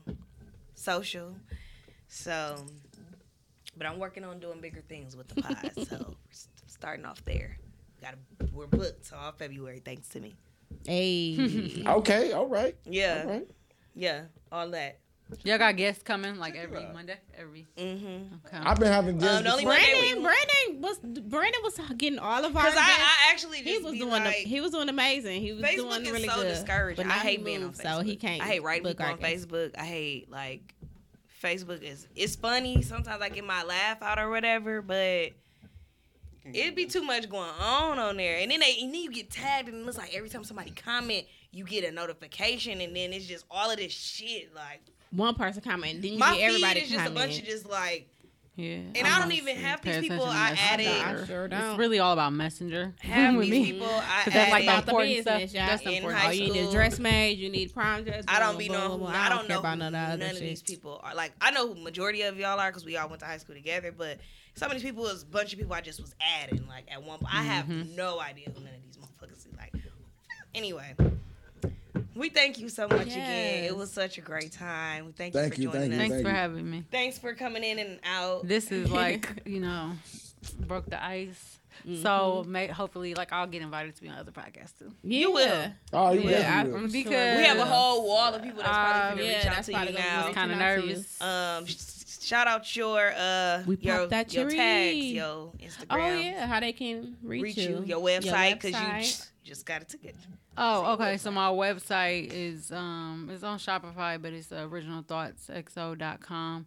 social. 0.74 1.34
So, 2.08 2.56
but 3.76 3.86
I'm 3.86 3.98
working 3.98 4.24
on 4.24 4.38
doing 4.38 4.60
bigger 4.60 4.82
things 4.88 5.16
with 5.16 5.28
the 5.28 5.40
pod. 5.42 5.70
so 5.88 5.96
we're 5.98 6.66
starting 6.66 7.04
off 7.06 7.24
there. 7.24 7.56
Got 8.02 8.14
we're 8.52 8.66
booked 8.66 9.12
all 9.12 9.32
February 9.32 9.80
thanks 9.84 10.08
to 10.10 10.20
me. 10.20 10.34
Hey. 10.86 11.82
Okay, 11.86 12.32
all 12.32 12.48
right. 12.48 12.76
Yeah, 12.84 13.22
All 13.24 13.30
right. 13.32 13.46
yeah, 13.94 14.22
all 14.52 14.68
that. 14.70 14.98
Y'all 15.42 15.58
got 15.58 15.76
guests 15.76 16.02
coming 16.02 16.36
like 16.36 16.54
every 16.54 16.86
Monday, 16.92 17.16
every. 17.36 17.66
Mm-hmm. 17.76 18.34
Okay. 18.46 18.56
I've 18.58 18.78
been 18.78 18.92
having 18.92 19.18
guests. 19.18 19.38
Um, 19.38 19.44
the 19.44 19.52
only 19.52 19.64
Brandon, 19.64 20.22
Brandon 20.22 20.82
was 20.82 20.98
Brandon 20.98 21.60
was 21.62 21.80
getting 21.96 22.18
all 22.18 22.44
of 22.44 22.56
our. 22.56 22.62
Because 22.62 22.76
I. 22.78 22.82
I 22.82 23.32
actually 23.32 23.58
just 23.58 23.68
he 23.68 23.78
was 23.78 23.92
be 23.92 23.98
doing 23.98 24.10
like, 24.10 24.36
the, 24.36 24.48
he 24.48 24.60
was 24.60 24.70
doing 24.70 24.88
amazing. 24.88 25.40
He 25.40 25.52
was 25.52 25.62
Facebook 25.62 25.76
doing 25.76 26.02
is 26.02 26.12
really 26.12 26.28
so 26.28 26.36
good. 26.36 26.48
discouraging. 26.48 27.06
But 27.06 27.12
I 27.12 27.18
hate 27.18 27.38
he 27.38 27.44
being 27.44 27.64
on 27.64 27.72
Facebook. 27.72 27.96
so 27.96 28.00
he 28.00 28.16
can't. 28.16 28.42
I 28.42 28.46
hate 28.46 28.62
writing 28.62 28.84
book 28.84 28.98
people 28.98 29.12
on 29.12 29.18
guests. 29.18 29.46
Facebook. 29.46 29.70
I 29.78 29.84
hate 29.84 30.30
like 30.30 30.74
Facebook 31.42 31.82
is 31.82 32.06
it's 32.14 32.36
funny. 32.36 32.82
Sometimes 32.82 33.20
I 33.22 33.28
get 33.28 33.44
my 33.44 33.64
laugh 33.64 34.02
out 34.02 34.18
or 34.18 34.30
whatever, 34.30 34.82
but 34.82 35.30
it'd 36.52 36.74
be 36.74 36.86
too 36.86 37.02
much 37.02 37.28
going 37.28 37.50
on 37.60 37.98
on 37.98 38.16
there. 38.16 38.38
And 38.38 38.50
then 38.50 38.60
they 38.60 38.76
and 38.82 38.94
then 38.94 39.02
you 39.02 39.10
get 39.10 39.30
tagged 39.30 39.68
and 39.68 39.86
it's 39.88 39.98
like 39.98 40.14
every 40.14 40.28
time 40.28 40.44
somebody 40.44 40.70
comment, 40.70 41.26
you 41.50 41.64
get 41.64 41.84
a 41.84 41.92
notification 41.92 42.80
and 42.80 42.94
then 42.94 43.12
it's 43.12 43.26
just 43.26 43.44
all 43.50 43.70
of 43.70 43.76
this 43.76 43.92
shit. 43.92 44.54
Like 44.54 44.80
One 45.14 45.34
person 45.34 45.62
comment, 45.62 46.02
then 46.02 46.12
you 46.14 46.18
my 46.18 46.34
get 46.36 46.42
everybody 46.48 46.80
feed 46.80 46.86
is 46.86 46.90
just 46.92 47.06
a 47.06 47.10
bunch 47.10 47.38
of 47.38 47.44
just 47.44 47.68
like 47.68 48.08
Yeah. 48.56 48.76
And 48.94 48.98
I 49.06 49.18
don't 49.20 49.32
even 49.32 49.56
have 49.56 49.82
these 49.82 49.98
people 49.98 50.24
I 50.26 50.56
added. 50.58 50.86
I 50.86 51.24
sure 51.26 51.48
don't. 51.48 51.60
It's 51.70 51.78
really 51.78 51.98
all 51.98 52.12
about 52.12 52.32
Messenger. 52.32 52.94
Have 53.00 53.34
with 53.34 53.50
these 53.50 53.52
me. 53.52 53.72
people 53.72 53.88
I 53.88 54.22
'Cause 54.24 54.32
that's 54.32 54.50
like 54.52 54.62
added. 54.64 54.68
the 54.68 54.72
about 54.72 54.86
the 54.86 54.90
important 54.92 55.16
business, 55.16 55.50
stuff. 55.50 55.54
y'all. 55.60 55.66
That's 55.66 55.82
In 55.82 55.88
important. 55.94 56.20
high 56.22 56.28
Oh, 56.28 56.30
you 56.32 56.40
need 56.52 56.58
a 56.58 56.62
school. 56.62 56.72
dress 56.72 56.98
made. 57.00 57.38
You 57.38 57.50
need 57.50 57.74
prom 57.74 58.04
dress. 58.04 58.24
I 58.28 58.38
don't 58.38 58.50
boom, 58.50 58.58
be 58.58 58.68
boom, 58.68 58.76
know. 58.76 58.98
boom. 58.98 59.06
I 59.08 59.28
don't 59.28 59.38
care 59.40 59.48
know 59.48 59.58
about 59.58 59.72
who 59.72 59.78
none 59.78 59.86
of 59.88 59.92
the 59.92 59.98
none 60.16 60.28
other 60.28 60.36
of 60.36 60.38
these 60.40 60.62
people 60.62 61.00
are. 61.02 61.14
Like 61.16 61.32
I 61.40 61.50
know 61.50 61.72
who 61.74 61.80
majority 61.82 62.22
of 62.22 62.38
y'all 62.38 62.60
are 62.60 62.70
because 62.70 62.84
we 62.84 62.96
all 62.96 63.08
went 63.08 63.20
to 63.20 63.26
high 63.26 63.38
school 63.38 63.56
together. 63.56 63.90
But 63.96 64.18
some 64.54 64.70
of 64.70 64.76
these 64.76 64.84
people 64.88 65.06
is 65.08 65.22
a 65.22 65.26
bunch 65.26 65.52
of 65.52 65.58
people 65.58 65.74
I 65.74 65.80
just 65.80 66.00
was 66.00 66.14
adding. 66.42 66.66
Like 66.68 66.84
at 66.92 67.02
one, 67.02 67.18
point, 67.18 67.34
I 67.34 67.42
have 67.42 67.66
Mm-hmm. 67.66 67.96
no 67.96 68.20
idea 68.20 68.50
who 68.54 68.60
none 68.64 68.72
of 68.74 68.82
these 68.84 68.96
motherfuckers 68.98 69.38
is. 69.38 69.48
Like 69.56 69.72
anyway, 70.54 70.94
we 72.14 72.28
thank 72.28 72.58
you 72.58 72.68
so 72.68 72.86
much 72.88 73.06
again. 73.08 73.64
It 73.64 73.76
was 73.76 73.90
such 73.92 74.18
a 74.18 74.20
great 74.20 74.52
time. 74.52 75.12
Thank 75.16 75.34
you 75.34 75.40
Thank 75.40 75.54
for 75.54 75.60
you, 75.60 75.70
joining 75.70 75.90
thank 75.90 75.92
you, 75.92 75.96
us. 75.96 75.98
Thanks 76.00 76.14
Thank 76.14 76.26
for 76.26 76.30
having 76.32 76.70
me. 76.70 76.84
Thanks 76.90 77.18
for 77.18 77.34
coming 77.34 77.64
in 77.64 77.78
and 77.78 77.98
out. 78.04 78.46
This 78.46 78.70
is 78.72 78.90
like 79.02 79.42
you 79.46 79.60
know, 79.60 79.92
broke 80.60 80.86
the 80.90 81.02
ice. 81.02 81.58
So 82.02 82.44
may, 82.46 82.68
hopefully, 82.68 83.14
like 83.14 83.32
I'll 83.32 83.48
get 83.48 83.60
invited 83.60 83.96
to 83.96 84.02
be 84.02 84.08
on 84.08 84.16
other 84.16 84.30
podcasts 84.30 84.78
too. 84.78 84.92
Yeah. 85.02 85.18
You 85.18 85.32
will. 85.32 85.72
Oh, 85.92 86.12
you 86.12 86.30
Yeah, 86.30 86.60
I- 86.60 86.64
will. 86.68 86.76
I'm 86.76 86.90
Because 86.90 87.36
we 87.36 87.44
have 87.44 87.58
a 87.58 87.64
whole 87.64 88.06
wall 88.06 88.32
of 88.32 88.42
people 88.42 88.62
that's 88.62 88.70
probably 88.70 89.00
Um, 89.10 89.16
going 89.18 89.18
to 89.18 89.32
yeah, 89.32 89.38
reach 89.38 89.58
out 89.58 89.64
to 89.64 89.72
you 89.72 89.78
gonna 89.78 89.90
now. 89.92 90.28
be 90.28 90.32
Kind 90.34 90.52
of 90.52 90.58
reaching 90.58 90.70
out 90.70 90.74
to 90.76 90.80
you. 90.82 90.86
nervous. 90.94 91.20
Um, 91.20 91.66
shout 92.26 92.46
out 92.46 92.76
your 92.76 93.12
uh 93.16 93.62
We 93.66 93.76
your, 93.82 94.06
that 94.06 94.32
your 94.32 94.48
cherry. 94.50 94.56
tags, 94.56 95.06
your 95.12 95.52
Instagram. 95.58 95.86
Oh 95.90 96.18
yeah, 96.20 96.46
how 96.46 96.60
they 96.60 96.72
can 96.72 97.16
reach, 97.22 97.42
reach 97.42 97.56
you, 97.58 97.82
your 97.84 98.00
website 98.00 98.60
because 98.62 98.80
you 98.80 99.24
just, 99.44 99.66
got 99.66 99.82
it 99.82 99.88
together. 99.88 100.18
Oh, 100.56 100.94
okay. 100.94 101.16
So 101.18 101.30
my 101.30 101.48
website 101.48 102.32
is 102.32 102.72
um 102.72 103.28
it's 103.32 103.44
on 103.44 103.58
Shopify, 103.58 104.20
but 104.20 104.32
it's 104.32 104.48
originalthoughtsxo.com. 104.48 106.66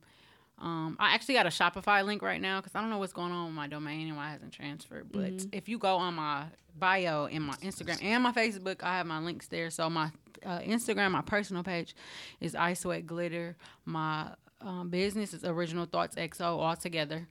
Um, 0.59 0.97
I 0.99 1.13
actually 1.13 1.35
got 1.35 1.45
a 1.45 1.49
Shopify 1.49 2.03
link 2.03 2.23
right 2.23 2.41
now 2.41 2.59
because 2.59 2.73
I 2.73 2.81
don't 2.81 2.89
know 2.89 2.97
what's 2.97 3.13
going 3.13 3.31
on 3.31 3.45
with 3.47 3.53
my 3.55 3.67
domain 3.67 4.07
and 4.07 4.17
why 4.17 4.29
it 4.29 4.31
hasn't 4.31 4.53
transferred. 4.53 5.11
But 5.11 5.33
Mm-hmm. 5.37 5.49
if 5.51 5.69
you 5.69 5.77
go 5.77 5.97
on 5.97 6.15
my 6.15 6.45
bio 6.77 7.25
in 7.25 7.43
my 7.43 7.53
Instagram 7.55 8.03
and 8.03 8.23
my 8.23 8.31
Facebook, 8.31 8.81
I 8.81 8.97
have 8.97 9.05
my 9.05 9.19
links 9.19 9.47
there. 9.47 9.69
So 9.69 9.87
my 9.89 10.09
uh, 10.45 10.59
Instagram, 10.59 11.11
my 11.11 11.21
personal 11.21 11.61
page, 11.63 11.95
is 12.39 12.55
I 12.55 12.73
Sweat 12.73 13.05
Glitter. 13.05 13.55
My 13.85 14.29
um, 14.61 14.89
business 14.89 15.33
is 15.35 15.43
Original 15.45 15.85
Thoughts 15.85 16.15
XO 16.15 16.57
all 16.59 16.75
together. 16.75 17.27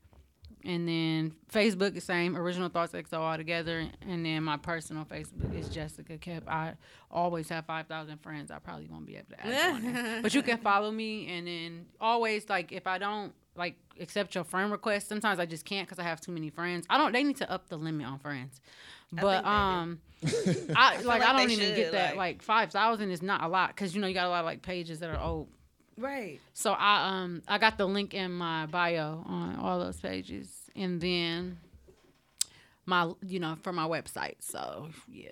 And 0.67 0.89
then 0.89 1.33
Facebook 1.53 1.95
the 1.95 2.01
same, 2.01 2.37
Original 2.37 2.69
Thoughts 2.69 2.93
XO 2.93 3.19
all 3.21 3.37
together. 3.37 3.87
And 4.03 4.27
then 4.27 4.43
my 4.43 4.57
personal 4.57 5.05
Facebook 5.05 5.57
is 5.57 5.69
Jessica 5.69 6.19
Kep. 6.19 6.49
I 6.49 6.75
always 7.09 7.49
have 7.51 7.67
5,000 7.67 8.19
friends. 8.21 8.51
I 8.51 8.59
probably 8.59 8.89
won't 8.89 9.07
be 9.07 9.17
able 9.17 9.29
to 9.31 9.47
add. 9.47 10.23
But 10.23 10.35
you 10.35 10.43
can 10.43 10.59
follow 10.59 10.91
me. 10.91 11.29
And 11.29 11.47
then 11.47 11.87
always, 12.01 12.49
like, 12.49 12.73
if 12.73 12.89
I 12.89 12.99
don't, 12.99 13.33
like, 13.55 13.77
accept 14.01 14.35
your 14.35 14.43
friend 14.43 14.73
request, 14.73 15.09
sometimes 15.09 15.39
I 15.39 15.47
just 15.47 15.65
can't 15.65 15.87
because 15.87 16.01
I 16.01 16.03
have 16.03 16.21
too 16.21 16.33
many 16.33 16.51
friends. 16.51 16.85
I 16.91 16.99
don't, 16.99 17.13
they 17.13 17.23
need 17.23 17.37
to 17.37 17.51
up 17.51 17.69
the 17.69 17.77
limit 17.77 18.05
on 18.07 18.19
friends. 18.19 18.61
But, 19.13 19.45
um, 19.45 20.01
I, 20.75 20.97
like, 20.97 21.05
like 21.05 21.23
I 21.23 21.33
don't 21.33 21.49
even 21.51 21.65
should, 21.65 21.77
get 21.77 21.93
that. 21.93 22.17
like- 22.17 22.39
Like, 22.39 22.43
5,000 22.43 23.11
is 23.13 23.23
not 23.23 23.45
a 23.45 23.49
lot 23.49 23.69
because, 23.69 23.95
you 23.95 24.01
know, 24.01 24.09
you 24.09 24.15
got 24.15 24.27
a 24.27 24.31
lot 24.31 24.41
of, 24.41 24.47
like, 24.47 24.63
pages 24.63 24.99
that 24.99 25.11
are 25.11 25.21
old. 25.21 25.47
Right. 25.99 26.41
So 26.55 26.73
I 26.73 27.09
um 27.23 27.43
I 27.49 27.59
got 27.59 27.79
the 27.79 27.87
link 27.87 28.15
in 28.15 28.33
my 28.33 28.67
bio 28.67 29.23
on 29.27 29.57
all 29.57 29.79
those 29.79 29.99
pages, 30.01 30.49
and 30.75 31.01
then 31.01 31.59
my 32.85 33.13
you 33.27 33.41
know 33.41 33.57
for 33.63 33.73
my 33.73 33.87
website. 33.87 34.37
So 34.41 34.89
yeah, 35.09 35.31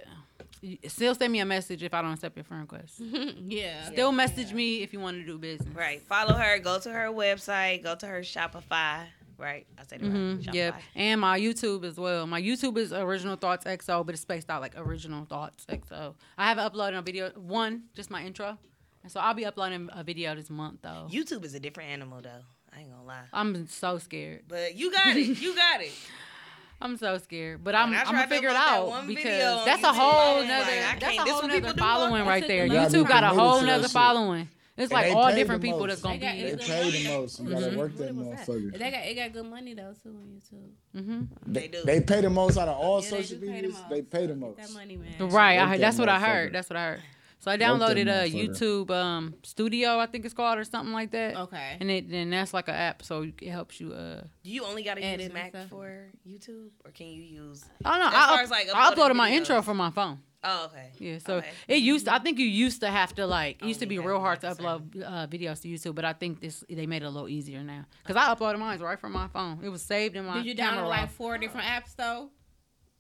still 0.89 1.15
send 1.15 1.33
me 1.33 1.41
a 1.41 1.45
message 1.45 1.83
if 1.83 1.93
I 1.95 2.03
don't 2.03 2.13
accept 2.13 2.37
your 2.37 2.45
friend 2.45 2.63
request. 2.63 3.01
yeah. 3.47 3.85
Still 3.85 4.13
message 4.13 4.53
me 4.53 4.83
if 4.83 4.93
you 4.93 5.01
want 5.01 5.19
to 5.19 5.25
do 5.27 5.39
business. 5.39 5.75
Right. 5.75 6.01
Follow 6.03 6.35
her. 6.35 6.59
Go 6.59 6.79
to 6.79 6.91
her 6.91 7.09
website. 7.09 7.83
Go 7.83 7.95
to 7.95 8.07
her 8.07 8.21
Shopify. 8.21 9.05
Right. 9.37 9.67
I 9.79 9.83
said 9.87 10.01
it 10.01 10.05
right. 10.05 10.13
hmm 10.13 10.37
Shopify. 10.41 10.55
Yeah, 10.55 10.73
and 10.95 11.21
my 11.21 11.39
YouTube 11.39 11.85
as 11.85 11.97
well. 11.97 12.27
My 12.27 12.41
YouTube 12.41 12.79
is 12.79 12.93
Original 12.93 13.37
Thoughts 13.37 13.65
XO, 13.67 14.07
but 14.07 14.15
it's 14.15 14.23
spaced 14.23 14.49
out 14.49 14.61
like 14.63 14.75
Original 14.77 15.25
Thoughts 15.25 15.67
XO. 15.69 16.15
I 16.39 16.49
haven't 16.49 16.73
uploaded 16.73 16.99
a 16.99 17.03
video. 17.03 17.31
One, 17.31 17.83
just 17.95 18.11
my 18.11 18.25
intro, 18.25 18.57
and 19.05 19.13
so 19.13 19.21
I'll 19.21 19.35
be 19.35 19.45
uploading 19.47 19.89
a 19.93 20.03
video 20.03 20.35
this 20.35 20.51
month 20.51 20.81
though. 20.83 21.07
YouTube 21.11 21.45
is 21.45 21.55
a 21.55 21.61
different 21.61 21.91
animal 21.91 22.21
though. 22.21 22.31
I 22.77 22.81
ain't 22.81 22.91
gonna 22.91 23.05
lie. 23.05 23.23
I'm 23.33 23.69
so 23.69 23.99
scared. 23.99 24.43
But 24.49 24.75
you 24.75 24.91
got 24.91 25.17
it. 25.17 25.39
You 25.41 25.55
got 25.55 25.81
it. 25.81 25.93
I'm 26.81 26.97
so 26.97 27.17
scared, 27.19 27.63
but 27.63 27.75
I'm, 27.77 27.93
I 27.95 28.01
I'm 28.03 28.07
gonna 28.15 28.27
figure 28.27 28.49
it 28.51 28.57
out 28.57 29.07
because 29.07 29.65
that's 29.65 29.83
a 29.85 29.93
whole 29.93 30.39
was 30.41 30.47
nother 30.49 30.65
like, 30.71 31.01
that's 31.01 31.17
a 31.19 31.23
whole 31.23 31.49
nother 31.49 31.75
following 31.75 32.27
right 32.27 32.47
there. 32.47 32.67
YouTube 32.69 33.07
got 33.09 33.23
a 33.23 33.29
whole 33.29 33.61
Committed 33.61 33.77
nother 33.77 33.89
following. 33.89 34.49
It's 34.77 34.91
And 34.93 35.01
like 35.05 35.15
all 35.15 35.33
different 35.33 35.63
the 35.63 35.69
people 35.69 35.87
most. 35.87 35.89
that's 35.91 36.01
gonna 36.03 36.19
They 36.19 36.27
got- 36.27 36.35
be. 36.35 36.43
They 36.57 36.67
pay 36.67 36.91
the 36.91 37.09
most. 37.17 37.39
You 37.41 37.49
gotta 37.49 37.67
Mhm. 37.67 37.77
work 37.77 37.97
that 37.97 38.13
What 38.13 38.27
was 38.27 38.39
motherfucker. 38.49 38.73
They 38.73 38.91
got 38.91 39.07
it 39.07 39.15
got 39.15 39.33
good 39.33 39.47
money 39.47 39.75
though 39.75 39.95
too 40.03 40.09
on 40.09 40.27
YouTube. 40.35 41.01
Mm-hmm. 41.01 41.53
They, 41.53 41.69
do 41.69 41.83
they 41.85 42.01
pay 42.01 42.21
the 42.23 42.31
most 42.31 42.59
out 42.59 42.67
of 42.67 42.77
all 42.77 43.01
Yeah, 43.03 43.11
they 43.11 43.23
social 43.23 43.39
do 43.39 43.47
pay 43.51 43.61
the 43.61 43.69
most. 43.69 43.89
They 43.89 44.03
pay 44.03 44.27
the 44.27 44.35
most. 44.35 44.57
That 44.59 44.71
money, 44.73 44.97
man. 44.97 45.29
Right, 45.29 45.59
I 45.59 45.63
Work 45.63 45.69
heard, 45.69 45.79
that 45.79 45.81
that's 45.81 45.99
what 45.99 46.09
I 46.09 46.19
heard. 46.19 46.53
That's 46.53 46.69
what 46.69 46.77
I 46.77 46.85
heard. 46.91 47.01
So 47.45 47.51
I 47.51 47.59
downloaded 47.59 48.09
a. 48.09 48.31
YouTube 48.31 48.91
um, 48.91 49.35
Studio, 49.43 49.99
I 49.99 50.07
think 50.07 50.25
it's 50.25 50.33
called, 50.33 50.59
or 50.59 50.65
something 50.65 50.95
like 50.95 51.11
that. 51.11 51.37
Okay. 51.37 51.77
And 51.79 51.91
it 51.91 52.07
and 52.07 52.33
that's 52.33 52.55
like 52.55 52.69
an 52.69 52.75
app, 52.75 53.03
so 53.03 53.31
it 53.43 53.51
helps 53.51 53.79
you. 53.81 53.93
Uh, 53.93 54.23
Do 54.43 54.51
you 54.51 54.65
only 54.65 54.83
gotta 54.83 55.03
use 55.03 55.11
Edit 55.13 55.35
Mac 55.35 55.51
stuff. 55.51 55.69
for 55.69 56.07
YouTube, 56.27 56.71
or 56.87 56.91
can 56.91 57.09
you 57.09 57.23
use? 57.23 57.63
I 57.85 57.91
don't 57.91 58.01
know. 58.01 58.07
As 58.07 58.15
I, 58.15 58.27
far 58.29 58.35
up- 58.37 58.41
as, 58.45 58.51
like, 58.51 58.69
I 58.75 58.89
uploading 58.89 59.15
uploaded 59.15 59.17
my 59.19 59.31
intro 59.33 59.61
from 59.61 59.77
my 59.77 59.91
phone. 59.91 60.21
Oh, 60.43 60.71
okay. 60.73 60.91
Yeah, 60.99 61.19
so 61.19 61.35
Okay. 61.37 61.51
it 61.69 61.83
used. 61.83 62.09
I 62.09 62.19
think 62.19 62.39
you 62.39 62.47
used 62.47 62.81
to 62.81 62.89
have 62.91 63.15
to 63.17 63.27
like. 63.27 63.59
Oh, 63.61 63.67
It 63.67 63.69
used 63.69 63.81
to 63.81 63.87
be 63.87 63.99
real 63.99 64.21
hard 64.21 64.41
to 64.41 64.47
upload 64.47 65.03
uh, 65.05 65.27
videos 65.27 65.61
to 65.63 65.69
YouTube, 65.69 65.95
but 65.95 66.07
I 66.07 66.15
think 66.15 66.41
this 66.41 66.65
they 66.71 66.87
made 66.87 67.03
it 67.03 67.07
a 67.07 67.11
little 67.11 67.29
easier 67.29 67.63
now. 67.63 67.85
Cause 68.05 68.17
I 68.17 68.35
uploaded 68.35 68.59
mine 68.59 68.79
right 68.81 68.99
from 68.99 69.13
my 69.13 69.29
phone. 69.29 69.61
It 69.63 69.69
was 69.69 69.83
saved 69.83 70.17
in 70.17 70.25
my. 70.25 70.39
Did 70.39 70.47
you 70.47 70.55
download 70.55 70.89
like 70.89 71.11
four 71.11 71.37
different 71.37 71.67
apps 71.67 71.95
though? 71.95 72.31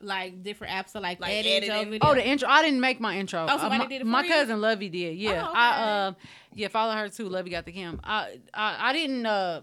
Like 0.04 0.42
different 0.42 0.72
apps 0.72 0.92
to 0.92 1.00
like, 1.00 1.20
Like 1.20 1.32
edit 1.32 1.64
your 1.64 1.84
video. 1.84 1.98
Oh, 2.02 2.14
the 2.14 2.26
intro. 2.26 2.48
I 2.48 2.62
didn't 2.62 2.80
make 2.80 3.00
my 3.00 3.16
intro. 3.16 3.40
Oh, 3.40 3.44
Uh, 3.46 3.58
somebody 3.58 3.78
my, 3.78 3.86
did 3.86 3.96
it 3.96 4.04
for 4.04 4.06
my 4.06 4.22
you? 4.22 4.28
cousin 4.30 4.60
Lovey 4.60 4.88
did. 4.88 5.16
Yeah, 5.16 5.46
Oh, 5.48 5.52
I 5.54 5.68
uh, 5.82 6.12
yeah, 6.54 6.68
follow 6.68 6.94
her 6.94 7.08
too. 7.08 7.28
Lovey 7.28 7.50
got 7.50 7.64
the 7.64 7.72
cam. 7.72 8.00
I 8.04 8.38
I, 8.52 8.90
I 8.90 8.92
didn't 8.92 9.24
uh 9.26 9.62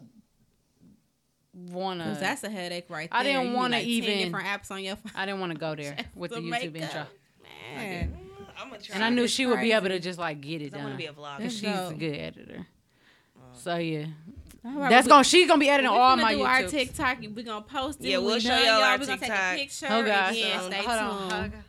wanna. 1.54 2.18
That's 2.20 2.44
a 2.44 2.50
headache 2.50 2.86
right 2.90 3.10
there. 3.10 3.20
I 3.20 3.24
didn't 3.24 3.50
You 3.52 3.56
wanna 3.56 3.78
like, 3.78 3.84
10 3.86 3.90
even- 3.92 4.18
different 4.20 4.48
apps 4.48 4.72
on 4.72 4.84
your 4.84 4.96
phone. 4.96 5.12
I 5.16 5.26
didn't 5.26 5.40
want 5.42 5.54
to 5.54 5.58
go 5.60 5.76
there 5.82 5.96
with 6.16 6.32
the 6.32 6.38
to 6.38 6.42
YouTube 6.42 6.50
make 6.50 6.64
intro. 6.82 7.06
Man. 7.76 8.18
I'm 8.60 8.70
gonna 8.70 8.82
try. 8.82 8.96
And 8.96 9.04
I 9.04 9.10
knew 9.10 9.24
It's 9.24 9.34
she 9.34 9.46
would 9.46 9.60
be 9.62 9.72
able 9.74 9.88
to 9.90 10.00
just 10.00 10.20
like 10.20 10.42
get 10.42 10.62
it 10.62 10.72
done. 10.72 10.80
I 10.80 10.84
done. 10.84 10.86
wanna 10.92 10.98
be 10.98 11.06
a 11.08 11.14
vlogger. 11.14 11.38
'Cause 11.40 11.54
she's 11.54 11.62
That's 11.64 11.92
a 11.92 11.96
good 11.96 12.16
editor. 12.16 12.68
So 13.54 13.76
yeah, 13.78 13.98
All 14.00 14.04
right, 14.06 14.14
that's 14.64 15.08
gonna 15.08 15.24
she's 15.24 15.48
gonna 15.48 15.60
be 15.60 15.70
editing 15.70 15.92
we 15.92 15.98
all 15.98 16.18
finna 16.18 16.22
my 16.22 16.36
do 16.36 16.44
our 16.44 16.64
TikTok. 16.64 17.18
We're 17.36 17.44
gonna 17.44 17.62
post 17.62 18.00
it. 18.02 18.10
Yeah, 18.10 18.18
we'll 18.18 18.36
we 18.36 18.40
show 18.40 18.50
done, 18.50 18.66
y'all 18.66 18.84
our 18.84 18.98
We're 18.98 19.06
gonna 19.06 19.18
take 19.18 19.30
TikTok. 19.30 19.54
a 19.54 19.58
picture. 19.58 19.88
Oh, 19.90 20.06
gosh. 20.06 20.32
Again. 20.32 20.60
Um, 20.60 20.66
Stay 20.72 20.78
hold 20.78 20.90
on. 20.90 21.20
tuned. 21.20 21.32
Hold 21.32 21.64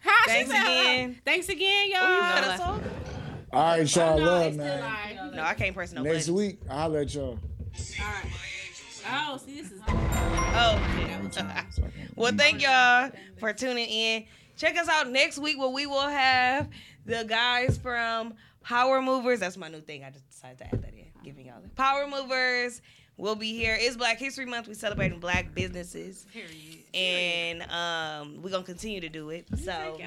Hi, 0.00 0.22
she 0.24 0.30
Thanks 0.30 0.50
said, 0.50 0.62
again. 0.62 1.18
Thanks 1.24 1.48
again, 1.48 1.90
y'all. 1.90 1.98
Oh, 2.02 2.14
you 2.14 2.20
cut 2.20 2.44
us 2.44 2.60
off? 2.60 2.82
All 3.52 3.62
right, 3.78 3.96
y'all. 3.96 4.08
Oh, 4.10 4.16
no, 4.18 4.24
love, 4.24 4.56
man. 4.56 4.80
live. 4.80 5.34
No, 5.34 5.42
I 5.42 5.54
can't 5.54 5.74
press 5.74 5.92
no 5.92 6.02
Next 6.02 6.26
button. 6.28 6.34
week, 6.34 6.58
I'll 6.70 6.88
let 6.88 7.14
y'all. 7.14 7.38
Oh, 9.10 9.38
see, 9.44 9.60
this 9.60 9.72
is. 9.72 9.80
Oh, 9.88 10.80
well, 12.16 12.32
thank 12.36 12.62
y'all 12.62 13.10
for 13.38 13.52
tuning 13.52 13.88
in. 13.88 14.24
Check 14.56 14.76
us 14.76 14.88
out 14.88 15.10
next 15.10 15.38
week 15.38 15.58
where 15.58 15.68
we 15.68 15.86
will 15.86 16.08
have 16.08 16.68
the 17.06 17.24
guys 17.24 17.78
from 17.78 18.34
Power 18.62 19.00
Movers. 19.00 19.40
That's 19.40 19.56
my 19.56 19.68
new 19.68 19.80
thing. 19.80 20.04
I 20.04 20.10
just 20.10 20.28
decided 20.28 20.58
to 20.58 20.64
add 20.66 20.82
that 20.82 20.94
in, 20.94 20.97
giving 21.28 21.44
y'all 21.44 21.60
the 21.62 21.68
Power 21.70 22.08
Movers. 22.08 22.80
We'll 23.18 23.34
be 23.34 23.52
here. 23.52 23.76
It's 23.78 23.98
Black 23.98 24.18
History 24.18 24.46
Month. 24.46 24.66
We 24.66 24.72
celebrating 24.72 25.20
black 25.20 25.54
businesses. 25.54 26.24
Period. 26.32 26.84
and 26.94 27.62
um, 27.70 28.40
we're 28.40 28.48
gonna 28.48 28.64
continue 28.64 29.02
to 29.02 29.10
do 29.10 29.28
it. 29.28 29.46
So 29.58 29.98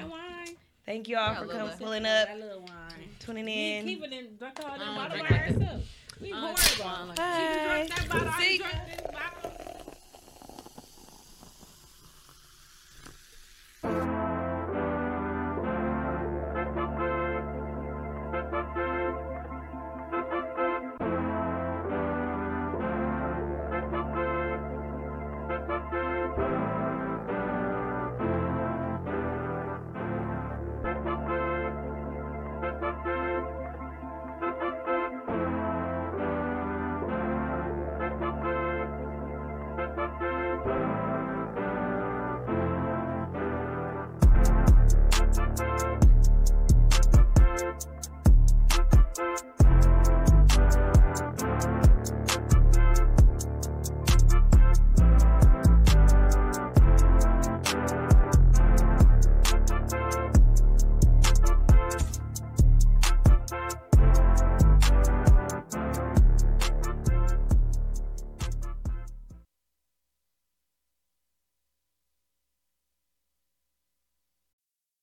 thank 0.84 1.06
you 1.06 1.16
all 1.16 1.36
for 1.36 1.46
coming 1.46 1.76
pulling 1.78 2.06
up, 2.06 2.28
tuning 3.20 3.46
in. 3.48 3.84
Keep 3.84 4.02
it 4.02 4.12
in, 4.12 4.36
drink 4.36 4.58
all 4.64 4.76
that 4.76 4.78
bottle 4.80 5.18
by 5.20 5.26
herself. 5.36 5.82
We 6.20 6.30
horrible. 6.30 6.58
She 6.64 6.82
done 6.82 7.14
drunk 7.14 7.94
that 7.94 8.08
bottle. 8.08 8.28
I 8.28 8.56
drunk 8.58 8.74
this 8.88 9.00
bottle. 9.12 9.41